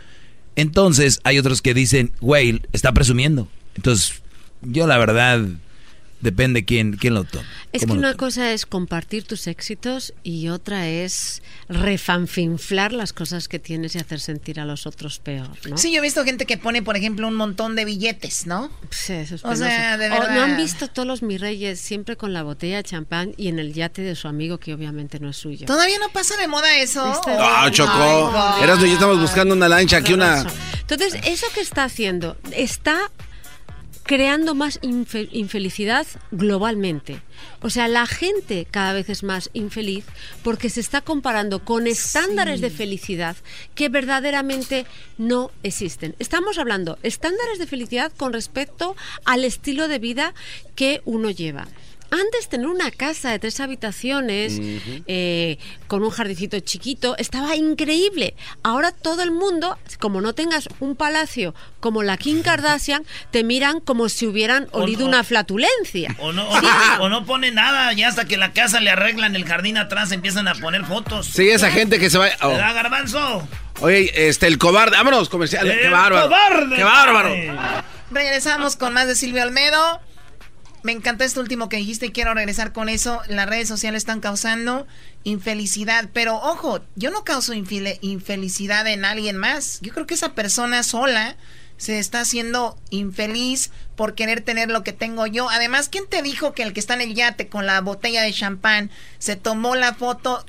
Entonces 0.55 1.19
hay 1.23 1.39
otros 1.39 1.61
que 1.61 1.73
dicen, 1.73 2.11
güey, 2.21 2.61
está 2.71 2.93
presumiendo. 2.93 3.47
Entonces, 3.75 4.21
yo 4.61 4.87
la 4.87 4.97
verdad, 4.97 5.41
depende 6.21 6.65
quién, 6.65 6.93
quién 6.93 7.13
lo 7.13 7.23
tome. 7.23 7.45
Es 7.73 7.85
que 7.85 7.91
una 7.91 8.13
cosa 8.15 8.51
es 8.51 8.65
compartir 8.65 9.25
tus 9.25 9.47
éxitos 9.47 10.13
y 10.23 10.47
otra 10.47 10.87
es 10.87 11.41
refanfinflar 11.67 12.93
las 12.93 13.11
cosas 13.13 13.47
que 13.47 13.59
tienes 13.59 13.95
y 13.95 13.99
hacer 13.99 14.19
sentir 14.19 14.59
a 14.59 14.65
los 14.65 14.85
otros 14.87 15.19
peor, 15.19 15.49
¿no? 15.69 15.77
Sí, 15.77 15.91
yo 15.91 15.99
he 15.99 16.01
visto 16.01 16.23
gente 16.23 16.45
que 16.45 16.57
pone, 16.57 16.81
por 16.81 16.95
ejemplo, 16.95 17.27
un 17.27 17.35
montón 17.35 17.75
de 17.75 17.85
billetes, 17.85 18.47
¿no? 18.47 18.71
Sí, 18.91 19.13
eso 19.13 19.35
es 19.35 19.43
O 19.45 19.55
sea, 19.55 19.97
de 19.97 20.07
O 20.07 20.09
verdad. 20.11 20.35
¿No 20.35 20.41
han 20.43 20.57
visto 20.57 20.87
todos 20.87 21.07
los 21.07 21.21
mis 21.21 21.39
reyes 21.41 21.79
siempre 21.79 22.15
con 22.15 22.33
la 22.33 22.43
botella 22.43 22.77
de 22.77 22.83
champán 22.83 23.33
y 23.37 23.47
en 23.49 23.59
el 23.59 23.73
yate 23.73 24.01
de 24.01 24.15
su 24.15 24.27
amigo 24.27 24.57
que 24.57 24.73
obviamente 24.73 25.19
no 25.19 25.29
es 25.29 25.37
suyo? 25.37 25.65
¿Todavía 25.65 25.99
no 25.99 26.09
pasa 26.09 26.37
de 26.37 26.47
moda 26.47 26.77
eso? 26.77 27.11
Este- 27.11 27.31
Ah, 27.37 27.69
Chocó. 27.71 28.63
Eras 28.63 28.79
y 28.79 28.87
yo 28.87 28.93
estamos 28.93 29.19
buscando 29.19 29.53
una 29.53 29.67
lancha 29.67 29.97
aquí, 29.97 30.13
una... 30.13 30.45
Entonces, 30.81 31.15
eso 31.25 31.47
que 31.53 31.61
está 31.61 31.83
haciendo, 31.83 32.37
está 32.51 33.09
creando 34.05 34.53
más 34.55 34.79
infe- 34.81 35.29
infelicidad 35.31 36.05
globalmente. 36.31 37.21
O 37.61 37.69
sea, 37.69 37.87
la 37.87 38.05
gente 38.05 38.67
cada 38.69 38.93
vez 38.93 39.09
es 39.09 39.23
más 39.23 39.49
infeliz 39.53 40.05
porque 40.43 40.69
se 40.69 40.79
está 40.79 41.01
comparando 41.01 41.65
con 41.65 41.87
estándares 41.87 42.61
de 42.61 42.69
felicidad 42.69 43.35
que 43.73 43.89
verdaderamente 43.89 44.85
no 45.17 45.51
existen. 45.63 46.15
Estamos 46.19 46.57
hablando 46.59 46.97
estándares 47.03 47.57
de 47.59 47.67
felicidad 47.67 48.11
con 48.15 48.31
respecto 48.33 48.95
al 49.25 49.43
estilo 49.43 49.87
de 49.87 49.99
vida 49.99 50.33
que 50.75 51.01
uno 51.05 51.31
lleva. 51.31 51.67
Antes 52.15 52.47
tener 52.47 52.67
una 52.67 52.91
casa 52.91 53.29
de 53.31 53.39
tres 53.39 53.59
habitaciones 53.59 54.59
eh, 55.07 55.57
con 55.87 56.01
un 56.03 56.09
jardincito 56.11 56.57
chiquito 56.61 57.15
estaba 57.17 57.55
increíble. 57.57 58.35
Ahora 58.63 58.91
todo 58.91 59.21
el 59.21 59.31
mundo, 59.31 59.77
como 59.99 60.21
no 60.21 60.33
tengas 60.33 60.69
un 60.79 60.95
palacio 60.95 61.53
como 61.81 62.03
la 62.03 62.15
Kim 62.17 62.41
Kardashian, 62.41 63.03
te 63.31 63.43
miran 63.43 63.81
como 63.81 64.07
si 64.07 64.27
hubieran 64.27 64.67
O 64.71 64.83
olido 64.83 65.01
no. 65.01 65.07
una 65.07 65.23
flatulencia. 65.25 66.15
O 66.19 66.31
no, 66.31 66.47
o, 66.49 66.61
no, 66.61 66.69
o 67.01 67.09
no 67.09 67.25
pone 67.25 67.51
nada, 67.51 67.91
ya 67.93 68.07
hasta 68.07 68.25
que 68.25 68.37
la 68.37 68.53
casa 68.53 68.79
le 68.79 68.91
arreglan 68.91 69.35
el 69.35 69.43
jardín 69.45 69.77
atrás 69.77 70.11
empiezan 70.13 70.47
a 70.47 70.55
poner 70.55 70.85
fotos. 70.85 71.27
Sí, 71.27 71.49
esa 71.49 71.69
gente 71.69 71.99
que 71.99 72.09
se 72.09 72.17
va. 72.17 72.29
oh. 72.41 72.49
¿Verdad, 72.49 72.75
garbanzo? 72.75 73.47
Oye, 73.81 74.29
este, 74.29 74.47
el 74.47 74.57
cobarde. 74.57 74.95
Vámonos, 74.95 75.27
comercial. 75.27 75.65
¡Qué 75.65 75.85
¡El 75.87 75.91
bárbaro! 75.91 76.29
cobarde! 76.29 76.75
¡Qué 76.77 76.83
bárbaro! 76.83 77.35
Regresamos 78.11 78.75
con 78.77 78.93
más 78.93 79.07
de 79.07 79.15
Silvio 79.15 79.41
Almedo. 79.43 79.99
Me 80.85 80.91
encantó 80.91 81.23
esto 81.23 81.41
último 81.41 81.67
que 81.67 81.77
dijiste 81.77 82.05
y 82.05 82.11
quiero 82.11 82.35
regresar 82.35 82.71
con 82.71 82.89
eso. 82.89 83.19
Las 83.27 83.49
redes 83.49 83.67
sociales 83.67 84.03
están 84.03 84.19
causando 84.19 84.85
infelicidad, 85.23 86.11
pero 86.13 86.35
ojo, 86.35 86.79
yo 86.95 87.09
no 87.09 87.23
causo 87.23 87.55
infelicidad 87.55 88.85
en 88.85 89.03
alguien 89.03 89.35
más. 89.35 89.79
Yo 89.81 89.91
creo 89.93 90.05
que 90.05 90.13
esa 90.13 90.35
persona 90.35 90.83
sola 90.83 91.37
se 91.77 91.97
está 91.97 92.19
haciendo 92.19 92.79
infeliz 92.91 93.71
por 93.95 94.13
querer 94.13 94.41
tener 94.41 94.69
lo 94.69 94.83
que 94.83 94.93
tengo 94.93 95.25
yo. 95.25 95.49
Además, 95.49 95.89
¿quién 95.89 96.05
te 96.05 96.21
dijo 96.21 96.53
que 96.53 96.61
el 96.61 96.71
que 96.71 96.81
está 96.81 96.93
en 96.93 97.01
el 97.01 97.15
yate 97.15 97.47
con 97.47 97.65
la 97.65 97.81
botella 97.81 98.21
de 98.21 98.31
champán 98.31 98.91
se 99.17 99.35
tomó 99.35 99.75
la 99.75 99.95
foto 99.95 100.45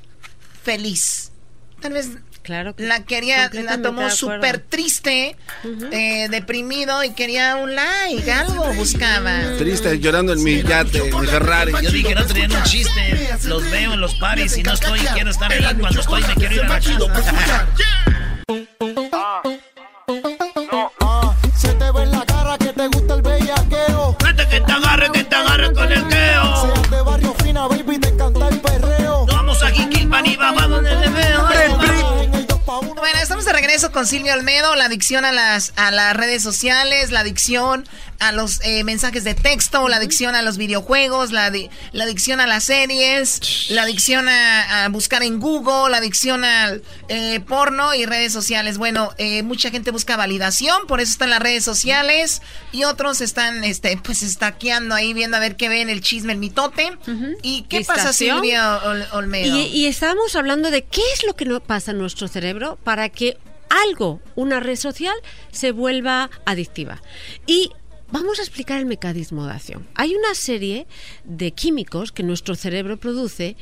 feliz? 0.62 1.32
Tal 1.80 1.94
vez 1.94 2.10
Claro. 2.46 2.76
la 2.78 3.02
quería, 3.02 3.50
la 3.52 3.82
tomó 3.82 4.08
súper 4.08 4.60
triste, 4.60 5.36
eh, 5.90 6.28
deprimido 6.30 7.02
y 7.02 7.10
quería 7.10 7.56
un 7.56 7.74
like, 7.74 8.30
algo 8.30 8.72
buscaba. 8.74 9.56
Triste, 9.58 9.98
llorando 9.98 10.32
en 10.32 10.44
mi 10.44 10.62
yate, 10.62 10.98
en 11.08 11.20
mi 11.20 11.26
Ferrari. 11.26 11.72
Yo 11.82 11.90
dije 11.90 12.14
no 12.14 12.24
traían 12.24 12.52
un 12.52 12.62
chiste. 12.62 13.30
Los 13.46 13.68
veo 13.68 13.94
en 13.94 14.00
los 14.00 14.14
paris 14.14 14.56
y 14.56 14.62
no 14.62 14.74
estoy 14.74 15.00
y 15.00 15.06
quiero 15.06 15.30
estar 15.30 15.50
ahí. 15.50 15.74
Cuando 15.80 16.00
estoy 16.00 16.22
me 16.22 16.34
quiero 16.34 16.54
ir 16.54 16.60
a 16.60 16.68
la 16.68 16.80
casa. 16.80 17.66
regreso 33.76 33.92
con 33.92 34.06
Silvio 34.06 34.32
Almedo, 34.32 34.74
la 34.74 34.86
adicción 34.86 35.26
a 35.26 35.32
las, 35.32 35.74
a 35.76 35.90
las 35.90 36.16
redes 36.16 36.42
sociales, 36.42 37.10
la 37.10 37.20
adicción 37.20 37.86
a 38.20 38.32
los 38.32 38.60
eh, 38.64 38.84
mensajes 38.84 39.22
de 39.22 39.34
texto, 39.34 39.86
la 39.90 39.96
adicción 39.96 40.34
a 40.34 40.40
los 40.40 40.56
videojuegos, 40.56 41.30
la, 41.30 41.52
la 41.92 42.04
adicción 42.04 42.40
a 42.40 42.46
las 42.46 42.64
series, 42.64 43.68
la 43.68 43.82
adicción 43.82 44.30
a, 44.30 44.84
a 44.86 44.88
buscar 44.88 45.22
en 45.22 45.40
Google, 45.40 45.90
la 45.90 45.98
adicción 45.98 46.42
al 46.46 46.82
eh, 47.08 47.38
porno 47.40 47.92
y 47.92 48.06
redes 48.06 48.32
sociales. 48.32 48.78
Bueno, 48.78 49.12
eh, 49.18 49.42
mucha 49.42 49.68
gente 49.70 49.90
busca 49.90 50.16
validación, 50.16 50.86
por 50.86 51.02
eso 51.02 51.12
están 51.12 51.28
las 51.28 51.40
redes 51.40 51.62
sociales 51.62 52.40
y 52.72 52.84
otros 52.84 53.20
están 53.20 53.62
este, 53.62 53.98
pues 54.02 54.22
estaqueando 54.22 54.94
ahí, 54.94 55.12
viendo 55.12 55.36
a 55.36 55.40
ver 55.40 55.56
qué 55.56 55.68
ven, 55.68 55.90
el 55.90 56.00
chisme, 56.00 56.32
el 56.32 56.38
mitote. 56.38 56.96
¿Y 57.42 57.66
qué 57.68 57.82
pasa, 57.84 58.04
Ol- 58.86 59.06
Olmedo? 59.12 59.54
Y, 59.54 59.64
y 59.66 59.84
estábamos 59.84 60.34
hablando 60.34 60.70
de 60.70 60.82
qué 60.82 61.02
es 61.12 61.24
lo 61.26 61.36
que 61.36 61.44
no 61.44 61.60
pasa 61.60 61.90
en 61.90 61.98
nuestro 61.98 62.26
cerebro 62.26 62.78
para 62.82 63.10
que 63.10 63.36
algo, 63.70 64.20
una 64.34 64.60
red 64.60 64.76
social, 64.76 65.14
se 65.50 65.72
vuelva 65.72 66.30
adictiva. 66.44 67.02
Y 67.46 67.70
vamos 68.10 68.38
a 68.38 68.42
explicar 68.42 68.78
el 68.78 68.86
mecanismo 68.86 69.46
de 69.46 69.52
acción. 69.52 69.86
Hay 69.94 70.14
una 70.14 70.34
serie 70.34 70.86
de 71.24 71.52
químicos 71.52 72.12
que 72.12 72.22
nuestro 72.22 72.54
cerebro 72.54 72.98
produce 72.98 73.56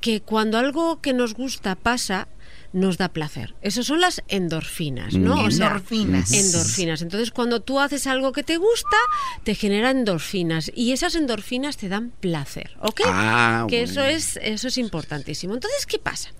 que 0.00 0.20
cuando 0.20 0.58
algo 0.58 1.00
que 1.00 1.12
nos 1.12 1.34
gusta 1.34 1.74
pasa, 1.74 2.28
nos 2.72 2.98
da 2.98 3.08
placer. 3.08 3.54
Esas 3.62 3.86
son 3.86 4.00
las 4.02 4.22
endorfinas, 4.28 5.14
¿no? 5.14 5.44
O 5.44 5.50
sea, 5.50 5.68
Endorfinas. 5.68 6.32
endorfinas. 6.32 7.00
Entonces, 7.00 7.30
cuando 7.30 7.60
tú 7.60 7.80
haces 7.80 8.06
algo 8.06 8.32
que 8.32 8.42
te 8.42 8.58
gusta, 8.58 8.96
te 9.44 9.54
genera 9.54 9.90
endorfinas 9.90 10.70
y 10.74 10.92
esas 10.92 11.14
endorfinas 11.14 11.78
te 11.78 11.88
dan 11.88 12.10
placer, 12.20 12.76
¿ok? 12.80 13.00
Ah, 13.06 13.66
que 13.68 13.82
eso 13.82 14.04
es 14.04 14.38
eso 14.42 14.68
es 14.68 14.76
importantísimo. 14.76 15.54
Entonces, 15.54 15.86
¿qué 15.86 15.98
pasa? 15.98 16.30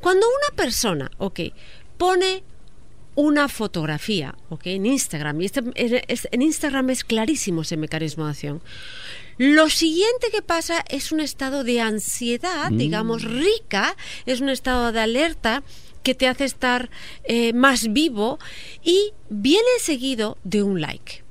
Cuando 0.00 0.26
una 0.26 0.54
persona, 0.56 1.10
ok, 1.16 1.40
pone 1.98 2.42
una 3.14 3.48
fotografía, 3.48 4.36
ok, 4.48 4.66
en 4.66 4.86
Instagram, 4.86 5.40
y 5.40 5.46
este, 5.46 5.62
es- 6.06 6.28
en 6.30 6.40
Instagram 6.42 6.88
es 6.90 7.02
clarísimo 7.02 7.62
ese 7.62 7.76
mecanismo 7.76 8.24
de 8.24 8.30
acción. 8.30 8.62
Lo 9.38 9.68
siguiente 9.68 10.28
que 10.32 10.40
pasa 10.42 10.84
es 10.88 11.10
un 11.12 11.20
estado 11.20 11.64
de 11.64 11.80
ansiedad, 11.80 12.70
Mm. 12.70 12.76
digamos, 12.78 13.24
rica, 13.24 13.96
es 14.26 14.40
un 14.40 14.48
estado 14.48 14.92
de 14.92 15.00
alerta 15.00 15.62
que 16.04 16.14
te 16.14 16.28
hace 16.28 16.44
estar 16.44 16.90
eh, 17.24 17.52
más 17.52 17.92
vivo 17.92 18.38
y 18.84 19.12
viene 19.30 19.68
seguido 19.80 20.38
de 20.44 20.62
un 20.62 20.80
like. 20.80 21.24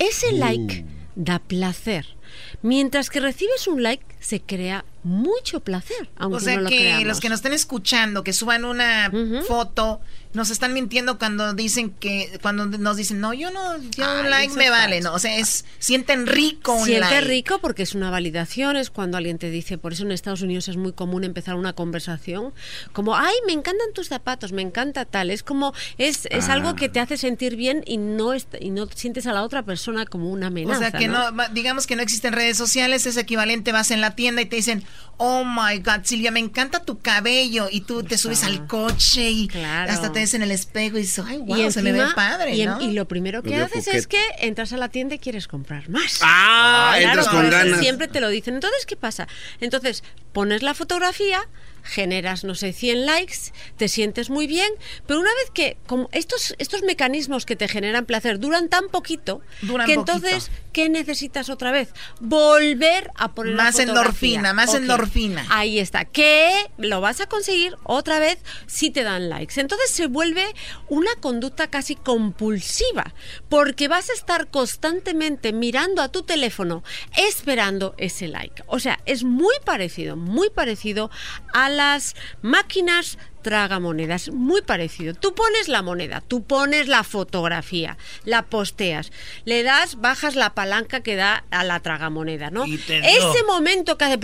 Ese 0.00 0.32
like 0.32 0.84
da 1.14 1.38
placer. 1.38 2.16
Mientras 2.62 3.10
que 3.10 3.20
recibes 3.20 3.66
un 3.68 3.82
like, 3.82 4.04
se 4.20 4.40
crea 4.40 4.84
mucho 5.08 5.60
placer, 5.60 6.08
aunque 6.16 6.36
O 6.36 6.40
sea 6.40 6.56
no 6.56 6.62
lo 6.62 6.68
que 6.70 6.76
creamos. 6.78 7.04
los 7.06 7.20
que 7.20 7.28
nos 7.28 7.38
estén 7.38 7.52
escuchando, 7.52 8.22
que 8.22 8.32
suban 8.32 8.64
una 8.64 9.10
foto, 9.46 10.00
nos 10.34 10.50
están 10.50 10.74
mintiendo 10.74 11.18
cuando 11.18 11.54
dicen 11.54 11.90
que, 11.90 12.38
cuando 12.42 12.66
nos 12.66 12.96
dicen, 12.98 13.18
no, 13.18 13.32
yo 13.32 13.50
no, 13.50 13.78
yo 13.78 14.04
Ay, 14.06 14.20
un 14.24 14.30
like 14.30 14.54
me 14.54 14.68
vale, 14.68 15.00
no, 15.00 15.14
o 15.14 15.18
sea, 15.18 15.36
es, 15.38 15.64
sienten 15.78 16.26
rico 16.26 16.74
un 16.74 16.84
Siente 16.84 17.08
like. 17.10 17.20
rico 17.26 17.58
porque 17.62 17.82
es 17.82 17.94
una 17.94 18.10
validación, 18.10 18.76
es 18.76 18.90
cuando 18.90 19.16
alguien 19.16 19.38
te 19.38 19.48
dice, 19.50 19.78
por 19.78 19.94
eso 19.94 20.02
en 20.02 20.12
Estados 20.12 20.42
Unidos 20.42 20.68
es 20.68 20.76
muy 20.76 20.92
común 20.92 21.24
empezar 21.24 21.54
una 21.54 21.72
conversación, 21.72 22.52
como, 22.92 23.16
ay, 23.16 23.34
me 23.46 23.54
encantan 23.54 23.92
tus 23.94 24.08
zapatos, 24.08 24.52
me 24.52 24.60
encanta 24.60 25.06
tal, 25.06 25.30
es 25.30 25.42
como, 25.42 25.72
es, 25.96 26.26
es 26.30 26.48
Ah. 26.50 26.52
algo 26.52 26.74
que 26.76 26.90
te 26.90 27.00
hace 27.00 27.16
sentir 27.16 27.56
bien 27.56 27.82
y 27.86 27.96
no, 27.96 28.32
y 28.60 28.70
no 28.70 28.86
sientes 28.94 29.26
a 29.26 29.32
la 29.32 29.42
otra 29.42 29.62
persona 29.64 30.04
como 30.04 30.30
una 30.30 30.46
O 30.46 30.50
amenaza. 30.50 30.78
sea 30.90 30.92
que 30.92 31.08
no, 31.08 31.34
va- 31.34 31.48
digamos 31.48 31.86
que 31.86 31.96
no 31.96 32.02
existen 32.02 32.34
redes 32.34 32.58
sociales, 32.58 33.06
es 33.06 33.16
equivalente, 33.16 33.72
vas 33.72 33.90
en 33.90 34.02
la 34.02 34.14
tienda 34.14 34.42
y 34.42 34.46
te 34.46 34.56
dicen, 34.56 34.84
oh 35.16 35.44
my 35.44 35.78
god, 35.78 36.04
Silvia, 36.04 36.30
me 36.30 36.40
encanta 36.40 36.80
tu 36.84 37.00
cabello, 37.00 37.68
y 37.70 37.80
tú 37.80 38.02
te 38.04 38.16
subes 38.16 38.44
al 38.44 38.66
coche 38.66 39.30
y 39.30 39.48
hasta 39.88 40.12
te 40.12 40.20
ves 40.20 40.34
en 40.34 40.42
el 40.42 40.50
espejo 40.52 40.96
y 40.96 41.00
dices, 41.02 41.24
ay, 41.26 41.38
wow, 41.38 41.70
se 41.70 41.82
me 41.82 41.92
ve 41.92 42.04
padre, 42.14 42.54
y, 42.54 42.62
en- 42.62 42.70
¿no? 42.70 42.80
y 42.80 42.92
lo 42.92 43.08
primero 43.08 43.42
que 43.42 43.50
Lo 43.56 43.64
haces 43.64 43.88
es 43.88 44.06
que 44.06 44.20
entras 44.38 44.72
a 44.72 44.76
la 44.76 44.88
tienda 44.88 45.16
y 45.16 45.18
quieres 45.18 45.48
comprar 45.48 45.88
más. 45.88 46.20
Ah, 46.22 46.96
entras 47.00 47.28
con 47.28 47.50
ganas. 47.50 47.80
Siempre 47.80 48.08
te 48.08 48.20
lo 48.20 48.28
dicen. 48.28 48.54
Entonces, 48.54 48.86
¿qué 48.86 48.96
pasa? 48.96 49.26
Entonces, 49.60 50.04
pones 50.32 50.62
la 50.62 50.74
fotografía, 50.74 51.40
generas, 51.82 52.44
no 52.44 52.54
sé, 52.54 52.72
100 52.72 53.06
likes, 53.06 53.52
te 53.76 53.88
sientes 53.88 54.30
muy 54.30 54.46
bien, 54.46 54.70
pero 55.06 55.20
una 55.20 55.30
vez 55.34 55.50
que 55.52 55.76
como 55.86 56.08
estos, 56.12 56.54
estos 56.58 56.82
mecanismos 56.82 57.46
que 57.46 57.56
te 57.56 57.68
generan 57.68 58.06
placer 58.06 58.38
duran 58.38 58.68
tan 58.68 58.88
poquito, 58.88 59.40
Duran 59.62 59.86
que 59.86 59.94
poquito. 59.94 60.16
entonces, 60.16 60.50
¿qué 60.72 60.88
necesitas 60.88 61.48
otra 61.48 61.70
vez? 61.70 61.92
Volver 62.20 63.10
a 63.16 63.32
poner 63.32 63.54
Más 63.54 63.78
endorfina, 63.78 64.52
más 64.52 64.74
endorfina. 64.74 65.46
Ahí 65.50 65.78
está. 65.78 66.04
Que 66.04 66.70
lo 66.76 67.00
vas 67.00 67.20
a 67.20 67.26
conseguir 67.26 67.76
otra 67.84 68.18
vez 68.18 68.38
si 68.66 68.90
te 68.90 69.02
dan 69.02 69.28
likes. 69.28 69.60
Entonces 69.60 69.90
se 69.90 70.06
vuelve 70.06 70.46
una 70.88 71.14
conducta 71.20 71.68
casi 71.68 71.94
compulsiva, 71.96 73.14
porque 73.48 73.88
vas 73.88 74.10
a 74.10 74.12
estar 74.12 74.48
constantemente 74.48 75.52
mirando 75.52 76.02
a 76.02 76.08
tu 76.08 76.22
teléfono 76.22 76.82
esperando 77.16 77.94
ese 77.98 78.28
like. 78.28 78.62
O 78.66 78.78
sea, 78.78 79.00
es 79.06 79.24
muy 79.24 79.54
parecido, 79.64 80.16
muy 80.16 80.50
parecido 80.50 81.10
a 81.52 81.67
las 81.68 82.14
máquinas 82.42 83.18
tragamonedas, 83.42 84.30
muy 84.30 84.62
parecido. 84.62 85.14
Tú 85.14 85.34
pones 85.34 85.68
la 85.68 85.82
moneda, 85.82 86.22
tú 86.26 86.42
pones 86.42 86.88
la 86.88 87.04
fotografía, 87.04 87.96
la 88.24 88.42
posteas, 88.42 89.12
le 89.44 89.62
das, 89.62 90.00
bajas 90.00 90.34
la 90.36 90.54
palanca 90.54 91.00
que 91.00 91.16
da 91.16 91.44
a 91.50 91.64
la 91.64 91.80
tragamoneda, 91.80 92.50
¿no? 92.50 92.64
Ese 92.64 93.44
momento 93.46 93.96
que 93.96 94.04
hace 94.04 94.18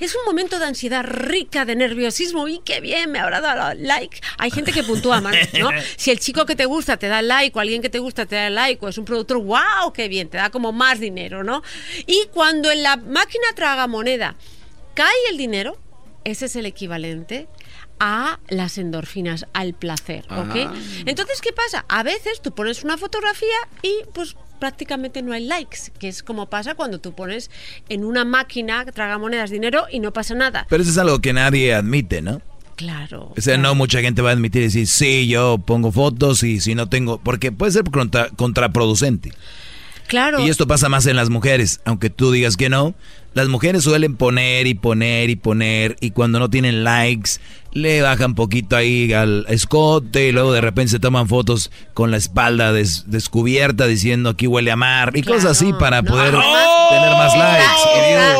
es 0.00 0.14
un 0.14 0.24
momento 0.26 0.58
de 0.58 0.66
ansiedad 0.66 1.04
rica, 1.04 1.64
de 1.64 1.76
nerviosismo 1.76 2.48
y 2.48 2.58
qué 2.58 2.80
bien, 2.80 3.12
me 3.12 3.18
habrá 3.18 3.40
dado 3.40 3.78
like. 3.80 4.20
Hay 4.38 4.50
gente 4.50 4.72
que 4.72 4.82
puntúa 4.82 5.20
más, 5.20 5.36
¿no? 5.58 5.70
Si 5.96 6.10
el 6.10 6.18
chico 6.18 6.44
que 6.44 6.56
te 6.56 6.66
gusta 6.66 6.96
te 6.96 7.08
da 7.08 7.22
like 7.22 7.56
o 7.56 7.60
alguien 7.60 7.80
que 7.80 7.88
te 7.88 7.98
gusta 7.98 8.26
te 8.26 8.36
da 8.36 8.50
like 8.50 8.84
o 8.84 8.88
es 8.88 8.98
un 8.98 9.04
productor, 9.04 9.38
wow, 9.38 9.92
qué 9.94 10.08
bien, 10.08 10.28
te 10.28 10.36
da 10.36 10.50
como 10.50 10.72
más 10.72 11.00
dinero, 11.00 11.44
¿no? 11.44 11.62
Y 12.06 12.26
cuando 12.32 12.70
en 12.70 12.82
la 12.82 12.96
máquina 12.96 13.46
tragamoneda 13.54 14.34
cae 14.94 15.14
el 15.30 15.36
dinero, 15.36 15.78
ese 16.24 16.46
es 16.46 16.56
el 16.56 16.66
equivalente 16.66 17.48
a 18.00 18.40
las 18.48 18.78
endorfinas, 18.78 19.46
al 19.52 19.74
placer, 19.74 20.24
¿ok? 20.30 20.56
Ah. 20.66 20.74
Entonces, 21.06 21.40
¿qué 21.40 21.52
pasa? 21.52 21.84
A 21.88 22.02
veces 22.02 22.40
tú 22.42 22.54
pones 22.54 22.82
una 22.84 22.98
fotografía 22.98 23.56
y 23.82 23.92
pues 24.12 24.36
prácticamente 24.58 25.22
no 25.22 25.32
hay 25.32 25.44
likes, 25.46 25.92
que 25.98 26.08
es 26.08 26.22
como 26.22 26.48
pasa 26.50 26.74
cuando 26.74 26.98
tú 26.98 27.12
pones 27.14 27.50
en 27.88 28.04
una 28.04 28.24
máquina 28.24 28.84
tragamonedas 28.86 29.50
dinero 29.50 29.84
y 29.90 30.00
no 30.00 30.12
pasa 30.12 30.34
nada. 30.34 30.66
Pero 30.68 30.82
eso 30.82 30.90
es 30.92 30.98
algo 30.98 31.20
que 31.20 31.32
nadie 31.32 31.74
admite, 31.74 32.22
¿no? 32.22 32.40
Claro. 32.76 33.32
O 33.36 33.40
sea, 33.40 33.56
no 33.56 33.74
mucha 33.76 34.00
gente 34.00 34.20
va 34.20 34.30
a 34.30 34.32
admitir 34.32 34.62
y 34.62 34.64
decir, 34.64 34.86
sí, 34.88 35.28
yo 35.28 35.58
pongo 35.58 35.92
fotos 35.92 36.42
y 36.42 36.60
si 36.60 36.74
no 36.74 36.88
tengo, 36.88 37.18
porque 37.18 37.52
puede 37.52 37.70
ser 37.70 37.84
contra- 37.84 38.30
contraproducente. 38.30 39.32
Claro. 40.06 40.40
Y 40.40 40.48
esto 40.48 40.66
pasa 40.66 40.88
más 40.88 41.06
en 41.06 41.16
las 41.16 41.30
mujeres, 41.30 41.80
aunque 41.84 42.10
tú 42.10 42.30
digas 42.30 42.56
que 42.56 42.68
no. 42.68 42.94
Las 43.32 43.48
mujeres 43.48 43.82
suelen 43.82 44.16
poner 44.16 44.66
y 44.68 44.74
poner 44.74 45.28
y 45.28 45.34
poner 45.34 45.96
y 46.00 46.12
cuando 46.12 46.38
no 46.38 46.50
tienen 46.50 46.84
likes 46.84 47.32
le 47.72 48.00
bajan 48.00 48.36
poquito 48.36 48.76
ahí 48.76 49.12
al 49.12 49.44
escote 49.48 50.28
y 50.28 50.32
luego 50.32 50.52
de 50.52 50.60
repente 50.60 50.92
se 50.92 51.00
toman 51.00 51.26
fotos 51.28 51.72
con 51.94 52.12
la 52.12 52.16
espalda 52.16 52.72
des- 52.72 53.10
descubierta 53.10 53.88
diciendo 53.88 54.30
aquí 54.30 54.46
huele 54.46 54.70
a 54.70 54.76
mar 54.76 55.10
y 55.16 55.22
cosas 55.24 55.46
así 55.46 55.72
para 55.72 56.04
poder 56.04 56.30
tener 56.30 57.10
más 57.10 57.36
likes. 57.36 57.64
Está, 57.96 58.34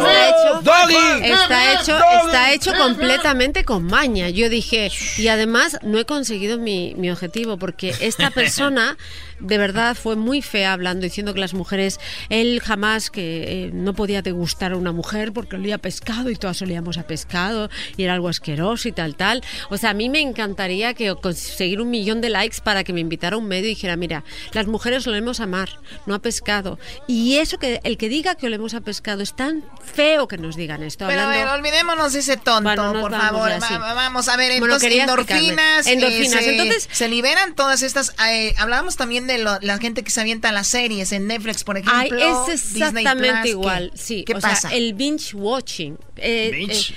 no, 0.00 0.08
hecho, 0.08 0.60
Doggy. 0.62 1.24
está 1.30 1.72
hecho, 1.74 1.98
está 2.26 2.52
hecho 2.52 2.72
completamente 2.76 3.64
con 3.64 3.84
maña. 3.84 4.28
Yo 4.30 4.48
dije, 4.48 4.90
y 5.18 5.28
además 5.28 5.78
no 5.84 5.98
he 5.98 6.04
conseguido 6.04 6.58
mi, 6.58 6.94
mi 6.96 7.10
objetivo 7.10 7.58
porque 7.58 7.94
esta 8.00 8.30
persona 8.30 8.96
de 9.40 9.58
verdad 9.58 9.96
fue 9.96 10.16
muy 10.16 10.42
fea 10.42 10.72
hablando, 10.72 11.02
diciendo 11.04 11.34
que 11.34 11.40
las 11.40 11.54
mujeres, 11.54 11.98
él 12.28 12.60
jamás 12.64 13.10
que 13.10 13.66
eh, 13.66 13.70
no 13.72 13.94
podía 13.94 14.22
degustar 14.22 14.72
a 14.72 14.76
una 14.76 14.92
mujer 14.92 15.32
porque 15.32 15.56
olía 15.56 15.76
a 15.76 15.78
pescado 15.78 16.30
y 16.30 16.36
todas 16.36 16.60
olíamos 16.62 16.98
a 16.98 17.06
pescado 17.06 17.68
y 17.96 18.04
era 18.04 18.14
algo 18.14 18.28
asqueroso 18.28 18.88
y 18.88 18.92
tal, 18.92 19.14
tal. 19.16 19.42
O 19.70 19.76
sea, 19.76 19.90
a 19.90 19.94
mí 19.94 20.08
me 20.08 20.20
encantaría 20.20 20.94
que 20.94 21.14
conseguir 21.16 21.80
un 21.80 21.90
millón 21.90 22.20
de 22.20 22.30
likes 22.30 22.58
para 22.62 22.84
que 22.84 22.92
me 22.92 23.00
invitara 23.00 23.36
a 23.36 23.38
un 23.38 23.46
medio 23.46 23.66
y 23.66 23.70
dijera, 23.70 23.96
mira, 23.96 24.24
las 24.52 24.66
mujeres 24.66 25.06
olemos 25.06 25.40
a 25.40 25.46
mar, 25.46 25.68
no 26.06 26.14
a 26.14 26.18
pescado. 26.20 26.78
Y 27.06 27.36
eso 27.36 27.58
que 27.58 27.80
el 27.84 27.98
que 27.98 28.08
diga 28.08 28.34
que 28.34 28.46
olemos 28.46 28.74
a 28.74 28.80
pescado 28.80 29.22
es 29.22 29.34
tan 29.36 29.64
feo 29.84 30.28
que 30.28 30.38
nos 30.38 30.56
digan 30.56 30.82
esto. 30.82 31.06
Pero 31.06 31.22
a 31.22 31.28
ver, 31.28 31.46
olvidémonos 31.48 32.12
de 32.12 32.20
ese 32.20 32.36
tonto, 32.36 32.62
Bueno, 32.62 33.00
por 33.00 33.12
favor. 33.12 33.50
Va- 33.50 33.94
vamos 33.94 34.28
a 34.28 34.36
ver, 34.36 34.52
entonces 34.52 34.92
endorfinas. 34.92 35.86
Endorfinas, 35.86 36.40
eh, 36.40 36.44
se, 36.44 36.50
entonces- 36.52 36.88
se 36.90 37.08
liberan 37.08 37.54
todas 37.54 37.82
estas. 37.82 38.12
eh, 38.30 38.54
hablábamos 38.58 38.96
también 38.96 39.25
de 39.26 39.38
lo- 39.38 39.58
la 39.60 39.78
gente 39.78 40.02
que 40.04 40.10
se 40.10 40.20
avienta 40.20 40.52
las 40.52 40.66
series 40.68 41.12
en 41.12 41.26
Netflix, 41.26 41.64
por 41.64 41.76
Ay, 41.76 41.82
ejemplo. 42.08 42.46
es 42.48 42.72
exactamente 42.72 43.40
Plus, 43.42 43.50
igual, 43.50 43.90
¿qué- 43.92 43.98
sí. 43.98 44.24
¿Qué 44.26 44.34
o 44.34 44.40
pasa? 44.40 44.68
sea, 44.68 44.76
el 44.76 44.94
binge 44.94 45.34
watching. 45.34 45.96
eh, 46.16 46.50
Binge. 46.52 46.72
eh, 46.72 46.76
sí, 46.82 46.94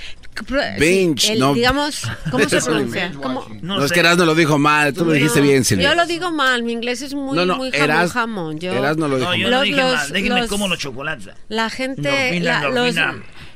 Binge, 0.79 1.33
el, 1.33 1.39
no. 1.39 1.53
Digamos, 1.53 2.03
¿cómo 2.31 2.47
se 2.47 2.61
pronuncia? 2.61 3.11
No, 3.61 3.83
es 3.83 3.91
que 3.91 3.99
Erasmo 3.99 4.23
lo 4.25 4.35
dijo 4.35 4.57
mal, 4.57 4.93
tú 4.93 5.03
lo 5.05 5.11
dijiste 5.11 5.41
bien, 5.41 5.65
Silvia. 5.65 5.89
Yo 5.89 5.95
lo 5.95 6.05
digo 6.05 6.31
mal, 6.31 6.63
mi 6.63 6.71
inglés 6.71 7.01
es 7.01 7.13
muy, 7.13 7.35
No, 7.35 7.45
no, 7.45 7.57
muy 7.57 7.71
jamón, 7.71 7.89
Eras- 7.89 8.11
jamón. 8.13 8.59
Yo, 8.59 8.71
Erasmo 8.71 9.07
lo 9.09 9.17
dijo 9.17 9.29
No, 9.31 9.35
yo 9.35 9.41
mal. 9.43 9.51
no 9.51 9.57
Los- 9.57 9.65
dije 9.65 9.77
los- 9.81 9.93
más. 9.93 10.11
Déjenme 10.13 10.39
los- 10.41 10.49
como 10.49 10.67
los 10.69 10.79
chocolates. 10.79 11.27
La 11.49 11.69
gente, 11.69 12.39
la- 12.39 12.69
los. 12.69 12.95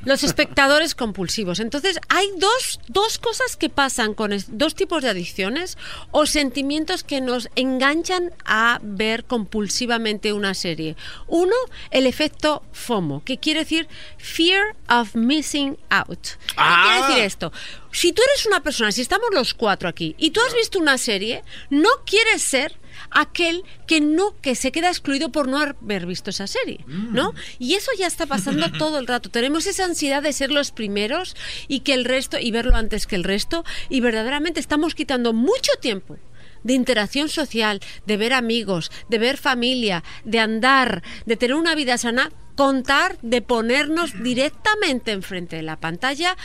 Los 0.04 0.22
espectadores 0.24 0.94
compulsivos. 0.94 1.60
Entonces, 1.60 1.98
hay 2.08 2.28
dos, 2.38 2.80
dos 2.88 3.18
cosas 3.18 3.56
que 3.56 3.68
pasan 3.68 4.14
con 4.14 4.32
es- 4.32 4.56
dos 4.58 4.74
tipos 4.74 5.02
de 5.02 5.10
adicciones 5.10 5.76
o 6.10 6.26
sentimientos 6.26 7.04
que 7.04 7.20
nos 7.20 7.48
enganchan 7.56 8.32
a 8.44 8.78
ver 8.82 9.24
compulsivamente 9.24 10.32
una 10.32 10.54
serie. 10.54 10.96
Uno, 11.26 11.54
el 11.90 12.06
efecto 12.06 12.62
FOMO, 12.72 13.22
que 13.24 13.38
quiere 13.38 13.60
decir 13.60 13.88
Fear 14.18 14.76
of 14.88 15.14
Missing 15.14 15.78
Out. 15.90 16.18
¿Qué 16.48 16.54
Ah. 16.56 16.82
quiere 16.84 17.06
decir 17.08 17.24
esto? 17.24 17.52
Si 17.92 18.12
tú 18.12 18.22
eres 18.30 18.46
una 18.46 18.62
persona, 18.62 18.92
si 18.92 19.00
estamos 19.00 19.28
los 19.32 19.54
cuatro 19.54 19.88
aquí, 19.88 20.14
y 20.18 20.30
tú 20.30 20.40
has 20.46 20.54
visto 20.54 20.78
una 20.78 20.98
serie, 20.98 21.44
no 21.70 21.88
quieres 22.04 22.42
ser 22.42 22.76
aquel 23.10 23.64
que 23.86 24.00
no 24.00 24.36
que 24.40 24.54
se 24.54 24.72
queda 24.72 24.88
excluido 24.88 25.30
por 25.30 25.48
no 25.48 25.58
haber 25.58 26.06
visto 26.06 26.30
esa 26.30 26.46
serie, 26.46 26.84
¿no? 26.86 27.32
Y 27.58 27.74
eso 27.74 27.90
ya 27.98 28.06
está 28.06 28.26
pasando 28.26 28.70
todo 28.78 28.98
el 28.98 29.06
rato. 29.06 29.30
Tenemos 29.30 29.66
esa 29.66 29.84
ansiedad 29.84 30.22
de 30.22 30.32
ser 30.32 30.50
los 30.50 30.70
primeros 30.70 31.36
y 31.68 31.80
que 31.80 31.94
el 31.94 32.04
resto 32.04 32.38
y 32.38 32.50
verlo 32.50 32.74
antes 32.76 33.06
que 33.06 33.16
el 33.16 33.24
resto 33.24 33.64
y 33.88 34.00
verdaderamente 34.00 34.60
estamos 34.60 34.94
quitando 34.94 35.32
mucho 35.32 35.72
tiempo 35.80 36.16
de 36.62 36.72
interacción 36.72 37.28
social, 37.28 37.80
de 38.06 38.16
ver 38.16 38.32
amigos, 38.32 38.90
de 39.08 39.18
ver 39.18 39.36
familia, 39.36 40.02
de 40.24 40.40
andar, 40.40 41.02
de 41.26 41.36
tener 41.36 41.54
una 41.54 41.74
vida 41.74 41.98
sana, 41.98 42.32
contar, 42.56 43.18
de 43.22 43.42
ponernos 43.42 44.22
directamente 44.22 45.12
enfrente 45.12 45.56
de 45.56 45.62
la 45.62 45.78
pantalla 45.78 46.36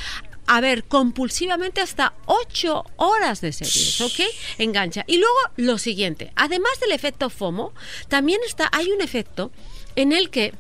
a 0.50 0.62
ver 0.62 0.84
compulsivamente 0.84 1.80
hasta 1.80 2.14
ocho 2.26 2.84
horas 2.96 3.40
de 3.40 3.54
series, 3.54 4.02
¿ok? 4.02 4.28
Engancha. 4.58 5.04
Y 5.06 5.18
luego 5.18 5.38
lo 5.58 5.78
siguiente, 5.78 6.34
además 6.36 6.72
del 6.82 6.92
efecto 6.92 7.30
FOMO, 7.30 7.72
también 8.08 8.40
está, 8.44 8.68
hay 8.72 8.92
un 8.92 9.00
efecto 9.02 9.52
en 9.96 10.12
el 10.12 10.32
que 10.32 10.54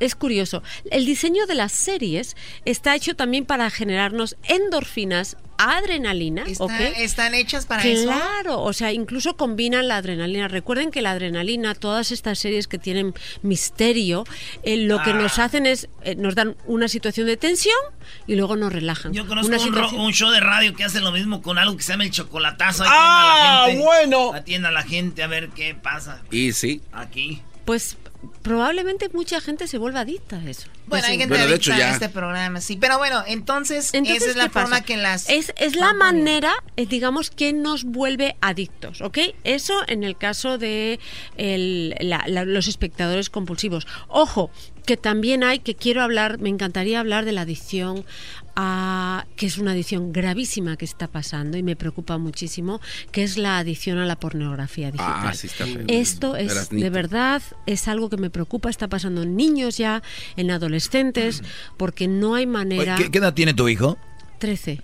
es 0.00 0.14
curioso. 0.14 0.62
El 0.90 1.06
diseño 1.06 1.46
de 1.46 1.54
las 1.54 1.72
series 1.72 2.36
está 2.64 2.94
hecho 2.94 3.14
también 3.16 3.44
para 3.44 3.70
generarnos 3.70 4.36
endorfinas, 4.44 5.36
adrenalina, 5.58 6.42
Está- 6.46 6.64
¿ok? 6.64 6.72
¿Están 6.98 7.34
hechas 7.34 7.64
para 7.64 7.82
eso? 7.82 8.04
Claro, 8.04 8.60
o 8.60 8.72
sea, 8.74 8.92
incluso 8.92 9.36
combinan 9.38 9.88
la 9.88 9.96
adrenalina. 9.96 10.48
Recuerden 10.48 10.90
que 10.90 11.00
la 11.00 11.12
adrenalina, 11.12 11.74
todas 11.74 12.12
estas 12.12 12.38
series 12.38 12.68
que 12.68 12.76
tienen 12.78 13.14
misterio, 13.42 14.24
eh, 14.64 14.76
lo 14.76 15.02
que 15.02 15.10
Ah. 15.10 15.14
nos 15.14 15.38
hacen 15.38 15.64
es, 15.64 15.88
eh, 16.02 16.14
nos 16.14 16.34
dan 16.34 16.56
una 16.66 16.88
situación 16.88 17.26
de 17.26 17.38
tensión 17.38 17.74
y 18.26 18.36
luego 18.36 18.56
nos 18.56 18.70
relajan. 18.72 19.14
Yo 19.14 19.26
conozco 19.26 19.48
Una 19.48 19.56
un, 19.56 19.62
ro- 19.72 19.74
situación- 19.84 20.00
un 20.02 20.12
show 20.12 20.30
de 20.30 20.40
radio 20.40 20.74
que 20.74 20.84
hace 20.84 21.00
lo 21.00 21.10
mismo 21.12 21.40
con 21.40 21.56
algo 21.58 21.74
que 21.76 21.82
se 21.82 21.92
llama 21.92 22.04
el 22.04 22.10
chocolatazo. 22.10 22.84
Ah, 22.86 22.90
tiene 22.90 23.38
a 23.38 23.54
la 23.54 23.66
gente, 23.66 23.84
bueno. 23.84 24.34
Atienda 24.34 24.68
a 24.68 24.72
la 24.72 24.82
gente 24.82 25.22
a 25.22 25.26
ver 25.26 25.48
qué 25.50 25.74
pasa 25.74 26.20
Y 26.30 26.52
sí. 26.52 26.82
aquí. 26.92 27.40
Pues 27.64 27.96
probablemente 28.46 29.08
mucha 29.12 29.40
gente 29.40 29.66
se 29.66 29.76
vuelva 29.76 30.00
adicta 30.00 30.36
a 30.36 30.44
eso. 30.48 30.68
Bueno, 30.86 31.04
hay 31.08 31.18
gente 31.18 31.36
adicta 31.36 31.74
a 31.74 31.90
este 31.90 32.08
programa, 32.08 32.60
sí. 32.60 32.76
Pero 32.80 32.96
bueno, 32.98 33.24
entonces, 33.26 33.92
Entonces, 33.92 34.22
esa 34.22 34.30
es 34.30 34.36
la 34.36 34.50
forma 34.50 34.82
que 34.82 34.96
las... 34.96 35.28
Es, 35.28 35.52
es 35.56 35.74
la 35.74 35.92
manera, 35.94 36.52
eh, 36.76 36.86
digamos, 36.86 37.30
que 37.30 37.52
nos 37.52 37.82
vuelve 37.82 38.36
adictos, 38.40 39.00
¿ok? 39.00 39.18
Eso 39.42 39.82
en 39.88 40.04
el 40.04 40.16
caso 40.16 40.58
de 40.58 41.00
el- 41.36 41.96
la- 42.00 42.24
la- 42.28 42.44
los 42.44 42.68
espectadores 42.68 43.30
compulsivos. 43.30 43.84
Ojo, 44.06 44.52
que 44.86 44.96
también 44.96 45.42
hay, 45.42 45.58
que 45.58 45.74
quiero 45.74 46.00
hablar, 46.02 46.38
me 46.38 46.48
encantaría 46.48 47.00
hablar 47.00 47.24
de 47.24 47.32
la 47.32 47.40
adicción 47.40 48.04
a, 48.58 49.26
que 49.36 49.46
es 49.46 49.58
una 49.58 49.72
adicción 49.72 50.12
gravísima 50.12 50.76
que 50.76 50.84
está 50.86 51.08
pasando 51.08 51.58
y 51.58 51.62
me 51.62 51.76
preocupa 51.76 52.16
muchísimo, 52.16 52.80
que 53.12 53.22
es 53.22 53.36
la 53.36 53.58
adicción 53.58 53.98
a 53.98 54.06
la 54.06 54.18
pornografía 54.18 54.90
digital. 54.90 55.14
Ah, 55.26 55.34
sí 55.34 55.48
está. 55.48 55.64
Esto 55.88 56.36
es 56.36 56.70
de 56.70 56.88
verdad 56.90 57.42
es 57.66 57.86
algo 57.88 58.08
que 58.08 58.16
me 58.16 58.30
preocupa, 58.36 58.68
está 58.68 58.86
pasando 58.88 59.22
en 59.22 59.34
niños 59.34 59.78
ya, 59.78 60.02
en 60.36 60.50
adolescentes, 60.50 61.42
porque 61.78 62.06
no 62.06 62.34
hay 62.34 62.46
manera. 62.46 62.96
¿qué, 62.96 63.10
qué 63.10 63.18
edad 63.18 63.32
tiene 63.32 63.54
tu 63.54 63.66
hijo? 63.68 63.96
13. 64.38 64.80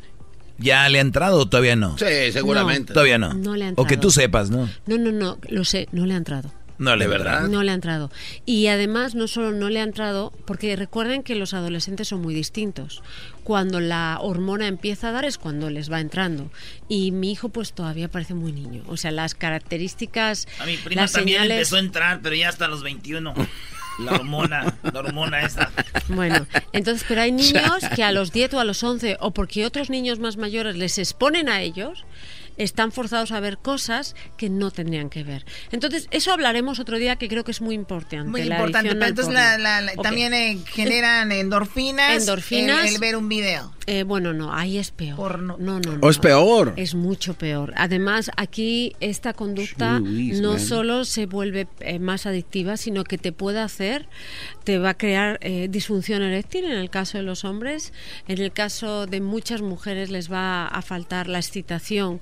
¿Ya 0.58 0.88
le 0.88 0.98
ha 0.98 1.02
entrado 1.02 1.38
o 1.40 1.46
todavía 1.46 1.76
no? 1.76 1.98
Sí, 1.98 2.32
seguramente. 2.32 2.92
Todavía 2.94 3.18
no. 3.18 3.34
No 3.34 3.54
le 3.56 3.66
ha 3.66 3.70
O 3.72 3.84
que 3.84 3.94
entrado. 3.94 4.00
tú 4.00 4.10
sepas, 4.10 4.48
¿no? 4.50 4.68
No, 4.86 4.96
no, 4.96 5.12
no, 5.12 5.38
lo 5.50 5.64
sé, 5.64 5.88
no 5.92 6.06
le 6.06 6.14
ha 6.14 6.16
entrado. 6.16 6.50
No 6.82 6.96
le 6.96 7.06
verdad. 7.06 7.48
No 7.48 7.62
le 7.62 7.70
ha 7.70 7.74
entrado. 7.74 8.10
Y 8.44 8.66
además, 8.66 9.14
no 9.14 9.28
solo 9.28 9.52
no 9.52 9.68
le 9.68 9.78
ha 9.78 9.84
entrado, 9.84 10.32
porque 10.46 10.74
recuerden 10.74 11.22
que 11.22 11.36
los 11.36 11.54
adolescentes 11.54 12.08
son 12.08 12.22
muy 12.22 12.34
distintos. 12.34 13.04
Cuando 13.44 13.78
la 13.78 14.18
hormona 14.20 14.66
empieza 14.66 15.10
a 15.10 15.12
dar 15.12 15.24
es 15.24 15.38
cuando 15.38 15.70
les 15.70 15.92
va 15.92 16.00
entrando. 16.00 16.50
Y 16.88 17.12
mi 17.12 17.30
hijo, 17.30 17.50
pues 17.50 17.72
todavía 17.72 18.08
parece 18.08 18.34
muy 18.34 18.50
niño. 18.50 18.82
O 18.88 18.96
sea, 18.96 19.12
las 19.12 19.36
características. 19.36 20.48
A 20.58 20.66
mi 20.66 20.76
prima 20.76 21.02
las 21.02 21.12
también 21.12 21.38
señales. 21.42 21.58
empezó 21.58 21.76
a 21.76 21.80
entrar, 21.80 22.20
pero 22.20 22.34
ya 22.34 22.48
hasta 22.48 22.66
los 22.66 22.82
21. 22.82 23.32
La 24.00 24.12
hormona, 24.12 24.74
la 24.82 25.00
hormona 25.00 25.42
esta. 25.42 25.70
Bueno, 26.08 26.46
entonces, 26.72 27.04
pero 27.06 27.20
hay 27.20 27.30
niños 27.32 27.84
que 27.94 28.02
a 28.02 28.10
los 28.10 28.32
10 28.32 28.54
o 28.54 28.60
a 28.60 28.64
los 28.64 28.82
11, 28.82 29.18
o 29.20 29.30
porque 29.30 29.66
otros 29.66 29.88
niños 29.88 30.18
más 30.18 30.36
mayores 30.36 30.76
les 30.76 30.98
exponen 30.98 31.48
a 31.48 31.60
ellos, 31.60 32.04
están 32.62 32.92
forzados 32.92 33.32
a 33.32 33.40
ver 33.40 33.58
cosas 33.58 34.14
que 34.36 34.48
no 34.48 34.70
tendrían 34.70 35.10
que 35.10 35.22
ver. 35.24 35.44
Entonces, 35.70 36.08
eso 36.10 36.32
hablaremos 36.32 36.78
otro 36.78 36.98
día 36.98 37.16
que 37.16 37.28
creo 37.28 37.44
que 37.44 37.50
es 37.50 37.60
muy 37.60 37.74
importante. 37.74 38.28
Muy 38.30 38.44
la 38.44 38.56
importante, 38.56 38.90
pero 38.94 39.06
entonces 39.06 39.34
la- 39.34 39.58
la- 39.58 39.80
la- 39.80 39.92
Ok. 39.96 40.02
también 40.02 40.34
eh, 40.34 40.58
generan 40.66 41.32
endorfinas, 41.32 42.20
Endorfinas. 42.22 42.86
El, 42.86 42.94
el 42.94 43.00
ver 43.00 43.16
un 43.16 43.28
video. 43.28 43.72
Eh, 43.86 44.04
bueno, 44.04 44.32
no, 44.32 44.54
ahí 44.54 44.78
es 44.78 44.90
peor. 44.92 45.40
No, 45.40 45.56
no, 45.58 45.80
no. 45.80 45.98
¿O 46.00 46.10
es 46.10 46.18
peor? 46.18 46.72
Es 46.76 46.94
mucho 46.94 47.34
peor. 47.34 47.72
Además, 47.76 48.30
aquí 48.36 48.94
esta 49.00 49.32
conducta 49.32 50.00
Jeez, 50.04 50.40
no 50.40 50.52
man. 50.52 50.60
solo 50.60 51.04
se 51.04 51.26
vuelve 51.26 51.66
eh, 51.80 51.98
más 51.98 52.26
adictiva, 52.26 52.76
sino 52.76 53.02
que 53.04 53.18
te 53.18 53.32
puede 53.32 53.58
hacer, 53.58 54.06
te 54.64 54.78
va 54.78 54.90
a 54.90 54.94
crear 54.94 55.38
eh, 55.40 55.68
disfunción 55.70 56.22
eréctil 56.22 56.64
en 56.64 56.72
el 56.72 56.90
caso 56.90 57.18
de 57.18 57.24
los 57.24 57.44
hombres. 57.44 57.92
En 58.28 58.40
el 58.40 58.52
caso 58.52 59.06
de 59.06 59.20
muchas 59.20 59.62
mujeres 59.62 60.10
les 60.10 60.30
va 60.30 60.66
a 60.66 60.82
faltar 60.82 61.28
la 61.28 61.38
excitación 61.38 62.20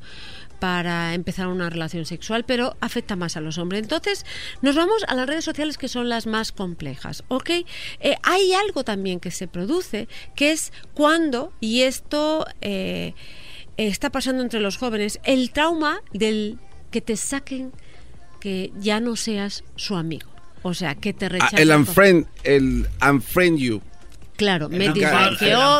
para 0.60 1.14
empezar 1.14 1.48
una 1.48 1.70
relación 1.70 2.04
sexual, 2.04 2.44
pero 2.44 2.76
afecta 2.80 3.16
más 3.16 3.36
a 3.36 3.40
los 3.40 3.58
hombres. 3.58 3.82
Entonces, 3.82 4.26
nos 4.60 4.76
vamos 4.76 5.04
a 5.08 5.14
las 5.14 5.26
redes 5.26 5.44
sociales 5.44 5.78
que 5.78 5.88
son 5.88 6.08
las 6.08 6.26
más 6.26 6.52
complejas, 6.52 7.24
¿ok? 7.28 7.50
Eh, 7.50 8.16
hay 8.22 8.52
algo 8.52 8.84
también 8.84 9.20
que 9.20 9.30
se 9.30 9.48
produce, 9.48 10.06
que 10.36 10.52
es 10.52 10.72
cuando, 10.92 11.52
y 11.60 11.82
esto 11.82 12.46
eh, 12.60 13.14
está 13.78 14.10
pasando 14.10 14.42
entre 14.42 14.60
los 14.60 14.76
jóvenes, 14.76 15.18
el 15.24 15.50
trauma 15.50 16.02
del 16.12 16.58
que 16.90 17.00
te 17.00 17.16
saquen 17.16 17.72
que 18.38 18.72
ya 18.78 19.00
no 19.00 19.16
seas 19.16 19.64
su 19.76 19.96
amigo. 19.96 20.29
O 20.62 20.74
sea, 20.74 20.94
que 20.94 21.12
te 21.12 21.26
Ah, 21.26 21.30
rechace. 21.30 21.62
el 21.62 21.70
unfriend, 21.70 22.26
el 22.44 22.86
unfriend 23.08 23.58
you. 23.58 23.80
Claro, 24.36 24.68
me 24.70 24.86
El 24.86 24.94
divorció, 24.94 25.28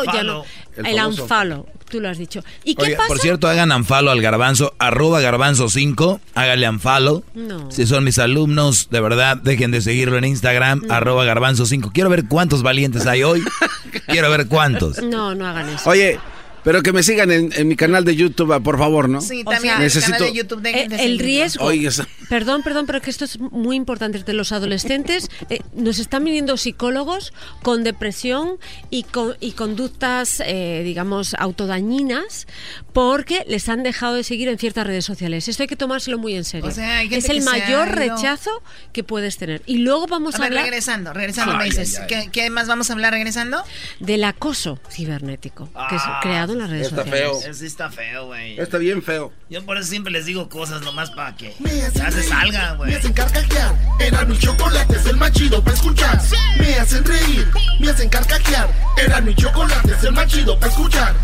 unfollow. 0.01 0.13
ya 0.13 0.23
no. 0.23 0.43
El 0.77 0.85
El 0.85 1.05
unfollow, 1.05 1.65
tú 1.89 1.99
lo 1.99 2.09
has 2.09 2.17
dicho. 2.19 2.43
¿Y 2.63 2.75
qué 2.75 2.91
pasa? 2.95 3.07
por 3.07 3.17
cierto, 3.19 3.47
hagan 3.47 3.71
unfollow 3.71 4.11
al 4.11 4.21
garbanzo, 4.21 4.73
arroba 4.77 5.19
garbanzo 5.19 5.67
5, 5.67 6.21
háganle 6.35 6.69
unfollow. 6.69 7.23
No. 7.33 7.71
Si 7.71 7.87
son 7.87 8.03
mis 8.03 8.19
alumnos, 8.19 8.89
de 8.91 9.01
verdad, 9.01 9.37
dejen 9.37 9.71
de 9.71 9.81
seguirlo 9.81 10.17
en 10.17 10.25
Instagram, 10.25 10.83
arroba 10.89 11.25
garbanzo 11.25 11.65
5. 11.65 11.89
Quiero 11.91 12.09
ver 12.11 12.25
cuántos 12.27 12.61
valientes 12.61 13.07
hay 13.07 13.23
hoy. 13.23 13.43
Quiero 14.07 14.29
ver 14.29 14.47
cuántos. 14.47 15.01
No, 15.01 15.33
no 15.33 15.47
hagan 15.47 15.67
eso. 15.69 15.89
Oye, 15.89 16.19
pero 16.63 16.81
que 16.83 16.91
me 16.93 17.03
sigan 17.03 17.31
en, 17.31 17.51
en 17.55 17.67
mi 17.67 17.75
canal 17.75 18.05
de 18.05 18.15
YouTube, 18.15 18.51
ah, 18.53 18.59
por 18.59 18.77
favor, 18.77 19.09
¿no? 19.09 19.21
Sí, 19.21 19.41
O 19.45 19.49
también 19.51 19.61
sea, 19.61 19.75
en 19.77 19.81
el 19.81 19.87
necesito- 19.89 20.11
canal 20.17 20.21
de 20.31 20.33
YouTube 20.33 20.61
dejen 20.61 20.89
de 20.89 20.95
Eh, 20.97 21.05
el 21.05 21.19
riesgo. 21.19 21.65
Oye, 21.65 21.87
esa- 21.87 22.07
Perdón, 22.29 22.63
perdón, 22.63 22.85
pero 22.85 23.01
que 23.01 23.09
esto 23.09 23.25
es 23.25 23.39
muy 23.39 23.75
importante. 23.75 24.23
De 24.23 24.33
los 24.33 24.51
adolescentes 24.53 25.29
eh, 25.49 25.59
nos 25.73 25.99
están 25.99 26.23
viniendo 26.23 26.55
psicólogos 26.57 27.33
con 27.61 27.83
depresión 27.83 28.57
y, 28.89 29.03
con, 29.03 29.35
y 29.41 29.51
conductas, 29.51 30.41
eh, 30.45 30.81
digamos, 30.85 31.33
autodañinas 31.37 32.47
porque 32.93 33.43
les 33.47 33.67
han 33.69 33.83
dejado 33.83 34.15
de 34.15 34.23
seguir 34.23 34.47
en 34.49 34.57
ciertas 34.57 34.85
redes 34.87 35.05
sociales. 35.05 35.47
Esto 35.47 35.63
hay 35.63 35.67
que 35.67 35.75
tomárselo 35.75 36.17
muy 36.17 36.35
en 36.35 36.43
serio. 36.43 36.67
O 36.69 36.71
sea, 36.71 36.97
hay 36.99 37.09
gente 37.09 37.17
es 37.17 37.29
el 37.29 37.37
que 37.37 37.41
se 37.41 37.49
mayor 37.49 37.89
ha 37.99 38.05
ido- 38.05 38.15
rechazo 38.15 38.51
que 38.93 39.03
puedes 39.03 39.37
tener. 39.37 39.61
Y 39.65 39.77
luego 39.79 40.07
vamos 40.07 40.35
A 40.35 40.37
a, 40.37 40.41
ver, 40.41 40.47
hablar 40.49 40.63
regresando, 40.65 41.13
regresando, 41.13 41.55
me 41.57 41.63
Ay, 41.63 41.69
dices. 41.69 41.97
ay, 41.99 42.05
ay. 42.15 42.25
¿Qué, 42.25 42.31
qué 42.31 42.49
más 42.49 42.67
vamos 42.67 42.89
a 42.89 42.93
hablar 42.93 43.13
regresando? 43.13 43.63
del 43.99 44.23
acoso 44.23 44.79
cibernético 44.89 45.69
que 45.89 45.95
es 45.95 46.01
creado 46.21 46.50
en 46.53 46.59
las 46.59 46.69
redes 46.69 46.87
está 46.87 47.03
sociales. 47.03 47.43
feo. 47.43 47.53
Sí 47.53 47.65
está 47.65 47.89
feo, 47.89 48.25
güey. 48.27 48.59
Está 48.59 48.77
bien 48.77 49.01
feo. 49.03 49.31
Yo 49.49 49.65
por 49.65 49.77
eso 49.77 49.87
siempre 49.89 50.11
les 50.11 50.25
digo 50.25 50.49
cosas 50.49 50.81
nomás 50.81 51.11
para 51.11 51.35
que 51.35 51.53
ya 51.93 52.11
se 52.11 52.23
salgan, 52.23 52.77
güey. 52.77 52.91
Me 52.91 52.97
hacen 52.97 53.13
carcajear. 53.13 53.75
Era 53.99 54.25
mi 54.25 54.37
chocolate, 54.37 54.95
es 54.95 55.05
el 55.05 55.17
más 55.17 55.31
chido 55.31 55.63
para 55.63 55.75
escuchar. 55.75 56.21
Me 56.57 56.75
hacen 56.75 57.03
reír, 57.05 57.47
me 57.79 57.89
hacen 57.89 58.09
carcajear. 58.09 58.69
Era 58.97 59.21
mi 59.21 59.35
chocolate, 59.35 59.91
es 59.91 60.03
el 60.03 60.11
más 60.13 60.27
chido 60.27 60.59
para 60.59 60.71
escuchar. 60.71 61.15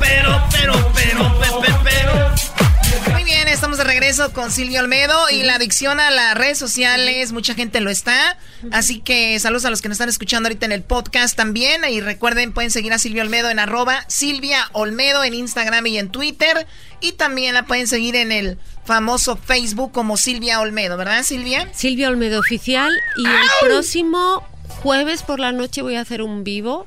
Pero, 0.00 0.42
pero, 0.50 0.92
pero, 0.94 1.38
pero, 1.40 1.80
pero. 1.84 2.53
Muy 3.12 3.24
bien, 3.24 3.48
estamos 3.48 3.78
de 3.78 3.84
regreso 3.84 4.32
con 4.32 4.50
Silvio 4.50 4.80
Olmedo 4.80 5.30
y 5.30 5.42
la 5.42 5.56
adicción 5.56 6.00
a 6.00 6.10
las 6.10 6.36
redes 6.36 6.58
sociales, 6.58 7.32
mucha 7.32 7.54
gente 7.54 7.80
lo 7.80 7.90
está. 7.90 8.38
Así 8.72 9.00
que 9.00 9.38
saludos 9.38 9.64
a 9.64 9.70
los 9.70 9.82
que 9.82 9.88
nos 9.88 9.96
están 9.96 10.08
escuchando 10.08 10.48
ahorita 10.48 10.66
en 10.66 10.72
el 10.72 10.82
podcast 10.82 11.36
también. 11.36 11.82
Y 11.84 12.00
recuerden, 12.00 12.52
pueden 12.52 12.70
seguir 12.70 12.92
a 12.92 12.98
Silvio 12.98 13.22
Olmedo 13.22 13.50
en 13.50 13.58
arroba 13.58 14.04
Silvia 14.08 14.68
Olmedo 14.72 15.24
en 15.24 15.34
Instagram 15.34 15.86
y 15.86 15.98
en 15.98 16.10
Twitter. 16.10 16.66
Y 17.00 17.12
también 17.12 17.54
la 17.54 17.66
pueden 17.66 17.86
seguir 17.88 18.16
en 18.16 18.32
el 18.32 18.58
famoso 18.84 19.36
Facebook 19.36 19.92
como 19.92 20.16
Silvia 20.16 20.60
Olmedo, 20.60 20.96
¿verdad, 20.96 21.22
Silvia? 21.22 21.68
Silvia 21.72 22.08
Olmedo 22.08 22.40
Oficial 22.40 22.92
y 23.16 23.26
el 23.26 23.48
próximo 23.60 24.46
jueves 24.68 25.22
por 25.22 25.40
la 25.40 25.52
noche 25.52 25.82
voy 25.82 25.96
a 25.96 26.00
hacer 26.00 26.22
un 26.22 26.44
vivo 26.44 26.86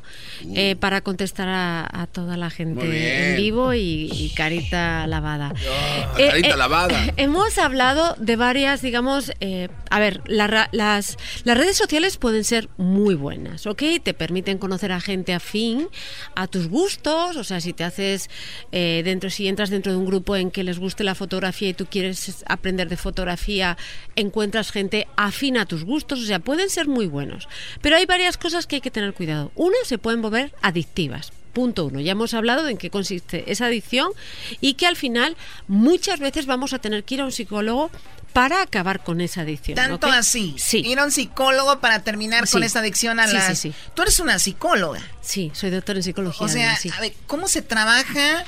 eh, 0.56 0.75
para 0.75 1.01
contestar 1.01 1.47
a, 1.47 1.88
a 1.91 2.07
toda 2.07 2.38
la 2.38 2.49
gente 2.49 3.31
en 3.31 3.38
vivo 3.38 3.73
y, 3.73 4.09
y 4.11 4.33
carita 4.35 5.06
lavada. 5.07 5.53
carita 6.15 6.56
lavada. 6.56 7.14
Hemos 7.17 7.57
hablado 7.57 8.15
de 8.19 8.35
varias, 8.35 8.81
digamos, 8.81 9.31
eh, 9.39 9.69
a 9.89 9.99
ver, 9.99 10.22
la 10.25 10.47
las, 10.72 11.17
las 11.43 11.57
redes 11.57 11.77
sociales 11.77 12.17
pueden 12.17 12.43
ser 12.43 12.69
muy 12.77 13.15
buenas, 13.15 13.67
¿ok? 13.67 13.83
Te 14.03 14.14
permiten 14.14 14.57
conocer 14.57 14.91
a 14.91 15.01
gente 15.01 15.33
afín 15.33 15.88
a 16.35 16.47
tus 16.47 16.67
gustos, 16.67 17.35
o 17.35 17.43
sea, 17.43 17.61
si 17.61 17.73
te 17.73 17.83
haces 17.83 18.30
eh, 18.72 19.01
dentro, 19.03 19.30
si 19.30 19.47
entras 19.47 19.69
dentro 19.69 19.91
de 19.91 19.97
un 19.97 20.06
grupo 20.06 20.35
en 20.35 20.51
que 20.51 20.64
les 20.64 20.80
guste 20.80 21.03
la 21.03 21.15
fotografía 21.15 21.69
y 21.69 21.73
tú 21.73 21.85
quieres 21.85 22.43
aprender 22.47 22.89
de 22.89 22.97
fotografía, 22.97 23.77
encuentras 24.15 24.72
gente 24.72 25.07
afín 25.15 25.57
a 25.57 25.65
tus 25.65 25.83
gustos, 25.83 26.22
o 26.22 26.25
sea, 26.25 26.39
pueden 26.39 26.69
ser 26.69 26.88
muy 26.88 27.07
buenos. 27.07 27.47
Pero 27.81 27.95
hay 27.97 28.05
varias 28.05 28.37
cosas 28.37 28.67
que 28.67 28.75
hay 28.77 28.81
que 28.81 28.91
tener 28.91 29.13
cuidado. 29.13 29.51
Una, 29.55 29.77
se 29.85 29.97
pueden 29.97 30.21
volver 30.21 30.53
adictivas. 30.61 31.31
Punto 31.53 31.85
uno. 31.85 31.99
Ya 31.99 32.11
hemos 32.11 32.33
hablado 32.33 32.63
de 32.63 32.71
en 32.71 32.77
qué 32.77 32.89
consiste 32.89 33.51
esa 33.51 33.65
adicción 33.65 34.11
y 34.61 34.75
que 34.75 34.85
al 34.85 34.95
final 34.95 35.35
muchas 35.67 36.19
veces 36.19 36.45
vamos 36.45 36.73
a 36.73 36.79
tener 36.79 37.03
que 37.03 37.15
ir 37.15 37.21
a 37.21 37.25
un 37.25 37.31
psicólogo 37.31 37.89
para 38.33 38.61
acabar 38.61 39.03
con 39.03 39.19
esa 39.21 39.41
adicción. 39.41 39.75
Tanto 39.75 40.05
así. 40.07 40.53
Sí. 40.59 40.83
Ir 40.85 40.99
a 40.99 41.05
un 41.05 41.11
psicólogo 41.11 41.79
para 41.79 42.03
terminar 42.03 42.47
con 42.47 42.61
Sí. 42.61 42.65
esta 42.67 42.79
adicción 42.79 43.19
a 43.19 43.27
Sí, 43.27 43.33
las... 43.33 43.47
sí, 43.57 43.71
sí. 43.71 43.73
Tú 43.95 44.03
eres 44.03 44.19
una 44.19 44.37
psicóloga. 44.37 45.01
Sí, 45.21 45.51
soy 45.55 45.71
doctora 45.71 45.97
en 45.97 46.03
psicología. 46.03 46.45
O 46.45 46.47
sea, 46.47 46.73
además, 46.75 46.97
a 46.97 47.01
ver, 47.01 47.13
¿cómo 47.25 47.47
se 47.47 47.63
trabaja? 47.63 48.45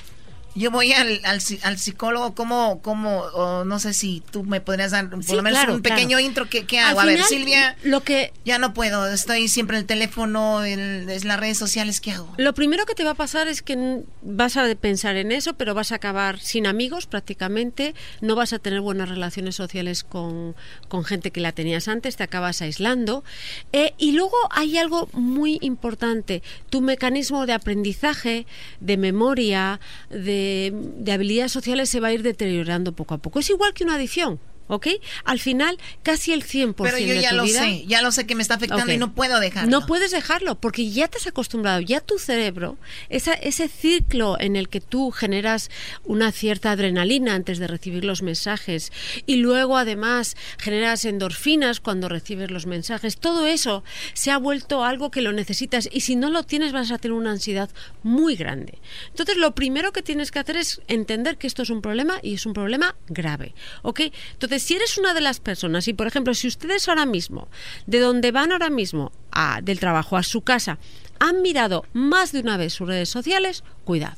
Yo 0.56 0.72
voy 0.72 0.92
al, 0.94 1.22
al, 1.26 1.40
al 1.64 1.78
psicólogo, 1.78 2.34
¿cómo, 2.36 2.82
cómo, 2.82 3.20
o 3.34 3.64
no 3.66 3.80
sé 3.80 3.94
si 3.94 4.24
tú 4.32 4.44
me 4.44 4.62
podrías 4.62 4.92
dar 4.92 5.10
por 5.10 5.24
Sí, 5.24 5.36
lo 5.36 5.44
menos 5.44 5.60
claro, 5.60 5.76
un 5.76 5.82
pequeño 5.82 6.10
claro. 6.18 6.20
intro? 6.26 6.50
¿Qué, 6.50 6.66
qué 6.66 6.80
Al 6.80 6.90
hago? 6.92 7.00
a 7.02 7.06
ver, 7.06 7.24
Silvia, 7.24 7.78
lo 7.84 8.02
que 8.04 8.34
ya 8.46 8.58
no 8.58 8.74
puedo, 8.74 9.08
estoy 9.08 9.48
siempre 9.48 9.78
en 9.78 9.82
el 9.82 9.88
teléfono, 9.88 10.66
en, 10.66 11.10
en 11.10 11.28
las 11.28 11.40
redes 11.40 11.58
sociales, 11.58 12.02
¿qué 12.02 12.12
hago? 12.12 12.34
Lo 12.38 12.54
primero 12.54 12.86
que 12.86 12.96
te 12.96 13.04
va 13.04 13.12
a 13.12 13.16
pasar 13.16 13.48
es 13.48 13.62
que 13.62 14.02
vas 14.22 14.58
a 14.58 14.74
pensar 14.76 15.16
en 15.18 15.32
eso, 15.32 15.54
pero 15.54 15.74
vas 15.74 15.92
a 15.92 15.96
acabar 15.96 16.40
sin 16.40 16.66
amigos 16.68 17.06
prácticamente, 17.06 17.94
no 18.22 18.36
vas 18.36 18.52
a 18.54 18.60
tener 18.60 18.82
buenas 18.82 19.08
relaciones 19.10 19.56
sociales 19.56 20.04
con, 20.04 20.56
con 20.88 21.04
gente 21.06 21.32
que 21.32 21.42
la 21.42 21.52
tenías 21.52 21.88
antes, 21.88 22.16
te 22.16 22.24
acabas 22.24 22.62
aislando. 22.62 23.24
Eh, 23.72 23.94
y 23.98 24.14
luego 24.14 24.36
hay 24.52 24.78
algo 24.78 25.10
muy 25.14 25.60
importante, 25.62 26.42
tu 26.70 26.82
mecanismo 26.82 27.46
de 27.46 27.54
aprendizaje, 27.54 28.46
de 28.80 28.98
memoria, 28.98 29.80
de, 30.10 30.39
de 30.72 31.12
habilidades 31.12 31.52
sociales 31.52 31.90
se 31.90 32.00
va 32.00 32.10
a 32.10 32.14
ir 32.14 32.24
deteriorando 32.24 32.94
poco 32.94 33.14
a 33.14 33.18
poco. 33.18 33.40
Es 33.40 33.50
igual 33.50 33.74
que 33.74 33.84
una 33.84 33.96
adicción. 33.96 34.40
¿Ok? 34.72 34.88
Al 35.26 35.40
final, 35.40 35.78
casi 36.04 36.32
el 36.32 36.44
100% 36.44 36.76
Pero 36.84 36.98
yo 37.00 37.14
de 37.16 37.22
ya 37.22 37.32
tu 37.32 37.36
lo 37.38 37.44
vida- 37.44 37.60
sé, 37.64 37.86
ya 37.88 38.02
lo 38.02 38.12
sé 38.12 38.26
que 38.26 38.36
me 38.36 38.42
está 38.44 38.54
afectando 38.54 38.94
y 38.94 38.98
no 38.98 39.14
puedo 39.14 39.40
dejarlo. 39.40 39.70
No 39.70 39.86
puedes 39.86 40.12
dejarlo 40.12 40.60
porque 40.62 40.90
ya 40.92 41.08
te 41.08 41.18
has 41.18 41.28
acostumbrado, 41.28 41.82
ya 41.82 42.00
tu 42.02 42.20
cerebro, 42.20 42.78
esa, 43.10 43.34
ese 43.34 43.68
ciclo 43.68 44.38
en 44.40 44.56
el 44.56 44.70
que 44.70 44.80
tú 44.80 45.10
generas 45.12 45.70
una 46.04 46.32
cierta 46.32 46.72
adrenalina 46.72 47.34
antes 47.34 47.58
de 47.58 47.66
recibir 47.68 48.06
los 48.06 48.22
mensajes 48.22 48.92
y 49.26 49.38
luego 49.38 49.76
además 49.76 50.38
generas 50.60 51.04
endorfinas 51.04 51.80
cuando 51.80 52.08
recibes 52.08 52.52
los 52.52 52.68
mensajes, 52.68 53.18
todo 53.18 53.48
eso 53.48 53.84
se 54.14 54.30
ha 54.30 54.38
vuelto 54.38 54.84
algo 54.86 55.10
que 55.10 55.22
lo 55.24 55.34
necesitas 55.34 55.90
y 55.92 56.02
si 56.02 56.16
no 56.16 56.30
lo 56.30 56.44
tienes 56.44 56.72
vas 56.74 56.92
a 56.92 57.00
tener 57.00 57.18
una 57.18 57.32
ansiedad 57.32 57.70
muy 58.04 58.36
grande. 58.36 58.78
Entonces 59.10 59.36
lo 59.38 59.56
primero 59.56 59.92
que 59.94 60.04
tienes 60.04 60.30
que 60.30 60.38
hacer 60.40 60.58
es 60.58 60.80
entender 60.88 61.38
que 61.38 61.48
esto 61.48 61.64
es 61.64 61.72
un 61.72 61.82
problema 61.82 62.20
y 62.22 62.36
es 62.36 62.46
un 62.46 62.54
problema 62.54 62.96
grave. 63.08 63.56
¿Ok? 63.82 64.02
Entonces 64.34 64.59
si 64.60 64.76
eres 64.76 64.98
una 64.98 65.14
de 65.14 65.22
las 65.22 65.40
personas 65.40 65.88
y 65.88 65.94
por 65.94 66.08
ejemplo 66.08 66.34
si 66.34 66.48
ustedes 66.48 66.88
ahora 66.88 67.06
mismo, 67.06 67.48
de 67.88 68.00
donde 68.00 68.32
van 68.32 68.52
ahora 68.52 68.70
mismo 68.70 69.12
a- 69.32 69.62
del 69.62 69.80
trabajo 69.80 70.18
a 70.18 70.24
su 70.24 70.42
casa, 70.42 70.78
han 71.20 71.42
mirado 71.42 71.86
más 71.94 72.32
de 72.32 72.40
una 72.42 72.58
vez 72.58 72.74
sus 72.74 72.88
redes 72.88 73.10
sociales, 73.10 73.64
cuidado. 73.84 74.16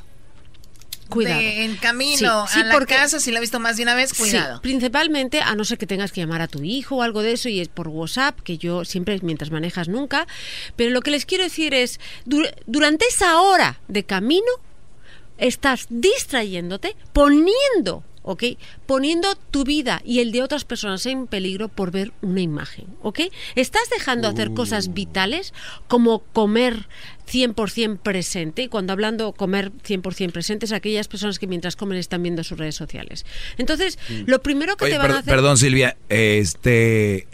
Cuidado. 1.09 1.39
De- 1.41 1.65
en 1.65 1.75
camino 1.75 2.47
Sí, 2.47 2.53
sí, 2.53 2.59
a 2.61 2.63
la 2.63 2.73
porque- 2.73 2.95
casa, 2.95 3.19
si 3.19 3.31
lo 3.31 3.37
he 3.37 3.41
visto 3.41 3.59
más 3.59 3.75
de 3.75 3.83
una 3.83 3.95
vez, 3.95 4.13
cuidado. 4.13 4.55
Sí, 4.55 4.61
principalmente 4.61 5.41
a 5.41 5.55
no 5.55 5.65
ser 5.65 5.77
que 5.77 5.85
tengas 5.85 6.13
que 6.13 6.21
llamar 6.21 6.41
a 6.41 6.47
tu 6.47 6.63
hijo 6.63 6.95
o 6.97 7.01
algo 7.01 7.21
de 7.21 7.33
eso 7.33 7.49
y 7.49 7.59
es 7.59 7.67
por 7.67 7.89
WhatsApp, 7.89 8.39
que 8.39 8.57
yo 8.57 8.85
siempre 8.85 9.19
mientras 9.21 9.51
manejas 9.51 9.89
nunca. 9.89 10.25
Pero 10.77 10.91
lo 10.91 11.01
que 11.01 11.11
les 11.11 11.25
quiero 11.25 11.43
decir 11.43 11.73
es, 11.73 11.99
dur- 12.25 12.53
durante 12.65 13.05
esa 13.07 13.41
hora 13.41 13.81
de 13.89 14.05
camino, 14.05 14.47
estás 15.37 15.87
distrayéndote, 15.89 16.95
poniendo, 17.11 18.03
¿ok? 18.23 18.43
Poniendo 18.85 19.35
tu 19.49 19.63
vida 19.63 20.01
y 20.05 20.19
el 20.19 20.31
de 20.31 20.43
otras 20.43 20.63
personas 20.65 21.05
en 21.05 21.27
peligro 21.27 21.67
por 21.69 21.91
ver 21.91 22.11
una 22.21 22.41
imagen, 22.41 22.85
¿ok? 23.01 23.19
Estás 23.55 23.89
dejando 23.89 24.27
hacer 24.27 24.53
cosas 24.53 24.93
vitales 24.93 25.53
como 25.87 26.19
comer 26.19 26.87
100% 27.31 27.99
presente, 27.99 28.63
y 28.63 28.67
cuando 28.67 28.91
hablando 28.93 29.31
comer 29.31 29.71
100% 29.71 30.31
presente 30.31 30.65
es 30.65 30.71
aquellas 30.71 31.07
personas 31.07 31.39
que 31.39 31.47
mientras 31.47 31.75
comen 31.75 31.97
están 31.97 32.21
viendo 32.23 32.43
sus 32.43 32.57
redes 32.57 32.75
sociales. 32.75 33.25
Entonces, 33.57 33.97
lo 34.25 34.41
primero 34.41 34.75
que 34.77 34.85
Oye, 34.85 34.93
te 34.93 34.97
van 34.97 35.07
per- 35.07 35.15
a 35.15 35.19
hacer... 35.19 35.33
Perdón, 35.33 35.57
Silvia, 35.57 35.95
este 36.09 37.27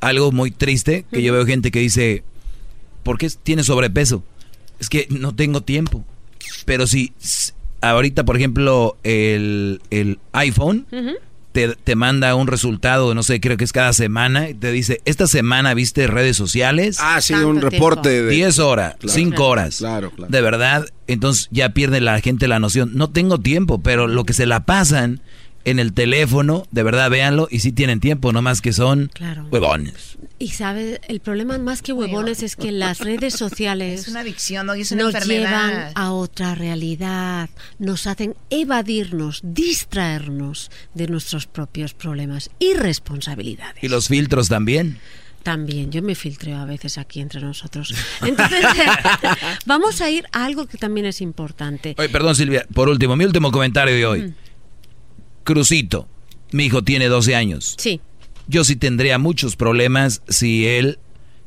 algo 0.00 0.30
muy 0.30 0.50
triste 0.52 1.04
que 1.10 1.22
yo 1.22 1.32
veo 1.32 1.44
gente 1.44 1.70
que 1.70 1.80
dice, 1.80 2.22
¿por 3.02 3.18
qué 3.18 3.28
tienes 3.42 3.66
sobrepeso? 3.66 4.22
Es 4.78 4.88
que 4.88 5.06
no 5.10 5.34
tengo 5.34 5.60
tiempo. 5.62 6.04
Pero 6.66 6.86
si 6.86 7.12
ahorita, 7.80 8.24
por 8.24 8.36
ejemplo, 8.36 8.96
el, 9.04 9.80
el 9.90 10.18
iPhone 10.32 10.86
te, 11.52 11.68
te 11.74 11.96
manda 11.96 12.34
un 12.34 12.46
resultado, 12.46 13.14
no 13.14 13.22
sé, 13.22 13.40
creo 13.40 13.56
que 13.56 13.64
es 13.64 13.72
cada 13.72 13.92
semana, 13.92 14.50
y 14.50 14.54
te 14.54 14.70
dice, 14.70 15.00
esta 15.06 15.26
semana 15.26 15.74
viste 15.74 16.06
redes 16.06 16.36
sociales. 16.36 16.98
Ah, 17.00 17.20
sí, 17.20 17.34
un 17.34 17.60
reporte 17.60 18.10
tiempo. 18.10 18.26
de- 18.28 18.34
10 18.36 18.58
horas, 18.58 18.96
Claro. 18.98 19.14
5 19.14 19.30
Claro, 19.30 19.50
horas. 19.50 19.76
claro, 19.78 20.10
claro. 20.10 20.30
De 20.30 20.40
verdad, 20.40 20.86
entonces 21.06 21.48
ya 21.50 21.70
pierde 21.70 22.00
la 22.00 22.20
gente 22.20 22.46
la 22.48 22.58
noción. 22.60 22.90
No 22.94 23.10
tengo 23.10 23.38
tiempo, 23.38 23.80
pero 23.82 24.06
lo 24.06 24.24
que 24.24 24.34
se 24.34 24.46
la 24.46 24.64
pasan 24.66 25.20
en 25.70 25.78
el 25.78 25.92
teléfono, 25.92 26.66
de 26.70 26.82
verdad, 26.82 27.10
véanlo, 27.10 27.48
y 27.50 27.60
sí 27.60 27.72
tienen 27.72 28.00
tiempo, 28.00 28.32
no 28.32 28.42
más 28.42 28.60
que 28.60 28.72
son 28.72 29.10
Claro. 29.14 29.46
huevones. 29.50 30.16
Y 30.40 30.48
sabe, 30.50 31.00
el 31.08 31.18
problema 31.20 31.58
más 31.58 31.82
que 31.82 31.92
huevones 31.92 32.42
es 32.44 32.54
que 32.54 32.70
las 32.70 33.00
redes 33.00 33.34
sociales 33.34 34.00
Es 34.02 34.08
una 34.08 34.20
adicción, 34.20 34.66
¿no? 34.66 34.74
Es 34.74 34.92
una 34.92 35.02
nos 35.04 35.14
enfermedad. 35.14 35.68
llevan 35.68 35.92
a 35.94 36.12
otra 36.12 36.54
realidad, 36.54 37.50
nos 37.78 38.06
hacen 38.06 38.34
evadirnos, 38.50 39.40
distraernos 39.42 40.70
de 40.94 41.06
nuestros 41.08 41.46
propios 41.46 41.94
problemas 41.94 42.50
y 42.58 42.74
responsabilidades. 42.74 43.82
¿Y 43.82 43.88
los 43.88 44.08
filtros 44.08 44.48
también? 44.48 44.98
También, 45.42 45.90
yo 45.90 46.02
me 46.02 46.14
filtreo 46.14 46.58
a 46.58 46.64
veces 46.66 46.98
aquí 46.98 47.20
entre 47.20 47.40
nosotros. 47.40 47.94
Entonces, 48.22 48.64
vamos 49.66 50.00
a 50.00 50.10
ir 50.10 50.26
a 50.32 50.44
algo 50.44 50.66
que 50.66 50.78
también 50.78 51.06
es 51.06 51.20
importante. 51.20 51.94
Oye, 51.98 52.08
perdón 52.08 52.34
Silvia, 52.34 52.66
por 52.74 52.88
último, 52.88 53.16
mi 53.16 53.24
último 53.24 53.50
comentario 53.50 53.94
de 53.94 54.06
hoy. 54.06 54.34
Crucito, 55.48 56.06
mi 56.52 56.66
hijo 56.66 56.84
tiene 56.84 57.06
12 57.06 57.34
años. 57.34 57.74
Sí. 57.78 58.02
Yo 58.48 58.64
sí 58.64 58.76
tendría 58.76 59.16
muchos 59.16 59.56
problemas 59.56 60.20
si 60.28 60.66
él 60.66 60.98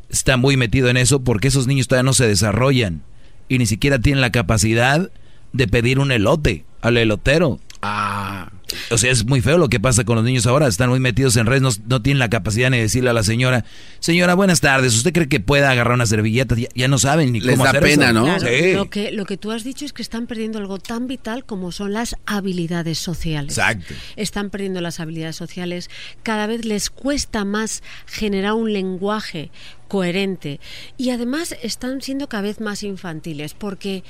está 0.09 0.37
muy 0.37 0.57
metido 0.57 0.89
en 0.89 0.97
eso 0.97 1.23
porque 1.23 1.49
esos 1.49 1.67
niños 1.67 1.87
todavía 1.87 2.09
no 2.09 2.13
se 2.13 2.27
desarrollan 2.27 3.03
y 3.47 3.59
ni 3.59 3.67
siquiera 3.67 3.99
tienen 3.99 4.19
la 4.19 4.31
capacidad 4.31 5.11
de 5.53 5.67
pedir 5.67 5.99
un 5.99 6.11
elote 6.11 6.65
al 6.81 6.97
elotero. 6.97 7.59
Ah. 7.83 8.51
O 8.89 8.97
sea, 8.97 9.11
es 9.11 9.25
muy 9.25 9.41
feo 9.41 9.57
lo 9.57 9.69
que 9.69 9.79
pasa 9.79 10.03
con 10.03 10.15
los 10.15 10.25
niños 10.25 10.45
ahora. 10.47 10.67
Están 10.67 10.89
muy 10.89 10.99
metidos 10.99 11.35
en 11.37 11.45
redes, 11.45 11.61
no, 11.61 11.69
no 11.87 12.01
tienen 12.01 12.19
la 12.19 12.29
capacidad 12.29 12.69
ni 12.69 12.77
de 12.77 12.83
decirle 12.83 13.09
a 13.09 13.13
la 13.13 13.23
señora, 13.23 13.65
señora, 13.99 14.33
buenas 14.33 14.61
tardes, 14.61 14.95
¿usted 14.95 15.13
cree 15.13 15.27
que 15.29 15.39
pueda 15.39 15.69
agarrar 15.71 15.93
una 15.95 16.05
servilleta? 16.05 16.55
Ya, 16.55 16.67
ya 16.75 16.87
no 16.87 16.97
saben 16.99 17.31
ni 17.31 17.39
Les 17.39 17.51
cómo 17.53 17.63
da 17.65 17.69
hacer 17.71 17.83
pena, 17.83 18.05
eso. 18.05 18.13
¿no? 18.13 18.23
Claro, 18.25 18.47
Sí. 18.47 18.73
lo, 18.73 18.89
que, 18.89 19.11
lo 19.11 19.25
que 19.25 19.37
tú 19.37 19.51
has 19.51 19.63
dicho 19.63 19.85
es 19.85 19.93
que 19.93 20.01
están 20.01 20.27
perdiendo 20.27 20.57
algo 20.59 20.77
tan 20.79 21.07
vital 21.07 21.45
como 21.45 21.71
son 21.71 21.93
las 21.93 22.15
habilidades 22.25 22.97
sociales. 22.97 23.57
Exacto. 23.57 23.93
Están 24.15 24.49
perdiendo 24.49 24.81
las 24.81 24.99
habilidades 24.99 25.35
sociales. 25.35 25.89
Cada 26.23 26.47
vez 26.47 26.65
les 26.65 26.89
cuesta 26.89 27.45
más 27.45 27.83
generar 28.05 28.53
un 28.53 28.71
lenguaje 28.73 29.51
coherente. 29.87 30.59
Y 30.97 31.09
además 31.09 31.55
están 31.63 32.01
siendo 32.01 32.29
cada 32.29 32.43
vez 32.43 32.61
más 32.61 32.83
infantiles 32.83 33.53
porque 33.53 34.03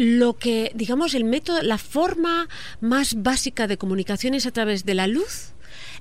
lo 0.00 0.38
que, 0.38 0.72
digamos, 0.74 1.12
el 1.14 1.24
método, 1.24 1.60
la 1.60 1.76
forma 1.76 2.48
más 2.80 3.22
básica 3.22 3.66
de 3.66 3.76
comunicación 3.76 4.32
es 4.32 4.46
a 4.46 4.50
través 4.50 4.86
de 4.86 4.94
la 4.94 5.06
luz, 5.06 5.50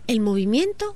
el 0.07 0.21
movimiento 0.21 0.95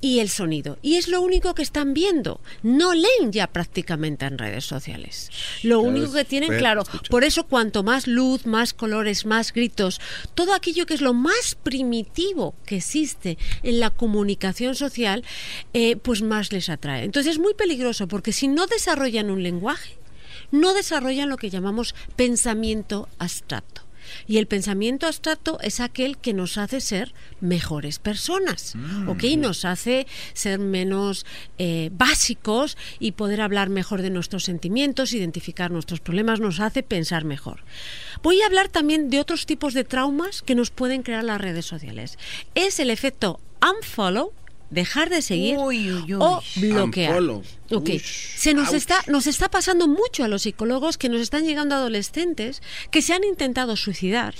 y 0.00 0.20
el 0.20 0.30
sonido. 0.30 0.78
Y 0.80 0.94
es 0.94 1.08
lo 1.08 1.20
único 1.20 1.54
que 1.54 1.60
están 1.60 1.92
viendo. 1.92 2.40
No 2.62 2.94
leen 2.94 3.32
ya 3.32 3.48
prácticamente 3.48 4.24
en 4.24 4.38
redes 4.38 4.64
sociales. 4.64 5.28
Lo 5.62 5.80
Claro, 5.82 5.94
único 5.94 6.12
que 6.14 6.24
tienen, 6.24 6.56
claro, 6.56 6.84
por 7.10 7.22
eso 7.22 7.46
cuanto 7.46 7.82
más 7.82 8.06
luz, 8.06 8.46
más 8.46 8.72
colores, 8.72 9.26
más 9.26 9.52
gritos, 9.52 10.00
todo 10.34 10.54
aquello 10.54 10.86
que 10.86 10.94
es 10.94 11.02
lo 11.02 11.12
más 11.12 11.54
primitivo 11.62 12.54
que 12.64 12.76
existe 12.76 13.36
en 13.62 13.78
la 13.78 13.90
comunicación 13.90 14.74
social, 14.74 15.22
eh, 15.74 15.96
pues 15.96 16.22
más 16.22 16.50
les 16.50 16.70
atrae. 16.70 17.04
Entonces 17.04 17.32
es 17.32 17.38
muy 17.38 17.52
peligroso 17.52 18.08
porque 18.08 18.32
si 18.32 18.48
no 18.48 18.66
desarrollan 18.66 19.30
un 19.30 19.42
lenguaje, 19.42 19.98
no 20.50 20.74
desarrollan 20.74 21.28
lo 21.28 21.36
que 21.36 21.50
llamamos 21.50 21.94
pensamiento 22.16 23.08
abstracto. 23.18 23.82
Y 24.26 24.38
el 24.38 24.46
pensamiento 24.46 25.06
abstracto 25.06 25.60
es 25.60 25.80
aquel 25.80 26.16
que 26.16 26.32
nos 26.32 26.56
hace 26.56 26.80
ser 26.80 27.12
mejores 27.42 27.98
personas, 27.98 28.74
Mm. 28.74 29.08
¿ok? 29.10 29.22
Nos 29.36 29.66
hace 29.66 30.06
ser 30.32 30.58
menos 30.58 31.26
eh, 31.58 31.90
básicos 31.92 32.78
y 32.98 33.12
poder 33.12 33.42
hablar 33.42 33.68
mejor 33.68 34.00
de 34.00 34.08
nuestros 34.08 34.44
sentimientos, 34.44 35.12
identificar 35.12 35.70
nuestros 35.70 36.00
problemas, 36.00 36.40
nos 36.40 36.58
hace 36.60 36.82
pensar 36.82 37.24
mejor. 37.26 37.60
Voy 38.22 38.40
a 38.40 38.46
hablar 38.46 38.68
también 38.70 39.10
de 39.10 39.20
otros 39.20 39.44
tipos 39.44 39.74
de 39.74 39.84
traumas 39.84 40.40
que 40.40 40.54
nos 40.54 40.70
pueden 40.70 41.02
crear 41.02 41.22
las 41.24 41.38
redes 41.40 41.66
sociales. 41.66 42.18
Es 42.54 42.80
el 42.80 42.88
efecto 42.88 43.40
unfollow, 43.60 44.32
dejar 44.70 45.10
de 45.10 45.22
seguir 45.22 45.56
o 45.58 45.68
bloquear. 46.56 47.10
Unfollow. 47.22 47.42
Ok. 47.70 47.90
Se 48.36 48.54
nos 48.54 48.72
está, 48.72 48.96
nos 49.06 49.26
está 49.26 49.50
pasando 49.50 49.88
mucho 49.88 50.24
a 50.24 50.28
los 50.28 50.42
psicólogos 50.42 50.98
que 50.98 51.08
nos 51.08 51.20
están 51.20 51.44
llegando 51.44 51.74
adolescentes 51.74 52.62
que 52.90 53.02
se 53.02 53.14
han 53.14 53.24
intentado 53.24 53.76
suicidar, 53.76 54.34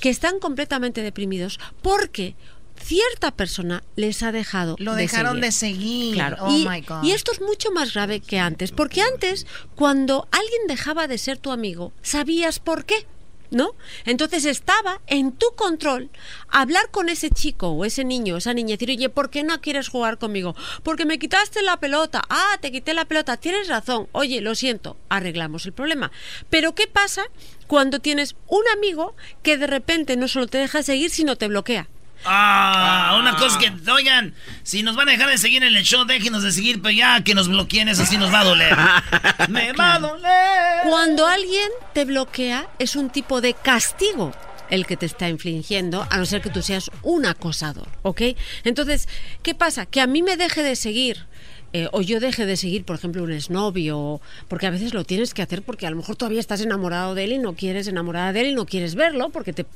que 0.00 0.10
están 0.10 0.38
completamente 0.38 1.02
deprimidos 1.02 1.58
porque 1.82 2.34
cierta 2.82 3.30
persona 3.30 3.82
les 3.96 4.22
ha 4.22 4.32
dejado 4.32 4.76
Lo 4.78 4.94
de 4.94 5.02
dejaron 5.02 5.34
seguir. 5.34 5.44
de 5.44 5.52
seguir. 5.52 6.14
Claro. 6.14 6.36
Oh 6.40 6.50
y, 6.50 6.66
my 6.66 6.80
God. 6.80 7.04
y 7.04 7.12
esto 7.12 7.32
es 7.32 7.40
mucho 7.40 7.70
más 7.72 7.92
grave 7.92 8.20
que 8.20 8.38
antes, 8.38 8.72
porque 8.72 9.02
antes, 9.02 9.46
cuando 9.74 10.26
alguien 10.30 10.62
dejaba 10.66 11.06
de 11.06 11.18
ser 11.18 11.36
tu 11.38 11.52
amigo, 11.52 11.92
sabías 12.02 12.58
por 12.58 12.84
qué. 12.84 13.06
¿No? 13.50 13.74
Entonces 14.04 14.44
estaba 14.44 15.00
en 15.08 15.32
tu 15.32 15.46
control 15.56 16.10
hablar 16.48 16.90
con 16.90 17.08
ese 17.08 17.30
chico 17.30 17.68
o 17.70 17.84
ese 17.84 18.04
niño, 18.04 18.36
esa 18.36 18.54
niña, 18.54 18.76
decir, 18.76 18.90
oye, 18.90 19.08
¿por 19.08 19.28
qué 19.30 19.42
no 19.42 19.60
quieres 19.60 19.88
jugar 19.88 20.18
conmigo? 20.18 20.54
Porque 20.84 21.04
me 21.04 21.18
quitaste 21.18 21.62
la 21.62 21.78
pelota. 21.78 22.22
Ah, 22.28 22.58
te 22.60 22.70
quité 22.70 22.94
la 22.94 23.06
pelota. 23.06 23.36
Tienes 23.36 23.68
razón. 23.68 24.08
Oye, 24.12 24.40
lo 24.40 24.54
siento. 24.54 24.96
Arreglamos 25.08 25.66
el 25.66 25.72
problema. 25.72 26.12
Pero 26.48 26.74
¿qué 26.74 26.86
pasa 26.86 27.24
cuando 27.66 27.98
tienes 27.98 28.36
un 28.46 28.62
amigo 28.76 29.14
que 29.42 29.56
de 29.56 29.66
repente 29.66 30.16
no 30.16 30.28
solo 30.28 30.46
te 30.46 30.58
deja 30.58 30.82
seguir, 30.82 31.10
sino 31.10 31.36
te 31.36 31.48
bloquea? 31.48 31.88
Ah, 32.24 33.16
una 33.18 33.36
cosa 33.36 33.58
que, 33.58 33.72
oigan, 33.90 34.34
si 34.62 34.82
nos 34.82 34.94
van 34.96 35.08
a 35.08 35.12
dejar 35.12 35.28
de 35.30 35.38
seguir 35.38 35.62
en 35.64 35.74
el 35.74 35.84
show, 35.84 36.04
déjenos 36.04 36.42
de 36.42 36.52
seguir, 36.52 36.80
pero 36.82 36.92
ya 36.92 37.22
que 37.24 37.34
nos 37.34 37.48
bloqueen, 37.48 37.88
eso 37.88 38.04
sí 38.06 38.16
nos 38.18 38.32
va 38.32 38.40
a 38.40 38.44
doler. 38.44 38.76
Me 39.48 39.72
va 39.72 39.94
a 39.94 39.98
doler. 39.98 40.82
Cuando 40.88 41.26
alguien 41.26 41.68
te 41.94 42.04
bloquea, 42.04 42.68
es 42.78 42.96
un 42.96 43.10
tipo 43.10 43.40
de 43.40 43.54
castigo 43.54 44.32
el 44.68 44.86
que 44.86 44.96
te 44.96 45.06
está 45.06 45.28
infligiendo, 45.28 46.06
a 46.10 46.16
no 46.18 46.26
ser 46.26 46.42
que 46.42 46.50
tú 46.50 46.62
seas 46.62 46.90
un 47.02 47.26
acosador, 47.26 47.88
¿ok? 48.02 48.22
Entonces, 48.62 49.08
¿qué 49.42 49.54
pasa? 49.54 49.84
Que 49.86 50.00
a 50.00 50.06
mí 50.06 50.22
me 50.22 50.36
deje 50.36 50.62
de 50.62 50.76
seguir. 50.76 51.26
eh, 51.72 51.88
o 51.92 52.00
yo 52.02 52.18
deje 52.20 52.46
de 52.46 52.56
seguir, 52.56 52.84
por 52.84 52.96
ejemplo, 52.96 53.22
un 53.22 53.32
exnovio, 53.32 54.20
porque 54.48 54.66
a 54.66 54.70
veces 54.70 54.92
lo 54.92 55.04
tienes 55.04 55.34
que 55.34 55.42
hacer 55.42 55.62
porque 55.62 55.86
a 55.86 55.90
lo 55.90 55.96
mejor 55.96 56.16
todavía 56.16 56.40
estás 56.40 56.60
enamorado 56.60 57.14
de 57.14 57.24
él 57.24 57.32
y 57.32 57.38
no 57.38 57.54
quieres 57.54 57.86
enamorada 57.86 58.32
de 58.32 58.40
él 58.40 58.46
y 58.48 58.54
no 58.54 58.66
quieres 58.66 58.94
verlo 58.96 59.30
porque 59.30 59.52
te 59.52 59.66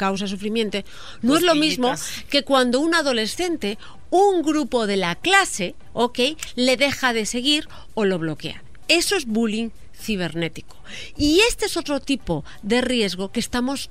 causa 0.00 0.26
sufrimiento. 0.26 0.78
No 1.20 1.36
es 1.36 1.42
lo 1.42 1.54
mismo 1.54 1.94
que 2.30 2.42
cuando 2.42 2.80
un 2.80 2.94
adolescente, 2.94 3.76
un 4.08 4.40
grupo 4.42 4.86
de 4.86 4.96
la 4.96 5.14
clase, 5.14 5.74
¿ok? 5.92 6.18
Le 6.56 6.78
deja 6.78 7.12
de 7.12 7.26
seguir 7.26 7.68
o 7.92 8.06
lo 8.06 8.18
bloquea. 8.18 8.62
Eso 8.88 9.14
es 9.14 9.26
bullying 9.26 9.68
cibernético. 9.94 10.76
Y 11.18 11.40
este 11.50 11.66
es 11.66 11.76
otro 11.76 12.00
tipo 12.00 12.44
de 12.62 12.80
riesgo 12.80 13.30
que 13.30 13.40
estamos 13.40 13.90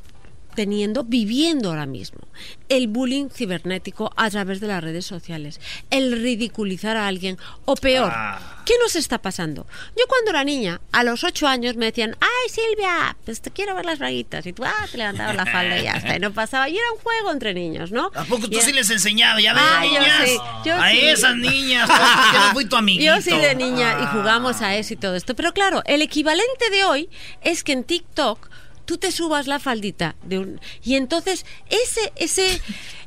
teniendo, 0.59 1.05
viviendo 1.05 1.69
ahora 1.69 1.85
mismo. 1.85 2.19
El 2.67 2.89
bullying 2.89 3.29
cibernético 3.29 4.11
a 4.17 4.29
través 4.29 4.59
de 4.59 4.67
las 4.67 4.83
redes 4.83 5.05
sociales. 5.05 5.61
El 5.89 6.11
ridiculizar 6.21 6.97
a 6.97 7.07
alguien. 7.07 7.37
O 7.63 7.75
peor, 7.75 8.11
Ah. 8.13 8.61
¿qué 8.65 8.73
nos 8.83 8.97
está 8.97 9.21
pasando? 9.21 9.65
Yo 9.97 10.03
cuando 10.09 10.31
era 10.31 10.43
niña, 10.43 10.81
a 10.91 11.05
los 11.05 11.23
ocho 11.23 11.47
años 11.47 11.77
me 11.77 11.85
decían, 11.85 12.17
ay 12.19 12.49
Silvia, 12.49 13.15
pues 13.23 13.39
te 13.39 13.51
quiero 13.51 13.73
ver 13.73 13.85
las 13.85 13.99
rayitas. 13.99 14.45
Y 14.47 14.51
tú, 14.51 14.65
ah, 14.65 14.85
te 14.91 14.97
levantabas 14.97 15.33
la 15.37 15.45
falda 15.45 15.79
y 15.79 15.83
ya 15.83 15.93
está. 15.93 16.17
Y 16.17 16.19
no 16.19 16.33
pasaba. 16.33 16.67
Y 16.67 16.75
era 16.77 16.91
un 16.93 16.99
juego 16.99 17.31
entre 17.31 17.53
niños, 17.53 17.93
¿no? 17.93 18.11
¿A 18.13 18.25
poco 18.25 18.49
tú 18.49 18.57
era- 18.57 18.65
sí 18.65 18.73
les 18.73 18.89
enseñaba? 18.89 19.39
Ya 19.39 19.53
ves, 19.53 19.63
Ah, 19.65 19.85
yo 19.85 19.91
niñas. 19.91 20.21
sí, 20.25 20.37
yo 20.65 20.75
a 20.75 20.91
sí. 20.91 20.99
esas 20.99 21.37
niñas, 21.37 21.87
yo 22.33 22.39
no 22.47 22.51
fui 22.51 22.65
tu 22.65 22.75
amiguito. 22.75 23.05
Yo 23.15 23.21
sí 23.21 23.31
de 23.31 23.55
niña 23.55 23.97
y 24.03 24.07
jugamos 24.07 24.61
a 24.61 24.75
eso 24.75 24.93
y 24.93 24.97
todo 24.97 25.15
esto. 25.15 25.35
Pero 25.37 25.53
claro, 25.53 25.83
el 25.85 26.01
equivalente 26.01 26.69
de 26.69 26.83
hoy 26.83 27.09
es 27.41 27.63
que 27.63 27.71
en 27.71 27.85
TikTok 27.85 28.49
tú 28.89 28.97
te 28.97 29.11
subas 29.11 29.45
la 29.45 29.59
faldita 29.59 30.15
de 30.23 30.39
un 30.39 30.59
y 30.83 30.95
entonces 30.95 31.45
ese 31.69 32.11
ese 32.15 32.59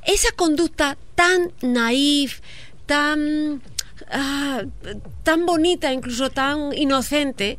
esa 0.07 0.31
conducta 0.31 0.97
tan 1.17 1.53
naif, 1.61 2.41
tan 2.87 3.61
ah, 4.09 4.63
tan 5.25 5.45
bonita, 5.45 5.93
incluso 5.93 6.31
tan 6.31 6.73
inocente, 6.73 7.59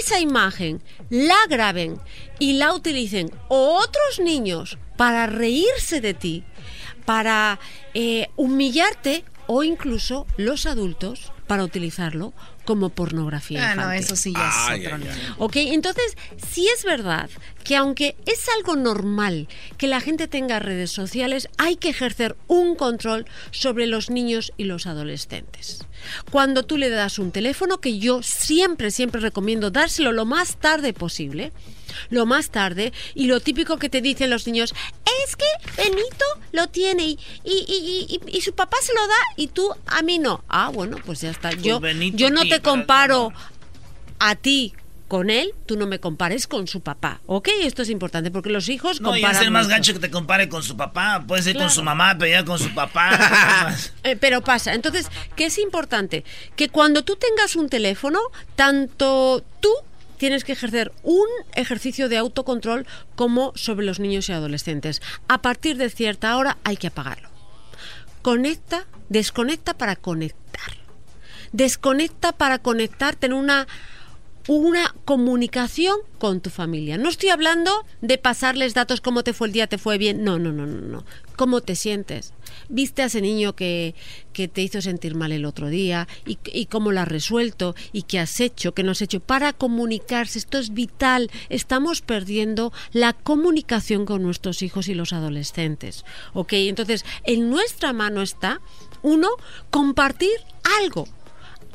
esa 0.00 0.20
imagen 0.20 0.80
la 1.10 1.34
graben 1.48 2.00
y 2.38 2.52
la 2.52 2.72
utilicen 2.72 3.28
otros 3.48 4.20
niños 4.22 4.78
para 4.96 5.26
reírse 5.26 6.00
de 6.00 6.14
ti, 6.14 6.44
para 7.04 7.58
eh, 7.92 8.28
humillarte 8.36 9.24
o 9.48 9.64
incluso 9.64 10.28
los 10.36 10.64
adultos 10.64 11.32
para 11.48 11.64
utilizarlo 11.64 12.34
como 12.68 12.90
pornografía. 12.90 13.70
Ah, 13.70 13.74
no, 13.74 13.80
infantil. 13.80 14.04
eso 14.04 14.14
sí 14.14 14.34
ya 14.34 14.46
es 14.46 14.54
Ay, 14.68 14.80
otro 14.84 14.96
ay, 14.96 15.02
nivel. 15.04 15.18
Ok, 15.38 15.56
entonces, 15.56 16.18
sí 16.52 16.68
es 16.76 16.84
verdad 16.84 17.30
que 17.64 17.76
aunque 17.76 18.14
es 18.26 18.46
algo 18.58 18.76
normal 18.76 19.48
que 19.78 19.86
la 19.86 20.02
gente 20.02 20.28
tenga 20.28 20.58
redes 20.58 20.90
sociales, 20.90 21.48
hay 21.56 21.76
que 21.76 21.88
ejercer 21.88 22.36
un 22.46 22.76
control 22.76 23.24
sobre 23.52 23.86
los 23.86 24.10
niños 24.10 24.52
y 24.58 24.64
los 24.64 24.86
adolescentes. 24.86 25.86
Cuando 26.30 26.62
tú 26.62 26.76
le 26.76 26.90
das 26.90 27.18
un 27.18 27.32
teléfono, 27.32 27.78
que 27.78 27.98
yo 27.98 28.22
siempre, 28.22 28.90
siempre 28.90 29.22
recomiendo 29.22 29.70
dárselo 29.70 30.12
lo 30.12 30.26
más 30.26 30.58
tarde 30.58 30.92
posible, 30.92 31.52
lo 32.10 32.26
más 32.26 32.50
tarde, 32.50 32.92
y 33.14 33.26
lo 33.26 33.40
típico 33.40 33.78
que 33.78 33.88
te 33.88 34.00
dicen 34.00 34.30
los 34.30 34.46
niños, 34.46 34.74
es 35.26 35.36
que 35.36 35.44
Benito 35.76 36.24
lo 36.52 36.66
tiene 36.68 37.04
y, 37.04 37.18
y, 37.44 38.18
y- 38.22 38.36
y- 38.36 38.40
su 38.40 38.54
papá 38.54 38.76
se 38.82 38.94
lo 38.94 39.06
da 39.06 39.14
y 39.36 39.48
tú 39.48 39.70
a 39.86 40.02
mí 40.02 40.18
no. 40.18 40.42
Ah, 40.48 40.70
bueno, 40.72 40.96
pues 41.04 41.20
ya 41.20 41.30
está. 41.30 41.52
Yo, 41.52 41.80
Benito 41.80 42.16
yo 42.16 42.30
no 42.30 42.42
te 42.48 42.60
comparo 42.60 43.32
a 44.18 44.34
ti 44.34 44.74
con 45.08 45.30
él, 45.30 45.54
tú 45.64 45.76
no 45.78 45.86
me 45.86 46.00
compares 46.00 46.46
con 46.46 46.66
su 46.66 46.82
papá. 46.82 47.20
¿Ok? 47.26 47.48
Esto 47.62 47.80
es 47.80 47.88
importante 47.88 48.30
porque 48.30 48.50
los 48.50 48.68
hijos 48.68 49.00
no, 49.00 49.08
comparan. 49.10 49.36
No, 49.36 49.42
y 49.42 49.44
es 49.46 49.50
más 49.50 49.66
gancho 49.68 49.94
que 49.94 50.00
te 50.00 50.10
compare 50.10 50.50
con 50.50 50.62
su 50.62 50.76
papá. 50.76 51.24
Puede 51.26 51.42
ser 51.42 51.56
con 51.56 51.70
su 51.70 51.82
mamá, 51.82 52.14
pero 52.18 52.30
ya 52.30 52.44
con 52.44 52.58
su 52.58 52.72
papá. 52.74 53.74
Eh, 54.04 54.16
pero 54.16 54.42
pasa. 54.42 54.74
Entonces, 54.74 55.06
¿qué 55.34 55.46
es 55.46 55.58
importante? 55.58 56.24
Que 56.56 56.68
cuando 56.68 57.02
tú 57.04 57.16
tengas 57.16 57.56
un 57.56 57.68
teléfono, 57.68 58.20
tanto 58.54 59.42
tú 59.60 59.70
tienes 60.18 60.44
que 60.44 60.52
ejercer 60.52 60.92
un 61.02 61.26
ejercicio 61.54 62.08
de 62.08 62.18
autocontrol 62.18 62.86
como 63.16 63.52
sobre 63.54 63.86
los 63.86 64.00
niños 64.00 64.28
y 64.28 64.32
adolescentes. 64.32 65.00
A 65.28 65.40
partir 65.40 65.76
de 65.76 65.90
cierta 65.90 66.36
hora 66.36 66.58
hay 66.64 66.76
que 66.76 66.88
apagarlo. 66.88 67.28
Conecta, 68.22 68.86
desconecta 69.08 69.74
para 69.74 69.96
conectar. 69.96 70.72
Desconecta 71.52 72.32
para 72.32 72.58
conectar, 72.58 73.16
tener 73.16 73.38
una 73.38 73.66
una 74.48 74.94
comunicación 75.04 75.98
con 76.18 76.40
tu 76.40 76.48
familia. 76.50 76.96
No 76.96 77.10
estoy 77.10 77.28
hablando 77.28 77.84
de 78.00 78.16
pasarles 78.16 78.72
datos, 78.74 79.02
cómo 79.02 79.22
te 79.22 79.34
fue 79.34 79.48
el 79.48 79.52
día, 79.52 79.66
te 79.66 79.78
fue 79.78 79.98
bien. 79.98 80.24
No, 80.24 80.38
no, 80.38 80.52
no, 80.52 80.66
no, 80.66 80.80
no. 80.80 81.04
¿Cómo 81.38 81.60
te 81.60 81.76
sientes? 81.76 82.32
¿Viste 82.68 83.02
a 83.02 83.04
ese 83.04 83.20
niño 83.20 83.54
que, 83.54 83.94
que 84.32 84.48
te 84.48 84.60
hizo 84.60 84.82
sentir 84.82 85.14
mal 85.14 85.30
el 85.30 85.44
otro 85.44 85.68
día? 85.68 86.08
Y, 86.26 86.36
y, 86.52 86.66
cómo 86.66 86.90
lo 86.90 86.98
has 86.98 87.06
resuelto? 87.06 87.76
¿Y 87.92 88.02
qué 88.02 88.18
has 88.18 88.40
hecho? 88.40 88.74
¿Qué 88.74 88.82
no 88.82 88.90
has 88.90 89.02
hecho? 89.02 89.20
Para 89.20 89.52
comunicarse, 89.52 90.40
esto 90.40 90.58
es 90.58 90.74
vital. 90.74 91.30
Estamos 91.48 92.00
perdiendo 92.00 92.72
la 92.90 93.12
comunicación 93.12 94.04
con 94.04 94.24
nuestros 94.24 94.62
hijos 94.62 94.88
y 94.88 94.94
los 94.94 95.12
adolescentes. 95.12 96.04
¿Ok? 96.34 96.54
Entonces, 96.54 97.04
en 97.22 97.50
nuestra 97.50 97.92
mano 97.92 98.20
está, 98.20 98.60
uno, 99.02 99.28
compartir 99.70 100.34
algo 100.80 101.06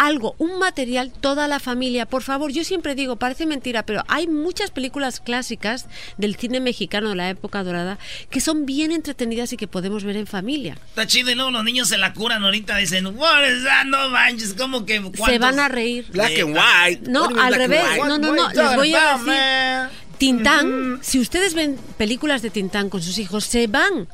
algo, 0.05 0.35
un 0.37 0.59
material, 0.59 1.11
toda 1.11 1.47
la 1.47 1.59
familia. 1.59 2.05
Por 2.05 2.23
favor, 2.23 2.51
yo 2.51 2.63
siempre 2.63 2.95
digo, 2.95 3.15
parece 3.15 3.45
mentira, 3.45 3.83
pero 3.85 4.03
hay 4.07 4.27
muchas 4.27 4.71
películas 4.71 5.19
clásicas 5.19 5.87
del 6.17 6.35
cine 6.35 6.59
mexicano 6.59 7.09
de 7.09 7.15
la 7.15 7.29
época 7.29 7.63
dorada 7.63 7.97
que 8.29 8.41
son 8.41 8.65
bien 8.65 8.91
entretenidas 8.91 9.53
y 9.53 9.57
que 9.57 9.67
podemos 9.67 10.03
ver 10.03 10.17
en 10.17 10.27
familia. 10.27 10.77
Está 10.89 11.07
chido 11.07 11.31
y 11.31 11.35
luego 11.35 11.51
los 11.51 11.63
niños 11.63 11.87
se 11.87 11.97
la 11.97 12.13
curan 12.13 12.43
ahorita, 12.43 12.77
dicen, 12.77 13.07
what 13.07 13.47
is 13.47 13.63
that? 13.63 13.85
No 13.85 14.09
manches, 14.09 14.53
como 14.53 14.85
que... 14.85 15.01
Se 15.25 15.39
van 15.39 15.59
a 15.59 15.67
reír. 15.67 16.05
Black 16.11 16.39
and 16.39 16.57
white. 16.57 17.09
No, 17.09 17.29
al 17.39 17.55
revés. 17.55 17.83
No, 17.97 18.17
no, 18.17 18.33
no, 18.33 18.49
les 18.49 18.75
voy 18.75 18.93
a 18.93 19.17
decir... 19.17 20.03
Tintán, 20.17 20.99
si 21.01 21.19
ustedes 21.19 21.53
ven 21.53 21.77
películas 21.97 22.41
de 22.41 22.49
Tintán 22.49 22.89
con 22.89 23.01
sus 23.01 23.17
hijos, 23.17 23.43
se 23.43 23.67
van 23.67 24.07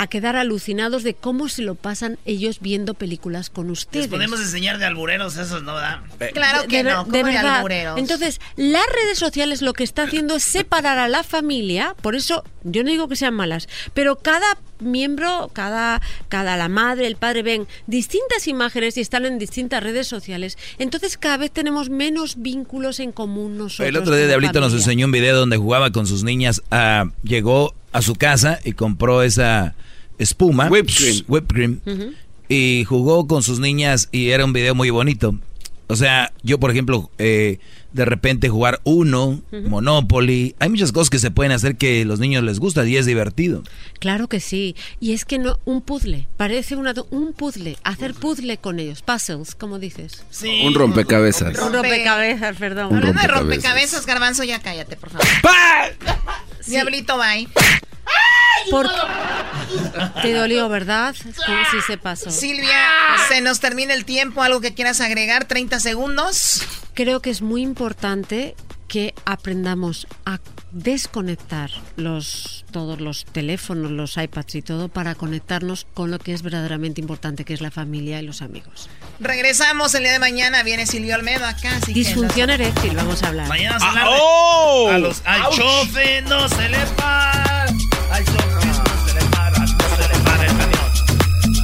a 0.00 0.06
quedar 0.06 0.34
alucinados 0.34 1.02
de 1.02 1.12
cómo 1.12 1.50
se 1.50 1.60
lo 1.60 1.74
pasan 1.74 2.18
ellos 2.24 2.60
viendo 2.60 2.94
películas 2.94 3.50
con 3.50 3.70
ustedes. 3.70 4.06
Les 4.06 4.10
podemos 4.10 4.40
enseñar 4.40 4.78
de 4.78 4.86
albureros, 4.86 5.36
eso 5.36 5.60
no 5.60 5.74
da. 5.74 6.02
Claro 6.32 6.66
que 6.68 6.82
de, 6.82 6.90
no, 6.90 7.04
de 7.04 7.22
verdad. 7.22 7.56
albureros? 7.56 7.98
Entonces, 7.98 8.40
las 8.56 8.86
redes 8.86 9.18
sociales 9.18 9.60
lo 9.60 9.74
que 9.74 9.84
está 9.84 10.04
haciendo 10.04 10.36
es 10.36 10.42
separar 10.42 10.96
a 10.96 11.06
la 11.06 11.22
familia, 11.22 11.94
por 12.00 12.14
eso 12.14 12.44
yo 12.64 12.82
no 12.82 12.88
digo 12.88 13.08
que 13.08 13.16
sean 13.16 13.34
malas, 13.34 13.68
pero 13.92 14.16
cada 14.16 14.56
miembro, 14.80 15.50
cada, 15.52 16.00
cada 16.30 16.56
la 16.56 16.70
madre, 16.70 17.06
el 17.06 17.16
padre 17.16 17.42
ven 17.42 17.68
distintas 17.86 18.48
imágenes 18.48 18.96
y 18.96 19.02
están 19.02 19.26
en 19.26 19.38
distintas 19.38 19.82
redes 19.82 20.06
sociales. 20.06 20.56
Entonces 20.78 21.18
cada 21.18 21.36
vez 21.36 21.50
tenemos 21.50 21.90
menos 21.90 22.40
vínculos 22.40 23.00
en 23.00 23.12
común 23.12 23.58
nosotros. 23.58 23.86
El 23.86 23.98
otro 23.98 24.16
día 24.16 24.28
Diablito 24.28 24.60
nos 24.60 24.72
enseñó 24.72 25.04
un 25.04 25.12
video 25.12 25.36
donde 25.36 25.58
jugaba 25.58 25.90
con 25.90 26.06
sus 26.06 26.24
niñas. 26.24 26.62
Ah, 26.70 27.04
llegó 27.22 27.74
a 27.92 28.00
su 28.00 28.14
casa 28.14 28.60
y 28.64 28.72
compró 28.72 29.22
esa 29.22 29.74
espuma, 30.20 30.68
whipped 30.68 30.94
cream, 30.96 31.24
whipped 31.28 31.52
cream 31.52 31.80
uh 31.86 31.90
-huh. 31.90 32.14
y 32.48 32.84
jugó 32.84 33.26
con 33.26 33.42
sus 33.42 33.58
niñas 33.58 34.08
y 34.12 34.30
era 34.30 34.44
un 34.44 34.52
video 34.52 34.74
muy 34.74 34.90
bonito. 34.90 35.34
O 35.88 35.96
sea, 35.96 36.32
yo 36.44 36.60
por 36.60 36.70
ejemplo, 36.70 37.10
eh, 37.18 37.58
de 37.92 38.04
repente 38.04 38.48
jugar 38.48 38.80
uno, 38.84 39.26
uh 39.26 39.42
-huh. 39.50 39.68
Monopoly, 39.68 40.54
hay 40.60 40.68
muchas 40.68 40.92
cosas 40.92 41.10
que 41.10 41.18
se 41.18 41.32
pueden 41.32 41.50
hacer 41.50 41.74
que 41.76 42.02
a 42.02 42.04
los 42.04 42.20
niños 42.20 42.44
les 42.44 42.60
gusta 42.60 42.86
y 42.86 42.96
es 42.96 43.06
divertido. 43.06 43.64
Claro 43.98 44.28
que 44.28 44.38
sí, 44.38 44.76
y 45.00 45.12
es 45.14 45.24
que 45.24 45.38
no 45.38 45.58
un 45.64 45.80
puzzle, 45.82 46.28
parece 46.36 46.76
una, 46.76 46.94
un 47.10 47.32
puzzle, 47.32 47.76
hacer 47.82 48.14
puzzle 48.14 48.56
con 48.58 48.78
ellos, 48.78 49.02
puzzles, 49.02 49.56
como 49.56 49.80
dices. 49.80 50.22
Sí. 50.30 50.62
Un 50.64 50.74
rompecabezas. 50.74 51.58
Un 51.58 51.72
rompecabezas, 51.72 52.56
perdón. 52.56 52.92
Un 52.92 53.02
rompecabezas. 53.02 53.22
de 53.22 53.40
rompecabezas, 53.40 54.06
Garbanzo, 54.06 54.44
ya 54.44 54.60
cállate, 54.60 54.96
por 54.96 55.10
favor. 55.10 55.26
Sí. 56.60 56.72
Diablito, 56.72 57.18
bye. 57.18 57.48
Porque 58.70 58.94
te 60.22 60.32
dolió, 60.34 60.68
¿verdad? 60.68 61.14
Como 61.46 61.58
si 61.70 61.80
se 61.86 61.96
pasó. 61.96 62.30
Silvia, 62.30 62.86
se 63.28 63.40
nos 63.40 63.60
termina 63.60 63.94
el 63.94 64.04
tiempo. 64.04 64.42
¿Algo 64.42 64.60
que 64.60 64.74
quieras 64.74 65.00
agregar? 65.00 65.46
30 65.46 65.80
segundos. 65.80 66.62
Creo 66.94 67.20
que 67.20 67.30
es 67.30 67.42
muy 67.42 67.62
importante 67.62 68.54
que 68.88 69.14
aprendamos 69.24 70.06
a 70.24 70.38
desconectar 70.72 71.70
los 71.96 72.64
todos 72.70 73.00
los 73.00 73.24
teléfonos, 73.24 73.90
los 73.90 74.16
iPads 74.16 74.54
y 74.54 74.62
todo 74.62 74.88
para 74.88 75.14
conectarnos 75.14 75.86
con 75.92 76.10
lo 76.10 76.18
que 76.18 76.32
es 76.32 76.42
verdaderamente 76.42 77.00
importante, 77.00 77.44
que 77.44 77.52
es 77.52 77.60
la 77.60 77.70
familia 77.70 78.20
y 78.20 78.26
los 78.26 78.42
amigos. 78.42 78.88
Regresamos 79.18 79.94
el 79.94 80.04
día 80.04 80.12
de 80.12 80.18
mañana, 80.18 80.62
viene 80.62 80.86
Silvio 80.86 81.14
Almedo 81.14 81.46
acá. 81.46 81.76
Así 81.76 81.92
Disfunción 81.92 82.48
que 82.48 82.54
eréctil, 82.54 82.94
vamos 82.94 83.22
a 83.22 83.28
hablar. 83.28 83.48
Mañana 83.48 83.78
vamos 83.78 83.82
a 83.82 83.88
hablar 83.88 84.04
ah, 84.06 84.18
oh, 84.20 84.90
a 84.90 84.98
los, 84.98 85.22
al 85.24 85.42
ouch. 85.42 85.56
chofe 85.56 86.22
no 86.22 86.48
se 86.48 86.68
le 86.68 86.86
para, 86.96 87.64
al 87.64 88.24
chofe 88.24 88.66
no 88.66 89.06
se 89.06 89.14
le 89.14 89.20
para, 89.30 89.58
no 89.58 89.66
se 89.66 90.08
le 90.08 90.18
para 90.24 90.46
el 90.46 90.56
camión. 90.56 90.94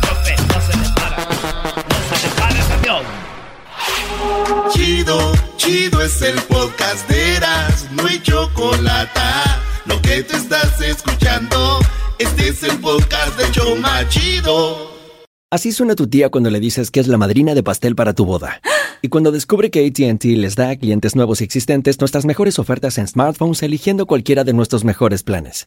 Chofe 0.00 0.36
no 0.36 0.60
se 0.60 0.76
le 0.76 0.88
para, 0.94 1.16
no 1.16 2.16
se 2.16 2.26
le 2.26 2.34
para 2.34 2.58
el 2.58 2.68
camión. 2.68 3.25
Chido, 4.70 5.32
chido 5.56 6.02
es 6.02 6.20
el 6.22 6.40
podcast 6.42 7.08
de 7.08 7.36
Eras, 7.36 7.88
no 7.92 8.06
hay 8.06 8.20
chocolate. 8.20 9.20
Lo 9.86 10.00
que 10.02 10.22
te 10.22 10.36
estás 10.36 10.80
escuchando, 10.80 11.78
este 12.18 12.48
es 12.48 12.62
el 12.62 12.78
podcast 12.78 13.38
de 13.38 13.50
Choma 13.52 14.08
Chido. 14.08 14.96
Así 15.50 15.72
suena 15.72 15.94
tu 15.94 16.08
tía 16.08 16.28
cuando 16.28 16.50
le 16.50 16.58
dices 16.60 16.90
que 16.90 17.00
es 17.00 17.06
la 17.06 17.18
madrina 17.18 17.54
de 17.54 17.62
pastel 17.62 17.94
para 17.94 18.14
tu 18.14 18.24
boda. 18.24 18.60
Y 19.02 19.08
cuando 19.08 19.30
descubre 19.30 19.70
que 19.70 19.86
ATT 19.86 20.24
les 20.24 20.56
da 20.56 20.70
a 20.70 20.76
clientes 20.76 21.14
nuevos 21.14 21.40
y 21.40 21.44
existentes 21.44 22.00
nuestras 22.00 22.24
mejores 22.24 22.58
ofertas 22.58 22.98
en 22.98 23.06
smartphones 23.06 23.62
eligiendo 23.62 24.06
cualquiera 24.06 24.42
de 24.42 24.52
nuestros 24.52 24.84
mejores 24.84 25.22
planes. 25.22 25.66